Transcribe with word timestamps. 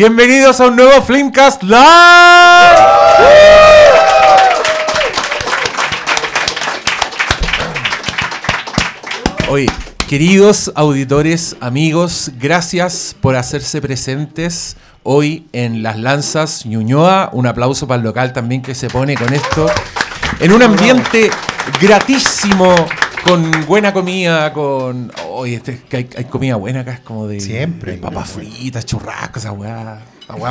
Bienvenidos 0.00 0.58
a 0.62 0.68
un 0.68 0.76
nuevo 0.76 1.02
Flamecast 1.02 1.62
Live. 1.62 1.76
Oye, 9.50 9.66
queridos 10.08 10.72
auditores, 10.74 11.54
amigos, 11.60 12.30
gracias 12.38 13.14
por 13.20 13.36
hacerse 13.36 13.82
presentes 13.82 14.78
hoy 15.02 15.46
en 15.52 15.82
Las 15.82 15.98
Lanzas 15.98 16.64
Ñuñoa. 16.64 17.28
Un 17.34 17.46
aplauso 17.46 17.86
para 17.86 17.98
el 17.98 18.04
local 18.04 18.32
también 18.32 18.62
que 18.62 18.74
se 18.74 18.88
pone 18.88 19.18
con 19.18 19.34
esto. 19.34 19.66
En 20.38 20.52
un 20.52 20.62
ambiente 20.62 21.30
gratísimo, 21.78 22.74
con 23.22 23.66
buena 23.66 23.92
comida, 23.92 24.50
con. 24.54 25.12
Oye, 25.40 25.56
este, 25.56 25.78
que 25.88 25.96
hay, 25.96 26.10
hay 26.16 26.24
comida 26.24 26.56
buena 26.56 26.80
acá, 26.80 26.92
es 26.92 27.00
como 27.00 27.26
de. 27.26 27.40
Siempre. 27.40 27.92
de 27.92 27.98
papas 27.98 28.30
fritas, 28.30 28.86
churrascos, 28.86 29.42
esa 29.42 29.52
weá. 29.52 30.00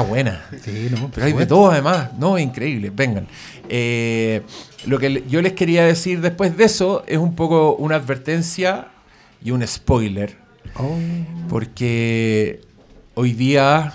Buena. 0.07 0.43
Sí, 0.61 0.89
no, 0.91 1.09
Pero 1.09 1.25
hay 1.25 1.31
de 1.31 1.45
todo 1.45 1.71
además, 1.71 2.09
no, 2.19 2.37
increíble, 2.37 2.91
vengan. 2.93 3.27
Eh, 3.69 4.41
lo 4.85 4.99
que 4.99 5.23
yo 5.29 5.41
les 5.41 5.53
quería 5.53 5.85
decir 5.85 6.19
después 6.19 6.57
de 6.57 6.65
eso 6.65 7.05
es 7.07 7.17
un 7.17 7.33
poco 7.33 7.77
una 7.77 7.95
advertencia 7.95 8.87
y 9.41 9.51
un 9.51 9.65
spoiler, 9.65 10.35
Oh, 10.75 10.97
porque 11.47 12.59
hoy 13.13 13.31
día 13.31 13.93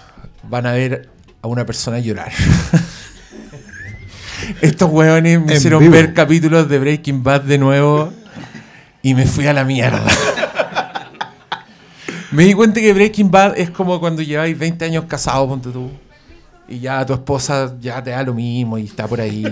van 0.48 0.64
a 0.66 0.72
ver 0.72 1.10
a 1.42 1.48
una 1.48 1.66
persona 1.66 1.98
llorar. 1.98 2.32
Estos 4.62 4.90
hueones 4.90 5.40
me 5.40 5.52
En 5.52 5.58
hicieron 5.58 5.80
vivo. 5.80 5.92
ver 5.92 6.14
capítulos 6.14 6.68
de 6.68 6.78
Breaking 6.78 7.22
Bad 7.22 7.42
de 7.42 7.58
nuevo 7.58 8.12
y 9.02 9.14
me 9.14 9.26
fui 9.26 9.46
a 9.46 9.52
la 9.52 9.64
mierda. 9.64 10.02
Me 12.34 12.44
di 12.44 12.52
cuenta 12.52 12.80
que 12.80 12.92
Breaking 12.92 13.30
Bad 13.30 13.56
es 13.56 13.70
como 13.70 14.00
cuando 14.00 14.20
lleváis 14.20 14.58
20 14.58 14.84
años 14.86 15.04
casados, 15.06 15.46
ponte 15.46 15.70
tú. 15.70 15.88
Y 16.68 16.80
ya 16.80 17.06
tu 17.06 17.12
esposa 17.12 17.76
ya 17.80 18.02
te 18.02 18.10
da 18.10 18.24
lo 18.24 18.34
mismo 18.34 18.76
y 18.76 18.86
está 18.86 19.06
por 19.06 19.20
ahí. 19.20 19.44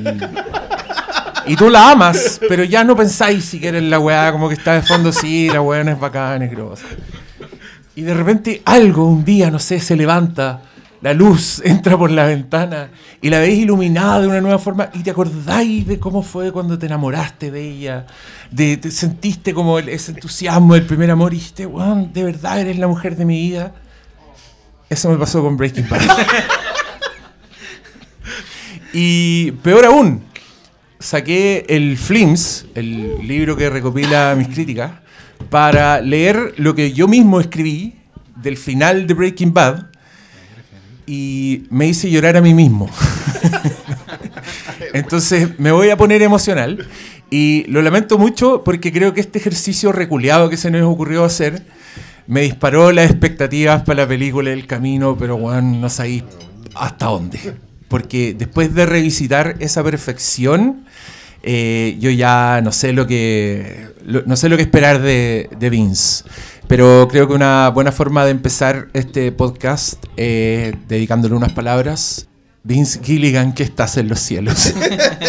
Y 1.46 1.54
tú 1.54 1.70
la 1.70 1.92
amas, 1.92 2.40
pero 2.48 2.64
ya 2.64 2.82
no 2.82 2.96
pensáis 2.96 3.44
si 3.44 3.60
quieres 3.60 3.84
la 3.84 4.00
weá, 4.00 4.32
como 4.32 4.48
que 4.48 4.54
está 4.54 4.74
de 4.74 4.82
fondo, 4.82 5.12
sí, 5.12 5.48
la 5.48 5.60
weá 5.60 5.84
no 5.84 5.92
es 5.92 6.00
bacana, 6.00 6.44
es 6.44 6.50
grosa. 6.50 6.86
Y 7.94 8.02
de 8.02 8.14
repente 8.14 8.62
algo 8.64 9.06
un 9.06 9.24
día, 9.24 9.48
no 9.48 9.60
sé, 9.60 9.78
se 9.78 9.94
levanta, 9.94 10.62
la 11.02 11.12
luz 11.12 11.60
entra 11.64 11.98
por 11.98 12.10
la 12.10 12.24
ventana 12.26 12.90
y 13.20 13.28
la 13.28 13.38
veis 13.40 13.58
iluminada 13.60 14.20
de 14.20 14.28
una 14.28 14.40
nueva 14.40 14.58
forma 14.58 14.88
y 14.94 15.00
te 15.00 15.10
acordáis 15.10 15.86
de 15.86 15.98
cómo 15.98 16.22
fue 16.22 16.50
cuando 16.52 16.78
te 16.78 16.86
enamoraste 16.86 17.50
de 17.50 17.68
ella, 17.70 18.06
de, 18.50 18.76
te 18.78 18.90
sentiste 18.90 19.52
como 19.52 19.78
el- 19.78 19.88
ese 19.88 20.12
entusiasmo 20.12 20.74
del 20.74 20.84
primer 20.86 21.10
amor 21.10 21.32
y 21.32 21.36
dijiste, 21.36 21.66
weón, 21.66 22.12
de 22.12 22.24
verdad 22.24 22.60
eres 22.60 22.78
la 22.78 22.86
mujer 22.88 23.16
de 23.16 23.24
mi 23.24 23.38
vida. 23.40 23.74
Eso 24.88 25.10
me 25.10 25.16
pasó 25.16 25.42
con 25.42 25.56
Breaking 25.56 25.88
Bad. 25.88 26.00
y 28.92 29.52
peor 29.62 29.86
aún, 29.86 30.22
saqué 30.98 31.64
el 31.68 31.96
Flims, 31.96 32.66
el 32.74 33.26
libro 33.26 33.56
que 33.56 33.70
recopila 33.70 34.34
mis 34.36 34.48
críticas, 34.48 34.92
para 35.50 36.00
leer 36.00 36.54
lo 36.58 36.74
que 36.74 36.92
yo 36.92 37.08
mismo 37.08 37.40
escribí 37.40 37.94
del 38.36 38.56
final 38.56 39.06
de 39.06 39.14
Breaking 39.14 39.52
Bad 39.54 39.86
y 41.06 41.64
me 41.70 41.86
hice 41.88 42.10
llorar 42.10 42.36
a 42.36 42.40
mí 42.40 42.54
mismo. 42.54 42.88
Entonces 44.92 45.58
me 45.58 45.72
voy 45.72 45.90
a 45.90 45.96
poner 45.96 46.22
emocional 46.22 46.86
y 47.30 47.64
lo 47.68 47.82
lamento 47.82 48.18
mucho 48.18 48.62
porque 48.64 48.92
creo 48.92 49.14
que 49.14 49.20
este 49.20 49.38
ejercicio 49.38 49.92
reculeado 49.92 50.50
que 50.50 50.56
se 50.56 50.70
nos 50.70 50.82
ocurrió 50.82 51.24
hacer 51.24 51.62
me 52.26 52.42
disparó 52.42 52.92
las 52.92 53.10
expectativas 53.10 53.82
para 53.82 54.02
la 54.02 54.08
película 54.08 54.52
El 54.52 54.66
Camino, 54.66 55.16
pero 55.18 55.36
bueno, 55.38 55.62
no 55.62 55.88
sabéis 55.88 56.24
hasta 56.74 57.06
dónde. 57.06 57.54
Porque 57.88 58.34
después 58.34 58.74
de 58.74 58.86
revisitar 58.86 59.56
esa 59.60 59.82
perfección, 59.82 60.84
eh, 61.42 61.96
yo 62.00 62.10
ya 62.10 62.60
no 62.62 62.72
sé 62.72 62.92
lo 62.92 63.06
que 63.06 63.88
lo- 64.06 64.22
no 64.24 64.36
sé 64.36 64.48
lo 64.48 64.56
que 64.56 64.62
esperar 64.62 65.00
de, 65.02 65.50
de 65.58 65.70
Vince. 65.70 66.24
Pero 66.72 67.06
creo 67.06 67.28
que 67.28 67.34
una 67.34 67.68
buena 67.68 67.92
forma 67.92 68.24
de 68.24 68.30
empezar 68.30 68.88
este 68.94 69.30
podcast 69.30 70.02
eh, 70.16 70.74
dedicándole 70.88 71.34
unas 71.34 71.52
palabras. 71.52 72.28
Vince 72.62 72.98
Gilligan, 73.02 73.52
que 73.52 73.62
estás 73.62 73.98
en 73.98 74.08
los 74.08 74.20
cielos. 74.20 74.72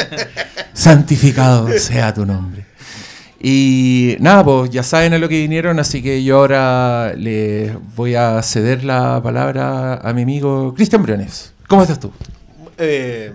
Santificado 0.73 1.67
sea 1.79 2.13
tu 2.13 2.25
nombre. 2.25 2.65
Y 3.41 4.15
nada, 4.21 4.45
pues 4.45 4.69
ya 4.69 4.83
saben 4.83 5.15
a 5.15 5.17
lo 5.17 5.27
que 5.27 5.41
vinieron, 5.41 5.81
así 5.81 6.01
que 6.01 6.23
yo 6.23 6.37
ahora 6.37 7.13
le 7.17 7.77
voy 7.93 8.15
a 8.15 8.41
ceder 8.41 8.85
la 8.85 9.21
palabra 9.21 9.95
a 9.95 10.13
mi 10.13 10.21
amigo 10.21 10.73
Cristian 10.73 11.03
Briones. 11.03 11.53
¿Cómo 11.67 11.81
estás 11.81 11.99
tú? 11.99 12.13
Eh, 12.77 13.33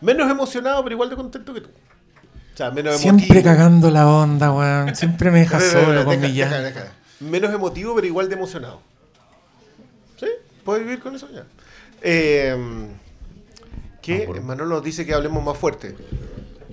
menos 0.00 0.28
emocionado, 0.28 0.82
pero 0.82 0.96
igual 0.96 1.10
de 1.10 1.14
contento 1.14 1.54
que 1.54 1.60
tú. 1.60 1.68
O 1.68 2.56
sea, 2.56 2.72
menos 2.72 2.96
Siempre 2.96 3.38
emotivo. 3.38 3.44
cagando 3.44 3.92
la 3.92 4.08
onda, 4.08 4.50
weón. 4.50 4.96
Siempre 4.96 5.30
me 5.30 5.38
deja 5.38 5.60
No, 5.60 5.64
no, 5.64 5.72
no, 5.72 5.86
solo 5.86 6.04
con 6.06 6.20
deja, 6.20 6.26
mi 6.26 6.64
deja. 6.64 6.92
Menos 7.20 7.52
emotivo, 7.54 7.94
pero 7.94 8.06
igual 8.06 8.28
de 8.28 8.34
emocionado. 8.34 8.80
¿Sí? 10.18 10.26
¿Puedes 10.64 10.84
vivir 10.84 11.00
con 11.00 11.14
eso 11.14 11.28
ya? 11.32 11.44
Eh, 12.02 12.56
que 14.02 14.26
Manolo 14.42 14.76
nos 14.76 14.84
dice 14.84 15.04
que 15.06 15.14
hablemos 15.14 15.42
más 15.44 15.56
fuerte. 15.56 15.96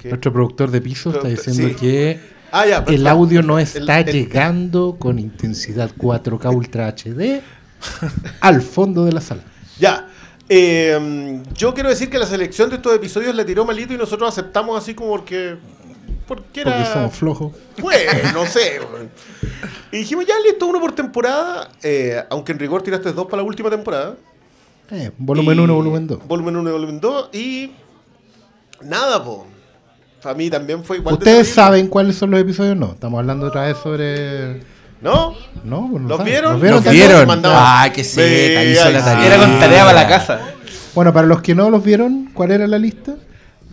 Que- 0.02 0.10
Nuestro 0.10 0.32
productor 0.34 0.70
de 0.72 0.82
piso 0.82 1.12
está 1.12 1.28
diciendo 1.28 1.70
sí. 1.70 1.76
que 1.76 2.20
Ah, 2.52 2.68
ya, 2.68 2.84
el 2.88 3.08
audio 3.08 3.42
no 3.42 3.58
está 3.58 4.00
El- 4.00 4.10
el- 4.10 4.16
llegando 4.16 4.98
con 5.00 5.18
intensidad 5.18 5.90
4K 5.98 6.50
Ultra 6.52 6.88
HD 6.88 7.42
al 8.42 8.62
fondo 8.62 9.06
de 9.06 9.12
la 9.14 9.22
sala. 9.22 9.42
Ya. 9.80 10.10
Eh, 10.50 11.42
yo 11.56 11.74
quiero 11.74 11.90
decir 11.90 12.10
que 12.10 12.20
la 12.20 12.26
selección 12.28 12.70
de 12.70 12.76
estos 12.76 12.94
episodios 12.94 13.34
la 13.34 13.46
tiró 13.46 13.66
malito 13.66 13.94
y 13.94 13.98
nosotros 13.98 14.30
aceptamos 14.30 14.78
así 14.78 14.94
como 14.94 15.10
porque. 15.12 15.56
Porque 16.28 16.62
era. 16.62 16.72
Porque 16.78 16.92
somos 16.94 17.16
flojos. 17.16 17.52
Pues, 17.78 18.34
no 18.34 18.46
sé. 18.46 18.80
Y 19.92 19.98
dijimos, 19.98 20.26
ya 20.26 20.36
listo, 20.46 20.66
uno 20.68 20.80
por 20.80 20.94
temporada. 20.94 21.70
eh, 21.84 22.24
aunque 22.30 22.52
en 22.52 22.60
rigor 22.60 22.82
tiraste 22.82 23.12
dos 23.14 23.26
para 23.26 23.38
la 23.38 23.44
última 23.48 23.70
temporada. 23.70 24.16
Eh, 24.92 25.12
volumen 25.18 25.58
Y- 25.58 25.62
1, 25.62 25.74
volumen 25.76 26.08
2. 26.08 26.20
Volumen 26.28 26.56
1 26.58 26.70
y 26.70 26.74
volumen 26.74 27.00
2. 27.00 27.30
Y. 27.34 27.72
Nada, 28.82 29.24
po. 29.24 29.48
Para 30.22 30.36
mí 30.36 30.50
también 30.50 30.84
fue 30.84 30.98
igual. 30.98 31.16
de 31.16 31.20
¿Ustedes 31.20 31.50
saben 31.54 31.88
cuáles 31.88 32.16
son 32.16 32.32
los 32.32 32.40
episodios? 32.40 32.78
No. 32.78 32.92
Estamos 32.94 33.20
hablando 33.20 33.48
otra 33.48 33.64
vez 33.66 33.78
sobre. 33.82 34.62
¿No? 35.02 35.36
No, 35.66 35.90
pues 35.92 36.02
no 36.02 36.08
¿Los 36.10 36.18
saben. 36.18 36.32
vieron? 36.32 36.52
¿Los 36.54 36.62
vieron 36.62 36.84
¿Los 36.84 36.94
vieron? 36.94 37.42
Ah, 37.46 37.90
que 37.94 38.04
seca, 38.06 38.62
Ve, 38.62 38.72
hizo 38.72 38.90
la 38.90 39.00
ay, 39.00 39.04
tarea. 39.04 39.26
Era 39.26 39.38
con 39.38 39.60
tarea 39.60 39.86
para 39.86 40.02
la 40.04 40.08
casa. 40.08 40.40
Bueno, 40.96 41.12
para 41.12 41.28
los 41.28 41.42
que 41.42 41.54
no 41.56 41.70
los 41.70 41.84
vieron, 41.84 42.30
¿cuál 42.34 42.52
era 42.52 42.68
la 42.68 42.78
lista? 42.80 43.16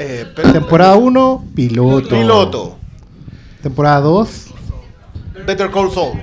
Eh, 0.02 0.26
pero- 0.34 0.52
Temporada 0.52 0.96
1, 0.96 1.44
piloto. 1.54 2.08
Piloto. 2.08 2.78
Temporada 3.62 4.00
2, 4.00 4.46
Better 5.46 5.70
Call 5.70 5.90
Saul. 5.92 6.20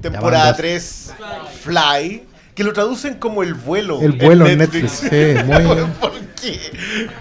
Temporada 0.00 0.52
Llamandas. 0.52 0.56
3, 0.56 1.14
Fly. 1.62 2.22
Que 2.54 2.62
lo 2.64 2.72
traducen 2.72 3.14
como 3.14 3.42
el 3.42 3.52
vuelo. 3.54 4.00
el 4.00 4.12
vuelo 4.12 4.46
en 4.46 4.58
Netflix. 4.58 4.92
Sí, 4.92 5.34
muy. 5.44 5.84
¿Por 6.00 6.12
qué? 6.40 6.60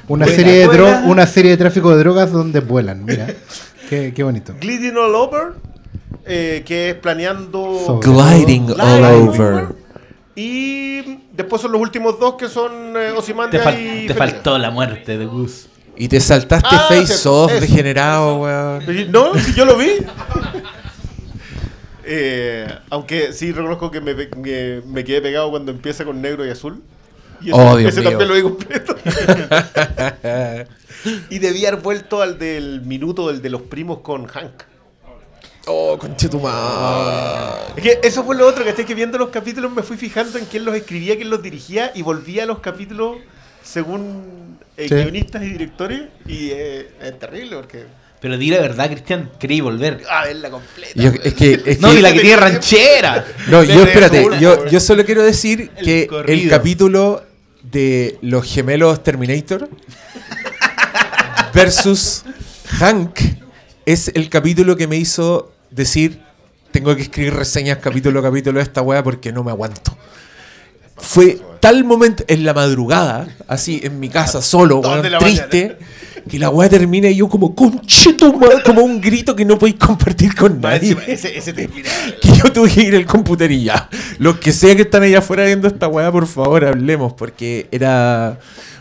Una 0.08 0.26
Buena, 0.26 0.28
serie, 0.28 0.54
de 0.54 0.68
dro- 0.68 1.04
una 1.06 1.26
serie 1.26 1.52
de 1.52 1.58
tráfico 1.58 1.90
de 1.92 1.98
drogas 1.98 2.32
donde 2.32 2.60
vuelan. 2.60 3.04
Mira, 3.04 3.28
qué, 3.90 4.14
qué 4.16 4.24
bonito. 4.24 4.54
Gliding 4.62 4.96
All 4.96 5.16
Over. 5.16 5.54
eh, 6.26 6.62
que 6.66 6.92
es 6.92 6.96
planeando. 6.96 7.80
Sobre- 7.86 8.10
Gliding 8.12 8.70
all 8.80 9.04
over. 9.28 9.68
Y 10.36 11.20
después 11.34 11.62
son 11.62 11.72
los 11.74 11.82
últimos 11.82 12.20
dos 12.20 12.36
que 12.36 12.48
son 12.48 12.72
eh, 12.96 13.12
Te, 13.52 13.60
fal- 13.62 14.04
y. 14.04 14.08
te 14.08 14.14
faltó 14.14 14.58
la 14.58 14.70
muerte 14.72 15.18
de 15.18 15.26
Gus. 15.26 15.68
Y 15.96 16.08
te 16.08 16.20
saltaste 16.20 16.70
Ah, 16.72 16.86
face 16.90 17.28
off, 17.30 17.52
eso, 17.52 17.60
degenerado, 17.62 18.38
weón. 18.40 19.12
No, 19.12 19.36
si 19.38 19.54
yo 19.54 19.66
lo 19.66 19.78
vi. 19.78 19.92
Eh, 22.06 22.68
aunque 22.90 23.32
sí 23.32 23.54
reconozco 23.54 23.90
que 23.90 24.02
me, 24.02 24.14
me- 24.14 24.82
me 24.86 25.04
quedé 25.06 25.22
pegado 25.22 25.50
cuando 25.52 25.72
empieza 25.72 26.04
con 26.04 26.22
negro 26.22 26.46
y 26.46 26.50
azul. 26.50 26.82
Y 27.42 27.50
ese, 27.50 27.54
Oh, 27.58 27.78
Dios 27.78 27.92
ese 27.92 28.02
mío. 28.02 28.10
también 28.10 28.28
lo 28.30 28.36
vi 28.36 28.42
completo. 28.42 28.96
y 31.30 31.40
debía 31.40 31.70
haber 31.70 31.82
vuelto 31.82 32.22
al 32.22 32.38
del 32.38 32.82
minuto 32.82 33.30
del 33.30 33.42
de 33.42 33.50
los 33.50 33.62
primos 33.62 34.00
con 34.00 34.26
Hank. 34.28 34.64
Oh, 35.66 35.98
conchetumar. 35.98 37.74
Es 37.78 37.84
que 37.84 38.00
eso 38.04 38.26
fue 38.26 38.36
lo 38.36 38.46
otro, 38.48 38.66
que 38.66 38.72
estoy 38.72 38.84
que 38.84 38.96
viendo 38.96 39.18
los 39.18 39.30
capítulos 39.30 39.72
me 39.72 39.82
fui 39.82 39.96
fijando 39.96 40.38
en 40.38 40.44
quién 40.46 40.66
los 40.66 40.76
escribía, 40.76 41.16
quién 41.16 41.30
los 41.30 41.42
dirigía 41.42 41.92
y 41.96 42.02
volvía 42.02 42.44
a 42.44 42.46
los 42.46 42.60
capítulos 42.60 43.18
según 43.64 44.58
eh, 44.78 44.88
Sí. 44.90 44.96
guionistas 44.96 45.44
y 45.44 45.50
directores 45.50 46.02
y 46.28 46.50
eh, 46.52 46.90
es 47.02 47.20
terrible 47.20 47.56
porque... 47.58 47.86
Pero 48.20 48.38
di 48.38 48.50
la 48.50 48.60
verdad, 48.62 48.90
Cristian, 48.90 49.32
querí 49.38 49.60
volver. 49.60 50.02
A 50.10 50.24
verla 50.24 50.50
completa. 50.50 50.94
Yo- 50.96 51.12
es 51.24 51.34
que, 51.34 51.62
es 51.66 51.82
No, 51.82 51.92
que- 51.92 52.00
y 52.00 52.02
la 52.02 52.14
que 52.14 52.22
tiene 52.22 52.38
ranchera. 52.38 53.26
No, 53.50 53.64
yo 53.64 53.84
espérate, 53.84 54.26
yo, 54.40 54.66
yo 54.68 54.80
solo 54.80 55.04
quiero 55.04 55.24
decir 55.24 55.72
El 55.76 55.86
que 55.86 56.10
el 56.28 56.50
capítulo 56.50 57.22
de 57.64 58.18
los 58.22 58.46
gemelos 58.46 59.04
Terminator 59.04 59.68
versus 61.54 62.24
Hank 62.80 63.20
es 63.86 64.10
el 64.16 64.30
capítulo 64.30 64.76
que 64.78 64.88
me 64.88 64.96
hizo 64.96 65.52
decir 65.70 66.22
tengo 66.72 66.96
que 66.96 67.04
escribir 67.04 67.34
reseñas 67.34 67.78
capítulo 67.80 68.20
a 68.20 68.24
capítulo 68.24 68.58
de 68.60 68.64
esta 68.64 68.82
wea 68.82 69.04
porque 69.04 69.32
no 69.32 69.44
me 69.44 69.52
aguanto. 69.52 69.96
Fue 70.96 71.40
tal 71.64 71.86
momento, 71.86 72.26
en 72.28 72.44
la 72.44 72.54
madrugada, 72.54 73.26
así 73.48 73.80
en 73.86 73.98
mi 73.98 74.10
casa, 74.10 74.42
solo, 74.42 74.80
weón, 74.80 75.02
triste, 75.18 75.78
que 76.30 76.38
la 76.38 76.50
weá 76.50 76.68
termina 76.68 77.08
y 77.08 77.16
yo 77.16 77.30
como, 77.30 77.56
concheto, 77.56 78.34
madre", 78.34 78.62
como 78.66 78.82
un 78.82 79.00
grito 79.00 79.34
que 79.34 79.46
no 79.46 79.58
podéis 79.58 79.80
compartir 79.80 80.36
con 80.36 80.60
nadie. 80.60 80.98
ese, 81.08 81.38
ese 81.38 81.54
Que 82.22 82.34
yo 82.36 82.52
tuve 82.52 82.70
que 82.70 82.82
ir 82.82 82.96
al 82.98 83.06
computer 83.06 83.50
y 83.50 83.64
ya. 83.64 83.90
Los 84.20 84.40
que 84.40 84.52
sea 84.52 84.76
que 84.76 84.82
están 84.82 85.04
allá 85.04 85.20
afuera 85.20 85.46
viendo 85.46 85.70
esta 85.70 85.88
weá, 85.88 86.12
por 86.12 86.28
favor, 86.28 86.66
hablemos, 86.66 87.14
porque 87.14 87.70
era 87.72 88.38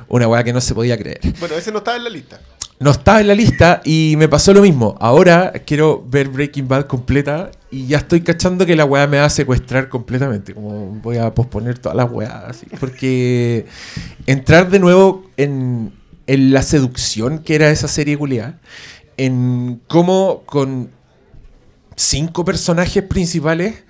una 0.08 0.26
weá 0.26 0.42
que 0.42 0.52
no 0.52 0.60
se 0.60 0.74
podía 0.74 0.98
creer. 0.98 1.20
Bueno, 1.38 1.54
ese 1.54 1.70
no 1.70 1.78
estaba 1.78 1.96
en 1.96 2.02
la 2.02 2.10
lista. 2.10 2.40
No 2.78 2.90
estaba 2.90 3.20
en 3.20 3.28
la 3.28 3.34
lista 3.34 3.80
y 3.84 4.14
me 4.18 4.28
pasó 4.28 4.52
lo 4.52 4.60
mismo. 4.60 4.96
Ahora 5.00 5.52
quiero 5.64 6.04
ver 6.08 6.28
Breaking 6.28 6.66
Bad 6.66 6.86
completa 6.86 7.50
y 7.70 7.86
ya 7.86 7.98
estoy 7.98 8.22
cachando 8.22 8.66
que 8.66 8.74
la 8.74 8.84
weá 8.84 9.06
me 9.06 9.18
va 9.18 9.26
a 9.26 9.30
secuestrar 9.30 9.88
completamente. 9.88 10.52
Como 10.52 10.86
voy 11.02 11.18
a 11.18 11.32
posponer 11.32 11.78
todas 11.78 11.96
las 11.96 12.10
weas 12.10 12.32
así. 12.48 12.66
Porque 12.80 13.66
entrar 14.26 14.68
de 14.68 14.80
nuevo 14.80 15.30
en, 15.36 15.92
en 16.26 16.52
la 16.52 16.62
seducción 16.62 17.38
que 17.38 17.54
era 17.54 17.70
esa 17.70 17.86
serie 17.86 18.18
culiada, 18.18 18.58
en 19.16 19.80
cómo 19.86 20.42
con 20.44 20.90
cinco 21.94 22.44
personajes 22.44 23.02
principales 23.04 23.84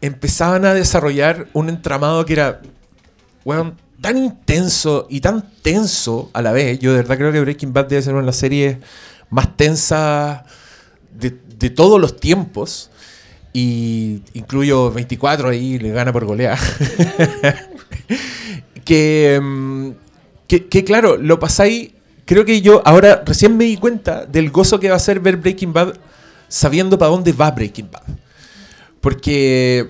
empezaban 0.00 0.64
a 0.64 0.74
desarrollar 0.74 1.48
un 1.54 1.68
entramado 1.68 2.24
que 2.24 2.34
era 2.34 2.60
weón, 3.44 3.76
tan 4.00 4.16
intenso 4.16 5.06
y 5.10 5.20
tan 5.20 5.44
tenso 5.62 6.30
a 6.32 6.42
la 6.42 6.52
vez. 6.52 6.78
Yo 6.78 6.92
de 6.92 6.98
verdad 6.98 7.16
creo 7.16 7.32
que 7.32 7.40
Breaking 7.40 7.72
Bad 7.72 7.86
debe 7.86 8.02
ser 8.02 8.14
una 8.14 8.22
de 8.22 8.26
las 8.26 8.36
series 8.36 8.78
más 9.30 9.56
tensas 9.56 10.42
de, 11.18 11.36
de 11.58 11.70
todos 11.70 12.00
los 12.00 12.16
tiempos. 12.16 12.90
Y 13.52 14.22
incluyo 14.34 14.92
24 14.92 15.48
ahí, 15.48 15.78
le 15.78 15.90
gana 15.90 16.12
por 16.12 16.26
golear. 16.26 16.58
que, 18.84 19.40
mm, 19.42 19.90
que, 20.46 20.66
que 20.66 20.84
claro, 20.84 21.16
lo 21.16 21.40
pasáis. 21.40 21.90
Creo 22.24 22.44
que 22.44 22.60
yo 22.60 22.82
ahora 22.84 23.22
recién 23.24 23.56
me 23.56 23.64
di 23.64 23.78
cuenta 23.78 24.26
del 24.26 24.50
gozo 24.50 24.78
que 24.78 24.90
va 24.90 24.96
a 24.96 25.00
ser 25.00 25.18
ver 25.18 25.38
Breaking 25.38 25.72
Bad 25.72 25.94
sabiendo 26.46 26.98
para 26.98 27.10
dónde 27.10 27.32
va 27.32 27.50
Breaking 27.50 27.90
Bad. 27.90 28.02
Porque 29.00 29.88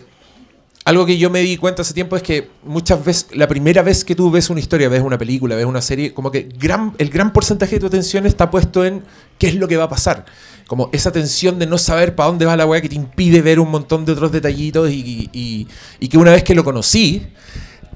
algo 0.89 1.05
que 1.05 1.19
yo 1.19 1.29
me 1.29 1.41
di 1.41 1.59
cuenta 1.59 1.83
hace 1.83 1.93
tiempo 1.93 2.17
es 2.17 2.23
que 2.23 2.49
muchas 2.65 3.05
veces, 3.05 3.27
la 3.35 3.47
primera 3.47 3.83
vez 3.83 4.07
que 4.07 4.15
tú 4.15 4.31
ves 4.31 4.49
una 4.49 4.59
historia, 4.59 4.89
ves 4.89 5.03
una 5.03 5.19
película, 5.19 5.55
ves 5.55 5.67
una 5.67 5.83
serie, 5.83 6.15
como 6.15 6.31
que 6.31 6.49
gran, 6.59 6.95
el 6.97 7.11
gran 7.11 7.35
porcentaje 7.35 7.75
de 7.75 7.81
tu 7.81 7.87
atención 7.89 8.25
está 8.25 8.51
puesto 8.51 8.87
en 8.87 9.03
qué 9.37 9.49
es 9.49 9.55
lo 9.57 9.69
que 9.69 9.77
va 9.77 9.85
a 9.85 9.89
pasar. 9.91 10.25
Como 10.67 10.89
esa 10.95 11.13
tensión 11.13 11.59
de 11.59 11.67
no 11.67 11.77
saber 11.77 12.15
para 12.15 12.29
dónde 12.31 12.47
va 12.47 12.57
la 12.57 12.65
weá 12.65 12.81
que 12.81 12.89
te 12.89 12.95
impide 12.95 13.43
ver 13.43 13.61
un 13.61 13.71
montón 13.71 14.07
de 14.07 14.13
otros 14.13 14.33
detallitos 14.33 14.91
y, 14.91 15.29
y- 15.31 16.09
que 16.09 16.17
una 16.17 16.31
vez 16.33 16.43
que 16.43 16.55
lo 16.55 16.65
conocí, 16.65 17.27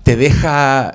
te 0.03 0.15
deja, 0.17 0.95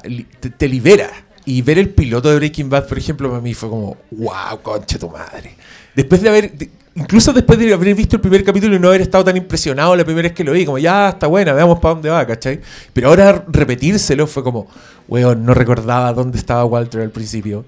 te, 0.60 0.68
libera. 0.68 1.10
Y 1.46 1.64
ver 1.64 1.80
el 1.80 1.90
piloto 1.90 2.30
de 2.30 2.36
Breaking 2.36 2.70
Bad, 2.70 2.88
por 2.88 3.00
ejemplo, 3.00 3.28
para 3.28 3.42
mí 3.42 3.56
fue 3.56 3.70
como, 3.70 3.98
wow, 4.12 4.62
concha 4.62 5.00
tu 5.00 5.10
madre. 5.10 5.56
Después 5.96 6.22
de 6.22 6.30
haber, 6.30 6.52
incluso 6.98 7.32
después 7.32 7.60
de 7.60 7.74
haber 7.74 7.96
visto 7.96 8.16
el 8.16 8.22
primer 8.22 8.44
capítulo 8.44 8.76
y 8.76 8.80
no 8.80 8.88
haber 8.90 9.02
estado 9.02 9.24
tan 9.24 9.38
impresionado 9.38 9.96
la 9.96 10.04
primera 10.04 10.28
vez 10.28 10.36
que 10.36 10.44
lo 10.44 10.52
vi, 10.52 10.66
como, 10.66 10.78
ya, 10.78 11.10
está 11.10 11.28
buena, 11.28 11.54
veamos 11.54 11.80
para 11.80 11.94
dónde 11.94 12.10
va, 12.10 12.26
¿cachai? 12.26 12.60
Pero 12.94 13.10
ahora 13.10 13.46
repetírselo 13.48 14.28
fue 14.28 14.44
como, 14.44 14.68
weón, 15.08 15.46
no 15.46 15.54
recordaba 15.54 16.12
dónde 16.14 16.38
estaba 16.38 16.66
Walter 16.66 17.02
al 17.02 17.12
principio. 17.12 17.66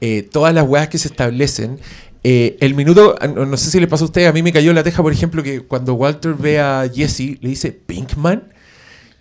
Eh, 0.00 0.28
todas 0.30 0.52
las 0.52 0.66
weas 0.66 0.88
que 0.88 0.98
se 0.98 1.08
establecen. 1.08 1.78
eh, 2.24 2.56
el 2.60 2.74
minuto, 2.74 3.16
no 3.34 3.46
no 3.46 3.56
sé 3.56 3.70
si 3.70 3.80
le 3.80 3.88
pasó 3.88 4.04
a 4.04 4.06
usted, 4.06 4.26
a 4.26 4.32
mí 4.32 4.42
me 4.42 4.52
cayó 4.52 4.72
la 4.72 4.82
teja, 4.82 5.02
por 5.02 5.12
ejemplo, 5.12 5.42
que 5.42 5.60
cuando 5.60 5.94
Walter 5.94 6.34
ve 6.34 6.60
a 6.60 6.88
Jesse, 6.92 7.38
le 7.40 7.48
dice, 7.48 7.72
Pinkman. 7.72 8.44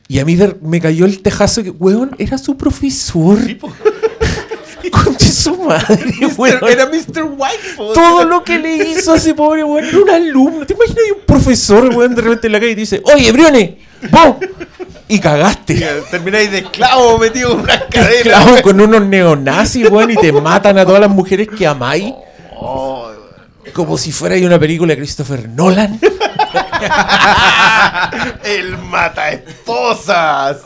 Y 0.08 0.20
a 0.20 0.26
mí 0.26 0.38
me 0.62 0.82
cayó 0.82 1.06
el 1.06 1.22
tejazo 1.22 1.64
que, 1.64 1.70
weón, 1.70 2.12
era 2.18 2.38
su 2.38 2.58
profesor. 2.58 3.38
Conche 4.92 5.32
su 5.32 5.56
madre, 5.58 6.14
weón. 6.38 6.68
Era 6.68 6.86
Mr. 6.88 7.24
White. 7.38 7.76
Todo 7.76 8.26
lo 8.26 8.44
que 8.44 8.60
le 8.60 8.76
hizo 8.76 9.14
a 9.14 9.18
ese 9.18 9.34
pobre 9.34 9.64
weón 9.64 9.86
era 9.86 9.98
un 9.98 10.10
alumno. 10.10 10.66
¿Te 10.66 10.74
imaginas 10.74 11.04
un 11.16 11.26
profesor, 11.26 11.90
weón, 11.96 12.16
de 12.16 12.22
repente 12.22 12.48
en 12.48 12.54
la 12.54 12.60
calle 12.60 12.72
y 12.72 12.76
te 12.76 12.82
dice, 12.82 13.02
oye, 13.14 13.32
Brione, 13.32 13.78
vos. 14.10 14.36
Y 15.08 15.20
cagaste. 15.20 15.86
Termináis 16.10 16.52
de 16.52 16.60
esclavo 16.60 17.18
metido 17.18 17.52
en 17.52 17.60
una 17.60 17.88
cadena. 17.88 18.24
Claro, 18.24 18.62
con 18.62 18.80
unos 18.80 19.02
neonazis, 19.02 19.90
weón, 19.90 20.12
y 20.12 20.16
te 20.16 20.32
matan 20.32 20.78
a 20.78 20.86
todas 20.86 21.02
las 21.02 21.10
mujeres 21.10 21.50
que 21.50 21.68
amáis. 21.68 22.14
Oh, 22.58 23.12
Como 23.74 23.98
si 23.98 24.12
fuera 24.12 24.36
una 24.38 24.58
película 24.58 24.94
de 24.94 24.98
Christopher 24.98 25.50
Nolan. 25.50 26.00
el 28.44 28.78
mata 28.78 29.32
esposas. 29.32 30.58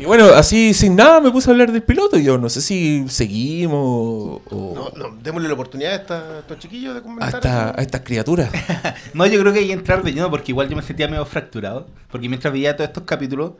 Y 0.00 0.04
bueno, 0.06 0.24
así 0.34 0.72
sin 0.74 0.96
nada 0.96 1.20
me 1.20 1.30
puse 1.30 1.50
a 1.50 1.52
hablar 1.52 1.70
del 1.72 1.82
piloto. 1.82 2.18
Y 2.18 2.24
yo 2.24 2.38
no 2.38 2.48
sé 2.48 2.60
si 2.62 3.04
seguimos 3.08 4.40
o 4.50 4.72
No, 4.74 4.90
no, 5.10 5.16
démosle 5.22 5.48
la 5.48 5.54
oportunidad 5.54 5.92
a, 5.92 5.96
esta- 5.96 6.36
a 6.36 6.38
estos 6.40 6.58
chiquillos 6.58 6.94
de 6.94 7.00
a, 7.00 7.02
comentar. 7.02 7.34
esta- 7.34 7.70
a 7.78 7.82
estas 7.82 8.00
criaturas. 8.02 8.50
No, 9.14 9.26
yo 9.26 9.38
creo 9.40 9.52
que 9.52 9.58
hay 9.60 9.66
que 9.66 9.72
entrar 9.72 10.02
de 10.02 10.12
lleno 10.12 10.30
porque 10.30 10.52
igual 10.52 10.68
yo 10.68 10.76
me 10.76 10.82
sentía 10.82 11.06
medio 11.08 11.24
fracturado. 11.26 11.86
Porque 12.10 12.28
mientras 12.28 12.52
veía 12.52 12.76
todos 12.76 12.88
estos 12.88 13.04
capítulos, 13.04 13.52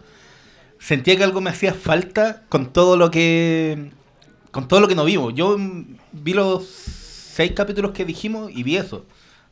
sentía 0.78 1.16
que 1.16 1.25
algo 1.25 1.40
me 1.40 1.50
hacía 1.50 1.75
falta 1.75 2.42
con 2.48 2.72
todo 2.72 2.96
lo 2.96 3.10
que. 3.10 3.90
con 4.50 4.66
todo 4.69 4.81
lo 4.81 4.88
que 4.88 4.94
no 4.94 5.04
vimos. 5.04 5.34
Yo 5.34 5.56
vi 6.12 6.32
los 6.32 6.64
seis 6.66 7.52
capítulos 7.52 7.92
que 7.92 8.04
dijimos 8.04 8.50
y 8.54 8.62
vi 8.62 8.76
eso. 8.76 9.04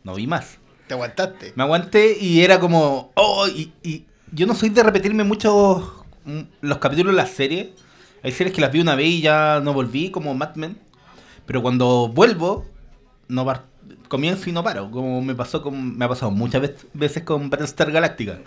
No 0.04 0.14
vi 0.14 0.26
más. 0.26 0.56
Te 0.86 0.94
aguantaste. 0.94 1.52
Me 1.54 1.64
aguanté 1.64 2.16
y 2.18 2.40
era 2.40 2.58
como. 2.58 3.10
Oh, 3.14 3.46
y, 3.46 3.72
y 3.82 4.04
yo 4.32 4.46
no 4.46 4.54
soy 4.54 4.70
de 4.70 4.82
repetirme 4.82 5.24
mucho 5.24 5.97
mm, 5.97 5.97
los 6.60 6.78
capítulos 6.78 7.12
de 7.12 7.16
las 7.16 7.30
series. 7.30 7.68
Hay 8.22 8.32
series 8.32 8.54
que 8.54 8.60
las 8.60 8.72
vi 8.72 8.80
una 8.80 8.94
vez 8.94 9.06
y 9.06 9.20
ya 9.20 9.60
no 9.62 9.72
volví, 9.72 10.10
como 10.10 10.34
Mad 10.34 10.54
Men. 10.56 10.76
Pero 11.46 11.62
cuando 11.62 12.08
vuelvo, 12.12 12.66
no 13.28 13.44
par- 13.44 13.64
comienzo 14.08 14.50
y 14.50 14.52
no 14.52 14.62
paro. 14.64 14.90
Como 14.90 15.22
me 15.22 15.34
pasó 15.34 15.62
con, 15.62 15.96
me 15.96 16.04
ha 16.04 16.08
pasado 16.08 16.30
muchas 16.30 16.70
veces 16.92 17.22
con 17.22 17.48
Battlestar 17.50 17.90
Galactica. 17.92 18.38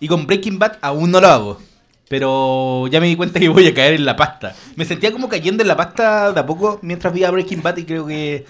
Y 0.00 0.08
con 0.08 0.26
Breaking 0.26 0.58
Bad 0.58 0.78
aún 0.82 1.10
no 1.10 1.20
lo 1.20 1.28
hago. 1.28 1.60
Pero 2.08 2.86
ya 2.88 3.00
me 3.00 3.06
di 3.06 3.16
cuenta 3.16 3.40
que 3.40 3.48
voy 3.48 3.66
a 3.66 3.74
caer 3.74 3.94
en 3.94 4.04
la 4.04 4.14
pasta. 4.14 4.54
Me 4.76 4.84
sentía 4.84 5.10
como 5.10 5.28
cayendo 5.28 5.62
en 5.62 5.68
la 5.68 5.76
pasta 5.76 6.32
de 6.32 6.40
a 6.40 6.46
poco 6.46 6.78
mientras 6.82 7.12
veía 7.14 7.30
Breaking 7.30 7.62
Bad 7.62 7.78
y 7.78 7.84
creo 7.84 8.06
que 8.06 8.44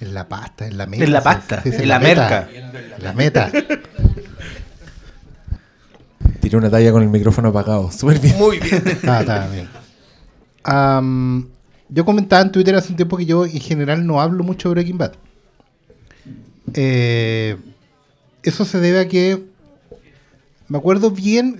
En 0.00 0.12
la 0.14 0.28
pasta, 0.28 0.66
en 0.66 0.76
la 0.76 0.86
meta. 0.86 1.04
En 1.04 1.12
la 1.12 1.22
pasta, 1.22 1.62
sí, 1.62 1.70
sí, 1.72 1.82
en 1.82 1.88
la 1.88 1.98
merca. 1.98 2.48
En 2.52 3.02
la 3.02 3.12
meta. 3.14 3.50
Tiré 6.40 6.56
una 6.56 6.70
talla 6.70 6.92
con 6.92 7.02
el 7.02 7.08
micrófono 7.08 7.48
apagado. 7.48 7.90
Súper 7.92 8.20
bien. 8.20 8.36
Muy 8.38 8.58
bien. 8.58 8.82
Ah, 9.06 9.20
está 9.20 9.48
bien. 9.48 9.68
Am, 10.64 11.48
yo 11.88 12.04
comentaba 12.04 12.42
en 12.42 12.52
Twitter 12.52 12.74
hace 12.74 12.90
un 12.90 12.96
tiempo 12.96 13.16
que 13.16 13.26
yo 13.26 13.44
en 13.44 13.60
general 13.60 14.06
no 14.06 14.20
hablo 14.20 14.44
mucho 14.44 14.68
de 14.68 14.74
Breaking 14.74 14.98
Bad. 14.98 15.12
Eh, 16.74 17.56
eso 18.42 18.64
se 18.64 18.78
debe 18.78 19.00
a 19.00 19.08
que 19.08 19.42
me 20.68 20.78
acuerdo 20.78 21.10
bien 21.10 21.58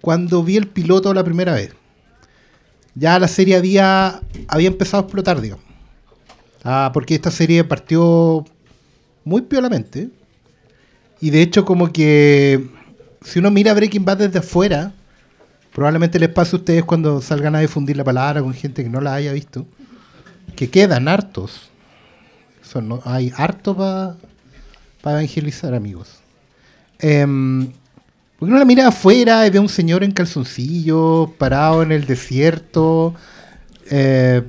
cuando 0.00 0.44
vi 0.44 0.56
el 0.56 0.68
piloto 0.68 1.14
la 1.14 1.24
primera 1.24 1.54
vez. 1.54 1.72
Ya 2.94 3.18
la 3.18 3.28
serie 3.28 3.56
había, 3.56 4.20
había 4.48 4.68
empezado 4.68 5.02
a 5.02 5.06
explotar, 5.06 5.40
digamos. 5.40 5.64
Ah, 6.62 6.90
porque 6.92 7.14
esta 7.14 7.30
serie 7.30 7.64
partió 7.64 8.44
muy 9.24 9.42
piolamente. 9.42 10.10
Y 11.20 11.30
de 11.30 11.40
hecho 11.40 11.64
como 11.64 11.92
que 11.92 12.68
si 13.24 13.38
uno 13.38 13.50
mira 13.50 13.74
Breaking 13.74 14.04
Bad 14.04 14.18
desde 14.18 14.38
afuera, 14.40 14.92
probablemente 15.74 16.18
les 16.18 16.28
pase 16.28 16.56
a 16.56 16.58
ustedes 16.58 16.84
cuando 16.84 17.20
salgan 17.22 17.54
a 17.54 17.60
difundir 17.60 17.96
la 17.96 18.04
palabra 18.04 18.42
con 18.42 18.52
gente 18.54 18.82
que 18.82 18.90
no 18.90 19.00
la 19.00 19.14
haya 19.14 19.32
visto, 19.32 19.66
que 20.56 20.68
quedan 20.70 21.08
hartos. 21.08 21.70
Son, 22.62 22.88
no- 22.88 23.00
hay 23.04 23.32
harto 23.36 23.76
para 23.76 24.16
evangelizar, 25.18 25.74
amigos. 25.74 26.08
Em, 26.98 27.66
porque 28.38 28.50
uno 28.50 28.58
la 28.58 28.64
mira 28.64 28.88
afuera 28.88 29.46
y 29.46 29.50
ve 29.50 29.58
a 29.58 29.60
un 29.62 29.68
señor 29.68 30.02
en 30.04 30.12
calzoncillo, 30.12 31.32
parado 31.38 31.82
en 31.82 31.92
el 31.92 32.06
desierto. 32.06 33.14
eh, 33.90 34.42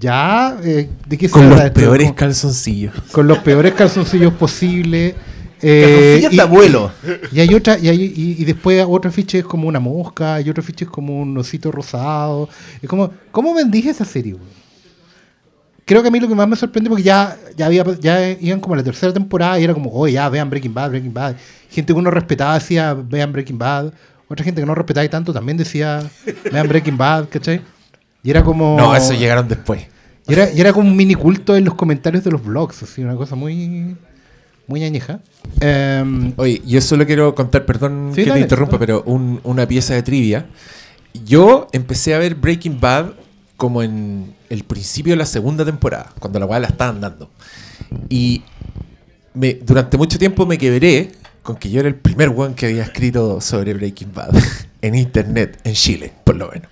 ya, 0.00 0.58
eh, 0.62 0.88
¿de 1.06 1.16
qué 1.18 1.28
se 1.28 1.32
Con 1.32 1.48
los 1.48 1.60
peores 1.70 2.12
calzoncillos. 2.12 2.94
con 3.12 3.26
los 3.28 3.38
peores 3.38 3.72
calzoncillos 3.74 4.32
posibles. 4.34 5.14
Eh, 5.62 6.28
y- 6.30 6.40
abuelo. 6.40 6.90
Y 7.32 7.40
hay 7.40 7.54
otra, 7.54 7.78
y, 7.78 7.88
hay- 7.88 8.12
y, 8.16 8.42
y 8.42 8.44
después 8.44 8.84
otro 8.88 9.08
afiche 9.10 9.38
es 9.38 9.44
como 9.44 9.68
una 9.68 9.80
mosca, 9.80 10.40
y 10.40 10.50
otro 10.50 10.62
afiche 10.62 10.84
es 10.84 10.90
como 10.90 11.20
un 11.20 11.36
osito 11.38 11.70
rosado. 11.72 12.48
Es 12.82 12.88
como, 12.88 13.10
¿cómo 13.30 13.54
bendije 13.54 13.90
esa 13.90 14.04
serie? 14.04 14.32
güey? 14.34 14.44
Creo 15.84 16.02
que 16.02 16.08
a 16.08 16.10
mí 16.10 16.18
lo 16.18 16.26
que 16.26 16.34
más 16.34 16.48
me 16.48 16.56
sorprende 16.56 16.90
porque 16.90 17.04
ya, 17.04 17.36
ya 17.56 17.66
había 17.66 17.84
ya 18.00 18.30
iban 18.40 18.58
como 18.58 18.74
a 18.74 18.78
la 18.78 18.82
tercera 18.82 19.12
temporada 19.12 19.58
y 19.60 19.64
era 19.64 19.72
como, 19.72 19.88
oh 19.92 20.08
ya, 20.08 20.28
vean 20.28 20.50
Breaking 20.50 20.74
Bad, 20.74 20.90
Breaking 20.90 21.14
Bad. 21.14 21.36
Gente 21.70 21.92
que 21.92 21.98
uno 21.98 22.10
respetaba 22.10 22.54
decía, 22.54 22.94
vean 22.94 23.32
Breaking 23.32 23.56
Bad. 23.56 23.92
Otra 24.28 24.44
gente 24.44 24.60
que 24.60 24.66
no 24.66 24.74
respetaba 24.74 25.06
tanto 25.08 25.32
también 25.32 25.56
decía, 25.56 26.02
vean 26.52 26.66
Breaking 26.68 26.96
Bad, 26.96 27.28
¿cachai? 27.28 27.60
Y 28.24 28.30
era 28.30 28.42
como... 28.42 28.76
No, 28.76 28.96
eso 28.96 29.12
llegaron 29.14 29.46
después. 29.46 29.86
Y 30.26 30.32
era, 30.32 30.50
y 30.52 30.60
era 30.60 30.72
como 30.72 30.88
un 30.90 30.96
mini 30.96 31.14
culto 31.14 31.54
en 31.56 31.64
los 31.64 31.74
comentarios 31.74 32.24
de 32.24 32.32
los 32.32 32.42
blogs, 32.44 32.82
así, 32.82 33.02
una 33.04 33.14
cosa 33.14 33.36
muy, 33.36 33.94
muy 34.66 34.84
añeja. 34.84 35.20
Em, 35.60 36.32
Oye, 36.36 36.60
yo 36.66 36.80
solo 36.80 37.06
quiero 37.06 37.34
contar, 37.34 37.64
perdón 37.66 38.10
Sí, 38.14 38.22
que 38.24 38.28
dale, 38.30 38.40
te 38.40 38.44
interrumpa, 38.46 38.72
dale. 38.78 38.86
pero 38.86 39.02
un- 39.06 39.40
una 39.44 39.66
pieza 39.66 39.94
de 39.94 40.02
trivia. 40.02 40.46
yo 41.24 41.66
empecé 41.72 42.14
a 42.14 42.18
ver 42.18 42.34
Breaking 42.34 42.78
Bad 42.78 43.12
como 43.56 43.82
en 43.82 44.34
el 44.50 44.64
principio 44.64 45.14
de 45.14 45.16
la 45.16 45.24
segunda 45.24 45.64
temporada, 45.64 46.12
cuando 46.18 46.38
la 46.38 46.44
weá 46.46 46.60
la 46.60 46.66
estaban 46.68 47.00
dando. 47.00 47.30
Y 48.10 48.42
me- 49.32 49.54
durante 49.54 49.96
mucho 49.96 50.18
tiempo 50.18 50.44
me 50.44 50.58
quebré 50.58 51.12
con 51.42 51.56
que 51.56 51.70
yo 51.70 51.80
era 51.80 51.88
el 51.88 51.94
primer 51.94 52.28
weón 52.28 52.54
que 52.54 52.66
había 52.66 52.82
escrito 52.82 53.40
sobre 53.40 53.72
Breaking 53.72 54.12
Bad 54.12 54.30
en 54.82 54.94
internet, 54.94 55.58
en 55.64 55.72
Chile, 55.74 56.12
por 56.24 56.36
lo 56.36 56.48
menos. 56.50 56.68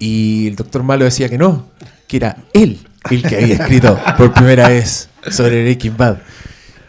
Y 0.00 0.48
el 0.48 0.56
doctor 0.56 0.82
Malo 0.82 1.04
decía 1.04 1.28
que 1.28 1.38
no, 1.38 1.68
que 2.08 2.16
era 2.16 2.38
él 2.54 2.78
el 3.10 3.22
que 3.22 3.36
había 3.36 3.54
escrito 3.54 3.98
por 4.18 4.32
primera 4.34 4.68
vez 4.68 5.08
sobre 5.30 5.62
Breaking 5.62 5.96
Bad. 5.96 6.18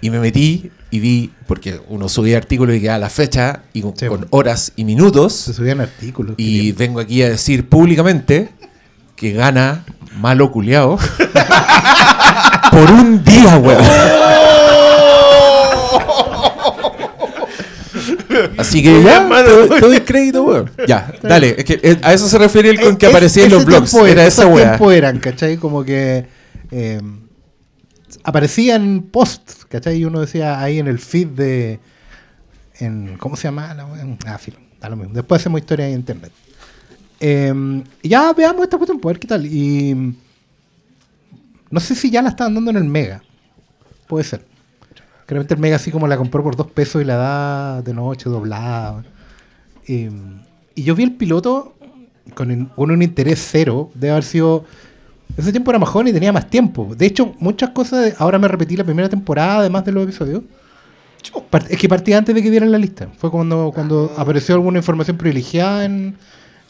Y 0.02 0.10
me 0.10 0.20
metí 0.20 0.72
y 0.90 1.00
vi, 1.00 1.32
porque 1.48 1.80
uno 1.88 2.10
subía 2.10 2.38
artículos 2.38 2.76
y 2.76 2.82
quedaba 2.82 3.00
la 3.00 3.10
fecha 3.10 3.62
y 3.74 3.82
con, 3.82 3.94
Sí, 3.98 4.08
con 4.08 4.18
bueno. 4.22 4.28
horas 4.32 4.74
y 4.76 4.84
minutos. 4.84 5.34
Se 5.34 5.54
subían 5.54 5.80
artículos. 5.80 6.34
Y 6.38 6.72
vengo 6.74 7.00
aquí 7.00 7.22
a 7.22 7.30
decir 7.30 7.70
públicamente 7.70 8.50
que 9.16 9.32
gana 9.34 9.86
malo 10.18 10.52
culiao 10.52 10.98
por 12.72 12.92
un 12.92 13.24
día, 13.24 13.58
weón. 13.58 13.86
Así 18.58 18.82
que 18.82 19.04
ya, 19.04 19.28
te, 19.30 19.80
doy 19.82 20.00
crédito, 20.02 20.44
weón. 20.44 20.72
Ya, 20.88 21.14
dale. 21.22 21.56
Es 21.58 21.66
que 21.66 21.80
eh, 21.84 21.98
a 22.02 22.14
eso 22.14 22.28
se 22.28 22.38
refiere 22.38 22.70
el 22.70 22.80
con 22.80 22.98
que 22.98 23.08
aparecía 23.08 23.46
en 23.46 23.52
los 23.52 23.66
blogs. 23.66 23.92
tiempo 23.92 24.08
Era 24.08 24.26
esa 24.26 24.48
weá. 24.48 24.70
tiempos 24.72 24.94
eran, 24.94 25.20
¿cachai? 25.20 25.58
Como 25.58 25.84
que 25.84 26.26
eh, 26.72 27.02
aparecían 28.24 29.04
posts, 29.12 29.66
¿cachai? 29.66 29.98
Y 29.98 30.06
uno 30.06 30.20
decía 30.22 30.60
ahí 30.62 30.80
en 30.80 30.88
el 30.88 31.00
feed 31.00 31.28
de. 31.30 31.80
En, 32.80 33.18
¿Cómo 33.18 33.36
se 33.36 33.44
llama? 33.44 33.76
Ah, 34.26 34.38
filo, 34.38 34.58
da 34.80 34.90
lo 34.90 34.96
mismo. 34.96 35.14
Después 35.14 35.42
hacemos 35.42 35.60
historia 35.62 35.88
en 35.88 35.96
internet. 35.96 36.32
Eh, 37.20 37.84
ya 38.04 38.34
veamos 38.34 38.64
esta 38.64 38.78
cuestión, 38.78 39.00
pues, 39.00 39.12
a 39.12 39.14
ver 39.14 39.20
qué 39.20 39.28
tal. 39.28 39.46
Y. 39.46 40.16
No 41.70 41.80
sé 41.80 41.96
si 41.96 42.10
ya 42.10 42.22
la 42.22 42.30
estaban 42.30 42.54
dando 42.56 42.72
en 42.72 42.78
el 42.78 42.84
Mega. 42.84 43.24
Puede 44.08 44.24
ser. 44.26 44.46
Claramente 45.26 45.54
el 45.54 45.60
Mega 45.62 45.78
así 45.78 45.90
como 45.92 46.08
la 46.08 46.18
compró 46.18 46.44
por 46.44 46.56
dos 46.56 46.68
pesos 46.72 47.02
y 47.02 47.06
la 47.06 47.16
da 47.16 47.82
de 47.82 47.94
noche 47.94 48.30
doblada. 48.30 49.04
Y, 49.88 50.08
y 50.76 50.84
yo 50.84 50.96
vi 50.96 51.04
el 51.04 51.14
piloto 51.14 51.76
con, 52.36 52.52
un- 52.52 52.66
con 52.66 52.92
un 52.92 53.02
interés 53.02 53.48
cero. 53.52 53.90
Debe 53.94 54.12
haber 54.12 54.24
sido. 54.24 54.66
Ese 55.38 55.52
tiempo 55.52 55.72
era 55.72 55.80
más 55.80 55.90
joven 55.90 56.08
y 56.10 56.14
tenía 56.14 56.32
más 56.34 56.50
tiempo. 56.50 56.94
De 56.96 57.06
hecho, 57.06 57.34
muchas 57.40 57.70
cosas. 57.72 58.06
de- 58.06 58.16
ahora 58.18 58.38
me 58.40 58.48
repetí 58.48 58.76
la 58.76 58.84
primera 58.84 59.10
temporada, 59.10 59.60
además 59.60 59.86
de 59.86 59.92
los 59.92 60.04
episodios. 60.04 60.44
Es 61.70 61.78
que 61.78 61.88
partí 61.88 62.14
antes 62.14 62.34
de 62.34 62.42
que 62.44 62.50
dieran 62.50 62.72
la 62.72 62.78
lista. 62.78 63.08
Fue 63.18 63.30
cuando, 63.32 63.72
cuando 63.74 64.12
apareció 64.18 64.56
alguna 64.56 64.80
información 64.80 65.18
privilegiada 65.18 65.86
en, 65.86 66.16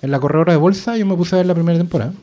en 0.01 0.11
la 0.11 0.19
corredora 0.19 0.53
de 0.53 0.57
bolsa. 0.59 0.97
Yo 0.97 1.05
me 1.05 1.15
puse 1.15 1.35
a 1.35 1.37
ver 1.37 1.45
la 1.45 1.53
primera 1.55 1.77
temporada. 1.77 2.13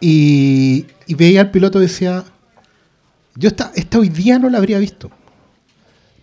Y, 0.00 0.86
y 1.06 1.14
veía 1.14 1.40
al 1.42 1.50
piloto 1.50 1.78
y 1.78 1.82
decía: 1.82 2.24
Yo 3.36 3.48
esta, 3.48 3.70
esta 3.74 3.98
hoy 3.98 4.08
día 4.08 4.38
no 4.38 4.48
la 4.48 4.58
habría 4.58 4.78
visto. 4.78 5.10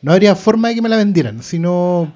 No 0.02 0.12
habría 0.12 0.36
forma 0.36 0.70
de 0.70 0.76
que 0.76 0.82
me 0.82 0.90
la 0.90 0.98
vendieran. 0.98 1.42
Sino. 1.44 2.12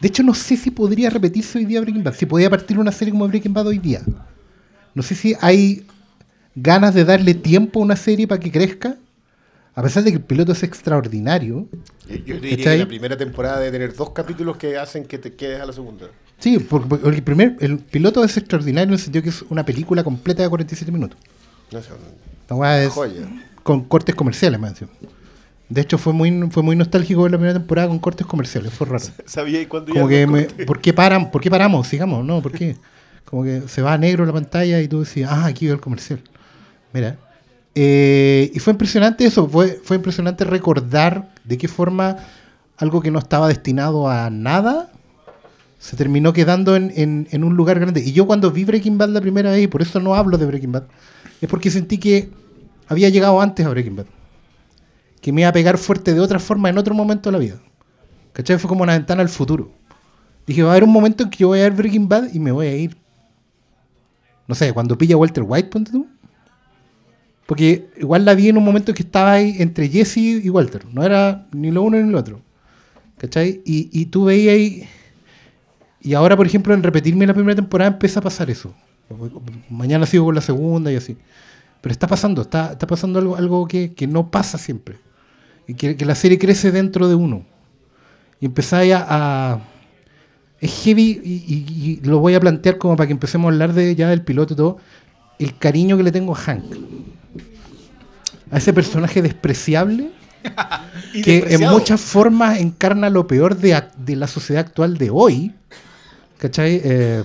De 0.00 0.08
hecho, 0.08 0.22
no 0.24 0.34
sé 0.34 0.56
si 0.56 0.70
podría 0.70 1.10
repetirse 1.10 1.58
hoy 1.58 1.64
día 1.64 1.80
Breaking 1.80 2.02
Bad. 2.02 2.14
Si 2.14 2.26
podía 2.26 2.50
partir 2.50 2.78
una 2.78 2.90
serie 2.92 3.12
como 3.12 3.28
Breaking 3.28 3.54
Bad 3.54 3.68
hoy 3.68 3.78
día. 3.78 4.02
No 4.94 5.02
sé 5.02 5.14
si 5.14 5.34
hay 5.40 5.86
ganas 6.54 6.94
de 6.94 7.04
darle 7.04 7.34
tiempo 7.34 7.80
a 7.80 7.82
una 7.82 7.96
serie 7.96 8.26
para 8.26 8.40
que 8.40 8.50
crezca. 8.50 8.96
A 9.74 9.82
pesar 9.82 10.04
de 10.04 10.10
que 10.10 10.18
el 10.18 10.22
piloto 10.22 10.52
es 10.52 10.62
extraordinario. 10.62 11.66
Yo, 12.06 12.16
yo 12.16 12.40
diría 12.40 12.72
que 12.72 12.78
la 12.78 12.86
primera 12.86 13.16
temporada 13.16 13.58
de 13.60 13.70
tener 13.70 13.94
dos 13.94 14.10
capítulos 14.10 14.58
que 14.58 14.76
hacen 14.76 15.04
que 15.04 15.16
te 15.16 15.34
quedes 15.34 15.60
a 15.62 15.66
la 15.66 15.72
segunda. 15.72 16.08
Sí, 16.38 16.58
porque, 16.58 17.08
el, 17.08 17.22
primer, 17.22 17.56
el 17.60 17.78
piloto 17.78 18.22
es 18.24 18.36
extraordinario 18.36 18.88
en 18.88 18.94
el 18.94 18.98
sentido 18.98 19.22
que 19.22 19.30
es 19.30 19.42
una 19.48 19.64
película 19.64 20.04
completa 20.04 20.42
de 20.42 20.48
47 20.48 20.92
minutos. 20.92 21.18
No 21.70 21.80
sé, 21.80 21.88
weá 22.50 22.82
es 22.82 22.90
Joya. 22.90 23.28
con 23.62 23.84
cortes 23.84 24.14
comerciales, 24.14 24.60
encima. 24.60 24.90
De 25.68 25.80
hecho, 25.80 25.96
fue 25.96 26.12
muy, 26.12 26.50
fue 26.50 26.62
muy 26.62 26.76
nostálgico 26.76 27.22
ver 27.22 27.32
la 27.32 27.38
primera 27.38 27.58
temporada 27.58 27.88
con 27.88 27.98
cortes 27.98 28.26
comerciales. 28.26 28.72
Fue 28.74 28.86
raro. 28.86 29.04
¿Sabía 29.24 29.66
cuándo 29.68 29.92
Como 29.92 30.08
que, 30.08 30.26
me-? 30.26 30.42
¿por, 30.66 30.80
qué 30.80 30.92
paran, 30.92 31.30
¿por 31.30 31.40
qué 31.40 31.50
paramos? 31.50 31.86
Sigamos, 31.88 32.24
¿no? 32.24 32.42
¿Por 32.42 32.52
qué? 32.52 32.76
Como 33.24 33.44
que 33.44 33.62
se 33.68 33.80
va 33.82 33.94
a 33.94 33.98
negro 33.98 34.26
la 34.26 34.32
pantalla 34.32 34.80
y 34.80 34.88
tú 34.88 35.04
decís, 35.04 35.26
ah, 35.28 35.46
aquí 35.46 35.66
veo 35.66 35.74
el 35.74 35.80
comercial. 35.80 36.20
Mira. 36.92 37.16
Eh, 37.74 38.50
y 38.54 38.58
fue 38.58 38.72
impresionante 38.74 39.24
eso, 39.24 39.48
fue, 39.48 39.80
fue 39.82 39.96
impresionante 39.96 40.44
recordar 40.44 41.30
de 41.44 41.56
qué 41.56 41.68
forma 41.68 42.18
algo 42.76 43.00
que 43.00 43.10
no 43.10 43.18
estaba 43.18 43.48
destinado 43.48 44.10
a 44.10 44.28
nada 44.28 44.90
se 45.78 45.96
terminó 45.96 46.32
quedando 46.32 46.76
en, 46.76 46.92
en- 46.94 47.26
en 47.30 47.42
un 47.44 47.56
lugar 47.56 47.80
grande. 47.80 48.00
Y 48.04 48.12
yo 48.12 48.26
cuando 48.26 48.50
vi 48.52 48.64
Breaking 48.64 48.98
Bad 48.98 49.08
la 49.08 49.20
primera 49.20 49.50
vez, 49.50 49.62
y 49.64 49.66
por 49.66 49.82
eso 49.82 49.98
no 50.00 50.14
hablo 50.14 50.38
de 50.38 50.46
Breaking 50.46 50.70
Bad, 50.70 50.84
es 51.40 51.48
porque 51.48 51.70
sentí 51.70 51.98
que 51.98 52.30
había 52.86 53.08
llegado 53.08 53.40
antes 53.40 53.66
a 53.66 53.70
Breaking 53.70 53.96
Bad. 53.96 54.06
Que 55.20 55.32
me 55.32 55.40
iba 55.40 55.50
a 55.50 55.52
pegar 55.52 55.78
fuerte 55.78 56.14
de 56.14 56.20
otra 56.20 56.38
forma 56.38 56.68
en 56.68 56.78
otro 56.78 56.94
momento 56.94 57.30
de 57.30 57.32
la 57.32 57.38
vida. 57.38 57.56
¿Cachai? 58.32 58.58
Fue 58.58 58.68
como 58.68 58.82
una 58.84 58.92
ventana 58.92 59.22
al 59.22 59.28
futuro. 59.28 59.72
Dije, 60.46 60.62
va 60.62 60.68
a 60.68 60.72
haber 60.72 60.84
un 60.84 60.92
momento 60.92 61.24
en 61.24 61.30
que 61.30 61.38
yo 61.38 61.48
voy 61.48 61.58
a 61.60 61.62
ver 61.62 61.72
Breaking 61.72 62.08
Bad 62.08 62.32
y 62.32 62.38
me 62.38 62.52
voy 62.52 62.66
a 62.68 62.76
ir. 62.76 62.96
No 64.52 64.56
sé, 64.56 64.70
cuando 64.74 64.98
pilla 64.98 65.16
Walter 65.16 65.44
White, 65.46 65.70
ponte 65.70 65.92
tú. 65.92 66.06
Porque 67.46 67.88
igual 67.96 68.26
la 68.26 68.34
vi 68.34 68.50
en 68.50 68.58
un 68.58 68.64
momento 68.66 68.90
en 68.90 68.94
que 68.94 69.02
estaba 69.02 69.32
ahí 69.32 69.56
entre 69.60 69.88
Jesse 69.88 70.18
y 70.18 70.50
Walter. 70.50 70.84
No 70.92 71.02
era 71.02 71.46
ni 71.52 71.70
lo 71.70 71.80
uno 71.80 71.96
ni 71.96 72.12
lo 72.12 72.18
otro. 72.18 72.42
¿Cachai? 73.16 73.62
Y, 73.64 74.04
tú 74.06 74.26
veías 74.26 74.52
ahí. 74.52 74.86
Y 76.02 76.12
ahora, 76.12 76.36
por 76.36 76.44
ejemplo, 76.44 76.74
en 76.74 76.82
repetirme 76.82 77.26
la 77.26 77.32
primera 77.32 77.56
temporada 77.56 77.92
empieza 77.92 78.20
a 78.20 78.22
pasar 78.22 78.50
eso. 78.50 78.74
Mañana 79.70 80.04
sigo 80.04 80.26
con 80.26 80.34
la 80.34 80.42
segunda 80.42 80.92
y 80.92 80.96
así. 80.96 81.16
Pero 81.80 81.92
está 81.92 82.06
pasando, 82.06 82.42
está, 82.42 82.72
está 82.72 82.86
pasando 82.86 83.34
algo, 83.34 83.66
que, 83.66 83.94
que 83.94 84.06
no 84.06 84.30
pasa 84.30 84.58
siempre. 84.58 84.98
Y 85.66 85.72
que, 85.72 85.96
la 86.04 86.14
serie 86.14 86.38
crece 86.38 86.72
dentro 86.72 87.08
de 87.08 87.14
uno. 87.14 87.46
Y 88.38 88.44
empezáis 88.44 88.92
a- 88.96 89.60
Es 90.62 90.72
heavy 90.84 91.20
y, 91.22 91.32
y- 91.54 92.00
y 92.02 92.06
lo 92.06 92.18
voy 92.20 92.34
a 92.34 92.40
plantear 92.40 92.78
como 92.78 92.96
para 92.96 93.06
que 93.08 93.12
empecemos 93.12 93.50
a 93.50 93.52
hablar 93.52 93.74
de 93.74 93.94
ya 93.94 94.08
del 94.08 94.22
piloto 94.22 94.54
y 94.54 94.56
todo. 94.56 94.78
El 95.38 95.58
cariño 95.58 95.96
que 95.98 96.04
le 96.04 96.12
tengo 96.12 96.32
a 96.34 96.36
Hank. 96.38 96.64
A 98.50 98.58
ese 98.58 98.72
personaje 98.72 99.20
despreciable 99.22 100.10
que 101.24 101.44
en 101.54 101.60
muchas 101.70 102.00
formas 102.00 102.58
encarna 102.60 103.10
lo 103.10 103.26
peor 103.26 103.56
de 103.56 104.16
la 104.16 104.26
sociedad 104.28 104.64
actual 104.66 104.96
de 104.98 105.10
hoy. 105.10 105.52
¿Cachai? 106.38 106.80
Eh, 106.84 107.24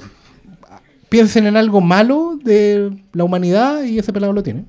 piensen 1.10 1.46
en 1.48 1.58
algo 1.58 1.79
malo 1.82 2.39
de 2.44 2.91
la 3.13 3.24
humanidad 3.24 3.84
y 3.84 4.00
ese 4.00 4.12
pelado 4.13 4.34
lo 4.34 4.44
tiene. 4.44 4.65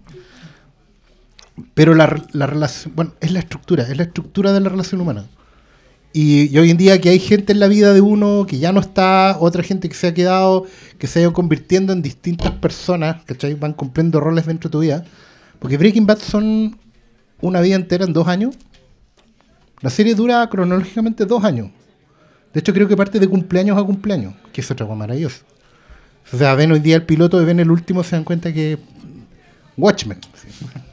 Pero 1.75 1.95
la, 1.95 2.23
la 2.33 2.47
relación, 2.47 2.95
bueno, 2.95 3.13
es 3.21 3.33
la 3.33 3.41
estructura, 3.41 3.83
es 3.85 3.97
la 3.97 4.05
estructura 4.05 4.53
de 4.53 4.61
la 4.61 4.69
relación 4.69 5.01
humana. 5.01 5.27
Y, 6.13 6.55
y 6.55 6.59
hoy 6.59 6.71
en 6.71 6.77
día 6.77 7.01
que 7.01 7.11
hay 7.11 7.19
gente 7.19 7.53
en 7.53 7.61
la 7.61 7.69
vida 7.69 7.93
de 7.93 8.01
uno 8.01 8.47
que 8.49 8.59
ya 8.59 8.73
no 8.73 8.81
está, 8.81 9.37
otra 9.39 9.63
gente 9.63 9.89
que 9.89 9.95
se 9.95 10.09
ha 10.09 10.15
quedado, 10.15 10.67
que 10.99 11.07
se 11.07 11.19
ha 11.19 11.23
ido 11.23 11.33
convirtiendo 11.33 11.93
en 11.93 12.03
distintas 12.03 12.53
personas, 12.53 13.23
¿cachai? 13.25 13.55
Van 13.55 13.73
cumpliendo 13.73 14.19
roles 14.21 14.47
dentro 14.47 14.69
de 14.69 14.73
tu 14.73 14.81
vida. 14.81 15.05
Porque 15.59 15.77
Breaking 15.77 16.07
Bad 16.07 16.19
son 16.19 16.79
una 17.41 17.61
vida 17.61 17.77
entera 17.77 18.05
en 18.05 18.13
dos 18.13 18.27
años. 18.29 18.57
La 19.81 19.91
serie 19.91 20.15
dura 20.15 20.49
cronológicamente 20.49 21.25
dos 21.25 21.45
años. 21.45 21.71
De 22.53 22.61
hecho, 22.61 22.73
creo 22.73 22.89
que 22.89 22.97
parte 22.97 23.21
de 23.21 23.29
cumpleaños 23.29 23.79
a 23.79 23.83
cumpleaños, 23.85 24.35
que 24.53 24.61
es 24.61 24.71
otra 24.71 24.87
cosa 24.87 24.97
maravillosa. 24.97 25.43
O 26.33 26.37
sea, 26.37 26.55
ven 26.55 26.73
hoy 26.73 26.81
día 26.81 26.97
el 26.97 27.05
piloto 27.05 27.41
y 27.41 27.45
ven 27.45 27.61
el 27.61 27.71
último, 27.71 28.03
se 28.03 28.17
dan 28.17 28.25
cuenta 28.25 28.53
que. 28.53 28.79
Watchmen. 29.77 30.19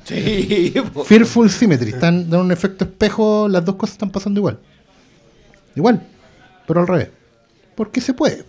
Sí, 0.04 0.74
po. 0.94 1.04
Fearful 1.04 1.50
Symmetry. 1.50 1.90
Están 1.90 2.30
dando 2.30 2.42
un 2.42 2.52
efecto 2.52 2.86
espejo, 2.86 3.48
las 3.48 3.66
dos 3.66 3.76
cosas 3.76 3.96
están 3.96 4.12
pasando 4.12 4.40
igual. 4.40 4.60
Igual, 5.76 6.02
pero 6.68 6.82
al 6.82 6.88
revés. 6.88 7.10
Porque 7.76 8.02
se 8.02 8.14
puede. 8.14 8.44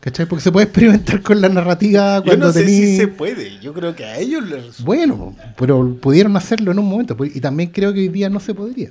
¿Cachai? 0.00 0.26
Porque 0.26 0.42
se 0.42 0.52
puede 0.52 0.66
experimentar 0.66 1.22
con 1.22 1.40
la 1.40 1.48
narrativa 1.48 2.18
Yo 2.18 2.24
cuando 2.24 2.46
no 2.48 2.52
sé 2.52 2.64
tení- 2.66 2.66
si 2.68 2.96
se 2.98 3.08
puede. 3.08 3.58
Yo 3.60 3.72
creo 3.72 3.96
que 3.96 4.04
a 4.04 4.18
ellos 4.18 4.44
les 4.44 4.58
resulta. 4.66 4.84
Bueno, 4.84 5.34
pero 5.56 5.96
pudieron 6.00 6.36
hacerlo 6.36 6.72
en 6.72 6.78
un 6.78 6.86
momento. 6.86 7.16
pues, 7.16 7.34
Y 7.34 7.40
también 7.40 7.70
creo 7.70 7.92
que 7.94 8.00
hoy 8.00 8.08
día 8.08 8.28
no 8.28 8.38
se 8.38 8.54
podría. 8.54 8.90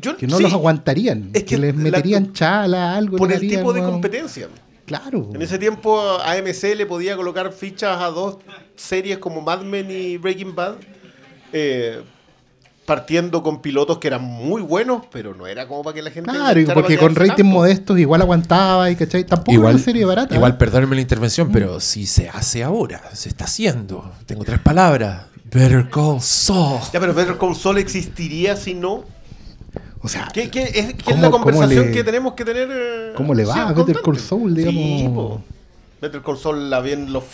Yo- 0.00 0.16
Que 0.16 0.26
no 0.26 0.36
sí, 0.38 0.42
los 0.42 0.52
aguantarían. 0.52 1.30
Es 1.34 1.42
que, 1.44 1.56
que 1.56 1.58
les 1.58 1.76
la- 1.76 1.82
meterían 1.82 2.32
chala, 2.32 2.96
algo. 2.96 3.16
Por 3.18 3.30
el 3.30 3.36
harían, 3.38 3.58
tipo 3.60 3.72
de 3.72 3.82
competencia. 3.82 4.48
Claro. 4.86 5.30
En 5.34 5.42
ese 5.42 5.58
tiempo 5.58 6.00
AMC 6.22 6.74
le 6.76 6.86
podía 6.86 7.16
colocar 7.16 7.52
fichas 7.52 8.00
a 8.00 8.06
dos 8.06 8.38
series 8.76 9.18
como 9.18 9.40
Mad 9.40 9.62
Men 9.62 9.90
y 9.90 10.16
Breaking 10.16 10.54
Bad, 10.54 10.76
eh, 11.52 12.00
partiendo 12.86 13.42
con 13.42 13.60
pilotos 13.60 13.98
que 13.98 14.06
eran 14.08 14.22
muy 14.22 14.62
buenos, 14.62 15.02
pero 15.10 15.34
no 15.34 15.46
era 15.46 15.66
como 15.68 15.82
para 15.82 15.94
que 15.94 16.02
la 16.02 16.10
gente... 16.10 16.30
Claro, 16.30 16.60
porque 16.72 16.96
con 16.96 17.08
quedarse 17.12 17.30
rating 17.30 17.44
tanto. 17.44 17.58
modestos 17.58 17.98
igual 17.98 18.22
aguantaba 18.22 18.90
y 18.90 18.96
¿cachai? 18.96 19.24
Tampoco 19.24 19.50
era 19.52 19.70
una 19.70 19.78
serie 19.78 20.04
barata. 20.04 20.34
Igual, 20.34 20.56
perdónenme 20.56 20.94
la 20.94 21.02
intervención, 21.02 21.50
pero 21.52 21.80
si 21.80 22.06
se 22.06 22.28
hace 22.28 22.62
ahora, 22.62 23.02
se 23.12 23.28
está 23.28 23.44
haciendo. 23.44 24.12
Tengo 24.24 24.44
tres 24.44 24.60
palabras. 24.60 25.24
Better 25.52 25.88
Call 25.90 26.20
Saul. 26.20 26.80
Ya, 26.92 27.00
pero 27.00 27.12
Better 27.12 27.36
Call 27.36 27.54
Saul 27.56 27.78
existiría 27.78 28.56
si 28.56 28.74
no... 28.74 29.04
O 30.02 30.08
sea, 30.08 30.28
¿Qué, 30.32 30.50
qué 30.50 30.62
es, 30.62 30.70
qué 30.70 30.80
es 30.90 31.02
¿Cómo- 31.04 31.22
la 31.22 31.30
conversación 31.30 31.86
le- 31.86 31.92
que 31.92 32.04
tenemos 32.04 32.34
que 32.34 32.44
tener? 32.44 32.68
eh, 32.70 33.12
cómo 33.16 33.34
le 33.34 33.44
va 33.44 33.54
sí, 33.54 33.60
a 33.60 33.72
Better? 33.72 34.00
Call 34.04 34.18
Saul, 34.18 34.54
digamos? 34.54 34.80
Sí, 35.00 35.08
po. 35.12 35.40
Better 36.00 36.22
Call 36.22 36.38
Saul 36.38 36.70
la 36.70 36.78
ven 36.80 37.12
los... 37.12 37.24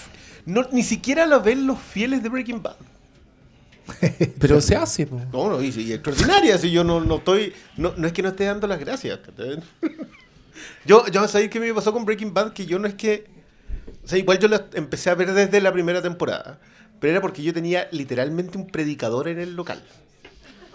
No, 0.47 0.63
ni 0.73 0.83
siquiera 0.83 1.27
la 1.27 1.39
ven 1.39 1.67
los 1.67 1.79
fieles 1.79 2.23
de 2.23 2.31
Breaking 2.31 2.63
Bad. 2.63 2.77
Pero 4.39 4.61
se 4.61 4.77
hace, 4.77 5.07
po. 5.07 5.21
No, 5.33 5.51
no, 5.51 5.63
y, 5.63 5.69
y 5.69 5.93
extraordinaria. 5.93 6.59
Si 6.59 6.71
yo 6.71 6.85
no, 6.85 7.01
no 7.01 7.17
estoy. 7.17 7.53
No, 7.77 7.93
no 7.97 8.07
es 8.07 8.13
que 8.13 8.23
no 8.23 8.31
esté 8.31 8.45
dando 8.45 8.67
las 8.67 8.79
gracias. 8.79 9.21
yo, 10.87 11.07
yo 11.07 11.29
sabéis 11.29 11.51
qué 11.51 11.61
me 11.61 11.73
pasó 11.75 11.93
con 11.93 12.05
Breaking 12.05 12.35
Bad, 12.35 12.53
que 12.53 12.67
yo 12.67 12.79
no 12.79 12.87
es 12.87 12.95
que. 12.95 13.27
O 14.05 14.09
sea, 14.09 14.19
igual 14.19 14.39
yo 14.39 14.49
la 14.49 14.67
empecé 14.75 15.11
a 15.11 15.15
ver 15.15 15.33
desde 15.33 15.61
la 15.61 15.73
primera 15.73 16.03
temporada. 16.03 16.61
Pero 17.01 17.13
era 17.13 17.21
porque 17.21 17.43
yo 17.43 17.53
tenía 17.53 17.89
literalmente 17.91 18.57
un 18.57 18.69
predicador 18.69 19.29
en 19.29 19.41
el 19.41 19.55
local. 19.57 19.83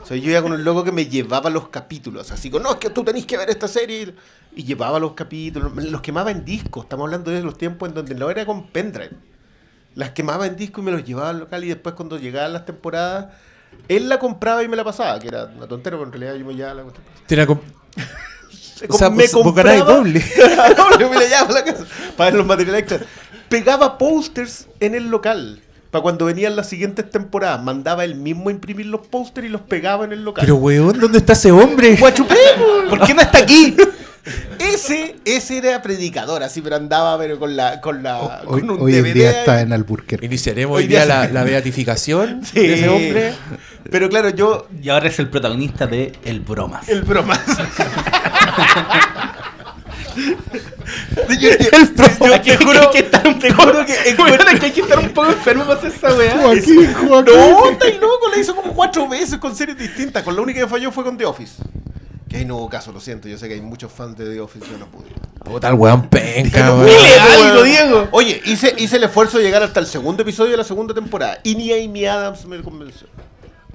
O 0.02 0.06
sea, 0.06 0.18
yo 0.18 0.30
iba 0.30 0.42
con 0.42 0.52
un 0.52 0.64
loco 0.64 0.84
que 0.84 0.92
me 0.92 1.06
llevaba 1.06 1.50
los 1.50 1.70
capítulos. 1.70 2.32
Así 2.32 2.50
como, 2.50 2.64
no, 2.64 2.72
es 2.72 2.78
que 2.78 2.90
tú 2.90 3.04
tenés 3.04 3.26
que 3.26 3.38
ver 3.38 3.50
esta 3.50 3.68
serie. 3.68 4.14
Y 4.56 4.64
llevaba 4.64 5.00
los 5.00 5.14
capítulos. 5.14 5.74
Los 5.76 6.02
quemaba 6.02 6.32
en 6.32 6.44
disco. 6.44 6.82
Estamos 6.82 7.06
hablando 7.06 7.32
de 7.32 7.42
los 7.42 7.58
tiempos 7.58 7.88
en 7.88 7.96
donde 7.96 8.16
no 8.16 8.30
era 8.30 8.46
con 8.46 8.68
pendrive 8.68 9.12
las 9.98 10.12
quemaba 10.12 10.46
en 10.46 10.56
disco 10.56 10.82
y 10.82 10.84
me 10.84 10.92
los 10.92 11.04
llevaba 11.04 11.32
al 11.32 11.40
local 11.40 11.64
y 11.64 11.70
después 11.70 11.96
cuando 11.96 12.20
llegaban 12.20 12.54
las 12.54 12.66
temporadas, 12.66 13.34
él 13.88 14.08
la 14.08 14.20
compraba 14.20 14.64
y 14.64 14.68
me 14.68 14.76
la 14.78 14.84
pasaba, 14.84 15.20
que 15.20 15.28
era 15.28 15.46
una 15.46 15.68
tontera, 15.68 15.98
pero 15.98 16.06
en 16.06 16.12
realidad 16.14 16.36
yo 16.36 16.46
me 16.46 16.54
llevaba 16.54 16.76
la 16.76 16.84
cuestión. 16.84 17.06
O 18.90 18.96
sea, 18.96 19.10
com- 19.10 19.44
vos 19.44 19.56
ganás 19.56 19.84
doble. 19.88 20.20
doble, 20.78 21.10
me 21.10 21.16
la 21.16 21.26
llevaba 21.26 21.50
a 21.50 21.52
la 21.52 21.64
casa 21.64 21.84
para 22.16 22.30
ver 22.30 22.38
los 22.38 22.46
materiales 22.46 22.82
extras. 22.82 23.02
Pegaba 23.50 23.98
posters 23.98 24.68
en 24.80 24.94
el 24.94 25.08
local. 25.08 25.64
Para 25.90 26.04
cuando 26.04 26.26
venían 26.26 26.56
las 26.56 26.70
siguientes 26.70 27.10
temporadas, 27.10 27.64
mandaba 27.64 28.06
él 28.06 28.14
mismo 28.14 28.50
a 28.50 28.52
imprimir 28.52 28.86
los 28.86 29.08
posters 29.08 29.48
y 29.48 29.50
los 29.50 29.62
pegaba 29.62 30.06
en 30.06 30.12
el 30.12 30.24
local. 30.24 30.44
Pero, 30.46 30.58
weón, 30.58 31.00
¿dónde 31.00 31.18
está 31.18 31.34
ese 31.34 31.52
hombre? 31.52 31.96
Guachupé, 31.96 32.36
po. 32.56 32.90
¿Por 32.92 33.08
qué 33.08 33.16
no 33.16 33.22
está 33.22 33.40
aquí? 33.40 33.76
ese, 34.60 35.16
ese 35.26 35.58
era 35.58 35.82
predicador, 35.82 36.44
así, 36.44 36.62
pero 36.62 36.76
andaba 36.76 37.18
pero 37.18 37.40
con 37.40 37.56
la, 37.56 37.80
con 37.82 38.04
la, 38.04 38.20
Hoy, 38.46 38.62
con 38.62 38.72
un 38.72 38.82
hoy 38.82 38.96
en 38.96 39.04
DVD 39.04 39.14
día 39.14 39.30
ahí. 39.30 39.36
está 39.40 39.62
en 39.62 39.74
Alburquerque. 39.74 40.26
Iniciaremos 40.26 40.78
Hoy 40.78 40.84
hoy 40.84 40.88
día 40.88 41.06
día 41.06 41.16
la, 41.26 41.28
la 41.30 41.44
beatificación 41.44 42.42
Sí. 42.46 42.60
de 42.68 42.74
ese 42.74 42.90
hombre. 42.90 43.34
Pero 43.90 44.10
claro, 44.10 44.30
yo 44.30 44.68
Y 44.82 44.90
ahora 44.90 45.08
es 45.08 45.18
el 45.20 45.30
protagonista 45.30 45.88
de 45.88 46.12
El 46.26 46.42
Bromas. 46.42 46.90
El 46.90 47.04
bromas. 47.04 47.40
El 51.30 51.38
Yo 51.40 51.50
te 51.58 52.58
juro- 52.58 52.92
que 52.92 53.00
estar 53.00 53.28
un 53.28 53.40
te 53.40 53.52
juro 53.54 53.86
que 53.86 53.94
que 54.60 54.66
hay 54.66 54.72
que 54.72 54.82
estar 54.82 54.98
un 55.00 55.10
poco 55.10 55.30
enfermo 55.32 55.64
para 55.66 55.78
hacer 55.80 55.92
esa 55.92 56.14
weá. 56.16 56.38
Joaquín, 56.42 56.94
Joaquín. 56.94 57.34
No, 57.36 57.70
está 57.72 57.88
loco, 58.00 58.30
la 58.34 58.40
hizo 58.40 58.56
como 58.56 58.74
cuatro 58.74 59.08
veces 59.08 59.38
con 59.38 59.56
series 59.56 59.78
distintas. 59.78 60.24
Con 60.24 60.36
la 60.36 60.42
única 60.42 60.62
que 60.62 60.68
falló 60.68 60.92
fue 60.92 61.04
con 61.04 61.18
The 61.18 61.26
Office. 61.26 61.62
Que 62.30 62.38
ahí 62.38 62.46
no 62.46 62.58
hubo 62.58 62.70
caso, 62.70 62.92
lo 62.92 63.00
siento. 63.00 63.28
Yo 63.28 63.38
sé 63.38 63.48
que 63.48 63.54
hay 63.54 63.62
muchos 63.62 63.92
fans 63.92 64.18
de 64.18 64.34
The 64.34 64.42
Office, 64.42 64.66
yo 64.70 64.78
no 64.78 64.88
pude. 64.88 65.08
Puta, 65.44 65.70
el 65.70 65.76
weón 65.76 66.10
penca, 66.10 66.74
weón. 66.74 66.86
Dile 66.86 67.20
algo. 67.20 67.64
Diego. 67.64 68.08
Oye, 68.12 68.42
hice, 68.46 68.76
hice 68.78 68.98
el 68.98 69.06
esfuerzo 69.06 69.38
de 69.38 69.46
llegar 69.46 69.64
hasta 69.64 69.80
el 69.80 69.88
segundo 69.88 70.24
episodio 70.24 70.52
de 70.52 70.58
la 70.58 70.64
segunda 70.64 70.94
temporada. 70.94 71.40
Y 71.44 71.56
ni 71.56 71.72
Amy 71.72 72.06
Adams 72.06 72.46
me 72.46 72.62
convenció. 72.62 73.08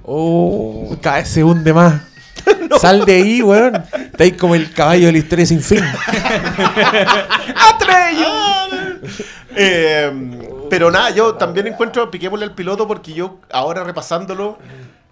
Oh, 0.03 0.95
cada 1.01 1.17
vez 1.17 1.29
se 1.29 1.43
hunde 1.43 1.73
más. 1.73 2.01
Sal 2.79 3.05
de 3.05 3.15
ahí, 3.15 3.41
weón. 3.41 3.75
Está 3.75 4.23
ahí 4.23 4.33
como 4.33 4.53
el 4.55 4.71
caballo 4.71 5.07
de 5.07 5.13
la 5.13 5.17
historia 5.17 5.45
sin 5.45 5.61
fin. 5.61 5.83
Eh, 9.55 10.11
pero 10.69 10.89
nada, 10.89 11.11
yo 11.11 11.35
también 11.35 11.67
encuentro, 11.67 12.09
piquémosle 12.09 12.45
al 12.45 12.55
piloto 12.55 12.87
porque 12.87 13.13
yo 13.13 13.39
ahora 13.51 13.83
repasándolo, 13.83 14.57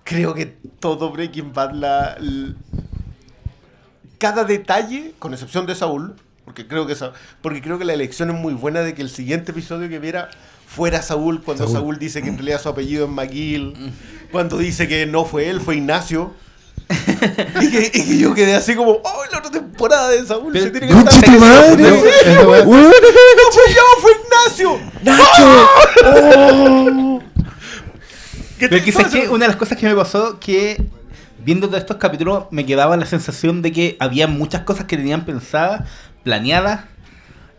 creo 0.03 0.33
que 0.33 0.47
todo 0.79 1.11
Breaking 1.11 1.53
Bad, 1.53 1.73
la, 1.73 2.17
cada 4.21 4.43
detalle, 4.43 5.15
con 5.17 5.33
excepción 5.33 5.65
de 5.65 5.73
Saúl, 5.73 6.13
porque 6.45 6.67
creo 6.67 6.85
que 6.85 6.95
porque 7.41 7.59
creo 7.59 7.79
que 7.79 7.85
la 7.85 7.93
elección 7.93 8.29
es 8.29 8.35
muy 8.35 8.53
buena 8.53 8.81
de 8.81 8.93
que 8.93 9.01
el 9.01 9.09
siguiente 9.09 9.51
episodio 9.51 9.89
que 9.89 9.97
viera 9.97 10.29
fuera 10.67 11.01
Saúl, 11.01 11.41
cuando 11.41 11.63
Saúl, 11.65 11.73
Saúl. 11.75 11.99
dice 11.99 12.21
que 12.21 12.29
en 12.29 12.35
realidad 12.37 12.61
su 12.61 12.69
apellido 12.69 13.05
es 13.05 13.11
McGill, 13.11 13.91
cuando 14.31 14.57
dice 14.59 14.87
que 14.87 15.07
no 15.07 15.25
fue 15.25 15.49
él, 15.49 15.59
fue 15.59 15.75
Ignacio. 15.77 16.33
y, 17.61 17.71
que, 17.71 17.91
y 17.93 18.05
que 18.05 18.17
yo 18.19 18.33
quedé 18.35 18.53
así 18.53 18.75
como, 18.75 18.91
¡oh, 19.03 19.23
la 19.31 19.39
otra 19.39 19.49
temporada 19.49 20.09
de 20.09 20.23
Saúl! 20.25 20.53
Pero- 20.53 20.65
se 20.65 20.71
tiene 20.71 20.87
que 20.87 20.93
¡Concha 20.93 21.15
estar 21.15 21.33
tu 21.33 21.39
madre! 21.39 21.83
No, 21.83 21.87
esa 21.95 22.41
weá- 22.43 22.65
¡Weón, 22.67 22.83
¡No 22.83 23.51
fui 23.51 23.73
yo, 23.73 24.01
fue 24.01 24.11
Ignacio! 24.21 24.79
Nacho! 25.03 25.69
Oh. 26.05 27.19
¿Qué 28.59 28.69
Pero 28.69 28.83
que 28.85 28.91
que 28.91 29.29
una 29.29 29.45
de 29.45 29.47
las 29.47 29.55
cosas 29.55 29.77
que 29.77 29.87
me 29.87 29.95
pasó 29.95 30.39
que 30.39 30.79
viendo 31.43 31.67
todos 31.67 31.79
estos 31.79 31.97
capítulos 31.97 32.45
me 32.51 32.65
quedaba 32.65 32.97
la 32.97 33.05
sensación 33.05 33.61
de 33.61 33.71
que 33.71 33.97
había 33.99 34.27
muchas 34.27 34.61
cosas 34.61 34.85
que 34.85 34.97
tenían 34.97 35.25
pensadas, 35.25 35.89
planeadas 36.23 36.85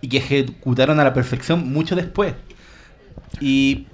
y 0.00 0.08
que 0.08 0.18
ejecutaron 0.18 0.98
a 1.00 1.04
la 1.04 1.12
perfección 1.14 1.72
mucho 1.72 1.94
después. 1.96 2.34
Y 3.40 3.86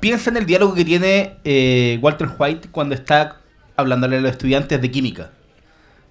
piensa 0.00 0.30
en 0.30 0.36
el 0.36 0.46
diálogo 0.46 0.74
que 0.74 0.84
tiene 0.84 1.36
eh, 1.44 1.98
Walter 2.02 2.28
White 2.38 2.68
cuando 2.70 2.94
está 2.94 3.40
hablándole 3.76 4.18
a 4.18 4.20
los 4.20 4.30
estudiantes 4.30 4.80
de 4.80 4.90
química. 4.90 5.30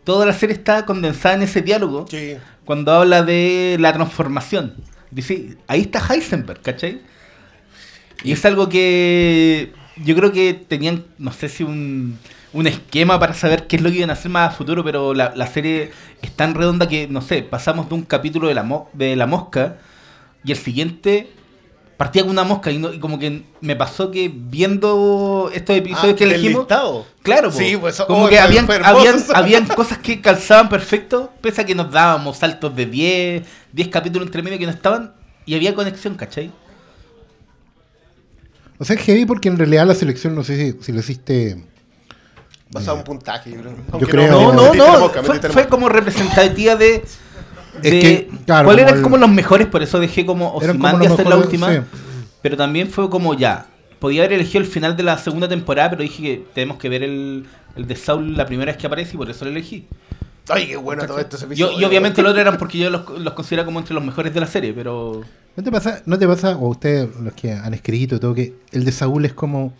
Toda 0.04 0.26
la 0.26 0.34
serie 0.34 0.56
está 0.56 0.86
condensada 0.86 1.36
en 1.36 1.44
ese 1.44 1.62
diálogo 1.62 2.06
Sí. 2.10 2.36
cuando 2.66 2.92
habla 2.92 3.24
de 3.24 3.78
la 3.80 3.94
transformación. 3.94 4.74
Dice, 5.12 5.58
ahí 5.68 5.82
está 5.82 6.02
Heisenberg, 6.14 6.62
¿cachai? 6.62 7.02
Y 8.24 8.32
es 8.32 8.44
algo 8.46 8.68
que 8.68 9.72
yo 9.98 10.16
creo 10.16 10.32
que 10.32 10.54
tenían, 10.54 11.06
no 11.18 11.32
sé 11.32 11.48
si 11.50 11.64
un, 11.64 12.18
un 12.54 12.68
esquema 12.68 13.20
para 13.20 13.34
saber 13.34 13.68
qué 13.68 13.78
es 13.78 13.82
lo 13.82 13.90
que 13.90 13.98
iban 13.98 14.10
a 14.12 14.14
hacer 14.14 14.30
más 14.32 14.54
a 14.54 14.56
futuro, 14.56 14.84
pero 14.84 15.14
la, 15.14 15.34
la 15.36 15.48
serie 15.48 15.92
es 16.22 16.32
tan 16.32 16.54
redonda 16.54 16.88
que, 16.88 17.08
no 17.08 17.22
sé, 17.22 17.42
pasamos 17.44 17.90
de 17.90 17.96
un 17.96 18.04
capítulo 18.04 18.48
de 18.48 18.54
la, 18.54 18.64
mo- 18.64 18.90
de 18.94 19.16
la 19.16 19.26
mosca 19.28 19.78
y 20.44 20.52
el 20.52 20.58
siguiente 20.58 21.32
partía 21.98 22.22
con 22.24 22.32
una 22.32 22.44
mosca 22.44 22.70
y, 22.72 22.78
no- 22.80 22.94
y 22.94 23.00
como 23.00 23.18
que 23.18 23.44
me 23.62 23.76
pasó 23.76 24.12
que 24.12 24.32
viendo 24.34 25.50
estos 25.54 25.76
episodios 25.78 26.14
Ah, 26.14 26.18
que 26.18 26.24
elegimos... 26.26 26.60
listado. 26.62 27.06
Claro, 27.24 27.50
po. 27.50 27.58
Sí, 27.58 27.76
pues, 27.78 28.00
como 28.02 28.26
oh, 28.26 28.30
que 28.30 28.38
habían, 28.40 28.68
habían, 28.84 29.16
habían 29.34 29.66
cosas 29.76 29.98
que 30.00 30.22
calzaban 30.22 30.70
perfecto, 30.70 31.32
pese 31.42 31.62
a 31.62 31.66
que 31.66 31.74
nos 31.76 31.92
dábamos 31.92 32.38
saltos 32.38 32.76
de 32.76 32.86
10, 32.86 33.44
10 33.72 33.88
capítulos 33.88 34.28
entre 34.28 34.44
medio 34.44 34.60
que 34.60 34.66
no 34.66 34.72
estaban 34.72 35.14
y 35.46 35.56
había 35.56 35.74
conexión, 35.74 36.16
¿cachai? 36.16 36.52
O 38.80 38.86
sea, 38.86 38.96
es 38.96 39.02
heavy 39.04 39.26
porque 39.26 39.50
en 39.50 39.58
realidad 39.58 39.86
la 39.88 39.96
selección, 39.96 40.36
no 40.36 40.44
sé 40.44 40.74
si, 40.74 40.84
si 40.84 40.92
lo 40.92 41.00
hiciste. 41.00 41.64
Basado 42.74 42.98
en 42.98 43.04
puntaje, 43.04 43.52
yo 43.52 43.62
creo. 43.62 43.76
Yo 44.00 44.08
creo- 44.08 44.32
No, 44.32 44.54
no, 44.54 44.74
no, 44.74 45.00
mosca, 45.00 45.22
fue, 45.52 45.68
como 45.68 45.90
representativa 45.90 46.76
de... 46.76 47.04
Es 47.82 47.92
de 47.92 48.00
que, 48.00 48.30
claro, 48.46 48.66
¿Cuáles 48.68 48.84
eran 48.86 48.98
el- 48.98 49.04
como 49.04 49.18
los 49.18 49.30
mejores? 49.30 49.68
Por 49.68 49.82
eso 49.84 50.00
dejé 50.00 50.26
como 50.26 50.54
Ozymandias 50.54 51.18
en 51.20 51.30
la 51.30 51.38
última. 51.38 51.74
sí. 51.74 51.80
Pero 52.42 52.58
también 52.58 52.90
fue 52.90 53.10
como 53.10 53.34
ya. 53.34 53.68
Podía 54.00 54.22
haber 54.24 54.34
elegido 54.34 54.60
el 54.62 54.68
final 54.70 54.98
de 54.98 55.04
la 55.04 55.18
segunda 55.18 55.48
temporada, 55.48 55.92
pero 55.92 56.04
dije 56.04 56.22
que 56.22 56.46
tenemos 56.54 56.78
que 56.78 56.90
ver 56.90 57.04
el, 57.04 57.46
el 57.76 57.88
de 57.88 57.96
Saul 57.96 58.36
la 58.36 58.46
primera 58.46 58.72
vez 58.72 58.80
que 58.80 58.86
aparece 58.88 59.14
y 59.14 59.18
por 59.18 59.30
eso 59.30 59.46
lo 59.46 59.52
elegí. 59.52 59.88
Ay, 60.50 60.68
qué 60.68 60.76
bueno 60.76 61.06
todo 61.08 61.20
esto. 61.20 61.38
Yo, 61.54 61.72
y 61.80 61.84
obviamente 61.86 62.22
los 62.22 62.32
otros 62.32 62.42
eran 62.42 62.58
porque 62.58 62.78
yo 62.78 62.90
los, 62.90 63.08
los 63.18 63.34
considero 63.34 63.64
como 63.66 63.80
entre 63.80 63.94
los 63.96 64.04
mejores 64.04 64.34
de 64.34 64.42
la 64.42 64.48
serie, 64.48 64.74
pero... 64.74 65.22
¿No 65.56 65.64
te 65.64 65.72
pasa, 65.72 66.02
no 66.06 66.20
te 66.20 66.28
pasa, 66.28 66.58
o 66.58 66.68
ustedes, 66.68 67.08
los 67.22 67.34
que 67.34 67.54
han 67.54 67.74
escrito, 67.74 68.20
todo, 68.20 68.34
que 68.34 68.54
el 68.74 68.84
de 68.84 68.92
Saúl 68.92 69.24
es 69.24 69.34
como 69.34 69.72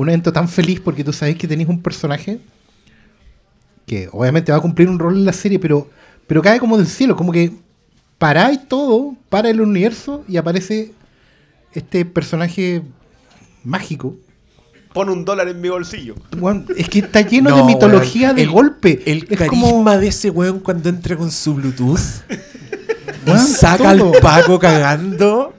un 0.00 0.08
evento 0.08 0.32
tan 0.32 0.48
feliz 0.48 0.80
porque 0.80 1.04
tú 1.04 1.12
sabes 1.12 1.36
que 1.36 1.46
tenés 1.48 1.68
un 1.68 1.82
personaje 1.82 2.40
que 3.86 4.08
obviamente 4.12 4.52
va 4.52 4.58
a 4.58 4.60
cumplir 4.60 4.88
un 4.88 4.98
rol 4.98 5.16
en 5.16 5.24
la 5.24 5.32
serie, 5.32 5.58
pero, 5.58 5.88
pero 6.26 6.42
cae 6.42 6.60
como 6.60 6.76
del 6.78 6.86
cielo, 6.86 7.16
como 7.16 7.32
que 7.32 7.52
paráis 8.18 8.60
todo, 8.68 9.14
para 9.28 9.50
el 9.50 9.60
universo 9.60 10.24
y 10.28 10.36
aparece 10.36 10.92
este 11.72 12.04
personaje 12.04 12.82
mágico. 13.64 14.14
Pon 14.92 15.08
un 15.08 15.24
dólar 15.24 15.48
en 15.48 15.60
mi 15.60 15.68
bolsillo. 15.68 16.14
Es 16.76 16.88
que 16.88 17.00
está 17.00 17.20
lleno 17.22 17.50
No, 17.50 17.56
de 17.58 17.62
mitología 17.64 18.28
weón. 18.28 18.36
de 18.36 18.42
El- 18.42 18.50
golpe. 18.50 19.02
El 19.06 19.26
es 19.28 19.38
carisma 19.38 19.68
como, 19.70 19.90
de 19.98 20.08
ese 20.08 20.30
weón 20.30 20.60
cuando 20.60 20.88
entra 20.88 21.16
con 21.16 21.30
su 21.30 21.54
Bluetooth 21.54 22.00
y 23.26 23.38
saca 23.38 23.76
todo. 23.96 24.12
al 24.14 24.20
Paco 24.20 24.58
cagando. 24.58 25.54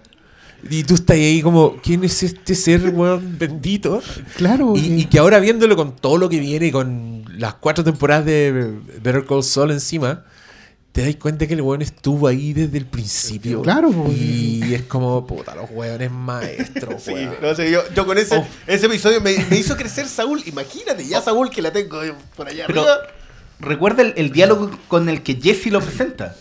Y 0.69 0.83
tú 0.83 0.93
estás 0.95 1.15
ahí 1.15 1.41
como, 1.41 1.77
¿quién 1.81 2.03
es 2.03 2.21
este 2.23 2.53
ser, 2.55 2.89
weón, 2.89 3.37
bendito? 3.39 4.01
claro, 4.35 4.73
Y, 4.75 4.79
eh, 4.79 4.97
y 4.99 5.05
que 5.05 5.19
ahora 5.19 5.39
viéndolo 5.39 5.75
con 5.75 5.95
todo 5.95 6.17
lo 6.17 6.29
que 6.29 6.39
viene, 6.39 6.71
con 6.71 7.25
las 7.37 7.55
cuatro 7.55 7.83
temporadas 7.83 8.25
de 8.25 8.71
Better 9.01 9.25
Call 9.25 9.43
Saul 9.43 9.71
encima, 9.71 10.23
te 10.91 11.03
das 11.05 11.15
cuenta 11.15 11.47
que 11.47 11.53
el 11.55 11.61
weón 11.61 11.81
estuvo 11.81 12.27
ahí 12.27 12.53
desde 12.53 12.77
el 12.77 12.85
principio. 12.85 13.61
Claro, 13.63 13.89
pues. 13.91 14.17
Y 14.17 14.73
es 14.75 14.83
como, 14.83 15.25
puta, 15.25 15.55
los 15.55 15.69
weones 15.71 16.11
maestros, 16.11 17.01
Sí, 17.05 17.13
weón. 17.13 17.35
no 17.41 17.55
sé, 17.55 17.71
yo, 17.71 17.81
yo 17.95 18.05
con 18.05 18.17
ese, 18.17 18.35
Oh. 18.37 18.45
ese 18.67 18.85
episodio 18.85 19.19
me, 19.21 19.35
me 19.49 19.57
hizo 19.57 19.75
crecer 19.75 20.07
Saúl. 20.07 20.43
Imagínate, 20.45 21.07
ya 21.07 21.21
Saúl 21.21 21.49
que 21.49 21.61
la 21.61 21.71
tengo 21.71 22.03
eh, 22.03 22.13
por 22.35 22.47
allá 22.47 22.65
Pero 22.67 22.81
arriba. 22.81 22.97
recuerda 23.59 24.03
el, 24.03 24.13
el 24.17 24.31
diálogo 24.31 24.69
con 24.87 25.09
el 25.09 25.23
que 25.23 25.35
Jesse 25.41 25.67
lo 25.71 25.79
presenta. 25.81 26.35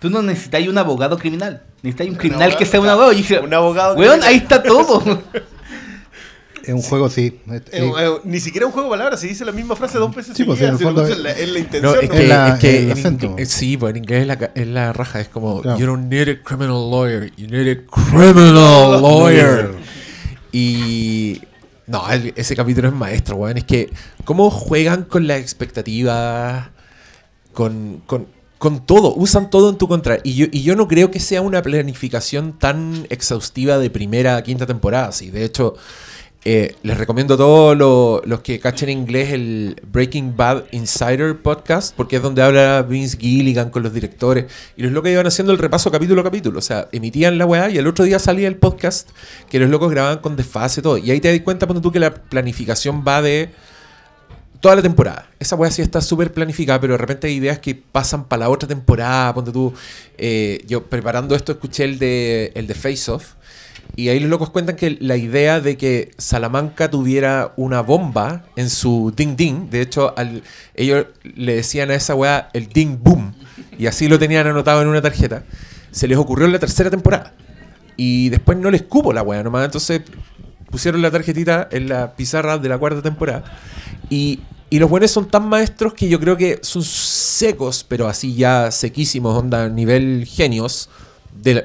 Tú 0.00 0.10
no 0.10 0.20
necesitas 0.22 0.66
un 0.66 0.78
abogado 0.78 1.16
criminal. 1.18 1.62
Necesitas 1.82 2.08
un 2.08 2.14
criminal 2.14 2.42
abogado, 2.42 2.58
que 2.58 2.66
sea 2.66 2.80
un 2.80 2.88
abogado. 2.88 3.12
Y 3.12 3.16
dice, 3.16 3.38
Un 3.40 3.54
abogado 3.54 3.94
Weón, 3.96 4.20
criminal". 4.20 4.28
ahí 4.28 4.36
está 4.36 4.62
todo. 4.62 5.22
Es 6.62 6.68
un 6.72 6.80
juego, 6.82 7.10
sí. 7.10 7.40
Eh, 7.50 7.60
eh, 7.72 8.10
ni 8.22 8.38
siquiera 8.38 8.66
un 8.68 8.72
juego 8.72 8.88
de 8.88 8.92
palabras, 8.92 9.18
se 9.18 9.26
dice 9.26 9.44
la 9.44 9.50
misma 9.50 9.74
frase 9.74 9.98
dos 9.98 10.14
veces 10.14 10.36
Sí, 10.36 10.44
pues, 10.44 10.60
seguidas, 10.60 10.80
en 10.80 10.86
el 10.86 10.94
fondo 10.94 11.04
es, 11.12 11.18
la, 11.18 11.30
es 11.32 11.48
la 11.48 11.54
No, 11.54 11.58
intención. 11.58 11.96
es 12.00 12.08
¿no? 12.08 12.14
que, 12.14 12.22
Es 12.22 12.28
la- 12.28 12.48
es 12.54 12.58
que 12.60 12.78
el 12.78 12.84
en 12.84 12.92
acento. 12.92 13.26
inglés- 13.26 13.48
sí, 13.48 13.76
pues 13.76 13.90
en 13.90 13.96
inglés 13.96 14.20
es 14.20 14.26
la, 14.28 14.50
es 14.54 14.66
la 14.68 14.92
raja, 14.92 15.20
es 15.20 15.26
como, 15.26 15.60
Claro. 15.60 15.76
you 15.80 15.86
don't 15.86 16.08
need 16.08 16.28
a 16.28 16.40
criminal 16.40 16.88
lawyer, 16.88 17.32
you 17.36 17.48
need 17.48 17.68
a 17.68 17.80
criminal 17.90 18.52
lawyer. 19.02 19.70
Y 20.52 21.42
no, 21.88 22.08
el- 22.08 22.32
ese 22.36 22.54
capítulo 22.54 22.86
es 22.86 22.94
maestro, 22.94 23.34
weón. 23.34 23.58
Es 23.58 23.64
que 23.64 23.90
cómo 24.24 24.48
juegan 24.48 25.02
con 25.02 25.26
las 25.26 25.40
expectativas, 25.40 26.68
con, 27.52 28.02
con, 28.06 28.28
con 28.62 28.86
todo, 28.86 29.12
usan 29.16 29.50
todo 29.50 29.70
en 29.70 29.76
tu 29.76 29.88
contra. 29.88 30.20
Y 30.22 30.34
yo, 30.34 30.46
y 30.52 30.62
yo 30.62 30.76
no 30.76 30.86
creo 30.86 31.10
que 31.10 31.18
sea 31.18 31.42
una 31.42 31.62
planificación 31.62 32.56
tan 32.60 33.08
exhaustiva 33.10 33.78
de 33.78 33.90
primera 33.90 34.36
a 34.36 34.42
quinta 34.44 34.66
temporada. 34.66 35.10
Sí, 35.10 35.32
de 35.32 35.44
hecho, 35.44 35.74
eh, 36.44 36.76
les 36.84 36.96
recomiendo 36.96 37.34
a 37.34 37.36
todos 37.36 37.76
lo- 37.76 38.22
los 38.24 38.38
que 38.42 38.60
cachen 38.60 38.88
inglés 38.88 39.32
el 39.32 39.80
Breaking 39.90 40.36
Bad 40.36 40.66
Insider 40.70 41.42
podcast, 41.42 41.92
porque 41.96 42.14
es 42.18 42.22
donde 42.22 42.40
habla 42.40 42.82
Vince 42.82 43.16
Gilligan 43.18 43.70
con 43.70 43.82
los 43.82 43.92
directores. 43.92 44.44
Y 44.76 44.82
los 44.84 44.92
locos 44.92 45.10
iban 45.10 45.26
haciendo 45.26 45.52
el 45.52 45.58
repaso 45.58 45.90
capítulo 45.90 46.20
a 46.20 46.24
capítulo. 46.24 46.60
O 46.60 46.62
sea, 46.62 46.88
emitían 46.92 47.38
la 47.38 47.46
weá 47.46 47.68
y 47.68 47.78
el 47.78 47.88
otro 47.88 48.04
día 48.04 48.20
salía 48.20 48.46
el 48.46 48.58
podcast 48.58 49.08
que 49.50 49.58
los 49.58 49.70
locos 49.70 49.90
grababan 49.90 50.18
con 50.20 50.36
desfase 50.36 50.78
y 50.78 50.82
todo. 50.84 50.98
Y 50.98 51.10
ahí 51.10 51.18
te 51.20 51.32
das 51.32 51.40
cuenta, 51.40 51.66
cuando 51.66 51.80
tú, 51.80 51.90
que 51.90 51.98
la 51.98 52.14
planificación 52.14 53.02
va 53.04 53.22
de 53.22 53.50
toda 54.62 54.76
la 54.76 54.82
temporada. 54.82 55.28
Esa 55.40 55.56
weá 55.56 55.70
sí 55.72 55.82
está 55.82 56.00
súper 56.00 56.32
planificada, 56.32 56.80
pero 56.80 56.94
de 56.94 56.98
repente 56.98 57.26
hay 57.26 57.34
ideas 57.34 57.58
que 57.58 57.74
pasan 57.74 58.28
para 58.28 58.44
la 58.44 58.48
otra 58.48 58.68
temporada. 58.68 59.34
Ponte 59.34 59.50
tú, 59.50 59.74
eh, 60.16 60.64
yo 60.68 60.84
preparando 60.84 61.34
esto 61.34 61.50
escuché 61.50 61.84
el 61.84 61.98
de, 61.98 62.52
el 62.54 62.68
de 62.68 62.74
Face 62.74 63.10
Off. 63.10 63.34
Y 63.96 64.08
ahí 64.08 64.20
los 64.20 64.30
locos 64.30 64.50
cuentan 64.50 64.76
que 64.76 64.96
la 65.00 65.16
idea 65.16 65.60
de 65.60 65.76
que 65.76 66.12
Salamanca 66.16 66.88
tuviera 66.90 67.52
una 67.56 67.82
bomba 67.82 68.44
en 68.54 68.70
su 68.70 69.12
ding 69.14 69.36
ding, 69.36 69.68
de 69.68 69.82
hecho, 69.82 70.14
ellos 70.74 71.06
le 71.34 71.56
decían 71.56 71.90
a 71.90 71.94
esa 71.96 72.14
weá 72.14 72.48
el 72.54 72.68
ding 72.68 72.96
boom, 73.02 73.34
y 73.76 73.86
así 73.86 74.08
lo 74.08 74.18
tenían 74.18 74.46
anotado 74.46 74.80
en 74.80 74.88
una 74.88 75.02
tarjeta, 75.02 75.44
se 75.90 76.08
les 76.08 76.16
ocurrió 76.16 76.46
en 76.46 76.52
la 76.52 76.58
tercera 76.58 76.88
temporada. 76.88 77.34
Y 77.98 78.30
después 78.30 78.56
no 78.56 78.70
les 78.70 78.82
cupo 78.82 79.12
la 79.12 79.22
weá 79.22 79.42
nomás, 79.42 79.66
entonces 79.66 80.00
pusieron 80.72 81.02
la 81.02 81.10
tarjetita 81.10 81.68
en 81.70 81.88
la 81.88 82.16
pizarra 82.16 82.58
de 82.58 82.68
la 82.68 82.78
cuarta 82.78 83.02
temporada. 83.02 83.44
Y, 84.10 84.40
y 84.70 84.78
los 84.78 84.90
buenos 84.90 85.10
son 85.10 85.28
tan 85.28 85.46
maestros 85.48 85.92
que 85.92 86.08
yo 86.08 86.18
creo 86.18 86.36
que 86.36 86.58
son 86.62 86.82
secos, 86.82 87.84
pero 87.86 88.08
así 88.08 88.34
ya 88.34 88.72
sequísimos, 88.72 89.38
onda, 89.38 89.68
nivel 89.68 90.26
genios, 90.26 90.88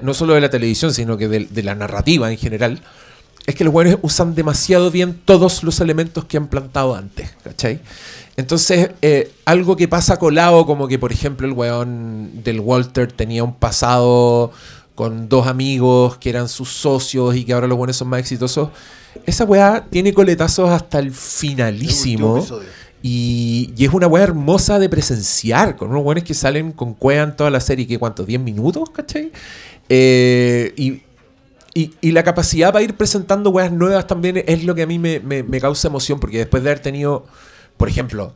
no 0.01 0.13
solo 0.13 0.33
de 0.33 0.41
la 0.41 0.49
televisión, 0.49 0.93
sino 0.93 1.17
que 1.17 1.27
de, 1.27 1.45
de 1.45 1.63
la 1.63 1.73
narrativa 1.73 2.29
en 2.29 2.37
general. 2.37 2.81
Es 3.45 3.55
que 3.55 3.63
los 3.63 3.71
buenos 3.71 3.97
usan 4.01 4.35
demasiado 4.35 4.91
bien 4.91 5.21
todos 5.23 5.63
los 5.63 5.79
elementos 5.79 6.25
que 6.25 6.35
han 6.35 6.47
plantado 6.47 6.93
antes, 6.95 7.31
¿cachai? 7.45 7.79
Entonces, 8.35 8.91
eh, 9.01 9.31
algo 9.45 9.75
que 9.75 9.87
pasa 9.87 10.19
colado, 10.19 10.65
como 10.65 10.87
que 10.87 10.99
por 10.99 11.11
ejemplo 11.11 11.47
el 11.47 11.53
weón 11.53 12.43
del 12.43 12.59
Walter 12.59 13.11
tenía 13.11 13.43
un 13.43 13.55
pasado 13.55 14.51
con 14.97 15.29
dos 15.29 15.45
amigos 15.45 16.17
que 16.17 16.31
eran 16.31 16.49
sus 16.49 16.69
socios 16.69 17.35
y 17.35 17.45
que 17.45 17.53
ahora 17.53 17.67
los 17.67 17.77
buenos 17.77 17.95
son 17.97 18.07
más 18.07 18.19
exitosos. 18.19 18.69
Esa 19.27 19.45
weá 19.45 19.85
tiene 19.91 20.11
coletazos 20.11 20.71
hasta 20.71 20.97
el 20.97 21.11
finalísimo. 21.11 22.37
El. 22.37 22.65
Y, 23.03 23.73
y 23.77 23.85
es 23.85 23.93
una 23.93 24.07
weá 24.07 24.23
hermosa 24.23 24.79
de 24.79 24.89
presenciar, 24.89 25.75
con 25.75 25.91
unos 25.91 26.03
weones 26.03 26.23
que 26.23 26.33
salen 26.33 26.71
con 26.71 26.95
cueva 26.95 27.23
en 27.25 27.35
toda 27.35 27.51
la 27.51 27.59
serie, 27.59 27.85
que 27.85 27.99
cuántos, 27.99 28.25
10 28.25 28.41
minutos, 28.41 28.89
¿cachai? 28.89 29.31
Eh, 29.87 30.73
y, 30.75 31.03
y, 31.75 31.93
y 32.01 32.11
la 32.11 32.23
capacidad 32.23 32.73
para 32.73 32.83
ir 32.83 32.95
presentando 32.95 33.51
weas 33.51 33.71
nuevas 33.71 34.07
también 34.07 34.43
es 34.47 34.63
lo 34.63 34.73
que 34.73 34.81
a 34.81 34.87
mí 34.87 34.97
me, 34.97 35.19
me- 35.19 35.43
me 35.43 35.61
causa 35.61 35.87
emoción, 35.89 36.19
porque 36.19 36.39
después 36.39 36.63
de 36.63 36.71
haber 36.71 36.81
tenido, 36.81 37.27
por 37.77 37.87
ejemplo, 37.87 38.33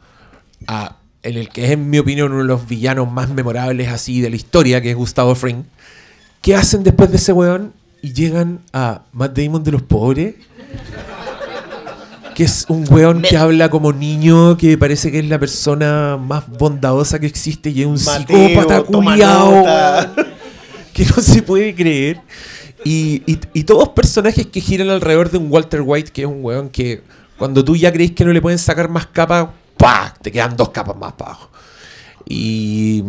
a, 0.68 0.98
en 1.24 1.38
el 1.38 1.50
que 1.50 1.66
es 1.66 1.72
en 1.72 1.90
mi 1.90 1.98
opinión 1.98 2.32
uno 2.32 2.44
de 2.44 2.48
los 2.48 2.68
villanos 2.68 3.12
más 3.12 3.30
memorables 3.30 3.90
así 3.90 4.22
de 4.22 4.30
la 4.30 4.36
historia, 4.36 4.80
que 4.82 4.92
es 4.92 4.96
Gustavo 4.96 5.34
Fring, 5.34 5.64
¿qué 6.42 6.56
hacen 6.56 6.84
después 6.84 7.10
de 7.12 7.18
ese 7.18 7.34
weón? 7.34 7.74
Y 8.02 8.14
llegan 8.14 8.60
a 8.74 9.02
Matt 9.14 9.38
Damon 9.38 9.64
de 9.64 9.72
los 9.72 9.82
pobres, 9.84 10.36
que 12.34 12.44
es 12.46 12.66
un 12.70 12.86
weón 12.90 13.22
que 13.22 13.38
habla 13.38 13.70
como 13.70 13.92
niño, 13.92 14.58
que 14.58 14.78
parece 14.78 15.12
que 15.12 15.20
es 15.20 15.26
la 15.26 15.38
persona 15.40 16.18
más 16.18 16.46
bondadosa 16.50 17.20
que 17.20 17.28
existe 17.28 17.70
y 17.70 17.82
es 17.82 17.88
un 17.88 17.94
Mateo, 18.04 18.48
psicópata 18.48 18.84
culiao, 18.84 19.64
que 20.94 21.06
no 21.06 21.22
se 21.22 21.42
puede 21.44 21.76
creer. 21.76 22.22
Y, 22.84 23.22
y- 23.32 23.40
y 23.54 23.64
todos 23.64 23.90
personajes 23.90 24.48
que 24.48 24.60
giran 24.62 24.90
alrededor 24.90 25.30
de 25.30 25.38
un 25.38 25.52
Walter 25.52 25.82
White, 25.86 26.12
que 26.12 26.22
es 26.22 26.28
un 26.28 26.44
weón 26.44 26.70
que 26.70 27.04
cuando 27.38 27.64
tú 27.64 27.76
ya 27.76 27.92
crees 27.94 28.12
que 28.14 28.26
no 28.26 28.34
le 28.34 28.42
pueden 28.42 28.58
sacar 28.58 28.90
más 28.90 29.06
capas, 29.08 29.50
¡pah! 29.78 30.14
Te 30.22 30.32
quedan 30.32 30.56
dos 30.58 30.70
capas 30.70 30.96
más 30.98 31.14
para 31.14 31.32
abajo. 31.32 31.50
Y, 32.28 33.04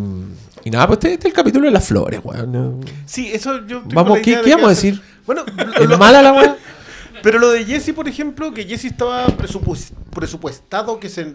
y 0.63 0.69
nada, 0.69 0.87
pues 0.87 0.97
este, 0.97 1.13
este 1.13 1.27
es 1.27 1.31
el 1.31 1.35
capítulo 1.35 1.65
de 1.65 1.71
las 1.71 1.87
flores, 1.87 2.19
weón. 2.23 2.81
Sí, 3.05 3.29
eso 3.31 3.65
yo. 3.65 3.81
Vamos, 3.85 4.19
¿qué- 4.19 4.41
vamos 4.41 4.65
a 4.65 4.69
decir? 4.69 5.01
Bueno, 5.25 5.43
¿Es 5.79 5.89
lo- 5.89 5.97
mala 5.97 6.21
la 6.21 6.33
weá? 6.33 6.57
Pero 7.23 7.39
lo 7.39 7.51
de 7.51 7.63
Jesse, 7.63 7.93
por 7.93 8.07
ejemplo, 8.07 8.53
que 8.53 8.65
Jesse 8.65 8.85
estaba 8.85 9.27
presupues- 9.27 9.93
presupuestado 10.11 10.99
que 10.99 11.07
se 11.09 11.33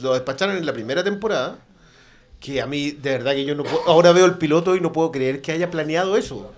lo 0.00 0.14
despacharan 0.14 0.56
en 0.56 0.64
la 0.64 0.72
primera 0.72 1.04
temporada, 1.04 1.58
que 2.40 2.62
a 2.62 2.66
mí, 2.66 2.90
de 2.92 3.10
verdad 3.10 3.32
que 3.32 3.44
yo 3.44 3.54
no 3.54 3.62
puedo, 3.64 3.86
ahora 3.86 4.12
veo 4.12 4.24
el 4.26 4.38
piloto 4.38 4.76
y 4.76 4.80
no 4.80 4.92
puedo 4.92 5.10
creer 5.12 5.42
que 5.42 5.52
haya 5.52 5.70
planeado 5.70 6.16
eso. 6.16 6.52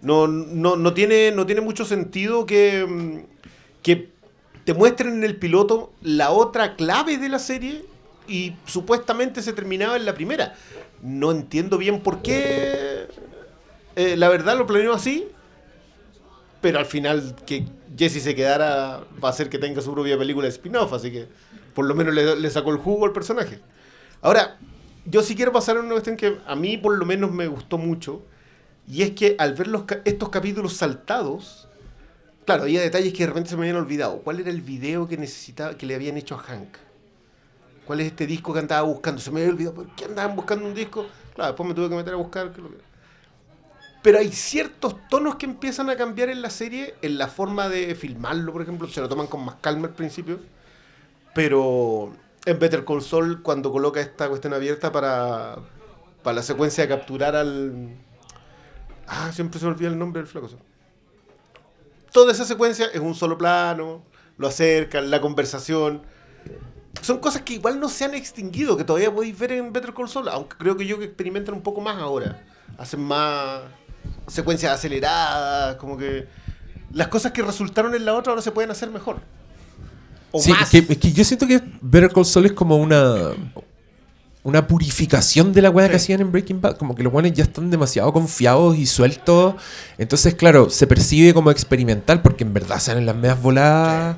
No, 0.00 0.28
no, 0.28 0.76
no, 0.76 0.92
tiene, 0.94 1.32
no 1.32 1.44
tiene 1.46 1.60
mucho 1.60 1.84
sentido 1.84 2.46
que, 2.46 2.86
mm, 2.86 3.18
que 3.82 4.10
te 4.64 4.74
muestren 4.74 5.14
en 5.14 5.24
el 5.24 5.36
piloto 5.36 5.92
la 6.02 6.30
otra 6.30 6.76
clave 6.76 7.16
de 7.18 7.28
la 7.30 7.38
serie 7.38 7.84
y 8.28 8.54
supuestamente 8.66 9.42
se 9.42 9.52
terminaba 9.52 9.96
en 9.96 10.04
la 10.04 10.14
primera. 10.14 10.54
No 11.02 11.30
entiendo 11.30 11.78
bien 11.78 12.00
por 12.00 12.22
qué. 12.22 13.08
eh, 13.96 14.16
la 14.16 14.28
verdad 14.28 14.56
lo 14.56 14.66
planeó 14.66 14.92
así, 14.92 15.28
pero 16.60 16.78
al 16.78 16.86
final 16.86 17.34
que 17.46 17.66
Jesse 17.96 18.22
se 18.22 18.34
quedara 18.34 19.04
va 19.22 19.28
a 19.28 19.32
hacer 19.32 19.48
que 19.48 19.58
tenga 19.58 19.80
su 19.80 19.92
propia 19.92 20.18
película 20.18 20.44
de 20.44 20.50
spin-off, 20.50 20.92
así 20.92 21.10
que 21.10 21.26
por 21.74 21.84
lo 21.84 21.94
menos 21.94 22.14
le, 22.14 22.36
le 22.36 22.50
sacó 22.50 22.70
el 22.70 22.78
jugo 22.78 23.06
al 23.06 23.12
personaje. 23.12 23.60
Ahora, 24.20 24.58
yo 25.04 25.22
sí 25.22 25.34
quiero 25.34 25.52
pasar 25.52 25.76
a 25.76 25.80
una 25.80 25.92
cuestión 25.92 26.16
que 26.16 26.38
a 26.46 26.54
mí 26.54 26.76
por 26.76 26.96
lo 26.96 27.06
menos 27.06 27.30
me 27.32 27.46
gustó 27.46 27.78
mucho, 27.78 28.22
y 28.86 29.02
es 29.02 29.10
que 29.12 29.36
al 29.38 29.54
ver 29.54 29.68
estos 30.04 30.28
capítulos 30.30 30.72
saltados, 30.74 31.68
claro, 32.44 32.62
había 32.62 32.80
detalles 32.80 33.12
que 33.12 33.18
de 33.20 33.26
repente 33.26 33.50
se 33.50 33.56
me 33.56 33.62
habían 33.62 33.76
olvidado. 33.76 34.18
¿Cuál 34.18 34.40
era 34.40 34.50
el 34.50 34.62
video 34.62 35.06
que 35.06 35.16
necesitaba, 35.16 35.76
que 35.76 35.86
le 35.86 35.94
habían 35.94 36.16
hecho 36.16 36.34
a 36.34 36.38
Hank? 36.38 36.76
¿Cuál 37.88 38.00
es 38.00 38.08
este 38.08 38.26
disco 38.26 38.52
que 38.52 38.58
andaba 38.58 38.82
buscando? 38.82 39.18
Se 39.18 39.30
me 39.30 39.40
había 39.40 39.50
olvidado. 39.50 39.76
¿Por 39.76 39.86
qué 39.94 40.04
andaban 40.04 40.36
buscando 40.36 40.66
un 40.66 40.74
disco? 40.74 41.06
Claro, 41.34 41.52
después 41.52 41.66
me 41.66 41.74
tuve 41.74 41.88
que 41.88 41.94
meter 41.94 42.12
a 42.12 42.16
buscar. 42.18 42.52
Pero 44.02 44.18
hay 44.18 44.30
ciertos 44.30 44.94
tonos 45.08 45.36
que 45.36 45.46
empiezan 45.46 45.88
a 45.88 45.96
cambiar 45.96 46.28
en 46.28 46.42
la 46.42 46.50
serie, 46.50 46.96
en 47.00 47.16
la 47.16 47.28
forma 47.28 47.70
de 47.70 47.94
filmarlo, 47.94 48.52
por 48.52 48.60
ejemplo. 48.60 48.86
Se 48.88 49.00
lo 49.00 49.08
toman 49.08 49.26
con 49.26 49.42
más 49.42 49.54
calma 49.62 49.88
al 49.88 49.94
principio. 49.94 50.38
Pero 51.34 52.12
en 52.44 52.58
Better 52.58 52.84
Call 52.84 53.00
Saul, 53.00 53.40
cuando 53.40 53.72
coloca 53.72 54.02
esta 54.02 54.28
cuestión 54.28 54.52
abierta 54.52 54.92
para, 54.92 55.56
para 56.22 56.34
la 56.34 56.42
secuencia 56.42 56.84
de 56.84 56.88
capturar 56.90 57.36
al. 57.36 57.88
Ah, 59.06 59.32
siempre 59.32 59.58
se 59.58 59.64
me 59.64 59.72
olvida 59.72 59.88
el 59.88 59.98
nombre 59.98 60.20
del 60.20 60.30
flaco. 60.30 60.50
Toda 62.12 62.32
esa 62.32 62.44
secuencia 62.44 62.88
es 62.92 63.00
un 63.00 63.14
solo 63.14 63.38
plano, 63.38 64.02
lo 64.36 64.46
acercan, 64.46 65.10
la 65.10 65.22
conversación. 65.22 66.02
Son 67.00 67.18
cosas 67.18 67.42
que 67.42 67.54
igual 67.54 67.80
no 67.80 67.88
se 67.88 68.04
han 68.04 68.14
extinguido, 68.14 68.76
que 68.76 68.84
todavía 68.84 69.12
podéis 69.12 69.38
ver 69.38 69.52
en 69.52 69.72
Better 69.72 69.94
Call 69.94 70.08
Saul, 70.08 70.28
aunque 70.28 70.56
creo 70.56 70.76
que 70.76 70.86
yo 70.86 70.98
que 70.98 71.04
experimentan 71.06 71.54
un 71.54 71.62
poco 71.62 71.80
más 71.80 71.96
ahora. 71.98 72.44
Hacen 72.76 73.00
más 73.00 73.62
secuencias 74.26 74.72
aceleradas, 74.72 75.76
como 75.76 75.96
que 75.96 76.26
las 76.92 77.08
cosas 77.08 77.32
que 77.32 77.42
resultaron 77.42 77.94
en 77.94 78.04
la 78.04 78.14
otra 78.14 78.32
ahora 78.32 78.42
se 78.42 78.50
pueden 78.50 78.70
hacer 78.70 78.90
mejor. 78.90 79.20
O 80.30 80.40
Sí, 80.40 80.50
más. 80.50 80.62
es 80.62 80.86
que, 80.86 80.92
es 80.92 80.98
que 80.98 81.12
yo 81.12 81.24
siento 81.24 81.46
que 81.46 81.60
Better 81.80 82.12
Call 82.12 82.24
Saul 82.24 82.46
es 82.46 82.52
como 82.52 82.76
una 82.76 83.32
una 84.48 84.66
purificación 84.66 85.52
de 85.52 85.62
la 85.62 85.70
weá 85.70 85.88
que 85.88 85.96
hacían 85.96 86.20
en 86.20 86.32
Breaking 86.32 86.60
Bad. 86.60 86.76
Como 86.76 86.94
que 86.94 87.02
los 87.02 87.12
buenos 87.12 87.32
ya 87.32 87.44
están 87.44 87.70
demasiado 87.70 88.12
confiados 88.12 88.76
y 88.76 88.86
sueltos. 88.86 89.54
Entonces, 89.98 90.34
claro, 90.34 90.70
se 90.70 90.86
percibe 90.86 91.34
como 91.34 91.50
experimental 91.50 92.22
porque 92.22 92.44
en 92.44 92.54
verdad 92.54 92.80
salen 92.80 93.06
las 93.06 93.14
medias 93.16 93.40
voladas. 93.40 94.16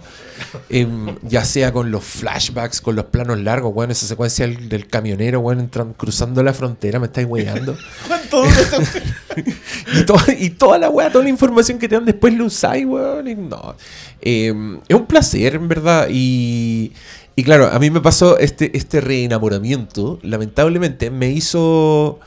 em, 0.70 1.16
ya 1.22 1.44
sea 1.44 1.70
con 1.70 1.90
los 1.90 2.02
flashbacks, 2.02 2.80
con 2.80 2.96
los 2.96 3.04
planos 3.06 3.38
largos, 3.40 3.72
weón, 3.74 3.90
esa 3.90 4.06
secuencia 4.06 4.46
del, 4.46 4.70
del 4.70 4.86
camionero, 4.86 5.40
weón, 5.40 5.70
entran- 5.70 5.92
cruzando 5.94 6.42
la 6.42 6.54
frontera, 6.54 6.98
me 6.98 7.06
estáis 7.06 7.26
weyando. 7.28 7.76
¿Cuánto 8.08 8.38
dura 8.44 8.60
esa- 8.60 8.78
y, 10.00 10.04
to- 10.06 10.16
y 10.38 10.48
toda 10.50 10.78
la 10.78 10.88
weá, 10.88 11.12
toda 11.12 11.24
la 11.24 11.30
información 11.30 11.78
que 11.78 11.88
te 11.88 11.94
dan 11.94 12.06
después 12.06 12.32
lo 12.32 12.46
usáis, 12.46 12.86
weón. 12.86 13.28
y 13.28 13.34
no. 13.34 13.74
Eh, 14.22 14.54
es 14.88 14.96
un 14.96 15.04
placer, 15.06 15.56
en 15.56 15.68
verdad. 15.68 16.08
Y, 16.10 16.92
y 17.40 17.44
claro, 17.44 17.68
a 17.68 17.78
mí 17.78 17.90
me 17.90 18.02
pasó 18.02 18.36
este, 18.38 18.76
este 18.76 19.00
reenamoramiento, 19.00 20.18
lamentablemente, 20.22 21.10
me 21.10 21.30
hizo 21.30 22.20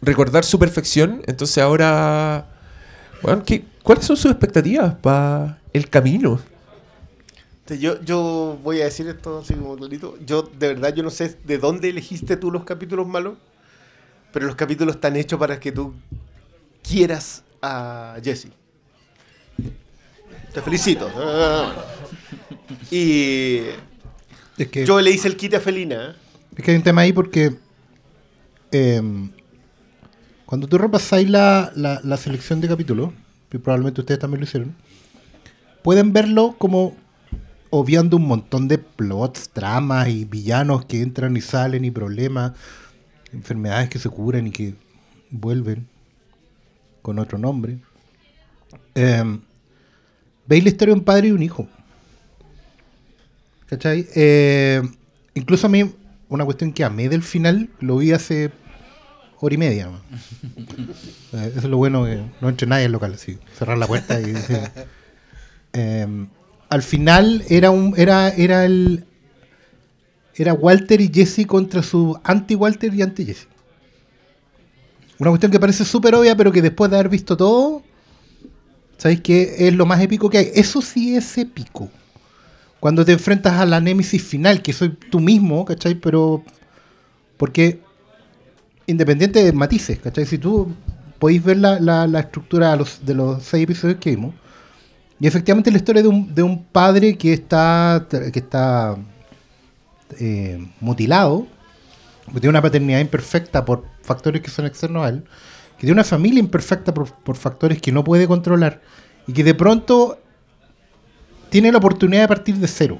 recordar 0.00 0.42
su 0.42 0.58
perfección. 0.58 1.20
Entonces 1.26 1.58
ahora, 1.58 2.46
weón, 3.22 3.42
¿qué- 3.42 3.64
¿cuáles 3.82 4.06
son 4.06 4.16
sus 4.16 4.30
expectativas 4.30 4.94
para 4.94 5.60
el 5.74 5.90
camino? 5.90 6.40
Yo, 7.78 8.00
yo 8.02 8.58
voy 8.64 8.80
a 8.80 8.84
decir 8.84 9.06
esto 9.08 9.40
así 9.40 9.52
como 9.52 9.76
clarito. 9.76 10.16
Yo, 10.24 10.42
de 10.42 10.68
verdad, 10.68 10.94
yo 10.94 11.02
no 11.02 11.10
sé 11.10 11.36
de 11.44 11.58
dónde 11.58 11.90
elegiste 11.90 12.38
tú 12.38 12.50
los 12.50 12.64
capítulos 12.64 13.06
malos, 13.06 13.34
pero 14.32 14.46
los 14.46 14.56
capítulos 14.56 14.94
están 14.94 15.16
hechos 15.16 15.38
para 15.38 15.60
que 15.60 15.72
tú 15.72 15.92
quieras 16.82 17.44
a 17.60 18.16
Jesse. 18.24 18.48
Te 20.54 20.62
felicito. 20.62 21.10
Y 22.90 23.60
Es 24.58 24.68
que, 24.68 24.84
yo 24.84 25.00
le 25.00 25.10
hice 25.10 25.28
el 25.28 25.36
quite 25.36 25.56
a 25.56 25.60
Felina. 25.60 26.10
¿eh? 26.10 26.14
es 26.56 26.64
que 26.64 26.70
hay 26.72 26.76
un 26.76 26.82
tema 26.82 27.02
ahí 27.02 27.12
porque 27.12 27.56
em, 28.72 29.30
cuando 30.44 30.66
tú 30.66 30.78
repasáis 30.78 31.28
la, 31.30 31.72
la, 31.76 32.00
la 32.02 32.16
selección 32.16 32.60
de 32.60 32.68
capítulos, 32.68 33.12
y 33.52 33.58
probablemente 33.58 34.00
ustedes 34.00 34.20
también 34.20 34.40
lo 34.40 34.44
hicieron, 34.44 34.74
pueden 35.82 36.12
verlo 36.12 36.56
como 36.58 36.96
obviando 37.70 38.16
un 38.16 38.26
montón 38.26 38.66
de 38.66 38.78
plots, 38.78 39.50
tramas 39.50 40.08
y 40.08 40.24
villanos 40.24 40.84
que 40.86 41.02
entran 41.02 41.36
y 41.36 41.40
salen 41.40 41.84
y 41.84 41.90
problemas, 41.90 42.52
enfermedades 43.32 43.88
que 43.88 43.98
se 43.98 44.08
curan 44.08 44.46
y 44.46 44.50
que 44.50 44.74
vuelven 45.30 45.86
con 47.02 47.18
otro 47.18 47.38
nombre. 47.38 47.78
Em, 48.94 49.40
Veis 50.48 50.64
la 50.64 50.70
historia 50.70 50.94
de 50.94 51.00
un 51.00 51.04
padre 51.04 51.28
y 51.28 51.32
un 51.32 51.42
hijo. 51.42 51.68
¿Cachai? 53.68 54.06
Eh, 54.14 54.82
incluso 55.34 55.66
a 55.66 55.70
mí, 55.70 55.92
una 56.28 56.44
cuestión 56.44 56.72
que 56.72 56.84
amé 56.84 57.08
del 57.08 57.22
final, 57.22 57.68
lo 57.80 57.98
vi 57.98 58.12
hace 58.12 58.50
hora 59.40 59.54
y 59.54 59.58
media. 59.58 59.90
man. 59.90 60.00
Eh, 61.30 61.48
eso 61.50 61.58
es 61.58 61.64
lo 61.64 61.76
bueno, 61.76 62.06
que 62.06 62.22
no 62.40 62.48
entre 62.48 62.66
nadie 62.66 62.86
al 62.86 62.92
local, 62.92 63.12
así, 63.12 63.38
cerrar 63.58 63.76
la 63.76 63.86
puerta 63.86 64.18
y 64.18 64.32
decir. 64.32 64.60
Eh, 65.74 66.26
al 66.70 66.82
final 66.82 67.44
era 67.50 67.70
un 67.70 67.92
era 67.98 68.30
era 68.30 68.64
el 68.64 69.04
era 70.34 70.54
Walter 70.54 71.02
y 71.02 71.10
Jesse 71.12 71.46
contra 71.46 71.82
su 71.82 72.18
anti 72.24 72.54
Walter 72.54 72.94
y 72.94 73.02
anti 73.02 73.26
Jesse. 73.26 73.46
Una 75.18 75.30
cuestión 75.30 75.52
que 75.52 75.60
parece 75.60 75.84
súper 75.84 76.14
obvia, 76.14 76.34
pero 76.34 76.50
que 76.50 76.62
después 76.62 76.90
de 76.90 76.96
haber 76.96 77.10
visto 77.10 77.36
todo, 77.36 77.82
¿sabéis 78.96 79.20
que 79.20 79.68
es 79.68 79.74
lo 79.74 79.84
más 79.84 80.00
épico 80.00 80.30
que 80.30 80.38
hay? 80.38 80.50
Eso 80.54 80.80
sí 80.80 81.14
es 81.14 81.36
épico. 81.36 81.90
Cuando 82.80 83.04
te 83.04 83.12
enfrentas 83.12 83.54
a 83.54 83.66
la 83.66 83.80
némesis 83.80 84.22
final, 84.22 84.62
que 84.62 84.72
soy 84.72 84.90
tú 84.90 85.20
mismo, 85.20 85.64
¿cachai? 85.64 85.94
Pero. 85.96 86.42
Porque. 87.36 87.80
Independiente 88.86 89.42
de 89.44 89.52
matices, 89.52 89.98
¿cachai? 89.98 90.24
Si 90.24 90.38
tú 90.38 90.72
podéis 91.18 91.42
ver 91.44 91.58
la, 91.58 91.78
la- 91.80 92.20
estructura 92.20 92.70
de 92.70 92.76
los, 92.78 93.04
de 93.04 93.14
los 93.14 93.42
seis 93.42 93.64
episodios 93.64 93.98
que 93.98 94.10
vimos. 94.10 94.34
Y 95.20 95.26
efectivamente 95.26 95.70
la 95.70 95.76
historia 95.78 96.00
de 96.02 96.08
un, 96.08 96.34
de 96.34 96.42
un 96.42 96.64
padre 96.64 97.18
que 97.18 97.32
está. 97.32 98.06
que 98.10 98.38
está. 98.38 98.96
eh, 100.18 100.66
mutilado. 100.80 101.46
Que 102.26 102.40
tiene 102.40 102.50
una 102.50 102.62
paternidad 102.62 103.00
imperfecta 103.00 103.64
por 103.64 103.84
factores 104.02 104.42
que 104.42 104.50
son 104.50 104.66
externos 104.66 105.04
a 105.04 105.08
él. 105.08 105.24
Que 105.76 105.80
tiene 105.82 105.92
una 105.94 106.04
familia 106.04 106.40
imperfecta 106.40 106.92
por, 106.92 107.12
por 107.12 107.36
factores 107.36 107.80
que 107.80 107.90
no 107.92 108.04
puede 108.04 108.26
controlar. 108.28 108.80
Y 109.26 109.32
que 109.32 109.44
de 109.44 109.54
pronto 109.54 110.18
tiene 111.50 111.72
la 111.72 111.78
oportunidad 111.78 112.22
de 112.22 112.28
partir 112.28 112.56
de 112.56 112.68
cero. 112.68 112.98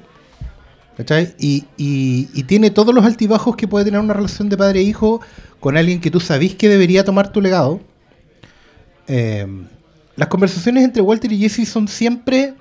¿Cachai? 0.97 1.33
Y, 1.39 1.65
y- 1.77 2.27
y 2.33 2.43
tiene 2.43 2.71
todos 2.71 2.93
los 2.93 3.05
altibajos 3.05 3.55
que 3.55 3.67
puede 3.67 3.85
tener 3.85 3.99
una 4.01 4.13
relación 4.13 4.49
de 4.49 4.57
padre 4.57 4.79
e 4.81 4.83
hijo 4.83 5.21
con 5.59 5.77
alguien 5.77 6.01
que 6.01 6.11
tú 6.11 6.19
sabís 6.19 6.55
que 6.55 6.67
debería 6.67 7.03
tomar 7.05 7.31
tu 7.31 7.39
legado. 7.41 7.79
Eh, 9.07 9.47
las 10.17 10.27
conversaciones 10.27 10.83
entre 10.83 11.01
Walter 11.01 11.31
y 11.31 11.39
Jesse 11.39 11.67
son 11.69 11.87
siempre. 11.87 12.53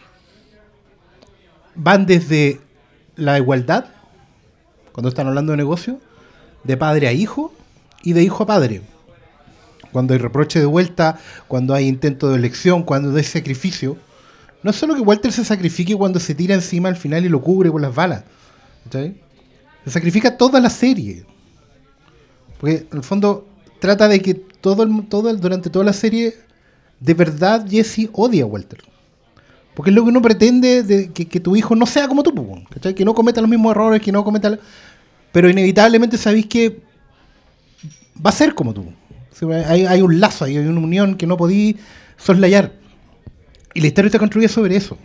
van 1.74 2.06
desde 2.06 2.60
la 3.16 3.38
igualdad, 3.38 3.86
cuando 4.92 5.08
están 5.08 5.26
hablando 5.28 5.52
de 5.52 5.56
negocio, 5.58 6.00
de 6.64 6.76
padre 6.76 7.06
a 7.08 7.12
hijo 7.12 7.52
y 8.02 8.12
de 8.14 8.22
hijo 8.22 8.42
a 8.44 8.46
padre. 8.46 8.82
Cuando 9.92 10.12
hay 10.12 10.18
reproche 10.18 10.58
de 10.60 10.66
vuelta, 10.66 11.18
cuando 11.46 11.74
hay 11.74 11.86
intento 11.88 12.28
de 12.30 12.36
elección, 12.36 12.82
cuando 12.82 13.16
hay 13.16 13.24
sacrificio. 13.24 13.96
No 14.62 14.70
es 14.70 14.76
solo 14.76 14.94
que 14.94 15.00
Walter 15.00 15.32
se 15.32 15.44
sacrifique 15.44 15.94
cuando 15.94 16.18
se 16.18 16.34
tira 16.34 16.54
encima 16.54 16.88
al 16.88 16.96
final 16.96 17.24
y 17.24 17.28
lo 17.28 17.40
cubre 17.40 17.70
con 17.70 17.82
las 17.82 17.94
balas. 17.94 18.24
¿cachai? 18.84 19.14
Se 19.84 19.90
sacrifica 19.90 20.36
toda 20.36 20.60
la 20.60 20.70
serie. 20.70 21.24
Porque 22.58 22.86
en 22.90 22.98
el 22.98 23.04
fondo 23.04 23.46
trata 23.80 24.08
de 24.08 24.20
que 24.20 24.34
todo 24.34 24.82
el, 24.82 25.06
todo 25.08 25.30
el- 25.30 25.40
durante 25.40 25.70
toda 25.70 25.84
la 25.84 25.92
serie, 25.92 26.34
de 26.98 27.14
verdad 27.14 27.64
Jesse 27.68 28.08
odia 28.12 28.42
a 28.42 28.46
Walter. 28.46 28.82
Porque 29.74 29.90
es 29.90 29.94
lo 29.96 30.02
que 30.02 30.10
uno 30.10 30.20
pretende 30.20 30.82
de 30.82 31.12
que, 31.12 31.38
tu 31.38 31.54
hijo 31.54 31.76
no 31.76 31.86
sea 31.86 32.08
como 32.08 32.24
tú, 32.24 32.34
¿cachai? 32.68 32.94
que 32.94 33.04
no 33.04 33.14
cometa 33.14 33.40
los 33.40 33.48
mismos 33.48 33.70
errores, 33.70 34.02
que 34.02 34.10
no 34.10 34.24
cometa... 34.24 34.58
Pero 35.30 35.48
inevitablemente 35.48 36.18
sabéis 36.18 36.46
que 36.46 36.80
va 38.16 38.30
a 38.30 38.32
ser 38.32 38.54
como 38.54 38.74
tú. 38.74 38.86
Hay, 39.68 39.86
hay 39.86 40.02
un 40.02 40.18
lazo, 40.18 40.46
hay 40.46 40.58
una 40.58 40.80
unión 40.80 41.16
que 41.16 41.28
no 41.28 41.36
podí 41.36 41.76
soslayar. 42.16 42.72
Y 43.74 43.80
la 43.80 43.86
historia 43.88 44.08
está 44.08 44.18
construida 44.18 44.48
sobre 44.48 44.76
eso. 44.76 44.98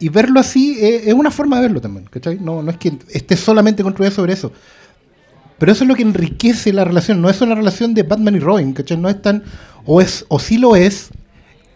Y 0.00 0.08
verlo 0.08 0.38
así 0.38 0.78
es, 0.80 1.08
es 1.08 1.14
una 1.14 1.30
forma 1.30 1.56
de 1.56 1.62
verlo 1.62 1.80
también, 1.80 2.06
¿cachai? 2.06 2.38
No, 2.38 2.68
es 2.68 2.76
que 2.76 2.92
esté 3.10 3.36
solamente 3.36 3.82
construida 3.82 4.10
sobre 4.10 4.32
eso. 4.32 4.52
Pero 5.58 5.72
eso 5.72 5.84
es 5.84 5.88
lo 5.88 5.96
que 5.96 6.02
enriquece 6.02 6.72
la 6.72 6.84
relación. 6.84 7.20
No 7.20 7.28
es 7.28 7.40
una 7.40 7.54
relación 7.54 7.94
de 7.94 8.04
Batman 8.04 8.36
y 8.36 8.38
Robin, 8.38 8.72
¿cachai? 8.72 8.96
No 8.96 9.08
es 9.08 9.20
tan... 9.20 9.42
O, 9.84 10.00
es, 10.00 10.24
o 10.28 10.38
sí 10.38 10.58
lo 10.58 10.76
es 10.76 11.10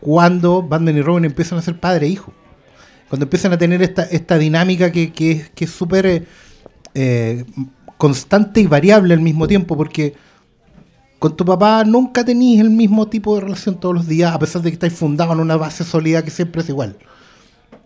cuando 0.01 0.62
Batman 0.62 0.97
y 0.97 1.03
Robin 1.03 1.25
empiezan 1.25 1.59
a 1.59 1.62
ser 1.62 1.81
padre 1.81 2.07
e 2.07 2.11
hijo. 2.11 2.33
Cuando 3.09 3.25
empiezan 3.25 3.53
a 3.53 3.59
tener 3.59 3.83
esta, 3.83 4.38
dinámica 4.38 4.92
que, 4.92 5.12
que 5.12 5.33
es 5.33 5.51
que 5.51 5.64
es 5.64 5.71
súper 5.71 6.07
eh, 6.07 6.25
eh, 6.95 7.45
constante 7.99 8.61
y 8.61 8.66
variable 8.66 9.14
al 9.14 9.21
mismo 9.21 9.47
tiempo, 9.47 9.77
porque 9.77 10.14
con 11.22 11.37
tu 11.37 11.44
papá 11.44 11.85
nunca 11.85 12.24
tenéis 12.24 12.58
el 12.61 12.70
mismo 12.70 13.06
tipo 13.06 13.37
de 13.37 13.42
relación 13.42 13.76
todos 13.76 13.94
los 13.94 14.08
días, 14.08 14.35
a 14.35 14.40
pesar 14.40 14.61
de 14.61 14.70
que 14.70 14.74
estáis 14.74 14.92
fundados 14.92 15.32
en 15.35 15.40
una 15.40 15.56
base 15.56 15.85
sólida 15.85 16.24
que 16.24 16.32
siempre 16.32 16.62
es 16.62 16.68
igual. 16.68 16.96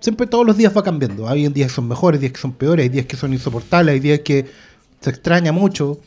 Siempre 0.01 0.27
todos 0.27 0.47
los 0.47 0.57
días 0.57 0.75
va 0.75 0.83
cambiando. 0.83 1.29
Hay 1.29 1.47
días 1.49 1.69
que 1.69 1.75
son 1.75 1.87
mejores, 1.87 2.19
días 2.19 2.33
que 2.33 2.41
son 2.41 2.53
peores, 2.55 2.85
hay 2.85 2.89
días 2.89 3.05
que 3.05 3.15
son 3.15 3.35
insoportables, 3.35 3.93
hay 3.93 4.01
días 4.01 4.21
que 4.21 4.47
se 5.03 5.11
extraña 5.11 5.53
mucho. 5.53 6.01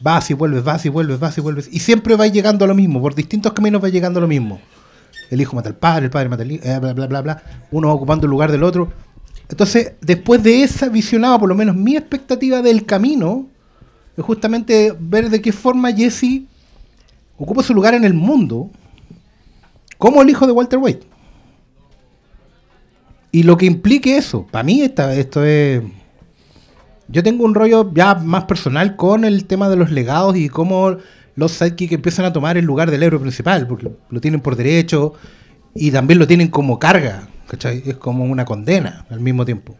Vas 0.00 0.30
y 0.30 0.32
vuelves, 0.32 0.64
vas 0.64 0.86
y 0.86 0.88
vuelves, 0.88 1.20
vas 1.20 1.36
y 1.36 1.42
vuelves. 1.42 1.68
Y 1.70 1.80
siempre 1.80 2.16
va 2.16 2.26
llegando 2.28 2.64
a 2.64 2.68
lo 2.68 2.74
mismo, 2.74 2.98
por 3.02 3.14
distintos 3.14 3.52
caminos 3.52 3.84
va 3.84 3.90
llegando 3.90 4.18
a 4.18 4.22
lo 4.22 4.28
mismo. 4.28 4.58
El 5.30 5.42
hijo 5.42 5.54
mata 5.54 5.68
al 5.68 5.76
padre, 5.76 6.06
el 6.06 6.10
padre 6.10 6.30
mata 6.30 6.44
al 6.44 6.52
hijo, 6.52 6.64
eh, 6.64 6.78
bla, 6.78 6.94
bla, 6.94 7.06
bla, 7.06 7.20
bla. 7.20 7.42
Uno 7.72 7.88
va 7.88 7.92
ocupando 7.92 8.24
el 8.24 8.30
lugar 8.30 8.50
del 8.50 8.62
otro. 8.62 8.90
Entonces, 9.50 9.92
después 10.00 10.42
de 10.42 10.62
esa 10.62 10.88
visionada, 10.88 11.38
por 11.38 11.50
lo 11.50 11.54
menos 11.54 11.76
mi 11.76 11.94
expectativa 11.94 12.62
del 12.62 12.86
camino, 12.86 13.48
es 14.16 14.24
justamente 14.24 14.96
ver 14.98 15.28
de 15.28 15.42
qué 15.42 15.52
forma 15.52 15.92
Jesse 15.92 16.48
ocupa 17.40 17.62
su 17.62 17.74
lugar 17.74 17.94
en 17.94 18.04
el 18.04 18.14
mundo 18.14 18.70
como 19.98 20.22
el 20.22 20.30
hijo 20.30 20.46
de 20.46 20.52
Walter 20.52 20.78
White. 20.80 21.06
Y 23.32 23.42
lo 23.44 23.56
que 23.56 23.66
implique 23.66 24.16
eso, 24.16 24.46
para 24.50 24.64
mí 24.64 24.82
esta- 24.82 25.14
esto 25.14 25.44
es... 25.44 25.82
Yo 27.08 27.22
tengo 27.22 27.44
un 27.44 27.54
rollo 27.54 27.92
ya 27.92 28.14
más 28.14 28.44
personal 28.44 28.94
con 28.94 29.24
el 29.24 29.46
tema 29.46 29.68
de 29.68 29.76
los 29.76 29.90
legados 29.90 30.36
y 30.36 30.48
cómo 30.48 30.96
los 31.34 31.52
sidekicks 31.52 31.92
empiezan 31.94 32.24
a 32.24 32.32
tomar 32.32 32.56
el 32.56 32.64
lugar 32.64 32.90
del 32.90 33.02
héroe 33.02 33.20
principal, 33.20 33.66
porque 33.66 33.90
lo 34.08 34.20
tienen 34.20 34.40
por 34.40 34.54
derecho 34.54 35.14
y 35.74 35.90
también 35.90 36.18
lo 36.18 36.26
tienen 36.26 36.48
como 36.48 36.78
carga, 36.78 37.28
¿cachai? 37.48 37.82
Es 37.86 37.96
como 37.96 38.24
una 38.24 38.44
condena 38.44 39.06
al 39.10 39.20
mismo 39.20 39.44
tiempo. 39.44 39.76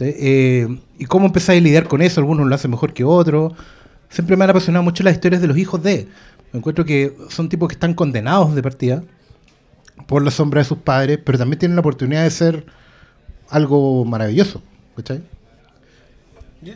Eh, 0.00 0.66
y 0.98 1.04
cómo 1.06 1.26
empezáis 1.26 1.60
a 1.60 1.64
lidiar 1.64 1.86
con 1.88 2.02
eso, 2.02 2.20
algunos 2.20 2.46
lo 2.46 2.54
hacen 2.54 2.70
mejor 2.70 2.92
que 2.92 3.04
otros. 3.04 3.52
Siempre 4.08 4.36
me 4.36 4.44
han 4.44 4.50
apasionado 4.50 4.82
mucho 4.84 5.02
las 5.04 5.14
historias 5.14 5.42
de 5.42 5.48
los 5.48 5.56
hijos 5.56 5.82
de. 5.82 6.08
Me 6.52 6.58
encuentro 6.58 6.84
que 6.84 7.16
son 7.28 7.48
tipos 7.48 7.68
que 7.68 7.74
están 7.74 7.94
condenados 7.94 8.54
de 8.54 8.62
partida 8.62 9.02
por 10.06 10.22
la 10.22 10.30
sombra 10.30 10.60
de 10.60 10.64
sus 10.64 10.78
padres, 10.78 11.18
pero 11.24 11.38
también 11.38 11.58
tienen 11.58 11.76
la 11.76 11.80
oportunidad 11.80 12.24
de 12.24 12.30
ser 12.30 12.66
algo 13.48 14.04
maravilloso. 14.04 14.62
¿cachai? 14.96 15.22
Yo, 16.62 16.74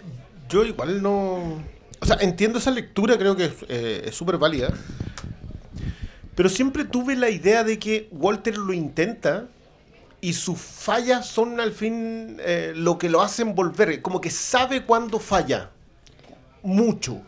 yo 0.48 0.64
igual 0.64 1.02
no... 1.02 1.62
O 2.00 2.06
sea, 2.06 2.18
entiendo 2.20 2.58
esa 2.58 2.70
lectura, 2.70 3.16
creo 3.16 3.34
que 3.34 3.46
es 3.46 3.52
eh, 3.68 4.10
súper 4.12 4.38
válida. 4.38 4.72
Pero 6.34 6.48
siempre 6.48 6.84
tuve 6.84 7.16
la 7.16 7.30
idea 7.30 7.64
de 7.64 7.78
que 7.78 8.08
Walter 8.10 8.58
lo 8.58 8.72
intenta 8.72 9.46
y 10.20 10.32
sus 10.32 10.58
fallas 10.58 11.26
son 11.26 11.60
al 11.60 11.72
fin 11.72 12.38
eh, 12.40 12.72
lo 12.74 12.98
que 12.98 13.08
lo 13.08 13.22
hacen 13.22 13.54
volver. 13.54 14.02
Como 14.02 14.20
que 14.20 14.30
sabe 14.30 14.84
cuándo 14.84 15.18
falla. 15.18 15.70
Mucho. 16.62 17.22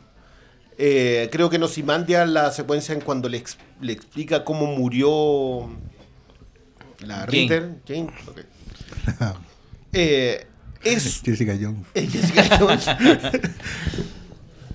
Eh, 0.79 1.29
creo 1.33 1.49
que 1.49 1.59
Nosimandia, 1.59 2.27
la 2.27 2.51
secuencia 2.51 2.95
en 2.95 3.01
cuando 3.01 3.29
le, 3.29 3.39
ex- 3.39 3.57
le 3.81 3.93
explica 3.93 4.45
cómo 4.45 4.67
murió 4.67 5.71
la 7.01 7.17
Jane. 7.21 7.27
Ritter. 7.27 7.75
Jane. 7.87 8.11
Eh, 9.93 10.47
es 10.85 11.23
Jessica 11.25 11.57
Jones. 11.59 11.87
Jessica 11.95 12.59
Jones. 12.59 12.87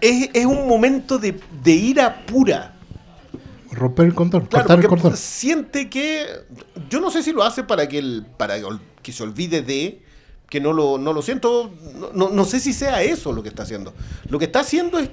es, 0.02 0.30
es 0.34 0.46
un 0.46 0.68
momento 0.68 1.18
de, 1.20 1.40
de 1.64 1.72
ira 1.72 2.26
pura. 2.26 2.74
Romper 3.72 4.08
el 4.08 4.14
cordón, 4.16 4.48
Claro, 4.48 4.66
cortar 4.68 4.80
el 4.84 4.88
cordón. 4.88 5.16
siente 5.18 5.90
que. 5.90 6.26
Yo 6.90 7.00
no 7.00 7.10
sé 7.12 7.24
si 7.24 7.32
lo 7.32 7.44
hace 7.44 7.64
para 7.64 7.88
que 7.88 8.00
el, 8.00 8.26
para 8.38 8.56
que 9.02 9.12
se 9.12 9.24
olvide 9.24 9.62
de. 9.62 10.02
Que 10.50 10.60
no 10.60 10.74
lo, 10.74 10.98
no 10.98 11.14
lo 11.14 11.22
siento. 11.22 11.72
No, 11.96 12.12
no- 12.14 12.30
no 12.30 12.46
sé 12.46 12.60
si 12.60 12.74
sea 12.74 13.02
eso 13.04 13.32
lo 13.32 13.44
que 13.44 13.50
está 13.50 13.64
haciendo. 13.64 13.94
Lo 14.28 14.40
que 14.40 14.46
está 14.46 14.62
haciendo 14.62 15.00
es, 15.00 15.10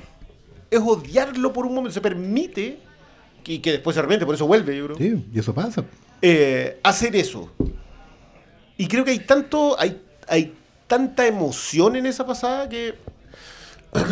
es 0.70 0.80
odiarlo 0.80 1.52
por 1.52 1.66
un 1.66 1.74
momento. 1.74 1.94
Se 1.94 2.00
permite. 2.00 2.80
Y 3.44 3.60
que 3.60 3.72
después 3.72 3.94
se 3.94 4.00
arrepiente, 4.00 4.26
por 4.26 4.34
eso 4.34 4.46
vuelve, 4.46 4.76
yo 4.76 4.84
creo. 4.86 4.96
Sí, 4.98 5.24
y 5.32 5.38
eso 5.38 5.54
pasa. 5.54 5.82
eh, 6.20 6.78
hacer 6.82 7.16
eso. 7.16 7.50
Y 8.76 8.86
creo 8.88 9.04
que 9.04 9.12
hay 9.12 9.20
tanto, 9.20 9.74
hay, 9.80 10.02
hay 10.28 10.54
tanta 10.86 11.26
emoción 11.26 11.96
en 11.96 12.04
esa 12.06 12.26
pasada 12.26 12.68
que 12.68 12.94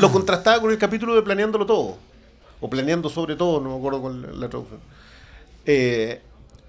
lo 0.01 0.11
contrastaba 0.11 0.61
con 0.61 0.71
el 0.71 0.79
capítulo 0.79 1.15
de 1.15 1.23
Planeándolo 1.23 1.67
Todo. 1.67 1.99
O 2.61 2.71
Planeando 2.71 3.11
sobre 3.11 3.37
todo, 3.37 3.61
no 3.61 3.71
me 3.71 3.77
acuerdo 3.77 4.01
con 4.01 4.23
la, 4.23 4.29
la 4.29 4.49
traducción. 4.49 4.81
Eh, 5.67 6.23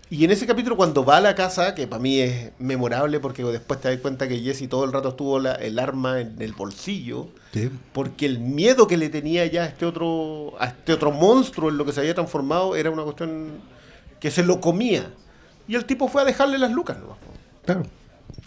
y 0.09 0.23
en 0.23 0.31
ese 0.31 0.45
capítulo 0.47 0.77
cuando 0.77 1.03
va 1.03 1.17
a 1.17 1.21
la 1.21 1.35
casa, 1.35 1.75
que 1.75 1.85
para 1.87 2.01
mí 2.01 2.19
es 2.19 2.51
memorable 2.59 3.19
porque 3.19 3.43
después 3.43 3.81
te 3.81 3.89
das 3.89 3.99
cuenta 3.99 4.27
que 4.27 4.39
Jesse 4.39 4.69
todo 4.69 4.83
el 4.85 4.93
rato 4.93 5.09
estuvo 5.09 5.39
la- 5.39 5.55
el 5.55 5.77
arma 5.79 6.21
en 6.21 6.41
el 6.41 6.53
bolsillo, 6.53 7.27
Sí. 7.53 7.69
porque 7.93 8.25
el 8.25 8.39
miedo 8.39 8.87
que 8.87 8.97
le 8.97 9.09
tenía 9.09 9.45
ya 9.47 9.63
a 9.63 9.65
este 9.65 9.85
otro, 9.85 10.53
a 10.59 10.67
este 10.67 10.93
otro 10.93 11.11
monstruo 11.11 11.69
en 11.69 11.77
lo 11.77 11.85
que 11.85 11.91
se 11.91 11.99
había 11.99 12.13
transformado 12.15 12.75
era 12.75 12.89
una 12.89 13.03
cuestión 13.03 13.49
que 14.19 14.31
se 14.31 14.43
lo 14.43 14.61
comía. 14.61 15.11
Y 15.67 15.75
el 15.75 15.83
tipo 15.85 16.07
fue 16.07 16.21
a 16.21 16.25
dejarle 16.25 16.57
las 16.57 16.71
lucas. 16.71 16.97
¿no? 16.97 17.17
Claro. 17.65 17.83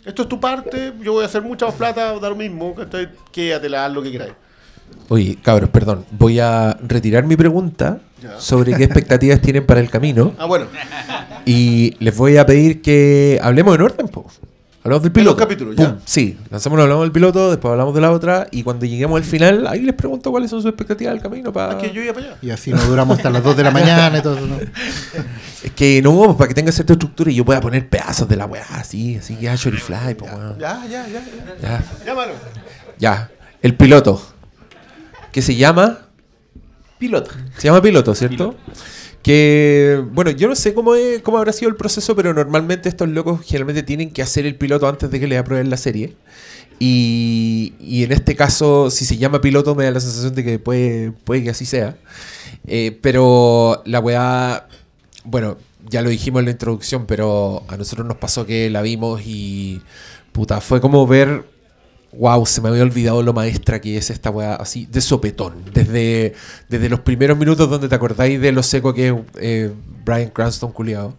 Esto 0.04 0.22
es 0.22 0.28
tu 0.28 0.40
parte, 0.40 0.94
yo 1.02 1.12
voy 1.12 1.22
a 1.24 1.26
hacer 1.26 1.42
mucha 1.42 1.66
más 1.66 1.74
plata, 1.74 2.18
da 2.18 2.28
lo 2.30 2.36
mismo, 2.36 2.74
¿cachai? 2.74 3.10
quédatela, 3.30 3.84
haz 3.84 3.92
lo 3.92 4.02
que 4.02 4.10
queráis. 4.12 4.32
Oye, 5.08 5.36
cabros, 5.42 5.70
perdón. 5.70 6.04
Voy 6.12 6.38
a 6.40 6.76
retirar 6.86 7.24
mi 7.24 7.36
pregunta 7.36 7.98
Ya. 8.22 8.38
sobre 8.38 8.74
qué 8.74 8.84
expectativas 8.84 9.40
tienen 9.42 9.66
para 9.66 9.80
el 9.80 9.90
camino. 9.90 10.32
Ah, 10.38 10.44
bueno, 10.46 10.66
Y 11.46 11.96
les 12.00 12.16
voy 12.16 12.36
a 12.36 12.46
pedir 12.46 12.82
que 12.82 13.38
hablemos 13.42 13.74
en 13.74 13.82
orden, 13.82 14.08
po. 14.08 14.26
Hablamos 14.82 15.02
del 15.02 15.10
los 15.12 15.14
piloto. 15.22 15.36
capítulos, 15.36 15.74
Pum, 15.76 15.84
ya. 15.84 15.96
Sí, 16.06 16.38
lanzamos, 16.50 16.80
hablamos 16.80 17.04
del 17.04 17.12
piloto, 17.12 17.50
después 17.50 17.70
hablamos 17.72 17.94
de 17.94 18.00
la 18.00 18.10
otra. 18.12 18.46
Y 18.50 18.62
cuando 18.62 18.86
lleguemos 18.86 19.18
al 19.18 19.24
final, 19.24 19.66
ahí 19.66 19.80
les 19.82 19.94
pregunto 19.94 20.30
cuáles 20.30 20.48
son 20.48 20.62
sus 20.62 20.70
expectativas 20.70 21.12
del 21.12 21.22
camino. 21.22 21.52
Para... 21.52 21.72
es 21.72 21.82
que 21.88 21.92
yo 21.94 22.02
iba 22.02 22.14
para 22.14 22.26
allá. 22.28 22.36
Y 22.40 22.48
así 22.50 22.70
nos 22.70 22.86
duramos 22.88 23.18
hasta 23.18 23.28
las 23.28 23.42
2 23.44 23.56
de 23.58 23.62
la 23.64 23.70
mañana 23.72 24.18
y 24.18 24.22
todo 24.22 24.36
eso. 24.38 24.46
¿no? 24.46 24.56
Es 25.62 25.72
que 25.72 26.00
no, 26.00 26.16
pues, 26.24 26.36
para 26.36 26.48
que 26.48 26.54
tenga 26.54 26.72
cierta 26.72 26.94
estructura 26.94 27.30
y 27.30 27.34
yo 27.34 27.44
pueda 27.44 27.60
poner 27.60 27.86
pedazos 27.86 28.26
de 28.26 28.34
la 28.36 28.46
weá, 28.46 28.64
así, 28.70 29.16
así 29.16 29.36
que 29.36 29.50
Ashore 29.50 29.76
Fly, 29.76 30.14
pues, 30.14 30.32
weón. 30.32 30.58
Ya, 30.58 30.82
ya, 30.90 31.06
ya, 31.06 31.20
ya. 31.20 31.58
Ya, 31.60 31.84
Ya, 32.06 32.14
mano. 32.14 32.32
ya. 32.98 33.30
El 33.60 33.74
piloto. 33.74 34.22
Que 35.32 35.42
se 35.42 35.56
llama. 35.56 36.06
Piloto. 36.98 37.30
Se 37.56 37.68
llama 37.68 37.80
piloto, 37.82 38.14
¿cierto? 38.14 38.56
Que, 39.22 40.02
bueno, 40.12 40.30
yo 40.30 40.48
no 40.48 40.54
sé 40.54 40.72
cómo, 40.74 40.94
es, 40.94 41.22
cómo 41.22 41.38
habrá 41.38 41.52
sido 41.52 41.70
el 41.70 41.76
proceso, 41.76 42.16
pero 42.16 42.32
normalmente 42.32 42.88
estos 42.88 43.08
locos 43.08 43.40
generalmente 43.44 43.82
tienen 43.82 44.10
que 44.10 44.22
hacer 44.22 44.46
el 44.46 44.56
piloto 44.56 44.88
antes 44.88 45.10
de 45.10 45.20
que 45.20 45.26
les 45.26 45.38
aprueben 45.38 45.70
la 45.70 45.76
serie. 45.76 46.16
Y, 46.78 47.74
y 47.78 48.04
en 48.04 48.12
este 48.12 48.34
caso, 48.34 48.90
si 48.90 49.04
se 49.04 49.18
llama 49.18 49.42
piloto, 49.42 49.74
me 49.74 49.84
da 49.84 49.90
la 49.90 50.00
sensación 50.00 50.34
de 50.34 50.44
que 50.44 50.58
puede, 50.58 51.12
puede 51.12 51.44
que 51.44 51.50
así 51.50 51.66
sea. 51.66 51.96
Eh, 52.66 52.98
pero 53.02 53.82
la 53.84 54.00
weá, 54.00 54.66
bueno, 55.24 55.58
ya 55.88 56.02
lo 56.02 56.08
dijimos 56.08 56.40
en 56.40 56.46
la 56.46 56.50
introducción, 56.52 57.06
pero 57.06 57.64
a 57.68 57.76
nosotros 57.76 58.06
nos 58.06 58.16
pasó 58.16 58.46
que 58.46 58.70
la 58.70 58.80
vimos 58.80 59.20
y, 59.24 59.82
puta, 60.32 60.60
fue 60.60 60.80
como 60.80 61.06
ver 61.06 61.44
Wow, 62.12 62.44
se 62.44 62.60
me 62.60 62.68
había 62.70 62.82
olvidado 62.82 63.22
lo 63.22 63.32
maestra 63.32 63.80
que 63.80 63.96
es 63.96 64.10
esta 64.10 64.30
weá, 64.30 64.54
así, 64.56 64.86
de 64.86 65.00
sopetón. 65.00 65.54
Desde, 65.72 66.34
desde 66.68 66.88
los 66.88 67.00
primeros 67.00 67.38
minutos 67.38 67.70
donde 67.70 67.88
te 67.88 67.94
acordáis 67.94 68.40
de 68.40 68.50
lo 68.52 68.62
seco 68.64 68.92
que 68.92 69.08
es 69.08 69.14
eh, 69.40 69.72
Brian 70.04 70.30
Cranston 70.30 70.72
culiado, 70.72 71.14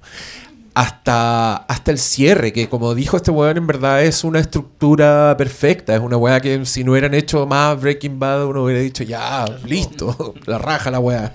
hasta, 0.74 1.56
hasta 1.56 1.92
el 1.92 1.98
cierre, 1.98 2.52
que 2.54 2.68
como 2.70 2.94
dijo 2.96 3.18
este 3.18 3.32
weón, 3.32 3.58
en 3.58 3.68
verdad 3.68 4.04
es 4.04 4.24
una 4.26 4.40
estructura 4.40 5.36
perfecta. 5.38 5.96
Es 5.96 6.02
una 6.02 6.18
weá 6.18 6.40
que 6.42 6.66
si 6.66 6.84
no 6.84 6.92
hubieran 6.92 7.14
hecho 7.14 7.46
más 7.46 7.80
Breaking 7.80 8.20
Bad, 8.20 8.46
uno 8.48 8.64
hubiera 8.64 8.82
dicho, 8.82 9.04
ya, 9.04 9.46
listo, 9.66 10.34
la 10.46 10.58
raja 10.58 10.92
la 10.92 11.00
weá. 11.00 11.32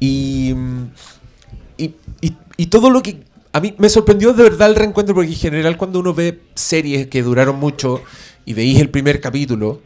Y, 0.00 0.54
y, 1.76 1.94
y- 2.20 2.36
y 2.56 2.66
todo 2.66 2.90
lo 2.90 3.02
que... 3.02 3.24
A 3.52 3.60
mí 3.60 3.72
me 3.78 3.88
sorprendió 3.88 4.32
de 4.32 4.42
verdad 4.42 4.68
el 4.68 4.74
reencuentro, 4.76 5.14
porque 5.14 5.30
en 5.30 5.36
general 5.36 5.76
cuando 5.76 6.00
uno 6.00 6.12
ve 6.12 6.40
series 6.56 7.06
que 7.06 7.22
duraron 7.22 7.58
mucho 7.60 8.00
y 8.44 8.54
veis 8.54 8.80
el 8.80 8.90
primer 8.90 9.20
capítulo, 9.20 9.82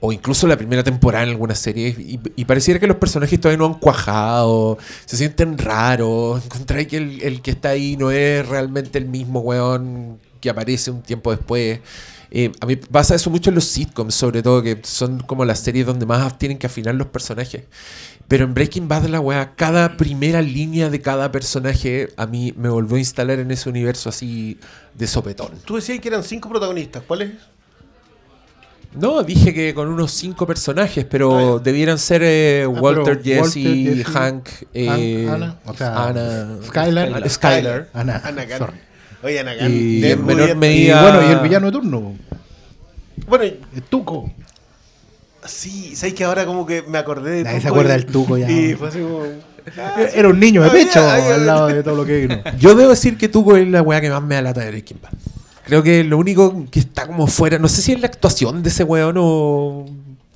o 0.00 0.12
incluso 0.12 0.46
la 0.46 0.56
primera 0.56 0.82
temporada 0.82 1.24
en 1.24 1.30
algunas 1.30 1.58
series, 1.58 1.96
y, 1.98 2.44
pareciera 2.44 2.80
que 2.80 2.86
los 2.86 2.96
personajes 2.96 3.40
todavía 3.40 3.58
no 3.58 3.66
han 3.66 3.74
cuajado, 3.74 4.78
se 5.04 5.16
sienten 5.16 5.58
raros, 5.58 6.44
encontráis 6.44 6.88
que 6.88 6.96
el, 6.96 7.22
el 7.22 7.42
que 7.42 7.52
está 7.52 7.70
ahí 7.70 7.96
no 7.96 8.10
es 8.10 8.46
realmente 8.46 8.98
el 8.98 9.06
mismo 9.06 9.40
weón 9.40 10.18
que 10.40 10.50
aparece 10.50 10.90
un 10.90 11.02
tiempo 11.02 11.30
después. 11.30 11.80
Eh, 12.30 12.50
a 12.60 12.66
mí 12.66 12.76
pasa 12.76 13.14
eso 13.14 13.30
mucho 13.30 13.50
en 13.50 13.54
los 13.54 13.64
sitcoms, 13.64 14.14
sobre 14.14 14.42
todo, 14.42 14.62
que 14.62 14.80
son 14.82 15.20
como 15.20 15.44
las 15.44 15.60
series 15.60 15.86
donde 15.86 16.04
más 16.04 16.36
tienen 16.36 16.58
que 16.58 16.66
afinar 16.66 16.94
los 16.96 17.06
personajes. 17.06 17.62
Pero 18.28 18.44
en 18.44 18.54
Breaking 18.54 18.88
Bad, 18.88 19.04
la 19.06 19.20
weá, 19.20 19.54
cada 19.54 19.96
primera 19.96 20.42
línea 20.42 20.90
de 20.90 21.00
cada 21.00 21.30
personaje 21.30 22.08
a 22.16 22.26
mí 22.26 22.52
me 22.56 22.68
volvió 22.68 22.96
a 22.96 22.98
instalar 22.98 23.38
en 23.38 23.50
ese 23.52 23.68
universo 23.68 24.08
así 24.08 24.58
de 24.94 25.06
sopetón. 25.06 25.52
Tú 25.64 25.76
decías 25.76 26.00
que 26.00 26.08
eran 26.08 26.24
cinco 26.24 26.48
protagonistas. 26.48 27.04
¿Cuáles? 27.04 27.30
No, 28.94 29.22
dije 29.22 29.52
que 29.52 29.74
con 29.74 29.88
unos 29.88 30.12
cinco 30.12 30.46
personajes, 30.46 31.04
pero 31.04 31.56
Ah, 31.56 31.60
debieran 31.62 31.98
ser 31.98 32.22
eh, 32.24 32.62
Ah, 32.64 32.68
Walter, 32.68 33.04
pero 33.04 33.22
Jesse, 33.24 33.56
Walter, 33.56 33.96
Jesse, 33.96 34.06
Hank, 34.14 34.48
eh, 34.72 35.28
Ana, 35.28 35.58
o 35.66 35.74
sea, 35.74 36.04
Ana, 36.08 36.48
Skylar. 36.64 37.28
Skylar. 37.30 37.88
Ana, 37.92 38.22
sorry. 38.58 38.76
Oye, 39.22 39.40
Anakin. 39.40 39.66
Y 39.72 40.04
en 40.04 40.24
menor 40.24 40.42
rubia- 40.42 40.52
Y 40.52 40.56
medida- 40.56 41.02
bueno, 41.02 41.28
y 41.28 41.32
el 41.32 41.40
villano 41.40 41.66
de 41.66 41.72
turno, 41.72 42.14
Bueno, 43.26 43.44
el 43.44 43.82
Tuco. 43.88 44.30
sí, 45.44 45.96
¿sabes 45.96 46.14
que 46.14 46.24
ahora 46.24 46.44
como 46.46 46.64
que 46.66 46.82
me 46.82 46.98
acordé 46.98 47.30
de 47.30 47.44
Nadie 47.44 47.60
se 47.60 47.68
acuerda 47.68 47.92
del 47.94 48.06
Tuco 48.06 48.36
ya. 48.38 48.50
Y 48.50 48.74
fue 48.74 48.88
así 48.88 48.98
como... 49.00 49.22
Era 50.14 50.28
un 50.28 50.38
niño 50.38 50.62
de 50.62 50.68
Ah, 50.68 50.72
pecho 50.72 51.00
ah, 51.00 51.18
ya. 51.18 51.34
al 51.36 51.46
lado 51.46 51.66
de 51.68 51.82
todo 51.82 51.96
lo 51.96 52.04
que 52.04 52.18
vino. 52.26 52.42
Yo 52.58 52.74
debo 52.74 52.90
decir 52.90 53.16
que 53.16 53.28
Tuco 53.28 53.56
es 53.56 53.66
la 53.66 53.80
weá 53.82 54.00
que 54.02 54.10
más 54.10 54.22
me 54.22 54.34
da 54.34 54.42
lata 54.42 54.60
de 54.60 54.68
Breaking 54.70 54.98
Bad. 55.02 55.12
Creo 55.64 55.82
que 55.82 56.04
lo 56.04 56.18
único 56.18 56.66
que 56.70 56.78
está 56.80 57.06
como 57.06 57.26
fuera, 57.26 57.58
no 57.58 57.68
sé 57.68 57.80
si 57.82 57.92
es 57.92 58.00
la 58.00 58.06
actuación 58.06 58.62
de 58.62 58.68
ese 58.68 58.84
weón 58.84 59.16
o 59.18 59.86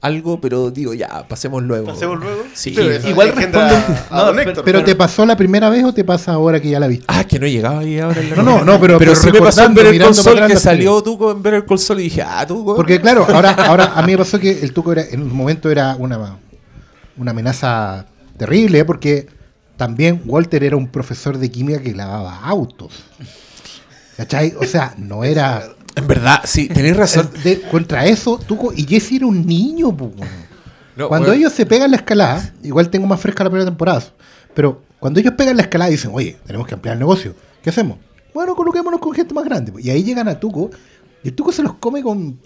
algo, 0.00 0.40
pero 0.40 0.70
digo, 0.70 0.94
ya, 0.94 1.26
pasemos 1.28 1.62
luego. 1.62 1.86
¿Pasemos 1.86 2.20
luego? 2.20 2.44
Sí. 2.54 2.72
Pero 2.74 2.90
eso 2.92 3.08
Igual 3.08 3.34
responde- 3.34 3.74
a 4.10 4.10
no, 4.16 4.24
don 4.26 4.36
pero- 4.36 4.50
Héctor. 4.50 4.64
Pero 4.64 4.84
te 4.84 4.94
pasó 4.94 5.26
la 5.26 5.36
primera 5.36 5.68
vez 5.70 5.84
o 5.84 5.92
te 5.92 6.04
pasa 6.04 6.32
ahora 6.32 6.60
que 6.60 6.70
ya 6.70 6.78
la 6.80 6.86
viste? 6.86 7.04
Ah, 7.08 7.24
que 7.24 7.38
no 7.38 7.46
llegaba 7.46 7.80
ahí 7.80 7.98
ahora 7.98 8.20
en 8.20 8.30
la 8.30 8.36
No, 8.36 8.42
no, 8.42 8.64
no, 8.64 8.80
pero- 8.80 8.96
pero 8.98 9.14
sí 9.14 9.26
me 9.32 9.40
pasó 9.40 9.62
en 9.64 9.74
recordando, 9.74 9.82
ver 9.82 9.94
el 9.94 10.02
console 10.02 10.46
que 10.46 10.56
salió 10.56 11.02
Tuco 11.02 11.32
en 11.32 11.42
ver 11.42 11.54
el 11.54 11.64
console 11.66 12.00
y 12.00 12.04
dije, 12.04 12.22
ah, 12.22 12.46
Tuco. 12.46 12.76
Porque 12.76 13.00
claro, 13.00 13.26
ahora, 13.28 13.50
ahora 13.52 13.92
a 13.96 14.02
mí 14.02 14.12
me 14.12 14.18
pasó 14.18 14.38
que 14.38 14.50
el 14.62 14.72
Tuco 14.72 14.92
era, 14.92 15.02
en 15.02 15.20
un 15.22 15.34
momento 15.34 15.68
era 15.68 15.96
una, 15.96 16.36
una 17.16 17.30
amenaza 17.32 18.06
terrible, 18.36 18.78
¿eh? 18.78 18.84
porque 18.84 19.26
también 19.76 20.22
Walter 20.26 20.62
era 20.62 20.76
un 20.76 20.86
profesor 20.86 21.36
de 21.38 21.50
química 21.50 21.80
que 21.82 21.92
lavaba 21.92 22.38
autos. 22.44 22.92
¿Cachai? 24.18 24.52
O 24.60 24.64
sea, 24.64 24.92
no 24.98 25.24
era... 25.24 25.62
En 25.96 26.06
verdad, 26.06 26.40
sí, 26.44 26.68
tenéis 26.68 26.96
razón. 26.96 27.30
de- 27.42 27.60
contra 27.62 28.04
eso, 28.04 28.38
Tuco 28.38 28.72
y 28.76 28.84
Jesse 28.86 29.12
era 29.12 29.26
un 29.26 29.46
niño. 29.46 29.96
No, 30.96 31.08
cuando 31.08 31.32
ellos 31.32 31.52
se 31.52 31.64
pegan 31.64 31.90
la 31.92 31.96
escalada, 31.96 32.52
igual 32.62 32.90
tengo 32.90 33.06
más 33.06 33.20
fresca 33.20 33.42
la 33.44 33.50
primera 33.50 33.70
temporada, 33.70 34.02
pero 34.54 34.82
cuando 35.00 35.18
ellos 35.20 35.32
pegan 35.38 35.56
la 35.56 35.62
escalada 35.62 35.88
y 35.90 35.94
dicen, 35.94 36.10
oye, 36.12 36.36
tenemos 36.46 36.66
que 36.66 36.74
ampliar 36.74 36.92
el 36.94 36.98
negocio, 37.00 37.34
¿qué 37.62 37.70
hacemos? 37.70 37.98
Bueno, 38.34 38.54
coloquémonos 38.54 39.00
con 39.00 39.12
gente 39.12 39.32
más 39.34 39.44
grande. 39.44 39.72
Y 39.80 39.90
ahí 39.90 40.02
llegan 40.04 40.28
a 40.28 40.38
Tuco, 40.38 40.70
y 41.24 41.28
el 41.28 41.34
Tuco 41.34 41.50
se 41.52 41.62
los 41.62 41.74
come 41.74 42.02
con 42.02 42.38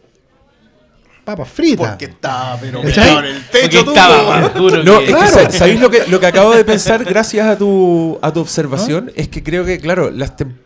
papas 1.24 1.48
fritas. 1.48 1.88
Porque 1.90 2.06
estaba, 2.06 2.56
pero 2.60 2.80
en 2.82 2.88
el 2.88 2.92
Porque 2.94 3.58
techo, 3.60 3.78
Tuco. 3.80 3.90
estaba 3.92 4.40
más 4.40 4.54
duro 4.56 4.82
No, 4.82 4.98
que- 4.98 5.04
es 5.04 5.10
que 5.10 5.16
Claro. 5.16 5.30
sa- 5.30 5.50
¿sabéis 5.50 5.80
lo 5.80 5.90
que, 5.90 6.06
lo 6.08 6.20
que 6.20 6.26
acabo 6.26 6.52
de 6.54 6.64
pensar 6.64 7.04
gracias 7.04 7.46
a 7.46 7.56
tu, 7.58 8.18
a 8.22 8.32
tu 8.32 8.40
observación? 8.40 9.12
Es 9.14 9.28
que 9.28 9.42
creo 9.42 9.64
que, 9.64 9.78
claro, 9.78 10.10
las 10.10 10.36
tem- 10.36 10.48
Br- 10.48 10.61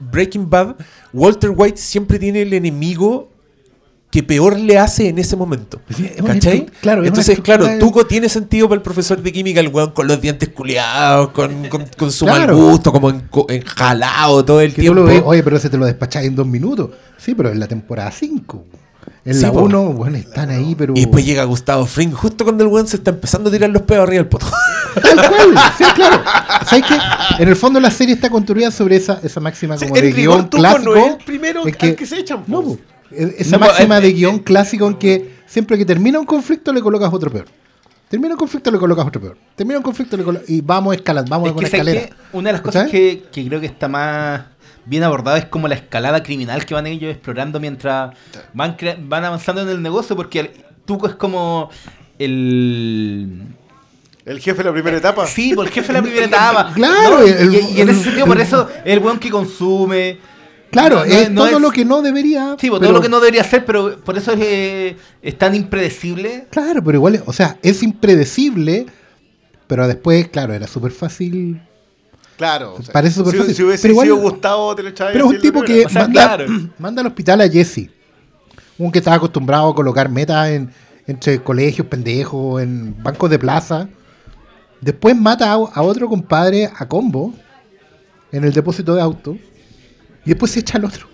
Breaking 0.00 0.48
Bad, 0.50 0.76
Walter 1.12 1.50
White 1.54 1.76
siempre 1.78 2.18
tiene 2.18 2.42
el 2.42 2.52
enemigo 2.52 3.30
que 4.10 4.22
peor 4.22 4.58
le 4.60 4.78
hace 4.78 5.08
en 5.08 5.18
ese 5.18 5.34
momento. 5.36 5.80
¿Cachai? 6.24 6.66
claro, 6.80 7.04
Entonces, 7.04 7.40
claro, 7.40 7.66
de- 7.66 7.78
Tuco 7.78 8.06
tiene 8.06 8.28
sentido 8.28 8.68
para 8.68 8.76
el 8.76 8.82
profesor 8.82 9.20
de 9.20 9.32
química, 9.32 9.58
el 9.58 9.68
weón 9.68 9.90
con 9.90 10.06
los 10.06 10.20
dientes 10.20 10.50
culiados, 10.50 11.30
con, 11.30 11.68
con- 11.68 11.86
con 11.98 12.12
su 12.12 12.24
mal 12.24 12.52
gusto, 12.54 12.92
como 12.92 13.10
enco- 13.10 13.46
enjalado 13.48 14.44
todo 14.44 14.60
el 14.60 14.70
Que 14.70 14.76
tú 14.76 14.80
tiempo. 14.82 15.00
lo 15.00 15.06
ves, 15.06 15.20
oye, 15.24 15.42
pero 15.42 15.56
ese 15.56 15.68
te 15.68 15.76
lo 15.76 15.84
despacháis 15.86 16.28
en 16.28 16.36
dos 16.36 16.46
minutos. 16.46 16.90
Sí, 17.18 17.34
pero 17.34 17.50
en 17.50 17.58
la 17.58 17.66
temporada 17.66 18.12
5. 18.12 18.64
En 19.26 19.34
Sí, 19.34 19.40
la 19.42 19.52
po. 19.52 19.62
1, 19.62 19.82
bueno, 19.94 20.16
están 20.16 20.50
ahí, 20.50 20.74
pero. 20.76 20.92
Y 20.94 21.00
después 21.00 21.24
llega 21.26 21.42
Gustavo 21.44 21.84
Fring, 21.84 22.12
justo 22.12 22.44
cuando 22.44 22.62
el 22.62 22.70
weón 22.70 22.86
se 22.86 22.96
está 22.96 23.10
empezando 23.10 23.48
a 23.48 23.52
tirar 23.52 23.70
los 23.70 23.82
pedos 23.82 24.04
arriba 24.04 24.22
del 24.22 24.28
poto. 24.28 24.46
Tal 25.02 25.16
cual, 25.28 25.54
sí, 25.76 25.84
claro. 25.94 26.22
¿Sabes 26.66 26.84
qué? 26.86 26.94
En 27.38 27.48
el 27.48 27.56
fondo 27.56 27.80
la 27.80 27.90
serie 27.90 28.14
está 28.14 28.30
construida 28.30 28.70
sobre 28.70 28.96
esa, 28.96 29.20
esa 29.22 29.40
máxima 29.40 29.76
como 29.76 29.94
de 29.94 30.12
guion 30.12 30.48
clásico. 30.48 30.94
no 30.94 30.96
es 30.96 31.12
el 31.12 31.24
primero 31.24 31.62
al 31.64 31.76
que 31.76 32.06
se 32.06 32.18
echan. 32.18 32.44
No, 32.46 32.76
esa 33.10 33.58
No, 33.58 33.66
máxima 33.66 33.98
eh, 33.98 34.00
de 34.02 34.08
eh, 34.08 34.12
guion 34.12 34.38
clásico 34.40 34.86
en 34.86 34.94
que 34.94 35.34
siempre 35.46 35.78
que 35.78 35.84
termina 35.84 36.18
un 36.18 36.26
conflicto 36.26 36.72
le 36.72 36.80
colocas 36.80 37.12
otro 37.12 37.30
peor. 37.30 37.46
Termina 38.08 38.34
un 38.34 38.38
conflicto, 38.38 38.70
le 38.70 38.78
colocas 38.78 39.06
otro 39.06 39.20
peor. 39.20 39.36
Termina 39.56 39.78
un 39.78 39.82
conflicto, 39.82 40.16
le 40.16 40.24
colocas. 40.24 40.48
Y 40.48 40.60
vamos 40.60 40.94
escalando, 40.94 41.30
vamos 41.30 41.48
Es 41.48 41.54
con 41.54 41.62
¿sabes 41.62 41.74
escalera. 41.74 42.16
Una 42.32 42.48
de 42.50 42.52
las 42.52 42.60
cosas 42.60 42.90
que, 42.90 43.24
que 43.32 43.46
creo 43.46 43.60
que 43.60 43.66
está 43.66 43.88
más 43.88 44.42
bien 44.86 45.02
abordada 45.02 45.38
es 45.38 45.46
como 45.46 45.68
la 45.68 45.74
escalada 45.74 46.22
criminal 46.22 46.64
que 46.66 46.74
van 46.74 46.86
ellos 46.86 47.10
explorando 47.10 47.58
mientras 47.60 48.14
van, 48.52 48.76
van 49.00 49.24
avanzando 49.24 49.62
en 49.62 49.68
el 49.68 49.82
negocio, 49.82 50.14
porque 50.16 50.40
el 50.40 50.50
Tuco 50.84 51.06
es 51.06 51.14
como 51.14 51.70
el... 52.18 53.42
El 54.26 54.40
jefe 54.40 54.58
de 54.58 54.64
la 54.64 54.72
primera 54.72 54.96
etapa. 54.96 55.26
Sí, 55.26 55.52
por 55.54 55.66
el 55.66 55.72
jefe 55.72 55.88
de 55.88 55.92
la 55.94 56.02
primera 56.02 56.24
etapa. 56.26 56.72
Claro, 56.74 57.20
¿no? 57.20 57.26
Y- 57.26 57.30
el- 57.30 57.54
y, 57.54 57.58
y 57.76 57.80
en 57.82 57.88
ese 57.90 58.04
sentido, 58.04 58.26
por 58.26 58.40
eso 58.40 58.68
es 58.84 58.92
el 58.92 58.98
weón 59.00 59.18
que 59.18 59.30
consume. 59.30 60.18
Claro, 60.70 60.96
No, 60.96 61.04
es 61.04 61.30
no 61.30 61.44
todo 61.44 61.56
es- 61.56 61.62
lo 61.62 61.70
que 61.70 61.84
no 61.84 62.02
debería. 62.02 62.56
Sí, 62.58 62.68
pues, 62.68 62.80
pero- 62.80 62.90
todo 62.90 62.92
lo 62.92 63.00
que 63.02 63.08
no 63.08 63.20
debería 63.20 63.44
ser, 63.44 63.64
pero 63.64 63.98
por 64.00 64.16
eso 64.16 64.32
es, 64.32 64.40
eh, 64.42 64.96
es 65.22 65.38
tan 65.38 65.54
impredecible. 65.54 66.46
Claro, 66.50 66.82
pero 66.82 66.96
igual, 66.98 67.22
o 67.26 67.32
sea, 67.32 67.58
es 67.62 67.82
impredecible, 67.82 68.86
pero 69.66 69.86
después, 69.86 70.28
claro, 70.28 70.52
era 70.54 70.66
súper 70.66 70.90
fácil. 70.92 71.60
Claro. 72.36 72.74
o 72.78 72.82
sea, 72.82 72.92
Parece 72.92 73.14
súper 73.16 73.32
si, 73.32 73.38
fácil. 73.38 73.54
si 73.54 73.62
hubiese 73.62 73.82
Pero 73.82 73.92
igual- 73.92 74.06
sido 74.06 74.16
Gustavo, 74.16 74.74
te 74.74 74.82
lo 74.82 74.88
echabas 74.88 75.12
Pero 75.12 75.26
es 75.26 75.30
un 75.32 75.40
tipo 75.40 75.60
que 75.60 75.66
primera. 75.66 75.86
O 75.86 75.90
sea, 75.90 76.02
manda, 76.02 76.22
claro. 76.36 76.46
manda 76.78 77.00
al 77.02 77.06
hospital 77.06 77.40
a 77.42 77.48
Jesse. 77.48 77.90
Un 78.78 78.90
que 78.90 78.98
estaba 78.98 79.16
acostumbrado 79.16 79.68
a 79.70 79.74
colocar 79.76 80.08
metas 80.08 80.48
en, 80.48 80.70
entre 81.06 81.38
colegios 81.40 81.86
pendejos, 81.86 82.60
en 82.62 83.00
bancos 83.00 83.30
de 83.30 83.38
plaza. 83.38 83.88
Después 84.84 85.16
mata 85.16 85.50
a, 85.50 85.54
a 85.54 85.82
otro 85.82 86.08
compadre 86.08 86.70
a 86.76 86.86
combo 86.86 87.32
en 88.32 88.44
el 88.44 88.52
depósito 88.52 88.94
de 88.94 89.00
auto. 89.00 89.36
Y 90.24 90.30
después 90.30 90.52
se 90.52 90.60
echa 90.60 90.78
al 90.78 90.84
otro. 90.84 91.06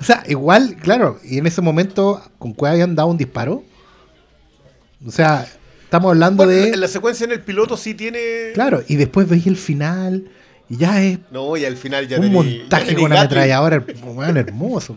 O 0.00 0.04
sea, 0.04 0.24
igual, 0.28 0.76
claro, 0.76 1.18
y 1.24 1.38
en 1.38 1.46
ese 1.46 1.60
momento 1.60 2.20
con 2.38 2.52
Cueva 2.52 2.72
habían 2.72 2.94
dado 2.96 3.08
un 3.08 3.16
disparo. 3.16 3.62
O 5.06 5.10
sea, 5.10 5.46
estamos 5.84 6.10
hablando 6.10 6.44
Bueno, 6.44 6.60
de. 6.60 6.70
la, 6.72 6.76
la 6.78 6.88
secuencia 6.88 7.24
en 7.24 7.32
el 7.32 7.40
piloto 7.40 7.76
sí 7.76 7.94
tiene. 7.94 8.20
Claro, 8.54 8.82
y 8.88 8.96
después 8.96 9.28
veis 9.28 9.46
el 9.46 9.56
final. 9.56 10.28
Y 10.68 10.76
ya 10.78 11.02
es 11.02 11.18
No, 11.30 11.56
y 11.56 11.64
al 11.64 11.76
final 11.76 12.08
ya 12.08 12.18
un 12.18 12.32
montaje 12.32 12.92
ya 12.92 12.94
con 12.94 13.10
Gatling. 13.10 13.18
ametralladora, 13.18 13.84
weón, 14.04 14.36
hermoso. 14.38 14.96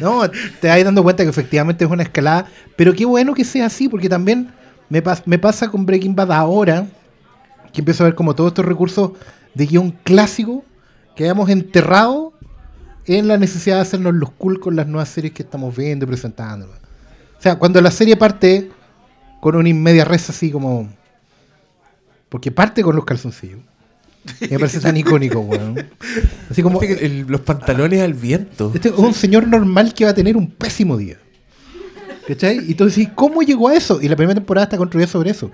No, 0.00 0.28
te 0.60 0.68
vas 0.68 0.84
dando 0.84 1.02
cuenta 1.02 1.22
que 1.22 1.30
efectivamente 1.30 1.84
es 1.84 1.90
una 1.90 2.02
escalada, 2.02 2.46
pero 2.76 2.92
qué 2.92 3.04
bueno 3.04 3.32
que 3.34 3.44
sea 3.44 3.66
así, 3.66 3.88
porque 3.88 4.08
también 4.08 4.50
me, 4.88 5.02
pas- 5.04 5.22
me 5.26 5.38
pasa 5.38 5.70
con 5.70 5.86
Breaking 5.86 6.16
Bad 6.16 6.32
ahora, 6.32 6.86
que 7.72 7.80
empiezo 7.80 8.04
a 8.04 8.06
ver 8.06 8.14
como 8.14 8.34
todos 8.34 8.48
estos 8.48 8.64
recursos 8.64 9.12
de 9.54 9.66
guion 9.66 9.90
clásico 10.02 10.64
que 11.16 11.24
hayamos 11.24 11.50
enterrado 11.50 12.32
en 13.06 13.28
la 13.28 13.36
necesidad 13.36 13.76
de 13.76 13.82
hacernos 13.82 14.14
los 14.14 14.30
cool 14.32 14.60
con 14.60 14.76
las 14.76 14.86
nuevas 14.86 15.08
series 15.08 15.32
que 15.32 15.42
estamos 15.42 15.76
viendo 15.76 16.04
y 16.04 16.08
presentando. 16.08 16.66
O 16.66 17.42
sea, 17.42 17.56
cuando 17.56 17.80
la 17.80 17.90
serie 17.90 18.16
parte 18.16 18.70
con 19.40 19.56
una 19.56 19.68
inmedia 19.68 20.04
res 20.04 20.30
así 20.30 20.50
como... 20.50 20.88
Porque 22.28 22.50
parte 22.50 22.82
con 22.82 22.94
los 22.96 23.04
calzoncillos. 23.04 23.58
Y 24.40 24.48
me 24.48 24.58
parece 24.58 24.80
tan 24.80 24.96
icónico, 24.96 25.40
weón. 25.40 25.90
Así 26.48 26.62
como... 26.62 26.80
El- 26.80 27.26
los 27.26 27.40
pantalones 27.40 28.00
al 28.00 28.14
viento. 28.14 28.70
Este 28.72 28.90
es 28.90 28.94
un 28.94 29.12
señor 29.12 29.48
normal 29.48 29.92
que 29.92 30.04
va 30.04 30.12
a 30.12 30.14
tener 30.14 30.36
un 30.36 30.48
pésimo 30.48 30.96
día. 30.96 31.18
¿Cachai? 32.28 32.70
Y 32.70 32.74
tú 32.74 32.86
decís, 32.86 33.08
¿cómo 33.16 33.42
llegó 33.42 33.68
a 33.68 33.74
eso? 33.74 34.00
Y 34.00 34.08
la 34.08 34.14
primera 34.14 34.36
temporada 34.36 34.64
está 34.64 34.76
construida 34.76 35.08
sobre 35.08 35.30
eso. 35.30 35.50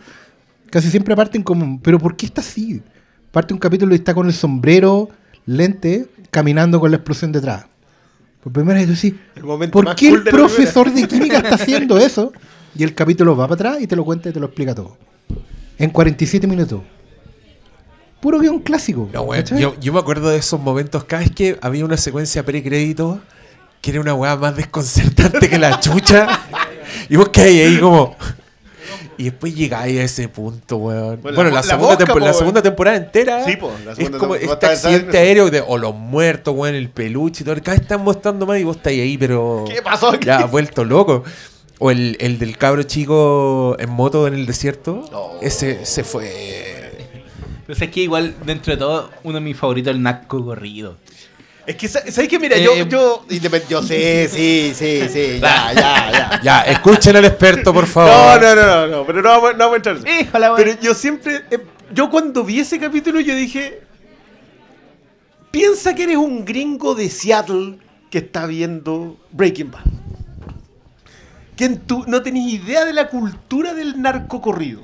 Casi 0.71 0.91
siempre 0.91 1.17
parten 1.17 1.43
como, 1.43 1.81
¿pero 1.83 1.99
por 1.99 2.17
qué 2.17 2.27
está 2.27 2.41
así? 2.41 2.83
Parte 3.31 3.55
un 3.55 3.61
capítulo 3.61 3.95
y 3.95 3.99
está 3.99 4.15
con 4.15 4.27
el 4.27 4.33
sombrero, 4.33 5.09
lente, 5.47 6.07
caminando 6.31 6.81
con 6.81 6.91
la 6.91 6.97
explosión 6.99 7.33
detrás. 7.33 7.67
Por 8.43 8.53
primera 8.53 8.79
vez 8.79 8.87
tú 8.89 8.95
decís, 8.95 9.15
El 9.35 9.45
momento 9.45 9.73
¿por 9.73 9.85
más 9.85 9.97
qué 9.97 10.11
cool 10.11 10.19
el 10.19 10.25
de 10.25 10.31
profesor 10.31 10.93
de 10.93 11.09
química 11.09 11.39
está 11.39 11.55
haciendo 11.55 11.99
eso? 11.99 12.33
Y 12.75 12.83
el 12.83 12.95
capítulo 12.95 13.37
va 13.37 13.49
para 13.49 13.55
atrás 13.55 13.83
y 13.83 13.87
te 13.87 13.97
lo 13.97 14.05
cuenta 14.05 14.29
y 14.29 14.33
te 14.33 14.41
lo 14.41 14.47
explica 14.47 14.75
todo. 14.75 14.97
En 15.79 15.91
47 15.91 16.47
minutos. 16.47 16.83
Puro 18.21 18.39
guion 18.41 18.61
clásico. 18.61 19.09
No, 19.13 19.29
¿cachai? 19.29 19.61
yo, 19.61 19.79
yo 19.81 19.93
me 19.93 20.01
acuerdo 20.01 20.29
de 20.29 20.39
esos 20.39 20.61
momentos. 20.61 21.05
Cada 21.05 21.23
vez 21.23 21.31
que 21.31 21.59
había 21.63 21.85
una 21.85 21.97
secuencia 21.97 22.45
precrédito, 22.45 23.21
que 23.81 23.91
era 23.91 24.01
una 24.01 24.15
weá 24.15 24.37
más 24.37 24.57
desconcertante 24.57 25.49
que 25.49 25.59
la 25.59 25.79
chucha. 25.81 26.27
y 27.09 27.17
vos 27.17 27.29
caí 27.31 27.61
ahí 27.61 27.79
como. 27.79 28.17
Y 29.19 29.25
después 29.25 29.55
llegáis 29.55 29.99
a 29.99 30.05
ese 30.05 30.29
punto, 30.29 30.77
weón. 30.77 31.21
Bueno, 31.21 31.37
Bueno, 31.37 31.51
la 31.51 31.51
la, 31.51 31.51
mo- 31.51 31.57
la 31.57 31.63
segunda, 31.63 31.87
mosca, 31.89 31.99
tempo- 31.99 32.13
po, 32.15 32.19
la 32.21 32.25
weón. 32.27 32.39
segunda 32.39 32.63
temporada 32.63 32.97
entera 32.97 33.45
Sí, 33.45 33.57
po, 33.57 33.73
la 33.85 33.91
es 33.91 33.97
segunda 33.97 34.19
como 34.19 34.37
tem- 34.37 34.53
este 34.53 34.67
accidente 34.67 35.19
aéreo 35.19 35.51
de, 35.51 35.61
o 35.67 35.77
los 35.77 35.95
muertos, 35.95 36.55
weón, 36.57 36.75
el 36.77 36.89
peluche 36.89 37.43
y 37.43 37.45
todo. 37.45 37.57
Cada 37.57 37.73
vez 37.73 37.81
están 37.83 38.03
mostrando 38.03 38.47
más 38.47 38.59
y 38.61 38.65
vos 38.65 38.77
estáis 38.77 39.01
ahí, 39.03 39.19
pero. 39.19 39.65
¿Qué 39.69 39.83
pasó 39.83 40.11
aquí? 40.11 40.25
Ya, 40.27 40.45
vuelto 40.47 40.85
loco. 40.85 41.25
O 41.81 41.91
el, 41.91 42.17
el 42.21 42.39
del 42.39 42.57
cabro 42.57 42.83
chico 42.85 43.77
en 43.79 43.91
moto 43.91 44.27
en 44.27 44.35
el 44.35 44.47
desierto. 44.47 45.09
No. 45.13 45.31
Ese 45.43 45.85
se 45.85 46.05
fue. 46.05 46.93
Pero 47.67 47.79
es 47.85 47.91
que 47.91 48.01
igual, 48.01 48.35
dentro 48.47 48.73
de 48.73 48.79
todo, 48.79 49.11
uno 49.25 49.35
de 49.35 49.41
mis 49.45 49.57
favoritos 49.57 49.91
es 49.91 49.97
el 49.97 50.03
Naco 50.03 50.45
Corrido. 50.45 50.97
Es 51.69 51.77
que, 51.77 51.87
sa- 51.87 52.01
¿sabes 52.11 52.29
qué? 52.31 52.39
Mira, 52.39 52.57
Eh, 52.57 52.63
yo, 52.65 52.75
yo, 52.89 53.25
yo 53.69 53.83
sí, 53.83 54.27
sí, 54.29 54.73
sí, 54.75 55.03
sí, 55.13 55.39
ya, 55.43 55.73
ya, 55.75 56.11
ya. 56.11 56.41
Ya, 56.43 56.61
escuchen 56.63 57.15
al 57.15 57.27
experto, 57.27 57.75
por 57.75 57.87
favor. 57.87 58.41
No, 58.41 58.55
no, 58.55 58.55
no, 58.55 58.67
no, 58.67 58.87
no, 58.87 59.07
pero 59.07 59.21
no 59.21 59.29
vamos, 59.29 59.53
no 59.53 59.59
vamos 59.59 59.73
a 59.75 59.77
entrar. 59.77 59.97
Híjole, 60.21 60.47
weón. 60.47 60.57
Pero 60.57 60.81
yo 60.81 60.95
siempre, 60.95 61.43
eh, 61.51 61.59
yo 61.93 62.09
cuando 62.09 62.43
vi 62.43 62.61
ese 62.61 62.79
capítulo, 62.79 63.21
yo 63.21 63.35
dije, 63.35 63.83
piensa 65.51 65.95
que 65.95 66.05
eres 66.05 66.17
un 66.17 66.45
gringo 66.47 66.95
de 66.95 67.11
Seattle 67.11 67.79
que 68.11 68.19
está 68.19 68.47
viendo 68.47 69.19
Breaking 69.33 69.71
Bad. 69.71 69.85
Que 71.55 71.67
en 71.67 71.81
tu- 71.81 72.05
no 72.07 72.23
tenés 72.23 72.51
idea 72.51 72.85
de 72.87 72.95
la 72.95 73.09
cultura 73.09 73.75
del 73.75 74.01
narco 74.01 74.41
corrido. 74.41 74.81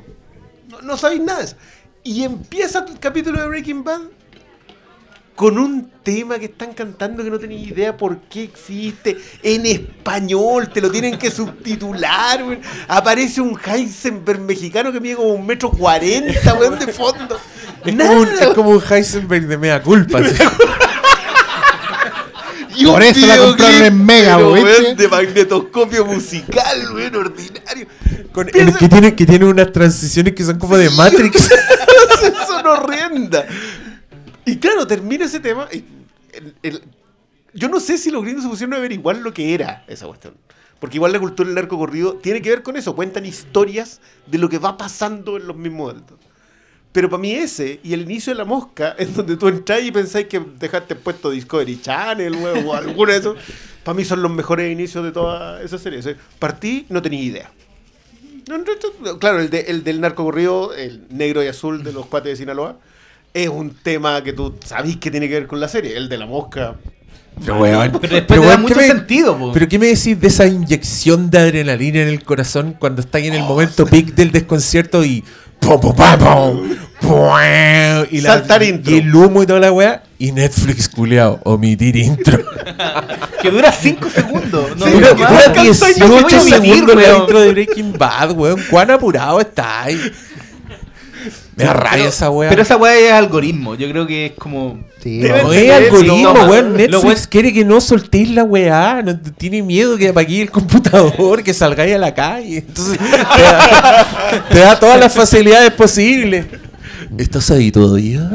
No, 0.68 0.82
no 0.82 0.96
sabéis 0.98 1.22
nada 1.22 1.38
de 1.38 1.44
eso. 1.46 1.56
Y 2.02 2.24
empieza 2.24 2.84
el 2.86 2.98
capítulo 2.98 3.40
de 3.40 3.46
Breaking 3.48 3.84
Bad 3.84 4.00
con 5.34 5.58
un 5.58 5.90
tema 6.02 6.38
que 6.38 6.46
están 6.46 6.72
cantando 6.74 7.24
que 7.24 7.30
no 7.30 7.38
tenéis 7.38 7.68
idea 7.68 7.96
por 7.96 8.18
qué 8.22 8.44
existe 8.44 9.16
en 9.42 9.66
español, 9.66 10.70
te 10.72 10.80
lo 10.80 10.90
tienen 10.90 11.18
que 11.18 11.30
subtitular, 11.30 12.44
weón. 12.44 12.60
Aparece 12.86 13.40
un 13.40 13.58
Heisenberg 13.58 14.40
mexicano 14.40 14.92
que 14.92 15.00
mide 15.00 15.16
como 15.16 15.30
un 15.30 15.44
metro 15.46 15.70
cuarenta, 15.70 16.54
weón, 16.54 16.78
de 16.78 16.92
fondo. 16.92 17.38
Es 17.84 17.94
Nada, 17.94 18.10
como, 18.10 18.20
un, 18.22 18.28
es 18.28 18.48
como 18.54 18.70
un 18.70 18.82
Heisenberg 18.88 19.46
de 19.46 19.58
mea 19.58 19.82
culpa. 19.82 20.20
Y 22.76 22.86
Por 22.86 23.02
eso 23.04 23.24
la 23.24 23.38
compraron 23.38 23.84
en 23.84 24.04
Mega, 24.04 24.36
weón, 24.36 24.96
de 24.96 25.06
magnetoscopio 25.08 26.04
musical, 26.06 26.92
weón, 26.92 27.14
ordinario. 27.14 27.86
Con- 28.32 28.50
el 28.52 28.76
que, 28.76 28.88
tiene, 28.88 29.14
que 29.14 29.26
tiene 29.26 29.44
unas 29.44 29.70
transiciones 29.70 30.34
que 30.34 30.42
son 30.44 30.58
como 30.58 30.76
de 30.76 30.90
Matrix. 30.90 31.48
son 32.48 32.66
horrendas. 32.66 33.44
Y 34.46 34.56
claro, 34.58 34.86
termina 34.86 35.24
ese 35.24 35.40
tema. 35.40 35.68
y 35.72 35.84
el- 36.32 36.54
el- 36.62 36.82
yo 37.52 37.68
no 37.68 37.78
sé 37.80 37.96
si 37.98 38.10
los 38.10 38.22
gringos 38.22 38.42
se 38.42 38.48
pusieron 38.48 38.74
a 38.74 38.78
averiguar 38.78 39.16
lo 39.18 39.32
que 39.32 39.54
era 39.54 39.84
esa 39.86 40.06
cuestión. 40.06 40.34
Porque 40.80 40.96
igual 40.96 41.12
la 41.12 41.20
cultura 41.20 41.46
del 41.46 41.54
narco 41.54 41.78
corrido 41.78 42.14
tiene 42.16 42.42
que 42.42 42.50
ver 42.50 42.62
con 42.62 42.76
eso. 42.76 42.94
Cuentan 42.96 43.24
historias 43.24 44.00
de 44.26 44.38
lo 44.38 44.48
que 44.48 44.58
va 44.58 44.76
pasando 44.76 45.36
en 45.36 45.46
los 45.46 45.56
mismos 45.56 45.88
momentos. 45.94 46.18
Pero 46.92 47.08
para 47.08 47.20
mí 47.20 47.32
ese 47.32 47.80
y 47.82 47.92
el 47.92 48.02
inicio 48.02 48.32
de 48.32 48.38
La 48.38 48.44
Mosca, 48.44 48.94
en 48.98 49.14
donde 49.14 49.36
tú 49.36 49.48
entras 49.48 49.82
y 49.82 49.90
pensáis 49.92 50.26
que 50.26 50.40
dejaste 50.58 50.94
puesto 50.94 51.30
Discovery 51.30 51.80
Channel 51.80 52.34
weón, 52.36 52.66
o 52.66 52.74
alguno 52.74 53.12
de 53.12 53.18
esos, 53.18 53.36
para 53.82 53.96
mí 53.96 54.04
son 54.04 54.20
los 54.22 54.30
mejores 54.32 54.70
inicios 54.70 55.04
de 55.04 55.10
toda 55.12 55.62
esa 55.62 55.78
serie. 55.78 56.00
O 56.00 56.02
sea, 56.02 56.16
partí, 56.38 56.86
no 56.88 57.00
tenía 57.02 57.20
idea. 57.20 57.50
No, 58.48 58.58
no, 58.58 58.64
no, 59.00 59.18
claro, 59.18 59.40
el, 59.40 59.48
de- 59.50 59.62
el 59.68 59.82
del 59.84 60.00
narco 60.00 60.22
corrido, 60.24 60.74
el 60.74 61.06
negro 61.08 61.42
y 61.42 61.46
azul 61.46 61.82
de 61.82 61.92
los 61.92 62.06
cuates 62.06 62.32
de 62.32 62.36
Sinaloa, 62.36 62.78
es 63.34 63.48
un 63.48 63.70
tema 63.74 64.22
que 64.22 64.32
tú 64.32 64.54
sabís 64.64 64.96
que 64.98 65.10
tiene 65.10 65.28
que 65.28 65.34
ver 65.34 65.46
con 65.48 65.58
la 65.60 65.66
serie. 65.68 65.96
El 65.96 66.08
de 66.08 66.16
la 66.18 66.26
mosca. 66.26 66.76
Pero, 67.44 67.58
weón, 67.60 67.90
Pero 68.00 68.14
después 68.14 68.22
pero, 68.28 68.42
da 68.42 68.48
weón, 68.50 68.62
mucho 68.62 68.74
¿qué 68.74 68.80
me- 68.80 68.86
sentido, 68.86 69.36
po. 69.36 69.52
Pero 69.52 69.68
¿qué 69.68 69.78
me 69.80 69.86
decís 69.86 70.20
de 70.20 70.28
esa 70.28 70.46
inyección 70.46 71.30
de 71.30 71.38
adrenalina 71.38 72.00
en 72.02 72.08
el 72.08 72.22
corazón 72.22 72.76
cuando 72.78 73.00
estáis 73.02 73.26
en 73.26 73.34
el 73.34 73.42
Oh, 73.42 73.46
momento 73.46 73.86
peak 73.86 74.14
del 74.14 74.30
desconcierto 74.30 75.04
y 75.04 75.24
pum, 75.58 75.80
pum, 75.80 75.96
pam, 75.96 76.18
pum, 76.20 76.68
pum, 77.00 77.28
y, 78.12 78.20
la- 78.20 78.34
Saltar 78.34 78.62
intro. 78.62 78.94
y 78.94 78.98
el 78.98 79.12
humo 79.12 79.42
y 79.42 79.46
toda 79.46 79.58
la 79.58 79.72
weá 79.72 80.04
y 80.16 80.30
Netflix 80.30 80.88
culeado, 80.88 81.40
omitir 81.44 81.96
intro. 81.96 82.38
Que 83.42 83.50
dura 83.50 83.70
5 83.72 84.08
segundos. 84.08 84.74
No 84.76 84.86
Sí, 84.86 84.92
dura, 84.92 85.08
no 85.10 85.14
dura 85.16 85.30
más. 85.30 85.48
alcanzáis, 85.48 85.98
no 85.98 86.06
18 86.06 86.22
voy 86.22 86.32
a 86.32 86.40
omitir, 86.40 86.62
segundos 86.76 86.96
la 86.96 87.18
intro 87.18 87.40
de 87.40 87.50
Breaking 87.52 87.92
Bad, 87.98 88.30
weón. 88.30 88.60
¿Cuán 88.70 88.90
apurado 88.90 89.38
estáis? 89.40 89.98
Me 91.56 91.64
da 91.64 91.72
rabia 91.72 92.08
esa 92.08 92.30
weá. 92.30 92.48
Pero 92.50 92.62
esa 92.62 92.76
weá 92.76 92.98
es 92.98 93.12
algoritmo. 93.12 93.74
Yo 93.76 93.88
creo 93.90 94.06
que 94.06 94.26
es 94.26 94.32
como. 94.32 94.78
Sí, 95.02 95.20
no. 95.20 95.52
Es 95.52 95.70
algoritmo, 95.72 96.32
no, 96.32 96.44
weón. 96.46 96.72
lo 96.72 96.76
Netflix 96.78 97.26
quiere 97.26 97.52
que 97.52 97.64
no 97.64 97.80
soltéis 97.80 98.30
la 98.30 98.42
weá. 98.44 99.02
No, 99.02 99.18
tiene 99.38 99.62
miedo 99.62 99.96
que 99.96 100.08
apaguéis 100.08 100.42
el 100.42 100.50
computador, 100.50 101.42
que 101.42 101.54
salgáis 101.54 101.94
a 101.94 101.98
la 101.98 102.12
calle. 102.14 102.58
Entonces, 102.66 102.98
te 102.98 103.42
da, 103.42 104.44
te 104.50 104.58
da 104.58 104.80
todas 104.80 104.98
las 104.98 105.12
facilidades 105.14 105.70
posibles. 105.72 106.46
¿Estás 107.18 107.50
ahí 107.50 107.70
todavía? 107.70 108.28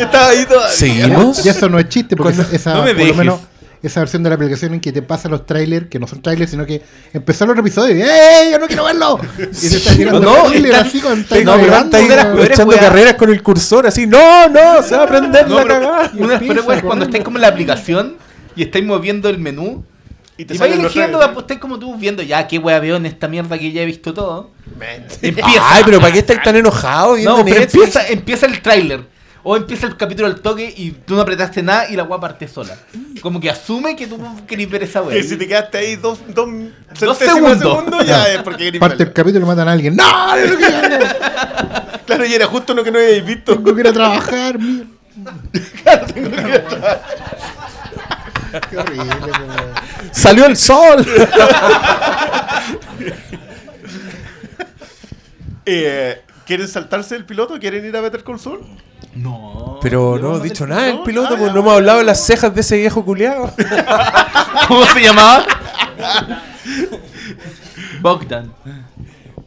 Estaba 0.00 0.28
ahí 0.30 0.44
todavía. 0.44 0.74
¿Seguimos? 0.74 1.46
Y 1.46 1.48
eso 1.48 1.68
no 1.68 1.78
es 1.78 1.88
chiste, 1.88 2.16
porque 2.16 2.32
esa, 2.34 2.48
esa- 2.52 2.74
No 2.74 2.82
me 2.82 2.90
por 2.90 2.98
lo 2.98 3.04
dejes. 3.04 3.16
menos 3.16 3.40
esa 3.82 4.00
versión 4.00 4.22
de 4.22 4.28
la 4.30 4.34
aplicación 4.34 4.74
en 4.74 4.80
que 4.80 4.92
te 4.92 5.02
pasa 5.02 5.28
los 5.28 5.46
trailers, 5.46 5.86
que 5.88 5.98
no 5.98 6.06
son 6.06 6.20
trailers, 6.20 6.50
sino 6.50 6.66
que 6.66 6.82
empezó 7.12 7.44
el 7.44 7.50
otro 7.50 7.60
episodio 7.60 7.96
y 7.96 8.02
¡Ey! 8.02 8.52
¡Yo 8.52 8.58
no 8.58 8.66
quiero 8.66 8.84
verlo! 8.84 9.20
Y 9.38 9.42
te 9.68 9.76
está 9.76 9.94
tirando 9.94 10.20
No, 10.20 10.44
trailer 10.48 10.72
está- 10.72 10.80
así 10.86 11.00
con 11.00 11.18
No, 11.44 11.56
está 11.56 11.90
peores 11.98 12.50
echando 12.50 12.76
carreras 12.76 13.14
con 13.14 13.30
el 13.30 13.42
cursor 13.42 13.86
así. 13.86 14.06
No, 14.06 14.48
no, 14.48 14.82
se 14.82 14.96
va 14.96 15.04
a 15.04 15.06
prender 15.06 15.48
No, 15.48 15.58
la 15.58 15.66
cagada. 15.66 16.10
Y 16.14 16.22
una 16.22 16.38
de 16.38 16.54
las 16.54 16.68
es 16.78 16.82
cuando 16.82 17.04
estáis 17.04 17.22
como 17.24 17.38
en 17.38 17.42
la 17.42 17.48
aplicación 17.48 18.16
y 18.56 18.62
estáis 18.62 18.84
moviendo 18.84 19.28
el 19.28 19.38
menú. 19.38 19.84
Y 20.36 20.42
Y, 20.42 20.44
te 20.44 20.54
vais 20.54 20.58
salen 20.70 20.82
los 20.84 20.94
eligiendo, 20.94 21.18
pues, 21.34 21.38
estáis 21.44 21.58
como 21.60 21.78
tú 21.80 21.96
viendo, 21.96 22.22
ya, 22.22 22.46
qué 22.46 22.58
wea 22.58 22.78
veo 22.78 22.96
en 22.96 23.06
esta 23.06 23.26
mierda 23.26 23.58
que 23.58 23.72
ya 23.72 23.82
he 23.82 23.86
visto 23.86 24.14
todo. 24.14 24.50
Empieza. 25.20 25.48
Ay, 25.64 25.82
pero 25.84 26.00
¿para 26.00 26.12
qué 26.12 26.20
estáis 26.20 26.42
tan 26.42 26.54
enojados 26.54 27.16
viendo 27.16 27.38
No, 27.38 27.44
pero 27.44 27.62
empieza, 27.62 28.06
empieza 28.06 28.46
el 28.46 28.60
tráiler. 28.62 29.02
O 29.50 29.56
empieza 29.56 29.86
el 29.86 29.96
capítulo 29.96 30.28
al 30.28 30.42
toque 30.42 30.74
y 30.76 30.90
tú 30.90 31.14
no 31.14 31.22
apretaste 31.22 31.62
nada 31.62 31.88
y 31.88 31.96
la 31.96 32.02
wea 32.02 32.20
parte 32.20 32.46
sola. 32.46 32.76
Como 33.22 33.40
que 33.40 33.48
asume 33.48 33.96
que 33.96 34.06
tú 34.06 34.18
querés 34.46 34.68
ver 34.68 34.82
esa 34.82 35.00
wea. 35.00 35.16
Que 35.16 35.22
si 35.22 35.38
te 35.38 35.48
quedaste 35.48 35.78
ahí 35.78 35.96
dos, 35.96 36.18
segundos. 36.94 37.16
segundo, 37.18 38.02
ya 38.02 38.28
es 38.28 38.42
porque 38.42 38.64
querés 38.64 38.78
Parte 38.78 38.98
verlo. 38.98 39.14
capítulo 39.14 39.46
y 39.46 39.48
matan 39.48 39.68
a 39.68 39.72
alguien. 39.72 39.96
¡No! 39.96 40.04
Claro, 42.04 42.26
y 42.26 42.34
era 42.34 42.44
justo 42.46 42.74
lo 42.74 42.84
que 42.84 42.90
no 42.90 42.98
habíais 42.98 43.24
visto. 43.24 43.54
Tengo 43.54 43.74
que 43.74 43.80
ir 43.80 43.88
a 43.88 43.92
trabajar, 43.94 44.58
mierda. 44.58 44.86
Qué 48.70 48.76
horrible, 48.76 49.06
weón. 49.06 49.72
¡Salió 50.12 50.44
el 50.44 50.58
sol! 50.58 51.06
Eh, 55.64 56.22
¿Quieren 56.46 56.68
saltarse 56.68 57.14
el 57.16 57.24
piloto? 57.26 57.58
¿Quieren 57.58 57.84
ir 57.84 57.94
a 57.96 58.00
Better 58.00 58.24
Call 58.24 58.40
Saul? 58.40 58.60
No. 59.18 59.78
Pero 59.82 60.16
no 60.16 60.22
no 60.22 60.28
hemos 60.28 60.42
dicho 60.42 60.66
nada 60.66 60.92
no, 60.92 61.04
piloto, 61.04 61.34
ah, 61.34 61.38
pues 61.38 61.52
no 61.52 61.60
hemos 61.60 61.74
hablado 61.74 61.98
de 61.98 62.04
las 62.04 62.24
cejas 62.24 62.54
de 62.54 62.60
ese 62.60 62.76
viejo 62.76 63.04
culiado. 63.04 63.52
¿Cómo 64.68 64.84
se 64.86 65.00
llamaba? 65.00 65.44
Bogdan. 68.00 68.52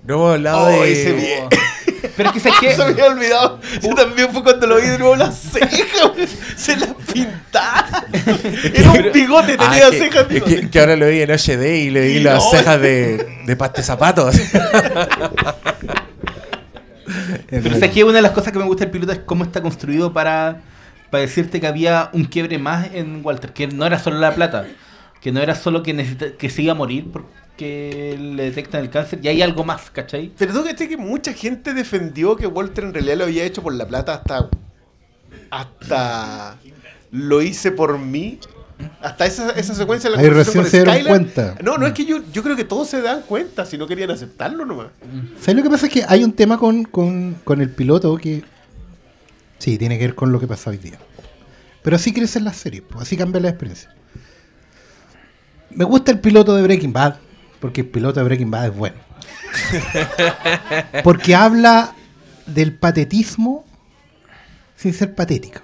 No 0.06 0.14
hemos 0.16 0.34
hablado 0.36 0.64
Oh, 0.66 0.70
de. 0.82 0.92
ese 0.92 1.12
bien. 1.14 1.44
Pero 2.18 2.30
es 2.30 2.34
que 2.34 2.40
¿sabes 2.50 2.60
qué? 2.60 2.72
Se 2.72 2.78
me 2.80 2.84
había 2.92 3.06
olvidado. 3.08 3.60
Yo 3.82 3.94
también 3.94 4.30
fue 4.32 4.44
cuando 4.44 4.68
lo 4.68 4.78
vi 4.78 4.88
de 4.88 4.98
nuevo 4.98 5.16
las 5.16 5.38
cejas. 5.38 6.12
Se 6.58 6.76
las 6.76 6.90
pintaba. 7.14 8.04
Era 8.74 8.92
un 8.92 9.12
bigote, 9.14 9.56
Ah, 9.60 9.70
tenía 9.72 9.90
que- 9.92 9.98
cejas. 10.00 10.22
es 10.24 10.28
bigote. 10.30 10.56
que, 10.62 10.70
que 10.70 10.80
ahora 10.80 10.96
lo 10.96 11.08
vi 11.08 11.22
en 11.22 11.30
HD 11.32 11.78
y 11.78 11.90
le 11.92 12.02
vi 12.02 12.20
las 12.20 12.44
no. 12.44 12.50
cejas 12.52 12.82
de, 12.82 13.42
de 13.46 13.56
paste 13.56 13.84
zapatos. 13.84 14.36
Pero 17.50 17.70
¿sabes 17.72 17.92
qué? 17.92 18.04
Una 18.04 18.16
de 18.16 18.22
las 18.22 18.32
cosas 18.32 18.52
que 18.52 18.60
me 18.60 18.66
gusta 18.66 18.86
del 18.86 18.92
piloto 18.92 19.12
es 19.12 19.20
cómo 19.20 19.44
está 19.44 19.62
construido 19.62 20.14
para, 20.14 20.62
para 21.10 21.22
decirte 21.22 21.60
que 21.60 21.68
había 21.68 22.10
un 22.14 22.26
quiebre 22.26 22.58
más 22.58 22.90
en 22.94 23.22
Walter. 23.24 23.54
Que 23.54 23.68
no 23.68 23.86
era 23.86 24.00
solo 24.00 24.20
la 24.20 24.34
plata. 24.34 24.68
Que 25.22 25.32
no 25.32 25.40
era 25.42 25.56
solo 25.56 25.84
que, 25.84 25.94
necesita, 25.94 26.34
que 26.34 26.50
se 26.50 26.64
iba 26.64 26.72
a 26.72 26.76
morir 26.76 27.08
porque 27.12 28.18
le 28.20 28.44
detectan 28.44 28.82
el 28.82 28.90
cáncer. 28.90 29.20
Y 29.22 29.28
hay 29.28 29.42
algo 29.42 29.64
más, 29.64 29.90
¿cachai? 29.92 30.32
Pero 30.38 30.54
tú 30.54 30.64
que 30.64 30.88
que 30.88 30.98
mucha 30.98 31.34
gente 31.34 31.74
defendió 31.74 32.36
que 32.36 32.48
Walter 32.48 32.86
en 32.86 32.94
realidad 32.94 33.18
lo 33.18 33.24
había 33.26 33.44
hecho 33.44 33.62
por 33.62 33.74
la 33.74 33.88
plata 33.88 34.16
hasta. 34.16 34.50
Hasta. 35.50 36.58
Lo 37.12 37.42
hice 37.42 37.72
por 37.72 38.00
mí. 38.00 38.40
Hasta 39.02 39.26
esa, 39.26 39.52
esa 39.52 39.76
secuencia 39.76 40.10
la 40.10 40.20
Ahí 40.20 40.30
recién 40.30 40.66
se 40.66 40.84
dieron 40.84 41.06
cuenta. 41.06 41.56
No, 41.64 41.78
no 41.78 41.88
es 41.88 41.94
que 41.94 42.06
yo, 42.06 42.22
yo 42.32 42.44
creo 42.44 42.56
que 42.56 42.64
todos 42.64 42.88
se 42.88 43.02
dan 43.02 43.22
cuenta 43.22 43.66
si 43.66 43.78
no 43.78 43.88
querían 43.88 44.12
aceptarlo 44.12 44.66
nomás. 44.66 44.88
¿Sabes 45.40 45.56
lo 45.56 45.64
que 45.64 45.70
pasa? 45.70 45.88
Es 45.88 45.94
que 45.94 46.06
hay 46.08 46.24
un 46.24 46.34
tema 46.34 46.58
con, 46.58 46.84
con, 46.84 47.36
con 47.44 47.62
el 47.62 47.70
piloto 47.70 48.16
que 48.18 48.44
sí, 49.60 49.78
tiene 49.78 49.98
que 49.98 50.06
ver 50.06 50.16
con 50.16 50.32
lo 50.32 50.40
que 50.40 50.48
pasa 50.48 50.70
hoy 50.70 50.78
día. 50.78 50.98
Pero 51.82 51.96
así 51.96 52.14
crecen 52.14 52.44
las 52.44 52.58
series, 52.58 52.84
pues, 52.84 53.02
así 53.02 53.18
cambia 53.18 53.42
la 53.42 53.50
experiencia. 53.50 53.94
Me 55.72 55.86
gusta 55.86 56.12
el 56.12 56.20
piloto 56.20 56.56
de 56.56 56.64
Breaking 56.64 56.94
Bad, 56.94 57.16
porque 57.60 57.82
el 57.82 57.88
piloto 57.88 58.20
de 58.20 58.26
Breaking 58.26 58.52
Bad 58.52 58.66
es 58.68 58.76
bueno. 58.76 58.98
Porque 61.04 61.36
habla 61.36 61.94
del 62.46 62.74
patetismo 62.74 63.66
sin 64.76 64.94
ser 64.94 65.14
patético. 65.14 65.60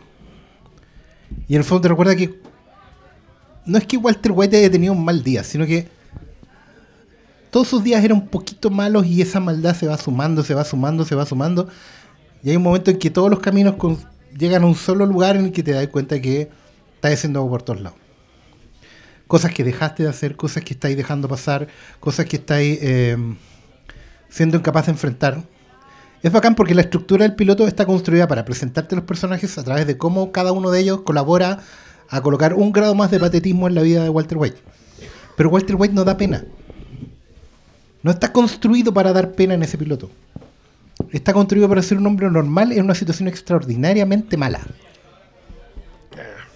Y 1.47 1.55
en 1.55 1.59
el 1.59 1.63
fondo 1.63 1.83
te 1.83 1.87
recuerda 1.89 2.15
que 2.15 2.39
no 3.67 3.77
es 3.77 3.85
que 3.85 3.97
Walter 3.97 4.31
White 4.33 4.57
haya 4.57 4.71
tenido 4.71 4.93
un 4.93 5.03
mal 5.03 5.21
día, 5.23 5.43
sino 5.43 5.65
que 5.65 5.87
todos 7.51 7.67
sus 7.67 7.83
días 7.83 8.03
eran 8.03 8.17
un 8.17 8.27
poquito 8.27 8.69
malos 8.69 9.05
y 9.05 9.21
esa 9.21 9.39
maldad 9.39 9.75
se 9.75 9.87
va 9.87 9.97
sumando, 9.97 10.43
se 10.43 10.53
va 10.53 10.63
sumando, 10.63 11.05
se 11.05 11.15
va 11.15 11.25
sumando. 11.25 11.67
Y 12.43 12.49
hay 12.49 12.55
un 12.55 12.63
momento 12.63 12.91
en 12.91 12.97
que 12.97 13.09
todos 13.09 13.29
los 13.29 13.39
caminos 13.39 13.75
llegan 14.37 14.63
a 14.63 14.65
un 14.65 14.75
solo 14.75 15.05
lugar 15.05 15.35
en 15.35 15.45
el 15.45 15.51
que 15.51 15.63
te 15.63 15.71
das 15.71 15.87
cuenta 15.87 16.21
que 16.21 16.49
estás 16.95 17.13
haciendo 17.13 17.39
algo 17.39 17.51
por 17.51 17.63
todos 17.63 17.81
lados. 17.81 17.99
Cosas 19.27 19.53
que 19.53 19.63
dejaste 19.63 20.03
de 20.03 20.09
hacer, 20.09 20.35
cosas 20.35 20.63
que 20.63 20.73
estáis 20.73 20.95
dejando 20.95 21.27
pasar, 21.27 21.67
cosas 21.99 22.25
que 22.25 22.37
estáis 22.37 22.79
eh, 22.81 23.17
siendo 24.29 24.57
incapaz 24.57 24.85
de 24.85 24.93
enfrentar. 24.93 25.43
Es 26.23 26.31
bacán 26.31 26.55
porque 26.55 26.73
la 26.73 26.81
estructura 26.81 27.23
del 27.23 27.35
piloto 27.35 27.67
está 27.67 27.85
construida 27.85 28.27
para 28.27 28.45
presentarte 28.45 28.95
los 28.95 29.03
personajes 29.05 29.57
a 29.57 29.63
través 29.63 29.85
de 29.85 29.97
cómo 29.97 30.31
cada 30.31 30.51
uno 30.51 30.71
de 30.71 30.79
ellos 30.79 31.01
colabora 31.01 31.59
a 32.09 32.21
colocar 32.21 32.53
un 32.53 32.71
grado 32.71 32.95
más 32.95 33.11
de 33.11 33.19
patetismo 33.19 33.67
en 33.67 33.75
la 33.75 33.81
vida 33.81 34.03
de 34.03 34.09
Walter 34.09 34.37
White. 34.37 34.57
Pero 35.35 35.49
Walter 35.49 35.75
White 35.75 35.93
no 35.93 36.03
da 36.03 36.17
pena. 36.17 36.45
No 38.01 38.11
está 38.11 38.31
construido 38.31 38.93
para 38.93 39.13
dar 39.13 39.33
pena 39.33 39.53
en 39.53 39.63
ese 39.63 39.77
piloto. 39.77 40.09
Está 41.11 41.33
construido 41.33 41.69
para 41.69 41.81
ser 41.81 41.97
un 41.97 42.07
hombre 42.07 42.29
normal 42.29 42.71
en 42.71 42.83
una 42.83 42.95
situación 42.95 43.27
extraordinariamente 43.27 44.37
mala. 44.37 44.61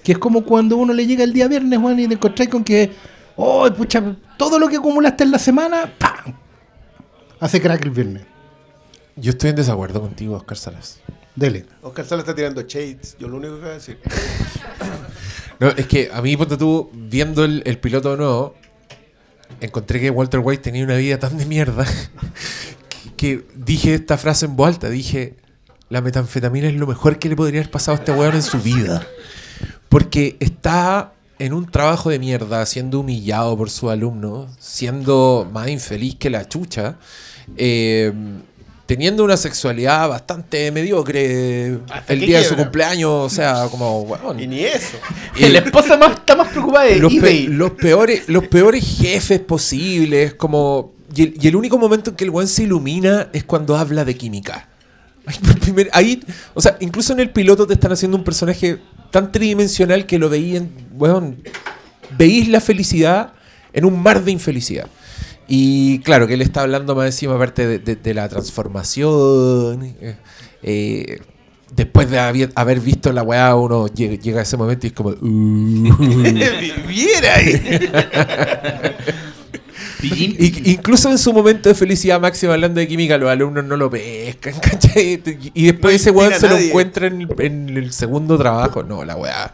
Que 0.03 0.13
es 0.13 0.17
como 0.17 0.43
cuando 0.43 0.77
uno 0.77 0.93
le 0.93 1.05
llega 1.05 1.23
el 1.23 1.33
día 1.33 1.47
viernes, 1.47 1.79
Juan, 1.79 1.99
y 1.99 2.07
te 2.07 2.15
encontráis 2.15 2.49
con 2.49 2.63
que, 2.63 2.91
oh, 3.35 3.69
pucha, 3.71 4.15
todo 4.37 4.57
lo 4.57 4.67
que 4.67 4.77
acumulaste 4.77 5.23
en 5.23 5.31
la 5.31 5.39
semana, 5.39 5.93
¡pam! 5.99 6.33
Hace 7.39 7.61
crack 7.61 7.85
el 7.85 7.91
viernes. 7.91 8.23
Yo 9.15 9.31
estoy 9.31 9.51
en 9.51 9.57
desacuerdo 9.57 10.01
contigo, 10.01 10.35
Oscar 10.35 10.57
Salas. 10.57 10.99
Dele. 11.35 11.65
Oscar 11.81 12.05
Sala 12.05 12.21
está 12.21 12.33
tirando 12.33 12.61
shades. 12.61 13.15
Yo 13.19 13.27
lo 13.27 13.37
único 13.37 13.55
que 13.55 13.61
voy 13.61 13.69
a 13.69 13.73
decir. 13.73 13.99
No, 15.61 15.69
es 15.69 15.85
que 15.85 16.09
a 16.11 16.23
mí, 16.23 16.35
ponte 16.35 16.57
tú, 16.57 16.89
viendo 16.91 17.45
el, 17.45 17.61
el 17.67 17.77
piloto 17.77 18.17
nuevo, 18.17 18.55
encontré 19.59 20.01
que 20.01 20.09
Walter 20.09 20.39
White 20.43 20.63
tenía 20.63 20.83
una 20.83 20.97
vida 20.97 21.19
tan 21.19 21.37
de 21.37 21.45
mierda 21.45 21.85
que, 23.15 23.45
dije 23.55 23.93
esta 23.93 24.17
frase 24.17 24.47
en 24.47 24.55
voz 24.55 24.69
alta. 24.69 24.89
Dije, 24.89 25.35
la 25.89 26.01
metanfetamina 26.01 26.67
es 26.67 26.73
lo 26.73 26.87
mejor 26.87 27.19
que 27.19 27.29
le 27.29 27.35
podría 27.35 27.61
haber 27.61 27.69
pasado 27.69 27.95
a 27.95 27.99
este 27.99 28.11
weón 28.11 28.33
en 28.33 28.41
su 28.41 28.59
vida. 28.59 29.07
Porque 29.87 30.35
está 30.39 31.13
en 31.37 31.53
un 31.53 31.67
trabajo 31.67 32.09
de 32.09 32.17
mierda, 32.17 32.65
siendo 32.65 33.01
humillado 33.01 33.55
por 33.55 33.69
su 33.69 33.91
alumno, 33.91 34.47
siendo 34.59 35.47
más 35.53 35.69
infeliz 35.69 36.15
que 36.15 36.31
la 36.31 36.47
chucha, 36.47 36.97
eh, 37.55 38.11
teniendo 38.91 39.23
una 39.23 39.37
sexualidad 39.37 40.09
bastante 40.09 40.69
mediocre 40.69 41.79
Hasta 41.89 42.11
el 42.11 42.19
día 42.19 42.39
de 42.39 42.43
su 42.43 42.57
cumpleaños, 42.57 43.09
o 43.09 43.29
sea, 43.29 43.67
como, 43.71 44.01
weón, 44.01 44.37
Y 44.37 44.47
ni 44.47 44.65
eso. 44.65 44.97
y- 45.37 45.47
la 45.47 45.59
esposa 45.59 45.95
más, 45.95 46.11
está 46.11 46.35
más 46.35 46.49
preocupada 46.49 46.83
de 46.87 46.97
los, 46.97 47.13
pe- 47.13 47.45
los 47.47 47.71
peores 47.71 48.27
los 48.27 48.49
peores 48.49 48.83
jefes 48.99 49.39
posibles 49.39 50.33
como 50.33 50.91
y 51.15 51.21
el, 51.23 51.33
y 51.41 51.47
el 51.47 51.55
único 51.55 51.77
momento 51.77 52.09
en 52.09 52.17
que 52.17 52.25
el 52.25 52.31
weón 52.31 52.49
se 52.49 52.63
ilumina 52.63 53.29
es 53.31 53.45
cuando 53.45 53.77
habla 53.77 54.03
de 54.03 54.15
química. 54.17 54.67
Ahí, 55.93 56.21
o 56.53 56.59
sea 56.61 56.75
incluso 56.81 57.13
en 57.13 57.21
el 57.21 57.29
piloto 57.29 57.65
te 57.65 57.75
están 57.75 57.93
haciendo 57.93 58.17
un 58.17 58.25
personaje 58.25 58.79
tan 59.09 59.31
tridimensional 59.31 60.05
que 60.05 60.19
lo 60.19 60.27
veían 60.29 60.69
weón 60.95 61.37
veís 62.17 62.49
la 62.49 62.59
felicidad 62.59 63.31
en 63.71 63.85
un 63.85 64.01
mar 64.03 64.21
de 64.21 64.31
infelicidad 64.31 64.87
y 65.53 65.99
claro 65.99 66.27
que 66.27 66.35
él 66.35 66.41
está 66.41 66.61
hablando 66.61 66.95
más 66.95 67.07
encima 67.07 67.35
aparte 67.35 67.67
de, 67.67 67.79
de- 67.79 67.95
de 67.97 68.13
la 68.13 68.29
transformación 68.29 69.83
eh, 69.99 70.15
eh, 70.63 71.19
después 71.75 72.09
de 72.09 72.19
haber, 72.19 72.51
haber 72.55 72.79
visto 72.79 73.11
la 73.11 73.21
weá 73.23 73.53
uno 73.55 73.87
llega, 73.87 74.15
llega 74.15 74.39
a 74.39 74.43
ese 74.43 74.55
momento 74.55 74.87
y 74.87 74.89
es 74.89 74.93
como 74.93 75.09
"Uh". 75.09 75.17
Viviera 76.87 77.35
ahí. 77.35 77.89
Y- 80.03 80.71
incluso 80.71 81.11
en 81.11 81.17
su 81.19 81.31
momento 81.31 81.69
de 81.69 81.75
felicidad 81.75 82.19
máxima 82.19 82.53
hablando 82.53 82.79
de 82.79 82.87
química, 82.87 83.19
los 83.19 83.29
alumnos 83.29 83.63
no 83.65 83.77
lo 83.77 83.87
pescan, 83.91 84.55
¿cachai? 84.61 85.21
Y 85.53 85.65
después 85.65 85.93
No 85.93 85.95
ese 85.95 86.09
weón 86.11 86.33
se 86.33 86.47
lo 86.47 86.55
nadie. 86.55 86.69
encuentra 86.69 87.05
en, 87.07 87.27
en 87.37 87.77
el 87.77 87.91
segundo 87.93 88.35
trabajo. 88.37 88.81
No, 88.81 89.05
la 89.05 89.15
weá. 89.15 89.53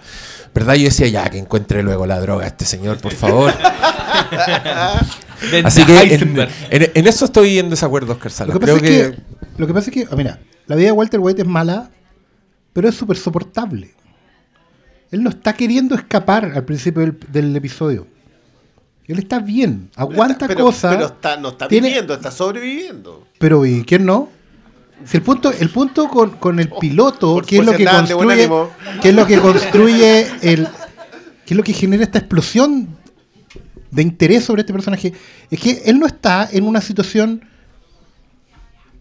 ¿Verdad? 0.58 0.74
Yo 0.74 0.86
decía, 0.86 1.08
ya, 1.08 1.30
que 1.30 1.38
encuentre 1.38 1.84
luego 1.84 2.08
la 2.08 2.20
droga 2.20 2.46
a 2.46 2.48
este 2.48 2.66
señor, 2.66 2.98
por 3.00 3.14
favor. 3.14 3.54
Así 5.64 5.86
que 5.86 6.02
en, 6.02 6.12
Heisenberg. 6.12 6.50
en- 6.72 6.92
en 6.96 7.08
eso 7.08 7.26
estoy 7.26 7.60
en 7.60 7.70
desacuerdo, 7.70 8.14
Oscar 8.14 8.32
Lo 8.48 8.54
que, 8.54 8.60
pasa 8.60 8.62
Creo 8.66 8.76
es 8.78 8.82
que, 8.82 8.88
que, 8.88 9.16
lo 9.58 9.68
que 9.68 9.74
pasa 9.74 9.90
es 9.90 9.94
que, 9.94 10.08
ah, 10.10 10.16
mira, 10.16 10.40
la 10.66 10.76
vida 10.76 10.88
de 10.88 10.92
Walter 10.94 11.20
White 11.20 11.44
es 11.44 11.48
mala, 11.48 11.92
pero 12.74 12.90
es 12.90 12.96
súper 12.96 13.18
soportable. 13.18 13.94
Él 15.12 15.22
no 15.24 15.30
está 15.30 15.54
queriendo 15.54 15.94
escapar 15.94 16.52
al 16.56 16.66
principio 16.66 17.02
del, 17.02 17.20
del 17.32 17.56
episodio. 17.56 18.08
Él 19.08 19.20
está 19.20 19.38
bien, 19.40 19.92
aguanta 19.96 20.48
pero, 20.48 20.66
cosas. 20.66 20.96
Pero 20.96 21.06
está, 21.06 21.38
no 21.38 21.50
está 21.50 21.68
tiene- 21.68 21.90
viviendo, 21.90 22.16
está 22.16 22.32
sobreviviendo. 22.32 23.28
Pero 23.38 23.64
¿y 23.66 23.84
quién 23.86 24.06
no? 24.08 24.30
Si 25.06 25.18
el 25.18 25.24
punto, 25.24 25.52
el 25.52 25.70
punto 25.70 26.10
con, 26.10 26.32
con 26.32 26.60
el 26.60 26.70
piloto, 26.70 27.34
por- 27.36 27.46
que 27.46 27.58
es 27.58 27.66
lo 27.66 27.72
que 27.78 27.84
construye, 28.10 28.48
que 29.02 29.10
es 29.10 29.16
lo 29.16 29.28
que 29.28 29.40
construye 29.40 30.28
el, 30.42 30.68
¿qué 31.46 31.54
es 31.54 31.58
lo 31.58 31.64
que 31.64 31.74
genera 31.74 32.04
esta 32.04 32.20
explosión 32.20 32.90
de 33.92 34.02
interés 34.02 34.44
sobre 34.44 34.62
este 34.62 34.74
personaje? 34.74 35.14
Es 35.50 35.60
que 35.60 35.84
él 35.86 36.00
no 36.00 36.08
está 36.08 36.50
en 36.52 36.64
una 36.66 36.82
situación 36.82 37.42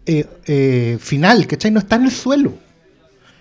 eh, 0.05 0.25
eh, 0.45 0.97
final, 1.01 1.45
¿cachai? 1.47 1.71
No 1.71 1.79
está 1.79 1.97
en 1.97 2.03
el 2.05 2.11
suelo. 2.11 2.53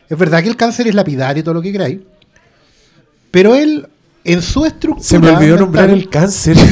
Es 0.09 0.19
verdad 0.19 0.43
que 0.43 0.49
el 0.49 0.57
cáncer 0.57 0.89
es 0.89 0.95
lapidario 0.95 1.41
y 1.41 1.45
todo 1.45 1.55
lo 1.55 1.63
que 1.63 1.73
queráis, 1.73 1.99
pero 3.31 3.55
él, 3.55 3.87
en 4.27 4.43
su 4.43 4.65
estructura. 4.65 5.05
Se 5.07 5.19
me 5.19 5.29
olvidó 5.31 5.57
mental- 5.57 5.61
nombrar 5.61 5.91
el 5.91 6.09
cáncer. 6.09 6.57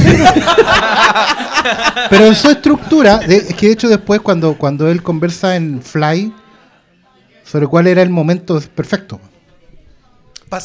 Pero 2.09 2.25
en 2.25 2.35
su 2.35 2.49
estructura, 2.49 3.17
de- 3.19 3.37
es 3.37 3.55
que 3.55 3.67
de 3.67 3.73
hecho 3.73 3.89
después 3.89 4.21
cuando, 4.21 4.57
cuando 4.57 4.89
él 4.89 5.01
conversa 5.01 5.55
en 5.55 5.81
Fly 5.81 6.33
sobre 7.43 7.67
cuál 7.67 7.87
era 7.87 8.01
el 8.01 8.09
momento 8.09 8.61
perfecto. 8.75 9.19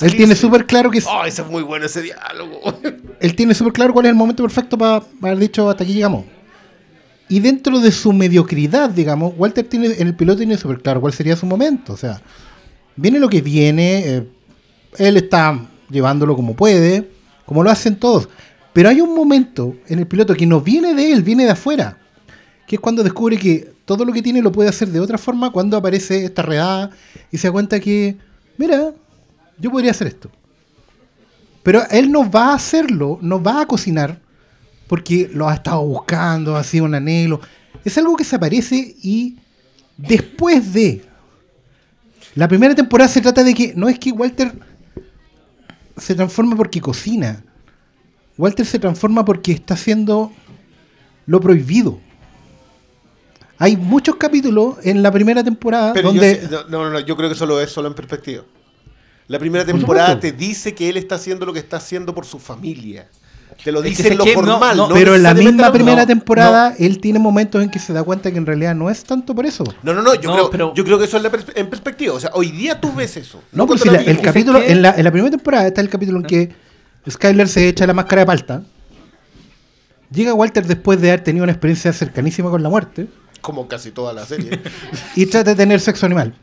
Él 0.02 0.14
tiene 0.14 0.36
súper 0.36 0.66
claro 0.66 0.90
que 0.90 0.98
es- 0.98 1.06
Oh, 1.08 1.24
ese 1.24 1.42
es 1.42 1.48
muy 1.48 1.62
bueno 1.62 1.86
ese 1.86 2.02
diálogo. 2.02 2.78
él 3.20 3.34
tiene 3.34 3.54
súper 3.54 3.72
claro 3.72 3.92
cuál 3.92 4.06
es 4.06 4.10
el 4.10 4.16
momento 4.16 4.42
perfecto 4.42 4.76
para 4.78 5.02
haber 5.22 5.38
dicho 5.38 5.68
hasta 5.68 5.84
aquí 5.84 5.94
llegamos. 5.94 6.24
Y 7.28 7.40
dentro 7.40 7.78
de 7.80 7.92
su 7.92 8.12
mediocridad, 8.12 8.90
digamos, 8.90 9.32
Walter 9.36 9.64
tiene, 9.64 9.86
en 9.98 10.08
el 10.08 10.14
piloto 10.16 10.38
tiene 10.38 10.58
súper 10.58 10.80
claro 10.82 11.00
cuál 11.00 11.12
sería 11.12 11.36
su 11.36 11.46
momento. 11.46 11.92
O 11.92 11.96
sea, 11.96 12.20
viene 12.96 13.18
lo 13.20 13.28
que 13.28 13.40
viene, 13.40 13.98
eh, 14.16 14.26
él 14.98 15.16
está 15.16 15.58
llevándolo 15.90 16.36
como 16.36 16.54
puede, 16.54 17.10
como 17.46 17.62
lo 17.62 17.70
hacen 17.70 17.96
todos. 17.96 18.28
Pero 18.72 18.88
hay 18.88 19.00
un 19.00 19.14
momento 19.14 19.74
en 19.88 19.98
el 19.98 20.06
piloto 20.06 20.34
que 20.34 20.46
no 20.46 20.60
viene 20.60 20.94
de 20.94 21.12
él, 21.12 21.22
viene 21.22 21.44
de 21.44 21.50
afuera. 21.50 21.98
Que 22.66 22.76
es 22.76 22.80
cuando 22.80 23.02
descubre 23.02 23.36
que 23.36 23.72
todo 23.84 24.04
lo 24.04 24.12
que 24.12 24.22
tiene 24.22 24.40
lo 24.40 24.52
puede 24.52 24.68
hacer 24.68 24.88
de 24.88 25.00
otra 25.00 25.18
forma 25.18 25.50
cuando 25.50 25.76
aparece 25.76 26.24
esta 26.24 26.42
redada 26.42 26.90
y 27.32 27.38
se 27.38 27.48
da 27.48 27.52
cuenta 27.52 27.80
que, 27.80 28.16
mira, 28.56 28.92
yo 29.58 29.70
podría 29.70 29.90
hacer 29.90 30.06
esto. 30.06 30.30
Pero 31.62 31.82
él 31.90 32.10
no 32.10 32.30
va 32.30 32.52
a 32.52 32.54
hacerlo, 32.54 33.18
no 33.20 33.42
va 33.42 33.62
a 33.62 33.66
cocinar, 33.66 34.20
porque 34.86 35.28
lo 35.32 35.48
ha 35.48 35.54
estado 35.54 35.84
buscando, 35.84 36.56
ha 36.56 36.64
sido 36.64 36.84
un 36.84 36.94
anhelo. 36.94 37.40
Es 37.84 37.98
algo 37.98 38.16
que 38.16 38.24
se 38.24 38.36
aparece 38.36 38.94
y 39.02 39.36
después 39.96 40.72
de... 40.72 41.04
La 42.36 42.46
primera 42.46 42.74
temporada 42.74 43.08
se 43.08 43.20
trata 43.20 43.42
de 43.42 43.54
que 43.54 43.72
no 43.74 43.88
es 43.88 43.98
que 43.98 44.12
Walter 44.12 44.52
se 46.00 46.14
transforma 46.14 46.56
porque 46.56 46.80
cocina. 46.80 47.44
Walter 48.36 48.66
se 48.66 48.78
transforma 48.78 49.24
porque 49.24 49.52
está 49.52 49.74
haciendo 49.74 50.32
lo 51.26 51.40
prohibido. 51.40 52.00
Hay 53.58 53.76
muchos 53.76 54.16
capítulos 54.16 54.78
en 54.82 55.02
la 55.02 55.12
primera 55.12 55.44
temporada 55.44 55.92
Pero 55.92 56.08
donde... 56.08 56.48
yo, 56.50 56.64
no, 56.68 56.84
no, 56.84 56.90
no, 56.90 57.00
yo 57.00 57.16
creo 57.16 57.28
que 57.28 57.34
eso 57.34 57.44
lo 57.44 57.60
es 57.60 57.70
solo 57.70 57.88
en 57.88 57.94
perspectiva. 57.94 58.42
La 59.28 59.38
primera 59.38 59.64
Por 59.64 59.74
temporada 59.74 60.18
te 60.18 60.32
dice 60.32 60.74
que 60.74 60.88
él 60.88 60.96
está 60.96 61.16
haciendo 61.16 61.44
lo 61.46 61.52
que 61.52 61.58
está 61.58 61.76
haciendo 61.76 62.14
por 62.14 62.24
su 62.24 62.38
familia. 62.38 63.08
Te 63.64 63.72
lo 63.72 63.80
Es 63.80 63.84
que 63.84 63.88
dice 63.90 64.02
sé 64.04 64.08
en 64.12 64.18
lo 64.18 64.24
formal. 64.26 64.76
no, 64.76 64.88
no 64.88 64.94
pero 64.94 65.14
en 65.14 65.22
la 65.22 65.34
misma 65.34 65.70
primera 65.70 66.02
no, 66.02 66.06
temporada, 66.06 66.74
él 66.78 66.98
tiene 66.98 67.18
momentos 67.18 67.62
en 67.62 67.70
que 67.70 67.78
se 67.78 67.92
da 67.92 68.02
cuenta 68.02 68.30
que 68.32 68.38
en 68.38 68.46
realidad 68.46 68.74
no 68.74 68.88
es 68.88 69.04
tanto 69.04 69.34
por 69.34 69.44
eso. 69.44 69.64
No, 69.82 69.92
no, 69.92 70.00
no, 70.02 70.14
yo, 70.14 70.30
No, 70.30 70.34
creo, 70.34 70.50
pero- 70.50 70.74
yo 70.74 70.84
creo 70.84 70.98
que 70.98 71.04
eso 71.04 71.16
es 71.18 71.22
la 71.22 71.30
pers- 71.30 71.52
en 71.54 71.68
perspectiva. 71.68 72.14
O 72.14 72.20
sea, 72.20 72.30
hoy 72.34 72.50
día 72.50 72.80
tú 72.80 72.92
ves 72.94 73.16
eso. 73.18 73.42
No, 73.52 73.66
pues 73.66 73.82
si 73.82 73.90
la 73.90 74.00
el 74.00 74.20
capítulo, 74.20 74.60
que- 74.60 74.72
en 74.72 74.80
la, 74.82 74.90
en 74.96 75.04
la 75.04 75.10
primera 75.10 75.30
temporada 75.30 75.66
está 75.66 75.80
el 75.82 75.88
capítulo 75.90 76.18
en 76.20 76.24
que 76.24 76.50
Skyler 77.10 77.48
se 77.48 77.68
echa 77.68 77.86
la 77.86 77.92
máscara 77.94 78.20
de 78.22 78.26
palta. 78.26 78.62
Llega 80.10 80.34
Walter 80.34 80.66
después 80.66 81.00
de 81.00 81.08
haber 81.10 81.22
tenido 81.22 81.44
una 81.44 81.52
experiencia 81.52 81.92
cercanísima 81.92 82.50
con 82.50 82.62
la 82.62 82.68
muerte 82.68 83.06
Como 83.40 83.68
casi 83.68 83.90
toda 83.92 84.12
la 84.12 84.24
serie. 84.26 84.58
y 85.16 85.26
trata 85.26 85.50
de 85.50 85.56
tener 85.56 85.80
sexo 85.80 86.06
animal. 86.06 86.34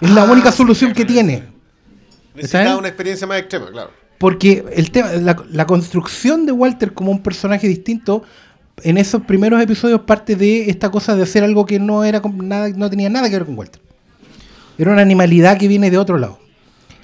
Es 0.00 0.10
la 0.10 0.24
única 0.24 0.50
sí, 0.52 0.58
solución 0.58 0.92
que 0.92 1.04
tiene. 1.04 1.44
Necesitaba 2.34 2.64
bien? 2.64 2.76
una 2.76 2.88
experiencia 2.88 3.26
más 3.26 3.38
extrema, 3.38 3.70
claro. 3.70 3.90
Porque 4.18 4.64
el 4.74 4.90
tema, 4.90 5.12
la, 5.12 5.36
la 5.50 5.66
construcción 5.66 6.44
de 6.44 6.52
Walter 6.52 6.92
como 6.92 7.10
un 7.10 7.22
personaje 7.22 7.68
distinto 7.68 8.24
en 8.82 8.98
esos 8.98 9.22
primeros 9.22 9.60
episodios 9.60 10.02
parte 10.02 10.36
de 10.36 10.70
esta 10.70 10.90
cosa 10.90 11.16
de 11.16 11.22
hacer 11.22 11.44
algo 11.44 11.66
que 11.66 11.78
no 11.78 12.04
era 12.04 12.20
nada, 12.34 12.68
no 12.70 12.90
tenía 12.90 13.08
nada 13.08 13.28
que 13.28 13.36
ver 13.36 13.46
con 13.46 13.56
Walter. 13.56 13.80
Era 14.76 14.92
una 14.92 15.02
animalidad 15.02 15.58
que 15.58 15.68
viene 15.68 15.90
de 15.90 15.98
otro 15.98 16.18
lado. 16.18 16.38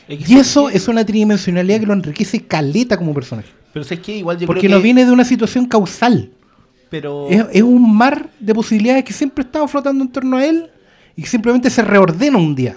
Y 0.08 0.36
eso 0.36 0.68
es 0.68 0.86
una 0.86 1.04
tridimensionalidad 1.04 1.80
que 1.80 1.86
lo 1.86 1.94
enriquece 1.94 2.40
caleta 2.46 2.96
como 2.96 3.14
personaje. 3.14 3.48
Pero 3.72 3.84
es 3.88 4.00
que 4.00 4.16
igual 4.16 4.38
yo 4.38 4.46
Porque 4.46 4.60
creo 4.60 4.72
no 4.72 4.76
que... 4.78 4.82
viene 4.84 5.04
de 5.04 5.10
una 5.10 5.24
situación 5.24 5.66
causal. 5.66 6.30
Pero... 6.90 7.28
Es, 7.28 7.44
es 7.52 7.62
un 7.62 7.96
mar 7.96 8.28
de 8.38 8.54
posibilidades 8.54 9.02
que 9.04 9.12
siempre 9.12 9.42
estaba 9.44 9.66
flotando 9.66 10.04
en 10.04 10.12
torno 10.12 10.36
a 10.36 10.44
él 10.44 10.70
y 11.16 11.22
que 11.22 11.28
simplemente 11.28 11.70
se 11.70 11.82
reordena 11.82 12.38
un 12.38 12.54
día. 12.54 12.76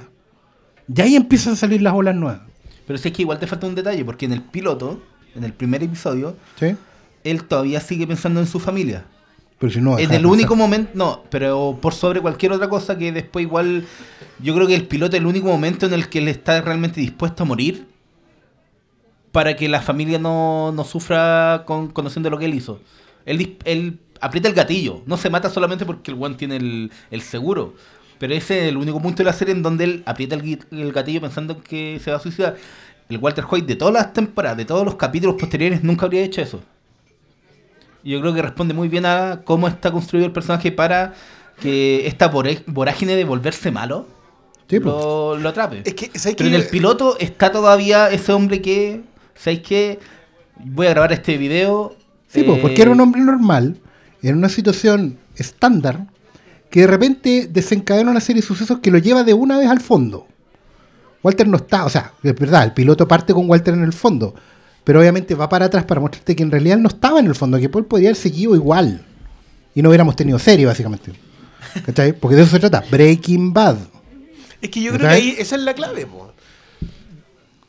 Y 0.93 1.01
ahí 1.01 1.15
empiezan 1.15 1.53
a 1.53 1.55
salir 1.57 1.81
las 1.81 1.93
olas 1.93 2.15
nuevas. 2.15 2.46
Pero 2.87 2.97
si 2.97 3.09
es 3.09 3.13
que 3.13 3.21
igual 3.21 3.37
te 3.37 3.45
falta 3.45 3.67
un 3.67 3.75
detalle, 3.75 4.03
porque 4.05 4.25
en 4.25 4.31
el 4.31 4.41
piloto, 4.41 5.01
en 5.35 5.43
el 5.43 5.53
primer 5.53 5.83
episodio, 5.83 6.35
¿Sí? 6.57 6.75
él 7.23 7.43
todavía 7.43 7.81
sigue 7.81 8.07
pensando 8.07 8.39
en 8.39 8.47
su 8.47 8.59
familia. 8.59 9.05
Pero 9.59 9.73
si 9.73 9.81
no. 9.81 9.99
En 9.99 10.13
el 10.13 10.25
único 10.25 10.55
momento, 10.55 10.91
no, 10.93 11.23
pero 11.29 11.77
por 11.81 11.93
sobre 11.93 12.21
cualquier 12.21 12.53
otra 12.53 12.69
cosa 12.69 12.97
que 12.97 13.11
después 13.11 13.43
igual, 13.43 13.85
yo 14.39 14.55
creo 14.55 14.67
que 14.67 14.75
el 14.75 14.87
piloto 14.87 15.15
es 15.15 15.21
el 15.21 15.27
único 15.27 15.47
momento 15.47 15.85
en 15.85 15.93
el 15.93 16.09
que 16.09 16.19
él 16.19 16.29
está 16.29 16.61
realmente 16.61 17.01
dispuesto 17.01 17.43
a 17.43 17.45
morir 17.45 17.87
para 19.31 19.55
que 19.55 19.67
la 19.67 19.81
familia 19.81 20.17
no, 20.17 20.71
no 20.71 20.83
sufra 20.83 21.63
con, 21.65 21.89
conociendo 21.89 22.29
lo 22.29 22.37
que 22.37 22.45
él 22.45 22.53
hizo. 22.53 22.79
Él, 23.25 23.57
él 23.65 23.99
aprieta 24.21 24.47
el 24.47 24.53
gatillo, 24.53 25.01
no 25.05 25.17
se 25.17 25.29
mata 25.29 25.49
solamente 25.49 25.85
porque 25.85 26.11
el 26.11 26.17
one 26.21 26.35
tiene 26.35 26.55
el, 26.55 26.91
el 27.11 27.21
seguro, 27.21 27.75
pero 28.19 28.33
ese 28.33 28.63
es 28.63 28.69
el 28.69 28.77
único 28.77 29.01
punto 29.01 29.17
de 29.17 29.25
la 29.25 29.33
serie 29.33 29.53
en 29.53 29.63
donde 29.63 29.83
él 29.83 30.03
aprieta 30.05 30.35
el, 30.35 30.91
gatillo 30.91 31.21
pensando 31.21 31.61
que 31.61 31.99
se 32.03 32.11
va 32.11 32.17
a 32.17 32.19
suicidar. 32.19 32.55
El 33.09 33.17
Walter 33.17 33.45
White 33.49 33.67
de 33.67 33.75
todas 33.75 33.93
las 33.93 34.13
temporadas, 34.13 34.57
de 34.57 34.65
todos 34.65 34.83
los 34.83 34.95
capítulos 34.95 35.35
posteriores, 35.39 35.83
nunca 35.83 36.05
habría 36.05 36.23
hecho 36.23 36.41
eso. 36.41 36.61
Y 38.03 38.11
yo 38.11 38.21
creo 38.21 38.33
que 38.33 38.41
responde 38.41 38.73
muy 38.73 38.89
bien 38.89 39.05
a 39.05 39.41
cómo 39.43 39.67
está 39.67 39.91
construido 39.91 40.25
el 40.25 40.31
personaje 40.31 40.71
para 40.71 41.13
que 41.59 42.05
esta 42.07 42.27
vorágine 42.27 43.15
de 43.15 43.23
volverse 43.23 43.71
malo 43.71 44.05
pues. 44.67 44.83
lo, 44.83 45.37
lo 45.37 45.49
atrape. 45.49 45.81
Es 45.85 45.93
que, 45.93 46.11
¿sabes 46.19 46.35
Pero 46.35 46.49
en 46.49 46.55
el 46.55 46.67
piloto 46.67 47.17
está 47.19 47.51
todavía 47.51 48.09
ese 48.11 48.33
hombre 48.33 48.61
que, 48.61 49.01
¿sabéis 49.35 49.61
qué? 49.61 49.99
Voy 50.57 50.87
a 50.87 50.91
grabar 50.91 51.13
este 51.13 51.37
video. 51.37 51.95
Sí, 52.27 52.43
pues, 52.43 52.57
eh, 52.57 52.61
porque 52.61 52.81
era 52.81 52.91
un 52.91 52.99
hombre 52.99 53.21
normal, 53.21 53.77
en 54.21 54.37
una 54.37 54.49
situación 54.49 55.17
estándar, 55.35 56.07
que 56.69 56.81
de 56.81 56.87
repente 56.87 57.47
desencadena 57.51 58.11
una 58.11 58.19
serie 58.19 58.41
de 58.41 58.47
sucesos 58.47 58.79
que 58.79 58.91
lo 58.91 58.97
lleva 58.97 59.23
de 59.23 59.33
una 59.33 59.57
vez 59.57 59.69
al 59.69 59.79
fondo. 59.79 60.27
Walter 61.23 61.47
no 61.47 61.57
está, 61.57 61.85
o 61.85 61.89
sea, 61.89 62.13
es 62.23 62.35
verdad, 62.35 62.63
el 62.63 62.73
piloto 62.73 63.07
parte 63.07 63.33
con 63.33 63.49
Walter 63.49 63.73
en 63.73 63.83
el 63.83 63.93
fondo, 63.93 64.33
pero 64.83 64.99
obviamente 64.99 65.35
va 65.35 65.49
para 65.49 65.65
atrás 65.65 65.83
para 65.85 65.99
mostrarte 65.99 66.35
que 66.35 66.43
en 66.43 66.51
realidad 66.51 66.77
no 66.77 66.89
estaba 66.89 67.19
en 67.19 67.25
el 67.25 67.35
fondo, 67.35 67.59
que 67.59 67.69
Paul 67.69 67.85
podría 67.85 68.09
haber 68.09 68.17
seguido 68.17 68.55
igual 68.55 69.05
y 69.75 69.81
no 69.81 69.89
hubiéramos 69.89 70.15
tenido 70.15 70.39
serie, 70.39 70.65
básicamente. 70.65 71.13
¿Cachai? 71.85 72.13
Porque 72.13 72.35
de 72.35 72.43
eso 72.43 72.51
se 72.51 72.59
trata, 72.59 72.83
Breaking 72.89 73.53
Bad. 73.53 73.77
Es 74.61 74.69
que 74.69 74.81
yo 74.81 74.91
creo 74.93 75.07
que 75.07 75.15
ahí 75.15 75.35
esa 75.37 75.55
es 75.55 75.61
la 75.61 75.73
clave, 75.73 76.05
po. 76.05 76.31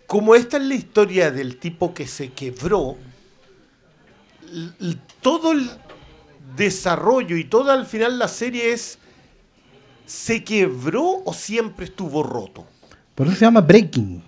Como 0.07 0.35
esta 0.35 0.57
es 0.57 0.63
la 0.63 0.75
historia 0.75 1.31
del 1.31 1.59
tipo 1.59 1.93
que 1.93 2.07
se 2.07 2.31
quebró, 2.31 2.97
todo 5.21 5.53
el 5.53 5.69
desarrollo 6.59 7.37
y 7.37 7.45
toda 7.45 7.73
al 7.73 7.87
final 7.87 8.19
la 8.19 8.29
serie 8.29 8.73
es 8.73 8.99
¿se 10.05 10.45
quebró 10.45 11.23
o 11.25 11.33
siempre 11.33 11.87
estuvo 11.87 12.23
roto? 12.23 12.67
Por 13.15 13.27
eso 13.29 13.37
se 13.37 13.45
llama 13.45 13.61
Breaking. 13.61 14.23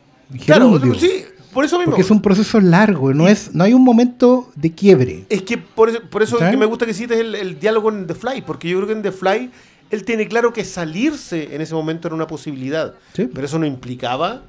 Claro, 0.44 0.80
sí, 0.94 1.24
por 1.52 1.64
eso 1.64 1.78
mismo. 1.78 1.90
Porque 1.92 2.02
es 2.02 2.10
un 2.10 2.22
proceso 2.22 2.60
largo, 2.60 3.12
no, 3.12 3.26
es, 3.26 3.54
no 3.54 3.64
hay 3.64 3.74
un 3.74 3.82
momento 3.82 4.50
de 4.54 4.72
quiebre. 4.72 5.24
Es 5.28 5.42
que 5.42 5.58
por 5.58 5.88
eso, 5.88 6.00
por 6.08 6.22
eso 6.22 6.38
es 6.40 6.50
que 6.50 6.56
me 6.56 6.66
gusta 6.66 6.86
que 6.86 6.94
cites 6.94 7.18
el, 7.18 7.34
el 7.34 7.58
diálogo 7.58 7.90
en 7.90 8.06
The 8.06 8.14
Fly, 8.14 8.42
porque 8.42 8.68
yo 8.68 8.76
creo 8.78 8.86
que 8.86 8.94
en 8.94 9.02
The 9.02 9.12
Fly 9.12 9.50
él 9.90 10.04
tiene 10.04 10.28
claro 10.28 10.52
que 10.52 10.64
salirse 10.64 11.54
en 11.54 11.60
ese 11.60 11.74
momento 11.74 12.06
era 12.08 12.14
una 12.14 12.26
posibilidad. 12.26 12.94
Sí. 13.12 13.28
Pero 13.32 13.44
eso 13.46 13.58
no 13.58 13.66
implicaba 13.66 14.42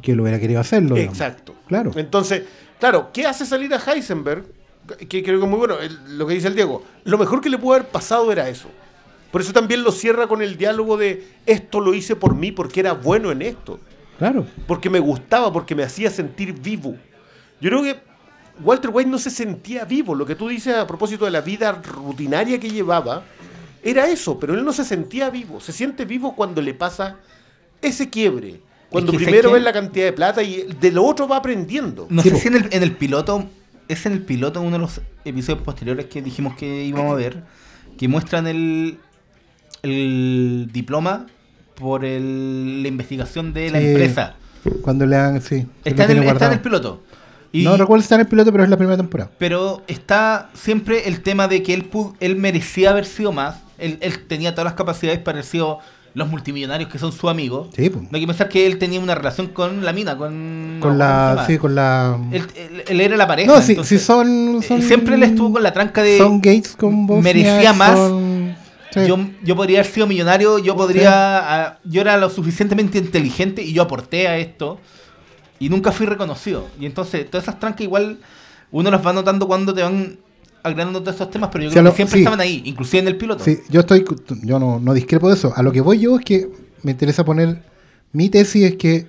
Que 0.00 0.14
lo 0.14 0.22
hubiera 0.22 0.38
querido 0.38 0.60
hacerlo. 0.60 0.94
digamos. 0.94 1.18
Exacto. 1.18 1.54
Claro. 1.66 1.90
Entonces, 1.96 2.42
claro, 2.78 3.10
¿qué 3.12 3.26
hace 3.26 3.44
salir 3.46 3.72
a 3.74 3.78
Heisenberg? 3.78 4.44
Que 5.08 5.22
creo 5.22 5.38
que 5.38 5.44
es 5.44 5.50
muy 5.50 5.58
bueno, 5.58 5.78
el- 5.80 6.18
lo 6.18 6.26
que 6.26 6.34
dice 6.34 6.48
el 6.48 6.54
Diego. 6.54 6.82
Lo 7.04 7.16
mejor 7.18 7.40
que 7.40 7.48
le 7.48 7.58
pudo 7.58 7.74
haber 7.74 7.88
pasado 7.88 8.30
era 8.30 8.48
eso. 8.48 8.68
Por 9.30 9.40
eso 9.40 9.52
también 9.52 9.82
lo 9.82 9.90
cierra 9.92 10.26
con 10.26 10.42
el 10.42 10.56
diálogo 10.56 10.96
de 10.96 11.26
esto 11.46 11.80
lo 11.80 11.92
hice 11.94 12.14
por 12.16 12.34
mí 12.36 12.52
porque 12.52 12.80
era 12.80 12.92
bueno 12.92 13.32
en 13.32 13.42
esto. 13.42 13.80
Claro. 14.18 14.46
Porque 14.66 14.88
me 14.90 15.00
gustaba, 15.00 15.52
porque 15.52 15.74
me 15.74 15.82
hacía 15.82 16.10
sentir 16.10 16.52
vivo. 16.52 16.94
Yo 17.60 17.70
creo 17.70 17.82
que 17.82 17.96
Walter 18.62 18.90
White 18.94 19.10
no 19.10 19.18
se 19.18 19.30
sentía 19.30 19.84
vivo. 19.84 20.14
Lo 20.14 20.24
que 20.24 20.36
tú 20.36 20.48
dices 20.48 20.76
a 20.76 20.86
propósito 20.86 21.24
de 21.24 21.32
la 21.32 21.40
vida 21.40 21.72
rutinaria 21.72 22.60
que 22.60 22.70
llevaba, 22.70 23.24
era 23.82 24.06
eso, 24.08 24.38
pero 24.38 24.54
él 24.54 24.64
no 24.64 24.72
se 24.72 24.84
sentía 24.84 25.30
vivo. 25.30 25.60
Se 25.60 25.72
siente 25.72 26.04
vivo 26.04 26.36
cuando 26.36 26.62
le 26.62 26.72
pasa 26.74 27.16
ese 27.82 28.08
quiebre. 28.08 28.60
Cuando 28.88 29.10
que, 29.10 29.18
¿sabes 29.18 29.26
primero 29.30 29.48
qué? 29.48 29.54
ve 29.54 29.60
la 29.60 29.72
cantidad 29.72 30.04
de 30.06 30.12
plata 30.12 30.42
y 30.44 30.62
de 30.80 30.92
lo 30.92 31.04
otro 31.04 31.26
va 31.26 31.38
aprendiendo. 31.38 32.06
No 32.08 32.22
Sí, 32.22 32.30
sé 32.30 32.36
si 32.36 32.48
en 32.48 32.54
el, 32.54 32.68
en 32.70 32.82
el 32.84 32.92
piloto, 32.92 33.48
es 33.88 34.06
en 34.06 34.12
el 34.12 34.22
piloto 34.22 34.60
uno 34.60 34.72
de 34.72 34.78
los 34.78 35.00
episodios 35.24 35.62
posteriores 35.62 36.06
que 36.06 36.22
dijimos 36.22 36.56
que 36.56 36.84
íbamos 36.84 37.12
a 37.12 37.16
ver, 37.16 37.42
que 37.98 38.08
muestran 38.08 38.46
el, 38.46 38.98
el 39.82 40.68
diploma 40.72 41.26
por 41.74 42.04
el- 42.04 42.82
la 42.82 42.88
investigación 42.88 43.52
de 43.52 43.70
la 43.70 43.80
Sí. 43.80 43.86
empresa. 43.88 44.34
Cuando 44.82 45.04
le 45.06 45.16
dan, 45.16 45.40
sí. 45.42 45.66
Está, 45.84 46.04
en 46.04 46.10
el, 46.18 46.24
está 46.24 46.46
en 46.46 46.52
el 46.54 46.60
piloto. 46.60 47.02
Y- 47.52 47.64
No 47.64 47.76
recuerdo 47.76 48.00
si 48.02 48.06
está 48.06 48.14
en 48.16 48.22
el 48.22 48.26
piloto, 48.28 48.50
pero 48.50 48.64
es 48.64 48.70
la 48.70 48.76
primera 48.76 48.96
temporada. 48.96 49.30
Pero 49.38 49.82
está 49.86 50.50
siempre 50.54 51.06
el 51.08 51.20
tema 51.22 51.46
de 51.48 51.62
que 51.62 51.74
él, 51.74 51.90
él 52.20 52.36
merecía 52.36 52.90
haber 52.90 53.04
sido 53.04 53.32
más. 53.32 53.56
Él, 53.78 53.98
él 54.00 54.26
tenía 54.26 54.52
todas 54.52 54.64
las 54.64 54.74
capacidades 54.74 55.20
para 55.20 55.38
haber 55.38 55.44
sido 55.44 55.78
los 56.14 56.28
multimillonarios 56.28 56.88
que 56.90 56.98
son 56.98 57.12
su 57.12 57.28
amigo. 57.28 57.68
Sí, 57.76 57.90
pues. 57.90 58.04
No 58.04 58.10
hay 58.16 58.20
que 58.20 58.26
pensar 58.26 58.48
que 58.48 58.66
él 58.66 58.78
tenía 58.78 59.00
una 59.00 59.14
relación 59.14 59.48
con 59.48 59.84
la 59.84 59.92
mina, 59.92 60.16
con... 60.16 60.78
Con 60.80 60.96
no, 60.96 61.04
¿cómo 61.04 61.28
se 61.30 61.34
la. 61.36 61.46
Sí, 61.46 61.58
con 61.58 61.74
la. 61.74 62.18
Él, 62.30 62.46
él- 62.56 62.84
él 62.86 63.00
era 63.00 63.16
la 63.16 63.26
pareja. 63.26 63.52
No, 63.52 63.60
sí, 63.60 63.72
entonces, 63.72 64.00
sí 64.00 64.04
son, 64.06 64.58
eh, 64.58 64.62
son- 64.66 64.80
Siempre 64.82 65.16
él 65.16 65.22
estuvo 65.24 65.52
con 65.52 65.62
la 65.62 65.72
tranca 65.72 66.02
de... 66.02 66.16
Son 66.18 66.40
Gates 66.40 66.76
con 66.76 67.06
Bosnia, 67.06 67.22
merecía 67.34 67.72
más. 67.72 67.98
son- 67.98 68.54
sí. 68.92 69.00
Yo, 69.08 69.18
yo 69.42 69.56
podría 69.56 69.80
haber 69.80 69.90
sido 69.92 70.06
millonario, 70.06 70.58
yo 70.60 70.76
podría... 70.76 71.78
yo 71.84 72.00
era 72.00 72.16
lo 72.16 72.30
suficientemente 72.30 72.98
inteligente 72.98 73.62
y 73.62 73.72
yo 73.72 73.82
aporté 73.82 74.28
a 74.28 74.36
esto. 74.38 74.78
Y 75.58 75.68
nunca 75.68 75.90
fui 75.92 76.06
reconocido. 76.06 76.66
Y 76.80 76.86
entonces 76.86 77.28
todas 77.30 77.44
esas 77.44 77.58
trancas 77.58 77.80
igual 77.82 78.18
uno 78.70 78.90
las 78.90 79.04
va 79.06 79.12
notando 79.12 79.46
cuando 79.46 79.72
te 79.74 79.82
van 79.82 80.16
agregando 80.64 81.00
todos 81.00 81.14
estos 81.14 81.30
temas, 81.30 81.50
pero 81.52 81.64
yo 81.64 81.70
Sí, 81.70 81.74
creo 81.74 81.84
lo- 81.84 81.90
que 81.90 81.96
siempre 81.96 82.14
sí. 82.14 82.18
estaban 82.22 82.40
ahí, 82.40 82.62
inclusive 82.64 83.02
en 83.02 83.08
el 83.08 83.16
piloto. 83.16 83.44
Sí, 83.44 83.58
yo 83.70 83.80
estoy, 83.80 84.04
yo 84.42 84.58
no, 84.58 84.80
no 84.80 84.92
discrepo 84.94 85.28
de 85.28 85.34
eso. 85.34 85.52
A 85.54 85.62
lo 85.62 85.70
que 85.70 85.80
voy 85.80 86.00
yo 86.00 86.18
es 86.18 86.24
que 86.24 86.48
me 86.82 86.90
interesa 86.92 87.24
poner 87.24 87.62
mi 88.12 88.28
tesis 88.28 88.64
es 88.64 88.76
que 88.76 89.06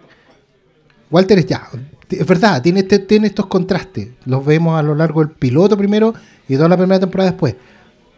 Walter 1.10 1.40
es 1.40 1.46
ya, 1.46 1.68
es 2.10 2.26
verdad, 2.28 2.62
tiene, 2.62 2.82
este- 2.82 3.00
tiene 3.00 3.28
estos 3.28 3.48
contrastes. 3.48 4.10
Los 4.26 4.46
vemos 4.46 4.78
a 4.80 4.84
lo 4.84 4.96
largo 4.96 5.22
del 5.22 5.32
piloto 5.32 5.78
primero 5.78 6.14
y 6.48 6.56
toda 6.56 6.70
la 6.70 6.78
primera 6.78 7.00
temporada 7.00 7.32
después. 7.32 7.56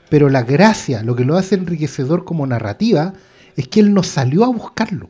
Pero 0.10 0.30
la 0.30 0.44
gracia, 0.44 1.04
lo 1.04 1.16
que 1.16 1.26
lo 1.26 1.38
hace 1.38 1.56
enriquecedor 1.56 2.24
como 2.26 2.48
narrativa, 2.48 3.14
es 3.56 3.68
que 3.68 3.80
él 3.82 3.94
no 3.94 4.04
salió 4.04 4.44
a 4.46 4.48
buscarlo. 4.48 5.10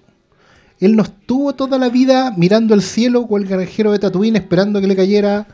Él 0.79 0.95
no 0.95 1.03
estuvo 1.03 1.53
toda 1.55 1.77
la 1.77 1.89
vida 1.89 2.33
mirando 2.35 2.73
al 2.73 2.81
cielo 2.81 3.25
con 3.27 3.41
el 3.41 3.47
granjero 3.47 3.91
de 3.91 3.99
Tatooine 3.99 4.35
esperando 4.35 4.79
que 4.81 4.87
le 4.87 4.95
cayera 4.95 5.47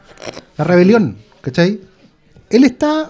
la 0.57 0.63
rebelión. 0.63 1.17
¿Cachai? 1.41 1.80
Él 2.54 2.64
está. 2.64 3.10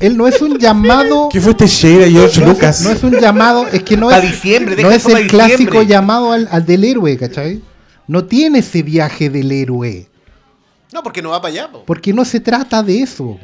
Él 0.00 0.16
no 0.16 0.26
es 0.26 0.40
un 0.42 0.58
llamado. 0.58 1.28
¿Qué 1.30 1.40
fue 1.40 1.52
este 1.52 1.66
shade 1.66 2.04
a 2.04 2.10
George 2.10 2.40
No 2.40 2.46
es- 2.46 2.52
Lucas? 2.54 2.80
No 2.82 2.90
es 2.90 3.02
un 3.02 3.12
llamado, 3.20 3.66
es 3.68 3.82
que 3.82 3.96
no 3.96 4.10
es, 4.10 4.22
diciembre, 4.22 4.82
no 4.82 4.90
es 4.90 5.06
el 5.06 5.26
clásico 5.28 5.58
diciembre. 5.58 5.86
llamado 5.86 6.32
al, 6.32 6.48
al 6.50 6.66
del 6.66 6.84
héroe, 6.84 7.16
¿cachai? 7.16 7.62
No 8.06 8.24
tiene 8.24 8.58
ese 8.58 8.82
viaje 8.82 9.30
del 9.30 9.50
héroe, 9.50 10.08
No, 10.92 11.02
porque 11.02 11.22
no 11.22 11.30
va 11.30 11.40
para 11.40 11.52
allá. 11.52 11.72
po. 11.72 11.84
porque 11.86 12.12
no 12.12 12.24
se 12.24 12.38
trata 12.40 12.82
de 12.82 13.00
eso, 13.00 13.38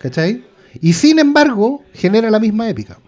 ¿cachai? 0.00 0.44
Y 0.80 0.92
sin 0.92 1.18
embargo, 1.18 1.82
genera 1.94 2.30
la 2.30 2.38
misma 2.38 2.68
épica. 2.68 2.98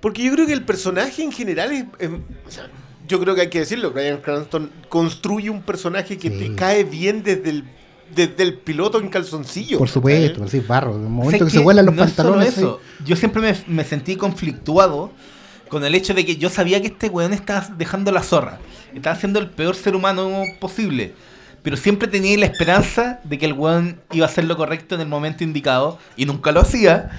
Porque 0.00 0.22
yo 0.22 0.32
creo 0.32 0.46
que 0.46 0.52
el 0.52 0.64
personaje 0.64 1.22
en 1.22 1.32
general 1.32 1.72
es. 1.72 2.08
o 2.08 2.50
sea, 2.50 2.68
yo 3.08 3.18
creo 3.20 3.34
que 3.34 3.40
hay 3.42 3.50
que 3.50 3.60
decirlo. 3.60 3.92
Brian 3.92 4.18
Cranston 4.20 4.70
construye 4.88 5.50
un 5.50 5.62
personaje 5.62 6.16
que 6.18 6.28
Sí. 6.30 6.38
te 6.38 6.54
cae 6.54 6.84
bien 6.84 7.22
desde 7.22 7.50
el, 7.50 7.64
desde 8.14 8.42
el 8.42 8.54
piloto 8.54 9.00
en 9.00 9.08
calzoncillo. 9.08 9.78
Por 9.78 9.88
supuesto, 9.88 10.44
así 10.44 10.60
barro, 10.60 10.96
en 10.96 11.02
el 11.02 11.02
¿Sabes 11.02 11.12
momento 11.12 11.44
que 11.44 11.50
se 11.50 11.58
vuelan 11.58 11.86
los 11.86 11.94
No 11.94 12.04
es 12.04 12.12
solo 12.12 12.34
pantalones. 12.34 12.80
Yo 13.04 13.16
siempre 13.16 13.42
me, 13.42 13.54
me 13.66 13.84
sentí 13.84 14.16
conflictuado 14.16 15.10
con 15.68 15.84
el 15.84 15.94
hecho 15.94 16.14
de 16.14 16.24
que 16.24 16.36
yo 16.36 16.48
sabía 16.48 16.80
que 16.80 16.88
este 16.88 17.08
weón 17.08 17.32
estaba 17.32 17.68
dejando 17.76 18.12
la 18.12 18.22
zorra. 18.22 18.58
Estaba 18.94 19.16
siendo 19.16 19.38
el 19.38 19.50
peor 19.50 19.74
ser 19.74 19.96
humano 19.96 20.42
posible. 20.60 21.14
Pero 21.62 21.76
siempre 21.76 22.06
tenía 22.06 22.38
la 22.38 22.46
esperanza 22.46 23.20
de 23.24 23.38
que 23.38 23.46
el 23.46 23.52
weón 23.52 24.00
iba 24.12 24.26
a 24.26 24.28
hacer 24.28 24.44
lo 24.44 24.56
correcto 24.56 24.94
en 24.94 25.00
el 25.00 25.08
momento 25.08 25.42
indicado. 25.42 25.98
Y 26.16 26.24
nunca 26.24 26.52
lo 26.52 26.60
hacía. 26.60 27.10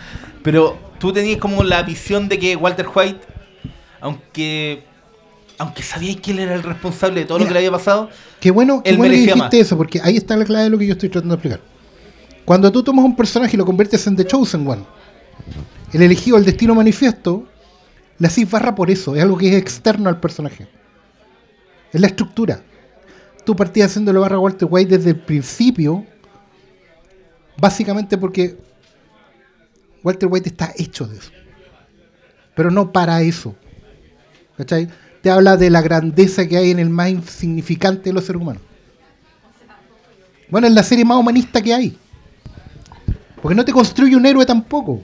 Pero 0.44 0.80
tú 1.00 1.12
tenías 1.12 1.40
como 1.40 1.64
la 1.64 1.84
visión 1.84 2.30
de 2.30 2.40
que 2.40 2.56
Walter 2.56 2.88
White, 2.94 3.20
aunque 4.00 4.86
aunque 5.58 5.82
sabíais 5.84 6.18
que 6.22 6.32
él 6.32 6.40
era 6.40 6.56
el 6.56 6.64
responsable 6.64 7.22
de 7.22 7.26
todo 7.26 7.40
lo 7.40 7.46
que 7.46 7.52
le 7.52 7.60
había 7.60 7.72
pasado, 7.72 8.10
Qué 8.40 8.52
bueno, 8.52 8.84
qué 8.84 8.92
Él 8.92 8.98
bueno 8.98 9.12
que 9.14 9.20
dijiste 9.20 9.40
más. 9.40 9.54
eso, 9.54 9.78
porque 9.78 10.00
ahí 10.04 10.16
está 10.18 10.38
la 10.38 10.46
clave 10.46 10.66
de 10.66 10.70
lo 10.70 10.78
que 10.78 10.86
yo 10.86 10.94
estoy 10.94 11.10
tratando 11.10 11.36
de 11.36 11.40
explicar. 11.40 11.62
Cuando 12.46 12.72
tú 12.72 12.84
tomas 12.84 13.04
un 13.04 13.16
personaje 13.16 13.56
y 13.56 13.58
lo 13.58 13.66
conviertes 13.66 14.06
en 14.08 14.16
The 14.16 14.26
Chosen 14.26 14.68
One, 14.68 14.84
el 15.94 16.02
elegido, 16.02 16.38
el 16.38 16.46
destino 16.46 16.76
manifiesto, 16.76 17.46
le 18.20 18.28
haces 18.28 18.50
barra 18.50 18.76
por 18.76 18.90
eso, 18.92 19.16
es 19.16 19.22
algo 19.24 19.38
que 19.38 19.50
es 19.50 19.56
externo 19.56 20.10
al 20.10 20.20
personaje. 20.20 20.68
Es 21.92 22.00
la 22.00 22.08
estructura. 22.08 22.62
Tú 23.46 23.56
partías 23.56 23.90
haciéndole 23.90 24.20
barra 24.20 24.36
a 24.36 24.40
Walter 24.40 24.68
White 24.70 24.98
desde 24.98 25.12
el 25.12 25.20
principio, 25.20 26.06
básicamente 27.60 28.18
porque 28.18 28.58
Walter 30.04 30.30
White 30.32 30.50
está 30.50 30.74
hecho 30.78 31.06
de 31.08 31.18
eso. 31.18 31.32
Pero 32.56 32.72
no 32.72 32.92
para 32.92 33.22
eso. 33.22 33.56
¿Cachai? 34.58 34.88
Te 35.22 35.30
habla 35.30 35.58
de 35.58 35.70
la 35.70 35.82
grandeza 35.82 36.48
que 36.48 36.58
hay 36.58 36.72
en 36.72 36.80
el 36.80 36.90
más 36.90 37.10
insignificante 37.10 38.10
de 38.10 38.14
los 38.14 38.26
seres 38.26 38.42
humanos. 38.42 38.62
Bueno, 40.50 40.68
es 40.68 40.74
la 40.74 40.84
serie 40.84 41.04
más 41.04 41.18
humanista 41.18 41.62
que 41.62 41.74
hay. 41.74 41.98
Porque 43.42 43.56
no 43.56 43.66
te 43.66 43.74
construye 43.74 44.16
un 44.16 44.26
héroe 44.26 44.46
tampoco. 44.46 45.02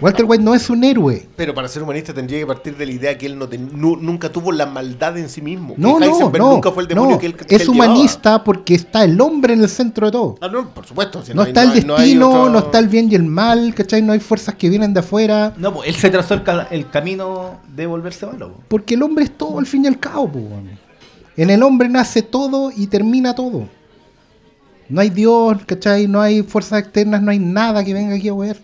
Walter 0.00 0.24
White 0.26 0.42
no 0.42 0.54
es 0.54 0.68
un 0.70 0.82
héroe. 0.84 1.26
Pero 1.36 1.54
para 1.54 1.68
ser 1.68 1.82
humanista 1.82 2.12
tendría 2.12 2.38
que 2.40 2.46
partir 2.46 2.76
de 2.76 2.86
la 2.86 2.92
idea 2.92 3.16
que 3.18 3.26
él 3.26 3.38
no 3.38 3.46
nunca 3.96 4.30
tuvo 4.30 4.52
la 4.52 4.66
maldad 4.66 5.16
en 5.18 5.28
sí 5.28 5.40
mismo. 5.42 5.74
que 5.74 5.80
No, 5.80 5.98
no, 5.98 6.04
Heisenberg 6.04 6.42
no. 6.42 6.50
nunca 6.52 6.70
fue 6.72 6.82
el 6.82 6.88
demonio 6.88 7.12
no. 7.16 7.18
que 7.18 7.26
él 7.26 7.34
que 7.36 7.54
es 7.56 7.62
él 7.62 7.68
llevaba. 7.72 7.90
humanista 7.92 8.44
porque 8.44 8.74
está 8.74 9.04
el 9.04 9.20
hombre 9.20 9.54
en 9.54 9.60
el 9.62 9.68
centro 9.68 10.06
de 10.06 10.12
todo. 10.12 10.36
Ah, 10.40 10.48
no, 10.48 10.68
por 10.74 10.86
supuesto. 10.86 11.24
si 11.24 11.32
No, 11.34 11.42
hay- 11.42 11.48
está 11.48 11.62
el 11.62 11.72
destino, 11.72 12.28
otro- 12.28 12.48
no 12.50 12.58
está 12.58 12.78
el 12.78 12.88
bien 12.88 13.10
y 13.10 13.14
el 13.14 13.24
mal, 13.24 13.74
¿cachai? 13.74 14.02
No 14.02 14.12
hay 14.12 14.20
fuerzas 14.20 14.54
que 14.54 14.68
vienen 14.68 14.92
de 14.94 15.00
afuera. 15.00 15.54
no, 15.56 15.72
pues, 15.74 15.88
él 15.88 15.94
se 15.94 16.10
trazó 16.10 16.34
el, 16.34 16.42
ca- 16.42 16.68
el 16.70 16.88
camino 16.90 17.60
de 17.74 17.86
volverse 17.86 18.26
malo. 18.26 18.52
po. 18.52 18.60
Porque 18.68 18.94
el 18.94 19.02
hombre 19.02 19.24
es 19.24 19.36
todo 19.36 19.58
al 19.58 19.66
fin 19.66 19.84
y 19.84 19.88
al 19.88 19.98
cabo. 19.98 20.28
po, 20.30 20.38
weón. 20.38 20.70
En 21.36 21.50
el 21.50 21.62
hombre 21.62 21.88
nace 21.88 22.22
todo 22.22 22.70
y 22.74 22.86
termina 22.86 23.34
todo. 23.34 23.68
No 24.88 25.00
hay 25.00 25.10
Dios, 25.10 25.58
¿cachai? 25.66 26.06
No 26.06 26.20
hay 26.20 26.42
fuerzas 26.42 26.78
externas, 26.80 27.20
no 27.20 27.30
hay 27.30 27.38
nada 27.40 27.84
que 27.84 27.92
venga 27.92 28.14
aquí 28.14 28.28
a 28.28 28.34
ver. 28.34 28.60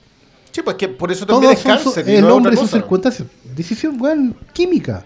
Sí, 0.52 0.60
pues 0.62 0.76
que 0.76 0.86
por 0.88 1.10
eso 1.10 1.26
también 1.26 1.52
Todos 1.54 1.66
es 1.66 1.82
su- 1.82 1.92
cáncer. 1.94 2.08
y 2.12 2.16
el 2.16 2.20
no 2.22 2.28
es 2.28 2.32
hombre 2.34 2.52
otra 2.52 2.62
sus 2.62 2.70
circunstancias. 2.70 3.26
Decisión, 3.56 4.00
weón, 4.00 4.36
química. 4.52 5.02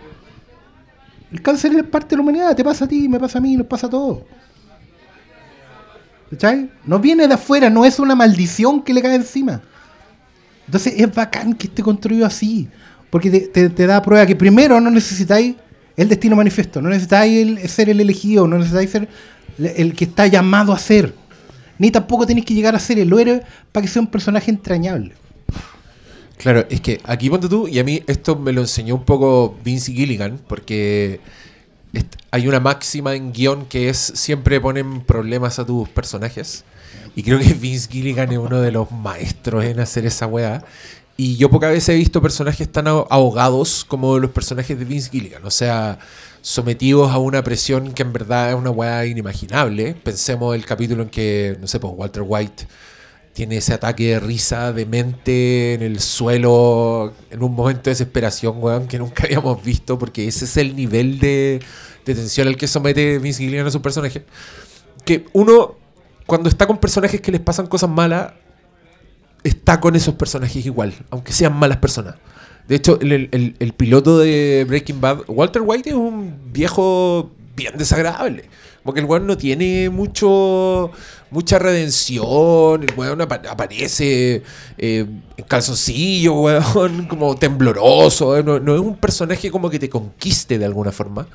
El 1.32 1.40
cáncer 1.40 1.72
es 1.74 1.84
parte 1.84 2.10
de 2.10 2.16
la 2.16 2.22
humanidad, 2.22 2.54
te 2.54 2.64
pasa 2.64 2.84
a 2.84 2.88
ti, 2.88 3.08
me 3.08 3.18
pasa 3.18 3.38
a 3.38 3.40
mí, 3.40 3.56
nos 3.56 3.66
pasa 3.66 3.86
a 3.86 3.90
todos. 3.90 4.18
¿Cachai? 6.30 6.70
No 6.84 6.98
viene 6.98 7.28
de 7.28 7.34
afuera, 7.34 7.70
no 7.70 7.84
es 7.84 7.98
una 7.98 8.14
maldición 8.16 8.82
que 8.82 8.92
le 8.92 9.00
cae 9.02 9.14
encima. 9.14 9.62
Entonces 10.66 10.94
es 10.96 11.14
bacán 11.14 11.54
que 11.54 11.68
esté 11.68 11.82
construido 11.82 12.26
así. 12.26 12.68
Porque 13.10 13.30
te, 13.30 13.40
te- 13.42 13.70
te 13.70 13.86
da 13.86 14.02
prueba 14.02 14.26
que 14.26 14.34
primero 14.34 14.80
no 14.80 14.90
necesitáis 14.90 15.54
el 15.96 16.08
destino 16.08 16.34
manifiesto, 16.34 16.82
no 16.82 16.88
necesitáis 16.88 17.46
el- 17.46 17.68
ser 17.68 17.88
el 17.88 18.00
elegido, 18.00 18.48
no 18.48 18.58
necesitáis 18.58 18.90
ser 18.90 19.08
el, 19.58 19.66
el 19.66 19.94
que 19.94 20.04
está 20.06 20.26
llamado 20.26 20.72
a 20.72 20.78
ser. 20.78 21.14
Ni 21.78 21.90
tampoco 21.92 22.26
tenéis 22.26 22.44
que 22.46 22.54
llegar 22.54 22.74
a 22.74 22.80
ser 22.80 22.98
el 22.98 23.12
héroe 23.12 23.42
para 23.70 23.82
que 23.82 23.88
sea 23.92 24.02
un 24.02 24.08
personaje 24.08 24.50
entrañable. 24.50 25.14
Claro, 26.38 26.66
es 26.68 26.80
que 26.80 27.00
aquí 27.04 27.30
ponte 27.30 27.48
tú, 27.48 27.66
y 27.66 27.78
a 27.78 27.84
mí 27.84 28.02
esto 28.06 28.36
me 28.36 28.52
lo 28.52 28.60
enseñó 28.60 28.94
un 28.94 29.04
poco 29.04 29.56
Vince 29.64 29.92
Gilligan, 29.92 30.38
porque 30.46 31.20
hay 32.30 32.46
una 32.46 32.60
máxima 32.60 33.14
en 33.14 33.32
guion 33.32 33.64
que 33.66 33.88
es 33.88 33.98
siempre 34.14 34.60
ponen 34.60 35.00
problemas 35.00 35.58
a 35.58 35.64
tus 35.64 35.88
personajes. 35.88 36.64
Y 37.14 37.22
creo 37.22 37.38
que 37.38 37.54
Vince 37.60 37.88
Gilligan 37.90 38.30
es 38.32 38.38
uno 38.38 38.60
de 38.60 38.70
los 38.70 38.90
maestros 38.90 39.64
en 39.64 39.80
hacer 39.80 40.04
esa 40.06 40.26
weá. 40.26 40.62
Y 41.16 41.36
yo 41.36 41.48
pocas 41.48 41.70
veces 41.70 41.88
he 41.90 41.94
visto 41.94 42.20
personajes 42.20 42.70
tan 42.70 42.86
aho- 42.86 43.06
ahogados 43.08 43.86
como 43.86 44.18
los 44.18 44.30
personajes 44.32 44.78
de 44.78 44.84
Vince 44.84 45.08
Gilligan. 45.10 45.42
O 45.46 45.50
sea, 45.50 45.98
sometidos 46.42 47.10
a 47.10 47.16
una 47.18 47.42
presión 47.42 47.92
que 47.94 48.02
en 48.02 48.12
verdad 48.12 48.50
es 48.50 48.54
una 48.56 48.70
weá 48.70 49.06
inimaginable. 49.06 49.94
Pensemos 49.94 50.54
el 50.54 50.66
capítulo 50.66 51.02
en 51.04 51.08
que, 51.08 51.56
no 51.58 51.66
sé, 51.66 51.80
pues 51.80 51.94
Walter 51.96 52.22
White 52.26 52.66
tiene 53.36 53.58
ese 53.58 53.74
ataque 53.74 54.12
de 54.12 54.18
risa 54.20 54.72
de 54.72 54.86
mente 54.86 55.74
en 55.74 55.82
el 55.82 56.00
suelo, 56.00 57.12
en 57.30 57.42
un 57.42 57.54
momento 57.54 57.82
de 57.84 57.90
desesperación, 57.90 58.54
weón, 58.58 58.88
que 58.88 58.98
nunca 58.98 59.24
habíamos 59.26 59.62
visto, 59.62 59.98
porque 59.98 60.26
ese 60.26 60.46
es 60.46 60.56
el 60.56 60.74
nivel 60.74 61.18
de, 61.18 61.60
de 62.06 62.14
tensión 62.14 62.48
al 62.48 62.56
que 62.56 62.66
somete 62.66 63.18
Vince 63.18 63.42
Gilligan 63.44 63.66
a 63.66 63.70
su 63.70 63.82
personaje. 63.82 64.24
Que 65.04 65.26
uno, 65.34 65.74
cuando 66.24 66.48
está 66.48 66.66
con 66.66 66.78
personajes 66.78 67.20
que 67.20 67.30
les 67.30 67.42
pasan 67.42 67.66
cosas 67.66 67.90
malas, 67.90 68.32
está 69.44 69.80
con 69.80 69.94
esos 69.96 70.14
personajes 70.14 70.64
igual, 70.64 70.94
aunque 71.10 71.32
sean 71.32 71.54
malas 71.54 71.76
personas. 71.76 72.14
De 72.66 72.76
hecho, 72.76 72.98
el, 73.02 73.12
el- 73.12 73.54
el 73.58 73.72
piloto 73.74 74.18
de 74.18 74.64
Breaking 74.66 74.98
Bad, 75.02 75.18
Walter 75.28 75.60
White, 75.62 75.90
es 75.90 75.94
un 75.94 76.38
viejo 76.54 77.30
bien 77.54 77.74
desagradable. 77.76 78.44
Porque 78.86 79.00
el 79.00 79.06
weón 79.06 79.26
no 79.26 79.36
tiene 79.36 79.90
mucho 79.90 80.90
mucha 81.30 81.58
redención. 81.58 82.82
El 82.84 82.94
weón 82.96 83.20
apa- 83.20 83.42
aparece 83.50 84.42
eh, 84.78 85.06
en 85.36 85.44
calzoncillo, 85.46 86.34
weón, 86.34 87.06
como 87.08 87.34
tembloroso. 87.36 88.42
No, 88.42 88.58
no 88.60 88.74
es 88.74 88.80
un 88.80 88.96
personaje 88.96 89.50
como 89.50 89.68
que 89.68 89.78
te 89.78 89.90
conquiste 89.90 90.58
de 90.58 90.64
alguna 90.64 90.92
forma. 90.92 91.26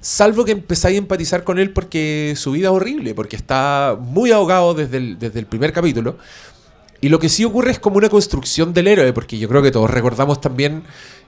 Salvo 0.00 0.44
que 0.44 0.52
empezáis 0.52 0.94
a 0.94 0.98
empatizar 0.98 1.42
con 1.44 1.58
él 1.58 1.72
porque 1.72 2.34
su 2.36 2.52
vida 2.52 2.68
es 2.68 2.72
horrible, 2.74 3.14
porque 3.14 3.34
está 3.36 3.96
muy 4.00 4.30
ahogado 4.30 4.72
desde 4.74 4.98
el, 4.98 5.18
desde 5.18 5.38
el 5.40 5.46
primer 5.46 5.72
capítulo. 5.72 6.16
Y 7.06 7.08
lo 7.08 7.18
que 7.20 7.28
sí 7.28 7.44
ocurre 7.44 7.70
es 7.70 7.78
como 7.78 7.98
una 7.98 8.08
construcción 8.08 8.72
del 8.74 8.88
héroe, 8.88 9.12
porque 9.12 9.38
yo 9.38 9.48
creo 9.48 9.62
que 9.62 9.70
todos 9.70 9.88
recordamos 9.90 10.40
también 10.40 10.82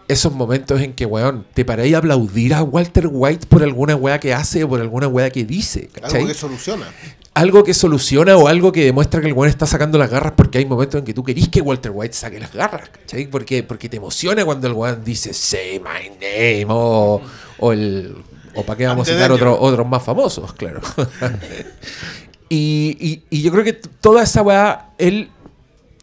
esos 0.09 0.33
momentos 0.33 0.81
en 0.81 0.93
que, 0.95 1.07
weón, 1.07 1.45
te 1.55 1.65
paráis 1.65 1.95
a 1.95 1.99
aplaudir 1.99 2.55
a 2.55 2.63
Walter 2.63 3.09
White 3.11 3.47
por 3.47 3.63
alguna 3.63 3.95
weá 3.95 4.19
que 4.19 4.33
hace 4.35 4.65
o 4.65 4.69
por 4.69 4.81
alguna 4.81 5.07
weá 5.07 5.31
que 5.31 5.45
dice. 5.45 5.89
¿cachai? 5.93 6.17
Algo 6.23 6.29
que 6.29 6.35
soluciona. 6.35 6.87
algo 7.35 7.63
que 7.63 7.75
soluciona 7.75 8.37
o 8.37 8.49
algo 8.49 8.73
que 8.73 8.85
demuestra 8.85 9.21
que 9.21 9.27
el 9.29 9.35
weón 9.35 9.51
está 9.51 9.67
sacando 9.67 9.99
las 9.99 10.11
garras 10.11 10.33
porque 10.37 10.59
hay 10.59 10.65
momentos 10.67 10.99
en 10.99 11.05
que 11.05 11.15
tú 11.15 11.23
querís 11.23 11.49
que 11.49 11.61
Walter 11.61 11.93
White 11.95 12.15
saque 12.15 12.41
las 12.41 12.53
garras, 12.55 12.89
¿cachai? 12.89 13.27
Porque, 13.31 13.63
porque 13.63 13.89
te 13.89 13.99
emociona 13.99 14.45
cuando 14.45 14.67
el 14.67 14.73
weón 14.73 15.05
dice 15.05 15.33
say 15.33 15.79
my 15.79 16.09
name 16.19 16.67
o, 16.71 17.21
o 17.59 17.73
el 17.73 18.17
o 18.55 18.65
para 18.65 18.77
qué 18.79 18.87
vamos 18.87 19.07
a 19.09 19.13
citar 19.13 19.29
danger. 19.29 19.47
otro- 19.49 19.61
otros 19.65 19.87
más 19.87 20.03
famosos, 20.03 20.53
claro. 20.55 20.81
y, 22.49 22.97
y- 22.99 23.23
y 23.31 23.43
yo 23.43 23.53
creo 23.53 23.63
que 23.65 23.75
toda 23.75 24.23
esa 24.23 24.43
weá, 24.43 24.91
él, 24.99 25.29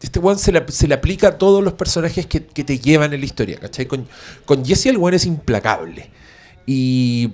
este 0.06 0.20
weón 0.20 0.38
se 0.38 0.52
le, 0.52 0.94
aplica 0.94 1.30
a 1.30 1.38
todos 1.38 1.64
los 1.64 1.74
personajes 1.74 2.26
que, 2.28 2.40
te 2.40 2.80
llevan 2.80 3.14
en 3.14 3.20
la 3.20 3.26
historia, 3.26 3.58
¿cachai? 3.60 3.88
Con, 3.88 4.08
Jesse 4.64 4.88
el 4.88 4.98
weón 4.98 5.16
es 5.16 5.26
implacable. 5.26 6.10
Y 6.68 7.32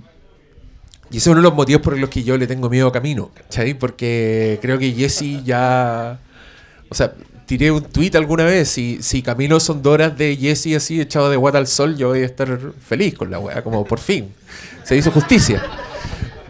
ese 1.09 1.17
es 1.17 1.27
uno 1.27 1.37
de 1.37 1.43
los 1.43 1.53
motivos 1.53 1.81
por 1.81 1.97
los 1.97 2.09
que 2.09 2.23
yo 2.23 2.37
le 2.37 2.47
tengo 2.47 2.69
miedo 2.69 2.87
a 2.87 2.91
Camino, 2.91 3.31
¿cachai? 3.35 3.73
Porque 3.73 4.57
creo 4.61 4.79
que 4.79 4.93
Jesse 4.93 5.43
ya. 5.43 6.19
O 6.89 6.95
sea, 6.95 7.13
tiré 7.45 7.71
un 7.71 7.83
tweet 7.83 8.11
alguna 8.15 8.45
vez. 8.45 8.69
Si, 8.69 8.99
si 9.01 9.21
Camino 9.21 9.59
son 9.59 9.81
dos 9.81 9.93
horas 9.93 10.17
de 10.17 10.37
Jesse 10.37 10.75
así 10.75 11.01
echado 11.01 11.29
de 11.29 11.35
guata 11.35 11.57
al 11.57 11.67
sol, 11.67 11.97
yo 11.97 12.09
voy 12.09 12.19
a 12.21 12.25
estar 12.25 12.57
feliz 12.87 13.15
con 13.15 13.29
la 13.29 13.39
weá, 13.39 13.61
como 13.63 13.83
por 13.83 13.99
fin. 13.99 14.33
Se 14.83 14.95
hizo 14.95 15.11
justicia. 15.11 15.61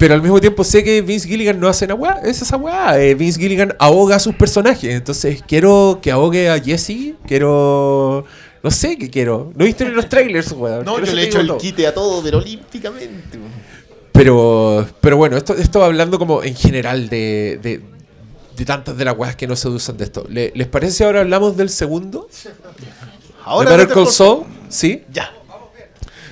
Pero 0.01 0.15
al 0.15 0.21
mismo 0.23 0.41
tiempo 0.41 0.63
sé 0.63 0.83
que 0.83 1.03
Vince 1.03 1.27
Gilligan 1.27 1.59
no 1.59 1.67
hace 1.67 1.85
una 1.85 1.93
weá, 1.93 2.19
es 2.23 2.41
esa 2.41 2.57
weá. 2.57 2.99
Eh, 2.99 3.13
Vince 3.13 3.39
Gilligan 3.39 3.75
ahoga 3.77 4.15
a 4.15 4.19
sus 4.19 4.33
personajes. 4.33 4.95
Entonces 4.95 5.43
quiero 5.47 5.99
que 6.01 6.09
ahogue 6.11 6.49
a 6.49 6.59
Jesse, 6.59 7.13
quiero. 7.27 8.25
No 8.63 8.71
sé 8.71 8.97
qué 8.97 9.11
quiero. 9.11 9.51
No 9.55 9.63
viste 9.63 9.83
en 9.83 9.93
los 9.95 10.09
trailers, 10.09 10.51
weón. 10.53 10.85
No, 10.85 10.97
yo 10.97 11.05
le 11.05 11.21
te 11.21 11.27
echo 11.27 11.37
digo 11.37 11.41
el 11.41 11.47
todo. 11.49 11.57
quite 11.59 11.85
a 11.85 11.93
todo, 11.93 12.23
pero 12.23 12.39
olímpicamente. 12.39 13.37
Pero, 14.11 14.87
pero 15.01 15.17
bueno, 15.17 15.37
esto, 15.37 15.53
esto 15.55 15.83
hablando 15.83 16.17
como 16.17 16.41
en 16.41 16.55
general 16.55 17.07
de, 17.07 17.59
de, 17.61 17.81
de 18.57 18.65
tantas 18.65 18.97
de 18.97 19.05
las 19.05 19.15
weas 19.15 19.35
que 19.35 19.45
no 19.45 19.55
se 19.55 19.69
usan 19.69 19.97
de 19.97 20.05
esto. 20.05 20.25
¿Le- 20.29 20.51
¿Les 20.55 20.67
parece 20.67 20.93
si 20.93 21.03
ahora 21.03 21.21
hablamos 21.21 21.55
del 21.57 21.69
segundo? 21.69 22.27
Ahora 23.45 23.69
¿De 23.69 23.77
Better 23.77 23.93
Call 23.93 24.07
Saul? 24.07 24.45
¿Sí? 24.67 25.03
Ya. 25.13 25.31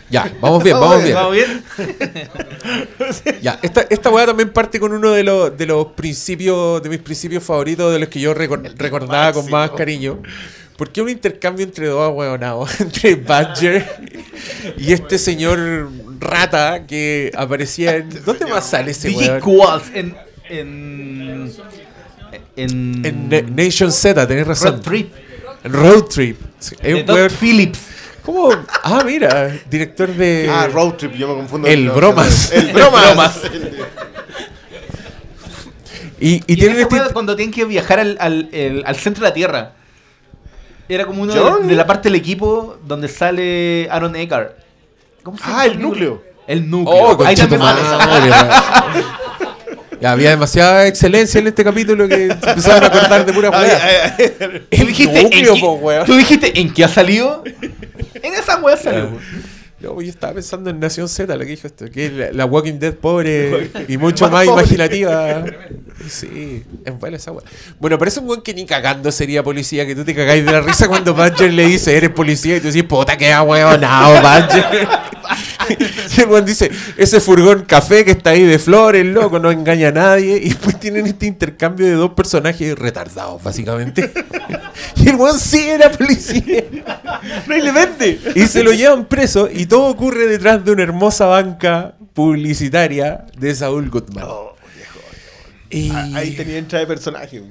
Ya, 0.09 0.31
vamos 0.41 0.63
bien, 0.63 0.79
vamos 0.79 1.03
bien. 1.03 1.15
¿Vamos 1.15 1.33
bien? 1.33 1.63
Ya, 3.41 3.59
esta, 3.61 3.81
esta 3.89 4.09
weá 4.09 4.25
también 4.25 4.49
parte 4.51 4.79
con 4.79 4.91
uno 4.93 5.11
de 5.11 5.23
los, 5.23 5.57
de 5.57 5.65
los 5.65 5.87
principios, 5.87 6.81
de 6.81 6.89
mis 6.89 6.99
principios 6.99 7.43
favoritos, 7.43 7.91
de 7.93 7.99
los 7.99 8.09
que 8.09 8.19
yo 8.19 8.33
recor- 8.33 8.73
recordaba 8.77 9.33
con 9.33 9.49
más 9.49 9.71
cariño. 9.71 10.21
Porque 10.77 11.01
un 11.01 11.09
intercambio 11.09 11.65
entre 11.65 11.87
dos 11.87 12.13
weonados, 12.15 12.69
entre 12.81 13.15
Badger 13.15 13.85
y 14.77 14.93
este 14.93 15.17
señor 15.17 15.89
rata 16.19 16.85
que 16.87 17.31
aparecía 17.35 17.97
en... 17.97 18.09
¿Dónde 18.25 18.45
más 18.45 18.69
sale 18.69 18.91
ese 18.91 19.09
weón? 19.09 19.41
Qualls 19.41 19.83
en. 19.93 20.15
En. 20.49 21.51
En. 22.55 23.05
En 23.05 23.29
Na- 23.29 23.41
Nation 23.63 23.91
Z, 23.91 24.25
tenés 24.27 24.47
razón. 24.47 24.71
Road 24.75 24.81
Trip. 24.81 25.13
Road 25.65 26.03
Trip. 26.05 26.37
Sí, 26.59 26.75
es 26.75 26.81
De 26.81 26.95
un 26.95 27.05
Todd 27.05 27.15
weón- 27.17 27.31
Phillips. 27.31 27.79
¿Cómo? 28.31 28.49
Ah, 28.83 29.01
mira, 29.03 29.51
director 29.71 30.07
de. 30.13 30.47
Ah, 30.51 30.67
Road 30.71 30.93
Trip, 30.93 31.13
yo 31.15 31.27
me 31.29 31.33
confundo. 31.33 31.67
El 31.67 31.85
No, 31.87 31.93
Bromas. 31.95 32.51
El 32.51 32.67
Bromas. 32.71 33.05
Bromas. 33.07 33.39
Y, 36.19 36.33
y 36.35 36.43
Y, 36.45 36.55
tienen 36.57 36.77
esa 36.79 36.97
este. 36.97 37.13
cuando 37.13 37.35
tienen 37.35 37.51
que 37.51 37.65
viajar 37.65 37.99
al, 37.99 38.17
al, 38.19 38.49
el- 38.51 38.83
al 38.85 38.95
centro 38.97 39.23
de 39.23 39.29
la 39.29 39.33
Tierra. 39.33 39.71
Era 40.87 41.05
como 41.07 41.23
uno 41.23 41.33
de, 41.33 41.67
de 41.67 41.75
la 41.75 41.87
parte 41.87 42.09
del 42.09 42.15
equipo 42.19 42.77
donde 42.85 43.07
sale 43.07 43.87
Aaron 43.89 44.15
Eckhart. 44.15 44.51
¿Cómo 45.23 45.37
se 45.37 45.43
llama 45.45 45.61
Ah, 45.61 45.65
el 45.65 45.79
núcleo. 45.79 46.21
El 46.45 46.69
núcleo. 46.69 46.95
Oh, 47.17 47.23
Ahí 47.25 47.35
también. 47.35 47.61
Ya 50.01 50.11
había 50.13 50.29
demasiada 50.29 50.87
excelencia 50.87 51.39
en 51.39 51.47
este 51.47 51.63
capítulo 51.63 52.07
que 52.07 52.15
se 52.27 52.49
empezaron 52.49 52.83
a 52.83 52.87
acordar 52.87 53.25
de 53.25 53.33
pura 53.33 53.49
weá. 53.49 54.15
¿Tú 54.17 54.23
El 54.71 54.87
dijiste, 54.87 55.23
núcleo, 55.23 55.53
en 55.55 55.59
po. 55.61 55.81
¿Tú 56.05 56.15
dijiste 56.15 56.59
en 56.59 56.73
qué 56.73 56.85
ha 56.85 56.87
salido? 56.87 57.43
En 58.23 58.33
esa 58.33 58.57
weá 58.57 58.77
salió. 58.77 59.09
Yo, 59.81 60.01
yo 60.01 60.09
estaba 60.09 60.33
pensando 60.33 60.69
en 60.69 60.79
Nación 60.79 61.07
Z, 61.07 61.33
lo 61.33 61.39
que 61.45 61.51
dijo 61.51 61.65
esto, 61.65 61.85
que 61.89 62.07
es 62.07 62.11
la, 62.11 62.31
la 62.33 62.45
Walking 62.45 62.79
Dead 62.79 62.93
pobre 62.93 63.71
y 63.87 63.97
mucho 63.97 64.29
Más 64.29 64.45
imaginativa. 64.45 65.45
Sí, 66.09 66.65
es 66.83 66.99
buena 66.99 67.15
esa 67.15 67.31
weá. 67.31 67.45
Bueno, 67.79 67.97
parece 67.97 68.19
un 68.19 68.27
buen 68.27 68.41
que 68.41 68.53
ni 68.53 68.65
cagando 68.65 69.09
sería 69.09 69.41
policía, 69.41 69.85
que 69.85 69.95
tú 69.95 70.03
te 70.03 70.13
cagáis 70.13 70.45
de 70.45 70.51
la 70.51 70.59
risa 70.59 70.89
cuando 70.89 71.13
Badger 71.13 71.53
le 71.53 71.65
dice, 71.65 71.95
eres 71.95 72.09
policía, 72.09 72.57
y 72.57 72.59
tú 72.59 72.67
dices, 72.67 72.83
puta, 72.83 73.17
que 73.17 73.33
weonado, 73.33 74.21
Badger. 74.21 74.65
y 76.17 76.21
el 76.21 76.27
weón 76.27 76.45
dice, 76.45 76.71
ese 76.97 77.19
furgón 77.19 77.63
café 77.65 78.05
que 78.05 78.11
está 78.11 78.31
ahí 78.31 78.43
de 78.43 78.59
flores, 78.59 79.05
loco, 79.05 79.39
no 79.39 79.51
engaña 79.51 79.89
a 79.89 79.91
nadie. 79.91 80.37
Y 80.37 80.49
después 80.49 80.79
tienen 80.79 81.05
este 81.07 81.25
intercambio 81.25 81.85
de 81.85 81.93
dos 81.93 82.11
personajes 82.11 82.77
retardados, 82.77 83.41
básicamente. 83.41 84.11
y 84.95 85.09
el 85.09 85.15
weón 85.15 85.39
sí 85.39 85.61
era 85.61 85.91
policía. 85.91 86.63
No, 87.47 87.55
y 87.55 87.61
le 87.61 87.71
vende. 87.71 88.19
Y 88.35 88.47
se 88.47 88.63
lo 88.63 88.71
llevan 88.71 89.05
preso 89.05 89.49
y 89.51 89.65
todo 89.65 89.87
ocurre 89.87 90.27
detrás 90.27 90.63
de 90.63 90.71
una 90.71 90.83
hermosa 90.83 91.25
banca 91.25 91.95
publicitaria 92.13 93.25
de 93.37 93.55
Saúl 93.55 93.89
Goodman. 93.89 94.25
Oh, 94.27 94.55
Y... 95.69 95.91
Ah, 95.91 96.09
Ahí 96.15 96.35
tenía 96.35 96.57
entrada 96.57 96.81
de 96.81 96.87
personaje. 96.87 97.43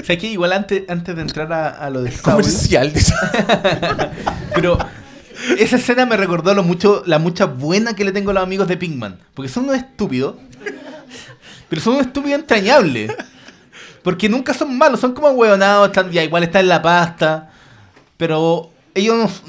O 0.00 0.04
sea, 0.04 0.18
que 0.18 0.26
igual 0.26 0.52
antes, 0.52 0.82
antes 0.88 1.14
de 1.14 1.22
entrar 1.22 1.52
a, 1.52 1.68
a 1.68 1.90
lo 1.90 2.02
de 2.02 2.10
Saul, 2.10 2.42
comercial 2.42 2.92
de 2.92 3.00
pero 4.54 4.78
esa 5.58 5.76
escena 5.76 6.06
me 6.06 6.16
recordó 6.16 6.54
lo 6.54 6.62
mucho, 6.62 7.02
la 7.06 7.18
mucha 7.18 7.46
buena 7.46 7.94
que 7.94 8.04
le 8.04 8.12
tengo 8.12 8.30
a 8.30 8.34
los 8.34 8.42
amigos 8.42 8.68
de 8.68 8.76
Pinkman. 8.76 9.18
Porque 9.34 9.48
son 9.48 9.64
unos 9.64 9.76
estúpidos, 9.76 10.36
pero 11.68 11.82
son 11.82 11.94
unos 11.94 12.06
estúpidos 12.06 12.40
entrañables. 12.40 13.12
Porque 14.02 14.28
nunca 14.28 14.54
son 14.54 14.76
malos, 14.78 15.00
son 15.00 15.12
como 15.12 15.30
hueonados, 15.30 15.88
están, 15.88 16.10
ya 16.10 16.24
igual 16.24 16.42
están 16.42 16.62
en 16.62 16.68
la 16.68 16.82
pasta. 16.82 17.50
Pero 18.16 18.70
ellos 18.94 19.42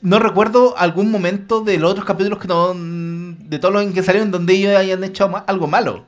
no, 0.00 0.18
recuerdo 0.18 0.76
algún 0.78 1.10
momento 1.10 1.60
de 1.60 1.78
los 1.78 1.90
otros 1.90 2.06
capítulos 2.06 2.38
que 2.38 2.48
no, 2.48 2.74
de 2.74 3.58
todos 3.58 3.74
los 3.74 3.82
en 3.82 3.92
que 3.92 4.02
salieron 4.02 4.30
donde 4.30 4.54
ellos 4.54 4.76
hayan 4.76 5.04
hecho 5.04 5.30
algo 5.46 5.66
malo. 5.66 6.06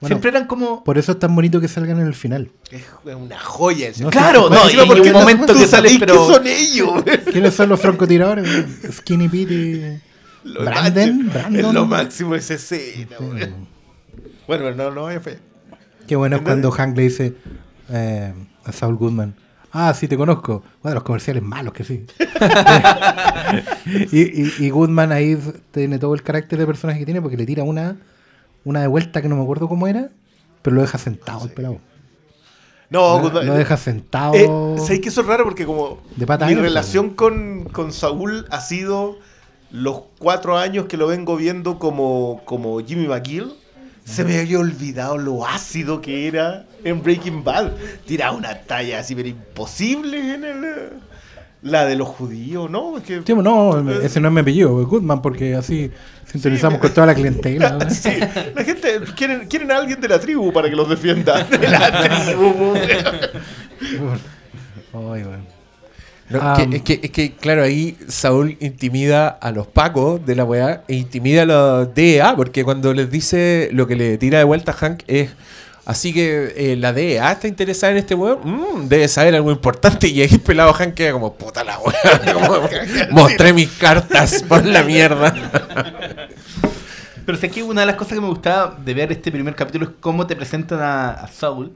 Bueno, 0.00 0.14
Siempre 0.14 0.30
eran 0.30 0.46
como. 0.46 0.84
Por 0.84 0.98
eso 0.98 1.12
es 1.12 1.18
tan 1.18 1.34
bonito 1.34 1.60
que 1.60 1.68
salgan 1.68 1.98
en 2.00 2.06
el 2.06 2.14
final. 2.14 2.50
Es 2.70 2.82
una 3.14 3.38
joya. 3.40 3.88
ese. 3.88 4.02
No, 4.02 4.10
Claro, 4.10 4.50
no, 4.50 4.68
y 4.70 4.76
¿por 4.86 4.96
en 4.98 5.02
qué 5.04 5.08
un 5.10 5.14
momento 5.14 5.52
tú 5.54 5.58
que 5.60 5.66
sale, 5.66 5.88
sabés 5.88 5.98
pero. 5.98 6.26
que 6.28 6.34
son 6.34 6.46
ellos. 6.46 7.04
¿Quiénes 7.32 7.54
son 7.54 7.68
los 7.70 7.80
francotiradores? 7.80 8.46
Skinny 8.92 9.28
Pete 9.28 9.54
y... 9.54 10.02
Lo 10.48 10.60
Brandon. 10.64 11.30
Es 11.56 11.72
lo 11.72 11.86
máximo 11.86 12.34
esa 12.34 12.54
escena. 12.54 13.16
güey. 13.18 13.48
Bueno, 14.46 14.64
pero 14.64 14.74
no, 14.74 14.90
no 14.92 15.02
vaya 15.04 15.20
fe. 15.20 15.38
Qué 16.06 16.14
bueno 16.14 16.36
es 16.36 16.42
cuando 16.42 16.70
Hank 16.70 16.96
le 16.96 17.02
dice 17.02 17.34
eh, 17.90 18.32
a 18.64 18.72
Saul 18.72 18.96
Goodman. 18.96 19.34
Ah, 19.72 19.92
sí, 19.92 20.06
te 20.08 20.16
conozco. 20.16 20.62
Bueno, 20.82 20.94
los 20.96 21.02
comerciales 21.04 21.42
malos 21.42 21.72
que 21.74 21.82
sí. 21.84 22.06
y, 24.12 24.42
y- 24.42 24.52
y 24.58 24.70
Goodman 24.70 25.12
ahí 25.12 25.38
tiene 25.72 25.98
todo 25.98 26.14
el 26.14 26.22
carácter 26.22 26.58
de 26.58 26.66
personaje 26.66 26.98
que 27.00 27.04
tiene 27.04 27.20
porque 27.20 27.36
le 27.36 27.46
tira 27.46 27.62
una, 27.64 27.96
una 28.66 28.80
de 28.80 28.88
vuelta 28.88 29.22
que 29.22 29.28
no 29.28 29.36
me 29.36 29.42
acuerdo 29.44 29.68
cómo 29.68 29.86
era, 29.86 30.08
pero 30.60 30.74
lo 30.74 30.82
deja 30.82 30.98
sentado 30.98 31.44
el 31.44 31.52
pelado. 31.52 31.78
No, 32.90 33.30
Lo, 33.30 33.54
deja 33.54 33.76
sentado. 33.76 34.34
Eh, 34.34 34.48
¿Sabéis 34.78 35.00
que 35.00 35.08
eso 35.08 35.20
es 35.20 35.26
raro? 35.26 35.44
Porque 35.44 35.64
como 35.64 36.00
De 36.16 36.26
mi 36.46 36.54
relación 36.54 37.10
con, 37.10 37.64
con 37.64 37.92
Saúl 37.92 38.46
ha 38.50 38.60
sido 38.60 39.18
los 39.70 40.02
cuatro 40.18 40.58
años 40.58 40.86
que 40.86 40.96
lo 40.96 41.06
vengo 41.06 41.36
viendo 41.36 41.78
como, 41.78 42.42
como 42.44 42.80
Jimmy 42.80 43.06
McGill, 43.06 43.54
se 44.04 44.24
me 44.24 44.38
había 44.38 44.58
olvidado 44.58 45.16
lo 45.16 45.46
ácido 45.46 46.00
que 46.00 46.26
era 46.26 46.66
en 46.82 47.02
Breaking 47.02 47.44
Bad. 47.44 47.72
Tiraba 48.04 48.36
una 48.36 48.62
talla 48.62 49.00
así, 49.00 49.14
pero 49.14 49.28
imposible 49.28 50.34
en 50.34 50.44
el... 50.44 50.90
La 51.62 51.84
de 51.86 51.96
los 51.96 52.08
judíos, 52.08 52.70
¿no? 52.70 52.98
Es 52.98 53.04
que, 53.04 53.22
Sí, 53.26 53.34
no, 53.34 53.90
ese 53.90 54.20
no 54.20 54.28
es 54.28 54.34
mi 54.34 54.40
apellido, 54.40 54.86
Goodman, 54.86 55.20
porque 55.22 55.54
así 55.56 55.90
sintonizamos 56.30 56.78
con 56.78 56.92
toda 56.92 57.06
la 57.08 57.14
clientela. 57.14 57.70
¿no? 57.80 57.90
Sí, 57.90 58.10
la 58.54 58.62
gente 58.64 59.00
quieren, 59.16 59.46
quieren 59.48 59.70
a 59.72 59.78
alguien 59.78 60.00
de 60.00 60.08
la 60.08 60.20
tribu 60.20 60.52
para 60.52 60.68
que 60.70 60.76
los 60.76 60.88
defienda. 60.88 61.42
De 61.50 61.68
la 61.68 62.24
tribu. 62.26 62.74
Ay, 64.92 65.22
bueno. 65.22 65.46
No, 66.28 66.40
Ah, 66.42 66.56
que- 66.56 66.76
es, 66.76 66.82
que, 66.82 67.00
es 67.04 67.10
que, 67.10 67.32
claro, 67.34 67.62
ahí 67.62 67.96
Saúl 68.08 68.56
intimida 68.60 69.28
a 69.28 69.52
los 69.52 69.68
pacos 69.68 70.24
de 70.26 70.34
la 70.34 70.44
weá 70.44 70.82
e 70.88 70.94
intimida 70.96 71.42
a 71.42 71.46
los 71.46 71.94
DEA, 71.94 72.34
porque 72.34 72.64
cuando 72.64 72.92
les 72.92 73.10
dice 73.10 73.68
lo 73.72 73.86
que 73.86 73.94
le 73.94 74.18
tira 74.18 74.38
de 74.38 74.44
vuelta 74.44 74.72
a 74.72 74.74
Hank 74.74 75.02
es. 75.06 75.30
Así 75.86 76.12
que 76.12 76.52
eh, 76.56 76.76
la 76.76 76.92
DEA 76.92 77.30
está 77.32 77.46
interesada 77.46 77.92
en 77.92 77.98
este 77.98 78.14
weón, 78.16 78.40
Mm, 78.42 78.88
debe 78.88 79.06
saber 79.06 79.36
algo 79.36 79.52
importante. 79.52 80.08
Y 80.08 80.20
ahí 80.20 80.28
el 80.32 80.40
pelado 80.40 80.72
Hank 80.72 80.94
queda 80.94 81.12
como 81.12 81.32
puta 81.34 81.62
la 81.62 81.76
como, 82.34 82.68
Mostré 83.12 83.52
mis 83.52 83.70
cartas 83.70 84.42
por 84.48 84.64
la 84.66 84.82
mierda. 84.82 85.32
Pero 87.24 87.38
sé 87.38 87.50
que 87.50 87.62
una 87.62 87.80
de 87.82 87.86
las 87.86 87.96
cosas 87.96 88.14
que 88.14 88.20
me 88.20 88.28
gustaba 88.28 88.76
de 88.84 88.94
ver 88.94 89.12
este 89.12 89.32
primer 89.32 89.54
capítulo 89.54 89.86
es 89.86 89.90
cómo 90.00 90.26
te 90.26 90.36
presentan 90.36 90.80
a, 90.80 91.10
a 91.10 91.28
Saul. 91.28 91.72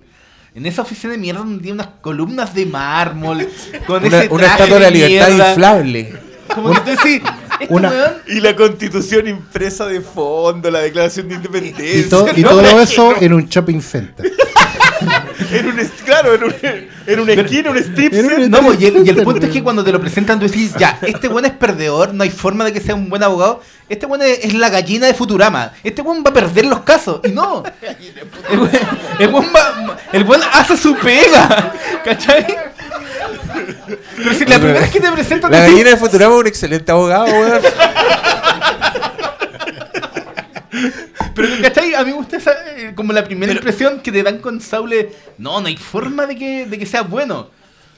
En 0.55 0.67
esa 0.67 0.83
oficina 0.83 1.13
de 1.13 1.19
mierda 1.19 1.41
donde 1.41 1.63
tiene 1.63 1.75
unas 1.75 1.89
columnas 2.01 2.53
de 2.55 2.67
mármol. 2.67 3.49
Con 3.87 4.05
Una, 4.05 4.19
ese 4.23 4.29
una 4.35 4.47
estatua 4.47 4.75
de 4.75 4.81
la 4.81 4.91
libertad 4.91 5.29
mierda. 5.29 5.51
inflable. 5.51 6.13
Como 6.55 6.73
que 6.73 6.81
tú 6.81 6.91
decís, 6.91 7.23
Una- 7.69 8.15
Y 8.27 8.41
la 8.41 8.57
constitución 8.57 9.29
impresa 9.29 9.87
de 9.87 10.01
fondo, 10.01 10.71
la 10.71 10.81
declaración 10.81 11.29
de 11.29 11.35
independencia. 11.37 11.95
Y, 12.01 12.03
to- 12.05 12.27
y 12.37 12.41
No, 12.43 12.51
todo 12.51 12.81
eso 12.81 13.15
en 13.21 13.33
un 13.35 13.47
shopping 13.47 13.81
center. 13.81 14.31
En 15.53 15.67
un, 15.67 15.75
claro, 16.05 16.35
en, 16.35 16.45
un, 16.45 16.55
en 17.07 17.21
una 17.21 17.33
esquina, 17.33 17.71
un 17.71 17.79
strip 17.79 18.13
en 18.13 18.25
un- 18.27 18.31
center. 18.31 18.51
No, 18.51 18.61
pues, 18.63 18.81
y, 18.81 18.85
el, 18.87 18.95
y 18.97 18.99
el 18.99 19.05
Center, 19.07 19.25
punto 19.25 19.47
es 19.47 19.53
que 19.53 19.63
cuando 19.63 19.83
te 19.83 19.91
lo 19.93 19.99
presentan 20.01 20.39
tú 20.39 20.47
decís, 20.47 20.75
ya, 20.79 20.99
este 21.01 21.27
weón 21.29 21.47
es 21.47 21.53
perdedor, 21.53 22.13
no 22.13 22.23
hay 22.23 22.29
forma 22.31 22.65
de 22.67 22.73
que 22.75 22.81
sea 22.81 22.95
un 22.95 23.09
buen 23.09 23.23
abogado. 23.23 23.63
Este 23.89 24.05
weón 24.05 24.21
es, 24.23 24.41
es 24.45 24.53
la 24.55 24.69
gallina 24.69 25.07
de 25.07 25.15
Futurama. 25.15 25.73
Este 25.83 26.03
weón 26.03 26.23
va 26.23 26.31
a 26.31 26.35
perder 26.35 26.67
los 26.67 26.81
casos. 26.81 27.21
Y 27.25 27.29
no. 27.31 27.63
El 28.51 28.59
weón, 28.59 28.71
el 29.19 29.35
va- 29.35 29.97
el 30.13 30.25
weón 30.25 30.43
hace 30.53 30.77
su 30.77 30.95
pega. 30.97 31.73
¿Cachai? 32.05 32.47
Pero 34.17 34.33
si 34.35 34.41
la 34.41 34.47
Pero- 34.47 34.59
primera 34.61 34.81
vez 34.81 34.91
que 34.91 35.01
te 35.01 35.13
presentan 35.13 35.51
La 35.51 35.61
gallina 35.61 35.91
de 35.91 35.97
Futurama 35.97 36.35
es 36.35 36.41
un 36.41 36.47
excelente 36.47 36.91
abogado, 36.93 37.25
weón. 37.27 37.61
Pero 41.35 41.49
¿cachai? 41.63 41.95
A 41.95 42.05
mí 42.05 42.11
me 42.11 42.17
gusta 42.17 42.37
esa, 42.37 42.53
eh, 42.77 42.93
como 42.95 43.13
la 43.13 43.25
primera 43.25 43.53
impresión 43.53 44.01
que 44.01 44.13
te 44.13 44.23
dan 44.23 44.39
con 44.39 44.61
Saul 44.61 44.93
es, 44.93 45.07
no, 45.39 45.61
no 45.61 45.67
hay 45.69 45.77
forma 45.77 46.27
de 46.27 46.37
que, 46.37 46.67
de 46.67 46.79
que 46.79 46.87
sea 46.87 47.03
bueno. 47.03 47.49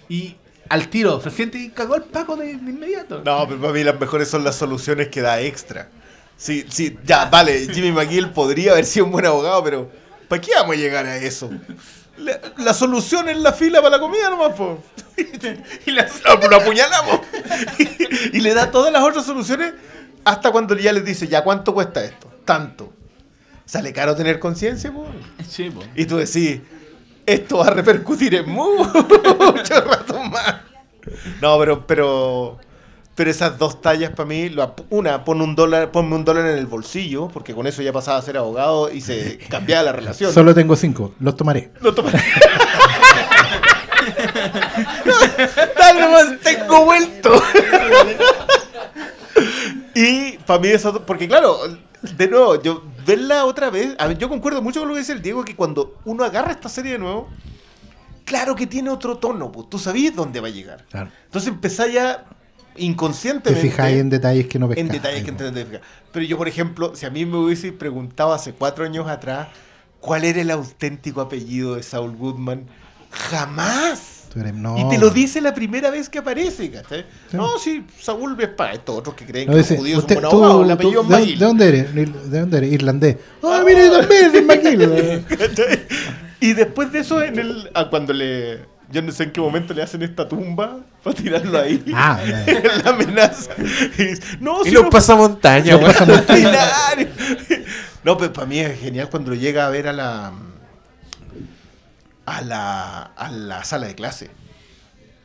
Y 0.08 0.36
al 0.68 0.88
tiro, 0.88 1.20
se 1.20 1.30
siente 1.30 1.58
y 1.58 1.68
cagó 1.70 1.96
el 1.96 2.02
paco 2.02 2.36
de, 2.36 2.46
de 2.46 2.52
inmediato. 2.70 3.22
No, 3.24 3.46
pero 3.48 3.60
para 3.60 3.72
mí 3.72 3.84
las 3.84 3.98
mejores 3.98 4.28
son 4.28 4.44
las 4.44 4.56
soluciones 4.56 5.08
que 5.08 5.20
da 5.22 5.40
extra. 5.40 5.88
Sí, 6.36 6.64
sí, 6.68 6.96
ya, 7.04 7.26
vale, 7.26 7.68
Jimmy 7.72 7.92
McGill 7.92 8.30
podría 8.30 8.72
haber 8.72 8.84
sido 8.84 9.06
un 9.06 9.12
buen 9.12 9.26
abogado, 9.26 9.62
pero 9.62 9.90
¿para 10.28 10.40
qué 10.40 10.50
vamos 10.56 10.74
a 10.74 10.78
llegar 10.78 11.06
a 11.06 11.16
eso? 11.16 11.50
La, 12.22 12.40
la 12.58 12.74
solución 12.74 13.28
es 13.28 13.36
la 13.36 13.52
fila 13.52 13.80
para 13.82 13.96
la 13.96 14.00
comida 14.00 14.30
nomás, 14.30 14.54
po. 14.54 14.82
Y 15.86 15.90
la, 15.90 16.08
lo 16.50 16.56
apuñalamos. 16.56 17.20
Y, 18.32 18.40
le 18.40 18.54
da 18.54 18.70
todas 18.70 18.92
las 18.92 19.02
otras 19.02 19.24
soluciones 19.24 19.74
hasta 20.24 20.52
cuando 20.52 20.76
ya 20.76 20.92
les 20.92 21.04
dice, 21.04 21.26
ya, 21.26 21.42
¿cuánto 21.42 21.74
cuesta 21.74 22.04
esto? 22.04 22.32
Tanto. 22.44 22.92
Sale 23.64 23.92
caro 23.92 24.14
tener 24.14 24.38
conciencia, 24.38 24.92
po. 24.92 25.06
Sí, 25.48 25.70
po. 25.70 25.82
Y 25.94 26.06
tú 26.06 26.18
decís, 26.18 26.60
esto 27.26 27.58
va 27.58 27.66
a 27.66 27.70
repercutir 27.70 28.34
en 28.34 28.48
mucho 28.50 29.80
rato 29.80 30.18
más. 30.24 30.56
No, 31.40 31.58
pero, 31.58 31.86
pero, 31.86 32.58
pero 33.14 33.30
esas 33.30 33.58
dos 33.58 33.82
tallas 33.82 34.10
para 34.10 34.26
mí, 34.26 34.50
una, 34.90 35.24
pon 35.24 35.42
un 35.42 35.54
dólar, 35.54 35.90
ponme 35.90 36.14
un 36.14 36.24
dólar 36.24 36.46
en 36.46 36.56
el 36.56 36.66
bolsillo, 36.66 37.28
porque 37.28 37.54
con 37.54 37.66
eso 37.66 37.82
ya 37.82 37.92
pasaba 37.92 38.18
a 38.18 38.22
ser 38.22 38.38
abogado 38.38 38.90
y 38.90 39.00
se 39.00 39.38
cambiaba 39.50 39.82
la 39.82 39.92
relación. 39.92 40.32
Solo 40.32 40.54
tengo 40.54 40.76
cinco, 40.76 41.14
los 41.20 41.36
tomaré. 41.36 41.72
Lo 41.80 41.94
tomaré. 41.94 42.18
Dale 45.78 46.00
nomás, 46.00 46.40
tengo 46.42 46.84
vuelto. 46.86 47.42
y 49.94 50.38
para 50.38 50.60
mí 50.60 50.68
eso, 50.68 51.04
porque 51.04 51.28
claro, 51.28 51.58
de 52.00 52.28
nuevo, 52.28 52.62
yo 52.62 52.82
verla 53.06 53.44
otra 53.44 53.68
vez, 53.68 53.94
a 53.98 54.10
yo 54.12 54.30
concuerdo 54.30 54.62
mucho 54.62 54.80
con 54.80 54.88
lo 54.88 54.94
que 54.94 55.00
dice 55.00 55.12
el 55.12 55.20
Diego, 55.20 55.44
que 55.44 55.54
cuando 55.54 55.98
uno 56.06 56.24
agarra 56.24 56.52
esta 56.52 56.70
serie 56.70 56.92
de 56.92 56.98
nuevo, 56.98 57.28
claro 58.24 58.54
que 58.54 58.66
tiene 58.66 58.88
otro 58.88 59.18
tono, 59.18 59.52
pues 59.52 59.68
tú 59.68 59.78
sabías 59.78 60.16
dónde 60.16 60.40
va 60.40 60.48
a 60.48 60.50
llegar. 60.50 60.86
Claro. 60.90 61.10
Entonces 61.26 61.48
empezás 61.52 61.92
ya 61.92 62.24
Te 62.74 62.82
inconscientemente 62.82 63.60
fijáis 63.70 63.98
en 63.98 64.10
detalles 64.10 64.46
que 64.46 64.58
no 64.58 64.66
en 64.66 64.74
pescáis. 64.74 64.92
detalles 64.92 65.24
que 65.24 65.30
entender. 65.30 65.80
Pero 66.12 66.24
yo, 66.24 66.36
por 66.38 66.48
ejemplo, 66.48 66.94
si 66.96 67.06
a 67.06 67.10
mí 67.10 67.24
me 67.26 67.36
hubiese 67.38 67.72
preguntado 67.72 68.32
hace 68.32 68.52
cuatro 68.52 68.84
años 68.84 69.08
atrás 69.08 69.48
cuál 70.00 70.24
era 70.24 70.40
el 70.40 70.50
auténtico 70.50 71.20
apellido 71.20 71.74
de 71.76 71.82
Saul 71.82 72.16
Goodman, 72.16 72.66
jamás. 73.10 74.28
Tú 74.32 74.40
eres- 74.40 74.54
no. 74.54 74.78
Y 74.78 74.88
te 74.88 74.98
lo 74.98 75.10
dice 75.10 75.40
la 75.42 75.52
primera 75.54 75.90
vez 75.90 76.08
que 76.08 76.18
aparece, 76.18 76.70
¿cachai? 76.70 77.04
No, 77.32 77.58
sí, 77.58 77.84
Saúl 78.00 78.34
es 78.40 78.48
para 78.48 78.72
estos 78.72 78.96
otros 78.98 79.14
que 79.14 79.26
creen 79.26 79.46
No, 79.48 79.52
que 79.52 79.58
dice, 79.58 79.74
los 79.74 79.80
judíos 79.80 79.98
usted- 80.00 80.14
son 80.14 80.22
buenos 80.22 80.30
tú- 80.30 80.44
abogados. 80.44 80.70
El 80.70 80.78
tú- 80.78 81.00
apellido 81.00 81.02
es 81.02 81.26
¿de, 81.26 81.32
de 81.36 81.44
dónde 81.44 81.68
eres? 81.68 81.94
¿De 82.30 82.40
dónde 82.40 82.58
eres? 82.58 82.72
Irlandés. 82.72 83.16
Ah, 83.42 83.62
mira, 83.66 83.84
yo 83.84 84.00
también, 84.00 84.34
es 84.34 84.44
McGill. 84.46 85.24
Y 86.40 86.54
después 86.54 86.90
de 86.92 87.00
eso, 87.00 87.22
en 87.22 87.38
el, 87.38 87.70
a 87.74 87.88
cuando 87.90 88.12
le. 88.12 88.71
Yo 88.92 89.00
no 89.02 89.10
sé 89.10 89.24
en 89.24 89.32
qué 89.32 89.40
momento 89.40 89.72
le 89.72 89.82
hacen 89.82 90.02
esta 90.02 90.28
tumba 90.28 90.80
para 91.02 91.16
tirarlo 91.16 91.58
ahí. 91.58 91.82
Ah, 91.94 92.20
la 92.84 92.90
amenaza. 92.90 93.52
Y 93.98 94.14
no, 94.40 94.60
Y 94.62 94.66
si 94.66 94.70
los 94.72 94.84
no 94.84 94.90
pasamontañas, 94.90 95.76
weón. 95.80 96.10
Ordinario. 96.10 97.08
No, 98.04 98.18
pero 98.18 98.32
para 98.32 98.46
mí 98.46 98.58
es 98.60 98.78
genial 98.78 99.08
cuando 99.10 99.34
llega 99.34 99.66
a 99.66 99.70
ver 99.70 99.88
a 99.88 99.92
la 99.92 100.32
a 102.26 102.40
la 102.42 103.02
a 103.02 103.30
la 103.30 103.64
sala 103.64 103.86
de 103.86 103.94
clase. 103.94 104.30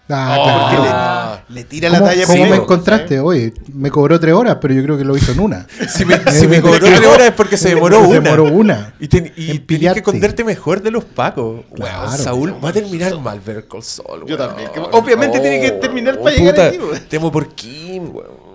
Ah, 0.09 0.37
Oh, 0.39 0.69
Porque 0.69 0.75
claro. 0.87 1.41
le, 1.49 1.55
le 1.55 1.63
tira 1.65 1.89
la 1.89 1.97
¿Cómo, 1.99 2.09
talla 2.09 2.25
cómo 2.25 2.45
me 2.45 2.55
encontraste? 2.55 3.19
Oye, 3.19 3.53
me 3.73 3.91
cobró 3.91 4.17
tres 4.19 4.33
horas, 4.33 4.57
pero 4.61 4.73
yo 4.73 4.81
creo 4.83 4.97
que 4.97 5.03
lo 5.03 5.17
hizo 5.17 5.33
en 5.33 5.39
una. 5.41 5.67
Si 5.89 6.05
me, 6.05 6.17
si 6.31 6.47
me 6.47 6.61
cobró 6.61 6.79
tres 6.79 7.05
horas 7.05 7.27
es 7.27 7.33
porque 7.33 7.57
se 7.57 7.69
demoró 7.69 7.99
Se 8.01 8.07
una. 8.07 8.19
demoró 8.21 8.43
una. 8.45 8.93
Y, 8.99 9.07
ten- 9.09 9.33
y 9.35 9.51
En 9.51 9.65
tenías 9.67 9.93
que 9.93 9.99
esconderte 9.99 10.43
mejor 10.45 10.81
de 10.81 10.91
los 10.91 11.03
pacos. 11.03 11.65
Claro. 11.75 12.11
Saúl 12.11 12.55
va 12.63 12.69
a 12.69 12.73
terminar 12.73 13.19
mal 13.19 13.39
ver 13.41 13.67
Call 13.67 13.83
Saul, 13.83 14.25
Yo 14.25 14.35
weón. 14.37 14.47
también, 14.49 14.69
que 14.73 14.79
obviamente 14.79 15.39
tiene 15.41 15.59
que 15.59 15.71
terminar 15.71 16.17
para 16.19 16.35
llegar 16.35 16.53
puta, 16.55 16.67
ahí, 16.67 16.77
weón. 16.77 16.99
Temo 17.09 17.31
por 17.31 17.47
Kim, 17.49 18.15
weón. 18.15 18.47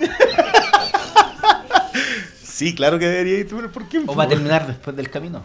Sí, 2.42 2.74
claro 2.74 2.98
que 2.98 3.06
debería 3.06 3.38
ir 3.40 3.48
¿por 3.48 3.86
qué? 3.86 4.00
O 4.06 4.14
va 4.14 4.24
a 4.24 4.28
terminar 4.28 4.66
después 4.66 4.96
del 4.96 5.10
camino. 5.10 5.42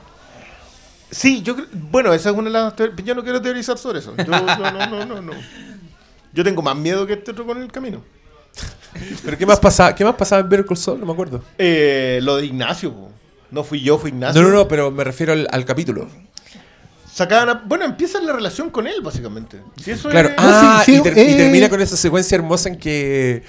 Sí, 1.12 1.42
yo 1.44 1.56
creo, 1.56 1.68
bueno, 1.74 2.14
esa 2.14 2.30
es 2.30 2.36
una 2.36 2.46
de 2.50 2.54
las 2.54 2.76
teorías, 2.76 3.04
yo 3.06 3.14
no 3.16 3.24
quiero 3.24 3.42
teorizar 3.42 3.78
sobre 3.78 4.00
eso. 4.00 4.16
Yo, 4.18 4.24
yo 4.26 4.32
no, 4.72 4.88
no, 4.88 5.06
no, 5.06 5.22
no. 5.22 5.34
Yo 6.34 6.44
tengo 6.44 6.62
más 6.62 6.76
miedo 6.78 7.06
que 7.06 7.14
este 7.14 7.32
otro 7.32 7.46
con 7.46 7.62
el 7.62 7.70
camino. 7.72 8.02
¿Pero 9.26 9.38
qué 9.38 9.46
más 9.46 9.60
pasaba, 9.60 9.94
qué 9.94 10.06
más 10.06 10.16
pasaba 10.16 10.42
en 10.42 10.50
Better 10.50 10.66
Call 10.66 10.78
Saul? 10.78 11.00
No 11.02 11.06
me 11.06 11.12
acuerdo. 11.14 11.44
Eh, 11.58 12.20
lo 12.24 12.38
de 12.38 12.46
Ignacio, 12.46 12.94
po. 12.94 13.12
no 13.52 13.64
fui 13.64 13.82
yo, 13.82 13.98
fue 14.00 14.10
Ignacio. 14.10 14.42
No, 14.42 14.48
no, 14.50 14.54
no, 14.56 14.68
pero 14.68 14.90
me 14.92 15.04
refiero 15.04 15.34
al, 15.34 15.48
al 15.52 15.66
capítulo. 15.66 16.08
Sacaban 17.14 17.50
a- 17.50 17.62
bueno, 17.66 17.84
empieza 17.84 18.22
la 18.22 18.32
relación 18.32 18.70
con 18.70 18.88
él, 18.88 19.02
básicamente. 19.02 19.62
Si 19.84 19.92
eso 19.92 20.08
Claro. 20.10 20.30
es- 20.30 20.36
Ah, 20.38 20.82
sí, 20.86 20.94
y, 20.94 20.96
sí, 20.98 21.04
ter- 21.04 21.18
y 21.18 21.22
eh. 21.34 21.36
termina 21.38 21.70
con 21.70 21.82
esa 21.82 21.98
secuencia 21.98 22.36
hermosa 22.36 22.70
en 22.70 22.78
que 22.78 23.44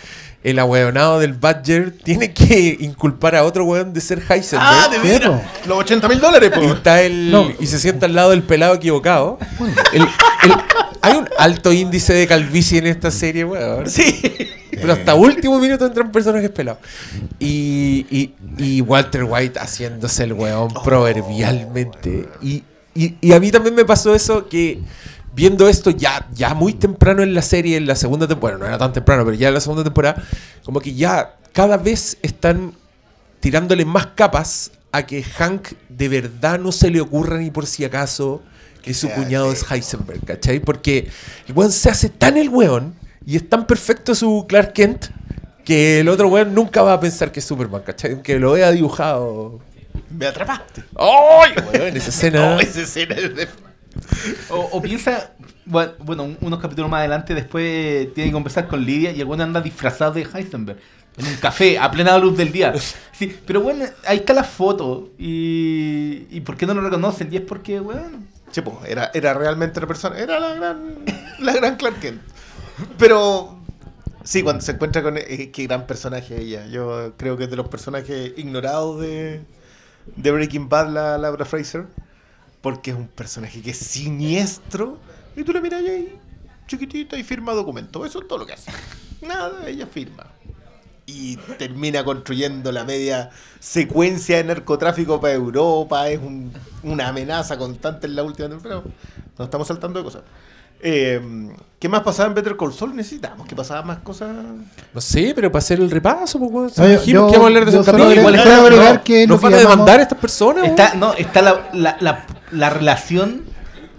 el 0.45 0.59
ahueonado 0.59 1.21
del 1.21 1.35
Badger 1.35 1.93
tiene 2.03 2.33
que 2.33 2.77
inculpar 2.81 3.37
a 3.37 3.45
otro 3.45 3.65
weón 3.65 3.93
de 3.93 4.01
ser 4.01 4.19
Heisenberg. 4.29 4.69
Ah, 4.71 4.89
de 4.91 4.99
veras. 4.99 5.43
Los 5.67 5.79
80 5.79 6.09
mil 6.09 6.21
dólares, 6.21 6.51
po. 6.51 6.63
y 6.63 6.67
está 6.67 7.03
el 7.03 7.31
No. 7.31 7.49
y 7.61 7.67
se 7.67 7.79
sienta 7.79 8.07
al 8.07 8.15
lado 8.15 8.31
del 8.31 8.43
pelado 8.43 8.75
equivocado. 8.75 9.39
El- 9.93 10.03
el- 10.03 10.55
hay 11.05 11.17
un 11.17 11.29
alto 11.39 11.73
índice 11.73 12.13
de 12.15 12.27
calvicie 12.27 12.79
en 12.79 12.87
esta 12.87 13.11
serie, 13.11 13.45
weón. 13.45 13.89
Sí. 13.89 14.21
Pero 14.71 14.95
hasta 14.95 15.15
último 15.15 15.59
minuto 15.61 15.87
entran 15.87 16.11
personajes 16.11 16.51
pelados. 16.51 16.81
Y, 17.39 18.07
y, 18.11 18.35
y 18.59 18.81
Walter 18.81 19.25
White 19.25 19.59
haciéndose 19.61 20.25
el 20.25 20.33
weón 20.33 20.69
proverbialmente. 20.85 22.29
Y, 22.41 22.63
y, 22.95 23.17
y 23.21 23.33
a 23.33 23.41
mí 23.41 23.51
también 23.51 23.75
me 23.75 23.85
pasó 23.85 24.15
eso 24.15 24.49
que 24.49 24.81
viendo 25.35 25.69
esto 25.69 25.91
ya, 25.91 26.27
ya 26.33 26.55
muy 26.55 26.75
temprano 26.75 27.23
en 27.23 27.35
la 27.35 27.43
serie, 27.43 27.77
en 27.77 27.87
la 27.87 27.97
segunda 27.97 28.29
temporada, 28.29 28.59
no 28.59 28.67
era 28.67 28.79
tan 28.79 28.93
temprano, 28.93 29.25
pero 29.25 29.37
ya 29.37 29.49
en 29.49 29.55
la 29.55 29.61
segunda 29.61 29.85
temporada, 29.85 30.23
como 30.65 30.81
que 30.81 30.95
ya 30.95 31.37
cada 31.53 31.77
vez 31.77 32.19
están 32.23 32.75
tirándole 33.41 33.85
más 33.85 34.07
capas 34.09 34.73
a 34.93 35.07
que 35.07 35.23
Hank 35.23 35.69
de 35.89 36.09
verdad 36.09 36.59
no 36.59 36.71
se 36.71 36.91
le 36.91 37.01
ocurra 37.01 37.39
ni 37.39 37.51
por 37.51 37.67
si 37.67 37.85
acaso 37.85 38.43
que 38.83 38.95
su 38.95 39.09
cuñado 39.11 39.53
es 39.53 39.65
Heisenberg, 39.71 40.25
¿cachai? 40.25 40.61
Porque 40.61 41.09
el 41.47 41.55
weón 41.55 41.73
se 41.73 41.89
hace 41.89 42.09
tan 42.09 42.37
el 42.37 42.49
weón 42.49 42.95
y 43.25 43.37
es 43.37 43.49
tan 43.49 43.67
perfecto 43.67 44.15
su 44.15 44.45
Clark 44.49 44.73
Kent 44.73 45.07
que 45.65 46.01
el 46.01 46.09
otro 46.09 46.29
weón 46.29 46.55
nunca 46.55 46.83
va 46.83 46.95
a 46.95 47.01
pensar 47.01 47.31
que 47.31 47.41
es 47.41 47.47
Superman, 47.47 47.83
¿cachai? 47.83 48.13
Aunque 48.13 48.39
lo 48.39 48.53
vea 48.53 48.71
dibujado. 48.73 49.61
Me 50.11 50.27
atrapaste. 50.27 50.83
¡Ay! 50.97 51.53
Weón, 51.73 51.97
esa 51.97 52.09
escena. 52.11 52.51
No, 52.51 52.61
esa 52.61 52.83
escena 52.83 53.15
es 53.15 53.35
de... 53.35 53.49
O, 54.51 54.81
piensa, 54.83 55.33
bueno, 55.65 55.93
bueno, 56.01 56.23
un- 56.25 56.39
unos 56.41 56.61
capítulos 56.61 56.91
más 56.91 57.01
adelante 57.01 57.35
después 57.35 58.13
tiene 58.15 58.31
que 58.31 58.33
conversar 58.33 58.69
con 58.69 58.85
Lidia 58.85 59.13
y 59.13 59.21
el 59.21 59.27
bueno 59.27 59.43
anda 59.45 59.61
disfrazado 59.61 60.13
de 60.13 60.27
Heisenberg. 60.33 60.79
En 61.17 61.27
un 61.27 61.37
café, 61.37 61.79
a 61.79 61.91
plena 61.91 62.17
luz 62.19 62.37
del 62.39 62.51
día. 62.53 62.73
Sí, 63.13 63.37
pero 63.47 63.61
bueno, 63.61 63.85
ahí 64.07 64.19
está 64.19 64.33
la 64.33 64.45
foto. 64.45 65.11
Y, 65.19 66.27
y 66.31 66.41
¿por 66.41 66.57
qué 66.57 66.65
no 66.67 66.73
lo 66.75 66.81
reconocen? 66.81 67.29
Y 67.33 67.37
es 67.37 67.43
porque, 67.43 67.81
bueno, 67.81 68.03
Sí, 68.51 68.61
po, 68.63 68.81
era, 68.87 69.11
era 69.15 69.35
realmente 69.35 69.81
la 69.81 69.87
persona. 69.87 70.19
Era 70.19 70.39
la 70.41 70.55
gran, 70.55 70.95
la 71.39 71.53
gran 71.55 71.77
Clark 71.77 72.01
Kent. 72.01 72.21
Pero 72.99 73.59
sí, 74.25 74.43
cuando 74.43 74.63
se 74.63 74.73
encuentra 74.73 75.03
con. 75.03 75.17
eh, 75.19 75.51
qué 75.53 75.65
gran 75.67 75.87
personaje 75.87 76.41
ella. 76.41 76.67
Yo 76.67 77.15
creo 77.17 77.37
que 77.37 77.45
es 77.45 77.51
de 77.51 77.57
los 77.57 77.69
personajes 77.69 78.33
ignorados 78.37 79.01
de, 79.01 79.43
de 80.17 80.31
Breaking 80.33 80.69
Bad, 80.69 80.91
la 80.93 81.19
Laura 81.19 81.45
Fraser. 81.45 81.87
Porque 82.63 82.93
es 82.93 82.97
un 82.97 83.09
personaje 83.09 83.61
que 83.61 83.73
es 83.73 83.79
siniestro. 83.79 84.99
Y 85.37 85.43
tú 85.45 85.53
le 85.53 85.61
miras 85.61 85.83
ahí, 85.83 86.17
chiquitita, 86.67 87.17
y 87.19 87.25
firma 87.25 87.53
documento. 87.53 88.07
Eso 88.07 88.21
es 88.21 88.29
todo 88.29 88.39
lo 88.39 88.47
que 88.47 88.55
hace. 88.55 88.71
Nada, 89.21 89.69
ella 89.69 89.87
firma. 89.87 90.27
y 91.05 91.37
termina 91.59 92.05
construyendo 92.05 92.71
la 92.71 92.85
media 92.85 93.31
secuencia 93.59 94.37
de 94.37 94.45
narcotráfico 94.45 95.21
para 95.21 95.35
Europa. 95.35 96.09
Es 96.09 96.21
un- 96.21 96.53
una 96.85 97.09
amenaza 97.09 97.59
constante 97.59 98.07
en 98.07 98.15
la 98.15 98.23
última 98.23 98.49
temporada. 98.49 98.83
Nos 99.37 99.47
estamos 99.47 99.67
saltando 99.67 99.99
de 99.99 100.05
cosas. 100.05 100.23
Eh, 100.83 101.21
¿Qué 101.79 101.89
más 101.89 102.03
pasaba 102.03 102.29
en 102.29 102.35
Better 102.35 102.57
Call 102.57 102.73
Saul? 102.73 102.95
Necesitamos 102.95 103.47
que 103.47 103.57
pasaban 103.57 103.87
más 103.87 103.99
cosas. 103.99 104.31
No 104.95 105.01
sé, 105.01 105.33
pero 105.35 105.51
para 105.51 105.59
hacer 105.61 105.81
el 105.81 105.91
repaso, 105.91 106.39
pues, 106.39 106.77
yo- 106.77 106.85
yo- 106.87 107.03
que 107.05 107.11
íbamos 107.11 107.35
a 107.37 107.47
hablar 107.47 107.65
de 107.65 107.71
esos 107.71 107.87
capítulos. 107.87 108.17
igual 108.19 108.35
está- 108.37 108.61
agregar 108.65 108.95
no, 108.97 109.03
que 109.05 109.27
¿Nos 109.27 109.41
van 109.41 109.55
a 109.55 109.57
demandar 109.57 110.01
estas 110.01 110.19
personas? 110.19 110.65
Está, 110.65 110.95
no, 110.95 111.13
está 111.15 111.43
la, 111.43 111.71
la, 111.73 111.97
la, 112.01 112.27
la 112.53 112.71
relación 112.71 113.43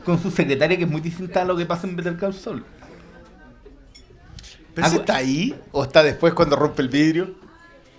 con 0.06 0.22
su 0.22 0.32
secretaria 0.32 0.78
que 0.78 0.84
es 0.86 0.90
muy 0.90 1.02
distinta 1.02 1.42
a 1.42 1.46
lo 1.46 1.58
que 1.58 1.66
pasa 1.66 1.86
en 1.88 1.96
Better 1.98 2.16
Call 2.18 2.34
Saul. 2.34 2.64
¿Pero 4.74 4.88
Ah, 4.88 4.92
está 4.96 5.16
ahí? 5.18 5.54
¿O 5.72 5.84
está 5.84 6.04
después 6.04 6.34
cuando 6.34 6.56
rompe 6.56 6.82
el 6.82 6.90
vidrio? 6.90 7.32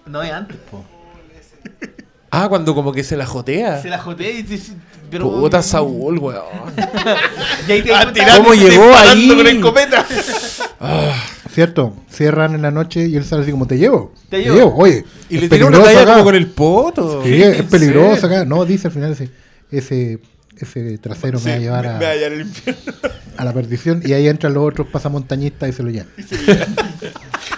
No 0.06 0.22
es 0.22 0.32
antes, 0.32 0.56
po. 0.70 0.84
Ah, 2.30 2.48
cuando 2.48 2.74
como 2.74 2.92
que 2.92 3.04
se 3.04 3.16
la 3.16 3.26
jotea. 3.26 3.80
Se 3.80 3.88
la 3.88 3.98
jotea 3.98 4.30
y 4.30 4.42
dice, 4.42 4.72
pero... 5.14 5.30
Puta 5.40 5.62
Saúl, 5.62 6.18
weón. 6.18 6.42
Y 7.68 7.72
ahí 7.72 7.82
te 7.82 7.88
das 7.90 8.00
Ah, 8.00 8.02
cuenta- 8.04 8.12
tirando 8.12 8.42
¿Cómo 8.42 8.54
llegó 8.54 8.94
ahí? 8.94 9.28
con 9.36 9.46
escopeta. 9.46 10.06
¿Cierto? 11.54 11.94
Cierran 12.10 12.54
en 12.54 12.62
la 12.62 12.70
noche 12.70 13.06
y 13.06 13.16
él 13.16 13.24
sale 13.24 13.42
así 13.42 13.50
como, 13.52 13.66
te 13.66 13.78
llevo. 13.78 14.12
Te 14.28 14.42
llevo. 14.42 14.74
Oye. 14.76 15.04
Y 15.30 15.36
es 15.36 15.42
le 15.42 15.48
tiró 15.48 15.68
una 15.68 15.78
peligroso 15.78 15.84
talla 15.84 16.02
acá. 16.02 16.12
como 16.14 16.24
con 16.24 16.34
el 16.34 16.46
poto. 16.48 17.22
Sí, 17.24 17.42
es 17.42 17.62
peligroso 17.62 18.26
acá. 18.26 18.44
No, 18.44 18.64
dice 18.64 18.88
al 18.88 18.92
final 18.92 19.12
ese, 19.12 19.30
ese, 19.70 20.18
ese 20.58 20.98
trasero 20.98 21.38
me 21.40 21.50
va 21.50 21.56
a 21.56 21.58
llevar 21.60 21.86
a, 21.86 21.98
me 21.98 22.04
va 22.04 22.10
a 22.10 22.26
infierno. 22.40 22.92
la 23.44 23.52
perdición. 23.52 24.02
Y 24.04 24.12
ahí 24.14 24.26
entran 24.28 24.52
los 24.52 24.64
otros 24.66 24.88
pasamontañistas 24.88 25.68
y 25.68 25.72
se 25.72 25.82
lo 25.84 25.90
llevan. 25.90 26.08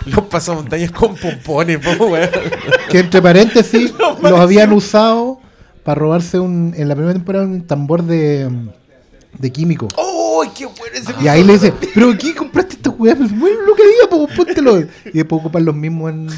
Los 0.07 0.27
pasamontañas 0.27 0.91
con 0.93 1.17
pompones, 1.17 1.79
po, 1.79 2.05
weón. 2.07 2.29
Que 2.91 2.99
entre 3.01 3.23
paréntesis 3.23 3.93
los 4.23 4.41
habían 4.41 4.73
usado 4.73 5.36
para 5.87 5.99
robarse 6.01 6.39
un, 6.39 6.75
en 6.77 6.89
la 6.89 6.95
primera 6.95 7.15
temporada 7.15 7.47
un 7.47 7.67
tambor 7.67 8.03
de, 8.03 8.51
de 9.39 9.53
químico. 9.53 9.89
¡Uy, 9.97 10.49
qué 10.55 10.67
bueno 10.67 10.93
ese 10.95 11.15
Y 11.23 11.29
ahí 11.29 11.45
le 11.45 11.55
dice, 11.55 11.73
¿pero 11.95 12.13
qué 12.19 12.35
compraste 12.35 12.75
esta 12.75 12.91
weá? 12.91 13.15
Pues 13.17 13.31
bueno, 13.39 13.61
lo 13.63 13.75
que 13.75 13.83
diga, 13.87 14.09
pues 14.11 14.37
póntelo. 14.37 14.81
Y 14.81 15.11
después 15.13 15.41
ocupan 15.41 15.65
los 15.65 15.75
mismos 15.75 16.11
en. 16.13 16.29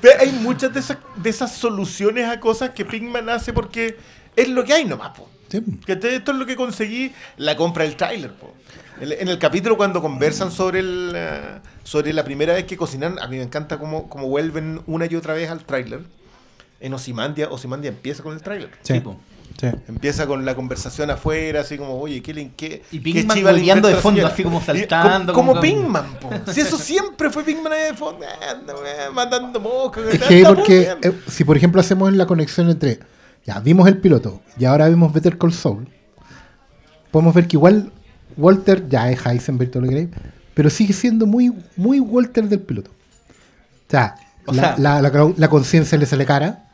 Pero 0.00 0.12
hay 0.20 0.32
muchas 0.42 0.72
de 0.74 0.80
esas, 0.80 0.98
de 1.16 1.30
esas 1.30 1.52
soluciones 1.52 2.28
a 2.28 2.38
cosas 2.40 2.70
que 2.70 2.84
Pinkman 2.84 3.28
hace 3.28 3.52
porque 3.52 3.96
es 4.36 4.48
lo 4.48 4.64
que 4.64 4.72
hay 4.74 4.84
nomás, 4.84 5.16
po. 5.16 5.28
Sí. 5.48 5.62
Que 5.86 5.96
te- 5.96 6.14
esto 6.16 6.32
es 6.32 6.38
lo 6.38 6.44
que 6.46 6.56
conseguí, 6.56 7.12
la 7.38 7.56
compra 7.56 7.84
del 7.84 7.96
tráiler, 7.96 8.32
po. 8.34 8.52
En, 9.00 9.12
en 9.12 9.28
el 9.28 9.38
capítulo 9.38 9.76
cuando 9.76 10.02
conversan 10.02 10.50
sobre 10.50 10.80
el 10.80 11.12
eh, 11.14 11.60
sobre 11.84 12.12
la 12.12 12.24
primera 12.24 12.52
vez 12.52 12.64
que 12.64 12.76
cocinan, 12.76 13.18
a 13.18 13.28
mí 13.28 13.36
me 13.38 13.42
encanta 13.44 13.78
cómo, 13.78 14.08
cómo 14.10 14.28
vuelven 14.28 14.82
una 14.86 15.06
y 15.06 15.14
otra 15.14 15.32
vez 15.34 15.48
al 15.50 15.64
tráiler. 15.64 16.00
En 16.80 16.94
Osimandia, 16.94 17.48
Osimandia 17.50 17.88
empieza 17.88 18.22
con 18.22 18.34
el 18.34 18.42
tráiler. 18.42 18.70
Sí. 18.82 19.02
Empieza 19.88 20.26
con 20.28 20.44
la 20.44 20.54
conversación 20.54 21.10
afuera, 21.10 21.62
así 21.62 21.76
como, 21.76 21.98
oye, 22.00 22.22
¿qué 22.22 22.32
qué, 22.56 22.82
Y 22.92 22.98
qué 22.98 23.24
Pinkman 23.24 23.44
de 23.88 23.96
fondo, 23.96 24.24
así 24.24 24.44
como 24.44 24.60
saltando, 24.62 25.32
Como, 25.32 25.52
como 25.54 25.60
como 25.60 25.60
Pinkman, 25.60 26.14
po. 26.20 26.30
Si 26.52 26.60
eso 26.60 26.78
siempre 26.78 27.28
fue 27.30 27.42
Pinkman 27.42 27.72
ahí 27.72 27.82
de 27.90 27.94
fondo, 27.94 28.20
weón, 28.24 29.14
mandando 29.14 29.58
moscas. 29.58 30.04
Es 30.14 30.22
que 30.22 30.44
porque 30.46 30.94
eh, 31.02 31.12
si 31.26 31.42
por 31.42 31.56
ejemplo 31.56 31.80
hacemos 31.80 32.12
la 32.12 32.26
conexión 32.26 32.70
entre, 32.70 33.00
ya 33.44 33.58
vimos 33.58 33.88
el 33.88 33.96
piloto 33.98 34.40
y 34.56 34.64
ahora 34.64 34.88
vimos 34.88 35.12
Better 35.12 35.36
Call 35.36 35.52
Saul, 35.52 35.88
podemos 37.10 37.34
ver 37.34 37.48
que 37.48 37.56
igual 37.56 37.90
Walter 38.36 38.88
ya 38.88 39.10
es 39.10 39.26
Heisenberg, 39.26 39.72
todo 39.72 39.82
lo 39.82 39.88
que 39.88 40.08
pero 40.54 40.70
sigue 40.70 40.92
siendo 40.92 41.26
muy, 41.26 41.52
muy 41.74 41.98
Walter 41.98 42.44
del 42.44 42.60
piloto. 42.60 42.90
O 42.90 43.90
sea, 43.90 44.14
O 44.46 44.52
la, 44.52 44.62
sea- 44.62 44.78
la- 44.78 45.02
la- 45.02 45.32
la 45.36 45.48
conciencia 45.48 45.98
le 45.98 46.06
sale 46.06 46.24
cara, 46.26 46.67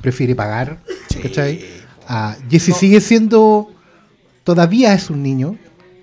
prefiere 0.00 0.34
pagar, 0.34 0.78
¿cachai? 1.22 1.64
Ah, 2.06 2.36
Jesse 2.50 2.74
sigue 2.74 3.00
siendo, 3.00 3.70
todavía 4.44 4.94
es 4.94 5.10
un 5.10 5.22
niño, 5.22 5.56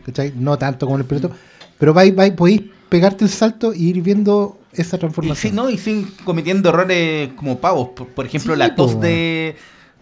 ¿cachai? 0.06 0.34
No 0.36 0.58
tanto 0.58 0.86
como 0.86 0.98
el 0.98 1.06
piloto, 1.06 1.32
pero 1.80 1.94
vais, 1.94 2.16
vais, 2.16 2.34
podéis 2.34 2.62
pegarte 2.90 3.24
el 3.24 3.30
salto 3.30 3.74
y 3.74 3.90
ir 3.90 4.02
viendo 4.02 4.60
esa 4.74 4.98
Y 4.98 5.00
transformación. 5.00 5.52
sí, 5.52 5.56
¿no? 5.56 5.70
Y 5.70 5.78
sin 5.78 6.06
cometiendo 6.24 6.70
errores 6.70 7.30
como 7.36 7.60
pavos. 7.60 7.90
Por, 7.90 8.08
por 8.08 8.26
ejemplo, 8.26 8.54
Sí, 8.54 8.60
la 8.60 8.76
tos 8.76 9.00
de. 9.00 9.56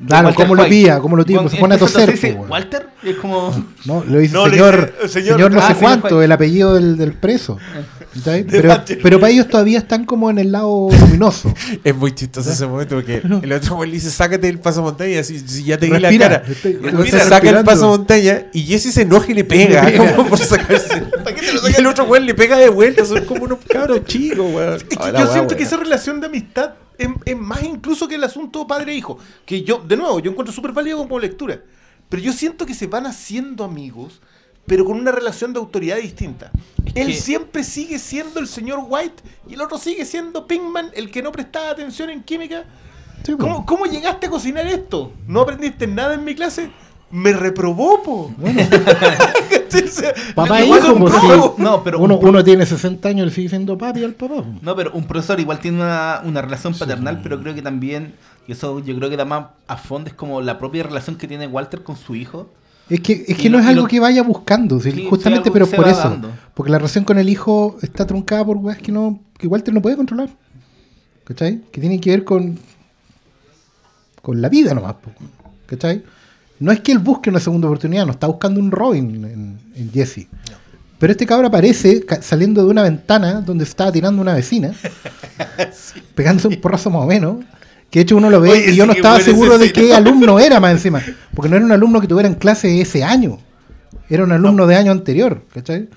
Claro, 0.05 0.33
cómo 0.35 0.55
lo 0.55 0.65
pilla, 0.67 0.99
cómo 0.99 1.15
lo 1.15 1.23
tira, 1.23 1.37
Cuando 1.37 1.51
se 1.51 1.57
pone 1.57 1.75
a 1.75 1.77
toser, 1.77 2.11
dice, 2.11 2.33
po. 2.33 2.43
Walter, 2.43 2.89
es 3.03 3.15
como. 3.17 3.53
No, 3.85 4.03
lo 4.03 4.17
dice 4.19 4.33
No, 4.33 4.47
le 4.47 4.53
señor, 4.57 4.93
dice, 5.01 5.07
señor, 5.07 5.35
señor, 5.37 5.51
no 5.51 5.59
ah, 5.59 5.67
sé 5.67 5.75
señor 5.75 5.81
cuánto, 5.81 6.21
el 6.21 6.31
apellido 6.31 6.73
del, 6.73 6.97
del 6.97 7.13
preso. 7.13 7.57
Pero, 9.01 9.19
para 9.19 9.31
ellos 9.31 9.47
todavía 9.47 9.79
están 9.79 10.05
como 10.05 10.29
en 10.29 10.37
el 10.37 10.51
lado 10.51 10.89
luminoso. 10.99 11.53
Es 11.83 11.95
muy 11.95 12.13
chistoso 12.13 12.51
ese 12.51 12.67
momento 12.67 12.95
porque 12.95 13.21
el 13.41 13.51
otro 13.53 13.75
güey 13.75 13.89
le 13.89 13.95
dice, 13.95 14.11
sácate 14.11 14.47
el 14.47 14.59
pasamontaña, 14.59 15.23
si, 15.23 15.39
si 15.39 15.63
ya 15.63 15.77
te 15.77 15.89
vi 15.89 15.99
la 15.99 16.15
cara. 16.17 16.43
estoy- 16.47 16.79
entonces 16.83 17.11
saca 17.23 17.35
el 17.37 17.55
respirando. 17.55 17.65
pasamontaña 17.71 18.45
y 18.53 18.61
Jesse 18.63 18.93
se 18.93 19.01
enoja 19.01 19.31
y 19.31 19.35
le 19.35 19.43
pega, 19.43 19.91
como 20.15 20.27
por 20.27 20.39
sacarse. 20.39 21.01
¿Para 21.23 21.35
qué 21.35 21.41
te 21.45 21.53
lo 21.53 21.69
y 21.69 21.73
el 21.73 21.85
otro 21.87 22.05
güey 22.05 22.23
le 22.23 22.33
pega 22.33 22.57
de 22.57 22.69
vuelta, 22.69 23.05
son 23.05 23.25
como 23.25 23.45
unos 23.45 23.59
cabros 23.67 24.05
chicos, 24.05 24.45
weón. 24.53 24.75
Es 24.75 24.83
que 24.83 24.95
la 25.11 25.19
yo 25.19 25.31
siento 25.31 25.55
que 25.55 25.63
esa 25.63 25.77
relación 25.77 26.19
de 26.19 26.27
amistad 26.27 26.73
es, 26.97 27.09
es 27.25 27.37
más 27.37 27.63
incluso 27.63 28.07
que 28.07 28.15
el 28.15 28.23
asunto 28.23 28.67
padre-hijo. 28.67 29.17
Que 29.45 29.63
yo, 29.63 29.83
de 29.85 29.97
nuevo, 29.97 30.19
yo 30.19 30.31
encuentro 30.31 30.53
súper 30.53 30.71
válido 30.71 30.97
como 30.99 31.19
lectura. 31.19 31.61
Pero 32.09 32.21
yo 32.21 32.31
siento 32.33 32.65
que 32.65 32.75
se 32.75 32.85
van 32.87 33.07
haciendo 33.07 33.63
amigos, 33.63 34.21
pero 34.65 34.85
con 34.85 34.97
una 34.99 35.11
relación 35.11 35.53
de 35.53 35.59
autoridad 35.59 35.97
distinta. 35.97 36.51
Él 36.95 37.07
que- 37.07 37.13
siempre 37.13 37.63
sigue 37.63 37.99
siendo 37.99 38.39
el 38.39 38.47
señor 38.47 38.79
White 38.87 39.23
y 39.49 39.53
el 39.55 39.61
otro 39.61 39.77
sigue 39.77 40.05
siendo 40.05 40.47
Pinkman, 40.47 40.89
el 40.93 41.11
que 41.11 41.21
no 41.23 41.31
prestaba 41.31 41.69
atención 41.71 42.09
en 42.09 42.23
química. 42.23 42.63
Sí. 43.23 43.33
¿Cómo, 43.39 43.65
cómo 43.65 43.85
llegaste 43.85 44.27
a 44.27 44.29
cocinar 44.29 44.67
esto? 44.67 45.11
¿No 45.27 45.41
aprendiste 45.41 45.87
nada 45.87 46.13
en 46.13 46.23
mi 46.25 46.35
clase? 46.35 46.69
Me 47.09 47.31
reprobó, 47.31 48.01
po. 48.03 48.33
Papá 50.35 50.61
e 50.61 50.67
hijo, 50.67 50.93
un. 50.93 51.63
No, 51.63 51.83
pero 51.83 51.99
uno, 51.99 52.17
un- 52.17 52.27
uno 52.29 52.43
tiene 52.43 52.65
60 52.65 53.07
años 53.09 53.23
y 53.25 53.29
le 53.29 53.35
sigue 53.35 53.49
siendo 53.49 53.77
papi 53.77 54.03
al 54.03 54.13
papá. 54.13 54.35
po. 54.35 54.45
No, 54.61 54.75
pero 54.75 54.91
un 54.93 55.05
profesor 55.05 55.39
igual 55.39 55.59
tiene 55.59 55.77
una, 55.77 56.21
una 56.23 56.41
relación 56.41 56.73
paternal, 56.73 57.19
pero 57.21 57.39
creo 57.41 57.53
que 57.55 57.61
también, 57.61 58.15
y 58.47 58.51
eso 58.53 58.79
yo 58.79 58.95
creo 58.97 59.09
que 59.09 59.17
da 59.17 59.25
más 59.25 59.47
a 59.67 59.77
fondo, 59.77 60.09
es 60.09 60.15
como 60.15 60.41
la 60.41 60.57
propia 60.57 60.83
relación 60.83 61.15
que 61.15 61.27
tiene 61.27 61.47
Walter 61.47 61.83
con 61.83 61.97
su 61.97 62.15
hijo. 62.15 62.49
Es 62.89 62.99
que, 62.99 63.25
es 63.27 63.37
que 63.37 63.49
no 63.49 63.59
es 63.59 63.65
algo 63.65 63.83
lo- 63.83 63.87
que 63.87 63.99
vaya 63.99 64.23
buscando, 64.23 64.79
sí, 64.79 64.91
Sí, 64.91 64.97
sí, 65.01 65.07
justamente, 65.09 65.49
pero 65.51 65.65
por 65.67 65.87
eso. 65.87 66.09
dando. 66.09 66.31
Porque 66.53 66.71
la 66.71 66.77
relación 66.77 67.03
con 67.05 67.17
el 67.17 67.29
hijo 67.29 67.77
está 67.81 68.05
truncada 68.05 68.45
por 68.45 68.57
weas 68.57 68.77
que, 68.77 68.91
no, 68.91 69.19
que 69.37 69.47
Walter 69.47 69.73
no 69.73 69.81
puede 69.81 69.95
controlar. 69.95 70.29
¿Cachai? 71.23 71.61
Que 71.71 71.79
tienen 71.79 71.99
que 72.01 72.09
ver 72.11 72.23
con, 72.25 72.59
con 74.21 74.41
la 74.41 74.49
vida 74.49 74.73
nomás. 74.73 74.95
¿Cachai? 75.65 76.03
No 76.59 76.71
es 76.71 76.81
que 76.81 76.91
él 76.91 76.99
busque 76.99 77.29
una 77.29 77.39
segunda 77.39 77.67
oportunidad, 77.67 78.05
no 78.05 78.11
está 78.11 78.27
buscando 78.27 78.59
un 78.59 78.71
Robin 78.71 79.23
en, 79.25 79.59
en 79.75 79.91
Jesse. 79.91 80.27
Pero 80.99 81.11
este 81.11 81.25
cabrón 81.25 81.47
aparece 81.47 82.05
saliendo 82.21 82.63
de 82.63 82.69
una 82.69 82.83
ventana 82.83 83.41
donde 83.41 83.63
estaba 83.63 83.91
tirando 83.91 84.21
una 84.21 84.33
vecina, 84.35 84.73
pegándose 86.15 86.47
un 86.47 86.61
porrazo 86.61 86.89
más 86.89 87.03
o 87.03 87.07
menos. 87.07 87.37
Que 87.93 87.99
de 87.99 88.03
hecho 88.05 88.17
uno 88.17 88.31
lo 88.31 88.41
ve 88.41 88.49
Oye, 88.49 88.71
y 88.71 88.75
yo 88.75 88.87
no 88.87 88.93
estaba 88.93 89.19
seguro 89.19 89.59
de 89.59 89.71
qué 89.71 89.93
alumno 89.93 90.39
era 90.39 90.59
más 90.59 90.71
encima. 90.77 90.99
Porque 91.35 91.47
no 91.47 91.57
era 91.57 91.63
un 91.63 91.71
alumno 91.71 92.01
que 92.01 92.07
tuviera 92.07 92.27
en 92.27 92.33
clase 92.33 92.81
ese 92.81 93.03
año. 93.03 93.37
Era 94.09 94.23
un 94.23 94.31
alumno 94.31 94.65
de 94.65 94.75
año 94.75 94.91
anterior, 94.91 95.43
¿cachai? 95.53 95.89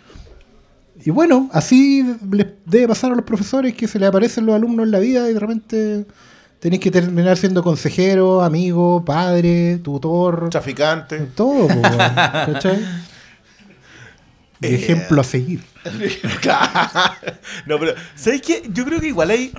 Y 1.03 1.09
bueno, 1.09 1.49
así 1.55 2.05
les 2.31 2.49
debe 2.67 2.89
pasar 2.89 3.13
a 3.13 3.15
los 3.15 3.25
profesores 3.25 3.73
que 3.73 3.89
se 3.89 3.99
les 3.99 4.11
aparecen 4.11 4.45
los 4.45 4.55
alumnos 4.55 4.85
en 4.85 4.91
la 4.91 4.99
vida 4.99 5.31
y 5.31 5.33
de 5.33 5.41
repente 5.41 6.05
tenéis 6.61 6.83
que 6.83 6.91
terminar 6.91 7.39
siendo 7.39 7.63
consejero, 7.63 8.43
amigo, 8.43 9.03
padre, 9.03 9.79
tutor, 9.79 10.51
Traficante. 10.51 11.21
todo, 11.35 11.67
¿cachai? 12.13 12.79
Y 14.61 14.67
ejemplo 14.67 15.23
a 15.23 15.25
seguir. 15.25 15.63
no, 17.67 17.79
pero, 17.79 17.95
¿sabes 18.15 18.43
qué? 18.43 18.65
Yo 18.71 18.85
creo 18.85 19.01
que 19.01 19.09
igual 19.09 19.31
ahí 19.31 19.51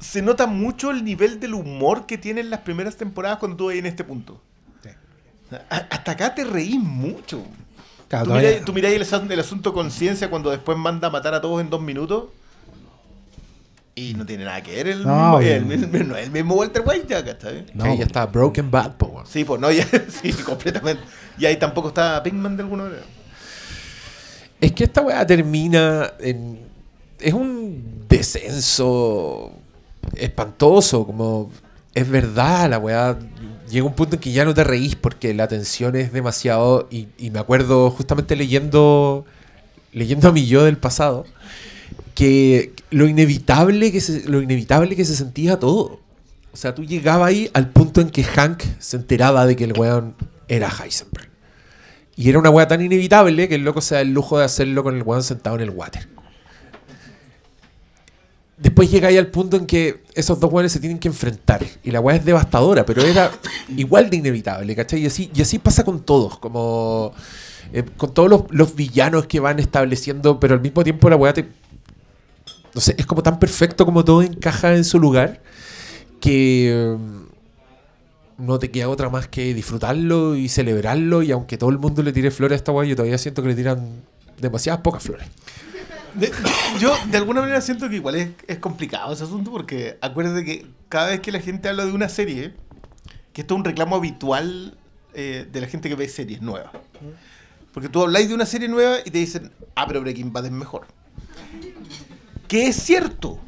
se 0.00 0.22
nota 0.22 0.46
mucho 0.46 0.90
el 0.90 1.04
nivel 1.04 1.40
del 1.40 1.54
humor 1.54 2.06
que 2.06 2.18
tienen 2.18 2.50
las 2.50 2.60
primeras 2.60 2.96
temporadas 2.96 3.38
cuando 3.38 3.56
tú 3.56 3.66
vas 3.66 3.76
en 3.76 3.86
este 3.86 4.04
punto. 4.04 4.40
A- 5.70 5.86
hasta 5.90 6.12
acá 6.12 6.34
te 6.34 6.44
reís 6.44 6.78
mucho. 6.78 7.42
Claro, 8.08 8.26
tú, 8.26 8.32
miráis, 8.34 8.64
tú 8.64 8.72
miráis 8.72 9.12
el, 9.12 9.32
el 9.32 9.40
asunto 9.40 9.72
conciencia 9.72 10.30
cuando 10.30 10.50
después 10.50 10.76
manda 10.78 11.08
a 11.08 11.10
matar 11.10 11.34
a 11.34 11.40
todos 11.40 11.60
en 11.60 11.70
dos 11.70 11.80
minutos. 11.80 12.24
Y 13.94 14.14
no 14.14 14.24
tiene 14.24 14.44
nada 14.44 14.62
que 14.62 14.76
ver 14.76 14.88
el, 14.88 15.04
No, 15.04 15.38
mismo, 15.38 15.40
el, 15.40 16.08
no 16.08 16.16
es 16.16 16.24
el 16.26 16.30
mismo 16.30 16.54
Walter 16.54 16.82
White 16.86 17.06
ya, 17.08 17.24
¿cachai? 17.24 17.66
No, 17.74 17.84
Ahí 17.84 17.98
ya 17.98 18.04
está 18.04 18.26
Broken 18.26 18.70
Bad, 18.70 18.96
po. 18.96 19.24
Sí, 19.26 19.42
pues 19.44 19.60
no, 19.60 19.72
ya, 19.72 19.84
sí, 20.22 20.32
completamente. 20.34 21.02
Y 21.36 21.46
ahí 21.46 21.56
tampoco 21.56 21.88
está 21.88 22.22
Pinkman 22.22 22.56
de 22.56 22.62
alguna 22.62 22.84
manera. 22.84 23.02
Es 24.60 24.72
que 24.72 24.84
esta 24.84 25.00
weá 25.02 25.26
termina 25.26 26.12
en. 26.20 26.60
Es 27.18 27.32
un 27.34 28.04
descenso 28.08 29.52
espantoso, 30.16 31.06
como. 31.06 31.50
Es 31.94 32.08
verdad, 32.08 32.70
la 32.70 32.78
weá. 32.78 33.18
Llega 33.70 33.86
un 33.86 33.94
punto 33.94 34.16
en 34.16 34.20
que 34.20 34.32
ya 34.32 34.44
no 34.44 34.54
te 34.54 34.64
reís 34.64 34.94
porque 34.96 35.34
la 35.34 35.48
tensión 35.48 35.96
es 35.96 36.12
demasiado. 36.12 36.88
Y, 36.90 37.08
me 37.30 37.38
acuerdo 37.38 37.90
justamente 37.90 38.36
leyendo. 38.36 39.24
Leyendo 39.92 40.28
a 40.28 40.32
mi 40.32 40.46
yo 40.46 40.64
del 40.64 40.78
pasado. 40.78 41.24
que 42.14 42.72
lo 42.90 43.06
inevitable 43.06 43.92
que 43.92 44.00
se, 44.00 44.28
lo 44.28 44.42
inevitable 44.42 44.96
que 44.96 45.04
se 45.04 45.16
sentía 45.16 45.58
todo. 45.58 46.00
O 46.52 46.56
sea, 46.56 46.74
tú 46.74 46.84
llegabas 46.84 47.28
ahí 47.28 47.50
al 47.52 47.70
punto 47.70 48.00
en 48.00 48.10
que 48.10 48.24
Hank 48.24 48.62
se 48.78 48.96
enteraba 48.96 49.46
de 49.46 49.54
que 49.56 49.64
el 49.64 49.78
weón 49.78 50.14
era 50.48 50.68
Heisenberg. 50.68 51.28
Y 52.16 52.28
era 52.28 52.38
una 52.38 52.50
weá 52.50 52.66
tan 52.66 52.82
inevitable 52.82 53.48
que 53.48 53.54
el 53.54 53.62
loco 53.62 53.80
se 53.80 53.94
da 53.94 54.00
el 54.00 54.12
lujo 54.12 54.38
de 54.38 54.44
hacerlo 54.44 54.82
con 54.82 54.96
el 54.96 55.04
weón 55.04 55.22
sentado 55.22 55.54
en 55.56 55.62
el 55.62 55.70
water. 55.70 56.08
Después 58.58 58.90
llega 58.90 59.08
ahí 59.08 59.16
al 59.16 59.28
punto 59.28 59.56
en 59.56 59.66
que 59.66 60.02
esos 60.14 60.40
dos 60.40 60.52
weones 60.52 60.72
se 60.72 60.80
tienen 60.80 60.98
que 60.98 61.08
enfrentar. 61.08 61.64
Y 61.84 61.92
la 61.92 62.00
weá 62.00 62.16
es 62.16 62.24
devastadora, 62.24 62.84
pero 62.84 63.02
era 63.02 63.30
igual 63.76 64.10
de 64.10 64.16
inevitable, 64.16 64.74
¿cachai? 64.74 65.02
Y 65.02 65.06
así, 65.06 65.30
y 65.32 65.42
así 65.42 65.58
pasa 65.58 65.84
con 65.84 66.00
todos, 66.00 66.38
como 66.38 67.12
eh, 67.72 67.84
con 67.96 68.12
todos 68.12 68.28
los, 68.28 68.42
los 68.50 68.74
villanos 68.74 69.26
que 69.26 69.40
van 69.40 69.58
estableciendo, 69.60 70.40
pero 70.40 70.54
al 70.54 70.60
mismo 70.60 70.82
tiempo 70.82 71.08
la 71.08 71.16
weá 71.16 71.32
te. 71.32 71.48
No 72.74 72.80
sé, 72.80 72.94
es 72.98 73.06
como 73.06 73.22
tan 73.22 73.38
perfecto 73.38 73.84
como 73.84 74.04
todo 74.04 74.22
encaja 74.22 74.74
en 74.74 74.84
su 74.84 74.98
lugar 74.98 75.40
que 76.20 76.70
eh, 76.72 76.96
no 78.38 78.58
te 78.58 78.70
queda 78.70 78.88
otra 78.88 79.08
más 79.08 79.28
que 79.28 79.54
disfrutarlo 79.54 80.36
y 80.36 80.48
celebrarlo. 80.48 81.22
Y 81.22 81.30
aunque 81.30 81.58
todo 81.58 81.70
el 81.70 81.78
mundo 81.78 82.02
le 82.02 82.12
tire 82.12 82.30
flores 82.30 82.56
a 82.56 82.58
esta 82.58 82.72
weá, 82.72 82.86
yo 82.88 82.96
todavía 82.96 83.18
siento 83.18 83.42
que 83.42 83.48
le 83.48 83.54
tiran 83.54 84.02
demasiadas 84.40 84.80
pocas 84.80 85.02
flores. 85.02 85.26
Yo 86.80 86.94
de 87.10 87.16
alguna 87.16 87.40
manera 87.40 87.60
siento 87.60 87.88
que 87.88 87.96
igual 87.96 88.14
es, 88.14 88.30
es 88.46 88.58
complicado 88.58 89.12
ese 89.12 89.24
asunto 89.24 89.50
porque 89.50 89.98
acuérdate 90.00 90.44
que 90.44 90.66
cada 90.88 91.08
vez 91.08 91.20
que 91.20 91.32
la 91.32 91.40
gente 91.40 91.68
habla 91.68 91.84
de 91.84 91.92
una 91.92 92.08
serie, 92.08 92.54
que 93.32 93.42
esto 93.42 93.54
es 93.54 93.58
un 93.58 93.64
reclamo 93.64 93.96
habitual 93.96 94.76
eh, 95.14 95.46
de 95.50 95.60
la 95.60 95.66
gente 95.66 95.88
que 95.88 95.94
ve 95.94 96.08
series 96.08 96.42
nuevas. 96.42 96.70
Porque 97.72 97.88
tú 97.88 98.02
habláis 98.02 98.28
de 98.28 98.34
una 98.34 98.46
serie 98.46 98.68
nueva 98.68 98.98
y 99.04 99.10
te 99.10 99.18
dicen, 99.18 99.52
ah, 99.74 99.86
pero 99.86 100.00
Breaking 100.00 100.32
Bad 100.32 100.46
es 100.46 100.52
mejor. 100.52 100.86
Que 102.46 102.68
es 102.68 102.76
cierto. 102.76 103.38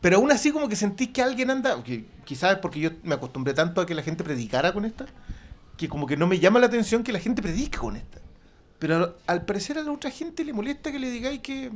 Pero 0.00 0.16
aún 0.16 0.30
así 0.30 0.50
como 0.50 0.68
que 0.68 0.76
sentís 0.76 1.08
que 1.08 1.22
alguien 1.22 1.50
anda, 1.50 1.82
que 1.82 2.04
quizás 2.24 2.52
es 2.52 2.58
porque 2.58 2.80
yo 2.80 2.90
me 3.02 3.14
acostumbré 3.14 3.54
tanto 3.54 3.80
a 3.80 3.86
que 3.86 3.94
la 3.94 4.02
gente 4.02 4.22
predicara 4.22 4.72
con 4.72 4.84
esta, 4.84 5.06
que 5.76 5.88
como 5.88 6.06
que 6.06 6.16
no 6.16 6.26
me 6.26 6.38
llama 6.38 6.60
la 6.60 6.66
atención 6.66 7.02
que 7.02 7.12
la 7.12 7.20
gente 7.20 7.40
predique 7.40 7.78
con 7.78 7.96
esta. 7.96 8.20
Pero 8.84 9.16
al 9.26 9.46
parecer 9.46 9.78
a 9.78 9.82
la 9.82 9.90
otra 9.90 10.10
gente 10.10 10.44
le 10.44 10.52
molesta 10.52 10.92
que 10.92 10.98
le 10.98 11.08
digáis 11.08 11.40
que. 11.40 11.72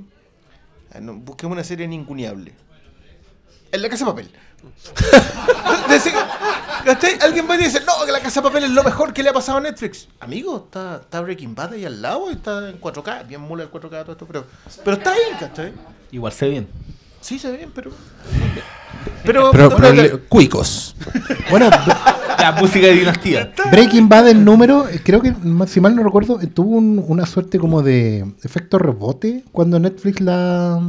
Ah, 0.92 1.00
no, 1.00 1.14
busquemos 1.14 1.54
una 1.54 1.64
serie 1.64 1.88
ninguneable. 1.88 2.52
En 3.72 3.80
la 3.80 3.88
casa 3.88 4.04
de 4.04 4.10
papel. 4.10 4.30
Decir-. 5.88 6.12
Alguien 7.22 7.48
va 7.48 7.54
y 7.54 7.64
dice, 7.64 7.80
no, 7.86 8.04
que 8.04 8.12
la 8.12 8.20
casa 8.20 8.42
de 8.42 8.48
papel 8.48 8.64
es 8.64 8.70
lo 8.72 8.84
mejor 8.84 9.14
que 9.14 9.22
le 9.22 9.30
ha 9.30 9.32
pasado 9.32 9.56
a 9.56 9.62
Netflix. 9.62 10.06
Amigo, 10.20 10.64
está, 10.66 11.00
está 11.00 11.22
Breaking 11.22 11.54
Bad 11.54 11.72
ahí 11.72 11.86
al 11.86 12.02
lado 12.02 12.30
y 12.30 12.34
está 12.34 12.68
en 12.68 12.78
4K. 12.78 13.26
Bien 13.26 13.40
mula 13.40 13.62
el 13.62 13.70
4K 13.70 14.02
todo 14.02 14.12
esto, 14.12 14.26
pero, 14.26 14.44
pero 14.84 14.98
está 14.98 15.12
ahí, 15.12 15.22
¿cachai? 15.40 15.72
Igual 16.10 16.34
sé 16.34 16.50
bien. 16.50 16.68
Sí, 17.22 17.38
se 17.38 17.50
ve 17.50 17.56
bien, 17.56 17.72
pero. 17.74 17.90
Pero. 19.24 19.50
Pero, 19.50 19.92
le- 19.92 20.18
cuicos. 20.28 20.94
Bueno, 21.50 21.70
La 22.38 22.52
música 22.52 22.86
de 22.86 22.92
dinastía. 22.94 23.52
Breaking 23.70 24.08
Bad, 24.08 24.28
el 24.28 24.44
número, 24.44 24.88
eh, 24.88 25.00
creo 25.02 25.20
que, 25.20 25.32
ma- 25.42 25.66
si 25.66 25.80
mal 25.80 25.96
no 25.96 26.04
recuerdo, 26.04 26.40
eh, 26.40 26.46
tuvo 26.46 26.76
un- 26.76 27.04
una 27.08 27.26
suerte 27.26 27.58
como 27.58 27.82
de 27.82 28.24
efecto 28.44 28.78
rebote 28.78 29.42
cuando 29.50 29.80
Netflix 29.80 30.20
la, 30.20 30.80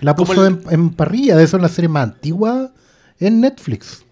la 0.00 0.14
Como 0.14 0.26
puso 0.28 0.46
el- 0.46 0.60
en, 0.68 0.72
en 0.72 0.90
parrilla. 0.90 1.36
De 1.36 1.42
eso 1.44 1.56
es 1.56 1.62
la 1.62 1.68
serie 1.68 1.88
más 1.88 2.04
antigua 2.04 2.70
en 3.18 3.40
Netflix. 3.40 4.04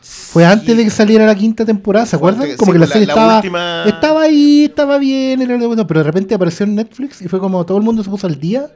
Fue 0.00 0.44
antes 0.44 0.76
de 0.76 0.84
que 0.84 0.90
saliera 0.90 1.24
la 1.26 1.34
quinta 1.34 1.64
temporada, 1.64 2.04
¿se 2.06 2.10
Fue 2.10 2.28
acuerdan? 2.28 2.42
antes- 2.42 2.56
Como 2.58 2.72
sí, 2.72 2.74
que 2.74 2.78
la 2.80 2.86
la- 2.86 2.92
serie 2.92 3.06
la 3.06 3.12
estaba, 3.12 3.36
última- 3.36 3.84
estaba 3.86 4.22
ahí, 4.22 4.64
estaba 4.64 4.98
bien, 4.98 5.40
era 5.42 5.56
bueno, 5.66 5.86
pero 5.86 6.00
de 6.00 6.04
repente 6.04 6.34
apareció 6.34 6.64
en 6.66 6.74
Netflix 6.74 7.22
y 7.22 7.28
fue 7.28 7.38
como 7.38 7.64
todo 7.64 7.78
el 7.78 7.84
mundo 7.84 8.02
se 8.02 8.10
puso 8.10 8.26
al 8.26 8.38
día. 8.40 8.66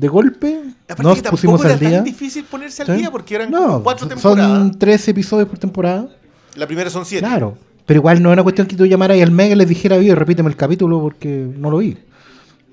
De 0.00 0.08
golpe, 0.08 0.62
Aparte 0.84 1.02
nos 1.02 1.14
que 1.16 1.22
tampoco 1.22 1.30
pusimos 1.30 1.64
era 1.64 1.74
al 1.74 1.80
día. 1.80 1.90
tan 1.96 2.04
difícil 2.04 2.44
ponerse 2.44 2.82
al 2.82 2.88
¿Sí? 2.88 2.94
día 2.94 3.10
porque 3.10 3.34
eran 3.34 3.50
No, 3.50 3.82
cuatro 3.82 4.08
temporadas. 4.08 4.48
son 4.58 4.78
13 4.78 5.10
episodios 5.10 5.48
por 5.48 5.58
temporada. 5.58 6.08
La 6.56 6.66
primera 6.66 6.88
son 6.88 7.04
siete. 7.04 7.26
Claro. 7.26 7.56
Pero 7.84 7.98
igual 8.00 8.22
no 8.22 8.30
es 8.30 8.32
una 8.34 8.42
cuestión 8.42 8.66
que 8.66 8.76
tú 8.76 8.86
llamaras 8.86 9.16
y 9.18 9.20
al 9.22 9.30
Mega 9.30 9.52
y 9.52 9.56
les 9.56 9.68
dijera, 9.68 9.96
"Oye, 9.96 10.14
repíteme 10.14 10.48
el 10.48 10.56
capítulo 10.56 11.00
porque 11.00 11.50
no 11.56 11.70
lo 11.70 11.78
vi. 11.78 11.98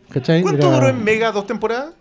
¿Cachai? 0.10 0.42
¿Cuánto 0.42 0.68
Era- 0.68 0.76
duró 0.78 0.90
en 0.90 1.04
Mega 1.04 1.32
dos 1.34 1.46
temporadas? 1.46 1.94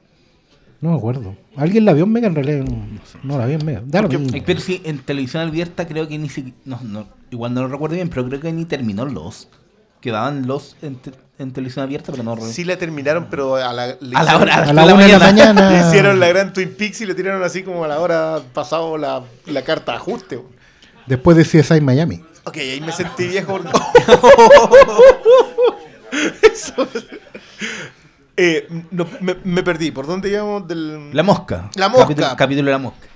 No 0.80 0.90
me 0.92 0.96
acuerdo. 0.98 1.34
¿Alguien 1.56 1.84
la 1.86 1.92
vio 1.92 2.04
en 2.04 2.12
Mega? 2.12 2.28
En 2.28 2.34
realidad 2.36 2.64
no, 2.64 2.86
no 3.24 3.38
la 3.38 3.46
vi 3.46 3.54
en 3.54 3.64
Mega. 3.66 3.82
Porque- 4.02 4.42
Pero 4.46 4.60
sí, 4.60 4.80
en 4.84 4.98
televisión 4.98 5.42
abierta 5.48 5.86
creo 5.88 6.06
que 6.06 6.18
ni 6.18 6.28
siquiera. 6.28 6.56
No, 6.64 6.78
no, 6.84 7.06
igual 7.30 7.52
no 7.52 7.62
lo 7.62 7.68
recuerdo 7.68 7.96
bien, 7.96 8.08
pero 8.10 8.26
creo 8.28 8.40
que 8.40 8.52
ni 8.52 8.64
terminó 8.64 9.04
los. 10.10 10.14
Quedaban 10.14 10.46
los 10.46 10.76
en, 10.82 10.96
te- 10.96 11.12
en 11.38 11.52
televisión 11.52 11.82
abierta, 11.84 12.12
pero 12.12 12.22
no 12.22 12.34
recuerdo. 12.34 12.54
Sí 12.54 12.64
la 12.64 12.76
terminaron, 12.78 13.26
pero 13.30 13.56
a 13.56 13.72
la, 13.72 13.88
le 14.00 14.16
a 14.16 14.22
la 14.22 14.36
hora, 14.38 14.54
A 14.56 14.72
la 14.72 14.84
una 14.94 15.04
de 15.06 15.12
la 15.12 15.18
mañana. 15.18 15.70
Le 15.70 15.80
hicieron 15.86 16.18
la 16.20 16.28
gran 16.28 16.52
Twin 16.52 16.74
Peaks 16.74 17.00
y 17.02 17.06
le 17.06 17.14
tiraron 17.14 17.42
así 17.42 17.62
como 17.62 17.84
a 17.84 17.88
la 17.88 17.98
hora 18.00 18.40
pasado 18.54 18.96
la, 18.96 19.22
la 19.46 19.62
carta 19.62 19.92
de 19.92 19.98
ajuste. 19.98 20.40
Después 21.06 21.36
de 21.36 21.44
CSI 21.44 21.80
Miami. 21.80 22.24
Ok, 22.44 22.56
ahí 22.58 22.80
me 22.80 22.92
sentí 22.92 23.26
viejo. 23.28 23.60
Eso. 26.42 26.74
Eh, 28.38 28.68
no, 28.90 29.06
me, 29.22 29.34
me 29.44 29.62
perdí. 29.62 29.90
¿Por 29.92 30.06
dónde 30.06 30.28
íbamos? 30.28 30.68
Del... 30.68 31.08
La 31.16 31.22
mosca. 31.22 31.70
La 31.74 31.88
mosca. 31.88 32.04
Capítulo, 32.04 32.28
capítulo 32.36 32.66
de 32.66 32.72
la 32.72 32.78
mosca. 32.78 33.06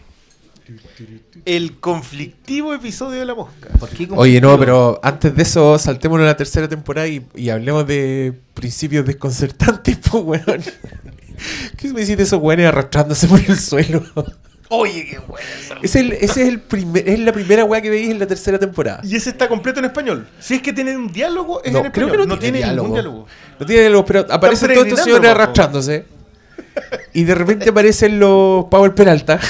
El 1.45 1.79
conflictivo 1.81 2.75
episodio 2.75 3.21
de 3.21 3.25
la 3.27 3.35
mosca. 3.35 3.69
¿Por 3.79 3.89
qué 3.91 4.09
Oye, 4.15 4.41
no, 4.41 4.59
pero 4.59 5.01
antes 5.03 5.35
de 5.35 5.43
eso, 5.43 5.79
saltémonos 5.79 6.25
a 6.25 6.29
la 6.29 6.37
tercera 6.37 6.69
temporada 6.69 7.09
y, 7.09 7.25
y 7.35 7.51
hablemos 7.51 7.87
de 7.87 8.35
principios 8.55 9.05
desconcertantes, 9.07 9.99
pues, 10.11 10.25
weón. 10.47 10.63
¿Qué 11.77 11.93
me 11.93 12.03
hiciste 12.03 12.23
esos 12.23 12.41
weones 12.41 12.67
arrastrándose 12.67 13.27
por 13.27 13.41
el 13.41 13.59
suelo? 13.59 14.03
Oye, 14.73 15.05
qué 15.05 15.19
buena 15.19 15.49
esa. 15.61 15.75
Es, 15.83 15.97
el, 15.97 16.13
ese 16.13 16.43
es, 16.43 16.49
el 16.49 16.61
primer, 16.61 17.09
es 17.09 17.19
la 17.19 17.33
primera 17.33 17.65
weá 17.65 17.81
que 17.81 17.91
veis 17.91 18.09
en 18.11 18.21
la 18.21 18.27
tercera 18.27 18.57
temporada. 18.59 19.01
Y 19.03 19.17
ese 19.17 19.31
está 19.31 19.49
completo 19.49 19.81
en 19.81 19.87
español. 19.87 20.29
Si 20.39 20.55
es 20.55 20.63
que 20.63 20.73
tiene 20.73 20.97
un 20.97 21.11
diálogo, 21.13 21.61
es 21.65 21.73
No, 21.73 21.81
en 21.81 21.87
español. 21.87 22.09
creo 22.11 22.23
que 22.23 22.29
no, 22.29 22.39
tiene, 22.39 22.59
diálogo. 22.59 22.93
diálogo. 22.93 23.27
No 23.59 23.67
tiene 23.67 23.81
diálogo, 23.83 24.05
pero 24.07 24.27
aparecen 24.31 24.73
todos 24.75 24.87
estos 24.87 25.03
señores 25.05 25.31
arrastrándose. 25.31 26.05
Y 27.13 27.25
de 27.25 27.35
repente 27.35 27.71
aparecen 27.71 28.21
los 28.21 28.67
Power 28.67 28.95
Peralta. 28.95 29.41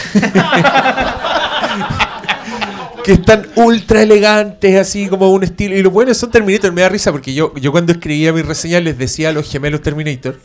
que 3.05 3.13
están 3.13 3.47
ultra 3.57 4.03
elegantes, 4.03 4.77
así 4.79 5.09
como 5.09 5.31
un 5.31 5.43
estilo. 5.43 5.77
Y 5.77 5.83
los 5.83 5.93
buenos 5.93 6.17
son 6.17 6.31
Terminator. 6.31 6.73
Me 6.73 6.83
da 6.83 6.89
risa 6.89 7.13
porque 7.13 7.35
yo, 7.35 7.55
yo 7.57 7.73
cuando 7.73 7.93
escribía 7.93 8.33
mis 8.33 8.47
reseñas 8.47 8.83
les 8.83 8.99
decía 8.99 9.31
a 9.31 9.33
los 9.33 9.51
gemelos 9.51 9.83
Terminator. 9.83 10.39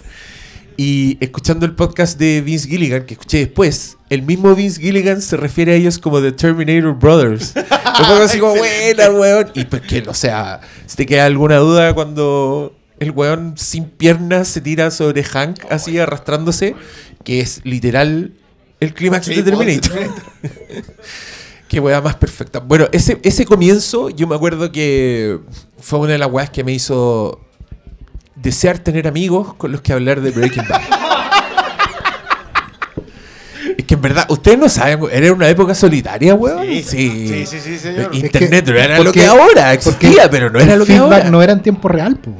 Y 0.77 1.17
escuchando 1.21 1.65
el 1.65 1.73
podcast 1.73 2.19
de 2.19 2.41
Vince 2.41 2.67
Gilligan, 2.67 3.05
que 3.05 3.13
escuché 3.13 3.37
después, 3.37 3.97
el 4.09 4.23
mismo 4.23 4.53
Vince 4.55 4.81
Gilligan 4.81 5.21
se 5.21 5.37
refiere 5.37 5.71
a 5.71 5.75
ellos 5.75 5.99
como 5.99 6.21
The 6.21 6.33
Terminator 6.33 6.93
Brothers. 6.93 7.53
Yo 7.99 8.23
así 8.23 8.39
como, 8.39 8.55
buena, 8.55 9.09
weón. 9.09 9.51
Y 9.53 9.63
pues 9.65 9.81
que, 9.83 10.03
o 10.05 10.13
sea, 10.13 10.59
si 10.85 10.97
te 10.97 11.05
queda 11.05 11.25
alguna 11.25 11.57
duda 11.57 11.93
cuando 11.93 12.74
el 12.99 13.11
weón 13.11 13.55
sin 13.57 13.85
piernas 13.85 14.47
se 14.47 14.61
tira 14.61 14.89
sobre 14.91 15.23
Hank, 15.23 15.59
así 15.69 15.97
arrastrándose, 15.99 16.76
que 17.23 17.41
es 17.41 17.61
literal 17.63 18.34
el 18.80 18.93
clímax 18.93 19.27
de 19.27 19.43
Terminator. 19.43 19.91
Qué 21.67 21.80
weá 21.80 21.99
más 21.99 22.15
perfecta. 22.15 22.59
Bueno, 22.59 22.88
ese, 22.91 23.19
ese 23.23 23.45
comienzo, 23.45 24.09
yo 24.09 24.27
me 24.27 24.35
acuerdo 24.35 24.72
que 24.72 25.39
fue 25.80 25.99
una 25.99 26.11
de 26.13 26.19
las 26.19 26.31
weas 26.31 26.49
que 26.51 26.63
me 26.63 26.72
hizo 26.72 27.41
desear 28.35 28.77
tener 28.80 29.07
amigos 29.07 29.55
con 29.55 29.72
los 29.72 29.81
que 29.81 29.91
hablar 29.91 30.22
de 30.22 30.31
Breaking 30.31 30.63
Bad. 30.69 30.81
es 33.77 33.84
que 33.85 33.95
en 33.95 34.01
verdad, 34.01 34.26
ustedes 34.30 34.59
no 34.59 34.69
saben, 34.69 34.99
era 35.11 35.34
una 35.34 35.49
época 35.49 35.73
solitaria, 35.73 36.35
weón. 36.35 36.65
Sí, 36.67 36.84
Sí, 36.84 37.27
sí, 37.27 37.45
sí, 37.47 37.59
sí, 37.59 37.80
señor. 37.80 38.11
Es 38.13 38.23
Internet 38.23 38.65
que- 38.65 38.72
no 38.72 38.77
era 38.80 38.99
lo 38.99 39.11
que 39.11 39.26
ahora, 39.26 39.77
porque 39.84 40.07
existía, 40.07 40.30
pero 40.30 40.49
no 40.51 40.59
era 40.59 40.76
lo 40.76 40.85
que 40.85 40.95
ahora. 40.97 41.30
no 41.30 41.41
era 41.41 41.53
en 41.53 41.61
tiempo 41.61 41.88
real, 41.88 42.17
pues. 42.17 42.35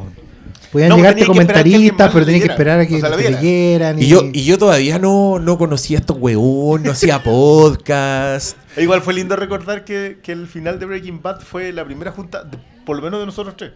Podían 0.76 0.89
No, 0.89 0.97
llegarte 0.97 1.26
comentaristas, 1.26 2.11
pero 2.11 2.26
tenías 2.26 2.43
que 2.43 2.52
esperar 2.52 2.81
a 2.81 2.85
que 2.85 2.99
te 3.02 3.31
leyeran. 3.31 3.97
Y 3.97 4.07
yo, 4.07 4.23
y 4.34 4.43
yo 4.43 4.57
todavía 4.57 4.99
no, 4.99 5.39
no 5.39 5.57
conocía 5.57 5.97
a 5.97 6.02
estos 6.02 6.18
weón, 6.19 6.84
no 6.84 6.91
hacía 6.91 7.23
podcast. 7.23 8.57
E 8.76 8.84
Igual 8.84 9.02
fue 9.02 9.14
lindo 9.14 9.38
recordar 9.38 9.85
que, 9.85 10.19
que 10.22 10.34
el 10.34 10.47
final 10.47 10.77
de 10.77 10.85
Breaking 10.85 11.22
Bad 11.22 11.39
fue 11.39 11.72
la 11.72 11.85
primera 11.85 12.11
junta, 12.11 12.43
de- 12.43 12.57
por 12.85 12.97
lo 12.97 13.02
menos 13.03 13.22
de 13.22 13.26
nosotros 13.26 13.56
tres. 13.56 13.72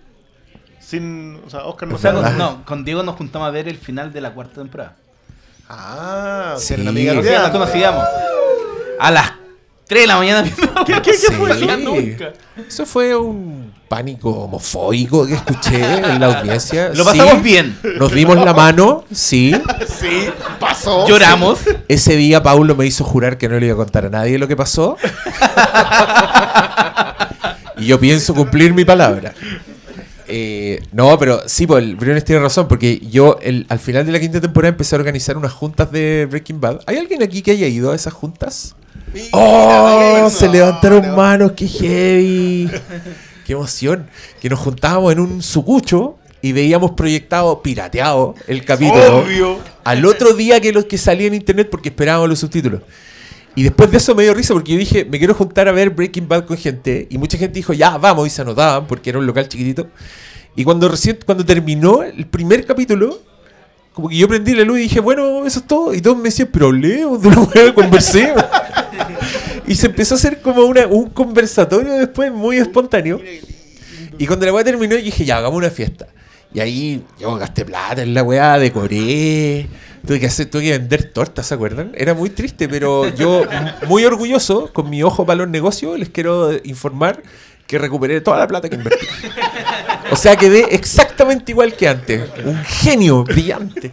Sin, 0.81 1.39
o 1.47 1.49
sea, 1.49 1.63
Oscar 1.63 1.87
no 1.87 1.95
O 1.95 1.97
sea, 1.97 2.11
con, 2.11 2.37
no, 2.37 2.65
con 2.65 2.83
Diego 2.83 3.01
nos 3.01 3.15
juntamos 3.15 3.47
a 3.47 3.51
ver 3.51 3.69
el 3.69 3.77
final 3.77 4.11
de 4.11 4.19
la 4.19 4.33
cuarta 4.33 4.55
temporada. 4.55 4.97
Ah, 5.69 6.55
Sí. 6.57 6.73
una 6.81 6.89
amiga 6.89 7.13
Nos 7.13 7.25
Sí, 7.25 7.31
nos 7.31 7.49
conocíamos. 7.51 8.03
A 8.99 9.09
las 9.09 9.31
3 9.89 10.03
de 10.03 10.07
la 10.07 10.17
mañana. 10.17 10.43
¿Qué, 10.85 10.93
qué, 11.01 11.11
qué 11.11 11.33
fue 11.33 11.53
Sí. 11.57 11.65
eso? 11.65 11.77
Nunca. 11.77 12.33
Eso 12.67 12.85
fue 12.85 13.15
un 13.15 13.73
pánico 13.87 14.29
homofóbico 14.29 15.25
que 15.25 15.33
escuché 15.33 15.81
en 15.83 16.19
la 16.19 16.27
audiencia. 16.39 16.89
Lo 16.89 17.03
Sí. 17.03 17.17
pasamos 17.17 17.41
bien. 17.41 17.75
Nos 17.97 18.11
dimos 18.13 18.35
la 18.37 18.53
mano, 18.53 19.03
sí. 19.11 19.51
Sí, 19.99 20.29
pasó. 20.59 21.07
Lloramos. 21.07 21.59
Ese 21.87 22.15
día 22.15 22.43
Paulo 22.43 22.75
me 22.75 22.85
hizo 22.85 23.03
jurar 23.03 23.39
que 23.39 23.49
no 23.49 23.59
le 23.59 23.65
iba 23.65 23.73
a 23.73 23.77
contar 23.77 24.05
a 24.05 24.09
nadie 24.11 24.37
lo 24.37 24.47
que 24.47 24.55
pasó. 24.55 24.95
y 27.77 27.85
yo 27.87 27.99
pienso 27.99 28.33
cumplir 28.35 28.73
mi 28.73 28.85
palabra. 28.85 29.33
Eh, 30.27 30.83
no, 30.91 31.17
pero 31.17 31.41
sí, 31.47 31.65
pues 31.65 31.83
el 31.83 31.95
Briones 31.95 32.23
tiene 32.23 32.39
razón, 32.41 32.67
porque 32.67 32.99
yo 33.09 33.39
el- 33.41 33.65
al 33.69 33.79
final 33.79 34.05
de 34.05 34.11
la 34.11 34.19
quinta 34.19 34.39
temporada 34.39 34.69
empecé 34.69 34.95
a 34.95 34.99
organizar 34.99 35.35
unas 35.37 35.51
juntas 35.51 35.91
de 35.91 36.27
Breaking 36.29 36.61
Bad. 36.61 36.81
¿Hay 36.85 36.97
alguien 36.97 37.23
aquí 37.23 37.41
que 37.41 37.49
haya 37.51 37.65
ido 37.65 37.91
a 37.91 37.95
esas 37.95 38.13
juntas? 38.13 38.75
¡Oh! 39.31 40.29
Se 40.29 40.47
levantaron 40.47 41.15
manos, 41.15 41.53
qué 41.53 41.67
heavy. 41.67 42.69
Qué 43.45 43.53
emoción. 43.53 44.07
Que 44.39 44.47
nos 44.47 44.59
juntábamos 44.59 45.11
en 45.11 45.19
un 45.19 45.41
sucucho 45.41 46.17
y 46.39 46.51
veíamos 46.51 46.91
proyectado, 46.91 47.63
pirateado, 47.63 48.35
el 48.47 48.63
capítulo. 48.63 49.19
Obvio. 49.19 49.57
Al 49.83 50.05
otro 50.05 50.33
día 50.33 50.61
que 50.61 50.71
los 50.71 50.85
que 50.85 50.99
salía 50.99 51.25
en 51.25 51.33
internet 51.33 51.67
porque 51.71 51.89
esperábamos 51.89 52.29
los 52.29 52.39
subtítulos. 52.39 52.81
Y 53.55 53.63
después 53.63 53.89
de 53.89 53.97
eso 53.97 54.13
me 54.13 54.23
dio 54.23 54.33
risa 54.33 54.53
porque 54.53 54.73
yo 54.73 54.77
dije, 54.77 55.03
me 55.03 55.17
quiero 55.17 55.33
juntar 55.33 55.67
a 55.67 55.71
ver 55.71 55.89
Breaking 55.89 56.27
Bad 56.27 56.45
con 56.45 56.57
gente. 56.57 57.07
Y 57.09 57.17
mucha 57.17 57.37
gente 57.37 57.55
dijo, 57.55 57.73
ya, 57.73 57.97
vamos, 57.97 58.27
y 58.27 58.29
se 58.29 58.41
anotaban 58.43 58.85
porque 58.85 59.09
era 59.09 59.19
un 59.19 59.25
local 59.25 59.49
chiquitito. 59.49 59.87
Y 60.55 60.63
cuando 60.63 60.87
recién, 60.87 61.17
cuando 61.25 61.43
terminó 61.43 62.03
el 62.03 62.27
primer 62.27 62.65
capítulo, 62.65 63.19
como 63.99 64.07
que 64.07 64.15
yo 64.15 64.29
prendí 64.29 64.55
la 64.55 64.63
luz 64.63 64.79
y 64.79 64.83
dije, 64.83 65.01
bueno, 65.01 65.45
eso 65.45 65.59
es 65.59 65.67
todo. 65.67 65.93
Y 65.93 65.99
todos 65.99 66.15
me 66.15 66.23
decían, 66.23 66.47
pero 66.53 66.67
hablemos 66.67 67.21
de 67.21 67.27
una 67.27 67.41
hueá, 67.41 67.73
conversemos. 67.73 68.45
y 69.67 69.75
se 69.75 69.87
empezó 69.87 70.15
a 70.15 70.17
hacer 70.17 70.41
como 70.41 70.63
una, 70.63 70.87
un 70.87 71.09
conversatorio 71.09 71.95
después 71.95 72.31
muy 72.31 72.55
espontáneo. 72.55 73.19
Y 74.17 74.25
cuando 74.25 74.45
la 74.45 74.53
weá 74.53 74.63
terminó, 74.63 74.95
dije, 74.95 75.25
ya, 75.25 75.39
hagamos 75.39 75.57
una 75.57 75.69
fiesta. 75.69 76.07
Y 76.53 76.61
ahí 76.61 77.03
yo 77.19 77.35
gasté 77.35 77.65
plata 77.65 78.01
en 78.01 78.13
la 78.13 78.23
weá, 78.23 78.57
decoré. 78.57 79.67
Tuve 80.07 80.17
que, 80.21 80.27
hacer, 80.27 80.49
tuve 80.49 80.63
que 80.63 80.77
vender 80.77 81.11
tortas, 81.11 81.47
¿se 81.47 81.55
acuerdan? 81.55 81.91
Era 81.93 82.13
muy 82.13 82.29
triste, 82.29 82.69
pero 82.69 83.13
yo, 83.13 83.43
muy 83.89 84.05
orgulloso, 84.05 84.71
con 84.71 84.89
mi 84.89 85.03
ojo 85.03 85.25
para 85.25 85.39
los 85.39 85.49
negocios, 85.49 85.99
les 85.99 86.07
quiero 86.07 86.53
informar 86.63 87.21
que 87.69 87.77
recuperé 87.77 88.19
toda 88.21 88.39
la 88.39 88.47
plata 88.47 88.67
que 88.67 88.75
invertí. 88.77 89.05
O 90.11 90.15
sea, 90.15 90.35
quedé 90.35 90.73
exactamente 90.73 91.51
igual 91.51 91.73
que 91.73 91.87
antes. 91.87 92.23
Un 92.43 92.57
genio 92.65 93.23
brillante. 93.23 93.91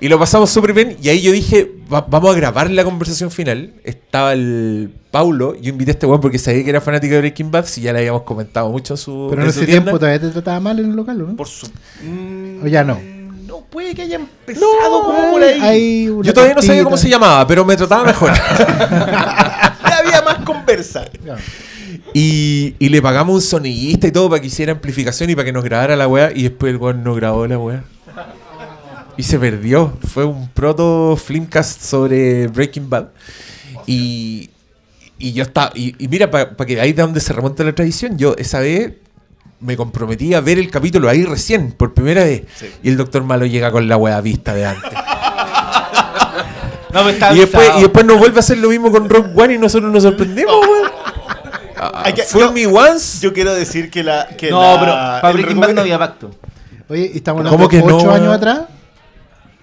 Y 0.00 0.08
lo 0.08 0.18
pasamos 0.18 0.48
súper 0.48 0.72
bien. 0.72 0.96
Y 1.02 1.10
ahí 1.10 1.20
yo 1.20 1.30
dije, 1.30 1.70
"Va- 1.92 2.06
vamos 2.08 2.32
a 2.32 2.34
grabar 2.38 2.70
la 2.70 2.82
conversación 2.82 3.30
final. 3.30 3.74
Estaba 3.84 4.32
el 4.32 4.90
Paulo. 5.10 5.54
Yo 5.60 5.68
invité 5.68 5.90
a 5.90 5.92
este 5.92 6.06
weón 6.06 6.22
porque 6.22 6.38
sabía 6.38 6.64
que 6.64 6.70
era 6.70 6.80
fanático 6.80 7.12
de 7.12 7.20
Breaking 7.20 7.50
Bad. 7.50 7.66
Si 7.66 7.82
ya 7.82 7.92
le 7.92 7.98
habíamos 7.98 8.22
comentado 8.22 8.70
mucho 8.70 8.94
en 8.94 8.98
su. 8.98 9.26
Pero 9.28 9.42
en 9.42 9.48
ese 9.50 9.66
tienda. 9.66 9.82
tiempo 9.84 9.98
todavía 9.98 10.18
te 10.20 10.30
trataba 10.30 10.58
mal 10.60 10.78
en 10.78 10.86
el 10.86 10.96
local, 10.96 11.20
¿o 11.20 11.26
¿no? 11.26 11.36
Por 11.36 11.46
su. 11.46 11.66
Mm, 12.02 12.64
O 12.64 12.68
ya 12.68 12.82
no. 12.84 12.98
No, 13.46 13.60
puede 13.68 13.94
que 13.94 14.00
haya 14.02 14.16
empezado 14.16 15.02
como 15.04 15.32
por 15.32 15.42
ahí. 15.42 15.60
Hay 15.60 16.08
una 16.08 16.26
Yo 16.26 16.32
todavía 16.32 16.54
no 16.54 16.62
sabía 16.62 16.84
cómo 16.84 16.96
se 16.96 17.10
llamaba, 17.10 17.46
pero 17.46 17.66
me 17.66 17.76
trataba 17.76 18.04
mejor. 18.04 18.32
Ya 19.90 19.98
había 19.98 20.22
más 20.22 20.36
conversa. 20.46 21.04
Y, 22.14 22.74
y 22.78 22.88
le 22.88 23.02
pagamos 23.02 23.34
un 23.34 23.40
sonidista 23.40 24.06
y 24.06 24.12
todo 24.12 24.28
para 24.28 24.40
que 24.40 24.48
hiciera 24.48 24.72
amplificación 24.72 25.30
y 25.30 25.34
para 25.34 25.44
que 25.46 25.52
nos 25.52 25.64
grabara 25.64 25.96
la 25.96 26.08
weá. 26.08 26.32
Y 26.34 26.44
después 26.44 26.70
el 26.72 26.76
weón 26.76 27.02
no 27.04 27.14
grabó 27.14 27.46
la 27.46 27.58
weá. 27.58 27.84
Y 29.16 29.22
se 29.22 29.38
perdió. 29.38 29.96
Fue 30.06 30.24
un 30.24 30.48
proto 30.48 31.16
Flimcast 31.16 31.82
sobre 31.82 32.46
Breaking 32.48 32.88
Bad. 32.88 33.08
Y, 33.86 34.50
y 35.18 35.32
yo 35.32 35.42
estaba. 35.42 35.72
Y, 35.74 35.94
y 35.98 36.08
mira, 36.08 36.30
para 36.30 36.54
que 36.66 36.80
ahí 36.80 36.92
de 36.92 37.02
donde 37.02 37.20
se 37.20 37.32
remonta 37.32 37.64
la 37.64 37.74
tradición, 37.74 38.16
yo 38.16 38.34
esa 38.38 38.60
vez 38.60 38.92
me 39.60 39.76
comprometí 39.76 40.32
a 40.34 40.40
ver 40.40 40.58
el 40.58 40.70
capítulo 40.70 41.08
ahí 41.08 41.24
recién, 41.24 41.72
por 41.72 41.92
primera 41.92 42.24
vez. 42.24 42.44
Y 42.82 42.88
el 42.88 42.96
doctor 42.96 43.22
Malo 43.24 43.46
llega 43.46 43.70
con 43.70 43.88
la 43.88 43.96
weá 43.96 44.20
vista 44.20 44.54
de 44.54 44.66
antes. 44.66 44.90
No, 46.92 47.04
me 47.04 47.12
está 47.12 47.32
y, 47.32 47.38
después, 47.38 47.70
y 47.78 47.82
después 47.82 48.04
nos 48.04 48.18
vuelve 48.18 48.38
a 48.38 48.40
hacer 48.40 48.58
lo 48.58 48.68
mismo 48.68 48.90
con 48.90 49.08
Rock 49.08 49.28
One 49.36 49.54
y 49.54 49.58
nosotros 49.58 49.92
nos 49.92 50.02
sorprendemos, 50.02 50.54
weón. 50.66 50.79
Ah, 51.82 52.02
Hay 52.04 52.12
que- 52.12 52.22
Fool 52.24 52.42
yo- 52.42 52.52
me 52.52 52.66
once. 52.66 53.20
Yo 53.22 53.32
quiero 53.32 53.54
decir 53.54 53.90
que 53.90 54.02
la. 54.04 54.26
Que 54.28 54.50
No, 54.50 54.60
la- 54.60 54.80
pero 54.80 54.92
para 55.22 55.32
Breaking 55.32 55.60
Bad 55.60 55.72
no 55.74 55.80
había 55.80 55.98
pacto. 55.98 56.30
Oye, 56.88 57.10
¿y 57.14 57.16
estamos 57.18 57.42
¿Cómo 57.42 57.54
hablando 57.64 57.68
que 57.70 57.76
de 57.78 57.82
no? 57.84 57.96
8 57.96 58.10
años 58.12 58.34
atrás? 58.34 58.60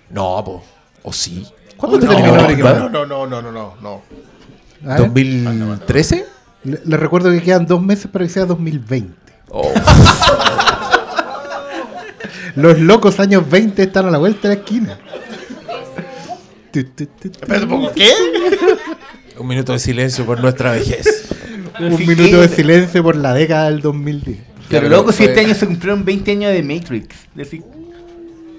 No, 0.10 0.44
po. 0.44 0.64
¿O 1.03 1.14
sí? 1.14 1.45
¿Cuándo 1.76 1.99
No, 1.99 2.07
terminó 2.07 2.27
no, 2.27 2.34
Breaking 2.44 2.60
no, 2.60 2.65
Bad? 2.65 2.77
no, 2.89 3.06
no, 3.06 3.27
no, 3.27 3.41
no, 3.41 3.52
no, 3.52 3.76
no. 3.81 4.02
Ver, 4.81 4.99
¿2013? 5.11 6.26
le- 6.64 6.81
Les 6.85 6.99
recuerdo 6.99 7.30
que 7.31 7.41
quedan 7.41 7.65
dos 7.68 7.81
meses 7.81 8.07
para 8.11 8.26
que 8.26 8.31
sea 8.31 8.45
2020. 8.45 9.14
Oh. 9.49 9.72
Los 12.56 12.80
locos 12.80 13.19
años 13.19 13.48
20 13.49 13.84
están 13.84 14.07
a 14.07 14.11
la 14.11 14.18
vuelta 14.18 14.48
de 14.49 14.56
la 14.56 14.61
esquina. 14.61 14.98
¿qué? 17.95 18.11
Un 19.38 19.48
minuto 19.48 19.73
de 19.73 19.80
silencio 19.80 20.26
por 20.26 20.39
nuestra 20.39 20.72
vejez. 20.72 21.26
Un 21.80 21.98
minuto 22.06 22.41
de 22.41 22.48
silencio 22.49 23.04
por 23.04 23.16
la 23.16 23.34
década 23.34 23.70
del 23.70 23.82
2010. 23.82 24.38
Pero 24.70 24.90
loco, 24.90 25.12
si 25.12 25.18
fue- 25.24 25.28
este 25.28 25.40
año 25.41 25.56
se 25.56 25.66
cumplieron 25.66 26.04
20 26.04 26.32
años 26.32 26.52
de 26.52 26.64
Matrix. 26.64 27.16
Decir, 27.34 27.64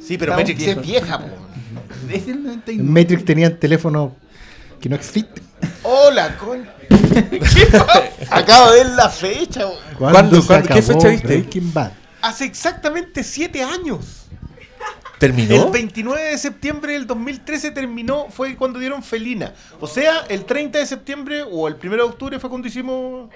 Sí, 0.00 0.16
pero 0.16 0.34
Matrix 0.34 0.60
es 0.60 0.66
viejos. 0.66 0.86
vieja, 0.86 1.18
po. 1.18 1.26
es 2.10 2.22
el 2.28 2.30
En 2.36 2.44
99. 2.44 2.82
Matrix 3.02 3.24
tenían 3.24 3.56
teléfono 3.58 4.16
que 4.80 4.88
no 4.88 4.96
existe. 4.96 5.42
Hola, 5.82 6.36
con. 6.38 6.66
¿Qué 6.88 7.66
pasa? 7.70 8.04
Acabo 8.30 8.70
de 8.72 8.84
ver 8.84 8.92
la 8.94 9.08
fecha, 9.10 9.66
po. 9.66 9.74
¿Cuándo? 9.98 10.40
se 10.40 10.46
¿Cuándo? 10.46 10.68
¿Qué 10.68 10.78
acabó 10.78 10.92
fecha 11.00 11.08
viste? 11.08 11.26
Breaking 11.26 11.72
Bad. 11.74 11.92
Hace 12.22 12.44
exactamente 12.46 13.22
7 13.22 13.62
años. 13.62 14.26
El 15.20 15.34
¿Terminó? 15.34 15.70
29 15.70 16.22
de 16.30 16.38
septiembre 16.38 16.92
del 16.92 17.06
2013 17.06 17.72
terminó, 17.72 18.26
fue 18.30 18.54
cuando 18.54 18.78
dieron 18.78 19.02
Felina. 19.02 19.52
O 19.80 19.86
sea, 19.88 20.24
el 20.28 20.44
30 20.44 20.78
de 20.78 20.86
septiembre 20.86 21.42
o 21.50 21.66
el 21.66 21.76
1 21.82 21.96
de 21.96 22.02
octubre 22.02 22.38
fue 22.38 22.48
cuando 22.48 22.68
hicimos. 22.68 23.28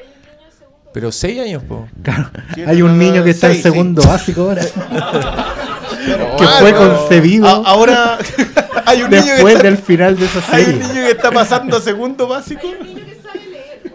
Pero 0.92 1.10
seis 1.10 1.40
años, 1.40 1.62
po. 1.64 1.88
Claro, 2.02 2.30
hay 2.66 2.82
un 2.82 2.96
niño 2.98 3.24
que 3.24 3.30
está 3.30 3.48
en 3.48 3.56
sí. 3.56 3.62
segundo 3.62 4.02
básico 4.02 4.42
ahora. 4.42 4.62
que 6.38 6.46
fue 6.60 6.72
concebido 6.74 7.48
A- 7.48 7.68
ahora 7.70 8.18
hay 8.86 9.02
un 9.02 9.10
niño 9.10 9.24
que 9.24 9.32
después 9.32 9.54
está, 9.56 9.68
del 9.68 9.78
final 9.78 10.18
de 10.18 10.26
esa 10.26 10.38
hay 10.54 10.62
un 10.64 10.70
serie. 10.70 10.80
niño 10.88 11.04
que 11.06 11.10
está 11.10 11.30
pasando 11.32 11.76
a 11.78 11.80
segundo 11.80 12.28
básico. 12.28 12.68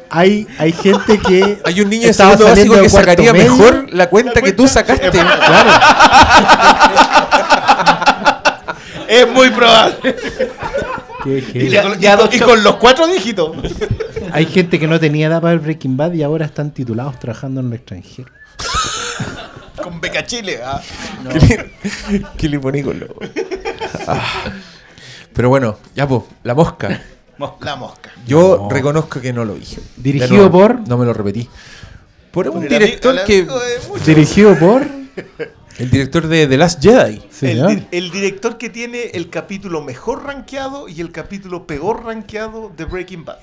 Hay, 0.10 0.48
hay 0.58 0.72
gente 0.72 1.20
que. 1.20 1.60
Hay 1.66 1.82
un 1.82 1.90
niño 1.90 2.08
de 2.08 2.14
segundo 2.14 2.46
básico 2.46 2.82
que 2.82 2.90
sacaría 2.90 3.34
medio. 3.34 3.56
mejor 3.56 3.94
la 3.94 4.10
cuenta 4.10 4.42
que 4.42 4.52
tú 4.52 4.68
sacaste. 4.68 5.10
Claro, 5.38 7.27
Es 9.08 9.28
muy 9.30 9.50
probable. 9.52 10.16
que- 11.24 11.60
Y, 11.66 11.70
Ya- 11.70 11.96
ya 11.98 12.14
y 12.32 12.40
con- 12.40 12.60
y 12.60 12.62
los 12.62 12.76
cuatro 12.76 13.08
dígitos. 13.08 13.56
hay 14.32 14.46
gente 14.46 14.80
que 14.80 14.88
no 14.88 15.00
tenía 15.00 15.28
edad 15.28 15.42
para 15.42 15.54
ver 15.54 15.64
Breaking 15.64 15.98
Bad 15.98 16.14
y 16.14 16.24
ahora 16.24 16.46
están 16.46 16.72
titulados 16.72 17.20
trabajando 17.20 17.62
en 17.62 17.68
el 17.68 17.74
extranjero. 17.74 18.30
Con 19.82 20.02
Beca 20.02 20.26
Chile. 20.26 20.60
ah. 20.64 20.82
¿Qué 21.32 21.40
le- 21.40 22.26
¿Qué 22.38 22.50
le 22.50 22.60
poní 22.60 22.84
con 22.84 23.00
lo- 23.00 23.08
Ah. 24.08 24.24
Pero 25.34 25.50
bueno, 25.50 25.78
ya 25.96 26.08
pues, 26.08 26.24
la 26.44 26.56
mosca. 26.56 27.02
La 27.62 27.76
mosca. 27.76 28.10
Yo 28.26 28.58
No. 28.64 28.70
reconozco 28.70 29.22
que 29.22 29.32
no 29.32 29.46
lo 29.46 29.54
dije. 29.54 29.80
Dirigido 29.96 30.50
por- 30.52 30.88
No 30.88 30.98
me 30.98 31.06
lo 31.06 31.14
repetí. 31.14 31.48
Por 32.32 32.48
un 32.48 32.56
Por 32.56 32.64
el 32.64 32.70
director 32.70 33.16
el 33.20 33.26
que. 33.26 33.48
Dirigido 34.06 34.58
por. 34.58 34.88
El 35.78 35.90
director 35.91 36.28
de 36.28 36.48
The 36.48 36.58
Last 36.58 36.82
Jedi. 36.82 37.22
El, 37.41 37.68
di- 37.68 37.88
el 37.91 38.12
director 38.12 38.58
que 38.58 38.70
tiene 38.70 39.12
el 39.14 39.30
capítulo 39.30 39.82
mejor 39.84 40.26
rankeado 40.26 40.88
y 40.90 41.02
el 41.02 41.12
capítulo 41.12 41.68
peor 41.68 42.04
rankeado 42.06 42.72
de 42.76 42.86
Breaking 42.86 43.26
Bad. 43.26 43.38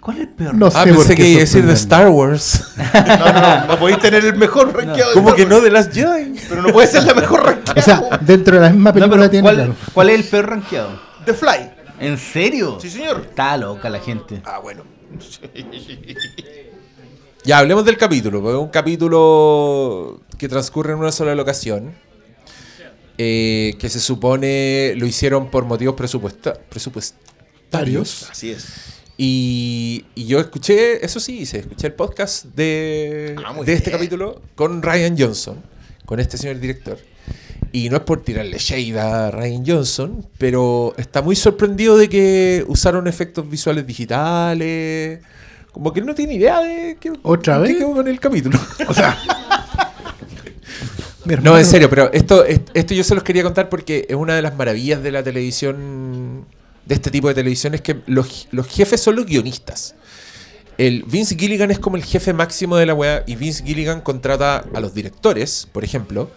¿Cuál 0.00 0.16
es 0.18 0.22
el 0.24 0.28
peor? 0.30 0.54
No 0.54 0.66
Ah, 0.66 0.84
sé 0.84 0.92
pensé 0.92 1.14
qué 1.14 1.22
que 1.22 1.28
iba 1.30 1.38
a 1.38 1.40
decir 1.40 1.64
de. 1.66 1.72
Star 1.72 2.08
Wars. 2.08 2.64
No, 2.94 3.32
no, 3.32 3.40
no, 3.40 3.66
no 3.66 3.78
podéis 3.78 3.98
tener 4.00 4.24
el 4.24 4.36
mejor 4.36 4.74
rankeado. 4.76 5.10
de 5.10 5.14
¿Cómo 5.14 5.34
que 5.34 5.46
no 5.46 5.60
de 5.60 5.70
Last 5.70 5.92
Jedi? 5.92 6.34
Pero 6.48 6.62
no 6.62 6.68
puede 6.72 6.86
ser 6.86 7.04
la 7.04 7.14
mejor 7.14 7.44
rankeada. 7.44 7.74
O 7.80 7.82
sea, 7.82 8.18
dentro 8.20 8.56
de 8.56 8.62
la 8.62 8.70
misma 8.70 8.90
No, 8.90 8.94
película 8.94 9.30
tiene. 9.30 9.42
¿cuál, 9.42 9.56
claro. 9.56 9.74
cuál 9.94 10.10
es 10.10 10.20
el 10.20 10.24
peor 10.26 10.50
rankeado? 10.50 11.00
The 11.24 11.34
Fly. 11.34 11.70
¿En 12.00 12.16
serio? 12.18 12.78
Sí, 12.80 12.90
señor. 12.90 13.26
Está 13.30 13.56
loca 13.56 13.88
la 13.90 14.00
gente. 14.00 14.40
Ah, 14.44 14.58
bueno. 14.58 14.84
Ya, 17.48 17.58
hablemos 17.60 17.82
del 17.86 17.96
capítulo. 17.96 18.42
porque 18.42 18.58
Es 18.58 18.62
un 18.62 18.68
capítulo 18.68 20.20
que 20.36 20.48
transcurre 20.50 20.92
en 20.92 20.98
una 20.98 21.12
sola 21.12 21.34
locación. 21.34 21.94
eh, 23.20 23.74
que 23.80 23.88
se 23.88 23.98
supone 24.00 24.92
lo 24.96 25.04
hicieron 25.06 25.50
por 25.50 25.64
motivos 25.64 25.96
presupuesta- 25.96 26.56
presupuestarios. 26.68 28.28
Así 28.30 28.50
es. 28.50 28.66
Y, 29.16 30.04
y 30.14 30.26
yo 30.26 30.38
escuché, 30.38 31.04
eso 31.04 31.18
sí, 31.18 31.38
hice, 31.40 31.58
escuché 31.60 31.88
el 31.88 31.94
podcast 31.94 32.44
de, 32.54 33.34
Ah, 33.44 33.54
de 33.64 33.72
este 33.72 33.90
bien. 33.90 33.98
capítulo 33.98 34.42
con 34.54 34.82
Ryan 34.82 35.16
Johnson, 35.18 35.56
con 36.04 36.20
este 36.20 36.36
señor 36.38 36.60
director. 36.60 36.98
Y 37.72 37.88
no 37.88 37.96
es 37.96 38.02
por 38.02 38.22
tirarle 38.22 38.58
shade 38.58 39.00
a 39.00 39.30
Ryan 39.32 39.64
Johnson, 39.66 40.24
pero 40.38 40.94
está 40.96 41.20
muy 41.22 41.34
sorprendido 41.34 41.96
de 41.96 42.08
que 42.08 42.64
usaron 42.68 43.08
efectos 43.08 43.50
visuales 43.50 43.84
digitales. 43.86 45.20
Como 45.78 45.92
que 45.92 46.00
él 46.00 46.06
no 46.06 46.14
tiene 46.16 46.34
idea 46.34 46.58
de 46.60 46.96
qué, 46.98 47.12
¿Otra 47.22 47.54
qué 47.54 47.60
vez? 47.68 47.76
quedó 47.76 47.92
con 47.92 48.08
el 48.08 48.18
capítulo. 48.18 48.58
O 48.88 48.92
sea, 48.92 49.16
no, 51.42 51.56
en 51.56 51.64
serio, 51.64 51.88
pero 51.88 52.12
esto, 52.12 52.44
est- 52.44 52.68
esto 52.74 52.94
yo 52.94 53.04
se 53.04 53.14
los 53.14 53.22
quería 53.22 53.44
contar 53.44 53.68
porque 53.68 54.04
es 54.08 54.16
una 54.16 54.34
de 54.34 54.42
las 54.42 54.56
maravillas 54.56 55.02
de 55.04 55.12
la 55.12 55.22
televisión, 55.22 56.46
de 56.84 56.94
este 56.96 57.12
tipo 57.12 57.28
de 57.28 57.34
televisión, 57.34 57.74
es 57.74 57.80
que 57.82 58.00
los, 58.06 58.48
los 58.50 58.66
jefes 58.66 59.00
son 59.00 59.14
los 59.14 59.26
guionistas. 59.26 59.94
el 60.78 61.04
Vince 61.04 61.36
Gilligan 61.38 61.70
es 61.70 61.78
como 61.78 61.96
el 61.96 62.04
jefe 62.04 62.32
máximo 62.32 62.76
de 62.76 62.86
la 62.86 62.94
weá 62.94 63.22
y 63.26 63.36
Vince 63.36 63.62
Gilligan 63.64 64.00
contrata 64.00 64.64
a 64.74 64.80
los 64.80 64.94
directores, 64.94 65.68
por 65.70 65.84
ejemplo, 65.84 66.28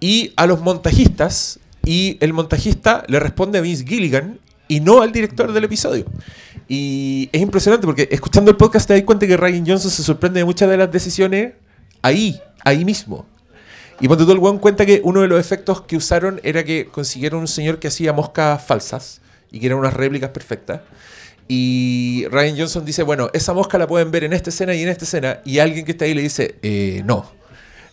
y 0.00 0.32
a 0.36 0.46
los 0.46 0.60
montajistas 0.62 1.58
y 1.84 2.16
el 2.20 2.32
montajista 2.32 3.04
le 3.06 3.20
responde 3.20 3.58
a 3.58 3.60
Vince 3.60 3.84
Gilligan 3.86 4.38
y 4.68 4.80
no 4.80 5.02
al 5.02 5.12
director 5.12 5.52
del 5.52 5.64
episodio. 5.64 6.06
Y 6.68 7.28
es 7.32 7.40
impresionante 7.40 7.86
porque 7.86 8.08
escuchando 8.10 8.50
el 8.50 8.56
podcast 8.56 8.86
te 8.86 8.94
das 8.94 9.02
cuenta 9.02 9.26
que 9.26 9.36
Ryan 9.36 9.66
Johnson 9.66 9.90
se 9.90 10.02
sorprende 10.02 10.40
de 10.40 10.44
muchas 10.44 10.70
de 10.70 10.76
las 10.76 10.90
decisiones 10.90 11.52
ahí, 12.02 12.40
ahí 12.64 12.84
mismo. 12.84 13.26
Y 14.00 14.06
cuando 14.06 14.24
todo 14.24 14.34
el 14.34 14.40
weón 14.40 14.58
cuenta 14.58 14.84
que 14.84 15.00
uno 15.04 15.20
de 15.20 15.28
los 15.28 15.38
efectos 15.38 15.82
que 15.82 15.96
usaron 15.96 16.40
era 16.42 16.64
que 16.64 16.86
consiguieron 16.86 17.40
un 17.40 17.48
señor 17.48 17.78
que 17.78 17.88
hacía 17.88 18.12
moscas 18.12 18.64
falsas 18.64 19.20
y 19.50 19.60
que 19.60 19.66
eran 19.66 19.78
unas 19.78 19.94
réplicas 19.94 20.30
perfectas. 20.30 20.80
Y 21.46 22.24
Ryan 22.30 22.58
Johnson 22.58 22.84
dice, 22.84 23.02
bueno, 23.02 23.30
esa 23.32 23.52
mosca 23.52 23.78
la 23.78 23.86
pueden 23.86 24.10
ver 24.10 24.24
en 24.24 24.32
esta 24.32 24.50
escena 24.50 24.74
y 24.74 24.82
en 24.82 24.88
esta 24.88 25.04
escena. 25.04 25.40
Y 25.44 25.58
alguien 25.58 25.84
que 25.84 25.92
está 25.92 26.04
ahí 26.04 26.14
le 26.14 26.22
dice, 26.22 26.56
eh, 26.62 27.02
no, 27.04 27.30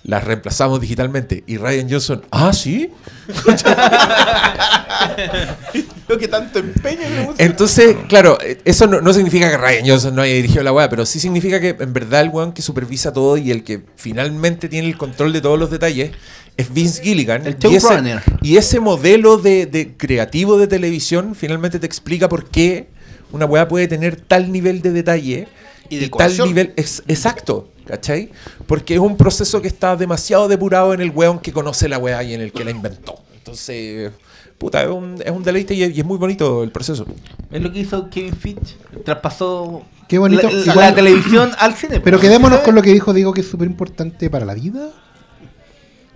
las 0.04 0.24
reemplazamos 0.24 0.80
digitalmente. 0.80 1.44
Y 1.46 1.58
Ryan 1.58 1.90
Johnson, 1.90 2.24
ah, 2.32 2.54
sí. 2.54 2.92
Lo 6.10 6.18
que 6.18 6.28
tanto 6.28 6.60
empeño 6.60 7.08
le 7.08 7.26
gusta. 7.26 7.44
Entonces, 7.44 7.96
claro, 8.08 8.38
eh, 8.44 8.60
eso 8.66 8.88
no, 8.88 9.00
no 9.00 9.14
significa 9.14 9.50
que 9.50 9.58
Ryan 9.58 9.88
Johnson 9.88 10.16
no 10.16 10.24
haya 10.24 10.34
dirigido 10.34 10.64
la 10.64 10.74
weá, 10.74 10.90
pero 10.90 11.06
sí 11.06 11.20
significa 11.20 11.62
que 11.62 11.76
en 11.80 11.94
verdad 11.94 12.22
el 12.22 12.30
weón 12.30 12.52
que 12.52 12.62
supervisa 12.64 13.14
todo 13.14 13.38
y 13.38 13.52
el 13.52 13.64
que 13.64 13.84
finalmente 13.96 14.68
tiene 14.70 14.88
el 14.88 14.98
control 14.98 15.32
de 15.34 15.42
todos 15.42 15.60
los 15.60 15.70
detalles 15.70 16.12
es 16.58 16.74
Vince 16.74 17.02
Gilligan. 17.04 17.46
El 17.46 17.56
y, 17.70 17.76
ese, 17.76 18.02
y 18.42 18.58
ese 18.58 18.80
modelo 18.80 19.38
de, 19.38 19.66
de 19.68 19.96
creativo 19.96 20.58
de 20.58 20.68
televisión 20.68 21.36
finalmente 21.36 21.80
te 21.80 21.86
explica 21.86 22.28
por 22.28 22.50
qué 22.50 22.88
una 23.32 23.46
weá 23.46 23.68
puede 23.68 23.88
tener 23.88 24.16
tal 24.20 24.52
nivel 24.52 24.82
de 24.82 24.92
detalle 24.92 25.48
Y 25.90 25.96
y, 25.96 26.00
de 26.00 26.06
tal 26.10 26.18
cohesión. 26.18 26.48
nivel 26.50 26.74
ex- 26.76 27.04
exacto. 27.08 27.70
¿Cachai? 27.86 28.30
Porque 28.68 28.94
es 28.96 29.00
un 29.00 29.18
proceso 29.18 29.62
que 29.64 29.68
está 29.68 29.96
demasiado 29.96 30.48
depurado 30.48 30.94
en 30.94 31.02
el 31.02 31.10
weón 31.10 31.40
que 31.40 31.52
conoce 31.52 31.90
la 31.90 31.98
weá 31.98 32.22
y 32.24 32.34
en 32.36 32.42
el 32.42 32.52
que 32.52 32.64
la 32.64 32.70
inventó. 32.72 33.16
Entonces, 33.36 34.12
puta, 34.60 34.84
es 34.84 34.90
un, 34.90 35.16
es 35.24 35.32
un 35.32 35.42
deleite 35.44 35.74
y 35.74 35.84
es, 35.84 35.96
y 35.98 36.02
es 36.02 36.06
muy 36.06 36.18
bonito 36.18 36.64
el 36.64 36.72
proceso. 36.72 37.06
Es 37.52 37.62
lo 37.62 37.72
que 37.72 37.80
hizo 37.80 38.10
Kevin 38.10 38.36
Fitch. 38.36 38.76
Traspasó 39.04 39.84
Qué 40.08 40.18
bonito. 40.20 40.44
la, 40.50 40.54
la- 40.54 40.60
Igual- 40.62 40.78
la 40.90 40.96
televisión 40.96 41.52
al 41.58 41.74
cine. 41.76 42.00
Pero 42.00 42.18
po. 42.18 42.22
quedémonos 42.22 42.60
con 42.60 42.76
lo 42.76 42.82
que 42.82 42.92
dijo 42.94 43.14
Diego, 43.14 43.34
que 43.34 43.42
es 43.42 43.48
súper 43.50 43.68
importante 43.68 44.30
para 44.30 44.46
la 44.46 44.54
vida. 44.54 44.90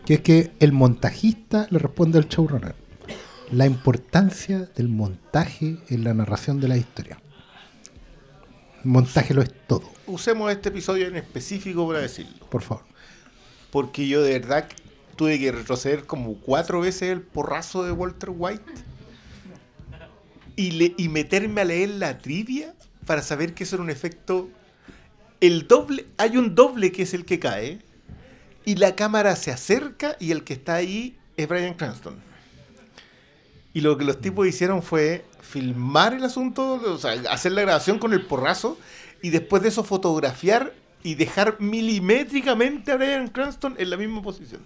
Que 0.05 0.15
es 0.15 0.19
que 0.21 0.51
el 0.59 0.73
montajista 0.73 1.67
le 1.69 1.79
responde 1.79 2.17
al 2.19 2.27
showrunner. 2.27 2.75
La 3.51 3.65
importancia 3.65 4.67
del 4.75 4.89
montaje 4.89 5.77
en 5.89 6.03
la 6.03 6.13
narración 6.13 6.59
de 6.59 6.67
la 6.67 6.75
historia. 6.77 7.19
El 8.83 8.91
montaje 8.91 9.33
lo 9.33 9.41
es 9.41 9.51
todo, 9.67 9.83
Usemos 10.07 10.51
este 10.51 10.67
episodio 10.69 11.07
en 11.07 11.15
específico 11.15 11.87
para 11.87 11.99
decirlo. 12.01 12.45
por 12.49 12.61
favor. 12.61 12.83
Porque 13.71 14.07
yo 14.07 14.21
de 14.21 14.37
verdad 14.39 14.65
tuve 15.15 15.39
que 15.39 15.51
retroceder 15.51 16.05
como 16.05 16.35
cuatro 16.35 16.81
veces 16.81 17.11
el 17.11 17.21
porrazo 17.21 17.83
de 17.83 17.91
Walter 17.91 18.31
White. 18.35 18.63
Y, 20.55 20.71
le, 20.71 20.93
y 20.97 21.09
meterme 21.09 21.61
a 21.61 21.65
leer 21.65 21.89
la 21.89 22.19
trivia 22.19 22.73
para 23.05 23.21
saber 23.21 23.53
que 23.53 23.63
eso 23.63 23.75
era 23.75 23.83
un 23.83 23.89
efecto. 23.89 24.49
El 25.39 25.67
doble. 25.67 26.05
Hay 26.17 26.37
un 26.37 26.55
doble 26.55 26.91
que 26.91 27.03
es 27.03 27.13
el 27.13 27.25
que 27.25 27.39
cae. 27.39 27.79
Y 28.65 28.75
la 28.75 28.95
cámara 28.95 29.35
se 29.35 29.51
acerca 29.51 30.15
y 30.19 30.31
el 30.31 30.43
que 30.43 30.53
está 30.53 30.75
ahí 30.75 31.17
es 31.35 31.47
Brian 31.47 31.73
Cranston. 31.73 32.15
Y 33.73 33.81
lo 33.81 33.97
que 33.97 34.05
los 34.05 34.21
tipos 34.21 34.47
hicieron 34.47 34.83
fue 34.83 35.25
filmar 35.41 36.13
el 36.13 36.23
asunto, 36.23 36.73
o 36.73 36.97
sea, 36.97 37.11
hacer 37.29 37.51
la 37.51 37.61
grabación 37.61 37.99
con 37.99 38.13
el 38.13 38.25
porrazo 38.25 38.77
y 39.21 39.31
después 39.31 39.63
de 39.63 39.69
eso 39.69 39.83
fotografiar 39.83 40.73
y 41.03 41.15
dejar 41.15 41.57
milimétricamente 41.59 42.91
a 42.91 42.97
Brian 42.97 43.27
Cranston 43.27 43.75
en 43.77 43.89
la 43.89 43.97
misma 43.97 44.21
posición. 44.21 44.61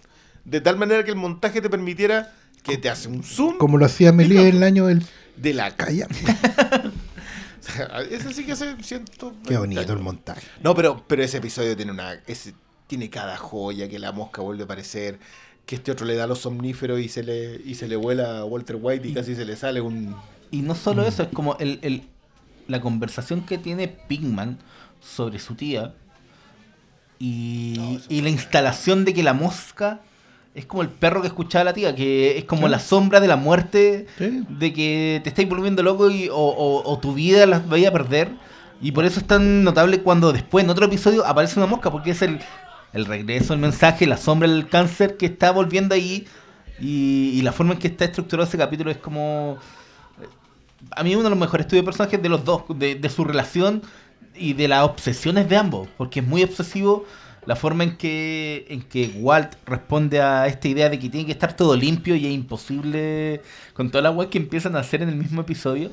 De 0.47 0.61
tal 0.61 0.77
manera 0.77 1.03
que 1.03 1.11
el 1.11 1.17
montaje 1.17 1.61
te 1.61 1.69
permitiera 1.69 2.33
que 2.63 2.77
te 2.77 2.89
hace 2.89 3.07
un 3.09 3.21
zoom 3.23 3.57
Como 3.57 3.77
lo 3.77 3.85
hacía 3.85 4.11
Melie 4.13 4.47
en 4.47 4.55
el 4.57 4.63
año 4.63 4.85
del... 4.87 5.05
de 5.35 5.53
la 5.53 5.75
calle. 5.75 6.07
Calla. 7.75 8.01
Eso 8.09 8.31
sí 8.31 8.45
que 8.45 8.53
hace 8.53 8.75
ciento. 8.81 9.35
Qué 9.45 9.57
bonito 9.57 9.91
el 9.93 9.99
montaje. 9.99 10.41
No, 10.63 10.73
pero, 10.73 11.03
pero 11.05 11.21
ese 11.23 11.37
episodio 11.37 11.75
tiene 11.75 11.91
una. 11.91 12.13
ese- 12.27 12.53
tiene 12.87 13.09
cada 13.09 13.35
joya, 13.35 13.89
que 13.89 13.99
la 13.99 14.13
mosca 14.13 14.41
vuelve 14.41 14.61
a 14.61 14.65
aparecer, 14.65 15.19
que 15.65 15.75
este 15.75 15.91
otro 15.91 16.05
le 16.05 16.15
da 16.15 16.25
los 16.27 16.39
somníferos 16.39 17.01
y 17.01 17.09
se 17.09 17.21
le, 17.23 17.59
y 17.65 17.75
se 17.75 17.89
le 17.89 17.97
vuela 17.97 18.39
a 18.39 18.45
Walter 18.45 18.77
White 18.79 19.05
y 19.09 19.13
casi 19.13 19.35
se 19.35 19.43
le 19.43 19.57
sale 19.57 19.81
un. 19.81 20.15
Y 20.51 20.61
no 20.61 20.73
solo 20.75 21.03
Mm. 21.03 21.07
eso, 21.07 21.23
es 21.23 21.29
como 21.33 21.57
el, 21.57 21.79
el- 21.81 22.03
la 22.69 22.79
conversación 22.79 23.41
que 23.45 23.57
tiene 23.57 23.89
Pigman 23.89 24.59
sobre 25.01 25.39
su 25.39 25.55
tía 25.55 25.93
y, 27.19 27.99
y 28.09 28.21
la 28.21 28.29
instalación 28.29 29.03
de 29.03 29.13
que 29.13 29.23
la 29.23 29.33
mosca 29.33 29.99
es 30.57 30.65
como 30.65 30.81
el 30.81 30.89
perro 30.89 31.21
que 31.21 31.27
escuchaba 31.27 31.63
la 31.65 31.73
tía, 31.73 31.93
que 31.95 32.37
es 32.37 32.45
como 32.45 32.67
la 32.67 32.79
sombra 32.79 33.19
de 33.19 33.27
la 33.27 33.35
muerte, 33.35 34.07
Sí. 34.17 34.43
de 34.49 34.73
que 34.73 35.21
te 35.23 35.29
estáis 35.29 35.47
volviendo 35.47 35.83
loco 35.83 36.09
y, 36.09 36.29
o, 36.29 36.35
o- 36.35 36.83
o 36.91 36.99
tu 36.99 37.13
vida 37.13 37.45
la 37.45 37.59
vaya 37.59 37.89
a 37.89 37.91
perder. 37.91 38.29
Y 38.81 38.91
por 38.91 39.05
eso 39.05 39.19
es 39.19 39.25
tan 39.27 39.63
notable 39.63 40.01
cuando 40.01 40.33
después 40.33 40.63
en 40.65 40.69
otro 40.69 40.85
episodio 40.85 41.25
aparece 41.25 41.59
una 41.59 41.67
mosca, 41.67 41.91
porque 41.91 42.11
es 42.11 42.21
el, 42.21 42.39
el 42.93 43.05
regreso, 43.05 43.53
el 43.53 43.59
mensaje, 43.59 44.05
la 44.07 44.17
sombra 44.17 44.49
del 44.49 44.67
cáncer 44.67 45.15
que 45.17 45.27
está 45.27 45.51
volviendo 45.51 45.93
ahí. 45.95 46.27
Y, 46.79 47.31
y 47.33 47.41
la 47.41 47.51
forma 47.51 47.73
en 47.73 47.79
que 47.79 47.87
está 47.87 48.05
estructurado 48.05 48.47
ese 48.47 48.57
capítulo 48.57 48.91
es 48.91 48.97
como 48.97 49.57
a 50.91 51.03
mí 51.03 51.13
uno 51.15 51.23
de 51.23 51.29
los 51.31 51.39
mejores 51.39 51.65
estudios 51.65 51.83
de 51.83 51.85
personajes 51.85 52.21
de 52.21 52.29
los 52.29 52.45
dos, 52.45 52.63
de, 52.69 52.95
de 52.95 53.09
su 53.09 53.23
relación 53.23 53.81
y 54.35 54.53
de 54.53 54.67
las 54.67 54.83
obsesiones 54.83 55.49
de 55.49 55.57
ambos, 55.57 55.87
porque 55.97 56.19
es 56.19 56.27
muy 56.27 56.43
obsesivo 56.43 57.05
la 57.47 57.55
forma 57.55 57.83
en 57.85 57.95
que, 57.97 58.65
en 58.69 58.81
que 58.83 59.07
Walt 59.19 59.53
responde 59.65 60.21
a 60.21 60.45
esta 60.47 60.67
idea 60.67 60.89
de 60.89 60.99
que 60.99 61.09
tiene 61.09 61.25
que 61.25 61.31
estar 61.31 61.55
todo 61.55 61.75
limpio 61.75 62.15
y 62.15 62.25
es 62.27 62.31
imposible 62.33 63.41
con 63.73 63.89
toda 63.89 64.01
la 64.03 64.11
web 64.11 64.29
que 64.29 64.37
empiezan 64.37 64.75
a 64.75 64.79
hacer 64.79 65.01
en 65.01 65.09
el 65.09 65.15
mismo 65.15 65.41
episodio. 65.41 65.91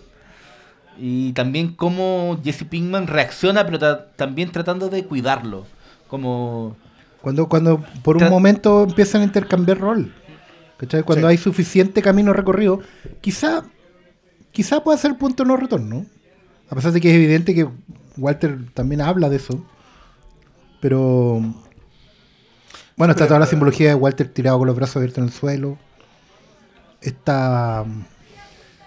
Y 0.98 1.32
también 1.32 1.74
cómo 1.74 2.40
Jesse 2.44 2.64
Pinkman 2.64 3.06
reacciona, 3.06 3.64
pero 3.64 3.78
ta- 3.78 4.12
también 4.16 4.50
tratando 4.52 4.88
de 4.88 5.04
cuidarlo. 5.04 5.64
Como... 6.08 6.76
Cuando, 7.20 7.48
cuando 7.48 7.82
por 8.02 8.16
un 8.18 8.28
momento 8.28 8.82
empiezan 8.84 9.22
a 9.22 9.24
intercambiar 9.24 9.78
rol. 9.78 10.12
¿cachai? 10.76 11.02
Cuando 11.02 11.26
Sí. 11.28 11.30
hay 11.32 11.38
suficiente 11.38 12.02
camino 12.02 12.32
recorrido, 12.32 12.80
quizá, 13.20 13.64
quizá 14.52 14.84
pueda 14.84 14.98
ser 14.98 15.16
punto 15.16 15.44
no 15.44 15.56
retorno. 15.56 16.04
A 16.68 16.74
pesar 16.74 16.92
de 16.92 17.00
que 17.00 17.08
es 17.10 17.14
evidente 17.14 17.54
que 17.54 17.66
Walter 18.16 18.58
también 18.74 19.00
habla 19.00 19.28
de 19.28 19.36
eso. 19.36 19.64
Pero. 20.84 21.40
Bueno, 22.94 23.12
está 23.12 23.26
toda 23.26 23.40
la 23.40 23.46
simbología 23.46 23.88
de 23.88 23.94
Walter 23.94 24.28
tirado 24.28 24.58
con 24.58 24.66
los 24.66 24.76
brazos 24.76 24.96
abiertos 24.96 25.16
en 25.16 25.24
el 25.24 25.32
suelo. 25.32 25.78
Está. 27.00 27.86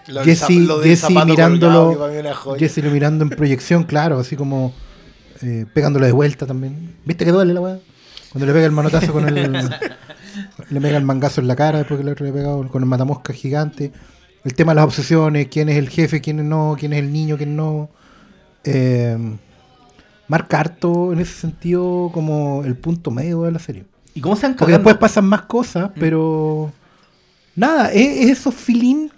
Lo 0.06 0.22
Jesse, 0.22 0.50
lo 0.50 0.80
Jesse 0.80 1.10
mirándolo. 1.10 1.98
colgado. 1.98 2.54
Jesse 2.56 2.84
lo 2.84 2.92
mirando 2.92 3.24
en 3.24 3.30
proyección, 3.30 3.82
claro, 3.82 4.20
así 4.20 4.36
como 4.36 4.72
eh, 5.42 5.66
pegándole 5.74 6.06
de 6.06 6.12
vuelta 6.12 6.46
también. 6.46 6.94
¿Viste 7.04 7.24
que 7.24 7.32
duele 7.32 7.52
la 7.52 7.62
weá? 7.62 7.80
Cuando 8.30 8.46
le 8.46 8.52
pega 8.52 8.66
el 8.66 8.72
manotazo 8.72 9.12
con 9.12 9.26
el. 9.26 9.52
le 10.70 10.80
pega 10.80 10.98
el 10.98 11.04
mangazo 11.04 11.40
en 11.40 11.48
la 11.48 11.56
cara 11.56 11.78
después 11.78 11.98
que 11.98 12.04
le 12.04 12.12
había 12.12 12.32
pegado 12.32 12.68
con 12.68 12.80
el 12.80 12.88
matamosca 12.88 13.32
gigante. 13.32 13.90
El 14.44 14.54
tema 14.54 14.70
de 14.70 14.76
las 14.76 14.84
obsesiones, 14.84 15.48
quién 15.48 15.68
es 15.68 15.76
el 15.76 15.88
jefe, 15.88 16.20
quién 16.20 16.48
no, 16.48 16.76
quién 16.78 16.92
es 16.92 17.00
el 17.00 17.12
niño, 17.12 17.36
quién 17.36 17.56
no. 17.56 17.90
Eh, 18.62 19.18
marca 20.28 20.60
harto 20.60 21.12
en 21.12 21.18
ese 21.20 21.32
sentido 21.34 22.10
como 22.12 22.62
el 22.64 22.76
punto 22.76 23.10
medio 23.10 23.42
de 23.42 23.52
la 23.52 23.58
serie. 23.58 23.84
¿Y 24.14 24.20
cómo 24.20 24.36
se 24.36 24.46
han 24.46 24.54
Porque 24.56 24.72
después 24.74 24.96
pasan 24.96 25.24
más 25.26 25.42
cosas, 25.42 25.90
pero. 25.98 26.72
Nada, 27.56 27.90
es, 27.92 28.24
es 28.24 28.30
esos 28.38 28.54
feeling 28.54 29.08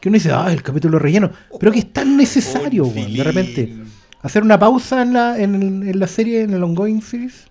que 0.00 0.08
uno 0.08 0.14
dice, 0.16 0.32
ah, 0.32 0.50
el 0.52 0.62
capítulo 0.62 0.98
relleno. 0.98 1.30
Pero 1.58 1.70
que 1.72 1.80
es 1.80 1.92
tan 1.92 2.16
necesario, 2.16 2.84
weón, 2.86 3.12
de 3.12 3.24
repente. 3.24 3.76
Hacer 4.22 4.42
una 4.42 4.58
pausa 4.58 5.02
en 5.02 5.12
la, 5.14 5.38
en, 5.38 5.54
en 5.88 5.98
la 5.98 6.06
serie, 6.06 6.42
en 6.42 6.52
el 6.52 6.62
ongoing 6.62 7.00
series. 7.02 7.44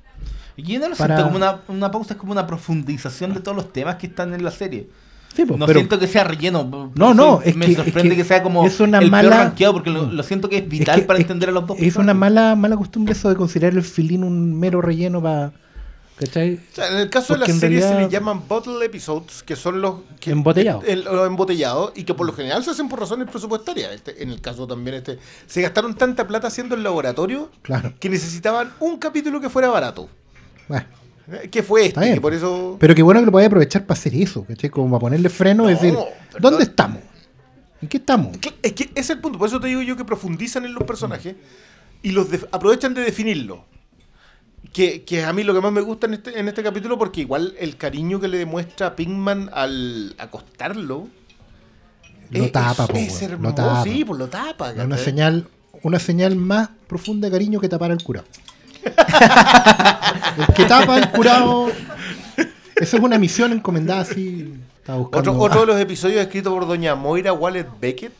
Y 0.56 0.64
yo 0.64 0.80
no 0.80 0.90
lo 0.90 0.96
para- 0.96 1.16
siento 1.16 1.24
como 1.32 1.38
una, 1.38 1.62
una 1.68 1.90
pausa, 1.92 2.14
es 2.14 2.20
como 2.20 2.32
una 2.32 2.46
profundización 2.46 3.34
de 3.34 3.40
todos 3.40 3.56
los 3.56 3.72
temas 3.74 3.96
que 3.96 4.08
están 4.08 4.34
en 4.34 4.44
la 4.44 4.52
serie. 4.52 4.88
Sí, 5.36 5.46
pues, 5.46 5.60
no 5.60 5.66
pero 5.68 5.80
siento 5.80 6.00
que 6.00 6.08
sea 6.08 6.24
relleno. 6.24 6.92
No, 6.96 7.14
no, 7.14 7.42
es 7.44 7.56
me 7.56 7.68
que- 7.68 7.76
sorprende 7.76 8.10
es 8.10 8.16
que 8.18 8.24
que, 8.24 8.28
sea 8.28 8.44
como 8.44 8.66
es 8.66 8.80
una 8.80 8.98
el 8.98 9.10
peor 9.10 9.12
mala- 9.12 9.44
rankeado 9.46 9.74
porque 9.74 9.90
lo, 9.90 10.04
lo 10.12 10.24
siento 10.24 10.50
que 10.50 10.58
es 10.58 10.64
es 10.64 10.70
vital 10.70 11.00
que- 11.02 11.06
para 11.06 11.20
es- 11.20 11.24
entender 11.24 11.50
a 11.50 11.52
los 11.52 11.66
dos. 11.68 11.78
Es 11.78 11.96
una 11.96 12.14
personajes. 12.14 12.20
mala, 12.20 12.56
mala 12.56 12.76
costumbre 12.78 13.14
eso 13.14 13.30
de 13.30 13.36
considerar 13.36 13.74
el 13.74 13.84
feeling 13.84 14.20
un 14.20 14.60
mero 14.60 14.82
relleno 14.82 15.22
para. 15.22 15.52
¿Cachai? 16.18 16.56
O 16.56 16.76
sea, 16.76 16.90
en 16.92 16.98
el 16.98 17.10
caso 17.10 17.32
de 17.34 17.40
Porque 17.40 17.52
las 17.52 17.56
en 17.56 17.60
series 17.62 17.84
se 17.84 17.90
realidad- 17.92 18.10
le 18.10 18.14
llaman 18.14 18.42
bottle 18.46 18.86
episodes, 18.86 19.42
que 19.42 19.56
son 19.56 19.80
los 19.80 20.00
que, 20.20 20.32
Embotellados. 20.32 20.84
el- 20.86 21.06
los 21.06 21.26
embotellados 21.26 21.94
y 21.96 22.04
que 22.04 22.14
por 22.14 22.28
lo 22.28 22.34
general 22.34 22.62
se 22.62 22.72
hacen 22.72 22.90
por 22.90 23.00
razones 23.00 23.30
presupuestarias. 23.30 23.94
Este, 23.94 24.22
en 24.22 24.30
el 24.32 24.42
caso 24.42 24.68
también 24.68 24.98
este, 24.98 25.18
se 25.48 25.62
gastaron 25.62 25.96
tanta 25.96 26.28
plata 26.28 26.48
haciendo 26.48 26.76
el 26.76 26.84
laboratorio 26.84 27.50
Claro. 27.62 27.94
que 28.02 28.10
necesitaban 28.10 28.72
un 28.82 28.98
capítulo 28.98 29.40
que 29.40 29.48
fuera 29.48 29.70
barato. 29.70 30.10
Bueno, 30.68 30.86
Eh, 31.32 31.50
Que 31.50 31.62
fue 31.64 31.86
este, 31.88 32.00
bien. 32.00 32.14
que 32.16 32.22
por 32.22 32.34
eso 32.34 32.78
pero 32.80 32.96
qué 32.96 33.02
bueno 33.04 33.20
que 33.20 33.26
lo 33.28 33.32
podáis 33.32 33.48
aprovechar 33.48 33.86
para 33.86 34.00
hacer 34.00 34.16
eso, 34.16 34.44
¿cachai? 34.46 34.70
Como 34.70 34.90
para 34.90 35.00
ponerle 35.02 35.30
freno 35.30 35.64
No, 35.64 35.70
decir. 35.70 35.96
¿dónde 36.40 36.64
estamos? 36.64 37.02
¿En 37.82 37.88
qué 37.88 37.98
estamos? 37.98 38.38
Es 38.62 38.74
que 38.74 38.84
ese 38.84 38.92
es 38.96 39.10
el 39.12 39.20
punto, 39.20 39.38
por 39.40 39.48
eso 39.48 39.60
te 39.60 39.68
digo 39.68 39.82
yo 39.82 39.96
que 39.96 40.04
profundizan 40.06 40.66
en 40.66 40.74
los 40.74 40.84
personajes 40.84 41.36
y 42.02 42.12
los 42.12 42.30
def- 42.30 42.46
aprovechan 42.52 42.94
de 42.94 43.02
definirlo. 43.02 43.64
Que, 44.74 45.04
que 45.04 45.24
a 45.24 45.34
mí 45.34 45.44
lo 45.44 45.54
que 45.54 45.62
más 45.62 45.72
me 45.72 45.82
gusta 45.82 46.06
en 46.08 46.14
este, 46.16 46.40
en 46.40 46.48
este 46.48 46.62
capítulo, 46.62 46.98
porque 46.98 47.22
igual 47.22 47.56
el 47.60 47.76
cariño 47.78 48.20
que 48.20 48.28
le 48.28 48.38
demuestra 48.38 48.96
Pinkman 48.96 49.50
al 49.54 50.14
acostarlo. 50.18 51.08
Lo 52.30 52.44
es- 52.46 52.52
tapa, 52.52 52.86
es, 52.94 53.14
es 53.16 53.22
hermoso. 53.24 53.50
lo 53.50 53.56
tapa. 53.56 53.84
Sí, 53.84 54.04
pues 54.06 54.20
lo 54.20 54.28
tapa. 54.28 54.72
Es 54.72 54.80
una 54.86 54.98
señal, 54.98 55.48
una 55.82 55.98
señal 56.00 56.36
más 56.36 56.70
profunda 56.88 57.28
de 57.28 57.32
cariño 57.32 57.60
que 57.60 57.68
tapar 57.70 57.92
al 57.92 58.04
curado. 58.04 58.28
El 58.86 60.48
que 60.56 60.66
tapa 60.66 60.96
al 60.96 61.12
curado. 61.12 61.68
Esa 62.76 62.98
es 62.98 63.04
una 63.04 63.18
misión 63.20 63.52
encomendada 63.52 64.02
así. 64.02 64.54
Otro, 64.88 65.38
otro 65.40 65.62
de 65.62 65.66
los 65.68 65.80
episodios 65.80 66.22
escritos 66.22 66.52
por 66.52 66.68
doña 66.68 66.96
Moira 66.96 67.32
Wallet 67.34 67.68
Beckett. 67.80 68.14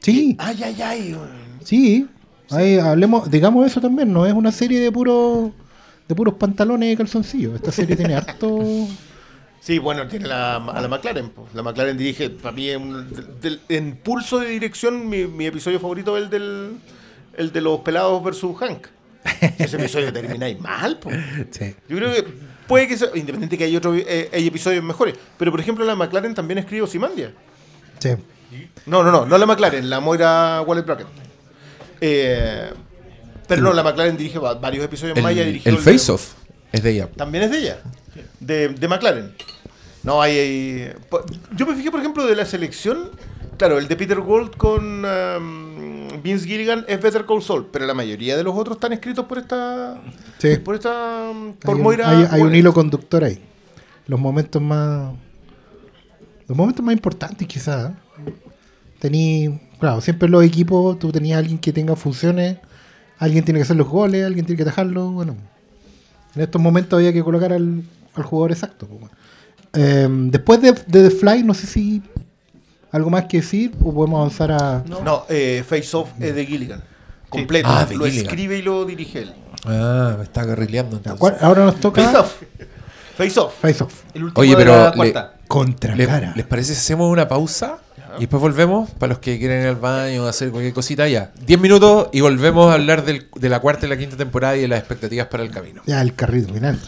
sí, 0.00 0.36
Ay, 0.38 0.62
ay, 0.64 0.82
ay. 0.82 1.16
sí. 1.64 2.06
Ahí 2.50 2.78
hablemos, 2.78 3.30
digamos 3.30 3.64
eso 3.64 3.80
también, 3.80 4.12
no 4.12 4.26
es 4.26 4.32
una 4.32 4.50
serie 4.50 4.80
de 4.80 4.90
puros 4.90 5.50
de 6.08 6.14
puros 6.16 6.34
pantalones 6.34 6.92
y 6.92 6.96
calzoncillos. 6.96 7.54
Esta 7.54 7.70
serie 7.72 7.96
tiene 7.96 8.14
harto. 8.14 8.58
Sí, 9.62 9.78
bueno, 9.78 10.08
tiene 10.08 10.26
la, 10.26 10.56
a 10.56 10.80
la 10.80 10.88
McLaren. 10.88 11.30
La 11.52 11.62
McLaren 11.62 11.94
dirige, 11.98 12.30
para 12.30 12.56
mí, 12.56 12.70
en 12.70 13.96
pulso 14.02 14.38
de 14.38 14.48
dirección, 14.48 15.06
mi, 15.06 15.26
mi 15.26 15.44
episodio 15.44 15.78
favorito 15.78 16.16
es 16.16 16.24
el 16.24 16.30
del 16.30 16.70
el 17.36 17.52
de 17.52 17.60
los 17.60 17.80
pelados 17.80 18.24
versus 18.24 18.56
Hank. 18.58 18.86
Ese 19.58 19.76
episodio 19.76 20.12
termináis 20.12 20.58
mal, 20.60 20.98
po. 20.98 21.10
Sí. 21.50 21.74
Yo 21.88 21.96
creo 21.96 22.12
que 22.14 22.24
puede 22.66 22.88
que 22.88 22.96
sea, 22.96 23.08
independiente 23.14 23.58
que 23.58 23.64
hay 23.64 23.76
otros 23.76 23.96
eh, 23.98 24.30
hay 24.32 24.46
episodios 24.46 24.82
mejores, 24.82 25.14
pero 25.38 25.50
por 25.50 25.60
ejemplo 25.60 25.84
la 25.84 25.94
McLaren 25.94 26.34
también 26.34 26.58
escribe 26.58 26.82
Osimandia. 26.82 27.32
Sí. 27.98 28.10
No, 28.86 29.02
no, 29.04 29.10
no, 29.12 29.26
no 29.26 29.38
la 29.38 29.46
McLaren, 29.46 29.88
la 29.90 30.00
Moira 30.00 30.62
Wallet 30.62 30.82
Bracket. 30.84 31.06
Eh, 32.00 32.70
pero 33.46 33.62
no, 33.62 33.72
la 33.72 33.82
McLaren 33.82 34.16
dirige 34.16 34.38
va- 34.38 34.54
varios 34.54 34.84
episodios 34.84 35.16
El, 35.16 35.22
más. 35.22 35.32
ella 35.32 35.44
dirigió 35.44 35.70
el 35.72 35.78
Face 35.78 36.10
Off 36.10 36.32
es 36.72 36.82
de 36.82 36.90
ella. 36.92 37.08
También 37.16 37.44
es 37.44 37.50
de 37.50 37.58
ella, 37.58 37.78
de, 38.38 38.68
de 38.70 38.88
McLaren. 38.88 39.34
No, 40.02 40.22
hay, 40.22 40.92
Yo 41.56 41.66
me 41.66 41.74
fijé, 41.74 41.90
por 41.90 42.00
ejemplo, 42.00 42.24
de 42.26 42.34
la 42.34 42.46
selección. 42.46 43.10
Claro, 43.60 43.76
el 43.78 43.88
de 43.88 43.94
Peter 43.96 44.18
Gold 44.18 44.56
con 44.56 45.04
um, 45.04 46.22
Vince 46.22 46.46
Gilligan 46.46 46.86
es 46.88 46.98
Better 47.02 47.26
Call 47.26 47.42
Saul, 47.42 47.66
pero 47.70 47.84
la 47.84 47.92
mayoría 47.92 48.34
de 48.34 48.42
los 48.42 48.56
otros 48.56 48.78
están 48.78 48.94
escritos 48.94 49.26
por 49.26 49.36
esta. 49.36 50.00
Sí. 50.38 50.56
Por 50.56 50.76
esta. 50.76 51.30
Por 51.60 51.74
hay, 51.74 51.76
un, 51.76 51.82
Moira. 51.82 52.08
hay- 52.08 52.26
hay 52.30 52.40
un 52.40 52.54
hilo 52.54 52.72
conductor 52.72 53.22
ahí. 53.22 53.38
Los 54.06 54.18
momentos 54.18 54.62
más. 54.62 55.12
Los 56.48 56.56
momentos 56.56 56.82
más 56.82 56.94
importantes, 56.94 57.46
quizás. 57.46 57.90
¿eh? 57.90 58.32
Tení. 58.98 59.60
Claro, 59.78 60.00
siempre 60.00 60.24
en 60.24 60.32
los 60.32 60.42
equipos 60.42 60.98
tú 60.98 61.12
tenías 61.12 61.38
alguien 61.38 61.58
que 61.58 61.70
tenga 61.70 61.96
funciones. 61.96 62.56
Alguien 63.18 63.44
tiene 63.44 63.58
que 63.58 63.64
hacer 63.64 63.76
los 63.76 63.88
goles, 63.88 64.24
alguien 64.24 64.46
tiene 64.46 64.56
que 64.56 64.64
dejarlo. 64.64 65.10
Bueno, 65.10 65.36
en 66.34 66.40
estos 66.40 66.62
momentos 66.62 66.96
había 66.98 67.12
que 67.12 67.22
colocar 67.22 67.52
al, 67.52 67.82
al 68.14 68.22
jugador 68.22 68.52
exacto. 68.52 68.86
pues. 68.86 69.12
Eh, 69.74 70.08
después 70.30 70.62
de, 70.62 70.72
de 70.72 71.08
The 71.08 71.10
Fly, 71.10 71.42
no 71.44 71.52
sé 71.52 71.66
si 71.66 72.02
algo 72.92 73.10
más 73.10 73.24
que 73.26 73.38
decir 73.38 73.72
o 73.84 73.92
podemos 73.92 74.18
avanzar 74.18 74.52
a. 74.52 74.82
No, 74.86 75.24
eh, 75.28 75.64
Face 75.68 75.96
Off 75.96 76.10
es 76.20 76.34
de 76.34 76.46
Gilligan. 76.46 76.82
Completo. 77.28 77.68
Ah, 77.70 77.84
de 77.86 77.96
lo 77.96 78.04
Gilligan. 78.06 78.26
escribe 78.26 78.58
y 78.58 78.62
lo 78.62 78.84
dirige 78.84 79.20
él. 79.22 79.34
Ah, 79.66 80.14
me 80.18 80.24
está 80.24 80.46
carrileando 80.46 80.96
entonces. 80.96 81.18
¿Cuál- 81.20 81.36
Ahora 81.40 81.64
nos 81.64 81.78
toca 81.80 82.02
Face 82.02 82.16
Off, 82.16 82.32
Face 83.16 83.40
Off. 83.40 83.54
Face 83.60 83.84
Off. 83.84 83.94
el 84.14 84.24
último 84.24 84.40
Oye, 84.40 84.50
de 84.50 84.56
pero 84.56 84.72
la 84.96 85.04
le-. 85.04 85.14
Contra 85.46 85.94
¿Le- 85.94 86.06
cara. 86.06 86.32
¿Les 86.36 86.46
parece 86.46 86.74
si 86.74 86.78
hacemos 86.80 87.10
una 87.10 87.28
pausa? 87.28 87.78
Y 88.16 88.22
después 88.22 88.40
volvemos 88.40 88.90
para 88.90 89.10
los 89.10 89.18
que 89.20 89.38
quieren 89.38 89.62
ir 89.62 89.68
al 89.68 89.76
baño 89.76 90.24
o 90.24 90.26
hacer 90.26 90.50
cualquier 90.50 90.74
cosita 90.74 91.06
ya. 91.06 91.30
10 91.46 91.60
minutos 91.60 92.08
y 92.12 92.20
volvemos 92.20 92.68
a 92.70 92.74
hablar 92.74 93.04
del- 93.04 93.28
de 93.36 93.48
la 93.48 93.60
cuarta 93.60 93.86
y 93.86 93.88
la 93.88 93.96
quinta 93.96 94.16
temporada 94.16 94.56
y 94.56 94.62
de 94.62 94.68
las 94.68 94.80
expectativas 94.80 95.28
para 95.28 95.44
el 95.44 95.50
camino. 95.52 95.80
Ya, 95.86 96.00
el 96.02 96.14
carrito 96.16 96.52
final. 96.52 96.80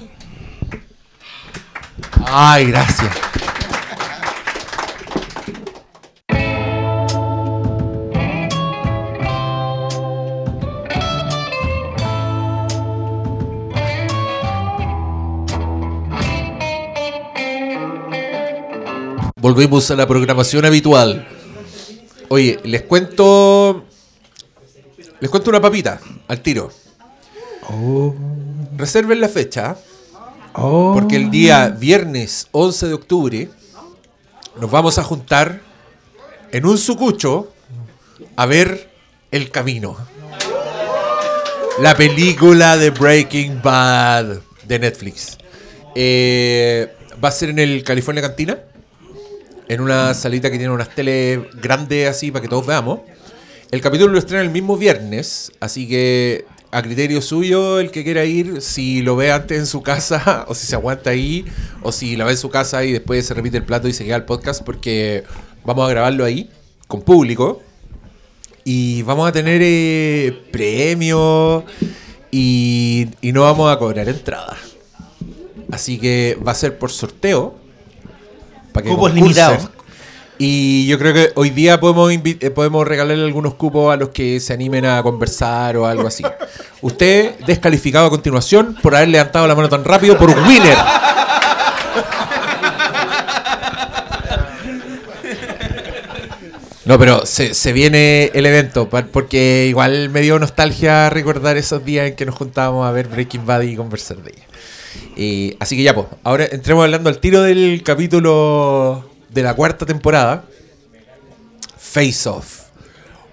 Ay, 2.27 2.67
gracias. 2.67 3.11
Volvemos 19.43 19.91
a 19.91 19.97
la 19.97 20.07
programación 20.07 20.65
habitual. 20.65 21.27
Oye, 22.29 22.61
les 22.63 22.83
cuento. 22.83 23.85
Les 25.19 25.29
cuento 25.29 25.51
una 25.51 25.61
papita 25.61 26.01
al 26.29 26.41
tiro. 26.41 26.71
Oh, 27.69 28.15
Reserven 28.77 29.21
la 29.21 29.29
fecha. 29.29 29.77
oh. 30.55 30.93
Porque 30.95 31.17
el 31.17 31.29
día 31.33 31.71
viernes 31.71 32.47
11 32.53 32.87
de 32.87 32.95
octubre 32.95 33.49
nos 34.61 34.71
vamos 34.71 34.99
a 34.99 35.03
juntar 35.03 35.61
en 36.53 36.65
un 36.65 36.79
sucucho 36.79 37.53
a 38.37 38.47
ver 38.47 38.93
El 39.33 39.51
Camino. 39.51 39.97
La 41.81 41.97
película 41.97 42.77
de 42.77 42.91
Breaking 42.91 43.61
Bad 43.61 44.37
de 44.69 44.79
Netflix. 44.79 45.37
Eh, 45.97 46.95
va 47.23 47.31
a 47.31 47.33
ser 47.33 47.51
en 47.51 47.59
el 47.59 47.83
California 47.83 48.23
Cantina. 48.23 48.59
En 49.69 49.81
una 49.81 50.15
salita 50.15 50.51
que 50.51 50.59
tiene 50.59 50.73
unas 50.73 50.95
teles 50.95 51.41
grandes 51.61 52.09
así 52.09 52.31
para 52.31 52.43
que 52.43 52.49
todos 52.49 52.67
veamos. 52.67 53.01
El 53.71 53.81
capítulo 53.81 54.13
lo 54.13 54.19
estrena 54.19 54.43
el 54.43 54.51
mismo 54.51 54.77
viernes, 54.77 55.51
así 55.61 55.89
que 55.89 56.45
a 56.73 56.83
criterio 56.83 57.21
suyo, 57.21 57.81
el 57.81 57.91
que 57.91 58.03
quiera 58.03 58.25
ir, 58.25 58.63
si 58.63 59.03
lo 59.03 59.15
ve 59.15 59.31
antes 59.31 59.59
en 59.59 59.67
su 59.67 59.83
casa, 59.83 60.45
o 60.49 60.55
si 60.55 60.67
se 60.67 60.75
aguanta 60.75 61.11
ahí, 61.11 61.45
o 61.83 61.93
si 61.93 62.17
la 62.17 62.25
ve 62.25 62.33
en 62.33 62.39
su 62.39 62.49
casa 62.49 62.83
y 62.85 62.93
después 62.93 63.27
se 63.27 63.35
repite 63.35 63.59
el 63.59 63.65
plato 63.65 63.89
y 63.89 63.93
se 63.93 64.05
queda 64.05 64.17
el 64.17 64.25
podcast, 64.25 64.63
porque 64.63 65.25
vamos 65.65 65.87
a 65.87 65.91
grabarlo 65.91 66.25
ahí, 66.25 66.51
con 66.89 67.03
público. 67.03 67.63
Y 68.65 69.03
vamos 69.03 69.29
a 69.29 69.33
tener 69.33 69.61
eh, 69.63 70.39
premios 70.51 71.65
y, 72.31 73.09
y 73.21 73.33
no 73.33 73.43
vamos 73.43 73.71
a 73.71 73.79
cobrar 73.79 74.09
entrada. 74.09 74.57
Así 75.71 75.99
que 75.99 76.39
va 76.47 76.53
a 76.53 76.55
ser 76.55 76.79
por 76.79 76.91
sorteo. 76.91 77.62
Para 78.73 78.85
que 78.85 78.91
Cupos 78.91 79.11
concursen. 79.11 79.23
limitados. 79.23 79.71
Y 80.39 80.87
yo 80.87 80.99
creo 80.99 81.15
que 81.15 81.31
hoy 81.37 81.51
día 81.51 81.79
podemos, 81.79 82.11
eh, 82.13 82.51
podemos 82.51 82.87
regalarle 82.87 83.23
algunos 83.23 83.55
cupos 83.55 83.93
a 83.93 83.97
los 83.97 84.09
que 84.09 84.41
se 84.41 84.53
animen 84.53 84.85
a 84.87 85.03
conversar 85.03 85.77
o 85.77 85.87
algo 85.87 86.09
así. 86.09 86.25
Usted 86.81 87.39
descalificado 87.47 88.07
a 88.07 88.11
continuación 88.11 88.77
por 88.83 88.97
haber 88.97 89.09
levantado 89.09 89.47
la 89.47 89.55
mano 89.55 89.69
tan 89.69 89.85
rápido 89.85 90.19
por 90.19 90.31
un 90.31 90.45
winner. 90.45 90.77
No, 96.85 96.99
pero 96.99 97.25
se, 97.25 97.55
se 97.55 97.73
viene 97.73 98.33
el 98.35 98.45
evento, 98.45 98.89
porque 98.89 99.67
igual 99.69 100.09
me 100.09 100.21
dio 100.21 100.39
nostalgia 100.41 101.09
recordar 101.11 101.57
esos 101.57 101.85
días 101.85 102.09
en 102.09 102.17
que 102.17 102.27
nos 102.27 102.35
juntábamos 102.35 102.85
a 102.85 102.91
ver 102.91 103.07
Breaking 103.07 103.47
Bad 103.47 103.61
y 103.63 103.77
conversar 103.77 104.17
de 104.17 104.33
ella. 104.33 104.52
Eh, 105.17 105.57
así 105.61 105.77
que 105.77 105.83
ya, 105.83 105.95
pues, 105.95 106.07
ahora 106.23 106.47
entremos 106.51 106.85
hablando 106.85 107.11
al 107.11 107.19
tiro 107.19 107.43
del 107.43 107.83
capítulo 107.85 109.11
de 109.29 109.43
la 109.43 109.55
cuarta 109.55 109.85
temporada, 109.85 110.47
Face 111.77 112.27
Off. 112.29 112.63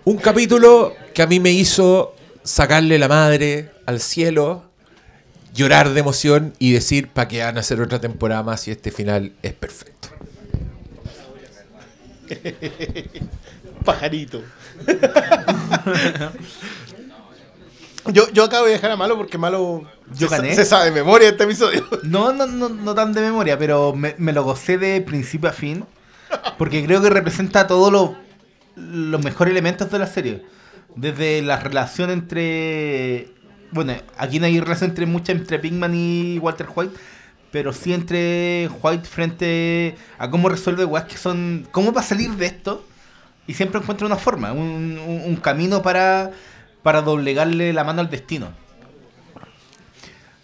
Un 0.04 0.18
capítulo 0.18 0.94
que 1.14 1.22
a 1.22 1.28
mí 1.28 1.40
me 1.40 1.52
hizo 1.52 2.16
sacarle 2.44 3.00
la 3.00 3.08
madre 3.08 3.72
al 3.86 4.02
cielo, 4.02 4.66
llorar 5.54 5.92
de 5.92 6.00
emoción 6.00 6.54
y 6.60 6.74
decir, 6.74 7.10
¿para 7.10 7.28
qué 7.28 7.44
van 7.44 7.58
a 7.58 7.60
hacer 7.62 7.80
otra 7.82 8.02
temporada 8.02 8.44
más 8.44 8.62
si 8.62 8.72
este 8.72 8.92
final 8.92 9.34
es 9.42 9.54
perfecto? 9.54 10.10
Pajarito. 13.86 14.44
yo, 18.08 18.30
yo 18.32 18.44
acabo 18.44 18.66
de 18.66 18.74
dejar 18.74 18.92
a 18.92 18.98
Malo 18.98 19.18
porque 19.18 19.38
Malo 19.38 19.88
Yo 20.14 20.28
se, 20.28 20.36
sa- 20.36 20.42
gané. 20.42 20.56
se 20.56 20.66
sabe 20.66 20.86
de 20.86 20.92
memoria 20.92 21.30
este 21.30 21.44
episodio. 21.44 21.86
No, 22.04 22.34
no, 22.34 22.48
no, 22.48 22.70
no 22.70 22.96
tan 22.96 23.14
de 23.14 23.22
memoria, 23.22 23.58
pero 23.58 23.94
me, 23.96 24.16
me 24.18 24.34
lo 24.34 24.44
gocé 24.44 24.78
de 24.78 25.02
principio 25.02 25.50
a 25.50 25.54
fin. 25.54 25.86
Porque 26.58 26.84
creo 26.86 27.02
que 27.02 27.10
representa 27.10 27.68
todos 27.68 27.92
lo- 27.92 28.16
los 28.76 29.24
mejores 29.24 29.52
elementos 29.52 29.92
de 29.92 30.00
la 30.00 30.08
serie. 30.08 30.44
Desde 30.96 31.42
la 31.42 31.58
relación 31.58 32.10
entre. 32.12 33.30
Bueno, 33.72 33.94
aquí 34.18 34.40
no 34.40 34.46
hay 34.48 34.60
relación 34.60 34.90
entre 34.92 35.06
mucha 35.06 35.32
entre 35.32 35.60
Pinkman 35.60 35.94
y 35.96 36.40
Walter 36.40 36.68
White. 36.76 36.94
Pero 37.52 37.74
sí 37.74 37.94
entre 37.94 38.70
White 38.84 39.08
frente 39.08 39.96
a 40.20 40.30
cómo 40.30 40.50
resuelve 40.50 40.86
weas 40.86 41.06
que 41.06 41.18
son. 41.18 41.68
¿Cómo 41.72 41.92
va 41.92 42.02
a 42.02 42.04
salir 42.04 42.32
de 42.32 42.46
esto? 42.48 42.86
Y 43.48 43.56
siempre 43.56 43.80
encuentra 43.82 44.06
una 44.06 44.18
forma, 44.18 44.52
un, 44.52 45.00
un- 45.00 45.22
un 45.26 45.36
camino 45.38 45.82
para, 45.82 46.32
para 46.84 47.02
doblegarle 47.02 47.74
la 47.74 47.84
mano 47.84 48.02
al 48.02 48.10
destino. 48.12 48.50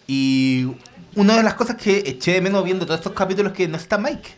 Y 0.06 0.68
una 1.14 1.36
de 1.36 1.42
las 1.42 1.54
cosas 1.54 1.76
que 1.76 2.02
eché 2.06 2.34
de 2.34 2.40
menos 2.40 2.62
viendo 2.64 2.84
todos 2.86 3.00
estos 3.00 3.12
capítulos 3.14 3.52
es 3.52 3.56
que 3.56 3.68
no 3.68 3.76
está 3.76 3.98
Mike. 3.98 4.28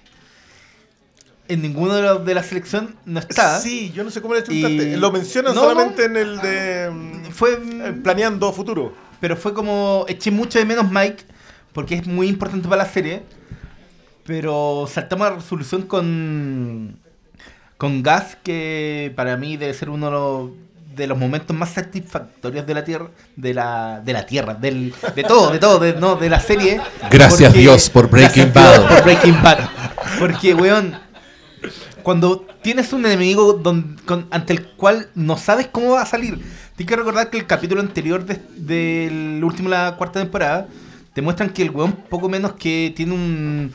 En 1.48 1.62
ninguno 1.62 1.94
de 1.94 2.02
los 2.02 2.24
de 2.24 2.34
la 2.34 2.42
selección 2.42 2.94
no 3.04 3.20
está. 3.20 3.58
Sí, 3.58 3.90
yo 3.94 4.04
no 4.04 4.10
sé 4.10 4.20
cómo 4.20 4.34
le 4.34 4.44
Y-. 4.48 4.96
Lo 4.96 5.10
mencionan 5.10 5.54
No, 5.54 5.62
solamente 5.62 6.04
en 6.04 6.16
el 6.16 6.38
de. 6.38 7.30
fue. 7.30 7.54
Eh, 7.54 7.92
Planeando 8.02 8.52
futuro. 8.52 8.94
Pero 9.20 9.36
fue 9.36 9.54
como. 9.54 10.04
Eché 10.08 10.30
mucho 10.30 10.58
de 10.58 10.66
menos 10.66 10.90
Mike, 10.90 11.24
porque 11.72 11.96
es 11.96 12.06
muy 12.06 12.28
importante 12.28 12.68
para 12.68 12.84
la 12.84 12.88
serie. 12.88 13.22
Pero 14.24 14.86
saltamos 14.92 15.26
a 15.26 15.30
la 15.30 15.36
resolución 15.36 15.82
con. 15.82 16.98
Con 17.78 18.02
Gas, 18.02 18.36
que 18.42 19.12
para 19.16 19.36
mí 19.36 19.56
debe 19.56 19.72
ser 19.72 19.88
uno 19.88 20.06
de 20.06 20.12
los, 20.12 20.50
de 20.98 21.06
los 21.06 21.16
momentos 21.16 21.56
más 21.56 21.70
satisfactorios 21.70 22.66
de 22.66 22.74
la 22.74 22.84
Tierra. 22.84 23.06
De 23.36 23.54
la, 23.54 24.02
de 24.04 24.12
la 24.12 24.26
Tierra, 24.26 24.52
del, 24.54 24.92
de 25.16 25.22
todo, 25.22 25.50
de 25.50 25.58
todo, 25.58 25.78
de, 25.78 25.94
no, 25.94 26.16
de 26.16 26.28
la 26.28 26.40
serie. 26.40 26.80
Gracias, 27.10 27.52
Dios, 27.54 27.88
por 27.88 28.10
Breaking 28.10 28.52
Bad. 28.52 28.74
Dios, 28.80 28.92
por 28.92 29.04
Breaking 29.04 29.42
Bad. 29.42 29.58
Porque, 30.18 30.54
weón, 30.54 30.98
cuando 32.02 32.44
tienes 32.62 32.92
un 32.92 33.06
enemigo 33.06 33.52
don- 33.54 33.96
con- 34.04 34.26
ante 34.30 34.52
el 34.52 34.66
cual 34.66 35.08
no 35.14 35.36
sabes 35.38 35.68
cómo 35.70 35.92
va 35.92 36.02
a 36.02 36.06
salir. 36.06 36.34
Tienes 36.76 36.90
que 36.90 36.96
recordar 36.96 37.30
que 37.30 37.38
el 37.38 37.46
capítulo 37.46 37.80
anterior 37.80 38.24
de- 38.24 38.40
del 38.56 39.42
último 39.44 39.68
la 39.68 39.94
cuarta 39.96 40.20
temporada 40.20 40.68
te 41.12 41.22
muestran 41.22 41.50
que 41.50 41.62
el 41.62 41.70
weón 41.70 41.92
poco 41.92 42.28
menos 42.28 42.52
que 42.52 42.92
tiene 42.94 43.12
un 43.14 43.72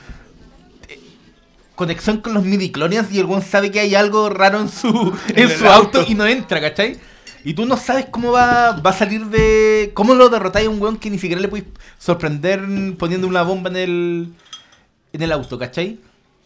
eh, 0.88 1.00
conexión 1.76 2.18
con 2.22 2.34
los 2.34 2.44
midiclonians 2.46 3.12
y 3.12 3.20
el 3.20 3.26
weón 3.26 3.42
sabe 3.42 3.72
que 3.72 3.80
hay 3.82 3.96
algo 3.96 4.30
raro 4.30 4.60
en 4.62 4.70
su, 4.70 5.14
en 5.36 5.50
su 5.50 5.68
auto. 5.68 6.00
auto. 6.00 6.12
y 6.12 6.16
no 6.16 6.26
entra, 6.26 6.62
¿cachai? 6.62 6.98
Y 7.44 7.54
tú 7.54 7.66
no 7.66 7.76
sabes 7.78 8.06
cómo 8.06 8.32
va, 8.32 8.72
va 8.80 8.90
a 8.92 8.94
salir 8.94 9.26
de... 9.26 9.92
¿Cómo 9.94 10.14
lo 10.14 10.30
derrotáis 10.30 10.68
a 10.68 10.70
un 10.70 10.82
weón 10.82 10.98
que 10.98 11.10
ni 11.10 11.20
siquiera 11.20 11.42
le 11.42 11.50
puedes 11.50 11.66
sorprender 11.98 12.62
poniendo 12.98 13.28
una 13.28 13.44
bomba 13.44 13.70
en 13.70 13.76
el, 13.76 14.34
en 15.12 15.22
el 15.22 15.32
auto, 15.32 15.60
¿cachai? 15.60 16.00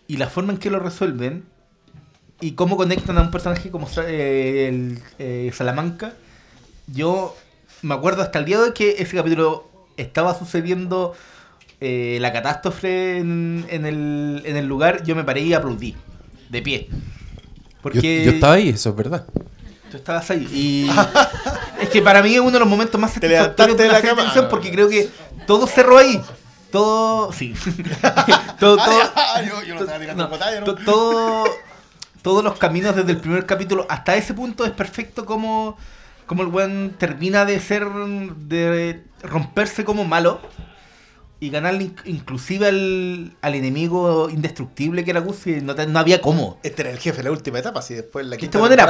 Y 0.07 0.17
la 0.17 0.27
forma 0.27 0.53
en 0.53 0.59
que 0.59 0.71
lo 0.71 0.79
resuelven 0.79 1.43
y 2.39 2.51
cómo 2.51 2.77
conectan 2.77 3.17
a 3.17 3.21
un 3.21 3.31
personaje 3.31 3.69
como 3.69 3.87
eh, 4.05 4.67
el, 4.69 4.99
eh, 5.19 5.51
Salamanca, 5.53 6.13
yo 6.87 7.35
me 7.81 7.93
acuerdo 7.93 8.21
hasta 8.21 8.39
el 8.39 8.45
día 8.45 8.57
de 8.57 8.63
hoy 8.63 8.73
que 8.73 8.95
ese 8.99 9.15
capítulo 9.15 9.67
estaba 9.97 10.37
sucediendo 10.37 11.13
eh, 11.79 12.17
la 12.21 12.31
catástrofe 12.33 13.17
en, 13.17 13.65
en 13.69 13.85
el, 13.85 14.41
en 14.45 14.55
el 14.55 14.65
lugar, 14.65 15.03
yo 15.03 15.15
me 15.15 15.23
paré 15.23 15.41
y 15.41 15.53
aplaudí, 15.53 15.95
de 16.49 16.61
pie. 16.61 16.89
Yo 17.93 18.01
estaba 18.31 18.53
ahí, 18.53 18.69
eso 18.69 18.89
es 18.89 18.95
verdad. 18.95 19.25
Tú 19.89 19.97
estabas 19.97 20.29
ahí. 20.31 20.47
Y 20.51 20.89
es 21.81 21.89
que 21.89 22.01
para 22.01 22.21
mí 22.21 22.33
es 22.33 22.39
uno 22.39 22.51
de 22.51 22.59
los 22.59 22.67
momentos 22.67 22.99
más 22.99 23.13
satisfactorios 23.13 23.77
de 23.77 23.83
de 23.85 23.89
la 23.91 24.01
televisión 24.01 24.47
porque 24.49 24.71
creo 24.71 24.89
que 24.89 25.09
todo 25.45 25.67
cerró 25.67 25.97
ahí. 25.97 26.21
Todo. 26.71 27.31
Sí. 27.31 27.53
todo, 28.59 28.75
todo, 28.77 29.01
yo, 29.47 29.63
yo 29.63 29.75
lo 29.75 29.81
estaba 29.81 29.99
tirando 29.99 30.29
no, 30.29 30.75
todo- 30.83 31.45
todos 32.21 32.43
los 32.43 32.57
caminos 32.57 32.95
desde 32.95 33.11
el 33.11 33.17
primer 33.19 33.45
capítulo 33.45 33.85
hasta 33.89 34.15
ese 34.17 34.33
punto 34.33 34.65
es 34.65 34.71
perfecto 34.71 35.25
como, 35.25 35.77
como 36.25 36.41
el 36.43 36.49
buen 36.49 36.95
termina 36.97 37.45
de 37.45 37.59
ser. 37.61 37.85
de 37.87 39.03
romperse 39.23 39.85
como 39.85 40.03
malo. 40.03 40.41
Y 41.39 41.51
ganarle 41.51 41.85
inc- 41.85 42.01
inclusive 42.05 42.67
al, 42.67 43.35
al 43.41 43.53
enemigo 43.55 44.27
indestructible 44.29 45.03
que 45.03 45.11
era 45.11 45.19
Gus 45.19 45.45
y 45.45 45.61
no, 45.61 45.75
te- 45.75 45.85
no 45.85 45.99
había 45.99 46.19
cómo. 46.19 46.59
Este 46.63 46.81
era 46.81 46.91
el 46.91 46.97
jefe 46.97 47.17
de 47.17 47.23
la 47.25 47.31
última 47.31 47.59
etapa, 47.59 47.79
así 47.79 47.93
después 47.93 48.25
la 48.25 48.35
Este 48.35 48.47
quinta 48.47 48.57
weón 48.59 48.73
era 48.73 48.87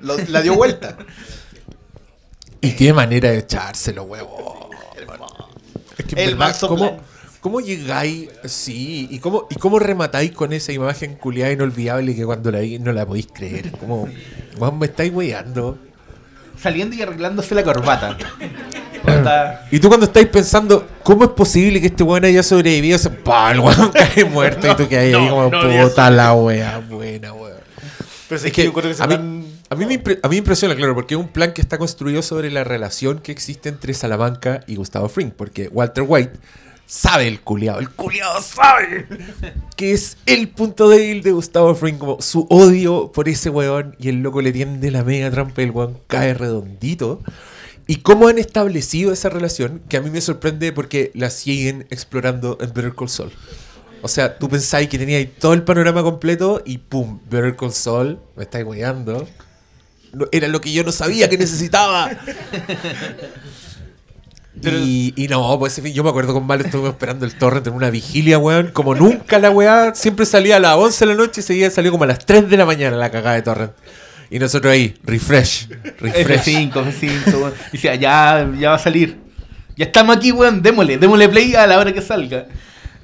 lo- 0.00 0.16
la 0.28 0.40
dio 0.42 0.54
vuelta. 0.56 0.96
Y 2.60 2.72
qué 2.72 2.92
manera 2.92 3.30
de 3.30 3.38
echárselo, 3.38 4.04
huevo. 4.04 4.70
Es 5.98 6.04
que 6.06 6.12
en 6.14 6.18
El 6.28 6.34
verdad, 6.36 6.46
Max 6.48 6.60
¿cómo. 6.60 7.00
¿cómo 7.40 7.60
llegáis? 7.60 8.28
Sí, 8.44 9.08
y 9.10 9.18
cómo, 9.18 9.46
y 9.50 9.56
cómo 9.56 9.78
rematáis 9.78 10.32
con 10.32 10.52
esa 10.52 10.72
imagen 10.72 11.16
culiada 11.16 11.52
inolvidable 11.52 12.14
que 12.14 12.24
cuando 12.24 12.50
la 12.52 12.60
vi 12.60 12.78
no 12.78 12.92
la 12.92 13.04
podéis 13.04 13.26
creer. 13.34 13.72
Como, 13.72 14.08
me 14.78 14.86
estáis 14.86 15.12
weyando. 15.12 15.76
Saliendo 16.58 16.94
y 16.96 17.02
arreglándose 17.02 17.54
la 17.54 17.64
corbata. 17.64 18.16
Y 19.70 19.78
tú 19.80 19.88
cuando 19.88 20.06
estáis 20.06 20.26
pensando, 20.28 20.86
¿cómo 21.02 21.24
es 21.24 21.30
posible 21.30 21.80
que 21.80 21.88
este 21.88 22.02
weón 22.02 22.24
haya 22.24 22.42
sobrevivido? 22.42 22.98
Se 22.98 23.10
¡pah! 23.10 23.52
El 23.52 23.60
weón 23.60 23.90
cae 23.94 24.24
muerto 24.24 24.70
y 24.70 24.76
tú 24.76 24.88
que 24.88 24.96
ahí 24.98 25.12
no, 25.12 25.28
como 25.28 25.50
no 25.50 25.88
puta 25.88 26.10
la 26.10 26.32
wea, 26.34 26.78
buena 26.78 27.32
wea. 27.32 27.54
Pero 28.28 28.40
Es 28.44 28.52
que 28.52 28.64
yo 28.64 28.72
creo 28.72 28.88
que 28.88 28.94
se 28.94 29.02
a, 29.02 29.06
mí, 29.06 29.14
van- 29.16 29.44
a, 29.68 29.74
mí 29.74 29.84
me 29.86 29.94
a 29.94 30.28
mí 30.28 30.30
me 30.30 30.36
impresiona, 30.36 30.74
claro, 30.74 30.94
porque 30.94 31.14
es 31.14 31.20
un 31.20 31.28
plan 31.28 31.52
que 31.52 31.60
está 31.60 31.76
construido 31.78 32.22
sobre 32.22 32.50
la 32.50 32.64
relación 32.64 33.18
que 33.18 33.32
existe 33.32 33.68
entre 33.68 33.92
Salamanca 33.94 34.60
y 34.66 34.76
Gustavo 34.76 35.08
Fring. 35.08 35.30
Porque 35.30 35.68
Walter 35.68 36.04
White 36.06 36.32
sabe 36.86 37.28
el 37.28 37.40
culiado, 37.40 37.80
el 37.80 37.90
culiado 37.90 38.40
sabe 38.42 39.06
que 39.76 39.92
es 39.92 40.16
el 40.26 40.48
punto 40.48 40.88
débil 40.88 41.22
de 41.22 41.32
Gustavo 41.32 41.74
Fring, 41.74 41.98
como 41.98 42.20
su 42.22 42.46
odio 42.50 43.10
por 43.12 43.28
ese 43.28 43.50
weón 43.50 43.96
y 43.98 44.08
el 44.08 44.22
loco 44.22 44.40
le 44.42 44.52
tiende 44.52 44.90
la 44.90 45.02
mega 45.04 45.30
trampa 45.30 45.60
y 45.62 45.64
el 45.64 45.70
weón 45.72 45.98
cae 46.06 46.32
redondito. 46.34 47.20
Y 47.86 47.96
cómo 47.96 48.28
han 48.28 48.38
establecido 48.38 49.12
esa 49.12 49.28
relación, 49.28 49.82
que 49.88 49.96
a 49.98 50.00
mí 50.00 50.08
me 50.10 50.20
sorprende 50.20 50.72
porque 50.72 51.10
la 51.14 51.28
siguen 51.30 51.86
explorando 51.90 52.56
en 52.60 52.72
Better 52.72 52.94
Call 52.94 53.08
Saul. 53.10 53.30
O 54.00 54.08
sea, 54.08 54.38
tú 54.38 54.48
pensáis 54.48 54.88
que 54.88 54.98
teníais 54.98 55.28
todo 55.38 55.52
el 55.54 55.62
panorama 55.64 56.02
completo 56.02 56.62
y 56.64 56.78
pum, 56.78 57.20
Better 57.30 57.56
Call 57.56 57.72
Saul, 57.72 58.18
me 58.36 58.44
estáis 58.44 58.64
guiando. 58.66 59.26
era 60.32 60.48
lo 60.48 60.60
que 60.60 60.72
yo 60.72 60.82
no 60.84 60.92
sabía 60.92 61.28
que 61.28 61.36
necesitaba. 61.38 62.10
Y, 64.62 65.12
y 65.16 65.26
no, 65.28 65.58
pues 65.58 65.72
ese 65.72 65.82
fin- 65.82 65.92
yo 65.92 66.04
me 66.04 66.10
acuerdo 66.10 66.32
con 66.32 66.46
Malo 66.46 66.64
estuvimos 66.64 66.90
esperando 66.92 67.26
el 67.26 67.36
torrent 67.36 67.66
en 67.66 67.74
una 67.74 67.90
vigilia, 67.90 68.38
weón. 68.38 68.68
Como 68.72 68.94
nunca 68.94 69.38
la 69.38 69.50
weá 69.50 69.94
siempre 69.94 70.24
salía 70.26 70.56
a 70.56 70.60
las 70.60 70.76
11 70.76 71.04
de 71.06 71.12
la 71.12 71.18
noche 71.18 71.40
y 71.40 71.44
seguía 71.44 71.70
salió 71.70 71.90
como 71.90 72.04
a 72.04 72.06
las 72.06 72.24
3 72.24 72.48
de 72.48 72.56
la 72.56 72.64
mañana 72.64 72.96
la 72.96 73.10
cagada 73.10 73.34
de 73.34 73.42
torrent. 73.42 73.72
Y 74.34 74.38
nosotros 74.40 74.72
ahí, 74.72 74.96
refresh, 75.04 75.68
refresh. 76.00 76.48
F5, 76.48 76.72
F5, 76.72 77.34
weón. 77.34 77.54
Y 77.68 77.76
decía, 77.76 77.94
ya, 77.94 78.50
ya 78.58 78.70
va 78.70 78.74
a 78.74 78.78
salir. 78.80 79.16
Ya 79.76 79.84
estamos 79.84 80.16
aquí, 80.16 80.32
weón, 80.32 80.60
démosle, 80.60 80.98
démosle 80.98 81.28
play 81.28 81.54
a 81.54 81.68
la 81.68 81.78
hora 81.78 81.92
que 81.92 82.02
salga. 82.02 82.46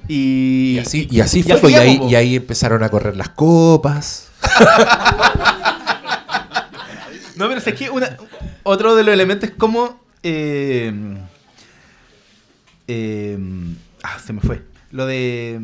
Y, 0.08 0.72
Y 0.74 0.78
así, 0.80 1.06
y 1.08 1.20
así 1.20 1.44
fue, 1.44 1.70
y, 1.70 1.74
ahí, 1.76 2.00
y 2.08 2.16
ahí 2.16 2.34
empezaron 2.34 2.82
a 2.82 2.88
correr 2.88 3.16
las 3.16 3.28
copas. 3.28 4.28
No, 7.36 7.48
pero 7.48 7.58
es 7.58 7.74
que 7.74 7.88
una, 7.88 8.18
otro 8.64 8.96
de 8.96 9.04
los 9.04 9.14
elementos 9.14 9.48
es 9.48 9.54
como. 9.56 9.98
eh, 10.22 10.92
eh, 12.86 13.38
ah, 14.02 14.18
se 14.18 14.32
me 14.32 14.40
fue. 14.42 14.62
Lo 14.90 15.06
de. 15.06 15.58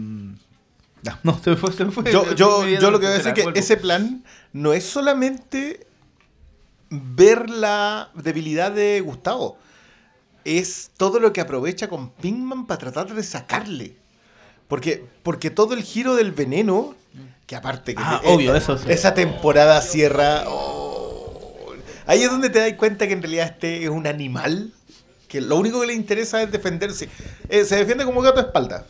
ah, 1.08 1.18
no, 1.22 1.38
se 1.42 1.50
me 1.50 1.56
fue, 1.56 1.72
se 1.72 1.84
me 1.84 1.90
fue. 1.90 2.10
Yo, 2.10 2.34
yo, 2.34 2.62
Me 2.62 2.78
yo 2.80 2.90
lo 2.90 2.98
que 2.98 3.06
voy 3.06 3.14
a 3.14 3.18
decir 3.18 3.28
es 3.28 3.34
que 3.34 3.42
vuelvo. 3.42 3.58
ese 3.58 3.76
plan 3.76 4.22
no 4.56 4.72
es 4.72 4.84
solamente 4.84 5.86
ver 6.88 7.50
la 7.50 8.10
debilidad 8.14 8.72
de 8.72 9.00
Gustavo. 9.02 9.58
Es 10.44 10.90
todo 10.96 11.20
lo 11.20 11.32
que 11.34 11.42
aprovecha 11.42 11.88
con 11.88 12.10
Pinkman 12.10 12.66
para 12.66 12.78
tratar 12.78 13.14
de 13.14 13.22
sacarle. 13.22 13.96
Porque, 14.66 15.04
porque 15.22 15.50
todo 15.50 15.74
el 15.74 15.82
giro 15.82 16.14
del 16.16 16.32
veneno, 16.32 16.94
que 17.46 17.54
aparte 17.54 17.94
que 17.94 18.02
Ah, 18.04 18.22
obvio, 18.24 18.54
eso 18.54 18.78
sí. 18.78 18.86
esa 18.88 19.12
temporada 19.12 19.80
cierra. 19.82 20.44
oh, 20.46 21.74
ahí 22.06 22.22
es 22.22 22.30
donde 22.30 22.48
te 22.48 22.58
das 22.60 22.72
cuenta 22.78 23.06
que 23.06 23.12
en 23.12 23.22
realidad 23.22 23.46
este 23.52 23.84
es 23.84 23.90
un 23.90 24.06
animal. 24.06 24.72
Que 25.28 25.40
lo 25.42 25.56
único 25.56 25.80
que 25.82 25.88
le 25.88 25.94
interesa 25.94 26.42
es 26.42 26.50
defenderse. 26.50 27.10
Eh, 27.50 27.64
se 27.64 27.76
defiende 27.76 28.04
como 28.06 28.22
gato 28.22 28.40
de 28.40 28.46
espalda. 28.46 28.86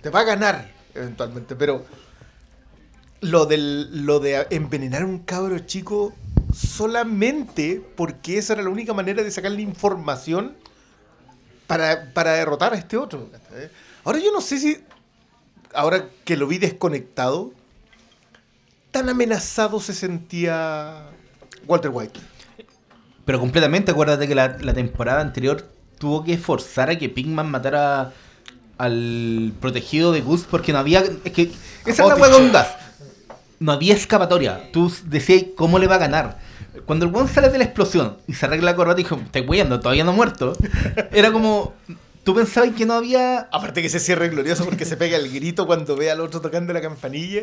Te 0.00 0.10
va 0.10 0.20
a 0.20 0.24
ganar 0.24 0.70
eventualmente, 0.94 1.56
pero 1.56 1.84
lo, 3.20 3.46
del, 3.46 4.06
lo 4.06 4.20
de 4.20 4.46
envenenar 4.50 5.02
a 5.02 5.06
un 5.06 5.18
cabro 5.18 5.58
chico 5.60 6.14
solamente 6.54 7.82
porque 7.96 8.38
esa 8.38 8.54
era 8.54 8.62
la 8.62 8.70
única 8.70 8.94
manera 8.94 9.22
de 9.22 9.30
sacarle 9.30 9.62
información 9.62 10.54
para, 11.66 12.12
para 12.12 12.32
derrotar 12.32 12.72
a 12.72 12.76
este 12.76 12.96
otro. 12.96 13.28
Ahora 14.04 14.18
yo 14.18 14.32
no 14.32 14.40
sé 14.40 14.58
si, 14.58 14.78
ahora 15.74 16.08
que 16.24 16.36
lo 16.36 16.46
vi 16.46 16.58
desconectado, 16.58 17.52
tan 18.90 19.08
amenazado 19.08 19.80
se 19.80 19.92
sentía 19.92 21.02
Walter 21.66 21.90
White. 21.92 22.20
Pero 23.24 23.40
completamente, 23.40 23.90
acuérdate 23.90 24.26
que 24.26 24.34
la, 24.34 24.56
la 24.60 24.72
temporada 24.72 25.20
anterior 25.20 25.68
tuvo 25.98 26.24
que 26.24 26.38
forzar 26.38 26.88
a 26.88 26.98
que 26.98 27.10
Pigman 27.10 27.50
matara 27.50 28.14
al 28.78 29.52
protegido 29.60 30.12
de 30.12 30.22
Gus 30.22 30.46
porque 30.50 30.72
no 30.72 30.78
había. 30.78 31.04
Es 31.24 31.32
que 31.32 31.52
esa 31.84 32.02
es 32.04 32.08
la 32.08 32.16
hueá 32.16 32.30
con 32.30 32.50
Gus. 32.50 32.66
No 33.60 33.72
había 33.72 33.94
escapatoria. 33.94 34.70
Tú 34.72 34.92
decías 35.04 35.44
cómo 35.56 35.78
le 35.78 35.86
va 35.86 35.96
a 35.96 35.98
ganar. 35.98 36.38
Cuando 36.86 37.04
el 37.04 37.10
buen 37.10 37.26
sale 37.28 37.48
de 37.50 37.58
la 37.58 37.64
explosión 37.64 38.18
y 38.26 38.34
se 38.34 38.46
arregla 38.46 38.70
la 38.70 38.76
corbata 38.76 39.00
y 39.00 39.04
dijo, 39.04 39.16
estoy 39.22 39.44
huyendo, 39.48 39.80
todavía 39.80 40.04
no 40.04 40.10
ha 40.12 40.14
muerto. 40.14 40.56
Era 41.12 41.32
como. 41.32 41.74
Tú 42.24 42.34
pensabas 42.34 42.70
que 42.76 42.86
no 42.86 42.94
había. 42.94 43.48
Aparte 43.52 43.80
que 43.80 43.86
ese 43.88 43.98
cierre 44.00 44.26
es 44.26 44.32
glorioso 44.32 44.64
porque 44.64 44.84
se 44.84 44.96
pega 44.96 45.16
el 45.16 45.32
grito 45.32 45.66
cuando 45.66 45.96
ve 45.96 46.10
al 46.10 46.20
otro 46.20 46.40
tocando 46.40 46.72
la 46.72 46.80
campanilla. 46.80 47.42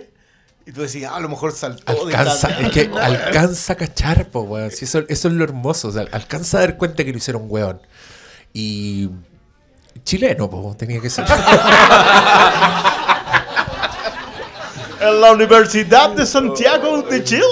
Y 0.67 0.71
tú 0.71 0.81
decías, 0.81 1.11
ah, 1.11 1.17
a 1.17 1.19
lo 1.19 1.29
mejor 1.29 1.51
saltó 1.51 2.05
de 2.05 2.15
Alcanza, 2.15 2.49
esta- 2.49 2.61
es 2.61 2.71
que 2.71 2.89
alcanza 3.01 3.73
a 3.73 3.75
cachar, 3.75 4.29
po, 4.29 4.41
weón. 4.41 4.71
Sí, 4.71 4.85
eso, 4.85 5.03
eso 5.07 5.27
es 5.27 5.33
lo 5.33 5.43
hermoso. 5.43 5.89
o 5.89 5.91
sea, 5.91 6.05
alcanza 6.11 6.57
a 6.57 6.61
dar 6.61 6.77
cuenta 6.77 7.03
que 7.03 7.11
lo 7.11 7.17
hicieron 7.17 7.43
weón. 7.47 7.79
Y. 8.53 9.09
Chileno, 10.03 10.49
po, 10.49 10.75
tenía 10.77 10.99
que 11.01 11.09
ser. 11.09 11.25
En 15.07 15.21
la 15.21 15.31
Universidad 15.31 16.09
de 16.11 16.25
Santiago 16.25 17.01
de 17.03 17.23
Chile. 17.23 17.43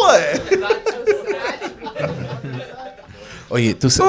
Oye, 3.50 3.76
tú, 3.76 3.88
tú 3.90 4.04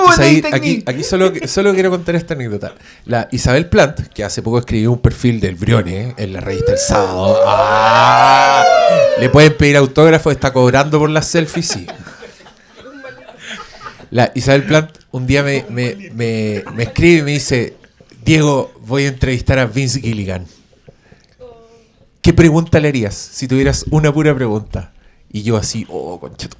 aquí, 0.52 0.82
aquí 0.86 1.02
solo, 1.04 1.30
solo 1.46 1.74
quiero 1.74 1.90
contar 1.90 2.14
esta 2.16 2.32
anécdota. 2.32 2.72
La 3.04 3.28
Isabel 3.30 3.66
Plant, 3.68 4.08
que 4.14 4.24
hace 4.24 4.40
poco 4.40 4.58
escribió 4.58 4.90
un 4.92 5.00
perfil 5.00 5.38
del 5.40 5.56
Brione 5.56 6.14
en 6.16 6.32
la 6.32 6.40
revista 6.40 6.72
El 6.72 6.78
Sábado. 6.78 7.38
¡Ah! 7.44 8.64
Le 9.20 9.28
pueden 9.28 9.54
pedir 9.56 9.76
autógrafo, 9.76 10.30
está 10.30 10.50
cobrando 10.50 10.98
por 10.98 11.10
las 11.10 11.26
selfies, 11.26 11.66
sí. 11.68 11.86
La 14.10 14.32
Isabel 14.34 14.62
Plant 14.64 14.90
un 15.10 15.26
día 15.26 15.42
me, 15.42 15.66
me- 15.68 15.94
me- 16.14 16.64
me 16.74 16.82
escribe 16.84 17.18
y 17.18 17.22
me 17.22 17.30
dice, 17.32 17.76
Diego, 18.24 18.72
voy 18.86 19.04
a 19.04 19.08
entrevistar 19.08 19.58
a 19.58 19.66
Vince 19.66 20.00
Gilligan. 20.00 20.46
¿Qué 22.24 22.32
pregunta 22.32 22.80
le 22.80 22.88
harías 22.88 23.14
si 23.14 23.46
tuvieras 23.46 23.84
una 23.90 24.10
pura 24.10 24.34
pregunta? 24.34 24.94
Y 25.30 25.42
yo 25.42 25.58
así, 25.58 25.84
oh, 25.90 26.18
concheto. 26.18 26.56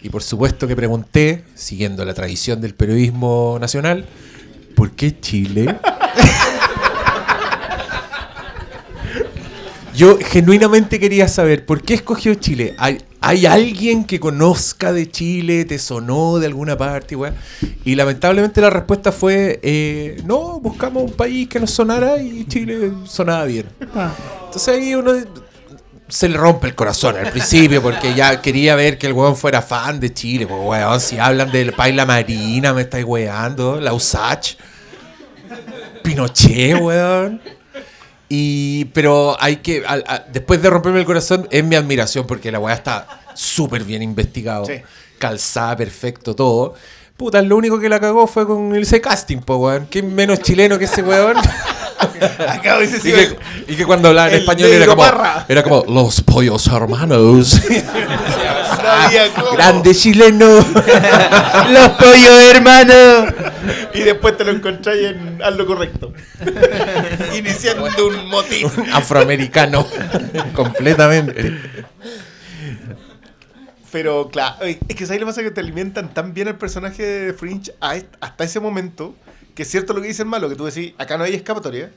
Y 0.00 0.10
por 0.10 0.22
supuesto 0.22 0.68
que 0.68 0.76
pregunté, 0.76 1.42
siguiendo 1.56 2.04
la 2.04 2.14
tradición 2.14 2.60
del 2.60 2.72
periodismo 2.76 3.58
nacional, 3.60 4.06
¿por 4.76 4.92
qué 4.92 5.18
Chile? 5.18 5.76
Yo 9.96 10.18
genuinamente 10.18 11.00
quería 11.00 11.26
saber 11.26 11.66
por 11.66 11.82
qué 11.82 11.94
escogió 11.94 12.36
Chile. 12.36 12.76
¿Hay, 12.78 12.98
hay 13.20 13.46
alguien 13.46 14.04
que 14.04 14.20
conozca 14.20 14.92
de 14.92 15.10
Chile? 15.10 15.64
¿Te 15.64 15.78
sonó 15.78 16.38
de 16.38 16.46
alguna 16.46 16.76
parte? 16.76 17.16
weá? 17.16 17.34
Y 17.84 17.94
lamentablemente 17.94 18.60
la 18.60 18.70
respuesta 18.70 19.12
fue, 19.12 19.58
eh, 19.62 20.20
no, 20.24 20.60
buscamos 20.60 21.02
un 21.04 21.12
país 21.12 21.48
que 21.48 21.58
nos 21.60 21.70
sonara 21.70 22.18
y 22.20 22.46
Chile 22.46 22.92
sonaba 23.04 23.44
bien. 23.44 23.66
Ah, 23.94 24.12
Entonces 24.46 24.68
ahí 24.68 24.94
uno 24.94 25.12
se 26.08 26.28
le 26.28 26.38
rompe 26.38 26.66
el 26.66 26.74
corazón 26.74 27.16
al 27.16 27.30
principio 27.30 27.82
porque 27.82 28.14
ya 28.14 28.40
quería 28.40 28.74
ver 28.76 28.96
que 28.96 29.06
el 29.06 29.12
weón 29.12 29.36
fuera 29.36 29.62
fan 29.62 30.00
de 30.00 30.12
Chile. 30.12 30.46
Pues 30.46 30.60
weón, 30.62 31.00
si 31.00 31.18
hablan 31.18 31.50
del 31.50 31.72
Paila 31.72 32.06
Marina, 32.06 32.72
me 32.72 32.82
estáis 32.82 33.04
weando, 33.04 33.80
la 33.80 33.92
USACH, 33.92 34.56
Pinochet, 36.02 36.80
weón. 36.80 37.40
Y, 38.28 38.86
pero 38.86 39.36
hay 39.40 39.56
que, 39.56 39.84
al- 39.86 40.04
a- 40.06 40.24
después 40.30 40.60
de 40.60 40.68
romperme 40.70 41.00
el 41.00 41.06
corazón, 41.06 41.48
es 41.50 41.64
mi 41.64 41.76
admiración 41.76 42.26
porque 42.26 42.52
la 42.52 42.58
weá 42.58 42.74
está 42.74 43.06
súper 43.34 43.84
bien 43.84 44.02
investigado, 44.02 44.66
Sí. 44.66 44.74
calzada, 45.18 45.76
perfecto, 45.76 46.34
todo. 46.36 46.74
Puta, 47.16 47.40
lo 47.42 47.56
único 47.56 47.80
que 47.80 47.88
la 47.88 47.98
cagó 47.98 48.26
fue 48.26 48.46
con 48.46 48.74
ese 48.76 49.00
casting, 49.00 49.38
po, 49.38 49.56
weón. 49.56 49.86
¿Quién 49.90 50.14
menos 50.14 50.40
chileno 50.40 50.78
que 50.78 50.84
ese 50.84 51.02
weón? 51.02 51.36
Acá 52.48 52.76
hubiese 52.78 52.98
Y 52.98 53.00
sido 53.00 53.16
que, 53.16 53.72
y 53.72 53.76
que 53.76 53.84
cuando 53.86 54.08
hablaba 54.08 54.28
en 54.28 54.36
español 54.36 54.70
era 54.70 54.86
como, 54.86 55.02
Parra. 55.02 55.44
era 55.48 55.62
como 55.64 55.84
los 55.88 56.20
pollos 56.20 56.66
hermanos. 56.68 57.60
Cómo. 59.34 59.52
Grande 59.52 59.94
chileno. 59.94 60.46
Los 61.70 61.88
pollos, 61.90 62.40
hermano. 62.54 63.26
Y 63.94 64.00
después 64.00 64.36
te 64.36 64.44
lo 64.44 64.52
encontráis 64.52 65.06
en 65.08 65.40
haz 65.42 65.54
lo 65.56 65.66
correcto. 65.66 66.12
Iniciando 67.36 68.06
un 68.06 68.28
motín. 68.28 68.66
Afroamericano. 68.92 69.86
Completamente. 70.54 71.58
Pero 73.90 74.28
claro, 74.28 74.64
es 74.64 74.76
que 74.86 75.06
¿sabes 75.06 75.20
lo 75.20 75.26
que 75.26 75.30
pasa? 75.30 75.42
Que 75.42 75.50
te 75.50 75.60
alimentan 75.60 76.12
tan 76.12 76.34
bien 76.34 76.48
el 76.48 76.56
personaje 76.56 77.02
de 77.02 77.32
Fringe 77.32 77.72
a 77.80 77.96
est- 77.96 78.06
hasta 78.20 78.44
ese 78.44 78.60
momento, 78.60 79.14
que 79.54 79.62
es 79.62 79.70
cierto 79.70 79.94
lo 79.94 80.02
que 80.02 80.08
dice 80.08 80.22
el 80.22 80.28
malo, 80.28 80.48
que 80.50 80.56
tú 80.56 80.66
decís, 80.66 80.92
acá 80.98 81.16
no 81.16 81.24
hay 81.24 81.34
escapatoria. 81.34 81.90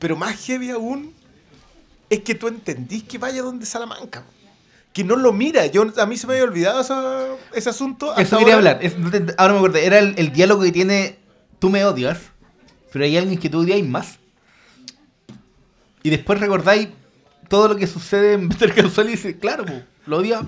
Pero 0.00 0.16
más 0.16 0.34
heavy 0.44 0.70
aún 0.70 1.14
es 2.10 2.20
que 2.20 2.34
tú 2.34 2.48
entendís 2.48 3.04
que 3.04 3.18
vaya 3.18 3.42
donde 3.42 3.64
Salamanca. 3.64 4.24
Que 4.94 5.04
no 5.04 5.16
lo 5.16 5.32
mira. 5.34 5.66
Yo, 5.66 5.84
a 5.98 6.06
mí 6.06 6.16
se 6.16 6.26
me 6.26 6.32
había 6.34 6.44
olvidado 6.44 6.80
ese 7.52 7.68
asunto. 7.68 8.10
hasta 8.10 8.22
Eso 8.22 8.38
quería 8.38 8.54
ahora. 8.54 8.70
hablar. 8.70 8.84
Es- 8.86 8.96
no 8.98 9.10
te- 9.10 9.34
ahora 9.36 9.52
me 9.52 9.58
acordé. 9.58 9.84
Era 9.84 9.98
el, 9.98 10.14
el 10.16 10.32
diálogo 10.32 10.62
que 10.62 10.72
tiene 10.72 11.18
tú 11.58 11.68
me 11.68 11.84
odias, 11.84 12.18
pero 12.92 13.04
hay 13.04 13.16
alguien 13.18 13.38
que 13.38 13.50
tú 13.50 13.60
odiáis 13.60 13.84
más. 13.86 14.18
Y 16.02 16.10
después 16.10 16.38
recordáis 16.40 16.88
todo 17.48 17.68
lo 17.68 17.76
que 17.76 17.86
sucede 17.86 18.34
en 18.34 18.48
Better 18.48 18.74
Call 18.74 18.90
Saul 18.90 19.08
y 19.08 19.12
dices, 19.12 19.36
claro, 19.40 19.64
po, 19.64 19.72
lo 20.06 20.18
odia. 20.18 20.42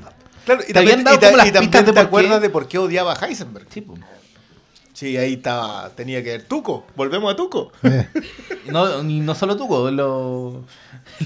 Claro, 0.45 0.63
y 0.69 0.73
Te 0.73 0.79
habían 0.79 1.03
dado 1.03 1.17
y 1.17 1.21
las 1.37 1.49
y 1.49 1.53
también 1.53 1.71
pistas 1.71 1.87
de 1.87 1.93
te 1.93 1.95
qué. 2.01 2.07
acuerdas 2.07 2.41
de 2.41 2.51
por 2.51 2.69
qué 2.69 2.79
odiaba 2.79 3.15
a 3.15 3.27
Heisenberg. 3.27 3.67
Sí, 3.71 3.81
po. 3.81 3.95
Sí, 4.97 5.15
ahí 5.19 5.35
estaba, 5.35 5.91
tenía 5.91 6.25
que 6.25 6.31
ver 6.31 6.45
Tuco. 6.45 6.87
Volvemos 6.97 7.31
a 7.31 7.37
Tuco. 7.37 7.71
eh, 7.83 8.09
No, 8.71 9.03
no 9.03 9.35
solo 9.35 9.55
tú, 9.55 9.69
po, 9.69 9.91
los, 9.91 10.55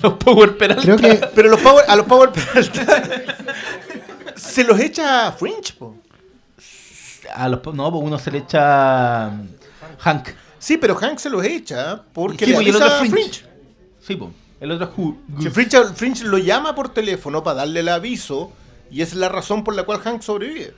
los 0.02 0.12
Power 0.14 0.58
Peralta. 0.58 0.82
creo 0.82 0.96
que 0.96 1.24
Pero 1.36 1.48
los 1.50 1.60
Power, 1.60 1.84
a 1.86 1.94
los 1.94 2.04
Power 2.06 2.32
Peralta 2.32 3.02
se 4.34 4.64
los 4.64 4.80
echa 4.80 5.30
Fringe, 5.32 5.72
po. 5.78 5.94
A 7.32 7.48
los, 7.48 7.60
po- 7.60 7.72
no, 7.72 7.92
pues 7.92 8.02
uno 8.04 8.18
se 8.18 8.32
le 8.32 8.38
echa 8.38 9.28
um, 9.28 9.46
Hank. 10.00 10.30
Sí, 10.58 10.76
pero 10.76 10.96
Hank 10.96 11.18
se 11.18 11.30
los 11.30 11.44
echa 11.44 12.02
porque 12.12 12.46
Sí, 12.46 12.50
le 12.50 12.56
y 12.64 12.68
el 12.70 12.74
avisa 12.74 12.86
otro 12.86 12.98
Fringe. 12.98 13.14
Fringe. 13.22 13.44
Sí, 14.00 14.16
po. 14.16 14.32
El 14.60 14.72
otro 14.72 14.86
es 14.86 15.42
Si. 15.44 15.50
Fringe, 15.50 15.84
Fringe 15.94 16.24
lo 16.24 16.38
llama 16.38 16.74
por 16.74 16.88
teléfono 16.92 17.44
para 17.44 17.58
darle 17.58 17.80
el 17.80 17.88
aviso 17.88 18.50
y 18.90 19.02
es 19.02 19.14
la 19.14 19.28
razón 19.28 19.62
por 19.62 19.76
la 19.76 19.84
cual 19.84 20.00
Hank 20.00 20.22
sobrevive. 20.22 20.74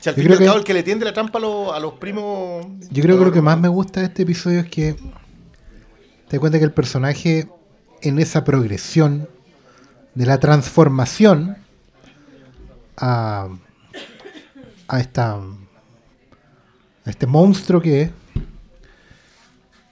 Si 0.00 0.08
al 0.08 0.14
Yo 0.16 0.22
fin 0.22 0.32
y 0.32 0.36
creo 0.36 0.52
que- 0.52 0.58
el 0.58 0.64
que 0.64 0.74
le 0.74 0.82
tiende 0.82 1.04
la 1.04 1.12
trampa 1.12 1.38
a, 1.38 1.42
los- 1.42 1.72
a 1.74 1.80
los 1.80 1.94
primos... 1.94 2.66
Yo 2.90 3.02
creo 3.02 3.18
que 3.18 3.24
lo 3.24 3.32
que 3.32 3.42
más 3.42 3.58
me 3.58 3.68
gusta 3.68 4.00
de 4.00 4.06
este 4.06 4.22
episodio 4.22 4.60
es 4.60 4.66
que 4.68 4.94
te 4.94 6.36
das 6.36 6.40
cuenta 6.40 6.58
que 6.58 6.64
el 6.64 6.72
personaje 6.72 7.48
en 8.02 8.18
esa 8.18 8.44
progresión 8.44 9.28
de 10.14 10.26
la 10.26 10.38
transformación 10.38 11.56
a, 12.96 13.48
a 14.88 15.00
esta 15.00 15.34
a 15.34 17.10
este 17.10 17.26
monstruo 17.26 17.80
que 17.80 18.02
es 18.02 18.10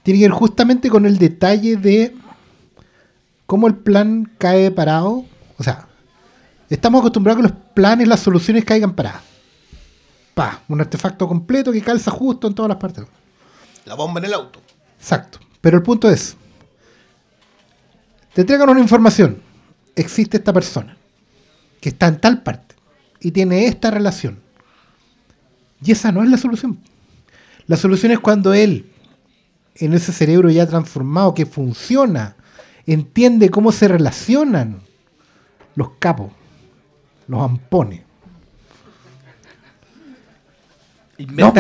tiene 0.03 0.21
que 0.21 0.25
ver 0.27 0.33
justamente 0.33 0.91
con 0.91 1.07
el 1.07 1.19
detalle 1.19 1.77
de 1.77 2.15
cómo 3.47 3.67
el 3.69 3.75
plan 3.77 4.31
cae 4.39 4.71
parado. 4.71 5.25
O 5.57 5.63
sea, 5.63 5.87
estamos 6.69 7.01
acostumbrados 7.01 7.39
a 7.39 7.47
que 7.47 7.53
los 7.55 7.63
planes, 7.75 8.09
las 8.09 8.21
soluciones 8.21 8.65
caigan 8.65 8.95
paradas. 8.95 9.23
Pa, 10.35 10.63
un 10.69 10.81
artefacto 10.81 11.29
completo 11.29 11.73
que 11.73 11.81
calza 11.81 12.11
justo 12.11 12.49
en 12.49 12.55
todas 12.55 12.69
las 12.69 12.79
partes. 12.79 13.05
La 13.85 13.95
bomba 13.95 14.19
en 14.21 14.27
el 14.27 14.35
auto. 14.35 14.61
Exacto. 14.99 15.39
Pero 15.61 15.77
el 15.77 15.83
punto 15.83 16.11
es, 16.11 16.37
te 18.33 18.41
entregan 18.41 18.69
una 18.69 18.81
información. 18.81 19.41
Existe 19.95 20.39
esta 20.39 20.53
persona 20.53 20.97
que 21.81 21.91
está 21.91 22.09
en 22.09 22.21
tal 22.21 22.43
parte 22.43 22.75
y 23.21 23.31
tiene 23.31 23.67
esta 23.67 23.91
relación. 23.91 24.41
Y 25.83 25.93
esa 25.93 26.11
no 26.13 26.23
es 26.23 26.31
la 26.31 26.37
solución. 26.37 26.81
La 27.67 27.77
solución 27.77 28.13
es 28.13 28.21
cuando 28.21 28.53
él, 28.55 28.91
en 29.77 29.95
ese 29.95 30.13
cerebro 30.13 30.51
ya 30.51 30.67
transformado, 30.67 31.35
que 31.35 31.47
funciona, 31.47 32.37
entiende 32.87 33.51
cómo 33.51 33.73
se 33.73 33.89
relacionan 33.89 34.81
los 35.75 35.91
capos, 35.99 36.33
los 37.29 37.43
ampones. 37.43 38.03
No, 41.19 41.53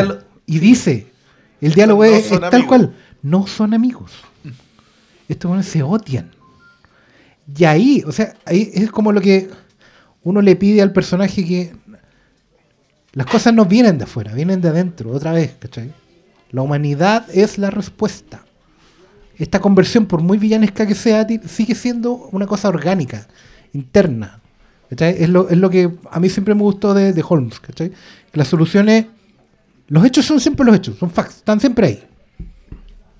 y 0.47 0.59
dice, 0.59 1.06
el 1.60 1.74
diálogo 1.74 2.05
No 2.05 2.10
es, 2.10 2.28
tal 2.28 2.44
amigos. 2.44 2.66
cual, 2.66 2.94
no 3.22 3.47
son 3.47 3.74
amigos. 3.74 4.12
Estos 5.28 5.48
buenos 5.48 5.66
se 5.66 5.82
odian. 5.82 6.31
Y 7.56 7.64
ahí, 7.64 8.02
o 8.06 8.12
sea, 8.12 8.35
ahí 8.44 8.70
es 8.74 8.90
como 8.90 9.12
lo 9.12 9.20
que 9.20 9.51
uno 10.22 10.40
le 10.40 10.56
pide 10.56 10.82
al 10.82 10.93
personaje 10.93 11.44
que 11.44 11.72
las 13.12 13.26
cosas 13.26 13.55
no 13.55 13.64
vienen 13.64 13.98
de 13.98 14.05
afuera, 14.05 14.32
vienen 14.35 14.60
de 14.60 14.68
adentro, 14.68 15.10
otra 15.12 15.32
vez, 15.32 15.55
¿cachai? 15.59 15.93
La 16.51 16.62
humanidad 16.62 17.26
es 17.32 17.59
la 17.59 17.70
respuesta. 17.70 18.44
Esta 19.39 19.60
conversión, 19.60 20.06
por 20.06 20.20
muy 20.20 20.39
villanesca 20.39 20.86
que 20.86 20.94
sea, 20.94 21.26
sigue 21.47 21.74
siendo 21.74 22.12
una 22.32 22.47
cosa 22.47 22.68
orgánica, 22.68 23.26
interna. 23.72 24.40
¿cachai? 24.90 25.16
Es 25.22 25.28
lo, 25.28 25.48
es 25.48 25.59
lo 25.59 25.70
que 25.70 25.90
a 26.10 26.20
mí 26.20 26.28
siempre 26.28 26.55
me 26.55 26.62
gustó 26.62 26.94
de, 26.94 27.12
de 27.12 27.24
Holmes. 27.28 27.60
¿cachai? 27.60 27.90
Que 27.90 28.39
las 28.39 28.48
soluciones, 28.48 29.06
los 29.89 30.05
hechos 30.05 30.24
son 30.24 30.40
siempre 30.40 30.65
los 30.65 30.77
hechos, 30.77 30.98
son 30.98 31.11
facts, 31.11 31.36
están 31.36 31.61
siempre 31.61 31.86
ahí. 31.86 32.05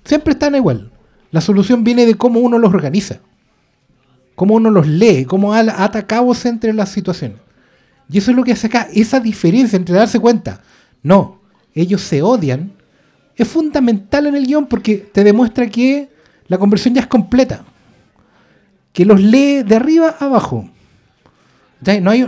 Siempre 0.03 0.33
están 0.33 0.55
igual. 0.55 0.91
La 1.31 1.41
solución 1.41 1.83
viene 1.83 2.05
de 2.05 2.15
cómo 2.15 2.39
uno 2.39 2.57
los 2.57 2.73
organiza, 2.73 3.19
cómo 4.35 4.55
uno 4.55 4.69
los 4.69 4.87
lee, 4.87 5.25
cómo 5.25 5.53
ata 5.53 6.07
cabos 6.07 6.45
entre 6.45 6.73
las 6.73 6.89
situaciones. 6.89 7.37
Y 8.09 8.19
eso 8.19 8.31
es 8.31 8.37
lo 8.37 8.43
que 8.43 8.51
hace 8.51 8.67
acá, 8.67 8.87
esa 8.93 9.19
diferencia 9.19 9.75
entre 9.77 9.95
darse 9.95 10.19
cuenta, 10.19 10.61
no, 11.01 11.41
ellos 11.73 12.01
se 12.01 12.21
odian, 12.21 12.73
es 13.35 13.47
fundamental 13.47 14.27
en 14.27 14.35
el 14.35 14.45
guion 14.45 14.67
porque 14.67 14.97
te 14.97 15.23
demuestra 15.23 15.67
que 15.67 16.09
la 16.47 16.57
conversión 16.57 16.93
ya 16.93 17.01
es 17.01 17.07
completa, 17.07 17.63
que 18.93 19.05
los 19.05 19.21
lee 19.21 19.63
de 19.63 19.75
arriba 19.75 20.15
a 20.19 20.25
abajo. 20.25 20.69
No, 22.01 22.09
hay- 22.11 22.27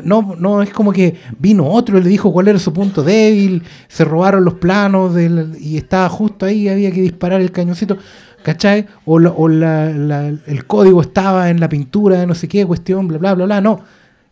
es 0.63 0.73
como 0.73 0.91
que 0.91 1.15
vino 1.39 1.65
otro 1.67 1.97
y 1.97 2.03
le 2.03 2.09
dijo 2.09 2.31
cuál 2.31 2.47
era 2.47 2.59
su 2.59 2.73
punto 2.73 3.01
débil, 3.03 3.63
se 3.87 4.03
robaron 4.03 4.45
los 4.45 4.55
planos 4.55 5.15
y 5.59 5.77
estaba 5.77 6.09
justo 6.09 6.45
ahí, 6.45 6.67
había 6.67 6.91
que 6.91 7.01
disparar 7.01 7.41
el 7.41 7.51
cañoncito, 7.51 7.97
¿cachai? 8.43 8.85
O, 9.05 9.17
el 9.19 10.65
código 10.67 11.01
estaba 11.01 11.49
en 11.49 11.59
la 11.59 11.69
pintura 11.69 12.25
no 12.25 12.35
sé 12.35 12.47
qué 12.47 12.65
cuestión, 12.65 13.07
bla, 13.07 13.17
bla, 13.17 13.33
bla, 13.33 13.45
bla. 13.45 13.61
No, 13.61 13.81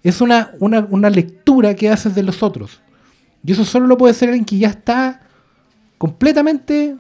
es 0.04 0.22
una, 0.22 0.52
una, 0.60 0.86
una 0.90 1.10
lectura 1.10 1.74
que 1.76 1.90
haces 1.90 2.14
de 2.14 2.22
los 2.24 2.44
otros. 2.44 2.82
Y 3.44 3.52
eso 3.54 3.66
solo 3.66 3.88
lo 3.88 3.98
puede 3.98 4.12
hacer 4.12 4.30
alguien 4.30 4.46
que 4.46 4.58
ya 4.58 4.70
está 4.70 5.22
completamente 5.98 6.96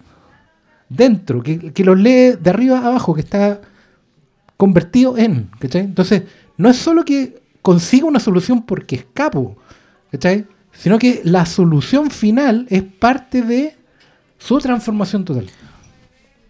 dentro, 0.89 1.43
que, 1.43 1.71
que 1.73 1.83
los 1.83 1.99
lee 1.99 2.31
de 2.41 2.49
arriba 2.49 2.79
a 2.79 2.87
abajo, 2.87 3.13
que 3.13 3.21
está 3.21 3.61
convertido 4.57 5.17
en. 5.17 5.49
¿cachai? 5.59 5.81
Entonces, 5.81 6.23
no 6.57 6.69
es 6.69 6.77
solo 6.77 7.03
que 7.03 7.43
consiga 7.65 8.05
una 8.05 8.19
solución 8.19 8.61
porque 8.61 8.95
es 8.95 9.05
capo, 9.11 9.57
¿cachai? 10.11 10.45
sino 10.71 10.99
que 10.99 11.21
la 11.23 11.47
solución 11.47 12.11
final 12.11 12.67
es 12.69 12.83
parte 12.83 13.41
de 13.41 13.75
su 14.37 14.59
transformación 14.59 15.25
total. 15.25 15.47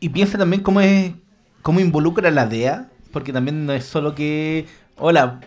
Y 0.01 0.09
piensa 0.09 0.37
también 0.37 0.61
cómo 0.61 0.81
es 0.81 1.13
cómo 1.61 1.79
involucra 1.79 2.29
la 2.31 2.45
DEA, 2.45 2.89
porque 3.13 3.31
también 3.31 3.65
no 3.65 3.71
es 3.71 3.85
solo 3.85 4.13
que, 4.13 4.65
hola, 4.97 5.39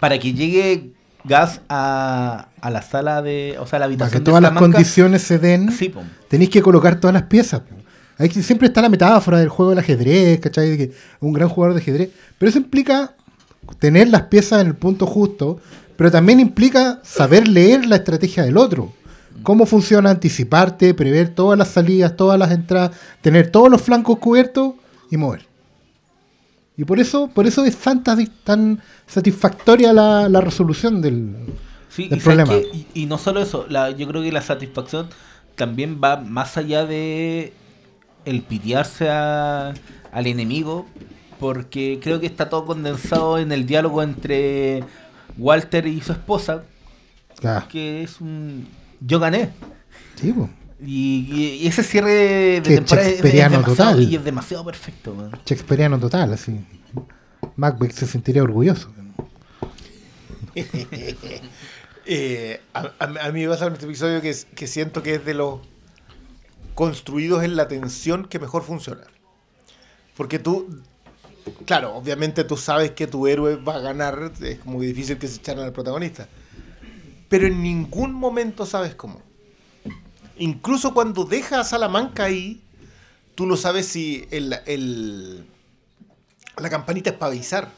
para 0.00 0.18
que 0.18 0.32
llegue 0.32 0.94
gas 1.24 1.60
a, 1.68 2.48
a 2.62 2.70
la 2.70 2.80
sala 2.80 3.20
de, 3.20 3.56
o 3.60 3.66
sea, 3.66 3.76
a 3.76 3.80
la 3.80 3.84
Para 3.84 3.84
habitación 3.84 4.12
que 4.12 4.18
de 4.18 4.24
todas 4.24 4.42
las 4.42 4.52
condiciones 4.52 5.20
se 5.20 5.38
den, 5.38 5.70
Sí, 5.72 5.92
tenéis 6.28 6.48
que 6.48 6.62
colocar 6.62 6.98
todas 6.98 7.12
las 7.12 7.24
piezas. 7.24 7.60
Ahí 8.16 8.30
que 8.30 8.42
siempre 8.42 8.68
está 8.68 8.80
la 8.80 8.88
metáfora 8.88 9.38
del 9.38 9.50
juego 9.50 9.70
del 9.70 9.80
ajedrez, 9.80 10.40
¿cachai? 10.40 10.70
De 10.70 10.78
que 10.78 10.92
un 11.20 11.34
gran 11.34 11.50
jugador 11.50 11.74
de 11.74 11.82
ajedrez. 11.82 12.10
Pero 12.38 12.48
eso 12.48 12.58
implica 12.58 13.14
tener 13.78 14.08
las 14.08 14.22
piezas 14.22 14.60
en 14.60 14.68
el 14.68 14.74
punto 14.74 15.06
justo, 15.06 15.60
pero 15.96 16.10
también 16.10 16.40
implica 16.40 17.00
saber 17.04 17.46
leer 17.48 17.86
la 17.86 17.96
estrategia 17.96 18.42
del 18.44 18.56
otro. 18.56 18.92
Cómo 19.42 19.66
funciona 19.66 20.10
anticiparte, 20.10 20.94
prever 20.94 21.30
todas 21.34 21.58
las 21.58 21.68
salidas, 21.68 22.16
todas 22.16 22.38
las 22.38 22.50
entradas, 22.52 22.92
tener 23.22 23.50
todos 23.50 23.70
los 23.70 23.80
flancos 23.82 24.18
cubiertos 24.18 24.74
y 25.10 25.16
mover. 25.16 25.46
Y 26.76 26.84
por 26.84 26.98
eso, 27.00 27.28
por 27.28 27.46
eso 27.46 27.64
es 27.64 27.76
tan, 27.76 28.02
tan 28.44 28.80
satisfactoria 29.06 29.92
la, 29.92 30.28
la 30.28 30.40
resolución 30.40 31.02
del, 31.02 31.34
Sí, 31.90 32.08
del 32.08 32.18
y, 32.18 32.20
¿sabes 32.22 32.44
problema. 32.46 32.66
Y, 32.72 32.86
y 33.02 33.06
no 33.06 33.18
solo 33.18 33.42
eso, 33.42 33.66
la, 33.68 33.90
yo 33.90 34.06
creo 34.08 34.22
que 34.22 34.32
la 34.32 34.42
satisfacción 34.42 35.08
también 35.54 36.00
va 36.02 36.16
más 36.16 36.56
allá 36.56 36.86
de 36.86 37.52
el 38.24 38.42
pitearse 38.42 39.10
a- 39.10 39.74
al 40.12 40.26
enemigo, 40.26 40.86
porque 41.42 41.98
creo 42.00 42.20
que 42.20 42.26
está 42.26 42.48
todo 42.48 42.64
condensado 42.64 43.36
en 43.40 43.50
el 43.50 43.66
diálogo 43.66 44.00
entre 44.00 44.84
Walter 45.36 45.88
y 45.88 46.00
su 46.00 46.12
esposa, 46.12 46.62
Claro. 47.40 47.66
que 47.68 48.04
es 48.04 48.20
un 48.20 48.68
yo 49.00 49.18
gané. 49.18 49.50
Sí, 50.20 50.32
po. 50.32 50.48
Y, 50.80 51.60
y- 51.62 51.66
ese 51.66 51.82
cierre 51.82 52.12
de, 52.12 52.62
Que 52.62 52.74
temporada 52.76 53.08
es, 53.08 53.20
demasiado, 53.22 53.64
total. 53.64 54.02
y 54.02 54.14
es 54.16 54.24
demasiado 54.24 54.64
perfecto. 54.64 55.14
man. 55.14 55.32
Shakespeareano 55.44 55.98
total, 55.98 56.32
así. 56.32 56.60
Macbeth 57.56 57.92
se 57.92 58.06
sentiría 58.06 58.42
orgulloso. 58.44 58.88
Eh, 62.04 62.60
a, 62.74 62.80
a- 62.98 63.26
a 63.28 63.30
mí 63.32 63.42
me 63.42 63.48
pasa 63.48 63.66
en 63.66 63.74
este 63.74 63.84
episodio 63.86 64.20
que, 64.20 64.30
es- 64.30 64.46
que 64.56 64.66
siento 64.66 65.02
que 65.04 65.14
es 65.14 65.24
de 65.24 65.34
los 65.34 65.60
construidos 66.74 67.44
en 67.44 67.54
la 67.54 67.68
tensión 67.68 68.26
que 68.26 68.40
mejor 68.40 68.64
funciona. 68.64 69.02
Porque 70.16 70.40
tú, 70.40 70.80
claro, 71.66 71.94
obviamente 71.94 72.44
tú 72.44 72.56
sabes 72.56 72.92
que 72.92 73.06
tu 73.06 73.26
héroe 73.26 73.56
va 73.56 73.76
a 73.76 73.80
ganar, 73.80 74.32
es 74.40 74.64
muy 74.64 74.86
difícil 74.86 75.18
que 75.18 75.28
se 75.28 75.36
echaran 75.36 75.64
al 75.64 75.72
protagonista. 75.72 76.28
Pero 77.28 77.46
en 77.46 77.62
ningún 77.62 78.12
momento 78.14 78.66
sabes 78.66 78.94
cómo. 78.94 79.20
Incluso 80.38 80.94
cuando 80.94 81.24
deja 81.24 81.60
a 81.60 81.64
Salamanca 81.64 82.24
ahí, 82.24 82.60
tú 83.34 83.46
no 83.46 83.56
sabes 83.56 83.86
si 83.86 84.26
el, 84.30 84.54
el- 84.66 85.44
la 86.58 86.70
campanita 86.70 87.10
es 87.10 87.16
para 87.16 87.32
avisar 87.32 87.68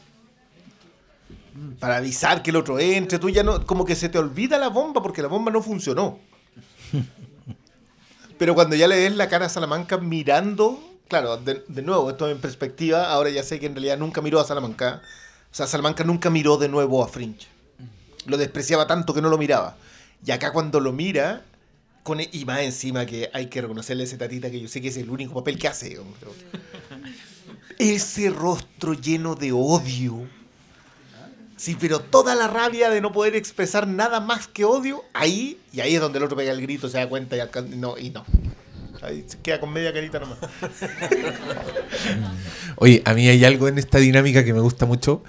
para 1.79 1.97
avisar 1.97 2.43
que 2.43 2.49
el 2.49 2.57
otro 2.57 2.79
entre, 2.79 3.17
tú 3.19 3.29
ya 3.29 3.43
no, 3.43 3.65
como 3.65 3.85
que 3.85 3.95
se 3.95 4.09
te 4.09 4.17
olvida 4.17 4.57
la 4.57 4.67
bomba 4.69 5.01
porque 5.01 5.21
la 5.21 5.27
bomba 5.29 5.51
no 5.51 5.61
funcionó. 5.61 6.19
Pero 8.37 8.53
cuando 8.55 8.75
ya 8.75 8.87
le 8.87 8.97
ves 8.97 9.15
la 9.15 9.29
cara 9.29 9.45
a 9.45 9.49
Salamanca 9.49 9.97
mirando, 9.97 10.79
claro, 11.07 11.37
de, 11.37 11.63
de 11.67 11.81
nuevo, 11.81 12.09
esto 12.09 12.29
en 12.29 12.39
perspectiva, 12.39 13.11
ahora 13.11 13.29
ya 13.29 13.43
sé 13.43 13.59
que 13.59 13.65
en 13.65 13.73
realidad 13.73 13.97
nunca 13.97 14.21
miró 14.21 14.39
a 14.39 14.45
Salamanca. 14.45 15.01
O 15.51 15.55
sea, 15.55 15.67
Salamanca 15.67 16.03
nunca 16.03 16.29
miró 16.29 16.57
de 16.57 16.67
nuevo 16.69 17.03
a 17.03 17.07
Fringe. 17.07 17.47
Lo 18.25 18.37
despreciaba 18.37 18.87
tanto 18.87 19.13
que 19.13 19.21
no 19.21 19.29
lo 19.29 19.37
miraba. 19.37 19.77
Y 20.25 20.31
acá 20.31 20.51
cuando 20.51 20.79
lo 20.79 20.91
mira, 20.91 21.43
con, 22.03 22.19
e- 22.19 22.29
y 22.31 22.45
más 22.45 22.61
encima 22.61 23.05
que 23.05 23.29
hay 23.33 23.47
que 23.47 23.61
reconocerle 23.61 24.03
a 24.03 24.05
ese 24.05 24.17
tatita 24.17 24.49
que 24.51 24.59
yo 24.59 24.67
sé 24.67 24.81
que 24.81 24.89
es 24.89 24.97
el 24.97 25.09
único 25.09 25.33
papel 25.33 25.57
que 25.57 25.67
hace. 25.67 25.99
Ese 27.77 28.29
rostro 28.29 28.93
lleno 28.93 29.35
de 29.35 29.51
odio. 29.51 30.27
Sí, 31.57 31.77
pero 31.79 31.99
toda 31.99 32.35
la 32.35 32.47
rabia 32.47 32.89
de 32.89 32.99
no 33.01 33.11
poder 33.11 33.35
expresar 33.35 33.87
nada 33.87 34.19
más 34.19 34.47
que 34.47 34.65
odio, 34.65 35.03
ahí, 35.13 35.57
y 35.71 35.79
ahí 35.79 35.95
es 35.95 36.01
donde 36.01 36.17
el 36.17 36.25
otro 36.25 36.35
pega 36.35 36.51
el 36.51 36.61
grito, 36.61 36.89
se 36.89 36.97
da 36.97 37.07
cuenta 37.07 37.37
y, 37.37 37.39
no, 37.77 37.97
y 37.97 38.09
no. 38.09 38.25
Ahí 39.05 39.23
se 39.27 39.37
queda 39.37 39.59
con 39.59 39.71
media 39.71 39.93
carita 39.93 40.19
nomás. 40.19 40.39
Oye, 42.77 43.01
a 43.05 43.13
mí 43.13 43.27
hay 43.27 43.45
algo 43.45 43.67
en 43.67 43.77
esta 43.77 43.99
dinámica 43.99 44.43
que 44.43 44.53
me 44.53 44.59
gusta 44.59 44.85
mucho, 44.85 45.23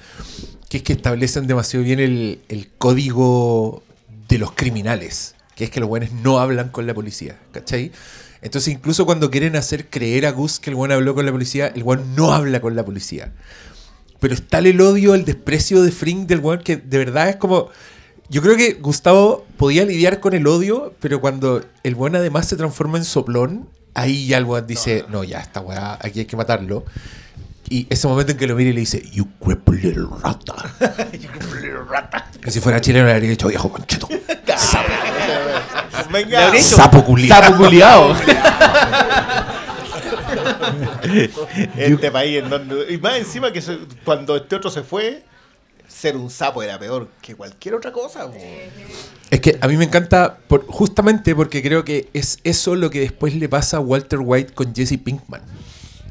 que 0.69 0.79
es 0.79 0.83
que 0.83 0.95
establecen 0.95 1.47
demasiado 1.47 1.85
bien 1.85 2.01
el, 2.01 2.71
código 2.79 3.83
de 4.29 4.39
los 4.39 4.53
criminales, 4.53 5.35
que 5.55 5.65
es 5.65 5.71
que 5.71 5.81
los 5.81 5.89
buenos 5.89 6.13
no 6.13 6.39
hablan 6.39 6.71
con 6.71 6.87
la 6.87 6.95
policía, 6.95 7.39
¿cachai? 7.53 7.93
Entonces 8.41 8.73
incluso 8.73 9.05
cuando 9.05 9.31
quieren 9.31 9.57
hacer 9.57 9.89
creer 9.89 10.27
a 10.27 10.31
Gus 10.31 10.59
que 10.59 10.71
el 10.71 10.77
buen 10.77 10.93
habló 10.93 11.15
con 11.15 11.27
la 11.27 11.33
policía, 11.33 11.69
el 11.69 11.85
buen 11.85 12.15
no 12.15 12.33
habla 12.33 12.61
con 12.61 12.77
la 12.77 12.85
policía. 12.85 13.33
Pero 14.21 14.35
está 14.35 14.59
el 14.59 14.81
odio, 14.81 15.15
el 15.15 15.25
desprecio 15.25 15.83
de 15.83 15.93
Frink 15.93 16.27
del 16.27 16.41
buen 16.41 16.61
que 16.61 16.77
de 16.77 16.99
verdad 16.99 17.29
es 17.29 17.37
como... 17.37 17.71
Yo 18.29 18.43
creo 18.43 18.57
que 18.57 18.75
Gustavo 18.75 19.47
podía 19.57 19.85
lidiar 19.85 20.21
con 20.21 20.35
el 20.35 20.47
odio, 20.47 20.95
pero 21.01 21.21
cuando 21.21 21.63
el 21.85 21.95
buen 21.95 22.17
además 22.17 22.47
se 22.49 22.57
transforma 22.57 22.99
en 22.99 23.05
soplón, 23.05 23.69
ahí 23.95 24.27
ya 24.27 24.39
el 24.39 24.45
buen 24.45 24.67
dice, 24.67 25.05
no, 25.09 25.23
ya, 25.25 25.39
esta 25.39 25.61
weá, 25.61 25.99
aquí 26.01 26.21
hay 26.21 26.27
que 26.27 26.37
matarlo. 26.37 26.85
Y 27.69 27.87
ese 27.91 28.07
momento 28.09 28.33
en 28.33 28.39
que 28.39 28.47
lo 28.47 28.55
mira 28.55 28.71
y 28.71 28.73
le 28.73 28.81
dice, 28.81 29.03
You 29.13 29.27
cripple 29.45 29.81
little 29.81 30.07
rata. 30.23 30.55
que 32.43 32.51
si 32.51 32.61
fuera 32.61 32.81
chileno 32.81 33.07
le 33.07 33.13
habría 33.13 33.31
dicho, 33.31 33.49
viejo 33.49 33.71
concheto. 33.71 34.09
Sapo, 34.57 34.89
Venga, 36.13 36.57
sapo 36.61 37.05
culiao. 37.05 37.43
Sapo 37.43 37.57
culiao. 37.57 38.15
este 41.77 42.11
país 42.11 42.43
en 42.43 42.51
donde. 42.51 42.93
Y 42.93 42.99
más 42.99 43.17
encima 43.19 43.53
que 43.53 43.61
se- 43.61 43.79
cuando 44.05 44.37
este 44.37 44.57
otro 44.57 44.71
se 44.71 44.83
fue, 44.83 45.25
ser 45.89 46.17
un 46.17 46.31
sapo 46.31 46.63
era 46.63 46.79
peor 46.79 47.09
que 47.23 47.35
cualquier 47.35 47.75
otra 47.75 47.93
cosa. 47.93 48.31
Es 49.31 49.41
que 49.41 49.59
a 49.61 49.69
mí 49.69 49.77
me 49.77 49.85
encanta 49.85 50.39
por- 50.49 50.67
justamente 50.67 51.35
porque 51.35 51.63
creo 51.63 51.85
que 51.85 52.09
es 52.13 52.39
eso 52.45 52.75
lo 52.77 52.91
que 52.91 53.01
después 53.01 53.35
le 53.35 53.49
pasa 53.49 53.79
a 53.79 53.81
Walter 53.81 54.21
White 54.23 54.55
con 54.55 54.75
Jesse 54.75 54.99
Pinkman. 55.03 55.43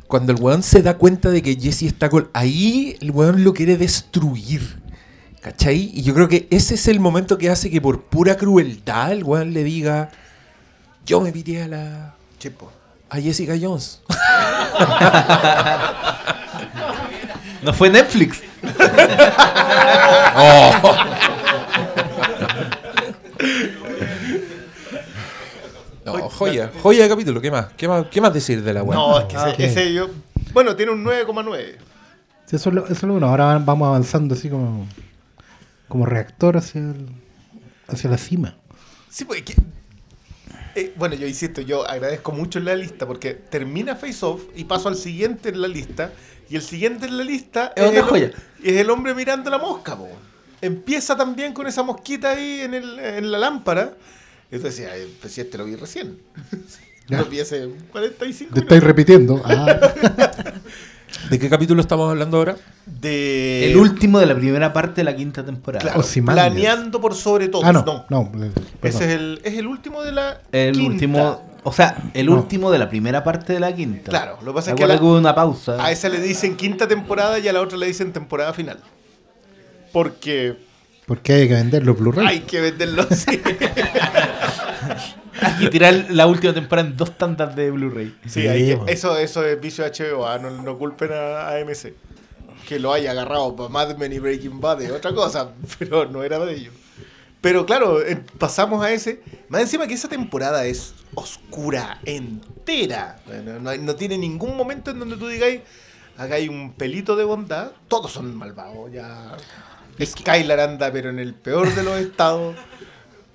Cuando 0.07 0.31
el 0.33 0.39
weón 0.41 0.63
se 0.63 0.81
da 0.81 0.97
cuenta 0.97 1.29
de 1.31 1.41
que 1.41 1.55
Jesse 1.55 1.83
está 1.83 2.09
con... 2.09 2.29
Ahí 2.33 2.97
el 3.01 3.11
weón 3.11 3.43
lo 3.43 3.53
quiere 3.53 3.77
destruir. 3.77 4.81
¿Cachai? 5.41 5.91
Y 5.93 6.01
yo 6.03 6.13
creo 6.13 6.27
que 6.27 6.47
ese 6.51 6.75
es 6.75 6.87
el 6.87 6.99
momento 6.99 7.37
que 7.37 7.49
hace 7.49 7.69
que 7.69 7.81
por 7.81 8.03
pura 8.03 8.35
crueldad 8.37 9.11
el 9.11 9.23
weón 9.23 9.53
le 9.53 9.63
diga... 9.63 10.11
Yo 11.05 11.21
me 11.21 11.31
pité 11.31 11.63
a 11.63 11.67
la... 11.67 12.15
Sí, 12.39 12.49
po. 12.49 12.71
a 13.09 13.19
Jessica 13.19 13.53
Jones. 13.59 14.01
No 17.65 17.73
fue 17.73 17.89
Netflix. 17.89 18.41
No, 26.05 26.29
joya, 26.29 26.71
joya 26.83 27.03
de 27.03 27.09
capítulo, 27.09 27.41
¿qué 27.41 27.49
más? 27.49 27.67
¿Qué 27.75 27.87
más, 27.87 28.05
qué 28.11 28.21
más 28.21 28.31
decir 28.33 28.61
de 28.61 28.73
la 28.73 28.83
weá? 28.83 28.95
No, 28.97 29.19
es 29.19 29.25
que 29.25 29.37
Ah, 29.37 29.49
ese, 29.49 29.53
ok. 29.53 29.59
ese 29.71 29.93
yo. 29.93 30.09
Bueno, 30.53 30.75
tiene 30.75 30.91
un 30.91 31.03
9,9. 31.03 31.77
Sí, 32.45 32.55
eso, 32.55 32.69
es 32.69 32.75
lo, 32.75 32.83
eso 32.85 32.93
es 32.93 33.03
lo 33.03 33.13
bueno. 33.13 33.27
Ahora 33.27 33.57
vamos 33.57 33.87
avanzando 33.87 34.35
así 34.35 34.47
como, 34.49 34.85
como 35.87 36.05
reactor 36.05 36.57
hacia, 36.57 36.81
el- 36.81 37.07
hacia 37.87 38.09
la 38.11 38.17
cima. 38.19 38.55
Sí, 39.09 39.25
pues. 39.25 39.41
que- 39.41 39.55
eh, 40.75 40.93
bueno, 40.97 41.15
yo 41.15 41.25
insisto, 41.25 41.61
yo 41.61 41.89
agradezco 41.89 42.31
mucho 42.33 42.59
en 42.59 42.65
la 42.65 42.75
lista 42.75 43.07
porque 43.07 43.33
termina 43.33 43.95
Face 43.95 44.23
Off 44.25 44.43
y 44.55 44.65
paso 44.65 44.89
al 44.89 44.95
siguiente 44.97 45.49
en 45.49 45.61
la 45.61 45.67
lista. 45.67 46.11
Y 46.49 46.55
el 46.55 46.61
siguiente 46.61 47.05
en 47.07 47.17
la 47.17 47.23
lista 47.23 47.73
Es 47.75 47.83
otra 47.85 47.99
el, 47.99 48.05
joya. 48.05 48.31
es 48.63 48.73
el 48.77 48.89
hombre 48.89 49.13
mirando 49.15 49.49
la 49.49 49.57
mosca. 49.57 49.95
po. 49.97 50.07
Empieza 50.61 51.15
también 51.17 51.53
con 51.53 51.67
esa 51.67 51.83
mosquita 51.83 52.31
ahí 52.31 52.61
en, 52.61 52.73
el- 52.73 52.99
en 52.99 53.31
la 53.31 53.37
lámpara. 53.39 53.93
Y 54.51 54.57
tú 54.57 54.63
decías, 54.63 54.91
"Ay, 54.93 55.15
pues 55.19 55.33
si 55.33 55.41
este 55.41 55.57
lo 55.57 55.65
vi 55.65 55.75
recién. 55.75 56.17
Ya. 57.07 57.19
Lo 57.19 57.25
vi 57.25 57.39
hace 57.39 57.69
45 57.91 58.51
Te 58.55 58.61
estáis 58.61 58.81
minutos. 58.81 58.87
repitiendo. 58.87 59.41
Ah, 59.45 59.77
¿De 61.29 61.37
qué 61.37 61.49
capítulo 61.49 61.79
estamos 61.81 62.09
hablando 62.09 62.37
ahora? 62.37 62.55
De. 62.85 63.69
El 63.71 63.77
último 63.77 64.19
de 64.19 64.25
la 64.25 64.33
primera 64.35 64.73
parte 64.73 65.01
de 65.01 65.05
la 65.05 65.15
quinta 65.15 65.45
temporada. 65.45 65.81
Claro, 65.83 66.03
planeando 66.25 66.99
por 66.99 67.13
sobre 67.13 67.47
todo. 67.47 67.61
ah, 67.63 67.71
no. 67.71 68.05
no. 68.09 68.31
Ese 68.81 69.05
es 69.05 69.11
el, 69.11 69.39
es 69.43 69.53
el 69.53 69.67
último 69.67 70.01
de 70.01 70.11
la. 70.13 70.41
El 70.51 70.71
quinta. 70.73 70.89
último, 70.91 71.54
o 71.65 71.73
sea, 71.73 71.97
el 72.13 72.27
No. 72.27 72.33
último 72.35 72.71
de 72.71 72.77
la 72.79 72.87
primera 72.87 73.23
parte 73.23 73.51
de 73.53 73.59
la 73.59 73.75
quinta. 73.75 74.09
Claro, 74.11 74.37
lo 74.41 74.51
que 74.53 74.55
pasa 74.55 74.71
es 74.71 74.77
que 74.77 74.87
la- 74.87 74.95
hubo 74.95 75.17
una 75.17 75.35
pausa. 75.35 75.83
A 75.83 75.91
esa 75.91 76.07
le 76.07 76.19
dicen 76.21 76.55
quinta 76.55 76.87
temporada 76.87 77.37
y 77.39 77.47
a 77.47 77.53
la 77.53 77.59
otra 77.61 77.77
le 77.77 77.87
dicen 77.87 78.13
temporada 78.13 78.53
final. 78.53 78.79
Porque 79.91 80.55
Porque 81.05 81.33
hay 81.33 81.47
que 81.47 81.53
vender 81.55 81.85
los 81.85 81.97
Blu-ray. 81.99 82.25
hay 82.27 82.39
que 82.41 82.61
venderlo 82.61 83.05
así. 83.09 83.41
Hay 85.41 85.53
que 85.59 85.69
tirar 85.69 86.05
la 86.09 86.27
última 86.27 86.53
temporada 86.53 86.87
en 86.87 86.95
dos 86.97 87.17
tandas 87.17 87.55
de 87.55 87.69
Blu-ray. 87.71 88.15
Sí, 88.23 88.41
Sí, 88.41 88.47
hay 88.47 88.67
que- 88.67 88.77
po. 88.77 88.85
eso, 88.87 89.17
eso 89.17 89.43
es 89.45 89.59
vicio 89.59 89.83
de 89.83 89.91
HBO, 89.91 90.25
ah, 90.27 90.39
no, 90.39 90.49
no 90.49 90.77
culpen 90.77 91.11
a, 91.11 91.49
a 91.49 91.55
AMC. 91.57 91.93
Que 92.67 92.79
lo 92.79 92.93
haya 92.93 93.11
agarrado 93.11 93.55
para 93.55 93.69
Mad 93.69 93.95
Men 93.97 94.13
y 94.13 94.19
Breaking 94.19 94.59
Bad 94.59 94.81
es 94.81 94.91
otra 94.91 95.13
cosa, 95.13 95.49
pero 95.79 96.05
no 96.05 96.23
era 96.23 96.39
de 96.39 96.53
ellos. 96.55 96.73
Pero 97.45 97.63
claro, 97.63 98.01
eh, 98.01 98.19
pasamos 98.39 98.83
a 98.83 98.91
ese. 98.91 99.21
Más 99.49 99.61
encima 99.61 99.85
que 99.85 99.93
esa 99.93 100.09
temporada 100.09 100.65
es 100.65 100.95
oscura 101.13 101.99
entera. 102.03 103.19
No, 103.45 103.59
no 103.59 103.77
no 103.77 103.95
tiene 103.95 104.17
ningún 104.17 104.57
momento 104.57 104.89
en 104.89 104.97
donde 104.97 105.15
tú 105.15 105.27
digáis, 105.27 105.61
acá 106.17 106.33
hay 106.33 106.49
un 106.49 106.73
pelito 106.73 107.15
de 107.15 107.23
bondad. 107.23 107.73
Todos 107.87 108.13
son 108.13 108.35
malvados, 108.35 108.91
ya. 108.91 109.37
Skylar 110.03 110.59
anda, 110.59 110.91
pero 110.91 111.11
en 111.11 111.19
el 111.19 111.35
peor 111.35 111.71
de 111.75 111.83
los 111.83 111.99
estados. 111.99 112.55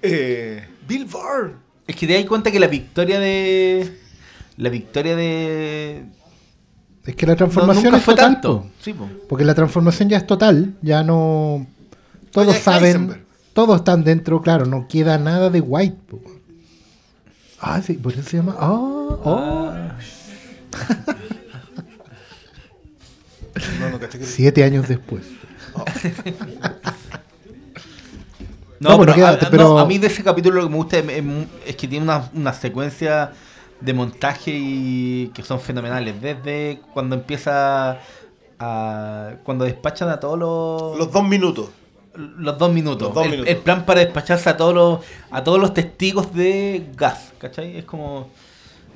Eh, 0.02 0.66
Bill 0.88 1.04
Burr. 1.04 1.54
Es 1.86 1.94
que 1.94 2.08
te 2.08 2.14
das 2.14 2.24
cuenta 2.24 2.50
que 2.50 2.58
la 2.58 2.66
victoria 2.66 3.20
de. 3.20 3.96
La 4.56 4.70
victoria 4.70 5.14
de. 5.14 6.04
Es 7.06 7.14
que 7.14 7.26
la 7.26 7.34
no, 7.34 7.36
transformación 7.36 7.84
nunca 7.84 7.98
es 7.98 8.02
fue 8.02 8.14
total. 8.14 8.32
tanto. 8.32 8.66
Sí, 8.80 8.92
po. 8.92 9.08
Porque 9.28 9.44
la 9.44 9.54
transformación 9.54 10.08
ya 10.08 10.16
es 10.16 10.26
total, 10.26 10.74
ya 10.82 11.04
no. 11.04 11.64
Todos 12.32 12.56
saben, 12.56 12.86
Heisenberg. 12.86 13.29
Todos 13.52 13.76
están 13.76 14.04
dentro, 14.04 14.40
claro, 14.42 14.66
no 14.66 14.86
queda 14.88 15.18
nada 15.18 15.50
de 15.50 15.60
White. 15.60 15.96
po. 16.08 16.20
Ah, 17.60 17.80
sí, 17.82 17.94
por 17.94 18.12
eso 18.12 18.22
se 18.22 18.38
llama. 18.38 18.56
Ah, 18.58 18.72
oh. 18.72 19.20
No, 23.80 23.90
no, 23.90 23.98
caché 23.98 24.18
que- 24.18 24.26
Siete 24.26 24.64
años 24.64 24.88
después. 24.88 25.24
No, 25.74 25.84
No, 28.90 28.98
pero, 28.98 29.00
pero 29.00 29.14
queda- 29.14 29.28
a, 29.30 29.32
no, 29.42 29.50
pero- 29.50 29.78
a 29.78 29.84
mí 29.86 29.98
de 29.98 30.06
ese 30.06 30.22
capítulo 30.24 30.56
lo 30.56 30.62
que 30.66 30.70
me 30.70 30.76
gusta 30.76 30.98
es, 30.98 31.76
que 31.76 31.86
tiene 31.88 32.04
una, 32.04 32.30
una 32.34 32.52
secuencia 32.54 33.32
de 33.80 33.92
montaje 33.92 34.52
y 34.54 35.28
que 35.34 35.42
son 35.42 35.60
fenomenales. 35.60 36.20
Desde 36.20 36.80
cuando 36.94 37.16
empieza 37.16 37.98
a. 38.58 39.30
cuando 39.44 39.64
despachan 39.66 40.08
a 40.08 40.18
todos 40.20 40.38
los. 40.38 40.96
Los 40.98 41.12
dos 41.12 41.24
minutos. 41.24 41.68
Los 42.14 42.58
dos 42.58 42.72
minutos. 42.72 43.02
Los 43.08 43.14
dos 43.14 43.24
el, 43.24 43.30
minutos. 43.32 43.50
el 43.52 43.58
plan 43.58 43.84
para 43.86 44.00
despacharse 44.00 44.48
a 44.50 44.56
todos 44.56 44.74
los, 44.74 45.00
a 45.30 45.44
todos 45.44 45.60
los 45.60 45.72
testigos 45.74 46.34
de 46.34 46.86
gas, 46.96 47.32
¿cachai? 47.38 47.76
Es 47.78 47.84
como. 47.84 48.28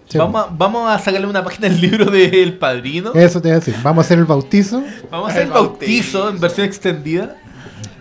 Sí. 0.08 0.18
Vamos, 0.18 0.44
a, 0.44 0.48
vamos 0.52 0.90
a 0.90 0.98
sacarle 0.98 1.26
una 1.26 1.42
página 1.42 1.68
del 1.68 1.80
libro 1.80 2.10
del 2.10 2.58
padrino. 2.58 3.12
Eso 3.14 3.40
te 3.40 3.48
voy 3.48 3.52
a 3.52 3.60
decir. 3.60 3.74
Vamos 3.82 4.04
a 4.04 4.06
hacer 4.06 4.18
el 4.18 4.26
bautizo. 4.26 4.82
Vamos 5.10 5.28
a 5.28 5.30
hacer 5.32 5.42
el 5.44 5.50
bautizo 5.50 6.18
bautizo. 6.18 6.28
en 6.30 6.40
versión 6.40 6.66
extendida. 6.66 7.36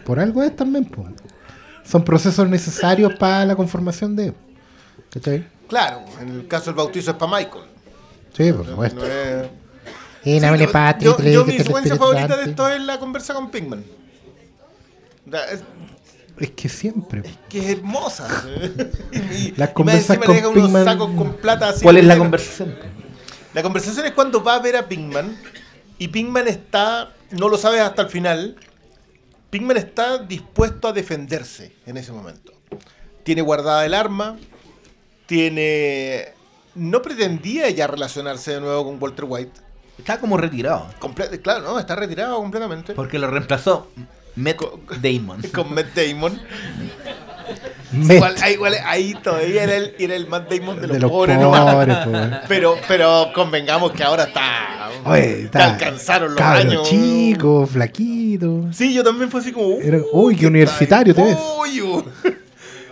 Por 0.05 0.19
algo 0.19 0.43
es 0.43 0.53
también. 0.55 0.85
po. 0.85 1.07
Son 1.85 2.03
procesos 2.03 2.47
necesarios 2.49 3.13
para 3.15 3.45
la 3.45 3.55
conformación 3.55 4.15
de. 4.15 4.33
¿Cachai? 5.11 5.45
Claro, 5.67 6.01
en 6.21 6.29
el 6.29 6.47
caso 6.47 6.65
del 6.65 6.75
bautizo 6.75 7.11
es 7.11 7.17
para 7.17 7.37
Michael. 7.37 7.63
Sí, 8.35 8.51
por 8.51 8.65
No 8.65 8.71
supuesto. 8.71 9.05
es- 9.05 9.47
Y 10.25 10.33
Sí, 10.35 10.39
Namely 10.39 10.67
yo- 11.33 11.45
mi 11.45 11.57
secuencia 11.57 11.95
favorita 11.95 12.35
de 12.37 12.49
esto 12.49 12.67
es 12.69 12.81
la 12.81 12.97
conversa 12.99 13.33
con 13.33 13.49
Pigman. 13.51 13.83
Es 15.25 15.63
Es 16.37 16.51
que 16.51 16.69
siempre. 16.69 17.23
que 17.49 17.59
es 17.59 17.77
hermosa. 17.77 18.27
y, 19.11 19.51
Las 19.51 19.57
más 19.59 19.69
conversas 19.69 20.17
encima 20.17 20.25
con 20.25 20.35
le 20.35 20.41
deja 20.41 20.49
unos 20.49 20.69
Pigman- 20.71 20.83
sacos 20.85 21.11
con 21.15 21.33
plata 21.37 21.69
así. 21.69 21.83
¿Cuál 21.83 21.97
es 21.97 22.05
la 22.05 22.17
conversación? 22.17 22.75
La 23.53 23.61
conversación 23.61 24.05
es 24.07 24.11
cuando 24.13 24.43
va 24.43 24.55
a 24.55 24.59
ver 24.59 24.75
a 24.75 24.87
Pigman 24.87 25.37
y 25.99 26.07
Pigman 26.07 26.47
está, 26.47 27.13
no 27.31 27.49
lo 27.49 27.57
sabes 27.57 27.81
hasta 27.81 28.01
el 28.01 28.09
final, 28.09 28.55
Pigman 29.51 29.77
está 29.77 30.17
dispuesto 30.17 30.87
a 30.87 30.93
defenderse 30.93 31.75
en 31.85 31.97
ese 31.97 32.11
momento. 32.11 32.51
Tiene 33.23 33.41
guardada 33.43 33.85
el 33.85 33.93
arma, 33.93 34.37
tiene... 35.27 36.29
No 36.75 37.01
pretendía 37.03 37.69
ya 37.69 37.85
relacionarse 37.85 38.53
de 38.55 38.59
nuevo 38.61 38.83
con 38.85 38.97
Walter 39.01 39.25
White. 39.27 39.61
Está 39.99 40.19
como 40.19 40.37
retirado. 40.37 40.87
Comple- 40.99 41.39
claro, 41.41 41.61
no, 41.61 41.77
está 41.79 41.95
retirado 41.95 42.37
completamente. 42.37 42.93
Porque 42.93 43.19
lo 43.19 43.29
reemplazó 43.29 43.87
Matt 44.35 44.57
Damon. 45.01 45.41
Con 45.53 45.73
Matt 45.73 45.87
Damon. 45.95 46.39
Igual, 47.93 48.35
ahí, 48.41 48.53
igual, 48.53 48.75
ahí 48.85 49.13
todavía 49.21 49.63
era 49.63 49.75
el, 49.75 49.93
era 49.99 50.15
el 50.15 50.27
Matt 50.27 50.49
Damon 50.51 50.81
de 50.81 50.87
los, 50.87 50.95
de 50.95 50.99
los 51.01 51.11
pobres. 51.11 51.37
pobres, 51.37 51.97
¿no? 52.07 52.11
weón. 52.11 52.39
Pero, 52.47 52.77
pero 52.87 53.31
convengamos 53.35 53.91
que 53.91 54.03
ahora 54.03 54.23
está... 54.23 54.89
Oye, 55.05 55.21
te 55.21 55.41
está 55.45 55.73
alcanzaron 55.73 56.31
los 56.33 56.41
años. 56.41 56.89
chico, 56.89 57.67
flaquito. 57.67 58.69
Sí, 58.71 58.93
yo 58.93 59.03
también 59.03 59.29
fue 59.29 59.41
así 59.41 59.51
como... 59.51 59.77
Era- 59.79 59.99
uy, 60.11 60.35
qué 60.35 60.47
universitario 60.47 61.13
te 61.13 61.21
ves. 61.23 61.37
Uy, 61.59 61.81
uy. 61.81 62.03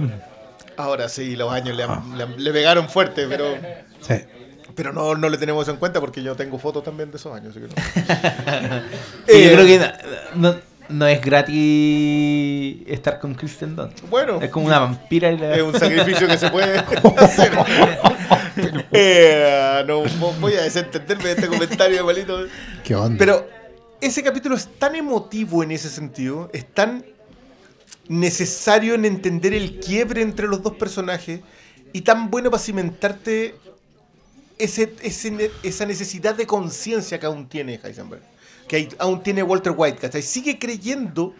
Ahora 0.77 1.09
sí, 1.09 1.35
los 1.35 1.51
años 1.51 1.75
le, 1.75 1.83
han- 1.83 2.17
le 2.37 2.51
pegaron 2.51 2.87
fuerte, 2.89 3.25
pero, 3.27 3.55
Sí. 4.01 4.15
pero 4.75 4.91
no, 4.93 5.15
no 5.15 5.29
le 5.29 5.37
tenemos 5.37 5.63
eso 5.63 5.71
en 5.71 5.77
cuenta 5.77 5.99
porque 5.99 6.21
yo 6.23 6.35
tengo 6.35 6.57
fotos 6.59 6.83
también 6.83 7.11
de 7.11 7.17
esos 7.17 7.33
años. 7.35 7.55
así 7.55 7.59
que 7.59 7.67
no. 7.67 8.75
Eh, 9.27 9.43
yo 9.45 9.53
creo 9.53 9.65
que 9.65 9.79
no, 10.35 10.51
no- 10.51 10.70
no 10.91 11.07
es 11.07 11.21
gratis 11.21 12.77
estar 12.87 13.19
con 13.19 13.33
Kristen 13.35 13.75
Dunst. 13.75 14.01
Bueno, 14.09 14.41
Es 14.41 14.49
como 14.49 14.67
una 14.67 14.79
vampira 14.79 15.31
y 15.31 15.37
la- 15.37 15.55
es 15.55 15.61
un 15.61 15.73
sacrificio 15.77 16.27
que 16.27 16.37
se 16.37 16.49
puede 16.49 16.77
hacer. 17.17 17.51
Eh, 18.91 19.83
no 19.87 20.03
vo- 20.03 20.39
voy 20.39 20.53
a 20.53 20.61
desentenderme 20.63 21.23
de 21.25 21.31
este 21.31 21.47
comentario, 21.47 22.05
malito. 22.05 22.45
¿Qué 22.83 22.95
onda? 22.95 23.17
Pero 23.17 23.47
ese 23.99 24.21
capítulo 24.23 24.55
es 24.55 24.67
tan 24.77 24.95
emotivo 24.95 25.63
en 25.63 25.71
ese 25.71 25.89
sentido, 25.89 26.49
es 26.53 26.65
tan 26.65 27.05
necesario 28.07 28.95
en 28.95 29.05
entender 29.05 29.53
el 29.53 29.79
quiebre 29.79 30.21
entre 30.21 30.47
los 30.47 30.61
dos 30.61 30.73
personajes 30.75 31.39
y 31.93 32.01
tan 32.01 32.29
bueno 32.29 32.49
para 32.51 32.61
cimentarte 32.61 33.55
ese, 34.57 34.93
esa 35.63 35.85
necesidad 35.85 36.35
de 36.35 36.45
conciencia 36.45 37.19
que 37.19 37.25
aún 37.25 37.47
tiene 37.47 37.79
Heisenberg, 37.81 38.21
que 38.71 38.87
aún 38.99 39.21
tiene 39.21 39.43
Walter 39.43 39.73
White, 39.75 39.97
¿cachai? 39.97 40.21
Sigue 40.21 40.57
creyendo 40.57 41.35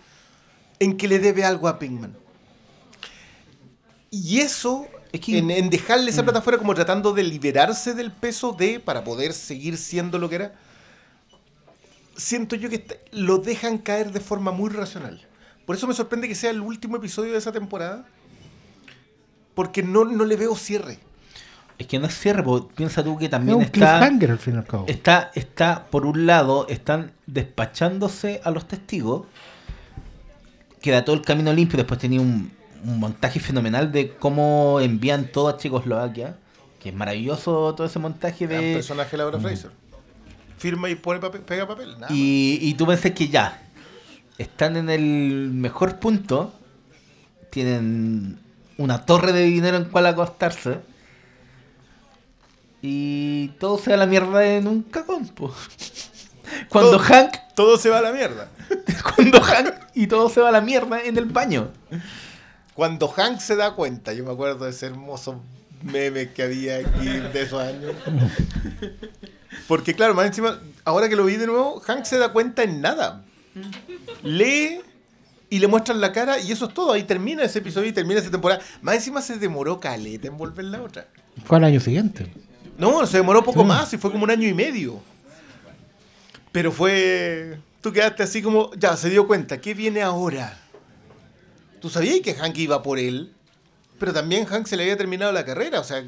en 0.79 0.97
que 0.97 1.07
le 1.07 1.17
debe 1.17 1.45
algo 1.45 1.69
a 1.69 1.79
Pinkman. 1.79 2.13
Y 4.09 4.39
eso, 4.41 4.85
Es 5.13 5.21
que- 5.21 5.37
en, 5.37 5.49
en 5.49 5.69
dejarle 5.69 6.11
esa 6.11 6.23
plata 6.23 6.39
afuera 6.39 6.57
como 6.57 6.75
tratando 6.75 7.13
de 7.13 7.23
liberarse 7.23 7.93
del 7.93 8.11
peso 8.11 8.51
de, 8.51 8.81
para 8.81 9.05
poder 9.05 9.31
seguir 9.31 9.77
siendo 9.77 10.19
lo 10.19 10.27
que 10.27 10.35
era, 10.35 10.55
siento 12.17 12.57
yo 12.57 12.69
que 12.69 12.99
lo 13.13 13.37
dejan 13.37 13.77
caer 13.77 14.11
de 14.11 14.19
forma 14.19 14.51
muy 14.51 14.69
racional. 14.69 15.25
Por 15.65 15.77
eso 15.77 15.87
me 15.87 15.93
sorprende 15.93 16.27
que 16.27 16.35
sea 16.35 16.49
el 16.49 16.59
último 16.59 16.97
episodio 16.97 17.31
de 17.31 17.37
esa 17.37 17.53
temporada, 17.53 18.05
porque 19.55 19.83
no, 19.83 20.03
no 20.03 20.25
le 20.25 20.35
veo 20.35 20.53
cierre. 20.57 20.99
Es 21.81 21.87
que 21.87 21.97
no 21.97 22.05
es 22.05 22.13
cierre, 22.13 22.43
po. 22.43 22.67
piensa 22.67 23.03
tú 23.03 23.17
que 23.17 23.25
es 23.25 23.31
también 23.31 23.57
un 23.57 23.63
está, 23.63 23.97
cliffhanger 23.97 24.29
al 24.29 24.37
fin 24.37 24.53
y 24.53 24.57
al 24.57 24.65
cabo. 24.65 24.85
está, 24.87 25.31
está, 25.33 25.85
por 25.89 26.05
un 26.05 26.27
lado, 26.27 26.67
están 26.69 27.11
despachándose 27.25 28.39
a 28.43 28.51
los 28.51 28.67
testigos, 28.67 29.25
queda 30.79 31.03
todo 31.03 31.15
el 31.15 31.23
camino 31.23 31.51
limpio, 31.51 31.77
después 31.77 31.99
tenía 31.99 32.21
un, 32.21 32.51
un 32.83 32.99
montaje 32.99 33.39
fenomenal 33.39 33.91
de 33.91 34.11
cómo 34.11 34.79
envían 34.79 35.31
todo 35.31 35.47
a 35.47 35.57
Checoslovaquia, 35.57 36.35
que 36.79 36.89
es 36.89 36.95
maravilloso 36.95 37.73
todo 37.73 37.87
ese 37.87 37.97
montaje 37.97 38.45
de... 38.45 38.75
personaje 38.75 39.17
Laura 39.17 39.39
Fraser. 39.39 39.71
Firma 40.59 40.87
y 40.87 40.93
pone 40.93 41.19
papel, 41.19 41.41
pega 41.41 41.67
papel. 41.67 41.99
nada. 41.99 42.13
Y, 42.13 42.59
y 42.61 42.75
tú 42.75 42.85
pensás 42.85 43.13
que 43.13 43.27
ya, 43.27 43.59
están 44.37 44.77
en 44.77 44.91
el 44.91 45.49
mejor 45.51 45.97
punto, 45.97 46.53
tienen 47.49 48.37
una 48.77 49.03
torre 49.03 49.33
de 49.33 49.41
dinero 49.45 49.77
en 49.77 49.85
cual 49.85 50.05
acostarse, 50.05 50.90
y 52.81 53.49
todo 53.59 53.77
se 53.77 53.89
va 53.91 53.95
a 53.95 53.99
la 53.99 54.05
mierda 54.07 54.45
en 54.45 54.67
un 54.67 54.81
cagón, 54.83 55.27
po. 55.29 55.53
Cuando 56.69 56.91
Todo- 56.91 56.99
Hank, 56.99 57.33
Todo 57.55 57.77
se 57.77 57.89
va 57.89 57.99
a 57.99 58.01
la 58.01 58.11
mierda. 58.11 58.49
cuando 59.15 59.41
Hank 59.41 59.73
y 59.95 60.07
todo 60.07 60.29
se 60.29 60.41
va 60.41 60.49
a 60.49 60.51
la 60.51 60.61
mierda 60.61 61.01
en 61.03 61.17
el 61.17 61.25
baño. 61.25 61.71
Cuando 62.73 63.07
Hank 63.07 63.39
se 63.39 63.55
da 63.55 63.73
cuenta, 63.75 64.13
yo 64.13 64.23
me 64.25 64.31
acuerdo 64.31 64.65
de 64.65 64.71
ese 64.71 64.85
hermoso 64.87 65.41
meme 65.83 66.29
que 66.31 66.43
había 66.43 66.77
aquí 66.77 67.05
de 67.05 67.41
esos 67.41 67.61
años. 67.61 67.93
Porque 69.67 69.93
claro, 69.93 70.13
más 70.13 70.25
encima, 70.27 70.59
ahora 70.85 71.07
que 71.09 71.15
lo 71.15 71.25
vi 71.25 71.35
de 71.37 71.47
nuevo, 71.47 71.79
Hank 71.81 72.05
se 72.05 72.17
da 72.17 72.31
cuenta 72.33 72.63
en 72.63 72.81
nada. 72.81 73.23
Lee 74.23 74.79
y 75.49 75.59
le 75.59 75.67
muestran 75.67 75.99
la 76.01 76.11
cara 76.11 76.39
y 76.39 76.51
eso 76.51 76.65
es 76.65 76.73
todo. 76.73 76.93
Ahí 76.93 77.03
termina 77.03 77.43
ese 77.43 77.59
episodio 77.59 77.89
y 77.89 77.93
termina 77.93 78.19
esa 78.19 78.31
temporada. 78.31 78.61
Más 78.81 78.95
encima 78.95 79.21
se 79.21 79.37
demoró 79.37 79.79
caleta 79.79 80.27
en 80.27 80.37
volver 80.37 80.65
la 80.65 80.81
otra. 80.81 81.07
Fue 81.45 81.57
al 81.57 81.63
año 81.65 81.79
siguiente. 81.79 82.31
No, 82.81 83.05
se 83.05 83.17
demoró 83.17 83.43
poco 83.43 83.63
más 83.63 83.93
y 83.93 83.97
fue 83.99 84.11
como 84.11 84.23
un 84.23 84.31
año 84.31 84.47
y 84.47 84.55
medio. 84.55 84.99
Pero 86.51 86.71
fue. 86.71 87.59
Tú 87.79 87.93
quedaste 87.93 88.23
así 88.23 88.41
como. 88.41 88.71
Ya, 88.73 88.97
se 88.97 89.09
dio 89.11 89.27
cuenta. 89.27 89.61
¿Qué 89.61 89.75
viene 89.75 90.01
ahora? 90.01 90.57
Tú 91.79 91.91
sabías 91.91 92.19
que 92.21 92.33
Hank 92.33 92.57
iba 92.57 92.81
por 92.81 92.97
él. 92.97 93.31
Pero 93.99 94.13
también 94.13 94.45
Hank 94.45 94.65
se 94.65 94.75
le 94.77 94.83
había 94.83 94.97
terminado 94.97 95.31
la 95.31 95.45
carrera. 95.45 95.79
O 95.79 95.83
sea, 95.83 96.03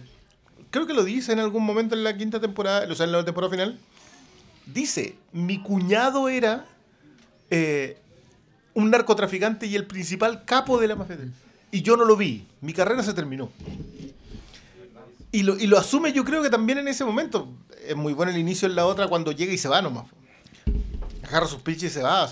creo 0.71 0.87
que 0.87 0.95
lo 0.95 1.03
dice 1.03 1.31
en 1.31 1.39
algún 1.39 1.63
momento 1.63 1.93
en 1.93 2.03
la 2.03 2.17
quinta 2.17 2.39
temporada. 2.39 2.87
O 2.91 2.95
sea, 2.95 3.05
en 3.05 3.11
la 3.11 3.23
temporada 3.23 3.51
final. 3.51 3.77
Dice: 4.65 5.15
Mi 5.31 5.61
cuñado 5.61 6.27
era. 6.27 6.65
eh, 7.51 7.97
un 8.73 8.89
narcotraficante 8.89 9.67
y 9.67 9.75
el 9.75 9.85
principal 9.85 10.43
capo 10.45 10.79
de 10.81 10.87
la 10.87 10.95
mafia. 10.95 11.19
Y 11.69 11.83
yo 11.83 11.95
no 11.97 12.05
lo 12.05 12.17
vi. 12.17 12.47
Mi 12.61 12.73
carrera 12.73 13.03
se 13.03 13.13
terminó. 13.13 13.51
Y 15.33 15.43
lo, 15.43 15.57
y 15.57 15.67
lo 15.67 15.77
asume 15.77 16.13
yo 16.13 16.23
creo 16.23 16.41
que 16.43 16.49
también 16.49 16.77
en 16.77 16.87
ese 16.87 17.03
momento. 17.03 17.49
Es 17.85 17.95
muy 17.97 18.13
bueno 18.13 18.31
el 18.31 18.37
inicio 18.37 18.67
en 18.69 18.75
la 18.75 18.85
otra 18.85 19.07
cuando 19.07 19.31
llega 19.33 19.51
y 19.51 19.57
se 19.57 19.67
va 19.67 19.81
nomás. 19.81 20.05
Agarra 21.27 21.47
sus 21.47 21.61
pinches 21.61 21.91
y 21.91 21.93
se 21.95 22.01
va. 22.03 22.29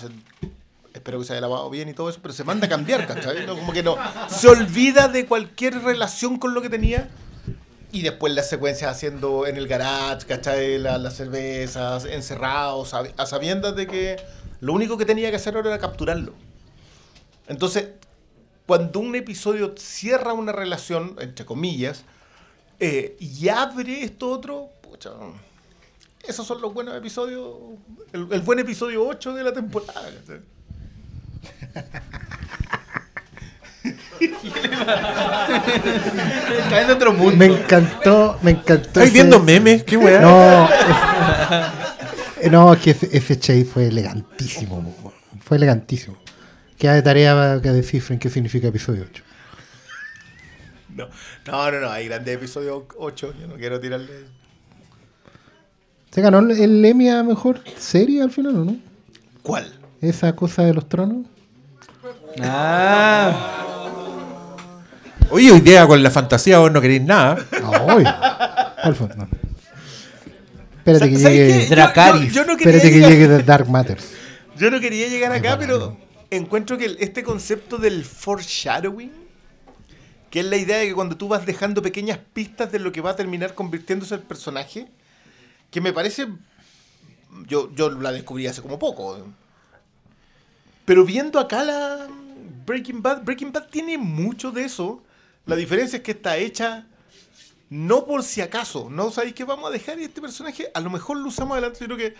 espero 0.94 1.18
que 1.18 1.24
se 1.24 1.32
haya 1.32 1.40
lavado 1.42 1.68
bien 1.68 1.88
y 1.88 1.94
todo 1.94 2.08
eso, 2.08 2.20
pero 2.22 2.32
se 2.32 2.44
manda 2.44 2.66
a 2.66 2.70
cambiar, 2.70 3.06
¿cachai? 3.06 3.44
No, 3.46 3.56
como 3.56 3.72
que 3.72 3.82
no. 3.82 3.96
Se 4.28 4.48
olvida 4.48 5.08
de 5.08 5.26
cualquier 5.26 5.82
relación 5.82 6.38
con 6.38 6.54
lo 6.54 6.62
que 6.62 6.70
tenía. 6.70 7.10
Y 7.90 8.00
después 8.02 8.32
las 8.32 8.48
secuencias 8.48 8.90
haciendo 8.90 9.46
en 9.46 9.56
el 9.58 9.66
garage, 9.68 10.24
¿cachai? 10.26 10.78
La- 10.78 10.96
las 10.96 11.14
cervezas, 11.16 12.04
encerrados, 12.06 12.92
sab- 12.94 13.12
a 13.18 13.26
sabiendas 13.26 13.76
de 13.76 13.86
que 13.86 14.16
lo 14.60 14.72
único 14.72 14.96
que 14.96 15.04
tenía 15.04 15.28
que 15.30 15.36
hacer 15.36 15.56
ahora 15.56 15.70
era 15.70 15.78
capturarlo. 15.78 16.32
Entonces, 17.48 17.88
cuando 18.66 19.00
un 19.00 19.14
episodio 19.16 19.74
cierra 19.76 20.32
una 20.32 20.52
relación, 20.52 21.16
entre 21.20 21.44
comillas, 21.44 22.04
eh, 22.84 23.16
y 23.20 23.48
abre 23.48 24.02
esto 24.02 24.28
otro, 24.30 24.68
pucha, 24.82 25.10
esos 26.26 26.46
son 26.46 26.60
los 26.60 26.74
buenos 26.74 26.96
episodios, 26.96 27.48
el, 28.12 28.26
el 28.30 28.40
buen 28.40 28.58
episodio 28.58 29.06
8 29.06 29.34
de 29.34 29.44
la 29.44 29.52
temporada. 29.52 30.10
Está 36.58 36.82
en 36.82 36.90
otro 36.90 37.12
mundo. 37.12 37.36
Me 37.36 37.46
encantó, 37.46 38.38
me 38.42 38.52
encantó. 38.52 38.74
¿Estáis 39.00 39.06
ese- 39.08 39.14
viendo 39.14 39.40
memes? 39.40 39.84
¿Qué 39.84 39.96
weá? 39.96 40.20
No, 40.20 40.68
es, 42.40 42.50
no, 42.52 42.72
es 42.72 42.80
que 42.80 42.90
ese, 42.92 43.08
ese 43.16 43.38
chase 43.38 43.64
fue 43.64 43.86
elegantísimo. 43.88 44.94
Fue 45.44 45.56
elegantísimo. 45.56 46.16
Queda 46.78 46.94
de 46.94 47.02
tarea 47.02 47.60
que 47.62 47.70
descifren 47.70 48.18
qué 48.18 48.28
significa 48.30 48.68
episodio 48.68 49.04
8. 49.08 49.22
No, 50.96 51.08
no, 51.46 51.70
no, 51.70 51.80
no, 51.80 51.90
hay 51.90 52.06
grandes 52.06 52.34
episodios 52.36 52.84
8, 52.98 53.34
yo 53.40 53.46
no 53.46 53.54
quiero 53.54 53.80
tirarle... 53.80 54.26
¿Se 56.10 56.20
ganó 56.20 56.40
el- 56.40 56.84
Emmy 56.84 57.08
a 57.08 57.22
mejor 57.22 57.60
serie 57.78 58.22
al 58.22 58.30
final 58.30 58.56
o 58.56 58.64
no? 58.64 58.76
¿Cuál? 59.42 59.72
Esa 60.02 60.34
cosa 60.36 60.62
de 60.64 60.74
los 60.74 60.88
tronos. 60.88 61.26
Ah, 62.40 63.32
Oye, 65.30 65.50
hoy 65.50 65.60
día 65.60 65.86
con 65.86 66.02
la 66.02 66.10
fantasía 66.10 66.58
vos 66.58 66.70
no 66.70 66.80
queréis 66.80 67.02
nada. 67.02 67.38
Ay, 67.88 68.04
¿Cuál 68.82 68.94
fue? 68.94 69.08
No. 69.16 69.28
Espérate 70.78 71.08
que 71.10 71.18
¿Sabes 71.18 71.38
llegue. 71.38 71.58
qué? 71.60 71.68
Yo- 71.68 71.74
Dracarys. 71.76 72.32
Yo, 72.32 72.42
yo 72.42 72.46
no 72.52 72.56
quería 72.58 72.76
Espérate 72.76 73.00
que 73.00 73.08
llegue 73.08 73.28
The 73.28 73.42
Dark 73.44 73.68
Matters. 73.70 74.12
Yo 74.58 74.70
no 74.70 74.80
quería 74.80 75.08
llegar 75.08 75.32
acá, 75.32 75.52
Ay, 75.52 75.56
pero 75.60 75.96
encuentro 76.30 76.76
que 76.76 76.96
este 77.00 77.22
concepto 77.22 77.78
del 77.78 78.04
foreshadowing, 78.04 79.10
que 80.32 80.40
es 80.40 80.46
la 80.46 80.56
idea 80.56 80.78
de 80.78 80.88
que 80.88 80.94
cuando 80.94 81.18
tú 81.18 81.28
vas 81.28 81.44
dejando 81.44 81.82
pequeñas 81.82 82.18
pistas 82.32 82.72
de 82.72 82.78
lo 82.78 82.90
que 82.90 83.02
va 83.02 83.10
a 83.10 83.16
terminar 83.16 83.54
convirtiéndose 83.54 84.14
el 84.14 84.22
personaje, 84.22 84.88
que 85.70 85.82
me 85.82 85.92
parece. 85.92 86.26
Yo, 87.46 87.70
yo 87.74 87.90
la 87.90 88.12
descubrí 88.12 88.46
hace 88.46 88.62
como 88.62 88.78
poco. 88.78 89.26
Pero 90.86 91.04
viendo 91.04 91.38
acá 91.38 91.62
la 91.62 92.08
Breaking 92.64 93.02
Bad, 93.02 93.24
Breaking 93.24 93.52
Bad 93.52 93.68
tiene 93.68 93.98
mucho 93.98 94.52
de 94.52 94.64
eso. 94.64 95.02
La 95.44 95.54
diferencia 95.54 95.98
es 95.98 96.02
que 96.02 96.12
está 96.12 96.38
hecha 96.38 96.86
no 97.68 98.06
por 98.06 98.22
si 98.22 98.40
acaso. 98.40 98.88
No 98.88 99.10
sabéis 99.10 99.34
que 99.34 99.44
vamos 99.44 99.68
a 99.68 99.72
dejar 99.72 99.98
este 99.98 100.22
personaje, 100.22 100.70
a 100.72 100.80
lo 100.80 100.88
mejor 100.88 101.18
lo 101.18 101.28
usamos 101.28 101.52
adelante, 101.52 101.80
sino 101.80 101.98
que 101.98 102.14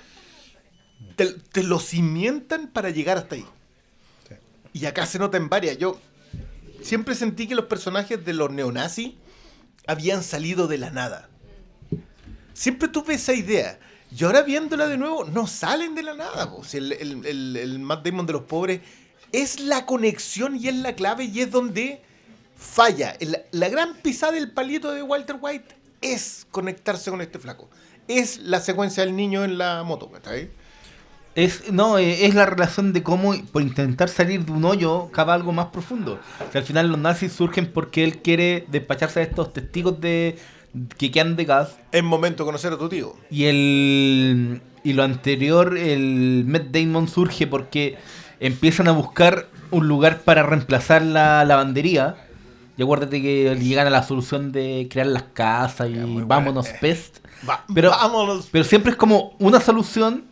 te, 1.17 1.33
te 1.33 1.63
lo 1.63 1.81
cimientan 1.81 2.67
para 2.69 2.91
llegar 2.91 3.17
hasta 3.17 3.37
ahí. 3.37 3.47
Y 4.75 4.85
acá 4.85 5.07
se 5.07 5.19
nota 5.19 5.39
en 5.39 5.49
varias. 5.49 5.79
Yo 5.79 5.99
siempre 6.83 7.15
sentí 7.15 7.47
que 7.49 7.55
los 7.55 7.67
personajes 7.67 8.25
de 8.25 8.33
los 8.33 8.51
neonazis 8.51 9.13
habían 9.87 10.23
salido 10.23 10.67
de 10.69 10.79
la 10.79 10.91
nada. 10.91 11.29
Siempre 12.55 12.89
tuve 12.89 13.15
esa 13.15 13.33
idea. 13.33 13.79
Y 14.17 14.25
ahora 14.25 14.43
viéndola 14.43 14.87
de 14.89 14.99
nuevo, 14.99 15.25
no 15.25 15.47
salen 15.47 15.95
de 15.95 16.03
la 16.03 16.15
nada. 16.15 16.51
el, 16.75 16.93
el, 16.93 17.27
el- 17.27 17.57
el 17.57 17.79
Matt 17.79 18.05
Damon 18.07 18.27
de 18.27 18.35
los 18.35 18.43
pobres 18.43 18.81
es 19.33 19.61
la 19.61 19.87
conexión 19.87 20.57
y 20.57 20.69
es 20.69 20.77
la 20.77 20.95
clave 20.95 21.25
y 21.25 21.41
es 21.41 21.51
donde 21.51 22.03
falla. 22.57 23.17
El- 23.21 23.39
la 23.53 23.69
gran 23.71 23.95
pisada 23.95 24.33
del 24.33 24.53
palito 24.53 24.93
de 24.93 25.03
Walter 25.03 25.37
White 25.41 25.75
es 26.03 26.47
conectarse 26.51 27.11
con 27.11 27.23
este 27.23 27.39
flaco. 27.39 27.71
Es 28.07 28.39
la 28.39 28.61
secuencia 28.61 29.05
del 29.05 29.17
niño 29.17 29.45
en 29.45 29.57
la 29.57 29.83
moto, 29.83 30.11
¿cachai? 30.11 30.51
Es, 31.35 31.73
no, 31.73 31.99
eh, 31.99 32.27
es 32.27 32.35
la 32.35 32.47
relación 32.47 32.93
de 32.93 33.03
cómo 33.03 33.35
por 33.53 33.63
intentar 33.63 34.09
salir 34.09 34.45
de 34.45 34.53
un 34.53 34.65
hoyo 34.65 35.09
cava 35.13 35.35
algo 35.35 35.53
más 35.53 35.67
profundo. 35.67 36.19
O 36.49 36.53
sea, 36.53 36.61
al 36.61 36.67
final 36.67 36.89
los 36.89 36.99
nazis 36.99 37.33
surgen 37.33 37.67
porque 37.73 38.05
él 38.05 38.19
quiere 38.19 38.67
despacharse 38.71 39.21
a 39.21 39.23
estos 39.23 39.53
testigos 39.53 40.01
de 40.01 40.39
que 40.99 41.11
quedan 41.11 41.37
de 41.37 41.45
gas. 41.45 41.77
Es 41.93 42.03
momento 42.03 42.45
de 42.45 42.47
conocer 42.49 42.73
a 42.73 42.79
tu 42.79 42.89
tío. 42.89 43.15
Y 43.31 43.45
el 43.45 44.61
y 44.85 44.95
lo 44.95 45.05
anterior, 45.05 45.79
el 45.79 46.45
Matt 46.47 46.65
Damon 46.73 47.09
surge 47.09 47.47
porque 47.47 47.97
empiezan 48.41 48.89
a 48.89 48.93
buscar 48.93 49.47
un 49.71 49.87
lugar 49.89 50.21
para 50.23 50.43
reemplazar 50.43 51.03
la 51.03 51.45
lavandería. 51.45 52.17
Y 52.77 52.83
acuérdate 52.83 53.21
que 53.23 53.55
llegan 53.61 53.87
a 53.87 53.91
la 53.91 54.03
solución 54.03 54.51
de 54.51 54.89
crear 54.91 55.07
las 55.07 55.25
casas 55.35 55.89
y 55.91 55.95
vámonos 56.25 56.69
pest. 56.81 57.19
Va- 57.49 57.65
Pero- 57.75 57.91
vámonos. 57.91 58.49
Pero 58.51 58.65
siempre 58.65 58.93
es 58.93 58.97
como 58.99 59.37
una 59.39 59.61
solución 59.61 60.25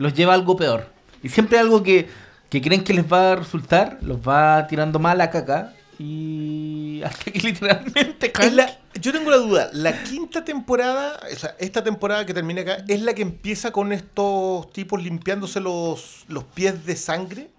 los 0.00 0.14
lleva 0.14 0.32
a 0.32 0.36
algo 0.36 0.56
peor. 0.56 0.86
Y 1.22 1.28
siempre 1.28 1.58
algo 1.58 1.82
que, 1.82 2.08
que 2.48 2.60
creen 2.60 2.82
que 2.82 2.94
les 2.94 3.04
va 3.10 3.32
a 3.32 3.36
resultar, 3.36 3.98
los 4.02 4.18
va 4.18 4.66
tirando 4.66 4.98
mal 4.98 5.20
a 5.20 5.30
caca. 5.30 5.74
Y 5.98 7.02
hasta 7.04 7.30
que 7.30 7.38
literalmente 7.40 8.32
caen. 8.32 8.56
la- 8.56 8.78
yo 9.00 9.12
tengo 9.12 9.30
la 9.30 9.36
duda, 9.36 9.70
la 9.72 10.02
quinta 10.02 10.44
temporada, 10.44 11.20
o 11.32 11.36
sea, 11.36 11.54
esta 11.58 11.84
temporada 11.84 12.26
que 12.26 12.34
termina 12.34 12.62
acá, 12.62 12.78
¿es 12.88 13.02
la 13.02 13.14
que 13.14 13.22
empieza 13.22 13.70
con 13.70 13.92
estos 13.92 14.72
tipos 14.72 15.02
limpiándose 15.02 15.60
los, 15.60 16.24
los 16.28 16.44
pies 16.44 16.84
de 16.86 16.96
sangre? 16.96 17.50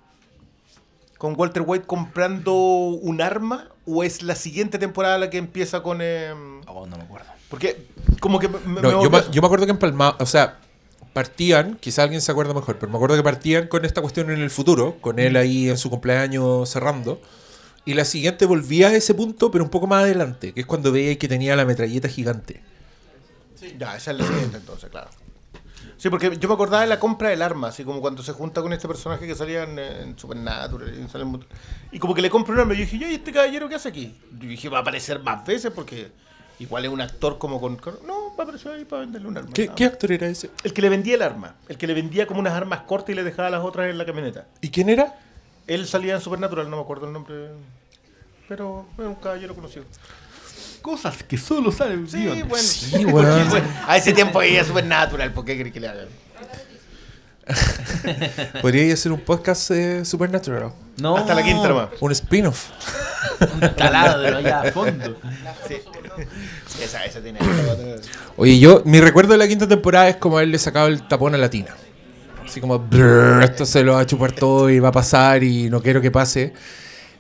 ¿Con 1.18 1.36
Walter 1.40 1.64
White 1.66 1.86
comprando 1.86 2.54
un 2.54 3.22
arma? 3.22 3.68
¿O 3.86 4.04
es 4.04 4.24
la 4.24 4.34
siguiente 4.36 4.80
temporada 4.80 5.18
la 5.20 5.30
que 5.30 5.38
empieza 5.38 5.84
con... 5.84 6.02
em, 6.02 6.62
Oh, 6.68 6.86
no 6.88 6.98
me 6.98 7.04
acuerdo. 7.04 7.28
porque 7.50 7.86
como 8.20 8.40
que 8.40 8.48
me, 8.50 8.82
yo, 8.82 9.10
me, 9.10 9.20
yo 9.32 9.42
me 9.42 9.46
acuerdo 9.46 9.66
que 9.66 9.72
empalmaba, 9.72 10.18
o 10.20 10.26
sea, 10.26 10.58
partían, 11.14 11.78
quizá 11.80 12.04
alguien 12.04 12.22
se 12.22 12.32
acuerda 12.32 12.54
mejor, 12.54 12.78
pero 12.80 12.92
me 12.92 12.98
acuerdo 12.98 13.16
que 13.16 13.24
partían 13.24 13.68
con 13.68 13.86
esta 13.86 14.02
cuestión 14.02 14.32
en 14.32 14.42
el 14.42 14.50
futuro, 14.50 14.98
con 15.02 15.20
él 15.20 15.36
ahí 15.36 15.70
en 15.70 15.78
su 15.78 15.90
cumpleaños 15.90 16.70
cerrando. 16.70 17.22
Y 17.84 17.96
la 17.96 18.06
siguiente 18.06 18.46
volvía 18.46 18.90
a 18.90 18.94
ese 18.94 19.14
punto, 19.14 19.50
pero 19.52 19.64
un 19.64 19.70
poco 19.70 19.88
más 19.88 20.04
adelante, 20.04 20.54
que 20.54 20.62
es 20.62 20.66
cuando 20.66 20.92
veía 20.92 21.18
que 21.18 21.28
tenía 21.28 21.56
la 21.56 21.66
metralleta 21.66 22.08
gigante. 22.08 22.62
Ya, 23.78 23.96
esa 23.96 24.12
es 24.12 24.18
la 24.18 24.26
siguiente 24.26 24.58
entonces, 24.58 24.90
claro. 24.90 25.10
Sí, 25.98 26.10
porque 26.10 26.36
yo 26.38 26.48
me 26.48 26.56
acordaba 26.56 26.82
de 26.82 26.88
la 26.88 27.00
compra 27.00 27.30
del 27.30 27.44
arma, 27.44 27.68
así 27.68 27.84
como 27.84 28.02
cuando 28.02 28.24
se 28.24 28.32
junta 28.34 28.62
con 28.64 28.74
este 28.74 28.88
personaje 28.88 29.28
que 29.28 29.36
salía 29.36 29.64
en, 29.64 29.78
en 29.78 30.18
Supernatural. 30.18 30.90
En 30.90 31.46
y 31.92 32.00
como 32.00 32.16
que 32.16 32.24
le 32.24 32.30
compra 32.32 32.56
un 32.56 32.60
arma. 32.62 32.74
Y 32.74 32.78
yo 32.78 32.84
dije, 32.86 32.98
"Ya, 32.98 33.12
¿y 33.12 33.16
este 33.16 33.32
caballero 33.32 33.70
qué 33.70 33.76
hace 33.76 33.90
aquí? 33.90 34.16
Yo 34.40 34.50
dije, 34.50 34.68
va 34.68 34.80
a 34.80 34.82
aparecer 34.82 35.20
más 35.20 35.46
veces 35.46 35.72
porque 35.72 36.12
igual 36.62 36.86
es 36.86 36.92
un 36.92 37.02
actor 37.02 37.40
como 37.40 37.60
con... 37.60 37.80
No, 38.06 38.36
va 38.36 38.40
a 38.40 38.44
aparecer 38.44 38.74
ahí 38.74 38.86
para 38.86 39.02
venderle 39.02 39.28
un 39.28 39.38
arma. 39.38 39.50
¿Qué, 39.52 39.70
qué 39.76 39.86
actor 39.86 40.12
era 40.12 40.28
ese? 40.28 40.52
El 40.64 40.74
que 40.74 40.82
le 40.82 40.90
vendía 40.90 41.16
el 41.16 41.24
arma. 41.24 41.56
El 41.68 41.78
que 41.78 41.88
le 41.88 41.94
vendía 41.96 42.28
como 42.28 42.40
unas 42.40 42.54
armas 42.54 42.82
cortas 42.82 43.10
y 43.10 43.16
le 43.16 43.24
dejaba 43.24 43.50
las 43.50 43.64
otras 43.64 43.90
en 43.90 43.98
la 43.98 44.06
camioneta. 44.06 44.46
¿Y 44.62 44.70
quién 44.70 44.90
era? 44.90 45.16
Él 45.66 45.88
salía 45.88 46.16
en 46.16 46.22
Supernatural, 46.22 46.70
no 46.70 46.78
me 46.78 46.84
acuerdo 46.84 47.08
el 47.08 47.14
nombre. 47.14 47.50
Pero 48.48 48.86
era 48.98 49.08
un 49.08 49.16
caballero 49.16 49.56
conocido. 49.56 49.86
Cosas 50.84 51.24
que 51.24 51.38
solo 51.38 51.72
salen 51.72 52.08
Sí, 52.08 52.28
bueno. 52.44 52.58
Sí, 52.58 53.06
weón. 53.06 53.64
A 53.88 53.98
ese 53.98 54.14
tiempo 54.14 54.40
veía 54.40 54.64
Supernatural, 54.64 55.32
¿por 55.34 55.46
qué 55.46 55.58
crees 55.58 55.74
que 55.74 55.80
le 55.80 55.88
hagan? 55.88 56.08
Podría 58.62 58.94
hacer 58.94 59.12
un 59.12 59.20
podcast 59.22 59.70
de 59.72 60.06
Supernatural. 60.06 60.72
No. 60.98 61.18
Hasta 61.18 61.34
la 61.34 61.44
quinta 61.44 61.68
nomás. 61.68 61.90
Un 62.00 62.12
spin-off. 62.12 62.70
Un 63.54 63.76
taladro 63.76 64.38
allá 64.40 64.62
a 64.62 64.72
fondo. 64.72 65.18
Sí. 65.68 65.76
Esa, 66.84 67.06
esa 67.06 67.22
tiene. 67.22 67.40
Oye, 68.38 68.60
yo, 68.60 68.82
mi 68.86 69.00
recuerdo 69.00 69.32
de 69.34 69.38
la 69.38 69.48
quinta 69.48 69.68
temporada 69.68 70.10
es 70.10 70.18
como 70.18 70.38
haberle 70.38 70.58
sacado 70.58 70.88
el 70.88 71.08
tapón 71.08 71.36
a 71.36 71.38
la 71.38 71.50
tina. 71.50 71.76
Así 72.46 72.60
como, 72.60 72.80
"Brr, 72.80 73.44
esto 73.44 73.66
se 73.66 73.84
lo 73.84 73.94
va 73.94 74.02
a 74.02 74.06
chupar 74.06 74.32
todo 74.34 74.70
y 74.70 74.80
va 74.80 74.90
a 74.90 74.92
pasar 74.92 75.44
y 75.44 75.70
no 75.70 75.82
quiero 75.82 76.02
que 76.02 76.12
pase. 76.12 76.54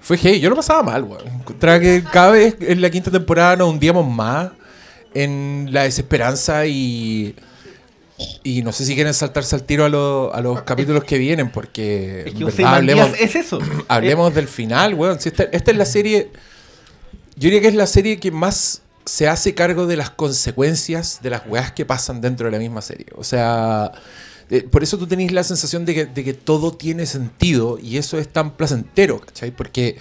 Fue 0.01 0.17
hey, 0.21 0.39
yo 0.39 0.49
lo 0.49 0.55
pasaba 0.55 0.83
mal, 0.83 1.03
weón. 1.03 1.27
Encontraba 1.27 1.79
que 1.79 2.03
cada 2.11 2.31
vez 2.31 2.55
en 2.59 2.81
la 2.81 2.89
quinta 2.89 3.11
temporada 3.11 3.55
nos 3.55 3.69
hundíamos 3.69 4.07
más 4.07 4.49
en 5.13 5.69
la 5.71 5.83
desesperanza 5.83 6.65
y. 6.65 7.35
Y 8.43 8.61
no 8.63 8.71
sé 8.71 8.85
si 8.85 8.95
quieren 8.95 9.13
saltarse 9.13 9.55
al 9.55 9.63
tiro 9.63 9.85
a, 9.85 9.89
lo- 9.89 10.33
a 10.33 10.41
los 10.41 10.61
capítulos 10.63 11.03
que 11.03 11.17
vienen, 11.17 11.51
porque. 11.51 12.23
Es 12.27 12.33
que 12.33 12.43
verdad, 12.45 12.75
hablemos, 12.75 13.09
es 13.19 13.35
eso. 13.35 13.59
Hablemos 13.87 14.33
del 14.33 14.47
final, 14.47 14.93
weón. 14.95 15.19
Si 15.19 15.29
esta, 15.29 15.43
esta 15.43 15.71
es 15.71 15.77
la 15.77 15.85
serie. 15.85 16.31
Yo 17.35 17.43
diría 17.47 17.61
que 17.61 17.67
es 17.69 17.75
la 17.75 17.87
serie 17.87 18.19
que 18.19 18.31
más 18.31 18.81
se 19.05 19.27
hace 19.27 19.55
cargo 19.55 19.87
de 19.87 19.95
las 19.97 20.09
consecuencias 20.11 21.19
de 21.23 21.29
las 21.31 21.43
weas 21.47 21.71
que 21.71 21.85
pasan 21.85 22.21
dentro 22.21 22.45
de 22.47 22.51
la 22.51 22.59
misma 22.59 22.81
serie. 22.81 23.07
O 23.15 23.23
sea. 23.23 23.91
eh, 24.49 24.63
por 24.69 24.83
eso 24.83 24.97
tú 24.97 25.07
tenés 25.07 25.31
la 25.31 25.43
sensación 25.43 25.85
de 25.85 25.93
que, 25.93 26.05
de 26.05 26.23
que 26.23 26.33
todo 26.33 26.73
tiene 26.73 27.05
sentido 27.05 27.79
y 27.81 27.97
eso 27.97 28.17
es 28.19 28.27
tan 28.27 28.51
placentero, 28.57 29.19
¿cachai? 29.21 29.51
Porque 29.51 29.97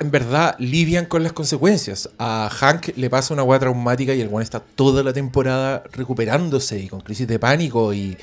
en 0.00 0.10
verdad, 0.10 0.56
lidian 0.58 1.06
con 1.06 1.22
las 1.22 1.32
consecuencias. 1.32 2.10
A 2.18 2.50
Hank 2.50 2.96
le 2.96 3.08
pasa 3.08 3.32
una 3.34 3.44
weá 3.44 3.58
traumática 3.58 4.14
y 4.14 4.20
el 4.20 4.28
weón 4.28 4.42
está 4.42 4.60
toda 4.60 5.04
la 5.04 5.12
temporada 5.12 5.84
recuperándose 5.92 6.80
y 6.80 6.88
con 6.88 7.00
crisis 7.00 7.28
de 7.28 7.38
pánico. 7.38 7.94
Y, 7.94 8.16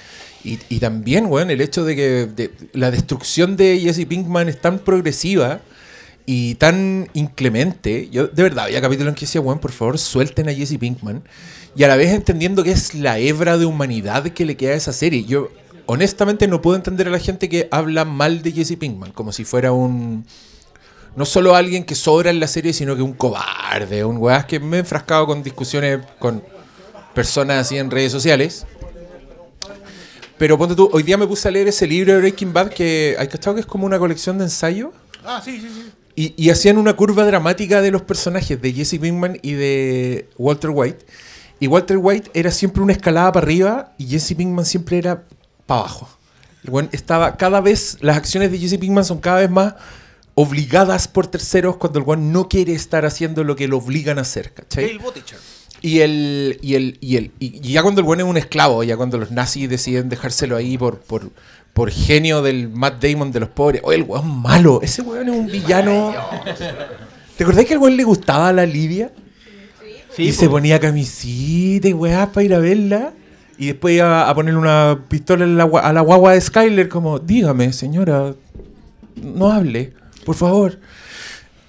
y, 0.44 0.80
también, 0.80 1.28
weón, 1.28 1.50
el 1.50 1.62
hecho 1.62 1.86
de 1.86 1.96
que 1.96 2.52
la 2.74 2.92
destrucción 2.92 3.56
de 3.56 3.80
Jesse 3.80 4.06
Pinkman 4.06 4.50
es 4.50 4.60
tan 4.60 4.80
progresiva 4.80 5.62
y 6.26 6.56
tan 6.56 7.10
inclemente. 7.14 8.10
Yo, 8.12 8.28
de 8.28 8.44
verdad, 8.44 8.66
había 8.66 8.82
capítulos 8.82 9.12
en 9.12 9.16
que 9.16 9.26
decía, 9.26 9.40
weón, 9.40 9.60
por 9.60 9.72
favor, 9.72 9.98
suelten 9.98 10.50
a 10.50 10.54
Jesse 10.54 10.78
Pinkman. 10.78 11.24
Y 11.78 11.84
a 11.84 11.88
la 11.88 11.96
vez 11.96 12.12
entendiendo 12.12 12.64
que 12.64 12.72
es 12.72 12.94
la 12.94 13.20
hebra 13.20 13.58
de 13.58 13.66
humanidad 13.66 14.28
que 14.30 14.46
le 14.46 14.58
queda 14.58 14.74
a 14.74 14.78
esa 14.78 14.92
serie. 14.92 15.24
Yo, 15.24 15.50
honestamente, 15.86 16.48
no 16.48 16.62
puedo 16.62 16.76
entender 16.76 17.08
a 17.08 17.12
la 17.12 17.20
gente 17.20 17.48
que 17.48 17.70
habla 17.72 18.04
mal 18.04 18.42
de 18.42 18.52
Jesse 18.52 18.76
Pinkman, 18.78 19.14
como 19.14 19.32
si 19.32 19.46
fuera 19.46 19.72
un. 19.72 20.26
No 21.18 21.26
solo 21.26 21.56
alguien 21.56 21.84
que 21.84 21.96
sobra 21.96 22.30
en 22.30 22.40
la 22.40 22.46
serie, 22.46 22.74
sino 22.74 22.96
que 22.96 23.02
un 23.02 23.14
cobarde, 23.14 24.06
un 24.06 24.18
weá 24.18 24.46
que 24.46 24.60
me 24.60 24.78
he 24.78 24.80
enfrascado 24.82 25.26
con 25.26 25.42
discusiones 25.42 26.02
con 26.20 26.44
personas 27.16 27.66
así 27.66 27.76
en 27.76 27.90
redes 27.90 28.12
sociales. 28.12 28.68
Pero 30.38 30.60
ponte 30.60 30.76
tú, 30.76 30.88
hoy 30.94 31.02
día 31.02 31.18
me 31.18 31.26
puse 31.26 31.48
a 31.48 31.52
leer 31.52 31.70
ese 31.70 31.88
libro 31.88 32.14
de 32.14 32.20
Breaking 32.20 32.54
Bad 32.54 32.70
que 32.70 33.16
hay 33.18 33.28
cachado 33.30 33.56
que 33.56 33.62
es 33.62 33.66
como 33.66 33.88
una 33.88 33.98
colección 33.98 34.38
de 34.38 34.44
ensayos. 34.44 34.92
Ah, 35.26 35.42
sí, 35.44 35.60
sí, 35.60 35.68
sí. 35.74 35.92
Y, 36.14 36.34
y 36.38 36.52
hacían 36.52 36.78
una 36.78 36.96
curva 36.96 37.26
dramática 37.26 37.82
de 37.82 37.90
los 37.90 38.04
personajes 38.04 38.62
de 38.62 38.72
Jesse 38.72 39.00
Pinkman 39.00 39.40
y 39.42 39.54
de 39.54 40.30
Walter 40.38 40.70
White. 40.72 41.04
Y 41.60 41.66
Walter 41.66 41.98
White 41.98 42.30
era 42.36 42.52
siempre 42.52 42.84
una 42.84 42.94
escalada 42.94 43.32
para 43.32 43.44
arriba 43.44 43.96
y 43.98 44.06
Jesse 44.06 44.36
Pinkman 44.36 44.68
siempre 44.68 45.00
era 45.00 45.24
para 45.66 45.80
abajo. 45.80 46.10
El 46.64 46.90
estaba 46.92 47.38
cada 47.38 47.60
vez, 47.60 47.98
las 48.02 48.18
acciones 48.18 48.52
de 48.52 48.60
Jesse 48.60 48.78
Pinkman 48.78 49.04
son 49.04 49.18
cada 49.18 49.40
vez 49.40 49.50
más 49.50 49.74
obligadas 50.40 51.08
por 51.08 51.26
terceros 51.26 51.78
cuando 51.78 51.98
el 51.98 52.06
weón 52.06 52.32
no 52.32 52.48
quiere 52.48 52.74
estar 52.74 53.08
haciendo 53.08 53.44
lo 53.44 53.56
que 53.56 53.68
lo 53.68 53.78
obligan 53.80 54.20
a 54.20 54.22
hacer, 54.22 54.54
¿cachai? 54.54 55.00
Y 55.82 56.02
el, 56.02 56.60
y 56.62 56.76
el, 56.76 57.00
y 57.02 57.16
el, 57.16 57.32
y 57.40 57.72
ya 57.72 57.82
cuando 57.82 58.02
el 58.02 58.06
bueno 58.06 58.24
es 58.24 58.30
un 58.30 58.38
esclavo, 58.38 58.84
ya 58.84 58.96
cuando 58.98 59.18
los 59.18 59.32
nazis 59.32 59.68
deciden 59.68 60.10
dejárselo 60.10 60.56
ahí 60.56 60.78
por, 60.78 61.00
por, 61.00 61.32
por 61.74 61.90
genio 61.90 62.44
del 62.44 62.70
Matt 62.70 63.04
Damon 63.04 63.32
de 63.32 63.40
los 63.40 63.50
pobres. 63.50 63.82
Oye, 63.84 63.98
el 63.98 64.04
weón 64.04 64.42
malo, 64.42 64.80
ese 64.84 65.02
weón 65.02 65.28
es 65.28 65.36
un 65.36 65.48
villano. 65.48 66.14
¿Te 67.36 67.44
acordás 67.44 67.66
que 67.66 67.74
al 67.74 67.80
weón 67.80 67.98
le 67.98 68.04
gustaba 68.04 68.50
a 68.50 68.54
la 68.54 68.68
Lidia? 68.68 69.12
Sí, 70.16 70.26
y 70.26 70.34
se 70.34 70.48
ponía 70.48 70.80
camisita 70.80 71.88
y 71.88 71.94
weá 71.94 72.32
para 72.32 72.44
ir 72.44 72.54
a 72.54 72.60
verla. 72.60 73.12
Y 73.58 73.68
después 73.68 73.96
iba 73.96 74.30
a 74.30 74.36
ponerle 74.36 74.60
una 74.60 75.00
pistola 75.10 75.46
en 75.46 75.58
la 75.58 75.64
a 75.64 75.94
la 75.94 76.02
guagua 76.02 76.34
de 76.34 76.42
Skyler, 76.42 76.90
como, 76.90 77.18
dígame, 77.18 77.74
señora, 77.74 78.36
no 79.16 79.52
hable, 79.52 79.94
por 80.28 80.36
favor. 80.36 80.78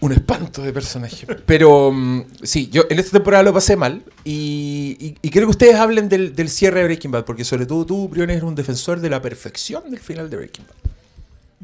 Un 0.00 0.12
espanto 0.12 0.62
de 0.62 0.72
personaje. 0.72 1.26
Pero 1.46 1.90
mm, 1.92 2.24
sí, 2.42 2.68
yo 2.70 2.82
en 2.90 2.98
esta 2.98 3.12
temporada 3.12 3.42
lo 3.44 3.52
pasé 3.52 3.76
mal. 3.76 4.02
Y, 4.24 4.96
y- 5.00 5.16
y 5.22 5.30
quiero 5.30 5.46
que 5.46 5.52
ustedes 5.52 5.76
hablen 5.76 6.08
del, 6.08 6.34
del 6.36 6.48
cierre 6.48 6.80
de 6.80 6.84
Breaking 6.86 7.10
Bad, 7.12 7.24
porque 7.24 7.44
sobre 7.44 7.66
todo 7.66 7.86
tú, 7.86 8.08
Briones, 8.08 8.34
eres 8.36 8.44
un 8.44 8.54
defensor 8.54 9.00
de 9.00 9.10
la 9.10 9.22
perfección 9.22 9.90
del 9.90 10.00
final 10.00 10.28
de 10.30 10.36
Breaking 10.36 10.66
Bad. 10.66 10.90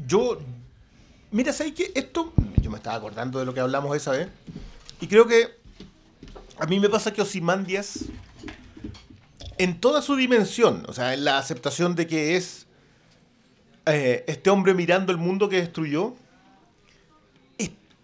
Yo. 0.07 0.39
Mira, 1.31 1.51
¿sabes 1.53 1.73
qué? 1.73 1.91
Esto. 1.95 2.33
Yo 2.61 2.69
me 2.71 2.77
estaba 2.77 2.95
acordando 2.95 3.39
de 3.39 3.45
lo 3.45 3.53
que 3.53 3.59
hablamos 3.59 3.95
esa 3.95 4.11
vez. 4.11 4.27
Y 5.01 5.07
creo 5.07 5.27
que. 5.27 5.49
A 6.57 6.65
mí 6.65 6.79
me 6.79 6.87
pasa 6.89 7.11
que 7.13 7.21
Ozymandias. 7.21 8.05
En 9.57 9.79
toda 9.79 10.01
su 10.01 10.15
dimensión, 10.17 10.83
o 10.87 10.93
sea, 10.93 11.13
en 11.13 11.23
la 11.25 11.37
aceptación 11.37 11.95
de 11.95 12.07
que 12.07 12.35
es. 12.37 12.65
eh, 13.85 14.23
este 14.27 14.49
hombre 14.49 14.73
mirando 14.73 15.11
el 15.13 15.17
mundo 15.17 15.47
que 15.49 15.57
destruyó. 15.57 16.15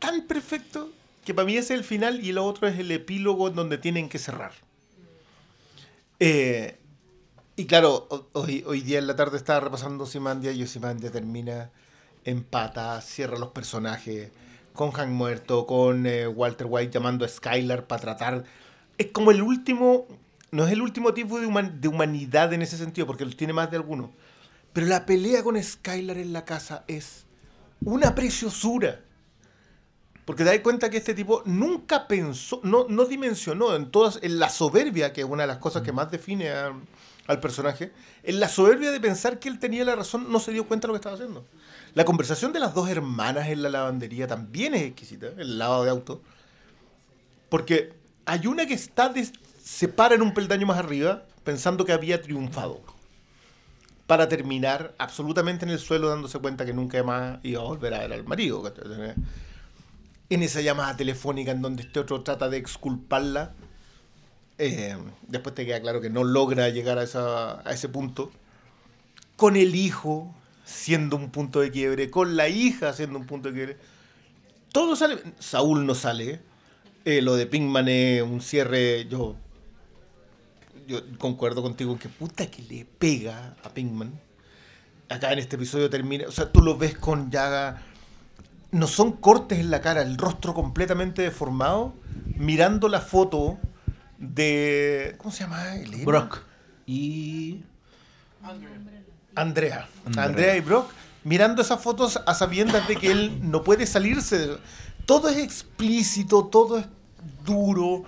Tan 0.02 0.24
perfecto 0.28 0.90
que 1.24 1.34
para 1.36 1.46
mí 1.46 1.54
ese 1.56 1.76
es 1.76 1.80
el 1.80 1.86
final 1.86 2.26
y 2.26 2.32
lo 2.32 2.44
otro 2.44 2.68
es 2.68 2.80
el 2.80 2.90
epílogo 2.92 3.48
en 3.48 3.56
donde 3.56 3.78
tienen 3.78 4.10
que 4.10 4.18
cerrar. 4.18 4.52
Eh, 6.20 6.78
y 7.56 7.66
claro, 7.66 8.08
ho- 8.10 8.28
hoy, 8.34 8.64
hoy 8.66 8.82
día 8.82 8.98
en 8.98 9.06
la 9.06 9.16
tarde 9.16 9.38
estaba 9.38 9.60
repasando 9.60 10.08
Simandia 10.08 10.52
y 10.52 10.66
Simandia 10.66 11.12
termina 11.12 11.70
empata, 12.26 13.00
cierra 13.02 13.38
los 13.38 13.50
personajes, 13.52 14.32
con 14.74 14.92
Hank 14.92 15.10
muerto, 15.10 15.68
con 15.68 16.08
eh, 16.08 16.28
Walter 16.28 16.68
White 16.70 16.92
llamando 16.92 17.24
a 17.24 17.28
Skylar 17.28 17.86
para 17.86 18.02
tratar... 18.02 18.44
Es 18.98 19.08
como 19.12 19.30
el 19.32 19.44
último, 19.44 20.08
no 20.52 20.66
es 20.66 20.72
el 20.72 20.82
último 20.82 21.14
tipo 21.14 21.40
de 21.40 21.88
humanidad 21.88 22.54
en 22.54 22.64
ese 22.64 22.78
sentido, 22.78 23.06
porque 23.06 23.26
tiene 23.28 23.54
más 23.54 23.70
de 23.70 23.78
alguno. 23.78 24.12
Pero 24.74 24.88
la 24.88 25.06
pelea 25.06 25.44
con 25.44 25.62
Skylar 25.62 26.18
en 26.18 26.34
la 26.34 26.46
casa 26.46 26.84
es 26.88 27.26
una 27.84 28.16
preciosura. 28.16 29.02
Porque 30.26 30.44
te 30.44 30.52
das 30.52 30.60
cuenta 30.60 30.90
que 30.90 30.98
este 30.98 31.14
tipo 31.14 31.42
nunca 31.46 32.08
pensó, 32.08 32.60
no, 32.64 32.86
no 32.88 33.06
dimensionó 33.06 33.76
en 33.76 33.90
todas, 33.92 34.20
en 34.22 34.40
la 34.40 34.50
soberbia, 34.50 35.14
que 35.14 35.22
es 35.22 35.28
una 35.28 35.44
de 35.44 35.48
las 35.48 35.58
cosas 35.58 35.82
que 35.82 35.92
más 35.92 36.12
define 36.12 36.52
a- 36.52 36.74
al 37.28 37.40
personaje, 37.40 37.92
en 38.24 38.40
la 38.40 38.50
soberbia 38.50 38.92
de 38.92 39.00
pensar 39.00 39.40
que 39.40 39.50
él 39.50 39.60
tenía 39.60 39.84
la 39.86 39.96
razón, 39.96 40.32
no 40.32 40.40
se 40.40 40.52
dio 40.52 40.68
cuenta 40.68 40.88
de 40.88 40.90
lo 40.90 40.94
que 40.94 40.98
estaba 40.98 41.16
haciendo. 41.16 41.46
La 41.94 42.06
conversación 42.06 42.54
de 42.54 42.60
las 42.60 42.74
dos 42.74 42.90
hermanas 42.90 43.48
en 43.48 43.62
la 43.64 43.70
lavandería 43.70 44.28
también 44.28 44.74
es 44.74 44.84
exquisita, 44.84 45.28
el 45.38 45.58
lavado 45.58 45.84
de 45.84 45.90
auto. 45.90 46.22
Porque 47.50 47.94
hay 48.26 48.48
una 48.48 48.66
que 48.66 48.74
está 48.74 49.14
se 49.64 49.88
para 49.88 50.16
en 50.16 50.22
un 50.22 50.34
peldaño 50.34 50.66
más 50.68 50.78
arriba, 50.78 51.24
pensando 51.44 51.86
que 51.86 51.92
había 51.94 52.22
triunfado. 52.22 52.82
Para 54.08 54.28
terminar 54.28 54.94
absolutamente 54.98 55.66
en 55.66 55.72
el 55.72 55.80
suelo, 55.80 56.10
dándose 56.10 56.40
cuenta 56.40 56.66
que 56.66 56.74
nunca 56.74 57.02
más 57.04 57.40
iba 57.44 57.62
a 57.62 57.66
volver 57.66 57.94
a 57.94 58.00
ver 58.00 58.14
al 58.14 58.24
marido. 58.26 58.62
En 60.32 60.44
esa 60.44 60.62
llamada 60.62 60.96
telefónica 60.96 61.52
en 61.52 61.62
donde 61.62 61.84
este 61.84 62.00
otro 62.00 62.24
trata 62.24 62.48
de 62.48 62.58
exculparla. 62.58 63.54
eh, 64.58 64.98
después 65.28 65.54
te 65.54 65.66
queda 65.66 65.82
claro 65.82 66.00
que 66.00 66.10
no 66.10 66.24
logra 66.24 66.70
llegar 66.70 66.98
a, 66.98 67.04
ese 67.70 67.90
punto. 67.90 68.32
Con 69.36 69.58
el 69.58 69.76
hijo 69.76 70.34
siendo 70.64 71.18
un 71.18 71.32
punto 71.32 71.60
de 71.60 71.70
quiebre, 71.72 72.10
con 72.10 72.38
la 72.38 72.48
hija 72.48 72.94
siendo 72.94 73.20
un 73.20 73.26
punto 73.26 73.50
de 73.50 73.56
quiebre. 73.56 73.78
Todo 74.72 74.96
sale. 74.96 75.22
Saúl 75.40 75.86
no 75.86 75.96
sale. 75.96 76.40
eh, 77.04 77.22
lo 77.22 77.36
de 77.36 77.46
Pinkman 77.46 77.90
es 77.90 78.22
un 78.22 78.40
cierre. 78.40 79.08
Yo, 79.10 79.36
yo 80.88 81.02
concuerdo 81.18 81.62
contigo 81.62 82.00
que 82.00 82.08
puta 82.08 82.50
que 82.50 82.62
le 82.64 82.86
pega 82.86 83.58
a 83.64 83.70
Pinkman. 83.74 84.18
Acá 85.10 85.34
en 85.34 85.40
este 85.40 85.58
episodio 85.58 85.90
termina. 85.90 86.26
O 86.28 86.32
sea, 86.32 86.50
tú 86.50 86.62
lo 86.62 86.78
ves 86.78 86.98
con 86.98 87.30
llaga 87.30 87.84
no 88.72 88.88
son 88.88 89.12
cortes 89.14 89.60
en 89.60 89.70
la 89.72 89.82
cara, 89.82 90.02
el 90.02 90.18
rostro 90.18 90.54
completamente 90.54 91.22
deformado, 91.22 91.94
mirando 92.36 92.88
la 92.88 93.02
foto 93.02 93.58
de. 94.18 95.16
¿Cómo 95.18 95.32
se 95.32 95.44
llama? 95.44 95.76
Elena? 95.76 96.06
Brock. 96.06 96.42
Y. 96.86 97.64
Andrea. 98.44 98.70
Andrea. 99.36 99.88
Andrea. 100.24 100.58
y 100.58 100.62
Brock, 100.62 100.90
mirando 101.24 101.62
esas 101.62 101.82
fotos 101.82 102.20
a 102.26 102.34
sabiendas 102.34 102.88
de 102.88 102.96
que 102.98 103.12
él 103.12 103.40
no 103.50 103.64
puede 103.64 103.86
salirse. 103.86 104.38
de- 104.40 104.58
Todo 105.06 105.30
es 105.30 105.38
explícito, 105.38 106.46
todo 106.46 106.80
es 106.80 106.86
duro. 107.46 108.04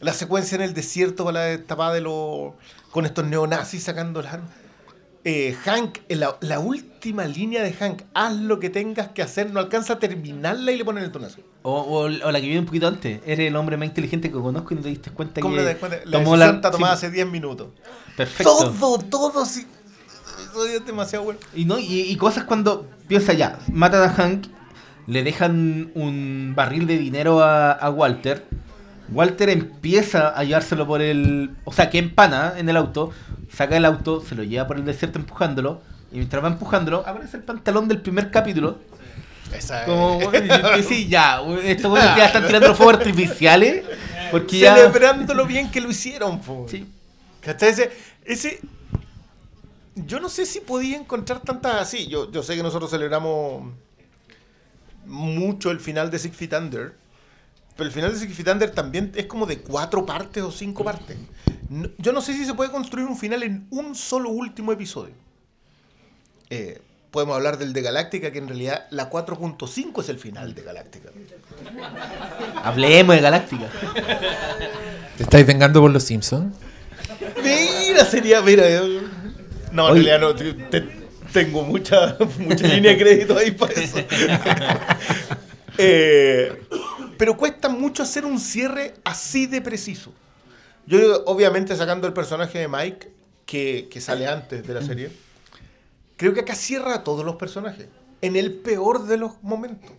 La 0.00 0.12
secuencia 0.12 0.56
en 0.56 0.62
el 0.62 0.74
desierto 0.74 1.24
con 1.24 1.34
la 1.34 1.42
destapada 1.42 1.94
de 1.94 2.00
los. 2.02 2.52
con 2.90 3.04
estos 3.06 3.24
neonazis 3.26 3.82
sacando 3.84 4.22
las 4.22 4.34
armas. 4.34 4.50
Eh, 5.28 5.56
Hank, 5.64 5.98
en 6.08 6.20
la, 6.20 6.36
la 6.40 6.60
última 6.60 7.24
línea 7.24 7.60
de 7.64 7.72
Hank, 7.72 8.02
haz 8.14 8.36
lo 8.36 8.60
que 8.60 8.70
tengas 8.70 9.08
que 9.08 9.22
hacer, 9.22 9.50
no 9.50 9.58
alcanza 9.58 9.94
a 9.94 9.98
terminarla 9.98 10.70
y 10.70 10.76
le 10.76 10.84
ponen 10.84 11.02
el 11.02 11.10
tonazo. 11.10 11.40
O, 11.62 11.72
o- 11.80 12.02
o 12.04 12.08
la 12.08 12.40
que 12.40 12.46
viene 12.46 12.60
un 12.60 12.66
poquito 12.66 12.86
antes. 12.86 13.20
Eres 13.26 13.48
el 13.48 13.56
hombre 13.56 13.76
más 13.76 13.88
inteligente 13.88 14.28
que 14.30 14.34
conozco 14.38 14.72
y 14.72 14.76
no 14.76 14.82
te 14.82 14.88
diste 14.88 15.10
cuenta 15.10 15.40
¿Cómo 15.40 15.56
que. 15.56 15.64
das 15.64 15.76
cuenta? 15.78 15.98
La 16.04 16.18
tomó 16.18 16.36
está 16.36 16.70
tomada 16.70 16.96
sí, 16.96 17.06
hace 17.06 17.14
10 17.16 17.26
minutos. 17.28 17.70
Perfecto. 18.16 18.72
Todo, 18.78 18.98
todo 19.00 19.42
así. 19.42 19.66
Eso 20.48 20.64
es 20.64 20.86
demasiado 20.86 21.24
bueno. 21.24 21.40
Y, 21.56 21.64
no, 21.64 21.76
y, 21.80 22.02
y 22.02 22.16
cosas 22.16 22.44
cuando 22.44 22.88
piensa 23.08 23.32
ya, 23.32 23.58
matan 23.72 24.04
a 24.08 24.10
Hank, 24.12 24.46
le 25.08 25.24
dejan 25.24 25.90
un 25.96 26.52
barril 26.54 26.86
de 26.86 26.98
dinero 26.98 27.42
a, 27.42 27.72
a 27.72 27.90
Walter. 27.90 28.44
Walter 29.10 29.48
empieza 29.50 30.28
a 30.30 30.42
llevárselo 30.44 30.86
por 30.86 31.00
el. 31.02 31.50
O 31.64 31.72
sea, 31.72 31.90
que 31.90 31.98
empana 31.98 32.54
en 32.56 32.68
el 32.68 32.76
auto, 32.76 33.10
saca 33.52 33.76
el 33.76 33.84
auto, 33.84 34.20
se 34.20 34.34
lo 34.34 34.42
lleva 34.42 34.66
por 34.66 34.76
el 34.76 34.84
desierto 34.84 35.18
empujándolo. 35.18 35.80
Y 36.12 36.16
mientras 36.16 36.42
va 36.42 36.48
empujándolo, 36.48 37.04
aparece 37.06 37.36
el 37.36 37.42
pantalón 37.42 37.88
del 37.88 38.00
primer 38.00 38.30
capítulo. 38.30 38.78
Esa 39.52 39.80
es- 39.82 39.86
Como, 39.86 40.20
y 40.78 40.82
sí, 40.82 41.08
ya, 41.08 41.40
estos 41.64 41.90
buenos 41.90 42.16
ya 42.16 42.26
están 42.26 42.46
tirando 42.46 42.74
fuegos 42.74 42.96
artificiales. 42.96 43.84
Porque 44.30 44.58
ya. 44.58 44.74
Celebrando 44.76 45.34
lo 45.34 45.46
bien 45.46 45.70
que 45.70 45.80
lo 45.80 45.88
hicieron, 45.90 46.40
po. 46.40 46.66
Sí. 46.68 46.86
¿Cachai? 47.40 47.70
Ese, 47.70 47.90
ese- 48.24 48.60
Yo 49.94 50.18
no 50.20 50.28
sé 50.28 50.46
si 50.46 50.60
podía 50.60 50.96
encontrar 50.96 51.40
tantas 51.40 51.76
así. 51.80 52.08
Yo, 52.08 52.30
yo 52.32 52.42
sé 52.42 52.56
que 52.56 52.62
nosotros 52.62 52.90
celebramos 52.90 53.72
mucho 55.06 55.70
el 55.70 55.78
final 55.80 56.10
de 56.10 56.18
Six 56.18 56.36
Feet 56.36 56.52
Under. 56.54 56.94
Pero 57.76 57.86
el 57.88 57.92
final 57.92 58.18
de 58.18 58.26
Feet 58.28 58.48
Under 58.48 58.70
también 58.70 59.12
es 59.14 59.26
como 59.26 59.44
de 59.46 59.58
cuatro 59.58 60.06
partes 60.06 60.42
o 60.42 60.50
cinco 60.50 60.82
partes. 60.84 61.16
No- 61.68 61.88
yo 61.98 62.12
no 62.12 62.20
sé 62.22 62.32
si 62.32 62.44
se 62.46 62.54
puede 62.54 62.70
construir 62.70 63.06
un 63.06 63.18
final 63.18 63.42
en 63.42 63.66
un 63.70 63.94
solo 63.94 64.30
último 64.30 64.72
episodio. 64.72 65.14
Eh, 66.48 66.80
podemos 67.10 67.36
hablar 67.36 67.58
del 67.58 67.72
de 67.72 67.82
Galáctica, 67.82 68.30
que 68.32 68.38
en 68.38 68.48
realidad 68.48 68.86
la 68.90 69.10
4.5 69.10 70.00
es 70.02 70.08
el 70.08 70.18
final 70.18 70.54
de 70.54 70.62
Galáctica. 70.62 71.10
Hablemos 72.62 73.14
de 73.16 73.20
Galáctica. 73.22 73.68
¿Te 75.16 75.22
estáis 75.24 75.46
vengando 75.46 75.80
por 75.80 75.90
los 75.90 76.02
Simpsons? 76.02 76.54
Mira, 77.42 78.04
sería, 78.04 78.40
mira. 78.42 78.68
yo- 78.70 79.00
No, 79.72 79.88
en 79.88 79.94
realidad 80.04 80.20
no, 80.20 80.34
te- 80.34 80.52
te- 80.54 81.06
tengo 81.32 81.62
mucha, 81.64 82.16
mucha 82.38 82.66
línea 82.68 82.92
de 82.92 82.98
crédito 82.98 83.36
ahí 83.36 83.50
para 83.50 83.72
eso. 83.74 83.98
Eh, 85.78 86.58
pero 87.18 87.36
cuesta 87.36 87.68
mucho 87.68 88.02
hacer 88.02 88.24
un 88.24 88.38
cierre 88.40 88.94
así 89.04 89.46
de 89.46 89.60
preciso. 89.60 90.12
Yo, 90.86 91.24
obviamente, 91.26 91.74
sacando 91.76 92.06
el 92.06 92.12
personaje 92.12 92.58
de 92.60 92.68
Mike, 92.68 93.10
que, 93.44 93.88
que 93.90 94.00
sale 94.00 94.26
antes 94.26 94.66
de 94.66 94.74
la 94.74 94.82
serie, 94.82 95.10
creo 96.16 96.32
que 96.34 96.40
acá 96.40 96.54
cierra 96.54 96.94
a 96.94 97.04
todos 97.04 97.24
los 97.24 97.36
personajes. 97.36 97.86
En 98.22 98.36
el 98.36 98.52
peor 98.52 99.06
de 99.06 99.16
los 99.18 99.32
momentos. 99.42 99.90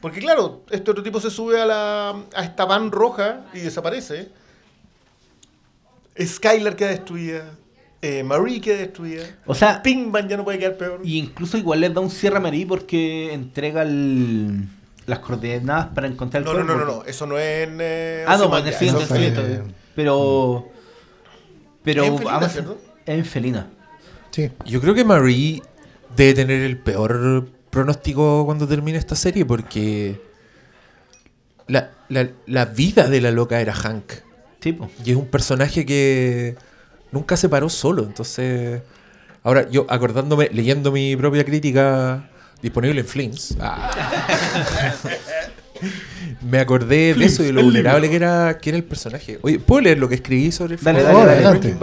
Porque 0.00 0.20
claro, 0.20 0.62
este 0.70 0.90
otro 0.90 1.02
tipo 1.02 1.18
se 1.20 1.30
sube 1.30 1.60
a, 1.60 1.64
la, 1.64 2.10
a 2.34 2.44
esta 2.44 2.64
van 2.66 2.90
roja 2.92 3.46
y 3.54 3.60
desaparece. 3.60 4.28
Skylar 6.20 6.76
queda 6.76 6.90
destruida. 6.90 7.50
eh, 8.02 8.22
Marie 8.22 8.60
queda 8.60 8.76
destruida. 8.78 9.24
O 9.46 9.54
sea, 9.54 9.82
Pinkman 9.82 10.28
ya 10.28 10.36
no 10.36 10.44
puede 10.44 10.58
quedar 10.58 10.76
peor. 10.76 11.00
y 11.02 11.18
incluso 11.18 11.56
igual 11.56 11.80
les 11.80 11.94
da 11.94 12.00
un 12.00 12.10
cierre 12.10 12.36
a 12.36 12.40
Marie 12.40 12.66
porque 12.66 13.32
entrega 13.32 13.82
el- 13.82 14.68
las 15.06 15.18
coordenadas 15.20 15.88
para 15.94 16.06
encontrar 16.06 16.42
el 16.42 16.46
No, 16.48 16.54
no, 16.54 16.64
no, 16.64 16.76
no, 16.78 16.84
no, 16.84 17.04
eso 17.04 17.26
no 17.26 17.38
es 17.38 17.68
en. 17.68 17.78
eh, 17.80 18.24
Ah, 18.26 18.36
no, 18.36 18.56
en 18.58 18.66
el 18.66 18.72
siguiente 18.74 19.02
eso 19.04 19.08
fue- 19.14 19.16
en 19.18 19.22
el 19.24 19.34
siguiente. 19.36 19.74
Pero. 19.94 20.68
Pero. 21.82 22.04
En 22.04 22.16
Felina, 22.18 22.32
vamos 22.32 22.58
en 23.06 23.24
Felina. 23.24 23.70
Sí. 24.30 24.50
Yo 24.64 24.80
creo 24.80 24.94
que 24.94 25.04
Marie 25.04 25.62
debe 26.16 26.34
tener 26.34 26.62
el 26.62 26.78
peor 26.78 27.46
pronóstico 27.70 28.44
cuando 28.46 28.66
termine 28.66 28.98
esta 28.98 29.14
serie 29.16 29.44
porque 29.44 30.20
la, 31.66 31.90
la- 32.08 32.30
la 32.46 32.64
vida 32.66 33.08
de 33.08 33.20
la 33.20 33.30
loca 33.30 33.60
era 33.60 33.74
Hank. 33.74 34.12
Tipo. 34.60 34.90
Y 35.04 35.10
es 35.10 35.16
un 35.16 35.26
personaje 35.26 35.84
que 35.84 36.56
nunca 37.12 37.36
se 37.36 37.48
paró 37.48 37.68
solo. 37.68 38.02
Entonces, 38.04 38.80
ahora 39.42 39.68
yo 39.70 39.86
acordándome, 39.88 40.48
leyendo 40.52 40.90
mi 40.90 41.14
propia 41.16 41.44
crítica 41.44 42.30
disponible 42.64 43.00
en 43.00 43.06
Flames, 43.06 43.56
ah, 43.60 43.90
me 46.40 46.58
acordé 46.58 47.12
de 47.12 47.26
eso 47.26 47.42
y 47.42 47.46
de 47.46 47.52
lo 47.52 47.62
vulnerable 47.62 48.08
que 48.08 48.16
era, 48.16 48.58
que 48.58 48.70
era 48.70 48.78
el 48.78 48.84
personaje. 48.84 49.38
Oye, 49.42 49.58
¿puedo 49.58 49.82
leer 49.82 49.98
lo 49.98 50.08
que 50.08 50.14
escribí 50.14 50.50
sobre 50.50 50.76
el 50.76 50.80
Dale, 50.80 51.02
dale? 51.02 51.76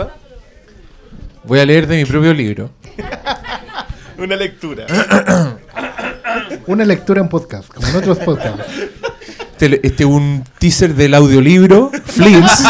Voy 1.44 1.60
a 1.60 1.66
leer 1.66 1.86
de 1.86 1.98
mi 1.98 2.06
propio 2.06 2.34
libro. 2.34 2.72
Una 4.18 4.36
lectura. 4.36 4.88
Una 6.66 6.84
lectura 6.84 7.22
en 7.22 7.30
podcast, 7.30 7.70
como 7.70 7.88
en 7.88 7.96
otros 7.96 8.18
podcasts. 8.18 8.66
Este 9.60 9.88
este 9.88 10.04
es 10.04 10.10
un 10.10 10.44
teaser 10.58 10.96
del 10.96 11.14
audiolibro 11.14 11.92
Flames. 12.06 12.64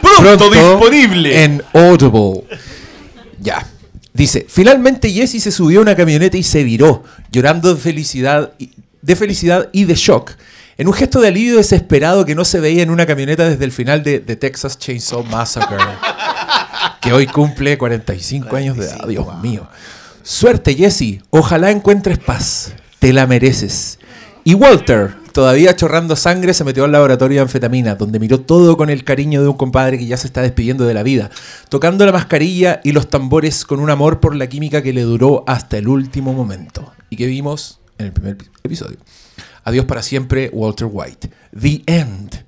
Pronto 0.20 0.48
disponible. 0.48 1.42
En 1.42 1.60
Audible. 1.72 2.44
Ya. 3.40 3.66
Dice, 4.18 4.44
finalmente 4.48 5.10
Jesse 5.10 5.40
se 5.42 5.50
subió 5.52 5.78
a 5.78 5.82
una 5.82 5.96
camioneta 5.96 6.36
y 6.36 6.42
se 6.42 6.62
viró, 6.64 7.04
llorando 7.32 7.72
de 7.74 7.80
felicidad, 7.80 8.52
y- 8.58 8.70
de 9.00 9.16
felicidad 9.16 9.68
y 9.72 9.84
de 9.84 9.94
shock, 9.94 10.32
en 10.76 10.88
un 10.88 10.92
gesto 10.92 11.20
de 11.20 11.28
alivio 11.28 11.56
desesperado 11.56 12.24
que 12.26 12.34
no 12.34 12.44
se 12.44 12.60
veía 12.60 12.82
en 12.82 12.90
una 12.90 13.06
camioneta 13.06 13.48
desde 13.48 13.64
el 13.64 13.72
final 13.72 14.02
de 14.02 14.18
The 14.20 14.36
Texas 14.36 14.78
Chainsaw 14.78 15.24
Massacre, 15.24 15.76
que 17.00 17.12
hoy 17.12 17.26
cumple 17.26 17.78
45 17.78 18.54
años 18.56 18.76
de 18.76 18.86
edad. 18.86 19.06
Dios 19.06 19.26
mío. 19.40 19.68
Suerte, 20.22 20.74
Jesse. 20.74 21.20
Ojalá 21.30 21.70
encuentres 21.70 22.18
paz. 22.18 22.72
Te 22.98 23.12
la 23.12 23.26
mereces. 23.26 23.98
Y 24.48 24.54
Walter, 24.54 25.14
todavía 25.32 25.76
chorrando 25.76 26.16
sangre, 26.16 26.54
se 26.54 26.64
metió 26.64 26.84
al 26.84 26.92
laboratorio 26.92 27.36
de 27.36 27.42
anfetamina, 27.42 27.96
donde 27.96 28.18
miró 28.18 28.40
todo 28.40 28.78
con 28.78 28.88
el 28.88 29.04
cariño 29.04 29.42
de 29.42 29.48
un 29.48 29.58
compadre 29.58 29.98
que 29.98 30.06
ya 30.06 30.16
se 30.16 30.26
está 30.26 30.40
despidiendo 30.40 30.86
de 30.86 30.94
la 30.94 31.02
vida, 31.02 31.28
tocando 31.68 32.06
la 32.06 32.12
mascarilla 32.12 32.80
y 32.82 32.92
los 32.92 33.10
tambores 33.10 33.66
con 33.66 33.78
un 33.78 33.90
amor 33.90 34.20
por 34.20 34.34
la 34.34 34.46
química 34.46 34.80
que 34.80 34.94
le 34.94 35.02
duró 35.02 35.44
hasta 35.46 35.76
el 35.76 35.86
último 35.86 36.32
momento. 36.32 36.94
Y 37.10 37.16
que 37.16 37.26
vimos 37.26 37.80
en 37.98 38.06
el 38.06 38.12
primer 38.14 38.38
episodio. 38.64 38.96
Adiós 39.64 39.84
para 39.84 40.00
siempre, 40.00 40.48
Walter 40.50 40.88
White. 40.90 41.28
The 41.52 41.82
End. 41.84 42.47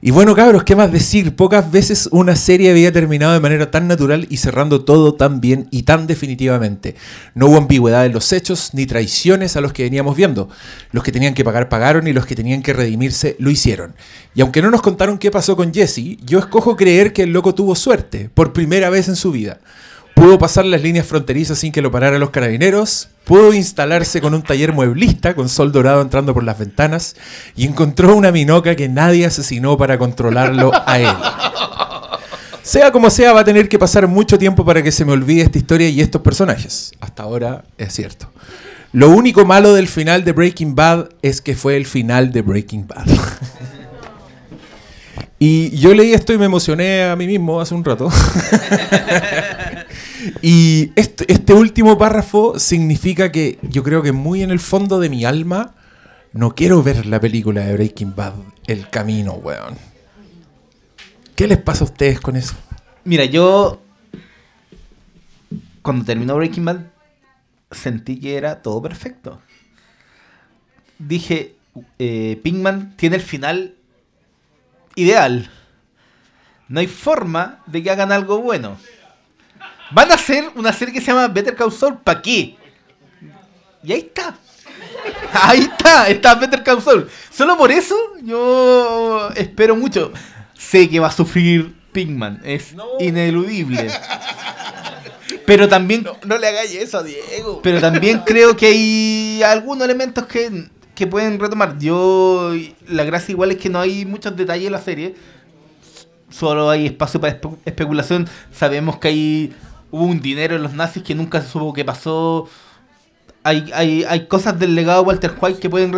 Y 0.00 0.12
bueno, 0.12 0.36
cabros, 0.36 0.62
¿qué 0.62 0.76
más 0.76 0.92
decir? 0.92 1.34
Pocas 1.34 1.72
veces 1.72 2.08
una 2.12 2.36
serie 2.36 2.70
había 2.70 2.92
terminado 2.92 3.32
de 3.32 3.40
manera 3.40 3.72
tan 3.72 3.88
natural 3.88 4.28
y 4.30 4.36
cerrando 4.36 4.84
todo 4.84 5.14
tan 5.14 5.40
bien 5.40 5.66
y 5.72 5.82
tan 5.82 6.06
definitivamente. 6.06 6.94
No 7.34 7.46
hubo 7.46 7.56
ambigüedad 7.56 8.06
en 8.06 8.12
los 8.12 8.32
hechos 8.32 8.70
ni 8.74 8.86
traiciones 8.86 9.56
a 9.56 9.60
los 9.60 9.72
que 9.72 9.82
veníamos 9.82 10.16
viendo. 10.16 10.48
Los 10.92 11.02
que 11.02 11.10
tenían 11.10 11.34
que 11.34 11.42
pagar 11.42 11.68
pagaron 11.68 12.06
y 12.06 12.12
los 12.12 12.26
que 12.26 12.36
tenían 12.36 12.62
que 12.62 12.72
redimirse 12.72 13.34
lo 13.40 13.50
hicieron. 13.50 13.96
Y 14.36 14.40
aunque 14.40 14.62
no 14.62 14.70
nos 14.70 14.82
contaron 14.82 15.18
qué 15.18 15.32
pasó 15.32 15.56
con 15.56 15.74
Jesse, 15.74 16.16
yo 16.24 16.38
escojo 16.38 16.76
creer 16.76 17.12
que 17.12 17.24
el 17.24 17.32
loco 17.32 17.52
tuvo 17.56 17.74
suerte, 17.74 18.30
por 18.32 18.52
primera 18.52 18.90
vez 18.90 19.08
en 19.08 19.16
su 19.16 19.32
vida. 19.32 19.58
Pudo 20.18 20.36
pasar 20.36 20.64
las 20.64 20.82
líneas 20.82 21.06
fronterizas 21.06 21.60
sin 21.60 21.70
que 21.70 21.80
lo 21.80 21.92
pararan 21.92 22.18
los 22.18 22.30
carabineros. 22.30 23.08
Pudo 23.22 23.54
instalarse 23.54 24.20
con 24.20 24.34
un 24.34 24.42
taller 24.42 24.72
mueblista 24.72 25.36
con 25.36 25.48
sol 25.48 25.70
dorado 25.70 26.02
entrando 26.02 26.34
por 26.34 26.42
las 26.42 26.58
ventanas. 26.58 27.14
Y 27.54 27.64
encontró 27.64 28.16
una 28.16 28.32
minoca 28.32 28.74
que 28.74 28.88
nadie 28.88 29.26
asesinó 29.26 29.78
para 29.78 29.96
controlarlo 29.96 30.72
a 30.74 30.98
él. 30.98 31.16
Sea 32.62 32.90
como 32.90 33.10
sea, 33.10 33.32
va 33.32 33.42
a 33.42 33.44
tener 33.44 33.68
que 33.68 33.78
pasar 33.78 34.08
mucho 34.08 34.40
tiempo 34.40 34.64
para 34.64 34.82
que 34.82 34.90
se 34.90 35.04
me 35.04 35.12
olvide 35.12 35.42
esta 35.42 35.58
historia 35.58 35.88
y 35.88 36.00
estos 36.00 36.20
personajes. 36.20 36.90
Hasta 36.98 37.22
ahora 37.22 37.62
es 37.78 37.92
cierto. 37.92 38.28
Lo 38.90 39.10
único 39.10 39.44
malo 39.44 39.72
del 39.72 39.86
final 39.86 40.24
de 40.24 40.32
Breaking 40.32 40.74
Bad 40.74 41.10
es 41.22 41.40
que 41.40 41.54
fue 41.54 41.76
el 41.76 41.86
final 41.86 42.32
de 42.32 42.42
Breaking 42.42 42.88
Bad. 42.88 43.06
Y 45.40 45.70
yo 45.78 45.94
leí 45.94 46.12
esto 46.12 46.32
y 46.32 46.38
me 46.38 46.46
emocioné 46.46 47.04
a 47.04 47.14
mí 47.14 47.28
mismo 47.28 47.60
hace 47.60 47.72
un 47.72 47.84
rato. 47.84 48.10
y 50.42 50.92
este, 50.96 51.30
este 51.32 51.54
último 51.54 51.98
párrafo 51.98 52.58
significa 52.58 53.30
que 53.32 53.58
yo 53.62 53.82
creo 53.82 54.02
que 54.02 54.12
muy 54.12 54.42
en 54.42 54.50
el 54.50 54.60
fondo 54.60 54.98
de 54.98 55.08
mi 55.08 55.24
alma 55.24 55.74
no 56.32 56.54
quiero 56.54 56.82
ver 56.82 57.06
la 57.06 57.20
película 57.20 57.62
de 57.62 57.72
Breaking 57.72 58.14
Bad, 58.14 58.34
El 58.66 58.88
Camino, 58.88 59.32
weón. 59.32 59.76
¿Qué 61.34 61.46
les 61.46 61.58
pasa 61.58 61.84
a 61.84 61.88
ustedes 61.88 62.20
con 62.20 62.36
eso? 62.36 62.54
Mira, 63.04 63.24
yo. 63.24 63.80
Cuando 65.82 66.04
terminó 66.04 66.36
Breaking 66.36 66.64
Bad, 66.64 66.80
sentí 67.70 68.18
que 68.18 68.36
era 68.36 68.60
todo 68.60 68.82
perfecto. 68.82 69.40
Dije, 70.98 71.54
eh, 71.98 72.40
Pinkman 72.42 72.96
tiene 72.96 73.16
el 73.16 73.22
final 73.22 73.74
ideal. 74.96 75.50
No 76.68 76.80
hay 76.80 76.86
forma 76.86 77.62
de 77.66 77.82
que 77.82 77.90
hagan 77.90 78.12
algo 78.12 78.40
bueno. 78.40 78.76
Van 79.90 80.10
a 80.10 80.14
hacer 80.14 80.50
una 80.54 80.72
serie 80.72 80.92
que 80.94 81.00
se 81.00 81.06
llama 81.08 81.28
Better 81.28 81.54
Call 81.54 81.72
Saul. 81.72 81.98
¿Para 81.98 82.20
qué? 82.22 82.56
Y 83.82 83.92
ahí 83.92 84.00
está. 84.00 84.34
Ahí 85.32 85.60
está, 85.60 86.08
está 86.08 86.34
Better 86.34 86.62
Call 86.62 86.82
Saul. 86.82 87.08
Solo 87.30 87.56
por 87.56 87.70
eso 87.70 87.94
yo 88.22 89.30
espero 89.36 89.76
mucho. 89.76 90.12
Sé 90.54 90.88
que 90.90 90.98
va 91.00 91.06
a 91.08 91.12
sufrir 91.12 91.74
Pinkman. 91.92 92.40
Es 92.44 92.74
ineludible. 92.98 93.88
Pero 95.46 95.68
también 95.68 96.02
No, 96.02 96.16
no 96.24 96.38
le 96.38 96.46
hagáis 96.48 96.74
eso 96.74 96.98
a 96.98 97.02
Diego. 97.02 97.60
pero 97.62 97.80
también 97.80 98.18
creo 98.26 98.54
que 98.56 98.66
hay 98.66 99.42
algunos 99.42 99.84
elementos 99.84 100.26
que, 100.26 100.68
que 100.94 101.06
pueden 101.06 101.38
retomar. 101.38 101.78
Yo, 101.78 102.52
la 102.86 103.04
gracia 103.04 103.32
igual 103.32 103.50
es 103.52 103.56
que 103.58 103.68
no 103.70 103.80
hay 103.80 104.04
muchos 104.04 104.36
detalles 104.36 104.66
en 104.66 104.72
la 104.72 104.80
serie. 104.80 105.14
Solo 106.30 106.68
hay 106.68 106.86
espacio 106.86 107.18
para 107.20 107.40
espe- 107.40 107.56
especulación. 107.64 108.28
Sabemos 108.52 108.98
que 108.98 109.08
hay 109.08 109.54
hubo 109.90 110.04
un 110.04 110.20
dinero 110.20 110.56
en 110.56 110.62
los 110.62 110.74
nazis 110.74 111.02
que 111.02 111.14
nunca 111.14 111.40
se 111.40 111.48
supo 111.48 111.72
qué 111.72 111.84
pasó. 111.84 112.48
Hay, 113.42 113.70
hay, 113.74 114.04
hay 114.04 114.26
cosas 114.26 114.58
del 114.58 114.74
legado 114.74 115.02
de 115.02 115.08
Walter 115.08 115.34
White 115.40 115.60
que 115.60 115.70
pueden... 115.70 115.92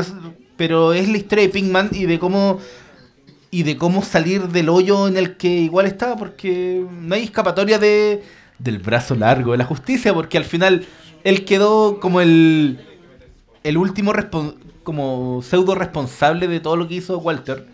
Pero 0.57 0.93
es 0.93 1.09
la 1.09 1.17
historia 1.17 1.45
de 1.45 1.51
Pinkman 1.51 1.91
y 1.93 2.07
de 2.07 2.19
cómo... 2.19 2.59
Y 3.53 3.65
de 3.65 3.77
cómo 3.77 4.05
salir 4.05 4.49
del 4.49 4.69
hoyo 4.69 5.09
en 5.09 5.17
el 5.17 5.37
que 5.37 5.49
igual 5.49 5.87
está, 5.87 6.17
porque 6.17 6.87
no 6.89 7.17
hay 7.17 7.25
escapatoria 7.25 7.81
de, 7.81 8.23
del 8.61 8.79
brazo 8.79 9.17
largo 9.17 9.51
de 9.51 9.59
la 9.59 9.65
justicia, 9.65 10.15
porque 10.15 10.39
al 10.39 10.45
final 10.45 10.87
él 11.25 11.45
quedó 11.45 11.99
como 11.99 12.21
el, 12.21 12.79
el 13.65 13.77
último 13.77 14.13
como 14.85 15.43
pseudo 15.43 15.75
responsable 15.75 16.47
de 16.47 16.61
todo 16.61 16.77
lo 16.77 16.87
que 16.87 16.95
hizo 16.95 17.19
Walter. 17.19 17.67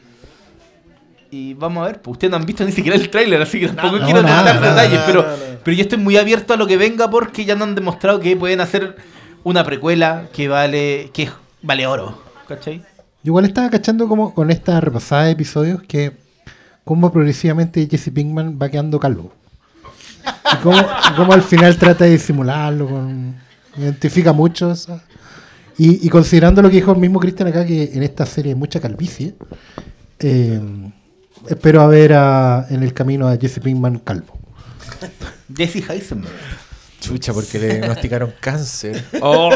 Y 1.31 1.55
vamos 1.55 1.83
a 1.83 1.87
ver, 1.87 2.03
pues 2.03 2.13
ustedes 2.13 2.31
no 2.31 2.37
han 2.37 2.47
visto 2.47 2.65
ni 2.65 2.73
siquiera 2.73 2.97
el 2.97 3.09
tráiler, 3.11 3.43
así 3.43 3.61
que 3.61 3.69
tampoco 3.69 3.99
no, 3.99 4.05
quiero 4.05 4.23
nada, 4.23 4.55
dar 4.55 4.61
detalles, 4.61 5.01
pero, 5.07 5.27
pero 5.65 5.77
yo 5.77 5.83
estoy 5.83 5.99
muy 5.99 6.17
abierto 6.17 6.55
a 6.55 6.57
lo 6.57 6.67
que 6.67 6.77
venga 6.77 7.11
porque 7.11 7.45
ya 7.45 7.55
nos 7.55 7.69
han 7.69 7.75
demostrado 7.75 8.21
que 8.21 8.37
pueden 8.37 8.61
hacer 8.61 8.97
una 9.45 9.65
precuela 9.65 10.27
que 10.33 10.49
vale 10.49 11.11
que 11.13 11.31
vale 11.63 11.87
oro, 11.87 12.23
¿cachai? 12.49 12.79
Yo 13.23 13.31
igual 13.31 13.45
estaba 13.45 13.71
cachando 13.71 14.09
como 14.09 14.35
con 14.35 14.51
esta 14.51 14.81
repasada 14.81 15.25
de 15.25 15.33
episodios 15.33 15.83
que 15.83 16.13
como 16.85 17.11
progresivamente 17.11 17.89
Jesse 17.91 18.11
Pinkman 18.11 18.59
va 18.61 18.69
quedando 18.69 19.01
calvo. 19.01 19.33
Y 20.53 20.57
cómo 20.63 21.33
al 21.33 21.43
final 21.43 21.77
trata 21.77 22.05
de 22.05 22.13
disimularlo, 22.13 22.89
con, 22.89 23.37
identifica 23.77 24.33
mucho 24.33 24.73
y 25.79 26.09
considerando 26.09 26.63
lo 26.63 26.71
que 26.71 26.77
dijo 26.77 26.93
el 26.93 26.99
mismo 26.99 27.21
Cristian 27.21 27.49
acá, 27.49 27.67
que 27.67 27.91
en 27.93 28.03
esta 28.03 28.25
serie 28.25 28.53
hay 28.53 28.59
mucha 28.59 28.81
calvicie, 28.81 29.35
eh, 30.21 30.61
espero 31.49 31.81
a 31.83 31.87
ver 31.89 32.13
a- 32.15 32.67
en 32.71 32.83
el 32.83 32.93
camino 32.95 33.29
a 33.29 33.37
Jesse 33.37 33.61
Pinkman 33.61 33.99
calvo. 34.01 34.39
Jesse 35.57 35.85
Heisenberg. 35.89 36.33
Chucha, 37.01 37.33
porque 37.33 37.59
le 37.59 37.79
diagnosticaron 37.79 38.35
cáncer. 38.41 39.05
Oh. 39.23 39.51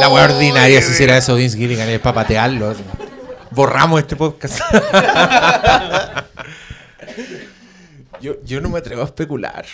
La 0.00 0.08
wea 0.08 0.24
ordinaria 0.24 0.80
si 0.80 0.92
hiciera 0.92 1.16
eso 1.18 1.34
Vince 1.34 1.58
Gilligan 1.58 1.88
es 1.88 2.00
para 2.00 2.14
patearlo. 2.14 2.70
así. 2.70 2.82
Borramos 3.50 4.00
este 4.00 4.16
podcast. 4.16 4.60
yo, 8.20 8.36
yo 8.44 8.60
no 8.60 8.68
me 8.70 8.78
atrevo 8.78 9.02
a 9.02 9.06
especular. 9.06 9.64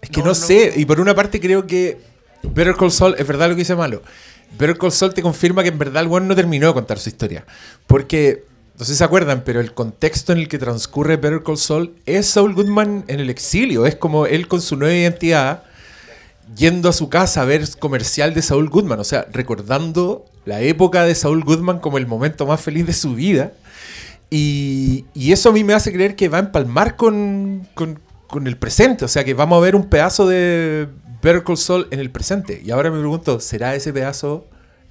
Es 0.00 0.10
que 0.10 0.22
no, 0.22 0.34
sé. 0.34 0.72
Y 0.76 0.84
por 0.84 1.00
una 1.00 1.14
parte 1.14 1.40
creo 1.40 1.66
que 1.66 2.00
Better 2.42 2.74
Call 2.76 2.90
Saul, 2.90 3.14
es 3.18 3.26
verdad 3.26 3.48
lo 3.48 3.54
que 3.54 3.60
dice 3.60 3.74
Malo. 3.76 4.02
Better 4.58 4.76
Call 4.78 4.92
Saul 4.92 5.14
te 5.14 5.22
confirma 5.22 5.62
que 5.62 5.68
en 5.68 5.78
verdad 5.78 6.02
el 6.02 6.08
weón 6.08 6.26
no 6.28 6.34
terminó 6.34 6.66
de 6.68 6.74
contar 6.74 6.98
su 6.98 7.08
historia. 7.08 7.44
Porque, 7.86 8.44
no 8.80 8.86
sé 8.86 8.92
si 8.94 8.98
se 8.98 9.04
acuerdan, 9.04 9.42
pero 9.44 9.60
el 9.60 9.74
contexto 9.74 10.32
en 10.32 10.38
el 10.38 10.48
que 10.48 10.58
transcurre 10.58 11.18
Better 11.18 11.42
Call 11.42 11.58
Saul 11.58 11.94
es 12.06 12.26
Saul 12.26 12.54
Goodman 12.54 13.04
en 13.08 13.20
el 13.20 13.28
exilio. 13.28 13.84
Es 13.84 13.94
como 13.94 14.24
él 14.24 14.48
con 14.48 14.62
su 14.62 14.74
nueva 14.76 14.94
identidad 14.94 15.64
yendo 16.56 16.88
a 16.88 16.92
su 16.94 17.10
casa 17.10 17.42
a 17.42 17.44
ver 17.44 17.68
comercial 17.78 18.32
de 18.32 18.40
Saul 18.40 18.70
Goodman, 18.70 18.98
o 18.98 19.04
sea, 19.04 19.26
recordando 19.32 20.24
la 20.46 20.62
época 20.62 21.04
de 21.04 21.14
Saul 21.14 21.44
Goodman 21.44 21.78
como 21.78 21.98
el 21.98 22.06
momento 22.06 22.46
más 22.46 22.60
feliz 22.62 22.86
de 22.86 22.94
su 22.94 23.14
vida. 23.14 23.52
Y, 24.30 25.04
y 25.12 25.32
eso 25.32 25.50
a 25.50 25.52
mí 25.52 25.62
me 25.62 25.74
hace 25.74 25.92
creer 25.92 26.16
que 26.16 26.30
va 26.30 26.38
a 26.38 26.40
empalmar 26.40 26.96
con, 26.96 27.68
con- 27.74 28.00
con 28.28 28.46
el 28.46 28.56
presente, 28.56 29.04
o 29.04 29.08
sea, 29.08 29.24
que 29.24 29.34
vamos 29.34 29.58
a 29.58 29.60
ver 29.60 29.76
un 29.76 29.90
pedazo 29.90 30.26
de 30.26 30.88
Better 31.20 31.44
Call 31.44 31.58
Saul 31.58 31.86
en 31.90 32.00
el 32.00 32.10
presente. 32.10 32.62
Y 32.64 32.70
ahora 32.70 32.90
me 32.90 32.98
pregunto, 32.98 33.40
¿será 33.40 33.74
ese 33.74 33.92
pedazo 33.92 34.46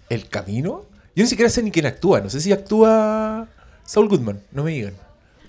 el 0.09 0.29
camino? 0.29 0.85
Yo 1.15 1.23
ni 1.23 1.27
siquiera 1.27 1.49
sé 1.49 1.63
ni 1.63 1.71
quién 1.71 1.87
actúa, 1.87 2.21
no 2.21 2.29
sé 2.29 2.39
si 2.39 2.51
actúa 2.51 3.47
Saul 3.89 4.07
Goodman, 4.07 4.39
no 4.51 4.63
me 4.63 4.69
digan. 4.69 4.93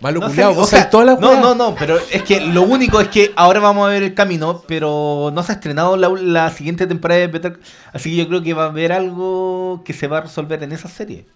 Malo 0.01 0.21
No 0.21 0.29
culiao, 0.29 0.53
o 0.53 0.55
vos 0.55 0.71
sea, 0.71 0.79
sabés 0.79 0.91
todas 0.91 1.07
las 1.07 1.21
no, 1.21 1.39
no, 1.39 1.55
no, 1.55 1.75
pero 1.75 1.99
es 2.11 2.23
que 2.23 2.41
lo 2.41 2.63
único 2.63 2.99
es 2.99 3.09
que 3.09 3.33
ahora 3.37 3.61
vamos 3.61 3.87
a 3.87 3.91
ver 3.91 4.03
el 4.03 4.15
camino, 4.15 4.65
pero 4.67 5.31
no 5.35 5.43
se 5.43 5.53
ha 5.53 5.57
estrenado 5.57 5.99
la, 5.99 6.09
la 6.09 6.49
siguiente 6.49 6.87
temporada 6.87 7.21
de 7.21 7.27
Better 7.27 7.61
Así 7.93 8.09
que 8.09 8.17
yo 8.17 8.29
creo 8.29 8.43
que 8.43 8.55
va 8.55 8.65
a 8.65 8.69
haber 8.69 8.93
algo 8.93 9.83
que 9.85 9.93
se 9.93 10.07
va 10.07 10.17
a 10.17 10.21
resolver 10.23 10.63
en 10.63 10.73
esa 10.73 10.89
serie. 10.89 11.27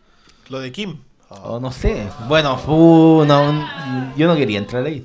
Lo 0.49 0.61
de 0.61 0.73
Kim. 0.73 0.97
O 1.29 1.61
no 1.61 1.71
sé. 1.73 2.09
Bueno, 2.27 2.59
uh, 2.69 3.27
no, 3.27 3.69
yo 4.17 4.27
no 4.27 4.35
quería 4.35 4.57
entrar 4.57 4.87
ahí. 4.87 5.05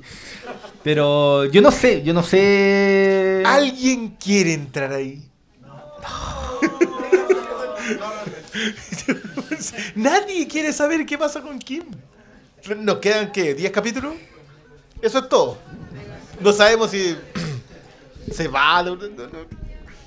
Pero 0.82 1.44
yo 1.44 1.60
no 1.60 1.70
sé, 1.70 2.02
yo 2.02 2.14
no 2.14 2.22
sé. 2.22 3.42
¿Alguien 3.44 4.16
quiere 4.18 4.54
entrar 4.54 4.90
ahí? 4.94 5.22
Nadie 10.00 10.48
quiere 10.48 10.72
saber 10.72 11.04
qué 11.04 11.18
pasa 11.18 11.42
con 11.42 11.58
Kim. 11.58 11.84
¿Nos 12.78 12.98
quedan 12.98 13.30
qué? 13.32 13.54
¿10 13.54 13.70
capítulos? 13.70 14.14
Eso 15.02 15.18
es 15.18 15.28
todo. 15.28 15.58
No 16.40 16.54
sabemos 16.54 16.90
si 16.90 17.18
se 18.32 18.48
va. 18.48 18.82
No, 18.82 18.96
no, 18.96 19.06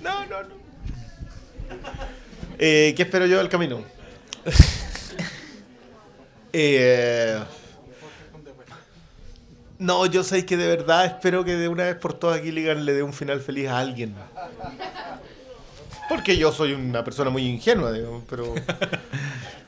no. 0.01 0.63
Eh, 2.57 2.93
¿Qué 2.97 3.03
espero 3.03 3.27
yo 3.27 3.37
del 3.37 3.49
camino? 3.49 3.83
Eh, 6.55 7.39
no, 9.79 10.05
yo 10.05 10.23
sé 10.23 10.45
que 10.45 10.55
de 10.55 10.67
verdad 10.67 11.05
espero 11.07 11.43
que 11.43 11.55
de 11.55 11.67
una 11.67 11.85
vez 11.85 11.95
por 11.95 12.13
todas 12.13 12.39
Gilligan 12.41 12.85
le 12.85 12.93
dé 12.93 13.01
un 13.01 13.11
final 13.11 13.41
feliz 13.41 13.69
a 13.69 13.79
alguien. 13.79 14.13
Porque 16.07 16.37
yo 16.37 16.51
soy 16.51 16.73
una 16.73 17.03
persona 17.03 17.31
muy 17.31 17.47
ingenua, 17.47 17.91
digamos, 17.91 18.23
pero. 18.29 18.53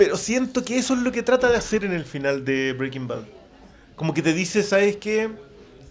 Pero 0.00 0.16
siento 0.16 0.64
que 0.64 0.78
eso 0.78 0.94
es 0.94 1.00
lo 1.00 1.12
que 1.12 1.22
trata 1.22 1.50
de 1.50 1.58
hacer 1.58 1.84
en 1.84 1.92
el 1.92 2.06
final 2.06 2.42
de 2.42 2.72
Breaking 2.72 3.06
Bad. 3.06 3.24
Como 3.96 4.14
que 4.14 4.22
te 4.22 4.32
dice, 4.32 4.62
¿sabes 4.62 4.96
qué? 4.96 5.28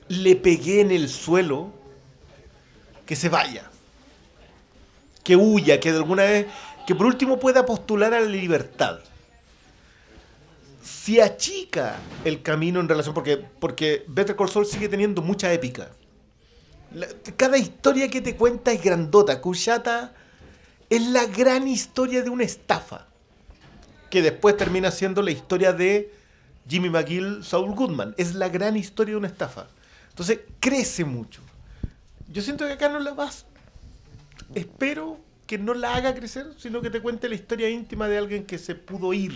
Le 0.08 0.36
pegué 0.36 0.82
en 0.82 0.90
el 0.90 1.10
suelo. 1.10 1.72
Que 3.06 3.16
se 3.16 3.30
vaya. 3.30 3.70
Que 5.24 5.36
huya, 5.36 5.80
que 5.80 5.92
de 5.92 5.98
alguna 6.00 6.24
vez. 6.24 6.48
Que 6.88 6.96
por 6.96 7.06
último 7.06 7.40
pueda 7.40 7.68
postular 7.68 8.16
a 8.16 8.20
la 8.20 8.26
libertad. 8.26 9.02
Si 10.82 11.22
achica 11.22 11.98
el 12.26 12.42
camino 12.42 12.80
en 12.80 12.90
relación. 12.90 13.14
Porque, 13.14 13.38
porque 13.38 14.06
Better 14.08 14.36
Call 14.36 14.50
Saul 14.50 14.66
sigue 14.66 14.90
teniendo 14.90 15.22
mucha 15.22 15.54
épica. 15.54 15.92
Cada 17.38 17.60
historia 17.60 18.10
que 18.10 18.22
te 18.22 18.36
cuenta 18.36 18.72
es 18.72 18.82
grandota. 18.82 19.40
Kushata 19.40 20.16
es 20.90 21.08
la 21.10 21.28
gran 21.28 21.68
historia 21.68 22.24
de 22.24 22.32
una 22.32 22.44
estafa. 22.44 23.09
Que 24.10 24.22
después 24.22 24.58
termina 24.58 24.92
siendo 24.92 25.22
la 25.22 25.32
historia 25.32 25.74
de 25.74 26.14
Jimmy 26.68 26.90
McGill, 26.90 27.44
Saul 27.44 27.76
Goodman. 27.76 28.16
Es 28.18 28.36
la 28.36 28.50
gran 28.50 28.76
historia 28.78 29.14
de 29.14 29.18
una 29.18 29.28
estafa. 29.28 29.68
Entonces 30.10 30.40
crece 30.60 31.06
mucho. 31.06 31.42
Yo 32.32 32.42
siento 32.42 32.66
que 32.66 32.74
acá 32.74 32.90
no 32.90 33.00
la 33.00 33.14
vas. 33.14 33.46
Espero 34.54 35.20
que 35.48 35.58
no 35.58 35.74
la 35.74 35.96
haga 35.96 36.14
crecer, 36.14 36.48
sino 36.58 36.82
que 36.82 36.90
te 36.90 37.02
cuente 37.02 37.28
la 37.30 37.36
historia 37.36 37.70
íntima 37.70 38.08
de 38.08 38.18
alguien 38.18 38.46
que 38.46 38.58
se 38.58 38.76
pudo 38.76 39.14
ir. 39.14 39.34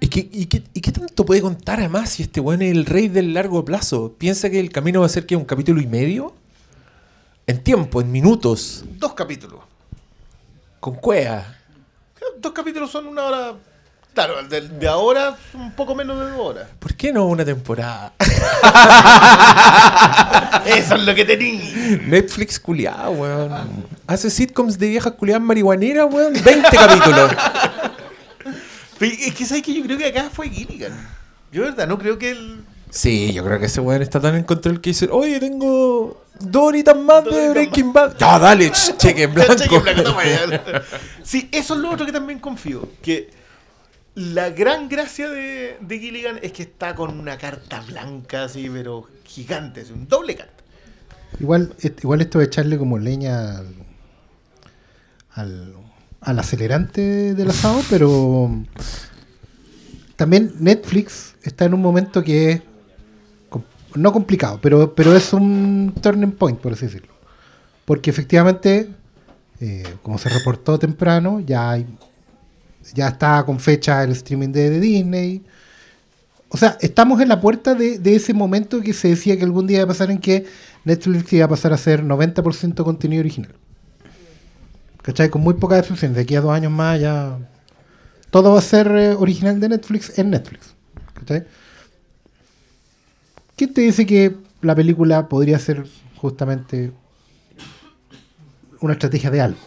¿Y 0.00 0.08
qué, 0.08 0.28
y, 0.32 0.46
qué, 0.46 0.62
y 0.74 0.80
qué 0.80 0.92
tanto 0.92 1.24
puede 1.24 1.40
contar 1.40 1.78
además 1.78 2.10
si 2.10 2.22
este 2.24 2.40
weón 2.40 2.62
es 2.62 2.72
el 2.72 2.86
rey 2.86 3.08
del 3.08 3.32
largo 3.34 3.64
plazo? 3.64 4.14
¿Piensa 4.18 4.50
que 4.50 4.60
el 4.60 4.70
camino 4.72 5.00
va 5.00 5.06
a 5.06 5.10
ser 5.10 5.26
que 5.26 5.36
un 5.36 5.44
capítulo 5.44 5.80
y 5.80 5.86
medio? 5.86 6.34
En 7.46 7.62
tiempo, 7.62 8.00
en 8.00 8.12
minutos, 8.12 8.84
Dos 8.98 9.14
capítulos. 9.14 9.60
con 10.80 10.94
cuea. 10.96 11.59
Dos 12.40 12.52
capítulos 12.52 12.90
son 12.90 13.06
una 13.06 13.24
hora. 13.24 13.52
Claro, 14.14 14.40
el 14.40 14.48
de, 14.48 14.62
de 14.62 14.88
ahora 14.88 15.36
un 15.54 15.72
poco 15.72 15.94
menos 15.94 16.18
de 16.18 16.30
dos 16.30 16.40
horas. 16.40 16.66
¿Por 16.78 16.94
qué 16.94 17.12
no 17.12 17.26
una 17.26 17.44
temporada? 17.44 18.12
Eso 20.66 20.94
es 20.96 21.02
lo 21.04 21.14
que 21.14 21.24
tenía. 21.24 21.98
Netflix 22.06 22.58
culiado, 22.58 23.10
weón. 23.12 23.84
Hace 24.06 24.30
sitcoms 24.30 24.78
de 24.78 24.88
viejas 24.88 25.12
culiadas 25.12 25.42
marihuaneras, 25.42 26.06
weón. 26.10 26.32
20 26.32 26.68
capítulos. 26.70 27.30
Pero 28.98 29.14
Es 29.18 29.34
que 29.34 29.46
sabes 29.46 29.62
que 29.62 29.72
yo 29.74 29.82
creo 29.84 29.96
que 29.96 30.06
acá 30.06 30.28
fue 30.32 30.48
Gilligan. 30.48 30.92
Yo, 31.52 31.62
de 31.62 31.70
verdad, 31.70 31.86
no 31.86 31.98
creo 31.98 32.18
que 32.18 32.30
él. 32.32 32.64
Sí, 32.90 33.32
yo 33.32 33.44
creo 33.44 33.58
que 33.60 33.66
ese 33.66 33.80
weón 33.80 34.02
está 34.02 34.20
tan 34.20 34.34
en 34.34 34.42
control 34.44 34.80
que 34.80 34.90
dice, 34.90 35.08
oye, 35.10 35.38
tengo 35.40 36.24
dos 36.40 36.62
horitas 36.64 36.96
más 36.96 37.24
de 37.24 37.50
Breaking 37.50 37.92
Bad. 37.92 38.16
Ya, 38.18 38.38
dale, 38.38 38.68
ch- 38.72 38.96
cheque 38.96 39.22
en 39.24 39.34
blanco. 39.34 39.54
Cheque 39.54 39.76
en 39.76 39.82
blanco, 39.82 40.02
toma 40.02 40.24
ya. 40.24 40.82
Sí, 41.22 41.48
eso 41.52 41.74
es 41.74 41.80
lo 41.80 41.90
otro 41.90 42.04
que 42.06 42.12
también 42.12 42.40
confío. 42.40 42.88
Que 43.00 43.30
la 44.16 44.50
gran 44.50 44.88
gracia 44.88 45.28
de, 45.30 45.76
de 45.80 45.98
Gilligan 46.00 46.40
es 46.42 46.50
que 46.52 46.64
está 46.64 46.94
con 46.96 47.18
una 47.18 47.38
carta 47.38 47.80
blanca 47.80 48.44
así, 48.44 48.68
pero 48.68 49.06
gigante, 49.24 49.82
así, 49.82 49.92
un 49.92 50.08
doble 50.08 50.34
carta. 50.34 50.52
Igual, 51.38 51.74
igual 52.02 52.20
esto 52.22 52.40
de 52.40 52.46
echarle 52.46 52.76
como 52.76 52.98
leña 52.98 53.58
al, 53.58 53.74
al, 55.34 55.74
al 56.22 56.38
acelerante 56.40 57.34
del 57.34 57.50
asado, 57.50 57.80
pero 57.88 58.50
también 60.16 60.52
Netflix 60.58 61.36
está 61.42 61.64
en 61.66 61.74
un 61.74 61.80
momento 61.80 62.22
que 62.24 62.50
es 62.50 62.62
no 63.94 64.12
complicado, 64.12 64.58
pero, 64.62 64.94
pero 64.94 65.14
es 65.14 65.32
un 65.32 65.94
turning 66.00 66.32
point, 66.32 66.58
por 66.58 66.72
así 66.72 66.86
decirlo. 66.86 67.12
Porque 67.84 68.10
efectivamente, 68.10 68.88
eh, 69.60 69.82
como 70.02 70.18
se 70.18 70.28
reportó 70.28 70.78
temprano, 70.78 71.40
ya 71.40 71.70
hay, 71.70 71.86
ya 72.94 73.08
está 73.08 73.44
con 73.44 73.58
fecha 73.60 74.02
el 74.04 74.12
streaming 74.12 74.48
de, 74.50 74.80
Disney. 74.80 75.42
O 76.48 76.56
sea, 76.56 76.76
estamos 76.80 77.20
en 77.20 77.28
la 77.28 77.40
puerta 77.40 77.74
de, 77.74 77.98
de 77.98 78.16
ese 78.16 78.34
momento 78.34 78.80
que 78.80 78.92
se 78.92 79.08
decía 79.08 79.36
que 79.36 79.44
algún 79.44 79.66
día 79.66 79.78
iba 79.78 79.84
a 79.84 79.88
pasar 79.88 80.10
en 80.10 80.18
que 80.18 80.46
Netflix 80.84 81.32
iba 81.32 81.44
a 81.44 81.48
pasar 81.48 81.72
a 81.72 81.76
ser 81.76 82.02
90% 82.02 82.82
contenido 82.84 83.20
original. 83.20 83.52
¿Cachai? 85.02 85.30
Con 85.30 85.42
muy 85.42 85.54
pocas 85.54 85.80
excepciones. 85.80 86.16
De 86.16 86.22
aquí 86.22 86.36
a 86.36 86.40
dos 86.40 86.52
años 86.52 86.72
más 86.72 87.00
ya... 87.00 87.38
Todo 88.30 88.52
va 88.52 88.60
a 88.60 88.62
ser 88.62 88.86
eh, 88.88 89.14
original 89.14 89.58
de 89.58 89.70
Netflix 89.70 90.18
en 90.18 90.30
Netflix. 90.30 90.74
¿Cachai? 91.14 91.46
¿Quién 93.60 93.74
te 93.74 93.82
dice 93.82 94.06
que 94.06 94.34
la 94.62 94.74
película 94.74 95.28
podría 95.28 95.58
ser 95.58 95.84
justamente 96.16 96.92
una 98.80 98.94
estrategia 98.94 99.30
de 99.30 99.42
algo? 99.42 99.58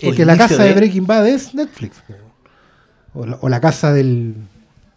Porque 0.00 0.24
la 0.24 0.36
casa 0.36 0.62
de... 0.62 0.68
de- 0.68 0.74
Breaking 0.76 1.04
Bad 1.04 1.26
es 1.26 1.52
Netflix. 1.56 1.96
O 3.12 3.26
la, 3.26 3.36
o 3.40 3.48
la 3.48 3.60
casa 3.60 3.92
del 3.92 4.36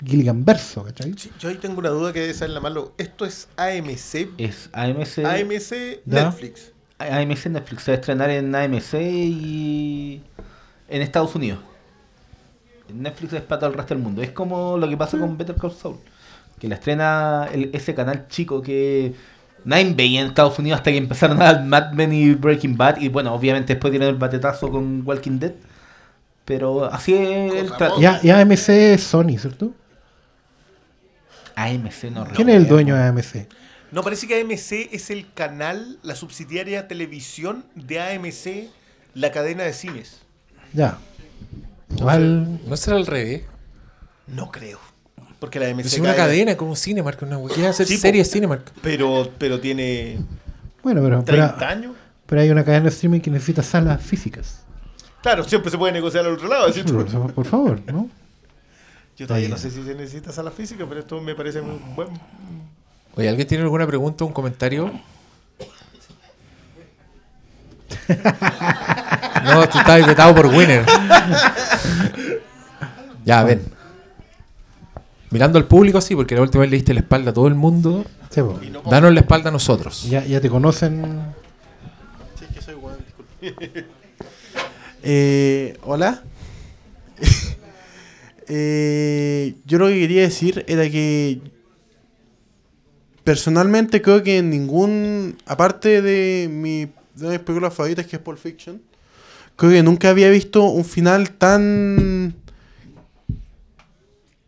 Gilligan 0.06 0.46
Verso, 0.46 0.84
¿cachai? 0.84 1.16
Sí, 1.18 1.32
yo 1.40 1.50
ahí 1.50 1.56
tengo 1.56 1.80
una 1.80 1.90
duda 1.90 2.14
que 2.14 2.20
debe 2.20 2.36
ser 2.36 2.52
la 2.52 2.60
malo. 2.60 2.94
¿Esto 3.00 3.26
es 3.26 3.48
AMC? 3.58 4.30
Es 4.38 4.70
AMC. 4.74 5.26
AMC. 5.26 6.06
Netflix. 6.06 6.74
AMC 7.00 7.46
Netflix 7.48 7.82
se 7.82 7.92
va 7.94 7.96
a 7.96 8.00
estrenar 8.00 8.30
en 8.30 8.54
AMC 8.54 8.94
y 8.94 10.22
en 10.88 11.02
Estados 11.02 11.34
Unidos. 11.34 11.62
Netflix 12.94 13.34
es 13.34 13.42
para 13.42 13.62
todo 13.62 13.72
el 13.72 13.76
resto 13.76 13.96
del 13.96 14.04
mundo. 14.04 14.22
Es 14.22 14.30
como 14.30 14.78
lo 14.78 14.88
que 14.88 14.96
pasa 14.96 15.18
con 15.18 15.36
Better 15.36 15.56
Call 15.56 15.72
Saul. 15.72 15.98
Que 16.60 16.68
la 16.68 16.76
estrena 16.76 17.48
el- 17.52 17.70
ese 17.74 17.94
canal 17.96 18.28
chico 18.28 18.62
que 18.62 19.14
nadie 19.66 19.94
veía 19.94 20.22
en 20.22 20.28
Estados 20.28 20.58
Unidos 20.60 20.80
hasta 20.80 20.92
que 20.92 20.98
empezaron 20.98 21.42
a 21.42 21.46
dar 21.46 21.64
Mad 21.66 21.92
Men 21.94 22.14
y 22.14 22.34
Breaking 22.34 22.78
Bad. 22.78 22.98
Y 23.02 23.10
bueno, 23.10 23.34
obviamente 23.34 23.74
después 23.74 23.92
dieron 23.92 24.10
el 24.10 24.16
batetazo 24.16 24.70
con 24.72 25.02
Walking 25.06 25.40
Dead. 25.40 25.54
Pero 26.46 26.86
así 26.86 27.14
es 27.14 27.54
el. 27.54 27.72
Ya, 28.00 28.22
ya 28.22 28.40
AMC 28.40 28.70
es 28.94 29.04
Sony, 29.04 29.38
¿cierto? 29.38 29.74
AMC 31.56 32.12
no 32.12 32.26
¿Quién 32.36 32.50
es 32.50 32.56
el 32.56 32.68
dueño 32.68 32.96
de 32.96 33.04
AMC? 33.04 33.48
No, 33.92 34.04
parece 34.04 34.28
que 34.28 34.40
AMC 34.40 34.90
es 34.94 35.10
el 35.10 35.32
canal, 35.34 35.98
la 36.04 36.16
subsidiaria 36.16 36.88
televisión 36.88 37.66
de 37.76 38.00
AMC, 38.00 38.70
la 39.14 39.32
cadena 39.32 39.64
de 39.64 39.74
cines. 39.74 40.22
Ya. 40.74 40.98
No 41.90 42.78
será 42.78 42.98
al 42.98 43.08
revés. 43.08 43.44
No 44.28 44.52
creo. 44.52 44.80
Porque 45.40 45.60
la 45.60 45.68
AMC 45.68 45.86
Es 45.86 46.00
una 46.00 46.10
cae- 46.10 46.18
cadena 46.18 46.58
como 46.58 46.76
Cinemark, 46.76 47.22
una 47.22 47.38
wea. 47.38 47.54
Quiere 47.54 47.70
hacer 47.70 47.86
Sí, 47.88 47.96
po. 47.96 48.02
series 48.02 48.32
Cinemark. 48.32 48.72
Pero, 48.82 49.30
pero 49.38 49.60
tiene 49.60 50.18
Bueno, 50.84 51.02
pero, 51.04 51.24
30 51.24 51.56
pero, 51.58 51.70
años. 51.72 51.92
pero 52.26 52.42
hay 52.42 52.50
una 52.50 52.64
cadena 52.66 52.84
de 52.86 52.90
streaming 52.90 53.20
que 53.20 53.30
necesita 53.30 53.62
salas 53.62 54.02
físicas. 54.02 54.62
Claro, 55.22 55.44
siempre 55.44 55.70
se 55.70 55.78
puede 55.78 55.94
negociar 55.94 56.26
al 56.26 56.34
otro 56.34 56.48
lado. 56.48 56.72
¿sí? 56.74 56.82
Por, 56.84 57.34
por 57.34 57.46
favor, 57.46 57.82
¿no? 57.92 58.10
Yo 59.18 59.28
todavía 59.28 59.50
no 59.50 59.58
sé 59.58 59.70
si 59.72 59.84
se 59.84 59.94
necesita 59.96 60.32
sala 60.32 60.52
física, 60.52 60.86
pero 60.88 61.00
esto 61.02 61.20
me 61.22 61.34
parece 61.36 61.62
muy 61.62 61.80
bueno. 61.96 62.20
Oye, 63.16 63.28
¿alguien 63.30 63.48
tiene 63.48 63.64
alguna 63.64 63.86
pregunta 63.88 64.24
o 64.24 64.28
un 64.28 64.34
comentario? 64.34 64.92
no, 69.44 69.70
tú 69.70 69.80
estás 69.80 70.06
vetado 70.06 70.36
por 70.36 70.46
Winner. 70.48 70.86
ya, 73.26 73.44
ven. 73.44 73.62
Mirando 75.30 75.58
al 75.58 75.66
público, 75.66 76.00
sí, 76.00 76.16
porque 76.16 76.36
la 76.36 76.42
última 76.42 76.62
vez 76.62 76.72
le 76.72 76.78
diste 76.78 76.94
la 76.94 77.02
espalda 77.02 77.32
a 77.32 77.34
todo 77.34 77.48
el 77.48 77.56
mundo. 77.56 78.06
Sí, 78.30 78.42
po. 78.42 78.60
Danos 78.90 79.14
la 79.14 79.20
espalda 79.20 79.50
a 79.50 79.52
nosotros. 79.52 80.04
ya, 80.10 80.26
ya 80.26 80.40
te 80.40 80.50
conocen. 80.50 81.04
Sí, 82.40 82.46
es 82.50 82.56
que 82.56 82.62
soy 82.62 82.76
weón, 82.76 82.98
disculpe. 83.06 83.86
Eh, 85.04 85.78
Hola. 85.84 86.24
Eh, 88.50 89.56
yo 89.66 89.78
lo 89.78 89.88
que 89.88 90.00
quería 90.00 90.22
decir 90.22 90.64
era 90.70 90.90
que 90.90 91.42
personalmente 93.26 94.02
creo 94.02 94.24
que 94.24 94.38
en 94.38 94.50
ningún, 94.50 95.38
aparte 95.46 96.02
de, 96.02 96.48
mi, 96.50 96.86
de 97.16 97.28
mis 97.28 97.40
películas 97.40 97.74
favoritas 97.74 98.06
que 98.06 98.16
es 98.16 98.22
Pulp 98.22 98.38
Fiction, 98.40 98.82
creo 99.58 99.72
que 99.74 99.84
nunca 99.84 100.10
había 100.12 100.30
visto 100.30 100.64
un 100.64 100.86
final 100.86 101.32
tan... 101.32 102.36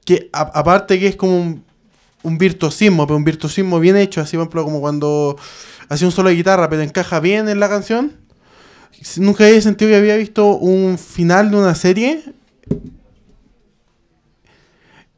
que 0.09 0.27
aparte 0.33 0.99
que 0.99 1.05
es 1.05 1.15
como 1.15 1.61
un, 2.23 2.37
virtuosismo, 2.39 3.05
pero 3.05 3.15
un 3.15 3.23
virtuosismo 3.23 3.79
bien 3.79 3.95
hecho, 3.95 4.21
así 4.21 4.37
por 4.37 4.45
ejemplo 4.45 4.63
como 4.63 4.81
cuando 4.81 5.37
hace 5.87 6.03
un 6.03 6.11
solo 6.11 6.29
de 6.29 6.35
guitarra 6.35 6.67
pero 6.67 6.81
encaja 6.81 7.19
bien 7.19 7.47
en 7.47 7.59
la 7.59 7.69
canción. 7.69 8.13
Nunca 9.17 9.45
había 9.45 9.61
sentido 9.61 9.91
que 9.91 9.97
había 9.97 10.15
visto 10.15 10.47
un 10.47 10.97
final 10.97 11.51
de 11.51 11.57
una 11.57 11.75
serie 11.75 12.23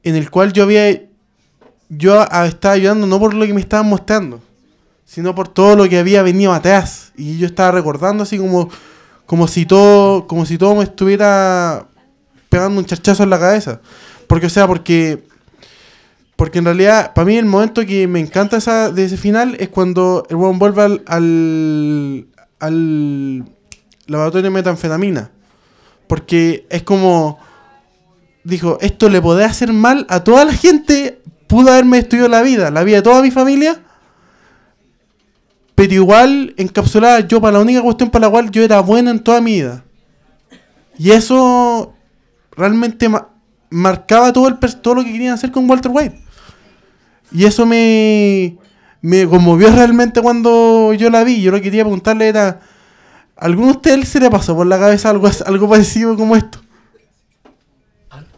en 0.04 0.16
el 0.16 0.30
cual 0.30 0.52
yo 0.52 0.64
había 0.64 1.04
yo 1.88 2.22
estaba 2.44 2.74
ayudando 2.74 3.08
no 3.08 3.18
por 3.18 3.34
lo 3.34 3.46
que 3.48 3.54
me 3.54 3.62
estaban 3.62 3.88
mostrando, 3.88 4.42
sino 5.06 5.34
por 5.34 5.48
todo 5.48 5.78
lo 5.78 5.88
que 5.88 6.00
había 6.00 6.22
venido 6.22 6.52
atrás 6.52 7.14
y 7.16 7.38
yo 7.38 7.48
estaba 7.48 7.72
recordando 7.72 8.24
así 8.24 8.38
como 8.38 8.70
como 9.26 9.48
si 9.48 9.66
todo 9.66 10.28
como 10.28 10.46
si 10.46 10.58
todo 10.58 10.76
me 10.76 10.84
estuviera 10.84 11.88
pegando 12.50 12.82
un 12.82 12.86
charchazo 12.86 13.24
en 13.24 13.30
la 13.30 13.40
cabeza. 13.40 13.80
Porque 14.32 14.46
o 14.46 14.50
sea, 14.50 14.66
porque 14.66 15.26
porque 16.38 16.60
en 16.60 16.64
realidad, 16.64 17.14
para 17.14 17.26
mí 17.26 17.36
el 17.36 17.46
momento 17.46 17.86
que 17.86 18.08
me 18.08 18.22
encanta 18.22 18.56
esa, 18.56 18.90
de 18.90 19.04
ese 19.04 19.18
final 19.18 19.58
es 19.60 19.68
cuando 19.68 20.26
el 20.30 20.38
weón 20.38 20.58
vuelve 20.58 20.84
al, 20.84 21.04
al, 21.06 22.28
al 22.60 23.44
laboratorio 24.08 24.44
de 24.44 24.50
metanfetamina. 24.52 25.32
Porque 26.08 26.66
es 26.70 26.82
como, 26.84 27.40
dijo, 28.46 28.78
esto 28.80 29.10
le 29.10 29.22
podrá 29.22 29.48
hacer 29.48 29.74
mal 29.74 30.06
a 30.08 30.24
toda 30.24 30.46
la 30.46 30.54
gente, 30.54 31.22
pudo 31.48 31.70
haberme 31.70 31.98
destruido 31.98 32.30
la 32.30 32.42
vida, 32.42 32.72
la 32.72 32.86
vida 32.86 32.96
de 32.96 33.04
toda 33.04 33.22
mi 33.22 33.32
familia. 33.32 33.84
Pero 35.76 35.94
igual 35.94 36.54
encapsulada 36.56 37.20
yo 37.20 37.42
para 37.42 37.58
la 37.58 37.64
única 37.64 37.82
cuestión 37.82 38.10
para 38.10 38.28
la 38.28 38.32
cual 38.32 38.50
yo 38.50 38.64
era 38.64 38.80
bueno 38.80 39.12
en 39.12 39.20
toda 39.20 39.42
mi 39.42 39.56
vida. 39.56 39.84
Y 40.98 41.12
eso 41.12 41.94
realmente 42.56 43.10
marcaba 43.72 44.32
todo, 44.32 44.48
el, 44.50 44.58
todo 44.82 44.96
lo 44.96 45.04
que 45.04 45.12
querían 45.12 45.34
hacer 45.34 45.52
con 45.52 45.68
Walter 45.68 45.92
White. 45.92 46.20
Y 47.32 47.46
eso 47.46 47.66
me, 47.66 48.58
me 49.02 49.28
conmovió 49.28 49.72
realmente 49.76 50.22
cuando 50.22 50.94
yo 50.94 51.10
la 51.10 51.24
vi. 51.24 51.42
Yo 51.42 51.52
lo 51.52 51.58
que 51.58 51.64
quería 51.64 51.84
preguntarle 51.84 52.28
era, 52.28 52.60
¿alguno 53.36 53.68
de 53.68 53.74
ustedes 53.74 54.10
se 54.10 54.20
le 54.20 54.30
pasó 54.30 54.56
por 54.56 54.68
la 54.68 54.78
cabeza 54.78 55.10
algo, 55.10 55.28
algo 55.46 55.70
parecido 55.70 56.16
como 56.16 56.36
esto? 56.36 56.60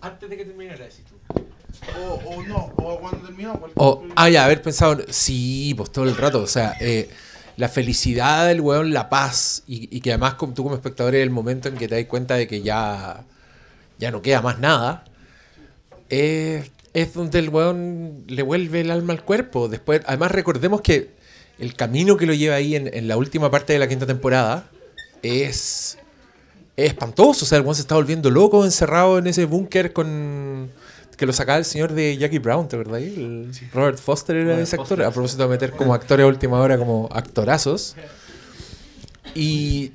Antes 0.01 0.30
de 0.30 0.38
que 0.38 0.45
terminara, 0.45 0.85
decís 0.85 1.03
tú. 1.07 1.15
O, 2.27 2.43
no, 2.43 2.72
o 2.76 2.99
cuando 2.99 3.26
terminó. 3.26 3.60
O, 3.76 4.03
ah, 4.15 4.30
ya, 4.30 4.45
haber 4.45 4.61
pensado. 4.61 4.97
Sí, 5.10 5.73
pues 5.76 5.91
todo 5.91 6.05
el 6.05 6.15
rato. 6.15 6.41
O 6.41 6.47
sea, 6.47 6.76
eh, 6.80 7.10
la 7.57 7.69
felicidad 7.69 8.47
del 8.47 8.61
weón, 8.61 8.93
la 8.93 9.10
paz. 9.10 9.64
Y, 9.65 9.95
y 9.95 10.01
que 10.01 10.11
además, 10.11 10.35
como 10.35 10.53
tú 10.53 10.64
como 10.64 10.76
espectador, 10.76 11.15
es 11.15 11.23
el 11.23 11.30
momento 11.30 11.69
en 11.69 11.76
que 11.76 11.88
te 11.88 11.95
das 11.95 12.05
cuenta 12.05 12.35
de 12.35 12.47
que 12.47 12.61
ya, 12.61 13.23
ya 13.97 14.11
no 14.11 14.22
queda 14.22 14.41
más 14.41 14.60
nada. 14.60 15.05
Eh, 16.09 16.69
es 16.93 17.13
donde 17.13 17.39
el 17.39 17.49
weón 17.49 18.23
le 18.27 18.41
vuelve 18.43 18.81
el 18.81 18.91
alma 18.91 19.13
al 19.13 19.23
cuerpo. 19.23 19.67
Después, 19.67 20.01
además, 20.05 20.31
recordemos 20.31 20.81
que 20.81 21.11
el 21.59 21.75
camino 21.75 22.17
que 22.17 22.25
lo 22.25 22.34
lleva 22.34 22.55
ahí 22.55 22.75
en, 22.75 22.89
en 22.93 23.07
la 23.07 23.17
última 23.17 23.49
parte 23.51 23.73
de 23.73 23.80
la 23.80 23.88
quinta 23.88 24.05
temporada 24.05 24.69
es, 25.23 25.97
es 26.75 26.89
espantoso. 26.91 27.45
O 27.45 27.47
sea, 27.47 27.57
el 27.57 27.63
weón 27.63 27.75
se 27.75 27.81
está 27.81 27.95
volviendo 27.95 28.30
loco 28.30 28.63
encerrado 28.65 29.17
en 29.17 29.27
ese 29.27 29.45
búnker 29.45 29.93
con. 29.93 30.69
Que 31.17 31.27
lo 31.27 31.34
sacaba 31.34 31.59
el 31.59 31.65
señor 31.65 31.93
de 31.93 32.17
Jackie 32.17 32.39
Brown, 32.39 32.67
¿te? 32.67 32.75
El 32.75 33.51
Robert 33.71 33.99
Foster 33.99 34.35
era 34.35 34.45
Robert 34.45 34.63
ese 34.63 34.75
actor. 34.75 34.88
Foster, 34.88 35.05
A 35.05 35.11
propósito 35.11 35.43
de 35.43 35.49
meter 35.49 35.71
como 35.71 35.93
actores 35.93 36.23
a 36.23 36.27
última 36.27 36.59
hora 36.59 36.77
como 36.77 37.07
actorazos. 37.11 37.95
Y, 39.35 39.91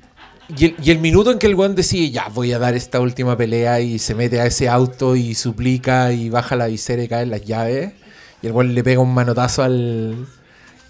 y, 0.57 0.65
el, 0.65 0.75
y 0.83 0.91
el 0.91 0.99
minuto 0.99 1.31
en 1.31 1.39
que 1.39 1.47
el 1.47 1.55
weón 1.55 1.75
decide, 1.75 2.11
ya 2.11 2.27
voy 2.29 2.53
a 2.53 2.59
dar 2.59 2.75
esta 2.75 2.99
última 2.99 3.37
pelea 3.37 3.79
y 3.79 3.99
se 3.99 4.15
mete 4.15 4.41
a 4.41 4.45
ese 4.45 4.67
auto 4.69 5.15
y 5.15 5.35
suplica 5.35 6.11
y 6.11 6.29
baja 6.29 6.55
la 6.55 6.67
visera 6.67 7.03
y 7.03 7.07
caen 7.07 7.29
las 7.29 7.43
llaves. 7.43 7.93
Y 8.41 8.47
el 8.47 8.53
weón 8.53 8.73
le 8.73 8.83
pega 8.83 8.99
un 8.99 9.13
manotazo 9.13 9.63
al. 9.63 10.27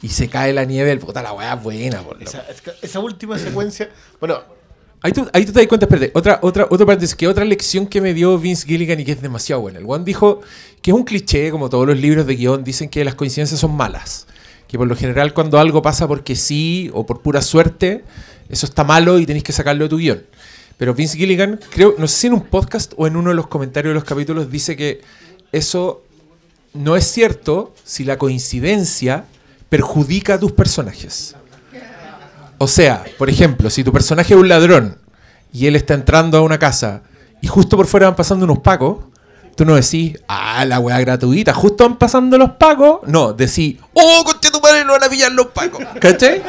Y 0.02 0.10
se 0.10 0.30
cae 0.30 0.54
la 0.54 0.64
nieve, 0.64 0.92
el 0.92 1.00
puta 1.00 1.22
la 1.22 1.34
weá 1.34 1.56
es 1.56 1.64
buena, 1.64 2.02
por. 2.02 2.22
Esa, 2.24 2.46
esa 2.82 3.00
última 3.00 3.38
secuencia. 3.38 3.90
Bueno, 4.20 4.40
Ahí 5.02 5.14
tú, 5.14 5.26
ahí 5.32 5.46
tú 5.46 5.54
te 5.54 5.60
das 5.60 5.68
cuenta, 5.68 5.86
espérate, 5.86 6.12
otra, 6.14 6.40
otra, 6.42 6.68
otra 6.70 6.86
parte 6.86 7.06
es 7.06 7.16
que 7.16 7.26
otra 7.26 7.46
lección 7.46 7.88
que 7.88 8.02
me 8.02 8.14
dio 8.14 8.38
Vince 8.38 8.68
Gilligan 8.68 9.00
y 9.00 9.06
que 9.06 9.14
es 9.14 9.22
demasiado 9.22 9.62
buena. 9.62 9.80
El 9.80 9.86
One 9.88 10.04
dijo 10.04 10.42
que 10.82 10.92
es 10.92 10.96
un 10.96 11.06
cliché, 11.06 11.52
como 11.52 11.70
todos 11.70 11.88
los 11.88 11.98
libros 11.98 12.26
de 12.26 12.36
guion, 12.36 12.66
dicen 12.66 12.90
que 12.90 13.06
las 13.06 13.16
coincidencias 13.16 13.62
son 13.62 13.76
malas. 13.78 14.28
Que 14.68 14.78
por 14.78 14.88
lo 14.88 14.98
general 14.98 15.34
cuando 15.34 15.58
algo 15.58 15.82
pasa 15.82 16.06
porque 16.06 16.36
sí 16.36 16.92
o 16.94 17.06
por 17.06 17.22
pura 17.22 17.42
suerte, 17.42 18.04
eso 18.50 18.66
está 18.66 18.84
malo 18.84 19.20
y 19.20 19.26
tenéis 19.26 19.44
que 19.44 19.54
sacarlo 19.54 19.86
de 19.86 19.90
tu 19.90 19.98
guion. 19.98 20.24
Pero 20.78 20.94
Vince 20.94 21.18
Gilligan, 21.18 21.60
creo, 21.70 21.96
no 21.98 22.08
sé 22.08 22.16
si 22.16 22.28
en 22.28 22.34
un 22.34 22.42
podcast 22.42 22.94
o 22.98 23.06
en 23.06 23.16
uno 23.16 23.30
de 23.30 23.36
los 23.36 23.48
comentarios 23.48 23.92
de 23.92 23.96
los 23.96 24.04
capítulos, 24.04 24.50
dice 24.50 24.76
que 24.76 25.02
eso 25.52 26.04
no 26.74 26.96
es 26.96 27.06
cierto 27.06 27.74
si 27.84 28.06
la 28.06 28.18
coincidencia 28.18 29.26
perjudica 29.70 30.36
a 30.36 30.40
tus 30.40 30.52
personajes. 30.52 31.36
O 32.58 32.68
sea, 32.68 33.04
por 33.18 33.30
ejemplo, 33.30 33.70
si 33.70 33.84
tu 33.84 33.92
personaje 33.92 34.34
es 34.34 34.40
un 34.40 34.50
ladrón 34.50 34.98
y 35.54 35.68
él 35.68 35.76
está 35.76 35.94
entrando 35.94 36.38
a 36.38 36.42
una 36.42 36.60
casa 36.60 37.04
y 37.42 37.48
justo 37.48 37.78
por 37.78 37.88
fuera 37.88 38.08
van 38.08 38.16
pasando 38.16 38.46
unos 38.46 38.60
pacos, 38.60 39.06
tú 39.56 39.66
no 39.66 39.76
decís, 39.76 40.18
ah, 40.28 40.66
la 40.66 40.80
weá 40.80 41.00
gratuita, 41.00 41.54
justo 41.54 41.84
van 41.84 41.98
pasando 41.98 42.38
los 42.38 42.52
pacos. 42.52 43.00
No, 43.06 43.34
decís, 43.34 43.78
oh, 43.94 44.24
conche 44.26 44.52
tu 44.52 44.60
madre, 44.62 44.84
lo 44.86 44.94
van 44.94 45.04
a 45.04 45.10
pillar 45.10 45.32
los 45.32 45.48
pacos. 45.48 45.84
¿Cachai? 46.00 46.42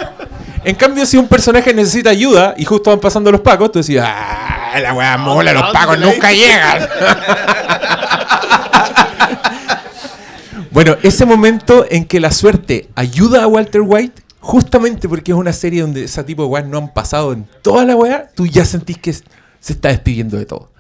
En 0.65 0.75
cambio, 0.75 1.07
si 1.07 1.17
un 1.17 1.27
personaje 1.27 1.73
necesita 1.73 2.11
ayuda 2.11 2.55
y 2.57 2.65
justo 2.65 2.91
van 2.91 3.01
pasando 3.01 3.33
los 3.33 3.41
pacos, 3.41 3.73
tú 3.73 3.79
decís, 3.81 3.99
ah, 4.03 4.73
la 4.81 4.93
weá 4.93 5.17
mola, 5.17 5.53
los 5.55 5.71
pacos 5.73 5.99
nunca 5.99 6.33
llegan. 6.33 6.89
Bueno, 10.73 10.97
ese 11.03 11.27
momento 11.27 11.85
en 11.91 12.05
que 12.05 12.21
la 12.21 12.31
suerte 12.31 12.89
ayuda 12.95 13.43
a 13.43 13.47
Walter 13.49 13.81
White, 13.85 14.23
justamente 14.39 15.09
porque 15.09 15.33
es 15.33 15.37
una 15.37 15.53
serie 15.53 15.83
donde 15.83 16.05
ese 16.05 16.23
tipo 16.23 16.43
de 16.43 16.49
weas 16.49 16.65
no 16.65 16.79
han 16.79 16.93
pasado 16.95 17.33
en 17.33 17.45
toda 17.61 17.85
la 17.85 17.97
wea, 17.97 18.31
tú 18.37 18.47
ya 18.47 18.65
sentís 18.65 18.97
que 18.99 19.13
se 19.13 19.23
está 19.73 19.89
despidiendo 19.89 20.37
de 20.37 20.47
todo. 20.47 20.71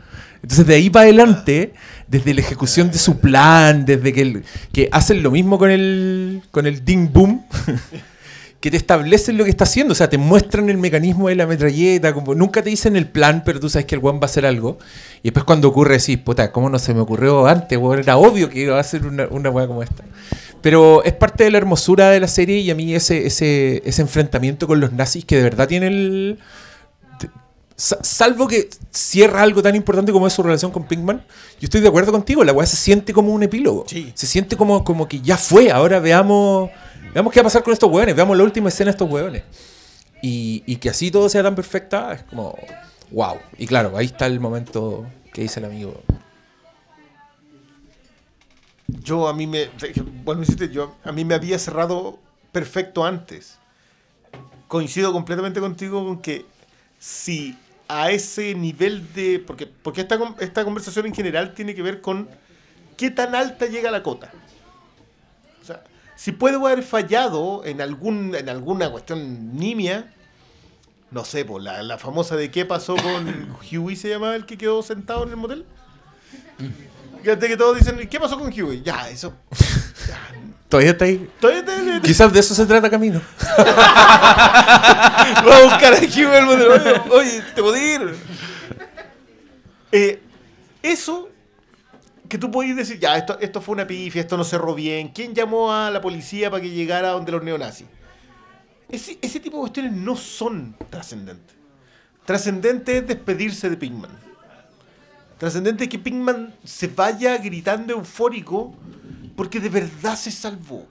Entonces 0.42 0.64
de 0.66 0.76
ahí 0.76 0.90
para 0.90 1.02
adelante, 1.06 1.74
desde 2.06 2.32
la 2.34 2.40
ejecución 2.40 2.90
de 2.92 2.98
su 2.98 3.18
plan, 3.18 3.84
desde 3.84 4.12
que, 4.12 4.22
el- 4.22 4.44
que 4.72 4.88
hacen 4.92 5.24
lo 5.24 5.32
mismo 5.32 5.58
con 5.58 5.70
el, 5.72 6.40
con 6.52 6.66
el 6.68 6.84
Ding 6.84 7.12
Boom, 7.12 7.44
que 8.60 8.70
te 8.70 8.76
establecen 8.76 9.38
lo 9.38 9.44
que 9.44 9.50
está 9.50 9.64
haciendo. 9.64 9.92
O 9.92 9.94
sea, 9.94 10.10
te 10.10 10.18
muestran 10.18 10.68
el 10.68 10.76
mecanismo 10.76 11.28
de 11.28 11.34
la 11.34 11.46
metralleta. 11.46 12.12
Como, 12.12 12.34
nunca 12.34 12.62
te 12.62 12.70
dicen 12.70 12.94
el 12.96 13.06
plan, 13.08 13.42
pero 13.44 13.58
tú 13.58 13.68
sabes 13.70 13.86
que 13.86 13.94
el 13.94 14.00
weón 14.02 14.16
va 14.16 14.22
a 14.22 14.26
hacer 14.26 14.44
algo. 14.44 14.78
Y 15.22 15.28
después 15.30 15.44
cuando 15.44 15.68
ocurre, 15.68 15.96
decís, 15.98 16.18
puta, 16.18 16.52
¿cómo 16.52 16.68
no 16.68 16.78
se 16.78 16.92
me 16.92 17.00
ocurrió 17.00 17.46
antes? 17.46 17.78
weón? 17.78 18.00
Era 18.00 18.16
obvio 18.18 18.50
que 18.50 18.60
iba 18.60 18.76
a 18.76 18.80
hacer 18.80 19.06
una, 19.06 19.26
una 19.30 19.50
weá 19.50 19.66
como 19.66 19.82
esta. 19.82 20.04
Pero 20.62 21.02
es 21.04 21.14
parte 21.14 21.44
de 21.44 21.50
la 21.50 21.56
hermosura 21.58 22.10
de 22.10 22.20
la 22.20 22.28
serie 22.28 22.58
y 22.58 22.70
a 22.70 22.74
mí 22.74 22.94
ese, 22.94 23.26
ese, 23.26 23.80
ese 23.86 24.02
enfrentamiento 24.02 24.66
con 24.66 24.78
los 24.78 24.92
nazis 24.92 25.24
que 25.24 25.36
de 25.36 25.42
verdad 25.42 25.66
tiene 25.66 25.86
el... 25.86 26.38
sa- 27.76 27.98
Salvo 28.02 28.46
que 28.46 28.68
cierra 28.90 29.40
algo 29.40 29.62
tan 29.62 29.74
importante 29.74 30.12
como 30.12 30.26
es 30.26 30.34
su 30.34 30.42
relación 30.42 30.70
con 30.70 30.84
Pinkman, 30.86 31.24
yo 31.60 31.64
estoy 31.64 31.80
de 31.80 31.88
acuerdo 31.88 32.12
contigo, 32.12 32.44
la 32.44 32.52
weá 32.52 32.66
se 32.66 32.76
siente 32.76 33.14
como 33.14 33.32
un 33.32 33.42
epílogo. 33.42 33.86
Sí. 33.88 34.12
Se 34.14 34.26
siente 34.26 34.54
como, 34.56 34.84
como 34.84 35.08
que 35.08 35.20
ya 35.22 35.38
fue, 35.38 35.70
ahora 35.70 35.98
veamos, 35.98 36.68
veamos 37.12 37.32
qué 37.32 37.40
va 37.40 37.42
a 37.42 37.44
pasar 37.44 37.62
con 37.62 37.72
estos 37.72 37.90
weones, 37.90 38.14
veamos 38.14 38.36
la 38.36 38.44
última 38.44 38.68
escena 38.68 38.86
de 38.86 38.92
estos 38.92 39.10
weones. 39.10 39.42
Y, 40.22 40.62
y 40.66 40.76
que 40.76 40.90
así 40.90 41.10
todo 41.10 41.28
sea 41.28 41.42
tan 41.42 41.54
perfecta, 41.54 42.12
es 42.12 42.22
como, 42.24 42.56
wow. 43.10 43.38
Y 43.58 43.66
claro, 43.66 43.96
ahí 43.96 44.06
está 44.06 44.26
el 44.26 44.40
momento 44.40 45.06
que 45.32 45.42
dice 45.42 45.60
el 45.60 45.66
amigo. 45.66 46.02
Yo 49.02 49.28
a 49.28 49.34
mí 49.34 49.46
me. 49.46 49.70
Bueno, 50.24 50.42
yo 50.42 50.96
a 51.04 51.12
mí 51.12 51.24
me 51.24 51.34
había 51.34 51.58
cerrado 51.58 52.18
perfecto 52.52 53.04
antes. 53.04 53.58
Coincido 54.68 55.12
completamente 55.12 55.60
contigo 55.60 56.04
con 56.04 56.20
que 56.20 56.44
si 56.98 57.56
a 57.88 58.10
ese 58.10 58.54
nivel 58.54 59.12
de. 59.14 59.42
Porque, 59.44 59.66
porque 59.66 60.00
esta, 60.02 60.18
esta 60.40 60.64
conversación 60.64 61.06
en 61.06 61.14
general 61.14 61.54
tiene 61.54 61.74
que 61.74 61.82
ver 61.82 62.00
con 62.00 62.28
qué 62.96 63.10
tan 63.10 63.34
alta 63.34 63.66
llega 63.66 63.90
la 63.90 64.02
cota. 64.02 64.32
Si 66.22 66.32
puedo 66.32 66.66
haber 66.66 66.82
fallado 66.82 67.62
en, 67.64 67.80
algún, 67.80 68.34
en 68.34 68.50
alguna 68.50 68.90
cuestión 68.90 69.56
nimia, 69.56 70.12
no 71.10 71.24
sé, 71.24 71.46
pues, 71.46 71.64
la, 71.64 71.82
la 71.82 71.96
famosa 71.96 72.36
de 72.36 72.50
qué 72.50 72.66
pasó 72.66 72.94
con 72.94 73.56
Huey, 73.72 73.96
se 73.96 74.10
llamaba 74.10 74.36
el 74.36 74.44
que 74.44 74.58
quedó 74.58 74.82
sentado 74.82 75.22
en 75.22 75.30
el 75.30 75.36
motel. 75.36 75.64
Fíjate 77.22 77.48
que 77.48 77.56
todos 77.56 77.78
dicen, 77.78 78.06
¿qué 78.06 78.20
pasó 78.20 78.38
con 78.38 78.48
Huey? 78.52 78.82
Ya, 78.82 79.08
eso. 79.08 79.32
Todavía 80.68 80.90
está 80.92 81.06
ahí. 81.06 81.26
Todavía 81.40 81.64
te, 81.64 81.72
te- 82.00 82.00
Quizás 82.06 82.30
de 82.34 82.40
eso 82.40 82.54
se 82.54 82.66
trata 82.66 82.90
Camino. 82.90 83.22
Voy 85.42 85.52
a 85.52 85.64
buscar 85.64 85.94
a 85.94 86.00
Huey 86.00 86.36
el 86.36 86.44
motel. 86.44 86.68
Oye, 86.68 87.00
Oye, 87.12 87.42
te 87.54 87.62
puedo 87.62 87.76
ir. 87.78 88.14
Eh, 89.90 90.20
eso 90.82 91.29
que 92.30 92.38
tú 92.38 92.50
podés 92.50 92.76
decir, 92.76 92.98
ya, 93.00 93.16
esto, 93.16 93.38
esto 93.40 93.60
fue 93.60 93.74
una 93.74 93.86
pifia, 93.86 94.22
esto 94.22 94.36
no 94.36 94.44
cerró 94.44 94.74
bien. 94.74 95.08
¿Quién 95.08 95.34
llamó 95.34 95.72
a 95.72 95.90
la 95.90 96.00
policía 96.00 96.48
para 96.48 96.62
que 96.62 96.70
llegara 96.70 97.10
donde 97.10 97.32
los 97.32 97.42
neonazis? 97.42 97.88
Ese, 98.88 99.18
ese 99.20 99.40
tipo 99.40 99.56
de 99.56 99.62
cuestiones 99.62 99.92
no 99.92 100.16
son 100.16 100.76
trascendentes. 100.88 101.56
Trascendente 102.24 102.98
es 102.98 103.06
despedirse 103.06 103.68
de 103.68 103.76
Pinkman. 103.76 104.12
Trascendente 105.38 105.84
es 105.84 105.90
que 105.90 105.98
Pinkman 105.98 106.54
se 106.62 106.86
vaya 106.86 107.36
gritando 107.38 107.92
eufórico 107.92 108.74
porque 109.34 109.58
de 109.58 109.68
verdad 109.68 110.14
se 110.14 110.30
salvó. 110.30 110.86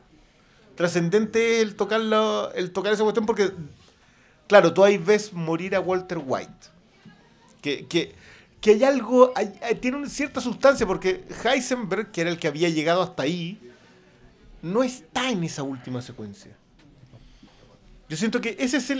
Trascendente 0.75 1.57
es 1.57 1.63
el 1.63 1.75
tocar, 1.75 2.01
el 2.55 2.71
tocar 2.71 2.91
esa 2.91 3.03
cuestión 3.03 3.25
porque, 3.25 3.51
claro, 4.47 4.73
tú 4.73 4.83
ahí 4.83 4.97
ves 4.97 5.31
morir 5.31 5.73
a 5.73 5.79
Walter 5.79 6.19
White. 6.21 6.67
Que, 7.61 7.85
que, 7.85 8.13
que 8.61 8.72
hay 8.72 8.84
algo, 8.84 9.31
hay- 9.36 9.53
hay- 9.61 9.76
tiene 9.76 9.98
una 9.98 10.10
cierta 10.10 10.41
sustancia 10.41 10.86
porque 10.86 11.23
Heisenberg, 11.44 12.11
que 12.11 12.22
era 12.22 12.30
el 12.30 12.38
que 12.38 12.48
había 12.48 12.69
llegado 12.69 13.02
hasta 13.02 13.23
ahí, 13.23 13.60
no 14.61 14.84
está 14.84 15.30
en 15.30 15.44
esa 15.44 15.64
última 15.64 16.02
secuencia. 16.02 16.52
Yo 18.10 18.18
siento 18.18 18.41
que 18.41 18.57
esa 18.60 18.77
es 18.77 18.91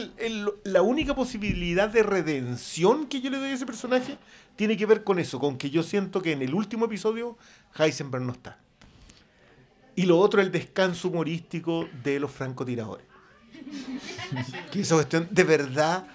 la 0.64 0.82
única 0.84 1.16
posibilidad 1.16 1.90
de 1.90 2.04
redención 2.04 3.08
que 3.08 3.22
yo 3.22 3.30
le 3.32 3.38
doy 3.40 3.50
a 3.50 3.54
ese 3.54 3.66
personaje. 3.66 4.18
Tiene 4.56 4.78
que 4.78 4.86
ver 4.86 5.04
con 5.04 5.18
eso, 5.20 5.40
con 5.40 5.58
que 5.58 5.70
yo 5.72 5.82
siento 5.84 6.22
que 6.22 6.32
en 6.32 6.42
el 6.44 6.54
último 6.54 6.86
episodio 6.86 7.36
Heisenberg 7.78 8.24
no 8.24 8.34
está. 8.34 8.60
Y 9.96 10.04
lo 10.04 10.20
otro, 10.20 10.42
el 10.42 10.52
descanso 10.52 11.08
humorístico 11.10 11.90
de 12.04 12.20
los 12.20 12.32
francotiradores. 12.32 13.06
que 14.72 14.82
esa 14.82 14.96
cuestión, 14.96 15.28
de 15.32 15.44
verdad, 15.44 16.06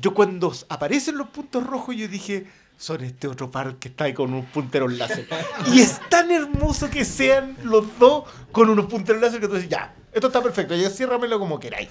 yo 0.00 0.12
cuando 0.12 0.52
aparecen 0.68 1.16
los 1.16 1.28
puntos 1.28 1.64
rojos, 1.66 1.94
yo 1.96 2.08
dije, 2.08 2.46
son 2.80 3.04
este 3.04 3.28
otro 3.28 3.50
par 3.50 3.76
que 3.76 3.88
está 3.88 4.04
ahí 4.04 4.14
con 4.14 4.32
unos 4.32 4.46
punteros 4.46 4.90
láser. 4.94 5.28
y 5.70 5.80
es 5.80 6.00
tan 6.08 6.30
hermoso 6.30 6.88
que 6.88 7.04
sean 7.04 7.54
los 7.62 7.98
dos 7.98 8.24
con 8.52 8.70
unos 8.70 8.86
punteros 8.86 9.20
láser 9.20 9.38
que 9.38 9.48
tú 9.48 9.54
dices, 9.56 9.68
ya, 9.68 9.94
esto 10.12 10.28
está 10.28 10.42
perfecto, 10.42 10.74
ya 10.74 10.88
ciérramelo 10.88 11.38
como 11.38 11.60
queráis. 11.60 11.90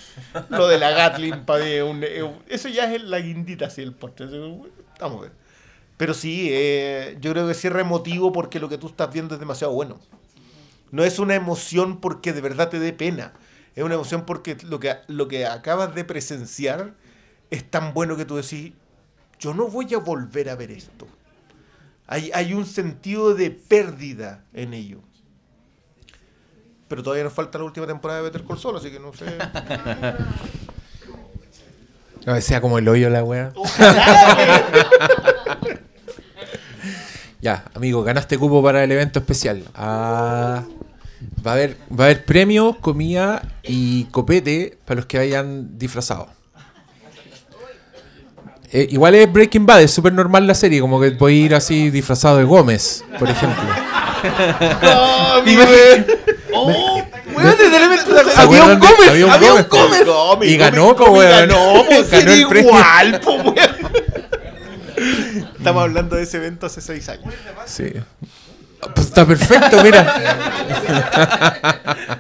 Lo 0.49 0.67
de 0.67 0.79
la 0.79 0.89
Gatling, 0.89 1.45
pa' 1.45 1.57
de 1.59 1.83
un- 1.83 2.03
eh, 2.03 2.27
eso 2.47 2.69
ya 2.69 2.91
es 2.91 3.03
la 3.03 3.19
guindita 3.19 3.67
así 3.67 3.83
el 3.83 3.93
postre. 3.93 4.25
Estamos 4.93 5.21
bien. 5.21 5.33
Pero 5.95 6.15
sí, 6.15 6.47
eh, 6.51 7.17
yo 7.21 7.33
creo 7.33 7.47
que 7.47 7.53
cierra 7.53 7.81
emotivo 7.81 8.31
porque 8.33 8.59
lo 8.59 8.67
que 8.67 8.79
tú 8.79 8.87
estás 8.87 9.13
viendo 9.13 9.35
es 9.35 9.39
demasiado 9.39 9.73
bueno. 9.73 9.99
No 10.91 11.03
es 11.03 11.19
una 11.19 11.35
emoción 11.35 11.99
porque 12.01 12.33
de 12.33 12.41
verdad 12.41 12.69
te 12.69 12.79
dé 12.79 12.93
pena. 12.93 13.33
Es 13.75 13.83
una 13.83 13.93
emoción 13.93 14.25
porque 14.25 14.57
lo 14.63 14.79
que, 14.79 14.95
lo 15.07 15.27
que 15.27 15.45
acabas 15.45 15.93
de 15.93 16.03
presenciar 16.03 16.95
es 17.51 17.69
tan 17.69 17.93
bueno 17.93 18.18
que 18.18 18.26
tú 18.26 18.37
decís, 18.37 18.73
yo 19.39 19.53
no 19.53 19.68
voy 19.68 19.93
a 19.93 19.99
volver 19.99 20.49
a 20.49 20.55
ver 20.55 20.71
esto. 20.71 21.07
Hay, 22.07 22.31
hay 22.34 22.53
un 22.53 22.65
sentido 22.65 23.34
de 23.34 23.51
pérdida 23.51 24.43
en 24.53 24.73
ello. 24.73 24.99
Pero 26.87 27.03
todavía 27.03 27.23
nos 27.23 27.34
falta 27.34 27.57
la 27.59 27.65
última 27.65 27.85
temporada 27.85 28.19
de 28.19 28.29
Better 28.29 28.43
Call 28.43 28.57
Saul, 28.59 28.77
así 28.77 28.89
que 28.91 28.99
no 28.99 29.13
sé. 29.13 29.26
A 32.26 32.34
ver, 32.34 32.41
sea 32.41 32.59
como 32.59 32.77
el 32.77 32.87
hoyo 32.87 33.09
la 33.09 33.23
wea. 33.23 33.53
Ya, 37.41 37.63
amigo, 37.73 38.03
ganaste 38.03 38.37
cupo 38.37 38.61
para 38.61 38.84
el 38.84 38.91
evento 38.91 39.19
especial. 39.19 39.63
Ah, 39.73 40.65
va, 41.45 41.51
a 41.51 41.53
haber, 41.53 41.77
va 41.89 42.03
a 42.03 42.07
haber 42.07 42.26
premios, 42.26 42.76
comida 42.77 43.41
y 43.63 44.05
copete 44.05 44.77
para 44.85 44.97
los 44.97 45.05
que 45.05 45.19
vayan 45.19 45.77
disfrazados. 45.77 46.27
Eh, 48.72 48.88
igual 48.91 49.15
es 49.15 49.31
Breaking 49.31 49.65
Bad, 49.65 49.81
es 49.81 49.91
súper 49.91 50.14
normal 50.14 50.46
la 50.46 50.54
serie, 50.54 50.80
como 50.80 51.02
que 51.02 51.10
voy 51.12 51.41
a 51.41 51.46
ir 51.46 51.56
así 51.56 51.89
disfrazado 51.89 52.38
de 52.38 52.44
Gómez, 52.44 53.04
por 53.18 53.28
ejemplo. 53.30 53.64
¡Oh! 56.54 57.02
Weón, 57.34 57.57
de 57.57 57.80
repente 57.80 58.31
¿Se 58.34 58.41
había 58.41 58.64
un 58.65 58.80
Gómez, 58.80 59.10
había 59.10 59.26
un 59.54 59.68
Gómez? 59.70 60.04
Y 60.44 60.57
ganó, 60.57 60.96
po, 60.96 61.06
weón. 61.12 61.31
Ganó, 61.31 61.84
Ganó 61.84 61.89
el 61.89 62.06
premio. 62.06 62.60
igual, 62.60 63.20
po, 63.22 63.34
weón. 63.36 63.56
Estamos 65.57 65.84
hablando 65.84 66.15
de 66.15 66.23
ese 66.23 66.38
evento 66.38 66.65
hace 66.65 66.81
seis 66.81 67.07
años. 67.10 67.34
Sí. 67.65 67.91
Pues 68.94 69.07
está 69.07 69.26
perfecto, 69.26 69.84
mira. 69.84 70.04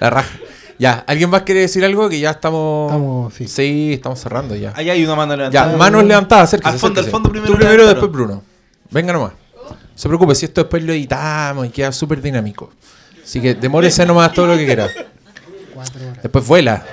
La 0.00 0.10
raja. 0.10 0.30
Ya, 0.78 1.04
¿alguien 1.06 1.30
más 1.30 1.42
quiere 1.42 1.60
decir 1.60 1.84
algo? 1.84 2.08
Que 2.08 2.18
ya 2.20 2.30
estamos. 2.32 2.90
Estamos, 2.90 3.34
sí. 3.34 3.92
estamos 3.94 4.20
cerrando 4.20 4.56
ya. 4.56 4.72
Ahí 4.74 4.90
hay 4.90 5.04
una 5.04 5.14
mano 5.14 5.34
Ya, 5.34 5.38
levantada. 5.50 5.76
manos 5.76 6.04
levantadas, 6.04 6.48
acérquese. 6.48 6.72
Al 6.74 6.78
fondo, 6.80 7.00
al 7.00 7.06
fondo 7.06 7.28
primero 7.30 7.52
Tú 7.52 7.56
primero, 7.58 7.82
levantaron. 7.82 8.02
después 8.10 8.26
Bruno. 8.26 8.42
Venga 8.90 9.12
nomás. 9.12 9.32
No 9.32 9.76
se 9.94 10.08
preocupe, 10.08 10.34
si 10.34 10.46
esto 10.46 10.62
después 10.62 10.82
lo 10.82 10.92
editamos 10.92 11.66
y 11.66 11.70
queda 11.70 11.92
súper 11.92 12.20
dinámico. 12.20 12.72
Así 13.22 13.40
que 13.40 13.54
demórese 13.54 14.04
nomás 14.04 14.32
todo 14.32 14.48
lo 14.48 14.56
que 14.56 14.66
quiera. 14.66 14.88
Cuatro 15.72 16.02
horas. 16.08 16.22
Después 16.22 16.46
vuela. 16.46 16.84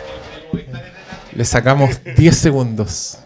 Le 1.34 1.46
sacamos 1.46 1.90
10 2.18 2.38
segundos. 2.38 3.18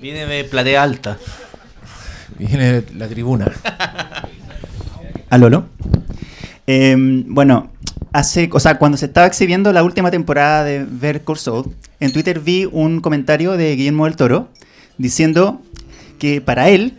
Viene 0.00 0.24
de 0.26 0.44
platea 0.44 0.82
alta. 0.82 1.18
Viene 2.38 2.84
la 2.96 3.06
tribuna. 3.08 3.52
¿A 5.30 5.38
Lolo? 5.38 5.66
Em, 6.66 7.24
bueno, 7.32 7.72
hace, 8.14 8.48
o 8.52 8.60
sea, 8.60 8.78
cuando 8.78 8.96
se 8.96 9.06
estaba 9.06 9.26
exhibiendo 9.26 9.72
la 9.72 9.82
última 9.82 10.08
temporada 10.08 10.62
de 10.62 10.86
Ver 10.88 11.20
Saul, 11.34 11.74
en 11.98 12.12
Twitter 12.12 12.38
vi 12.38 12.64
un 12.70 13.00
comentario 13.00 13.56
de 13.56 13.74
Guillermo 13.74 14.04
del 14.04 14.14
Toro 14.14 14.50
diciendo 14.98 15.60
que 16.20 16.40
para 16.40 16.68
él, 16.68 16.96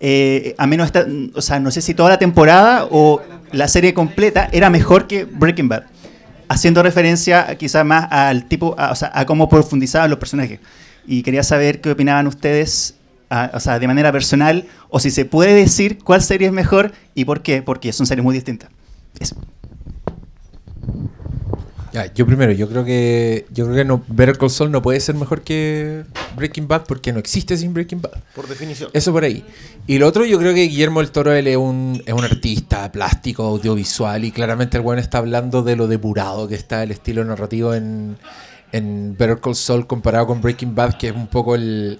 eh, 0.00 0.56
a 0.58 0.66
menos 0.66 0.86
esta, 0.86 1.06
o 1.34 1.40
sea, 1.40 1.60
no 1.60 1.70
sé 1.70 1.80
si 1.80 1.94
toda 1.94 2.08
la 2.08 2.18
temporada 2.18 2.88
o 2.90 3.22
la 3.52 3.68
serie 3.68 3.94
completa 3.94 4.48
era 4.50 4.70
mejor 4.70 5.06
que 5.06 5.24
Breaking 5.24 5.68
Bad, 5.68 5.84
haciendo 6.48 6.82
referencia 6.82 7.56
quizás 7.56 7.86
más 7.86 8.08
al 8.10 8.48
tipo, 8.48 8.74
a, 8.76 8.90
o 8.90 8.96
sea, 8.96 9.12
a 9.14 9.26
cómo 9.26 9.48
profundizaban 9.48 10.10
los 10.10 10.18
personajes. 10.18 10.58
Y 11.06 11.22
quería 11.22 11.44
saber 11.44 11.80
qué 11.80 11.92
opinaban 11.92 12.26
ustedes, 12.26 12.96
o 13.52 13.60
sea, 13.60 13.78
de 13.78 13.86
manera 13.86 14.10
personal, 14.10 14.66
o 14.88 14.98
si 14.98 15.12
se 15.12 15.26
puede 15.26 15.54
decir 15.54 15.98
cuál 16.02 16.22
serie 16.22 16.48
es 16.48 16.52
mejor 16.52 16.90
y 17.14 17.24
por 17.24 17.40
qué, 17.40 17.62
porque 17.62 17.92
son 17.92 18.04
series 18.08 18.24
muy 18.24 18.34
distintas. 18.34 18.68
Eso. 19.20 19.36
Yo 22.14 22.24
primero, 22.24 22.52
yo 22.52 22.68
creo 22.68 22.84
que 22.84 23.46
yo 23.50 23.64
creo 23.64 23.76
que 23.76 23.84
no, 23.84 24.02
Better 24.06 24.38
Call 24.38 24.50
Saul 24.50 24.70
no 24.70 24.80
puede 24.80 25.00
ser 25.00 25.16
mejor 25.16 25.42
que, 25.42 26.04
Breaking 26.36 26.68
Bad 26.68 26.84
porque 26.86 27.12
no 27.12 27.18
existe 27.18 27.56
sin 27.56 27.74
Breaking 27.74 28.00
Bad. 28.00 28.12
Por 28.34 28.46
definición. 28.46 28.90
Eso 28.92 29.12
por 29.12 29.24
ahí. 29.24 29.44
Y 29.86 29.98
lo 29.98 30.06
otro, 30.06 30.24
yo 30.24 30.38
creo 30.38 30.54
que 30.54 30.62
Guillermo 30.62 31.00
del 31.00 31.10
Toro 31.10 31.32
él 31.32 31.48
es 31.48 31.56
un, 31.56 32.02
es 32.06 32.14
un 32.14 32.24
artista 32.24 32.90
plástico, 32.92 33.44
audiovisual, 33.44 34.24
y 34.24 34.30
claramente 34.30 34.76
el 34.76 34.82
buen 34.82 34.98
está 34.98 35.18
hablando 35.18 35.62
de 35.62 35.76
lo 35.76 35.88
depurado 35.88 36.46
que 36.46 36.54
está 36.54 36.82
el 36.82 36.92
estilo 36.92 37.24
narrativo 37.24 37.74
en, 37.74 38.16
en 38.72 39.16
Better 39.18 39.40
Call 39.40 39.56
Saul 39.56 39.86
comparado 39.86 40.28
con 40.28 40.40
Breaking 40.40 40.74
Bad, 40.74 40.94
que 40.94 41.08
es 41.08 41.14
un 41.14 41.26
poco 41.26 41.54
el. 41.56 41.98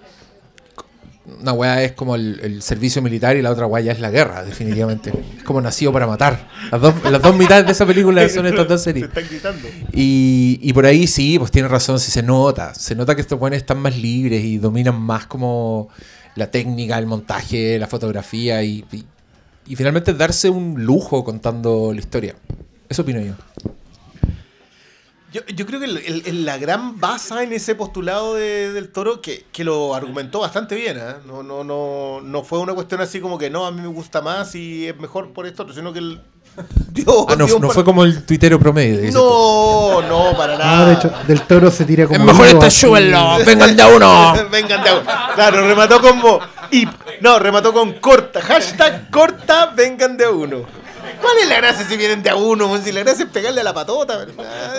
Una 1.41 1.53
weá 1.53 1.83
es 1.85 1.93
como 1.93 2.15
el, 2.17 2.41
el 2.43 2.63
servicio 2.63 3.03
militar 3.03 3.37
y 3.37 3.43
la 3.43 3.51
otra 3.51 3.67
weá 3.67 3.83
ya 3.83 3.93
es 3.93 4.01
la 4.01 4.11
guerra, 4.11 4.43
definitivamente. 4.43 5.13
Es 5.37 5.45
como 5.45 5.61
nacido 5.61 5.93
para 5.93 6.07
matar. 6.07 6.49
Las 6.73 6.81
dos, 6.81 6.95
las 7.11 7.21
dos 7.23 7.37
mitades 7.37 7.67
de 7.67 7.73
esa 7.73 7.85
película 7.87 8.27
son 8.29 8.47
estas 8.47 8.67
dos 8.67 8.81
Se 8.83 8.91
series. 8.93 9.07
están 9.09 9.25
gritando. 9.29 9.69
Y, 9.93 10.59
y 10.63 10.73
por 10.73 10.87
ahí 10.87 11.07
sí, 11.07 11.39
pues 11.39 11.51
tiene 11.51 11.69
razón, 11.69 12.01
sí 12.01 12.11
se 12.11 12.23
nota. 12.23 12.75
Se 12.75 12.95
nota 12.95 13.15
que 13.15 13.21
estos 13.21 13.39
buenos 13.39 13.59
están 13.59 13.79
más 13.81 13.97
libres 13.97 14.43
y 14.43 14.59
dominan 14.59 14.99
más 15.01 15.27
como 15.27 15.89
la 16.37 16.51
técnica, 16.51 16.99
el 16.99 17.07
montaje, 17.07 17.79
la 17.79 17.87
fotografía 17.87 18.63
y, 18.63 18.85
y, 18.91 19.05
y 19.67 19.77
finalmente 19.77 20.15
darse 20.15 20.49
un 20.49 20.85
lujo 20.85 21.23
contando 21.23 21.93
la 21.93 22.01
historia. 22.01 22.35
Eso 22.89 23.03
opino 23.03 23.21
yo. 23.21 23.35
Yo, 25.33 25.43
yo 25.55 25.65
creo 25.67 25.79
que 25.79 25.87
el- 25.87 25.99
el- 25.99 26.23
el- 26.27 26.45
la 26.45 26.59
gran 26.59 26.99
base 26.99 27.43
en 27.43 27.53
ese 27.53 27.75
postulado 27.77 28.35
de- 28.35 28.73
del 28.73 28.89
toro, 28.91 29.21
que, 29.21 29.45
que 29.53 29.63
lo 29.63 29.95
argumentó 29.95 30.41
bastante 30.41 30.75
bien, 30.75 30.97
¿eh? 30.99 31.15
no, 31.27 31.43
no, 31.45 31.63
no, 31.63 32.21
no 32.21 32.43
fue 32.43 32.59
una 32.59 32.75
cuestión 32.75 33.01
así 33.01 33.21
como 33.21 33.39
que 33.39 33.49
no, 33.49 33.65
a 33.65 33.71
mí 33.71 33.81
me 33.81 33.87
gusta 33.89 34.23
más 34.23 34.55
y 34.57 34.89
es 34.89 34.97
mejor 34.99 35.33
por 35.33 35.47
esto, 35.47 35.67
sino 35.73 35.93
que 35.93 36.01
él 36.01 36.21
dio, 36.93 37.27
Ah, 37.31 37.37
no, 37.37 37.47
dio 37.47 37.55
un 37.57 37.63
no 37.63 37.69
par- 37.69 37.75
fue 37.77 37.85
como 37.85 38.03
el 38.03 38.25
tuitero 38.27 38.59
promedio. 38.59 39.13
No, 39.13 40.03
no, 40.03 40.37
para 40.37 40.59
nada. 40.59 40.77
No, 40.79 40.87
de 40.87 40.95
hecho, 40.95 41.13
del 41.29 41.43
toro 41.43 41.71
se 41.71 41.85
tira 41.85 42.07
como. 42.09 42.19
Es 42.19 42.25
mejor 42.27 42.47
este 42.49 42.67
así. 42.67 42.81
súbenlo, 42.81 43.39
vengan 43.47 43.77
de 43.77 43.83
a 43.83 43.87
uno. 43.87 44.35
Vengan 44.51 44.83
de 44.83 44.91
a 44.91 44.95
uno. 44.95 45.11
Claro, 45.37 45.69
remató 45.69 46.01
como. 46.01 46.41
Y, 46.73 46.87
no, 47.21 47.39
remató 47.39 47.73
con 47.73 47.93
corta. 47.95 48.41
Hashtag 48.43 49.11
corta, 49.11 49.67
vengan 49.77 50.17
de 50.17 50.25
a 50.25 50.31
uno. 50.31 50.63
¿Cuál 51.21 51.39
es 51.43 51.49
la 51.49 51.57
gracia 51.57 51.87
si 51.89 51.97
vienen 51.97 52.23
de 52.23 52.31
a 52.31 52.37
uno? 52.37 52.77
Si 52.83 52.93
la 52.93 53.01
gracia 53.01 53.25
es 53.25 53.31
pegarle 53.31 53.61
a 53.61 53.65
la 53.65 53.73
patota. 53.75 54.27
Ah, 54.39 54.73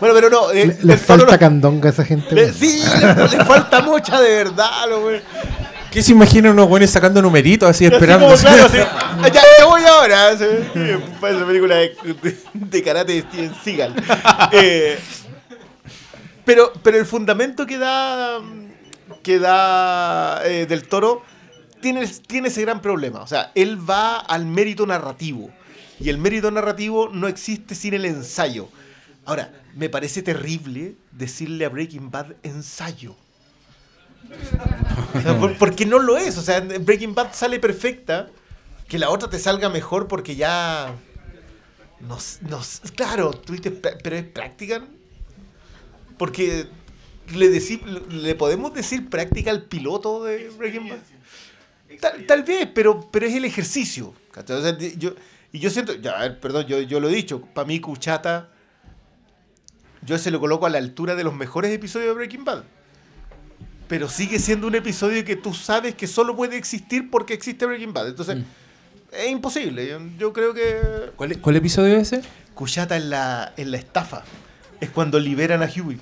Bueno, 0.00 0.14
pero 0.14 0.30
no. 0.30 0.50
eh, 0.50 0.54
Le, 0.54 0.62
el 0.62 0.78
le 0.82 0.96
toro 0.96 0.98
falta 1.20 1.32
no- 1.32 1.38
candonga 1.38 1.88
a 1.88 1.92
esa 1.92 2.04
gente. 2.04 2.34
le-. 2.34 2.52
Sí, 2.52 2.82
le, 3.00 3.36
le 3.38 3.44
falta 3.44 3.80
mucha 3.82 4.20
de 4.20 4.30
verdad, 4.44 4.70
lo 4.88 5.00
güey. 5.02 5.20
¿Qué 5.90 6.02
se 6.02 6.12
imaginan 6.12 6.52
unos 6.52 6.68
buenos 6.68 6.90
sacando 6.90 7.22
numeritos 7.22 7.68
así 7.68 7.86
Así 7.86 7.94
esperando? 7.94 8.26
como, 8.26 8.36
claro, 8.38 8.64
así, 8.66 8.76
"Ah, 9.22 9.28
ya, 9.32 9.42
te 9.56 9.64
voy 9.64 9.82
ahora. 9.84 10.28
así, 10.28 10.44
Para 11.20 11.34
esa 11.36 11.46
película 11.46 11.76
de, 11.76 11.96
de- 12.22 12.38
de 12.52 12.82
karate 12.82 13.12
de 13.14 13.20
Steven 13.22 13.54
Seagal. 13.64 13.94
Eh, 14.52 14.98
pero, 16.44 16.72
pero 16.82 16.98
el 16.98 17.06
fundamento 17.06 17.66
que 17.66 17.78
da, 17.78 18.38
que 19.22 19.38
da 19.38 20.42
eh, 20.44 20.66
del 20.66 20.86
toro 20.88 21.22
tiene, 21.80 22.06
tiene 22.06 22.48
ese 22.48 22.62
gran 22.62 22.80
problema. 22.82 23.20
O 23.20 23.26
sea, 23.26 23.52
él 23.54 23.78
va 23.88 24.18
al 24.18 24.46
mérito 24.46 24.86
narrativo. 24.86 25.50
Y 26.00 26.08
el 26.10 26.18
mérito 26.18 26.50
narrativo 26.50 27.08
no 27.08 27.26
existe 27.28 27.74
sin 27.74 27.94
el 27.94 28.04
ensayo. 28.04 28.68
Ahora, 29.24 29.52
me 29.74 29.88
parece 29.88 30.22
terrible 30.22 30.94
decirle 31.12 31.64
a 31.64 31.68
Breaking 31.68 32.10
Bad 32.10 32.34
ensayo. 32.42 33.14
O 35.14 35.20
sea, 35.20 35.38
por- 35.38 35.56
porque 35.58 35.86
no 35.86 35.98
lo 35.98 36.16
es. 36.16 36.36
O 36.38 36.42
sea, 36.42 36.60
Breaking 36.60 37.14
Bad 37.14 37.32
sale 37.34 37.58
perfecta. 37.58 38.28
Que 38.88 38.98
la 38.98 39.10
otra 39.10 39.28
te 39.28 39.38
salga 39.38 39.68
mejor 39.68 40.08
porque 40.08 40.34
ya. 40.36 40.94
No, 42.00 42.16
s- 42.16 42.38
no 42.48 42.60
s- 42.60 42.80
claro, 42.94 43.32
"Pra- 43.32 43.98
pero 44.02 44.16
es 44.16 44.24
práctica. 44.24 44.82
Porque 46.16 46.66
le, 47.34 47.48
le 48.10 48.34
podemos 48.34 48.72
decir 48.72 49.08
práctica 49.10 49.50
al 49.50 49.64
piloto 49.64 50.24
de 50.24 50.48
Breaking 50.56 50.88
Bad. 50.88 50.98
Tal, 52.00 52.26
tal 52.26 52.42
vez, 52.42 52.68
pero, 52.74 53.08
pero 53.10 53.26
es 53.26 53.34
el 53.34 53.44
ejercicio. 53.44 54.14
O 54.36 54.46
sea, 54.46 54.78
yo, 54.78 55.14
y 55.52 55.58
yo 55.58 55.70
siento, 55.70 55.94
ya, 55.94 56.12
a 56.12 56.22
ver, 56.22 56.40
perdón, 56.40 56.66
yo, 56.66 56.80
yo 56.80 57.00
lo 57.00 57.08
he 57.08 57.14
dicho, 57.14 57.40
para 57.40 57.66
mí 57.66 57.80
Cuchata, 57.80 58.50
yo 60.02 60.18
se 60.18 60.30
lo 60.30 60.40
coloco 60.40 60.66
a 60.66 60.70
la 60.70 60.78
altura 60.78 61.14
de 61.14 61.24
los 61.24 61.34
mejores 61.34 61.72
episodios 61.72 62.08
de 62.10 62.14
Breaking 62.14 62.44
Bad. 62.44 62.64
Pero 63.88 64.08
sigue 64.08 64.38
siendo 64.38 64.66
un 64.66 64.74
episodio 64.74 65.24
que 65.24 65.36
tú 65.36 65.54
sabes 65.54 65.94
que 65.94 66.06
solo 66.06 66.36
puede 66.36 66.56
existir 66.56 67.10
porque 67.10 67.34
existe 67.34 67.64
Breaking 67.64 67.92
Bad. 67.92 68.08
Entonces, 68.08 68.38
es 69.12 69.30
imposible. 69.30 69.88
Yo, 69.88 69.98
yo 70.18 70.32
creo 70.32 70.52
que 70.52 71.10
¿Cuál, 71.16 71.40
¿Cuál 71.40 71.56
episodio 71.56 71.96
es 71.96 72.12
ese? 72.12 72.28
Cuchata 72.54 72.96
en 72.96 73.10
la, 73.10 73.54
en 73.56 73.70
la 73.70 73.78
estafa 73.78 74.24
es 74.80 74.90
cuando 74.90 75.18
liberan 75.18 75.62
a 75.62 75.66
Huey. 75.66 75.98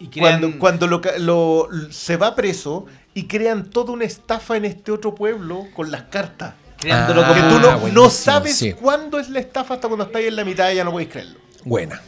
Y 0.00 0.08
crean- 0.08 0.40
Cuando, 0.40 0.58
cuando 0.58 0.86
lo, 0.86 1.00
lo- 1.18 1.68
se 1.92 2.16
va 2.16 2.34
preso 2.34 2.86
y 3.14 3.24
crean 3.24 3.68
toda 3.70 3.92
una 3.92 4.04
estafa 4.04 4.56
en 4.56 4.64
este 4.64 4.90
otro 4.92 5.14
pueblo 5.14 5.66
con 5.74 5.90
las 5.90 6.04
cartas. 6.04 6.54
creándolo 6.78 7.22
Ah, 7.22 7.34
Que 7.34 7.40
como 7.40 7.52
tú 7.52 7.60
no, 7.60 7.78
buenísimo, 7.78 8.04
no 8.04 8.08
sabes 8.10 8.56
sí. 8.56 8.72
cuándo 8.72 9.18
es 9.18 9.28
la 9.28 9.38
estafa 9.40 9.74
hasta 9.74 9.86
cuando 9.88 10.06
estáis 10.06 10.28
en 10.28 10.36
la 10.36 10.44
mitad 10.46 10.70
y 10.70 10.76
ya 10.76 10.84
no 10.84 10.90
podéis 10.92 11.10
creerlo. 11.10 11.38
Buena. 11.64 12.00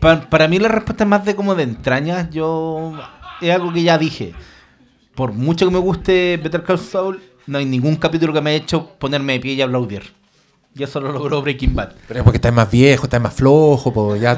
Pa- 0.00 0.20
para 0.30 0.46
mí 0.48 0.58
la 0.58 0.68
respuesta 0.68 1.04
es 1.04 1.10
más 1.10 1.24
de 1.24 1.34
como 1.34 1.54
de 1.54 1.64
entrañas. 1.64 2.30
Yo 2.30 2.92
es 3.40 3.50
algo 3.50 3.72
que 3.72 3.82
ya 3.82 3.98
dije. 3.98 4.34
Por 5.14 5.32
mucho 5.32 5.66
que 5.66 5.72
me 5.72 5.78
guste 5.80 6.36
Better 6.42 6.62
Call 6.62 6.78
Saul, 6.78 7.20
no 7.46 7.58
hay 7.58 7.66
ningún 7.66 7.96
capítulo 7.96 8.32
que 8.32 8.40
me 8.40 8.50
haya 8.50 8.62
hecho 8.62 8.86
ponerme 8.98 9.34
de 9.34 9.40
pie 9.40 9.52
y 9.54 9.62
aplaudir. 9.62 10.12
Y 10.74 10.84
eso 10.84 11.00
lo 11.00 11.10
logró 11.12 11.42
Breaking 11.42 11.74
Bad. 11.74 11.90
Pero 12.06 12.20
es 12.20 12.24
porque 12.24 12.36
estás 12.36 12.52
más 12.52 12.70
viejo, 12.70 13.04
estás 13.04 13.20
más 13.20 13.34
flojo, 13.34 13.92
pues 13.92 14.20
ya, 14.20 14.34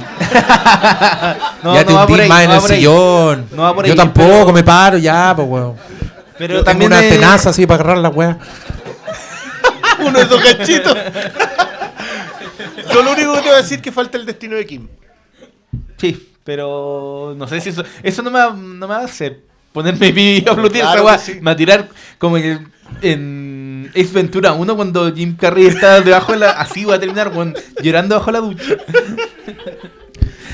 No, 1.62 1.74
ya 1.74 1.84
no 1.84 2.06
te 2.06 2.12
hundís 2.12 2.28
más 2.28 2.38
no 2.38 2.42
en 2.44 2.50
va 2.50 2.54
el 2.66 2.72
ahí. 2.72 2.76
sillón. 2.78 3.46
No 3.52 3.62
va 3.62 3.74
por 3.74 3.84
Yo 3.86 3.92
ahí, 3.92 3.96
tampoco 3.96 4.28
pero- 4.46 4.52
me 4.52 4.64
paro 4.64 4.98
ya, 4.98 5.32
pues 5.36 5.46
weón. 5.48 5.74
Pero 6.38 6.54
Yo 6.54 6.58
tengo 6.60 6.64
también 6.64 6.90
una 6.92 7.00
es- 7.02 7.10
tenaza 7.14 7.50
así 7.50 7.66
para 7.66 7.82
agarrar 7.82 7.98
la 8.02 8.08
weá. 8.08 8.38
Uno 10.00 10.18
de 10.18 10.24
esos 10.24 10.42
ganchitos. 10.42 10.96
Yo 12.92 13.02
lo 13.02 13.12
único 13.12 13.34
que 13.34 13.40
te 13.40 13.46
voy 13.48 13.54
a 13.58 13.62
decir 13.62 13.76
es 13.78 13.82
que 13.82 13.92
falta 13.92 14.16
el 14.18 14.26
destino 14.26 14.56
de 14.56 14.66
Kim. 14.66 14.88
Sí, 15.98 16.30
pero 16.44 17.34
no 17.36 17.46
sé 17.46 17.60
si 17.60 17.68
eso. 17.68 17.84
Eso 18.02 18.22
no 18.22 18.30
me 18.30 18.38
va, 18.38 18.50
no 18.50 18.56
me 18.88 18.94
va 18.94 18.98
a 19.00 19.04
hacer 19.04 19.40
ponerme 19.72 20.08
y 20.16 20.38
aplaudir 20.40 20.82
Claro 20.82 20.88
esa 20.90 20.96
que 20.96 21.02
weá. 21.06 21.18
sí. 21.18 21.34
Me 21.34 21.42
va 21.42 21.50
a 21.52 21.56
tirar 21.56 21.88
como 22.18 22.36
en, 22.38 22.72
en 23.02 23.51
Ace 23.94 24.10
Ventura 24.12 24.52
1 24.52 24.76
cuando 24.76 25.12
Jim 25.14 25.36
Carrey 25.36 25.66
está 25.66 26.00
debajo 26.00 26.32
de 26.32 26.38
la. 26.38 26.50
Así 26.50 26.84
va 26.84 26.94
a 26.96 27.00
terminar, 27.00 27.28
weón, 27.28 27.54
llorando 27.82 28.16
bajo 28.16 28.30
la 28.30 28.40
ducha. 28.40 28.76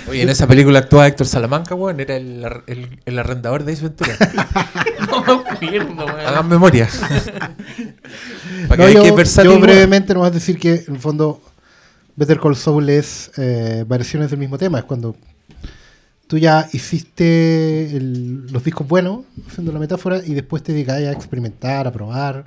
Oye, 0.09 0.23
en 0.23 0.29
esa 0.31 0.47
película 0.47 0.79
actúa 0.79 1.07
Héctor 1.07 1.27
Salamanca, 1.27 1.75
weón. 1.75 2.01
Era 2.01 2.17
el, 2.17 2.45
ar- 2.45 2.65
el, 2.67 2.99
el 3.05 3.19
arrendador 3.19 3.65
de 3.65 3.73
Ace 3.75 3.83
Ventura. 3.83 4.13
No 5.09 5.23
me 5.25 5.33
acuerdo, 5.33 5.95
weón. 6.07 6.21
Hagan 6.21 6.49
memoria. 6.49 6.89
Para 8.69 8.77
que 8.77 8.77
No, 8.77 8.85
vean 8.85 8.93
yo, 8.95 9.03
que 9.03 9.09
es 9.09 9.17
versátil, 9.17 9.51
yo 9.51 9.57
weón. 9.57 9.63
brevemente 9.63 10.15
nomás 10.15 10.33
decir 10.33 10.59
que 10.59 10.85
en 10.87 10.95
el 10.95 11.01
fondo 11.01 11.41
Better 12.17 12.41
Call 12.41 12.57
Saul 12.57 12.89
es 12.91 13.31
eh, 13.37 13.85
variaciones 13.87 14.31
del 14.31 14.39
mismo 14.41 14.59
tema. 14.59 14.79
Es 14.79 14.85
cuando 14.85 15.17
tú 16.27 16.39
ya 16.39 16.69
hiciste 16.73 17.97
el- 17.97 18.47
los 18.53 18.65
discos 18.65 18.87
buenos, 18.89 19.21
haciendo 19.49 19.73
la 19.73 19.79
metáfora, 19.79 20.21
y 20.25 20.35
después 20.35 20.63
te 20.63 20.73
dedicas 20.73 20.97
a 20.97 21.13
experimentar, 21.13 21.87
a 21.87 21.93
probar, 21.93 22.45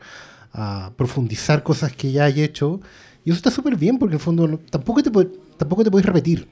a 0.53 0.91
profundizar 0.97 1.63
cosas 1.63 1.93
que 1.93 2.11
ya 2.11 2.25
hay 2.25 2.41
hecho. 2.41 2.79
Y 3.23 3.29
eso 3.29 3.37
está 3.37 3.51
súper 3.51 3.75
bien 3.75 3.99
porque 3.99 4.15
en 4.15 4.19
el 4.19 4.23
fondo 4.23 4.47
no- 4.47 4.57
tampoco 4.57 5.03
te, 5.03 5.11
po- 5.11 5.25
tampoco 5.57 5.83
te 5.83 5.91
puedes 5.91 6.05
repetir. 6.05 6.47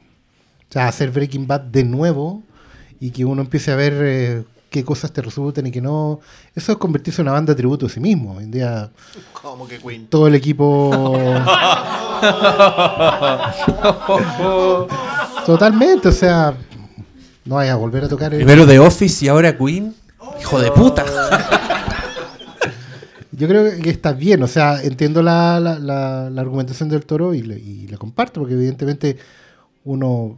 O 0.70 0.74
sea, 0.74 0.88
hacer 0.88 1.10
Breaking 1.12 1.48
Bad 1.48 1.62
de 1.62 1.84
nuevo 1.84 2.44
y 3.00 3.10
que 3.12 3.26
uno 3.26 3.42
empiece 3.42 3.72
a 3.72 3.76
ver 3.76 3.94
eh, 4.00 4.44
qué 4.70 4.84
cosas 4.86 5.12
te 5.12 5.22
resultan 5.22 5.66
y 5.66 5.72
que 5.72 5.82
no. 5.82 6.20
Eso 6.56 6.72
es 6.74 6.78
convertirse 6.78 7.22
en 7.22 7.28
una 7.28 7.34
banda 7.34 7.54
de 7.54 7.58
tributo 7.58 7.88
a 7.88 7.90
sí 7.90 8.00
mismo. 8.00 8.36
Hoy 8.36 8.44
en 8.44 8.52
día 8.52 8.92
Como 9.42 9.68
que 9.68 9.80
Queen. 9.80 10.08
todo 10.08 10.28
el 10.28 10.36
equipo. 10.36 10.92
Totalmente, 15.46 16.10
o 16.10 16.12
sea, 16.12 16.54
no 17.46 17.56
vayas 17.56 17.74
a 17.74 17.78
volver 17.78 18.04
a 18.04 18.08
tocar. 18.08 18.34
el- 18.34 18.38
Primero 18.40 18.68
The 18.68 18.80
Office 18.80 19.26
y 19.26 19.28
ahora 19.28 19.58
Queen. 19.58 19.96
Hijo 20.40 20.60
de 20.60 20.72
puta. 20.72 21.06
Yo 23.40 23.48
creo 23.48 23.64
que 23.82 23.90
está 23.90 24.12
bien, 24.14 24.44
o 24.44 24.48
sea, 24.48 24.82
entiendo 24.84 25.24
la, 25.24 25.60
la, 25.62 25.80
la- 25.80 26.42
argumentación 26.42 26.90
del 26.90 27.06
toro 27.06 27.34
y, 27.34 27.42
le- 27.42 27.60
y 27.60 27.88
la 27.88 27.98
comparto, 27.98 28.42
porque 28.42 28.56
evidentemente 28.56 29.18
uno 29.86 30.38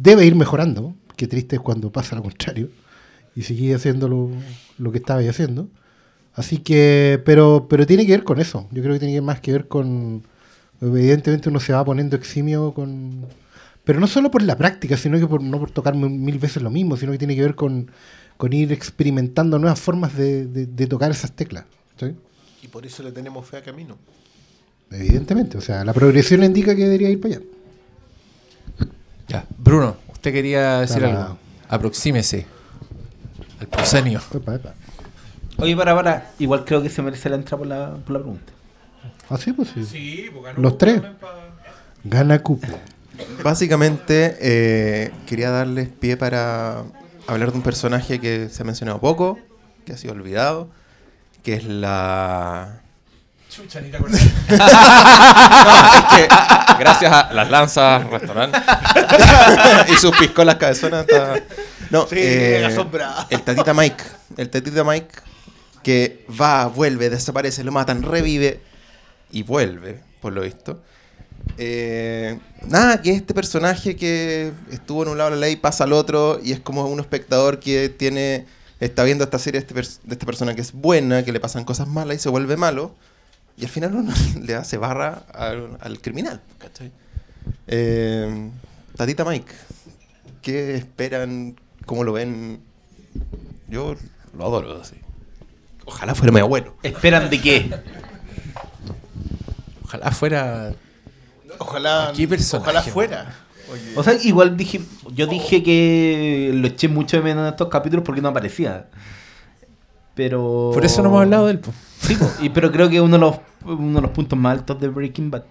debe 0.00 0.26
ir 0.26 0.34
mejorando. 0.36 0.94
Qué 1.16 1.26
triste 1.28 1.56
es 1.56 1.62
cuando 1.62 1.92
pasa 1.92 2.16
lo 2.16 2.22
contrario 2.22 2.70
y 3.36 3.42
seguir 3.42 3.76
haciendo 3.76 4.08
lo, 4.08 4.30
lo 4.78 4.92
que 4.92 4.98
estaba 4.98 5.20
haciendo. 5.20 5.68
Así 6.34 6.58
que, 6.58 7.22
pero, 7.26 7.66
pero 7.68 7.86
tiene 7.86 8.06
que 8.06 8.12
ver 8.12 8.24
con 8.24 8.40
eso. 8.40 8.68
Yo 8.72 8.82
creo 8.82 8.94
que 8.94 9.00
tiene 9.00 9.20
más 9.22 9.40
que 9.40 9.52
ver 9.52 9.68
con. 9.68 10.24
Evidentemente 10.80 11.48
uno 11.50 11.60
se 11.60 11.72
va 11.74 11.84
poniendo 11.84 12.16
eximio 12.16 12.74
con. 12.74 13.26
Pero 13.84 14.00
no 14.00 14.06
solo 14.08 14.30
por 14.30 14.42
la 14.42 14.56
práctica, 14.58 14.96
sino 14.96 15.18
que 15.20 15.26
por, 15.26 15.42
no 15.42 15.58
por 15.60 15.70
tocar 15.70 15.94
mil 15.96 16.38
veces 16.38 16.62
lo 16.62 16.70
mismo, 16.70 16.96
sino 16.96 17.12
que 17.12 17.18
tiene 17.18 17.36
que 17.36 17.42
ver 17.42 17.54
con, 17.56 17.90
ir 18.52 18.72
experimentando 18.72 19.58
nuevas 19.58 19.80
formas 19.80 20.16
de 20.16 20.86
tocar 20.88 21.10
esas 21.10 21.32
teclas. 21.32 21.64
¿Sí? 21.98 22.14
Y 22.62 22.68
por 22.68 22.84
eso 22.86 23.02
le 23.02 23.12
tenemos 23.12 23.46
fe 23.46 23.58
a 23.58 23.62
Camino. 23.62 23.96
Evidentemente, 24.90 25.58
o 25.58 25.60
sea, 25.60 25.84
la 25.84 25.92
progresión 25.92 26.42
indica 26.44 26.74
que 26.74 26.84
debería 26.84 27.10
ir 27.10 27.20
para 27.20 27.36
allá. 27.36 27.44
Ya, 29.28 29.46
Bruno, 29.58 29.96
Usted 30.12 30.32
quería 30.32 30.80
decir 30.80 31.02
Para- 31.02 31.22
algo. 31.24 31.38
Aproxímese. 31.68 32.46
Al 33.60 33.66
proscenio. 33.68 34.22
Epa, 34.34 34.54
epa. 34.54 34.74
Oye, 35.58 35.76
para, 35.76 35.94
para. 35.94 36.30
Igual 36.38 36.64
creo 36.64 36.82
que 36.82 36.88
se 36.88 37.02
merece 37.02 37.28
la 37.28 37.36
entrada 37.36 37.58
por 37.58 37.66
la, 37.66 37.94
por 37.96 38.10
la 38.14 38.18
pregunta. 38.20 38.52
Ah, 39.28 39.36
sí, 39.36 39.52
pues 39.52 39.68
sí. 39.90 40.30
Los 40.56 40.78
tres. 40.78 41.02
Gana 42.04 42.38
cupo. 42.38 42.68
Básicamente, 43.42 44.36
eh, 44.40 45.10
quería 45.26 45.50
darles 45.50 45.88
pie 45.90 46.16
para 46.16 46.84
hablar 47.26 47.50
de 47.52 47.58
un 47.58 47.62
personaje 47.62 48.18
que 48.20 48.48
se 48.48 48.62
ha 48.62 48.64
mencionado 48.64 48.98
poco, 48.98 49.38
que 49.84 49.92
ha 49.92 49.96
sido 49.98 50.14
olvidado, 50.14 50.70
que 51.44 51.54
es 51.54 51.64
la... 51.64 52.80
No, 54.50 55.94
es 55.94 56.04
que 56.16 56.28
gracias 56.78 57.12
a 57.12 57.32
las 57.32 57.48
lanzas, 57.50 58.04
restaurante 58.10 58.58
y 59.92 59.94
sus 59.96 60.16
piscolas 60.16 60.56
cabezonas. 60.56 61.02
está- 61.08 61.40
No, 61.90 62.06
Sí, 62.08 62.16
eh, 62.18 62.64
asombrado. 62.64 63.26
el 63.30 63.42
tatita 63.42 63.72
Mike. 63.74 64.02
El 64.36 64.50
tatita 64.50 64.82
Mike 64.84 65.14
que 65.82 66.24
va, 66.40 66.66
vuelve, 66.66 67.10
desaparece, 67.10 67.62
lo 67.62 67.70
matan, 67.70 68.02
revive 68.02 68.60
y 69.30 69.42
vuelve, 69.42 70.00
por 70.20 70.32
lo 70.32 70.40
visto. 70.40 70.82
Eh, 71.58 72.38
nada, 72.66 73.02
que 73.02 73.10
este 73.12 73.34
personaje 73.34 73.94
que 73.94 74.50
estuvo 74.72 75.02
en 75.02 75.10
un 75.10 75.18
lado 75.18 75.30
de 75.30 75.36
la 75.36 75.40
ley 75.46 75.56
pasa 75.56 75.84
al 75.84 75.92
otro 75.92 76.40
y 76.42 76.52
es 76.52 76.60
como 76.60 76.86
un 76.86 77.00
espectador 77.00 77.60
que 77.60 77.90
tiene 77.90 78.46
está 78.84 79.04
viendo 79.04 79.24
esta 79.24 79.38
serie 79.38 79.60
de, 79.60 79.80
este 79.80 79.98
de 80.02 80.14
esta 80.14 80.26
persona 80.26 80.54
que 80.54 80.60
es 80.60 80.72
buena, 80.72 81.24
que 81.24 81.32
le 81.32 81.40
pasan 81.40 81.64
cosas 81.64 81.88
malas 81.88 82.16
y 82.16 82.18
se 82.20 82.28
vuelve 82.28 82.56
malo 82.56 82.94
y 83.56 83.64
al 83.64 83.70
final 83.70 83.94
uno 83.94 84.12
le 84.42 84.54
hace 84.54 84.76
barra 84.76 85.24
al, 85.32 85.78
al 85.80 86.00
criminal. 86.00 86.40
¿cachai? 86.58 86.92
Eh, 87.66 88.50
Tatita 88.96 89.24
Mike, 89.24 89.52
¿qué 90.42 90.74
esperan? 90.76 91.56
¿Cómo 91.86 92.04
lo 92.04 92.12
ven? 92.12 92.60
Yo 93.68 93.96
lo 94.36 94.44
adoro 94.44 94.80
así. 94.80 94.96
Ojalá 95.84 96.14
fuera 96.14 96.32
mi 96.32 96.40
abuelo. 96.40 96.76
¿Esperan 96.82 97.28
de 97.28 97.40
qué? 97.40 97.74
Ojalá 99.84 100.10
fuera. 100.12 100.74
Ojalá, 101.58 102.12
¿Qué 102.16 102.26
personaje, 102.26 102.90
ojalá 102.90 103.24
man? 103.24 103.34
O 103.96 104.02
sea, 104.02 104.14
igual 104.22 104.56
dije, 104.56 104.80
yo 105.12 105.26
dije 105.26 105.62
que 105.62 106.50
lo 106.54 106.66
eché 106.66 106.88
mucho 106.88 107.16
de 107.16 107.22
menos 107.22 107.42
en 107.42 107.48
estos 107.48 107.68
capítulos 107.68 108.04
porque 108.04 108.20
no 108.20 108.28
aparecía. 108.28 108.88
Pero. 110.14 110.70
Por 110.72 110.84
eso 110.84 111.02
no 111.02 111.08
hemos 111.08 111.22
hablado 111.22 111.46
de 111.46 111.52
él. 111.52 111.58
po. 111.60 111.72
Sí, 112.00 112.16
y, 112.40 112.50
pero 112.50 112.70
creo 112.70 112.88
que 112.88 113.00
uno 113.00 113.16
de, 113.16 113.20
los, 113.20 113.36
uno 113.64 113.96
de 113.96 114.02
los 114.02 114.10
puntos 114.10 114.38
más 114.38 114.58
altos 114.58 114.80
de 114.80 114.88
Breaking 114.88 115.30
Bad. 115.30 115.44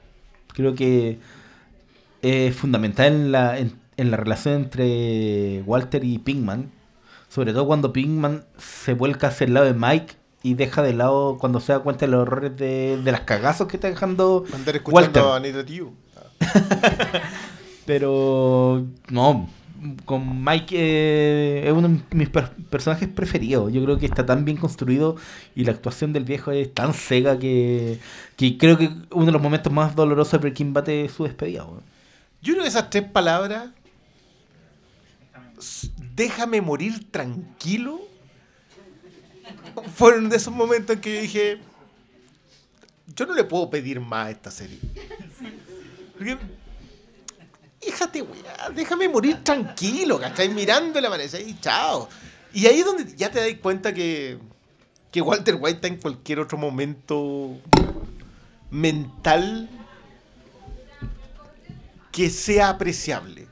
Creo 0.54 0.76
que 0.76 1.20
es 2.22 2.56
fundamental 2.56 3.08
en 3.08 3.32
la, 3.32 3.58
en, 3.58 3.74
en 3.98 4.12
la 4.12 4.18
relación 4.18 4.56
entre 4.56 5.64
Walter 5.66 6.04
y 6.04 6.20
Pinkman. 6.20 6.72
Sobre 7.28 7.52
todo 7.54 7.66
cuando 7.66 7.92
Pinkman 7.92 8.46
se 8.60 8.94
vuelca 8.94 9.28
hacia 9.28 9.46
el 9.46 9.56
lado 9.56 9.66
de 9.66 9.74
Mike 9.74 10.14
y 10.44 10.54
deja 10.54 10.84
de 10.84 10.94
lado 10.94 11.38
cuando 11.40 11.60
se 11.60 11.74
da 11.74 11.80
cuenta 11.80 12.06
de 12.06 12.12
los 12.12 12.28
errores 12.28 12.56
de, 12.56 13.00
de 13.04 13.12
las 13.12 13.22
cagazos 13.22 13.68
que 13.68 13.78
está 13.78 13.90
dejando 13.90 14.46
Andar 14.54 14.76
escuchando 14.76 15.02
Walter. 15.08 15.24
a 15.24 15.36
Anita 15.38 15.66
Tiu. 15.66 15.94
Pero 17.86 18.86
no, 19.10 19.50
con 20.06 20.44
Mike 20.44 20.76
eh, 20.78 21.64
es 21.68 21.74
uno 21.74 21.90
de 21.90 22.02
mis 22.16 22.30
per- 22.30 22.52
personajes 22.70 23.10
preferidos. 23.10 23.72
Yo 23.74 23.84
creo 23.84 23.98
que 23.98 24.06
está 24.06 24.26
tan 24.26 24.46
bien 24.46 24.58
construido 24.58 25.18
y 25.56 25.66
la 25.66 25.72
actuación 25.74 26.14
del 26.14 26.24
viejo 26.24 26.52
es 26.52 26.74
tan 26.74 26.94
cega 26.94 27.38
que, 27.38 28.00
que 28.38 28.58
creo 28.58 28.78
que 28.78 28.90
uno 29.12 29.26
de 29.26 29.32
los 29.34 29.42
momentos 29.42 29.72
más 29.74 29.96
dolorosos 29.96 30.32
de 30.34 30.38
Breaking 30.40 30.74
Bad 30.74 30.90
es 30.90 31.12
su 31.12 31.26
despedida. 31.26 31.66
weón. 31.66 31.82
Yo 32.42 32.54
creo 32.54 32.64
que 32.64 32.70
esas 32.70 32.90
tres 32.90 33.04
palabras, 33.04 33.70
déjame 36.16 36.62
morir 36.62 37.10
tranquilo, 37.12 38.02
fueron 39.96 40.30
de 40.30 40.38
esos 40.38 40.54
momentos 40.54 40.96
en 40.96 41.02
que 41.02 41.16
yo 41.16 41.22
dije, 41.22 41.58
yo 43.16 43.26
no 43.26 43.34
le 43.34 43.44
puedo 43.44 43.70
pedir 43.70 44.00
más 44.00 44.28
a 44.28 44.32
esta 44.32 44.52
serie. 44.52 44.80
Porque, 46.18 46.38
déjate, 47.86 48.22
weá, 48.22 48.70
déjame 48.74 49.10
morir 49.10 49.44
tranquilo, 49.44 50.20
¿cachai? 50.20 50.50
Mirando 50.50 51.00
el 51.00 51.06
amanecer 51.06 51.48
y 51.48 51.60
chao. 51.60 52.10
Y 52.54 52.68
ahí 52.68 52.80
es 52.80 52.86
donde 52.86 53.16
ya 53.16 53.32
te 53.32 53.40
das 53.40 53.60
cuenta 53.62 53.94
que, 53.94 54.38
que 55.12 55.22
Walter 55.22 55.56
White 55.60 55.76
está 55.76 55.88
en 55.88 55.98
cualquier 55.98 56.40
otro 56.40 56.58
momento 56.58 57.58
mental 58.70 59.70
que 62.12 62.30
sea 62.30 62.70
apreciable. 62.70 63.48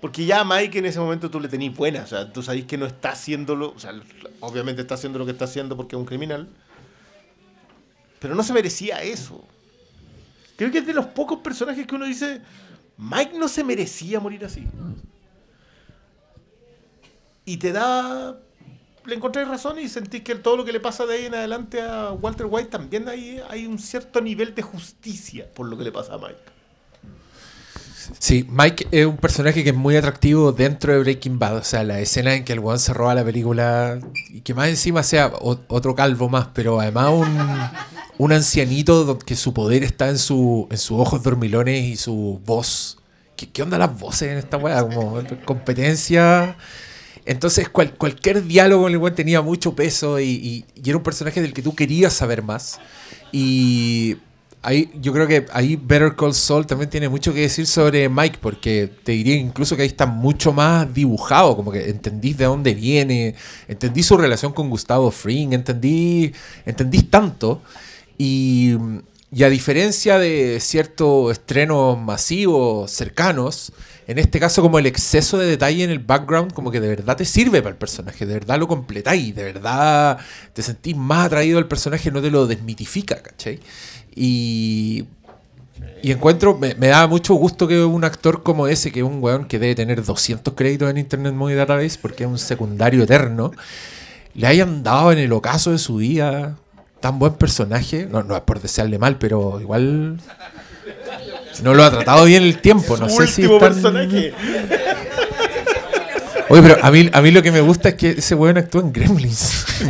Porque 0.00 0.26
ya 0.26 0.40
a 0.40 0.44
Mike 0.44 0.78
en 0.78 0.86
ese 0.86 1.00
momento 1.00 1.30
tú 1.30 1.40
le 1.40 1.48
tenés 1.48 1.74
buena, 1.74 2.02
o 2.02 2.06
sea, 2.06 2.30
tú 2.30 2.42
sabés 2.42 2.66
que 2.66 2.76
no 2.76 2.84
está 2.84 3.12
haciéndolo, 3.12 3.72
o 3.74 3.78
sea, 3.78 3.94
obviamente 4.40 4.82
está 4.82 4.94
haciendo 4.96 5.18
lo 5.18 5.24
que 5.24 5.32
está 5.32 5.46
haciendo 5.46 5.76
porque 5.76 5.96
es 5.96 6.00
un 6.00 6.04
criminal, 6.04 6.46
pero 8.20 8.34
no 8.34 8.42
se 8.42 8.52
merecía 8.52 9.02
eso. 9.02 9.42
Creo 10.56 10.70
que 10.70 10.78
es 10.78 10.86
de 10.86 10.92
los 10.92 11.06
pocos 11.06 11.40
personajes 11.40 11.86
que 11.86 11.94
uno 11.94 12.04
dice, 12.04 12.42
Mike 12.96 13.38
no 13.38 13.48
se 13.48 13.64
merecía 13.64 14.20
morir 14.20 14.44
así. 14.44 14.66
Y 17.44 17.58
te 17.58 17.72
da, 17.72 18.38
le 19.04 19.14
encontré 19.14 19.44
razón 19.44 19.78
y 19.78 19.88
sentís 19.88 20.22
que 20.22 20.34
todo 20.36 20.56
lo 20.56 20.64
que 20.64 20.72
le 20.72 20.80
pasa 20.80 21.04
de 21.04 21.14
ahí 21.16 21.26
en 21.26 21.34
adelante 21.34 21.82
a 21.82 22.12
Walter 22.12 22.46
White 22.48 22.70
también 22.70 23.08
hay, 23.08 23.40
hay 23.48 23.66
un 23.66 23.78
cierto 23.78 24.20
nivel 24.20 24.54
de 24.54 24.62
justicia 24.62 25.52
por 25.52 25.68
lo 25.68 25.76
que 25.76 25.84
le 25.84 25.92
pasa 25.92 26.14
a 26.14 26.18
Mike. 26.18 26.53
Sí, 28.18 28.46
Mike 28.50 28.88
es 28.90 29.06
un 29.06 29.16
personaje 29.16 29.62
que 29.64 29.70
es 29.70 29.76
muy 29.76 29.96
atractivo 29.96 30.52
dentro 30.52 30.92
de 30.92 30.98
Breaking 31.00 31.38
Bad. 31.38 31.56
O 31.58 31.64
sea, 31.64 31.82
la 31.84 32.00
escena 32.00 32.34
en 32.34 32.44
que 32.44 32.52
el 32.52 32.60
weón 32.60 32.78
se 32.78 32.92
roba 32.92 33.14
la 33.14 33.24
película 33.24 33.98
y 34.30 34.40
que 34.40 34.54
más 34.54 34.68
encima 34.68 35.02
sea 35.02 35.32
otro 35.40 35.94
calvo 35.94 36.28
más, 36.28 36.48
pero 36.54 36.80
además 36.80 37.10
un, 37.12 37.38
un 38.18 38.32
ancianito 38.32 39.18
que 39.18 39.36
su 39.36 39.52
poder 39.54 39.84
está 39.84 40.08
en, 40.08 40.18
su, 40.18 40.66
en 40.70 40.78
sus 40.78 40.98
ojos 41.00 41.22
dormilones 41.22 41.84
y 41.84 41.96
su 41.96 42.40
voz. 42.44 42.98
¿Qué, 43.36 43.62
onda 43.62 43.78
las 43.78 43.98
voces 43.98 44.30
en 44.30 44.38
esta 44.38 44.56
weá? 44.56 44.80
Como 44.82 45.20
competencia. 45.44 46.56
Entonces, 47.26 47.68
cual- 47.68 47.94
cualquier 47.94 48.44
diálogo 48.44 48.82
con 48.84 48.92
el 48.92 48.98
weón 48.98 49.14
tenía 49.14 49.40
mucho 49.40 49.74
peso 49.74 50.20
y, 50.20 50.24
y- 50.30 50.64
y 50.82 50.88
era 50.88 50.96
un 50.98 51.02
personaje 51.02 51.40
del 51.40 51.52
que 51.54 51.62
tú 51.62 51.74
querías 51.74 52.12
saber 52.12 52.42
más. 52.42 52.78
Y 53.32 54.16
ahí, 54.64 54.90
yo 55.00 55.12
creo 55.12 55.26
que 55.26 55.46
ahí 55.52 55.76
Better 55.76 56.16
Call 56.16 56.34
Saul 56.34 56.66
también 56.66 56.90
tiene 56.90 57.08
mucho 57.08 57.32
que 57.32 57.40
decir 57.40 57.66
sobre 57.66 58.08
Mike, 58.08 58.38
porque 58.40 58.90
te 59.04 59.12
diría 59.12 59.36
incluso 59.36 59.76
que 59.76 59.82
ahí 59.82 59.88
está 59.88 60.06
mucho 60.06 60.52
más 60.52 60.92
dibujado, 60.92 61.54
como 61.54 61.70
que 61.70 61.90
entendís 61.90 62.36
de 62.38 62.46
dónde 62.46 62.74
viene, 62.74 63.34
entendí 63.68 64.02
su 64.02 64.16
relación 64.16 64.52
con 64.52 64.70
Gustavo 64.70 65.10
Fring, 65.10 65.52
entendí, 65.52 66.32
entendís 66.66 67.10
tanto. 67.10 67.62
Y, 68.18 68.74
y 69.30 69.42
a 69.42 69.50
diferencia 69.50 70.18
de 70.18 70.58
ciertos 70.60 71.32
estrenos 71.32 71.98
masivos, 71.98 72.90
cercanos, 72.90 73.72
en 74.06 74.18
este 74.18 74.38
caso 74.38 74.62
como 74.62 74.78
el 74.78 74.86
exceso 74.86 75.38
de 75.38 75.46
detalle 75.46 75.82
en 75.82 75.90
el 75.90 75.98
background, 75.98 76.52
como 76.52 76.70
que 76.70 76.80
de 76.80 76.88
verdad 76.88 77.16
te 77.16 77.24
sirve 77.24 77.62
para 77.62 77.72
el 77.72 77.78
personaje, 77.78 78.26
de 78.26 78.34
verdad 78.34 78.58
lo 78.58 78.68
completáis, 78.68 79.34
de 79.34 79.42
verdad 79.42 80.18
te 80.52 80.62
sentís 80.62 80.96
más 80.96 81.26
atraído 81.26 81.58
al 81.58 81.66
personaje, 81.68 82.10
no 82.10 82.20
te 82.20 82.30
lo 82.30 82.46
desmitifica, 82.46 83.22
¿cachai? 83.22 83.60
Y, 84.14 85.04
y 86.02 86.12
encuentro, 86.12 86.56
me, 86.56 86.74
me 86.74 86.88
da 86.88 87.06
mucho 87.06 87.34
gusto 87.34 87.66
que 87.66 87.82
un 87.82 88.04
actor 88.04 88.42
como 88.42 88.66
ese, 88.68 88.92
que 88.92 89.00
es 89.00 89.06
un 89.06 89.22
weón 89.22 89.46
que 89.46 89.58
debe 89.58 89.74
tener 89.74 90.04
200 90.04 90.54
créditos 90.54 90.88
en 90.90 90.98
Internet 90.98 91.34
Movie 91.34 91.56
Database, 91.56 91.98
porque 92.00 92.24
es 92.24 92.30
un 92.30 92.38
secundario 92.38 93.02
eterno, 93.02 93.52
le 94.34 94.46
hayan 94.46 94.82
dado 94.82 95.12
en 95.12 95.18
el 95.18 95.32
ocaso 95.32 95.70
de 95.72 95.78
su 95.78 95.96
vida 95.96 96.56
tan 97.00 97.18
buen 97.18 97.34
personaje. 97.34 98.06
No, 98.10 98.22
no 98.22 98.36
es 98.36 98.42
por 98.42 98.60
desearle 98.60 98.98
mal, 98.98 99.16
pero 99.18 99.60
igual 99.60 100.18
no 101.62 101.74
lo 101.74 101.84
ha 101.84 101.90
tratado 101.90 102.24
bien 102.24 102.42
el 102.42 102.60
tiempo. 102.60 102.96
No 102.96 103.08
sé 103.08 103.26
si 103.26 103.42
tan- 103.48 103.58
personaje. 103.58 104.32
Oye, 106.48 106.62
pero 106.62 106.76
a 106.84 106.90
mí, 106.90 107.08
a 107.12 107.20
mí 107.22 107.30
lo 107.30 107.42
que 107.42 107.50
me 107.50 107.60
gusta 107.60 107.90
es 107.90 107.94
que 107.94 108.10
ese 108.10 108.34
weón 108.34 108.58
actúa 108.58 108.82
en 108.82 108.92
Gremlins. 108.92 109.64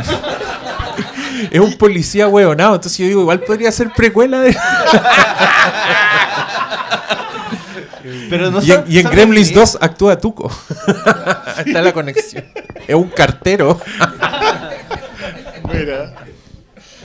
es 1.51 1.59
un 1.59 1.73
policía 1.77 2.27
weonado, 2.27 2.75
entonces 2.75 2.97
yo 2.97 3.05
digo, 3.05 3.21
igual 3.21 3.41
podría 3.41 3.71
ser 3.71 3.91
precuela 3.91 4.39
de... 4.41 4.55
Pero 8.29 8.51
no 8.51 8.61
y, 8.61 8.71
en, 8.71 8.83
y 8.87 8.97
en 8.97 9.03
¿sabes 9.03 9.17
Gremlins 9.17 9.49
qué? 9.49 9.55
2 9.55 9.77
actúa 9.81 10.17
Tuco. 10.17 10.51
Está 11.65 11.81
la 11.81 11.91
conexión. 11.91 12.45
Es 12.87 12.95
un 12.95 13.09
cartero. 13.09 13.79
Mira. 15.73 16.13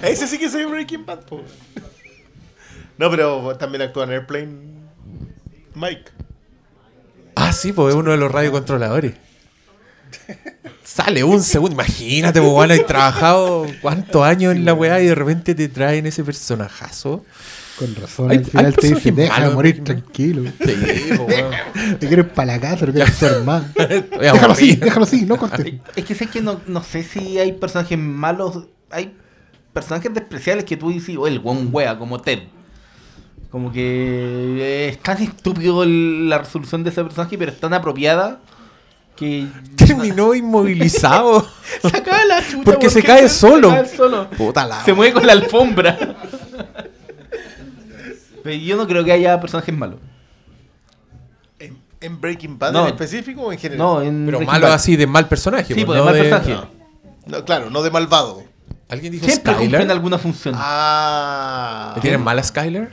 Ese 0.02 0.26
sí 0.26 0.38
que 0.38 0.46
es 0.46 0.52
Breaking 0.52 1.06
Bad, 1.06 1.20
po. 1.20 1.42
No, 2.98 3.10
pero 3.10 3.56
también 3.56 3.82
actúa 3.82 4.04
en 4.04 4.10
Airplane 4.10 4.48
Mike. 5.74 6.10
Ah, 7.34 7.52
sí, 7.52 7.72
pues 7.72 7.94
es 7.94 7.94
uno 7.94 8.10
de 8.10 8.18
los 8.18 8.30
radiocontroladores. 8.30 9.14
Sale 10.84 11.22
un 11.24 11.42
segundo. 11.42 11.74
Imagínate, 11.74 12.40
bueno, 12.40 12.74
hay 12.74 12.84
trabajado 12.84 13.66
cuántos 13.80 14.22
años 14.24 14.54
en 14.54 14.64
la 14.64 14.74
weá 14.74 15.00
y 15.00 15.06
de 15.06 15.14
repente 15.14 15.54
te 15.54 15.68
traen 15.68 16.06
ese 16.06 16.24
personajazo. 16.24 17.24
Con 17.78 17.94
razón, 17.96 18.30
Hay- 18.30 18.38
al 18.38 18.44
final 18.44 18.74
te 18.76 18.88
dice, 18.88 19.12
personajes 19.12 19.16
deja 19.16 19.48
de 19.48 19.54
morir 19.54 19.84
tranquilo. 19.84 20.50
Sí, 20.64 21.12
po, 21.16 21.22
weón. 21.24 21.50
Te 21.98 22.06
quieres 22.08 22.26
para 22.26 22.52
la 22.54 22.60
casa, 22.60 22.86
quieres 22.86 23.14
ser 23.14 23.42
más. 23.44 23.64
Estoy 23.76 24.18
déjalo 24.20 24.52
así, 24.52 24.76
déjalo 24.76 25.04
así, 25.04 25.24
no 25.24 25.36
cortes. 25.38 25.74
Es 25.96 26.04
que 26.04 26.14
sé 26.14 26.26
que 26.26 26.42
no, 26.42 26.60
no 26.66 26.82
sé 26.82 27.02
si 27.02 27.38
hay 27.38 27.52
personajes 27.52 27.96
malos. 27.98 28.66
Hay 28.90 29.14
personajes 29.72 30.12
despreciables 30.12 30.64
que 30.66 30.76
tú 30.76 30.90
dices, 30.90 31.16
oh, 31.18 31.26
el 31.26 31.38
buen 31.38 31.68
wea, 31.72 31.96
como 31.96 32.20
Ted. 32.20 32.40
Como 33.50 33.72
que 33.72 34.88
es 34.90 34.98
tan 34.98 35.20
estúpido 35.22 35.82
el- 35.82 36.28
la 36.28 36.38
resolución 36.38 36.84
de 36.84 36.90
ese 36.90 37.02
personaje, 37.02 37.38
pero 37.38 37.50
es 37.50 37.58
tan 37.60 37.72
apropiada 37.72 38.40
que. 39.20 39.46
Terminó 39.76 40.34
inmovilizado. 40.34 41.46
Saca 41.82 42.24
la 42.24 42.40
chucha. 42.42 42.64
Porque 42.64 42.86
¿por 42.86 42.90
se 42.90 43.02
cae 43.04 43.28
solo. 43.28 43.68
cae 43.70 43.86
solo? 43.86 44.28
Puta 44.30 44.66
la. 44.66 44.82
Se 44.84 44.92
mueve 44.92 45.12
con 45.12 45.24
la 45.26 45.32
alfombra. 45.32 45.96
Pero 48.42 48.56
yo 48.56 48.76
no 48.76 48.86
creo 48.86 49.04
que 49.04 49.12
haya 49.12 49.38
personajes 49.40 49.74
malos. 49.76 50.00
¿En, 51.58 51.78
en 52.00 52.20
Breaking 52.20 52.58
Bad 52.58 52.72
No. 52.72 52.82
en 52.86 52.94
específico 52.94 53.42
o 53.42 53.52
en 53.52 53.58
general? 53.58 53.78
No, 53.78 54.00
en 54.02 54.24
Pero 54.26 54.38
Breaking 54.38 54.46
malo 54.54 54.66
Bad. 54.66 54.74
así 54.76 54.96
de 54.96 55.06
mal 55.06 55.28
personaje. 55.28 55.74
Sí, 55.74 55.84
pues, 55.84 55.98
no 55.98 56.04
de 56.06 56.10
mal 56.10 56.14
de- 56.14 56.28
personaje. 56.30 56.66
No, 57.26 57.44
claro, 57.44 57.68
no 57.70 57.82
de 57.82 57.90
malvado. 57.90 58.42
¿Alguien 58.88 59.12
dijo 59.12 59.26
Siempre 59.26 59.52
Skyler? 59.54 59.90
alguna 59.90 60.18
función. 60.18 60.54
Ah. 60.58 61.92
¿Le 61.96 62.00
tienen 62.00 62.22
mala 62.22 62.42
Skyler? 62.42 62.90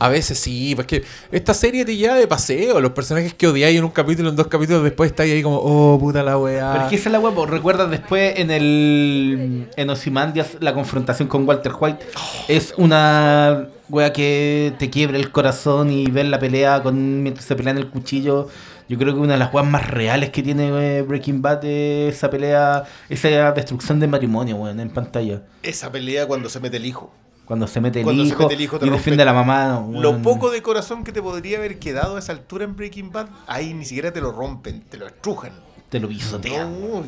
A 0.00 0.08
veces 0.08 0.38
sí, 0.38 0.74
porque 0.74 1.04
esta 1.30 1.52
serie 1.52 1.84
te 1.84 1.94
lleva 1.94 2.14
de 2.14 2.26
paseo. 2.26 2.80
Los 2.80 2.92
personajes 2.92 3.34
que 3.34 3.46
odiáis 3.46 3.78
en 3.78 3.84
un 3.84 3.90
capítulo, 3.90 4.30
en 4.30 4.36
dos 4.36 4.46
capítulos 4.46 4.82
después 4.82 5.10
estáis 5.10 5.32
ahí 5.32 5.42
como, 5.42 5.58
oh, 5.58 5.98
puta 6.00 6.22
la 6.22 6.38
weá. 6.38 6.72
Pero 6.72 6.84
es 6.84 6.90
que 6.90 6.96
esa 6.96 7.10
es 7.10 7.12
la 7.12 7.20
hueá, 7.20 7.34
pues, 7.34 7.50
recuerdas 7.50 7.90
después 7.90 8.38
en 8.38 8.50
el 8.50 9.68
en 9.76 9.90
Ozymandias 9.90 10.56
la 10.60 10.72
confrontación 10.74 11.28
con 11.28 11.46
Walter 11.46 11.72
White 11.78 12.04
es 12.48 12.72
una 12.76 13.68
wea 13.90 14.12
que 14.12 14.72
te 14.78 14.88
quiebra 14.88 15.18
el 15.18 15.30
corazón 15.30 15.90
y 15.90 16.06
ver 16.06 16.26
la 16.26 16.38
pelea 16.38 16.82
con 16.82 17.22
mientras 17.22 17.44
se 17.44 17.54
pelean 17.54 17.76
el 17.76 17.88
cuchillo. 17.88 18.48
Yo 18.88 18.98
creo 18.98 19.14
que 19.14 19.20
una 19.20 19.34
de 19.34 19.38
las 19.38 19.52
weas 19.52 19.68
más 19.68 19.88
reales 19.88 20.30
que 20.30 20.42
tiene 20.42 20.98
eh, 20.98 21.02
Breaking 21.02 21.42
Bad 21.42 21.64
es 21.64 22.16
esa 22.16 22.30
pelea, 22.30 22.84
esa 23.08 23.52
destrucción 23.52 24.00
de 24.00 24.08
matrimonio, 24.08 24.56
weón, 24.56 24.80
en 24.80 24.90
pantalla. 24.90 25.42
Esa 25.62 25.92
pelea 25.92 26.26
cuando 26.26 26.48
se 26.48 26.58
mete 26.58 26.78
el 26.78 26.86
hijo. 26.86 27.12
Cuando 27.50 27.66
se 27.66 27.80
mete 27.80 27.98
el, 27.98 28.04
Cuando 28.04 28.22
se 28.22 28.28
hijo, 28.28 28.42
mete 28.44 28.54
el 28.54 28.60
hijo 28.60 28.78
te 28.78 28.86
y 28.86 28.90
defiende 28.90 29.24
a 29.24 29.26
la 29.26 29.32
mamá. 29.32 29.84
Lo 29.90 30.22
poco 30.22 30.52
de 30.52 30.62
corazón 30.62 31.02
que 31.02 31.10
te 31.10 31.20
podría 31.20 31.58
haber 31.58 31.80
quedado 31.80 32.14
a 32.14 32.20
esa 32.20 32.30
altura 32.30 32.62
en 32.64 32.76
Breaking 32.76 33.10
Bad, 33.10 33.26
ahí 33.48 33.74
ni 33.74 33.84
siquiera 33.84 34.12
te 34.12 34.20
lo 34.20 34.30
rompen, 34.30 34.82
te 34.82 34.96
lo 34.96 35.08
estrujan. 35.08 35.50
te 35.88 35.98
lo 35.98 36.06
pisotean. 36.06 36.80
No, 36.80 37.02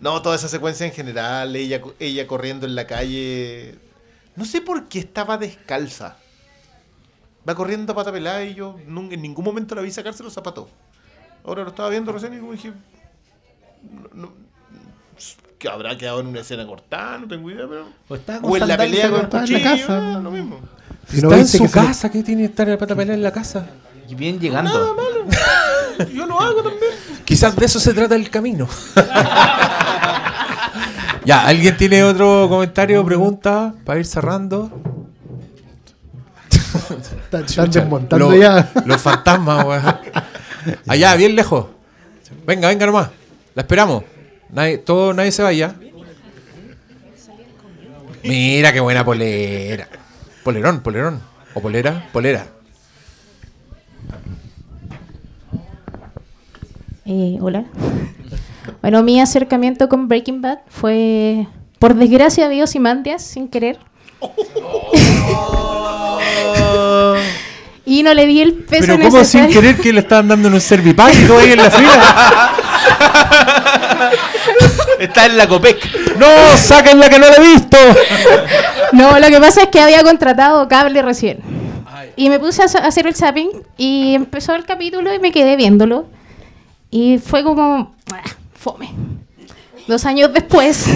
no, 0.00 0.20
toda 0.20 0.34
esa 0.34 0.48
secuencia 0.48 0.84
en 0.84 0.90
general, 0.92 1.54
ella, 1.54 1.80
ella 2.00 2.26
corriendo 2.26 2.66
en 2.66 2.74
la 2.74 2.88
calle. 2.88 3.76
No 4.34 4.44
sé 4.44 4.60
por 4.62 4.88
qué 4.88 4.98
estaba 4.98 5.38
descalza. 5.38 6.16
Va 7.48 7.54
corriendo 7.54 7.92
a 7.92 7.94
pata 7.94 8.10
pelada 8.10 8.42
y 8.42 8.54
yo 8.54 8.78
nun- 8.88 9.12
en 9.12 9.22
ningún 9.22 9.44
momento 9.44 9.76
la 9.76 9.82
vi 9.82 9.92
sacarse 9.92 10.24
los 10.24 10.32
zapatos. 10.32 10.66
Ahora 11.44 11.62
lo 11.62 11.68
estaba 11.68 11.88
viendo 11.88 12.10
recién 12.10 12.32
y 12.34 12.50
dije. 12.50 12.72
no- 14.12 14.26
no- 14.26 14.32
que 15.58 15.68
habrá 15.68 15.96
quedado 15.98 16.20
en 16.20 16.28
una 16.28 16.40
escena 16.40 16.66
cortada, 16.66 17.18
no 17.18 17.28
tengo 17.28 17.50
idea, 17.50 17.66
pero. 17.68 17.86
O 18.08 18.40
con 18.40 18.52
O 18.52 18.56
en 18.56 18.68
la 18.68 18.76
pelea 18.76 19.10
con 19.10 19.20
el 19.20 19.26
en 19.56 19.62
la 19.62 19.70
casa. 19.70 20.16
ah, 20.16 20.20
lo 20.22 20.30
mismo. 20.30 20.60
Si 21.08 21.16
Está 21.16 21.28
no 21.28 21.34
en 21.34 21.40
viste 21.42 21.58
su 21.58 21.64
que 21.64 21.68
se 21.70 21.80
le- 21.80 21.86
casa, 21.86 22.10
¿qué 22.10 22.22
tiene 22.22 22.42
que 22.42 22.46
estar 22.48 22.68
el 22.68 22.78
pata 22.78 22.94
pelea 22.94 23.14
en 23.14 23.22
la 23.22 23.32
casa? 23.32 23.66
Y 24.08 24.14
bien 24.14 24.38
llegando. 24.38 24.96
Yo 26.14 26.26
lo 26.26 26.40
hago 26.40 26.62
también. 26.62 26.92
Quizás 27.24 27.56
de 27.56 27.66
eso 27.66 27.80
se 27.80 27.92
trata 27.92 28.14
el 28.14 28.30
camino. 28.30 28.68
ya, 31.24 31.46
¿alguien 31.46 31.76
tiene 31.76 32.04
otro 32.04 32.46
comentario 32.48 33.00
o 33.00 33.04
pregunta 33.04 33.74
para 33.84 33.98
ir 33.98 34.06
cerrando? 34.06 34.70
Están, 37.24 37.44
están 37.44 37.70
desmontando 37.70 38.30
Lo- 38.30 38.36
ya. 38.36 38.70
Los 38.86 39.00
fantasmas, 39.02 39.64
weón. 39.64 39.82
Allá, 40.86 41.16
bien 41.16 41.34
lejos. 41.34 41.66
Venga, 42.46 42.68
venga 42.68 42.86
nomás. 42.86 43.08
La 43.54 43.62
esperamos. 43.62 44.04
Nadie, 44.50 44.78
todo, 44.78 45.12
nadie 45.12 45.32
se 45.32 45.42
vaya. 45.42 45.74
Mira 48.24 48.72
qué 48.72 48.80
buena 48.80 49.04
polera. 49.04 49.88
Polerón, 50.42 50.80
polerón. 50.80 51.20
¿O 51.54 51.60
polera? 51.60 52.08
Polera. 52.12 52.46
Eh, 57.04 57.38
hola. 57.40 57.64
Bueno, 58.82 59.02
mi 59.02 59.20
acercamiento 59.20 59.88
con 59.88 60.08
Breaking 60.08 60.42
Bad 60.42 60.58
fue, 60.68 61.46
por 61.78 61.94
desgracia, 61.94 62.48
vi 62.48 62.60
Ozymandias 62.62 63.22
sin 63.22 63.48
querer. 63.48 63.78
y 67.86 68.02
no 68.02 68.12
le 68.14 68.26
di 68.26 68.40
el 68.42 68.54
peso 68.54 68.84
Pero 68.86 68.98
¿cómo 68.98 69.24
sin 69.24 69.42
necesario. 69.42 69.60
querer 69.60 69.76
que 69.80 69.92
le 69.92 70.00
estaban 70.00 70.28
dando 70.28 70.48
en 70.48 70.54
un 70.54 70.60
servipack 70.60 71.14
y 71.14 71.26
tú 71.26 71.38
ahí 71.38 71.52
en 71.52 71.58
la 71.58 71.70
fila? 71.70 72.52
Está 74.98 75.26
en 75.26 75.36
la 75.36 75.46
Copec. 75.46 75.78
¡No! 76.16 76.26
¡Sáquenla 76.56 77.08
que 77.08 77.18
no 77.18 77.28
la 77.28 77.36
he 77.36 77.40
visto! 77.40 77.76
No, 78.92 79.18
lo 79.18 79.26
que 79.28 79.38
pasa 79.40 79.62
es 79.62 79.68
que 79.68 79.80
había 79.80 80.02
contratado 80.02 80.66
cable 80.68 81.02
recién. 81.02 81.40
Y 82.16 82.30
me 82.30 82.38
puse 82.38 82.62
a 82.62 82.64
hacer 82.64 83.06
el 83.06 83.14
zapping 83.14 83.50
y 83.76 84.14
empezó 84.14 84.54
el 84.54 84.64
capítulo 84.64 85.14
y 85.14 85.18
me 85.18 85.32
quedé 85.32 85.56
viéndolo. 85.56 86.06
Y 86.90 87.18
fue 87.18 87.44
como, 87.44 87.94
ah, 88.12 88.22
fome. 88.54 88.90
Dos 89.86 90.04
años 90.04 90.32
después, 90.32 90.86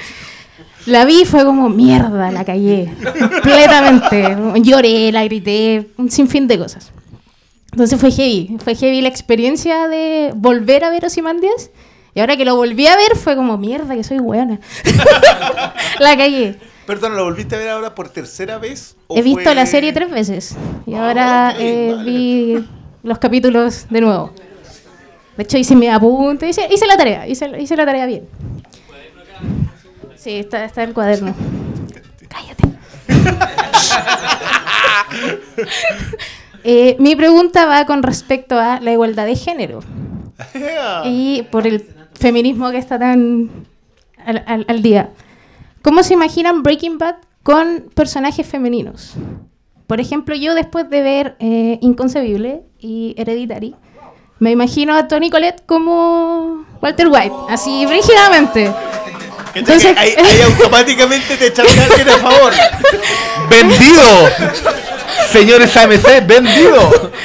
la 0.86 1.04
vi 1.04 1.22
y 1.22 1.24
fue 1.24 1.44
como, 1.44 1.68
mierda, 1.68 2.30
la 2.30 2.44
callé. 2.44 2.92
Completamente. 3.02 4.36
Lloré, 4.56 5.10
la 5.12 5.24
grité, 5.24 5.88
un 5.96 6.10
sinfín 6.10 6.46
de 6.46 6.58
cosas. 6.58 6.92
Entonces 7.74 8.00
fue 8.00 8.12
heavy. 8.12 8.56
Fue 8.62 8.76
heavy 8.76 9.00
la 9.02 9.08
experiencia 9.08 9.88
de 9.88 10.32
volver 10.36 10.84
a 10.84 10.90
ver 10.90 11.04
Ozymandias. 11.04 11.70
Y 12.14 12.20
ahora 12.20 12.36
que 12.36 12.44
lo 12.44 12.54
volví 12.54 12.86
a 12.86 12.94
ver 12.96 13.16
fue 13.16 13.34
como, 13.34 13.58
mierda, 13.58 13.96
que 13.96 14.04
soy 14.04 14.18
buena. 14.18 14.60
la 15.98 16.16
callé. 16.16 16.54
Perdón, 16.86 17.16
¿lo 17.16 17.24
volviste 17.24 17.56
a 17.56 17.58
ver 17.58 17.70
ahora 17.70 17.92
por 17.96 18.10
tercera 18.10 18.58
vez? 18.58 18.94
He 19.08 19.22
visto 19.22 19.42
fue- 19.42 19.54
la 19.56 19.66
serie 19.66 19.92
tres 19.92 20.08
veces 20.08 20.54
y 20.86 20.94
Ah, 20.94 21.08
ahora 21.08 21.54
eh, 21.58 21.94
vale. 21.96 22.04
vi 22.10 22.64
los 23.02 23.18
capítulos 23.18 23.86
de 23.90 24.00
nuevo. 24.02 24.30
De 25.36 25.42
hecho, 25.42 25.58
hice 25.58 25.74
mi 25.74 25.88
apunte, 25.88 26.48
hice, 26.48 26.68
hice 26.70 26.86
la 26.86 26.96
tarea, 26.96 27.26
hice, 27.26 27.50
hice 27.60 27.74
la 27.76 27.84
tarea 27.84 28.06
bien. 28.06 28.28
Sí, 30.14 30.38
está, 30.38 30.64
está 30.64 30.84
el 30.84 30.94
cuaderno. 30.94 31.34
Cállate. 32.28 32.68
Eh, 36.64 36.96
mi 36.98 37.14
pregunta 37.14 37.66
va 37.66 37.84
con 37.86 38.02
respecto 38.02 38.58
a 38.58 38.80
la 38.80 38.90
igualdad 38.92 39.26
de 39.26 39.36
género 39.36 39.80
y 41.04 41.42
por 41.50 41.66
el 41.66 41.84
feminismo 42.18 42.70
que 42.70 42.78
está 42.78 42.98
tan 42.98 43.50
al, 44.24 44.42
al- 44.46 44.64
al 44.68 44.82
día. 44.82 45.10
¿Cómo 45.82 46.02
se 46.02 46.14
imaginan 46.14 46.62
Breaking 46.62 46.96
Bad 46.98 47.16
con 47.42 47.90
personajes 47.94 48.46
femeninos? 48.46 49.12
Por 49.86 50.00
ejemplo, 50.00 50.34
yo 50.34 50.54
después 50.54 50.88
de 50.88 51.02
ver 51.02 51.36
eh, 51.40 51.78
Inconcebible 51.82 52.62
y 52.78 53.14
Hereditary, 53.18 53.74
me 54.38 54.50
imagino 54.50 54.94
a 54.96 55.06
Tony 55.08 55.28
Collette 55.28 55.62
como 55.66 56.64
Walter 56.80 57.08
White, 57.08 57.34
así 57.50 57.84
brígidamente. 57.84 58.72
Entonces- 59.54 59.92
que 59.92 60.00
ahí, 60.00 60.14
ahí 60.16 60.40
automáticamente 60.40 61.36
te 61.36 61.60
a 61.62 61.84
alguien 61.84 62.08
a 62.08 62.18
favor. 62.18 62.52
¡Vendido! 63.50 64.93
Señores 65.30 65.76
AMC, 65.76 66.26
vendido. 66.26 67.12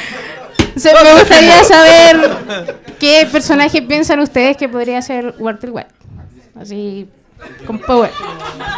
O 0.76 0.82
sea, 0.82 0.94
me 1.04 1.12
gustaría 1.12 1.62
saber 1.66 2.78
qué 3.00 3.28
personaje 3.30 3.82
piensan 3.82 4.22
ustedes 4.22 4.56
que 4.56 4.70
podría 4.70 5.02
ser 5.02 5.36
Walter 5.38 5.72
White. 5.72 5.90
Así, 6.58 7.10
con 7.66 7.80
power. 7.80 8.12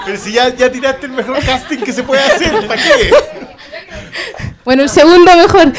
Pero 0.05 0.17
si 0.17 0.31
ya, 0.31 0.49
ya 0.49 0.71
tiraste 0.71 1.05
el 1.05 1.11
mejor 1.11 1.43
casting 1.45 1.77
que 1.77 1.93
se 1.93 2.01
puede 2.01 2.23
hacer, 2.23 2.67
¿para 2.67 2.81
qué? 2.81 3.11
Bueno, 4.65 4.83
el 4.83 4.89
segundo 4.89 5.35
mejor. 5.35 5.73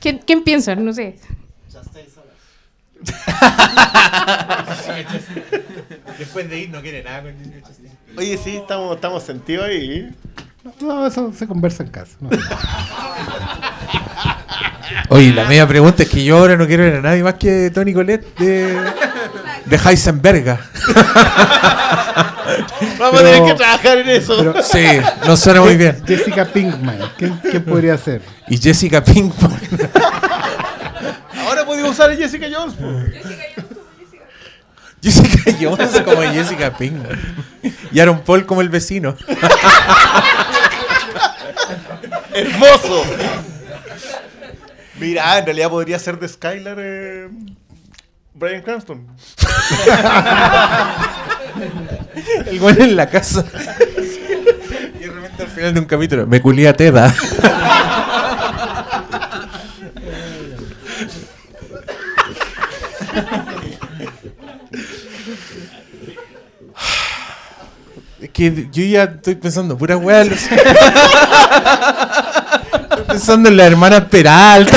¿Quién, 0.00 0.18
quién 0.18 0.44
piensan? 0.44 0.84
No 0.84 0.92
sé. 0.92 1.16
Después 6.18 6.48
de 6.48 6.58
ir 6.60 6.70
no 6.70 6.80
quiere 6.80 7.02
nada 7.02 7.22
con 7.22 7.34
Oye, 8.16 8.36
sí, 8.36 8.56
estamos, 8.56 8.94
estamos 8.96 9.22
sentidos 9.22 9.64
ahí. 9.66 10.10
No, 10.80 11.06
eso 11.06 11.32
se 11.36 11.46
conversa 11.46 11.82
en 11.82 11.90
casa. 11.90 12.12
no. 12.20 12.30
Oye, 15.08 15.32
la 15.32 15.44
media 15.46 15.66
pregunta 15.66 16.02
es 16.02 16.08
que 16.08 16.22
yo 16.24 16.36
ahora 16.38 16.56
no 16.56 16.66
quiero 16.66 16.84
ver 16.84 16.96
a 16.96 17.00
nadie 17.00 17.22
más 17.22 17.34
que 17.34 17.70
Tony 17.70 17.92
Colette 17.94 18.34
de, 18.38 18.78
de 19.66 19.76
Heisenberga. 19.84 20.60
Vamos 22.98 23.20
a 23.20 23.24
tener 23.24 23.44
que 23.44 23.54
trabajar 23.54 23.98
en 23.98 24.08
eso. 24.10 24.36
pero- 24.38 24.62
Sí, 24.62 24.84
no 25.26 25.36
suena 25.36 25.60
muy 25.62 25.76
bien. 25.76 26.02
Jessica 26.06 26.44
Pinkman, 26.44 26.98
¿quién, 27.16 27.38
quién 27.38 27.64
podría 27.64 27.96
ser? 27.98 28.22
Y 28.48 28.58
Jessica 28.58 29.02
Pinkman. 29.02 29.58
Ahora 31.46 31.64
podemos 31.64 31.90
usar 31.92 32.10
a 32.10 32.16
Jessica 32.16 32.46
Jones. 32.54 32.74
po. 32.74 32.86
Jessica 35.02 35.52
Jones 35.60 36.00
como 36.04 36.20
Jessica 36.32 36.70
Pinkman. 36.76 37.18
Y 37.92 37.98
Aaron 38.00 38.20
Paul 38.20 38.44
como 38.46 38.60
el 38.60 38.68
vecino. 38.68 39.16
¡Hermoso! 42.34 43.04
Mira, 44.98 45.38
en 45.38 45.44
realidad 45.44 45.70
podría 45.70 45.98
ser 45.98 46.18
de 46.18 46.28
Skylar 46.28 46.76
eh, 46.78 47.28
Brian 48.34 48.62
Cranston. 48.62 49.06
El 52.46 52.58
güey 52.60 52.80
en 52.80 52.96
la 52.96 53.10
casa. 53.10 53.44
Y 54.94 54.98
de 55.04 55.10
repente 55.10 55.42
al 55.42 55.48
final 55.48 55.74
de 55.74 55.80
un 55.80 55.86
capítulo, 55.86 56.26
me 56.26 56.40
culía 56.40 56.70
a 56.70 56.72
Teda. 56.72 57.14
Es 68.20 68.30
que 68.30 68.68
yo 68.70 68.84
ya 68.84 69.04
estoy 69.04 69.34
pensando, 69.34 69.76
pura 69.76 69.96
weá. 69.96 70.24
pensando 73.12 73.48
en 73.48 73.56
la 73.56 73.64
hermana 73.66 74.08
Peralta. 74.08 74.76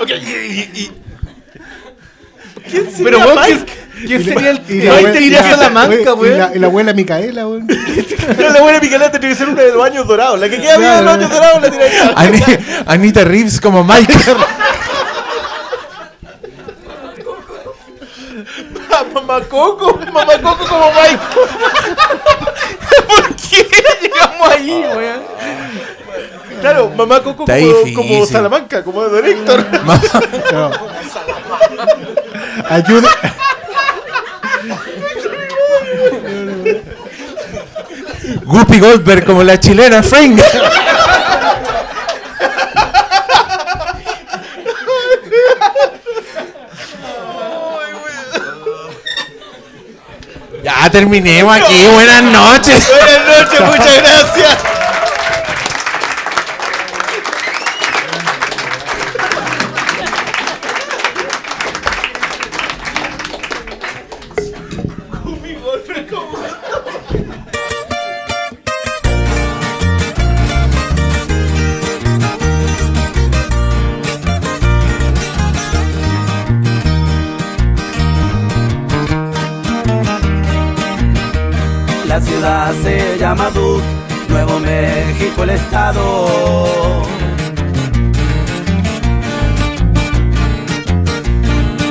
Ok, 0.00 0.10
y, 0.10 0.12
y- 0.12 0.70
y- 0.74 0.90
Pero, 3.02 3.18
weón, 3.20 3.38
¿quién, 3.44 3.66
quién 4.06 4.24
sería 4.24 4.50
el 4.50 4.58
Y 4.68 4.72
Mike 4.74 4.88
abuela- 4.90 5.12
te 5.12 5.20
iría 5.22 5.40
a 5.40 5.46
y 5.48 5.50
Salamanca, 5.50 5.96
y 6.10 6.12
weón? 6.12 6.38
la, 6.38 6.50
y 6.54 6.58
la 6.58 6.66
abuela 6.66 6.92
Micaela, 6.92 7.46
weón. 7.46 7.66
Pero 8.36 8.50
la 8.50 8.60
buena 8.60 8.80
Micaela 8.80 9.10
tendría 9.10 9.32
que 9.32 9.38
ser 9.38 9.48
una 9.48 9.62
de 9.62 9.72
los 9.72 9.84
años 9.84 10.06
dorados. 10.06 10.38
La 10.40 10.48
que 10.48 10.60
queda 10.60 10.76
viva 10.76 10.96
de 10.96 11.02
los 11.02 11.14
años 11.14 11.30
dorados 11.30 11.62
la 11.62 11.68
ahí. 12.20 12.42
Ani- 12.42 12.42
Anita 12.86 13.24
Reeves 13.24 13.60
como 13.60 13.82
Mike. 13.84 14.14
Mamá 19.12 19.40
Coco, 19.48 19.98
Mamá 20.12 20.38
Coco 20.42 20.66
como 20.66 20.90
Mike. 20.92 21.18
¿Por 24.64 24.72
qué 24.72 24.76
llegamos 24.76 24.96
ahí, 24.96 24.96
weón? 24.96 25.22
Claro, 26.60 26.90
Mamá 26.96 27.22
Coco 27.22 27.42
Está 27.42 27.58
como, 27.58 27.66
difícil. 27.78 27.94
como 27.94 28.26
Salamanca, 28.26 28.82
como 28.82 29.02
Don 29.02 29.26
Héctor. 29.26 29.64
No. 30.52 30.70
Ayuda. 32.70 33.08
Guppy 38.44 38.80
Goldberg 38.80 39.24
como 39.24 39.42
la 39.42 39.58
chilena 39.58 40.02
Frank. 40.02 40.40
Terminemos 50.90 51.56
aquí. 51.56 51.86
Buenas 51.92 52.22
noches. 52.22 52.88
Buenas 52.88 53.26
noches, 53.26 53.60
muchas 53.60 53.98
gracias. 53.98 54.73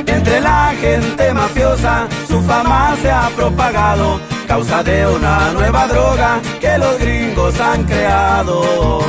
Entre 0.08 0.42
la 0.42 0.74
gente 0.82 1.32
mafiosa 1.32 2.08
su 2.28 2.42
fama 2.42 2.96
se 3.04 3.12
ha 3.12 3.30
propagado, 3.36 4.20
causa 4.48 4.82
de 4.82 5.06
una 5.06 5.52
nueva 5.52 5.86
droga 5.86 6.42
que 6.60 6.76
los 6.80 6.98
gringos 6.98 7.60
han 7.60 7.84
creado. 7.84 9.00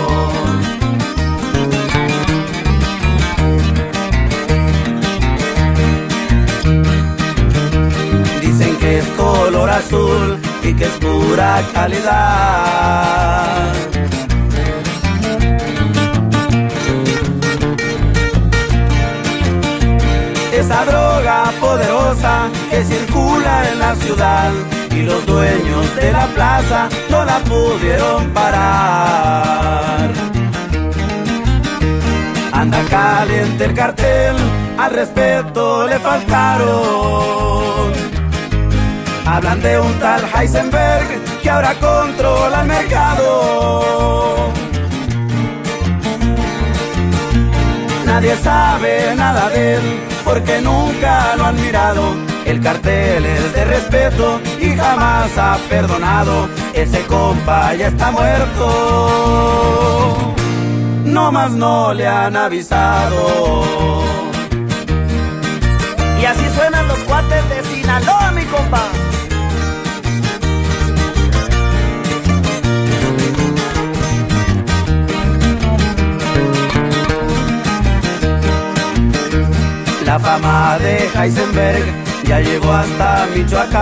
Dicen 8.43 8.77
que 8.77 8.99
es 8.99 9.07
color 9.17 9.71
azul 9.71 10.39
y 10.63 10.75
que 10.75 10.85
es 10.85 10.93
pura 11.01 11.63
calidad. 11.73 13.15
Esa 20.65 20.83
droga 20.87 21.53
poderosa 21.61 22.49
que 22.71 22.83
circula 22.85 23.71
en 23.71 23.79
la 23.81 23.95
ciudad 23.97 24.51
y 24.93 25.03
los 25.03 25.27
dueños 25.27 25.95
de 25.95 26.11
la 26.11 26.27
plaza 26.29 26.89
no 27.11 27.23
la 27.23 27.39
pudieron 27.41 28.31
parar. 28.31 30.11
Anda 32.51 32.83
caliente 32.89 33.65
el 33.67 33.75
cartel, 33.75 34.37
al 34.79 34.91
respeto 34.91 35.87
le 35.87 35.99
faltaron. 35.99 37.93
Hablan 39.27 39.61
de 39.61 39.81
un 39.81 39.93
tal 40.01 40.23
Heisenberg 40.35 41.43
que 41.43 41.51
ahora 41.51 41.75
controla 41.75 42.63
el 42.63 42.69
mercado. 42.69 44.51
Nadie 48.07 48.35
sabe 48.39 49.15
nada 49.15 49.51
de 49.51 49.75
él 49.75 50.14
porque 50.25 50.61
nunca 50.61 51.37
lo 51.37 51.45
han 51.45 51.61
mirado. 51.61 52.15
El 52.45 52.61
cartel 52.61 53.25
es 53.25 53.53
de 53.55 53.65
respeto 53.65 54.41
y 54.61 54.77
jamás 54.77 55.37
ha 55.39 55.57
perdonado. 55.69 56.49
Ese 56.73 57.03
compa 57.07 57.75
ya 57.75 57.89
está 57.89 58.11
muerto. 58.11 59.55
No 61.05 61.31
más 61.31 61.53
no 61.53 61.95
le 61.95 62.07
han 62.07 62.37
avisado. 62.37 64.03
Y 66.21 66.25
así 66.25 66.45
suenan 66.55 66.89
los 66.89 66.99
cuates 67.01 67.49
de 67.51 67.63
Sinaloa, 67.63 68.33
mi 68.33 68.45
compa. 68.45 69.04
La 80.15 80.21
fama 80.21 80.79
de 80.79 81.11
Heisenberg 81.13 81.83
ya 82.23 82.39
llegó 82.39 82.73
hasta 82.73 83.27
Michoacán. 83.35 83.77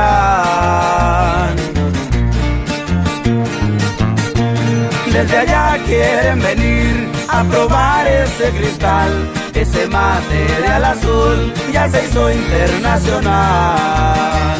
Desde 5.13 5.37
allá 5.37 5.79
quieren 5.85 6.41
venir 6.41 7.11
a 7.29 7.45
probar 7.45 8.07
ese 8.07 8.49
cristal, 8.53 9.11
ese 9.53 9.87
material 9.89 10.85
azul 10.87 11.53
ya 11.71 11.87
se 11.91 12.07
hizo 12.07 12.33
internacional. 12.33 14.59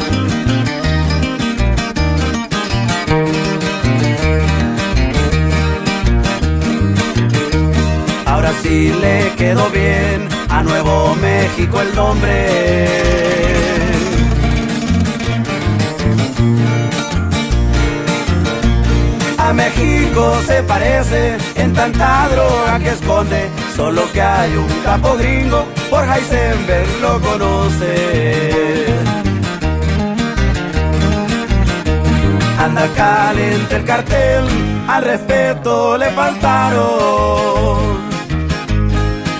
Ahora 8.27 8.53
sí 8.61 8.93
le 9.01 9.31
quedó 9.37 9.71
bien 9.71 10.32
a 10.53 10.61
Nuevo 10.61 11.15
México 11.15 11.81
el 11.81 11.95
nombre. 11.95 12.87
A 19.37 19.51
México 19.53 20.39
se 20.45 20.61
parece 20.63 21.37
en 21.55 21.73
tanta 21.73 22.29
droga 22.29 22.79
que 22.79 22.89
esconde, 22.89 23.49
solo 23.75 24.03
que 24.13 24.21
hay 24.21 24.55
un 24.55 24.69
capo 24.83 25.15
gringo, 25.17 25.65
por 25.89 26.03
Heisenberg 26.03 26.87
lo 27.01 27.19
conoce. 27.19 28.85
Anda 32.59 32.87
caliente 32.95 33.75
el 33.75 33.85
cartel, 33.85 34.45
al 34.87 35.03
respeto 35.03 35.97
le 35.97 36.11
faltaron. 36.11 38.02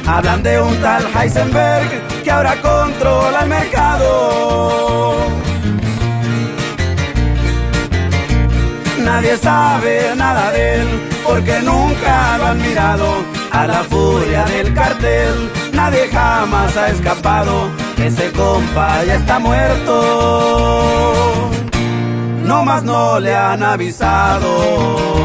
Hablan 0.06 0.44
de 0.44 0.62
un 0.62 0.76
tal 0.82 1.04
Heisenberg 1.16 1.90
que 2.24 2.32
ahora 2.32 2.56
controla 2.62 3.44
el 3.44 3.50
mercado. 3.50 5.16
Nadie 9.04 9.38
sabe 9.38 10.14
nada 10.16 10.52
de 10.52 10.82
él 10.82 10.88
porque 11.26 11.60
nunca 11.62 12.38
lo 12.38 12.46
han 12.48 12.62
mirado. 12.62 13.34
A 13.52 13.68
la 13.68 13.84
furia 13.84 14.46
del 14.46 14.74
cartel, 14.74 15.52
nadie 15.74 16.10
jamás 16.12 16.76
ha 16.76 16.90
escapado. 16.90 17.70
Ese 17.98 18.32
compa 18.32 19.04
ya 19.06 19.16
está 19.16 19.38
muerto, 19.38 19.92
no 22.44 22.66
más 22.66 22.84
no 22.84 23.20
le 23.20 23.36
han 23.36 23.62
avisado. 23.62 25.23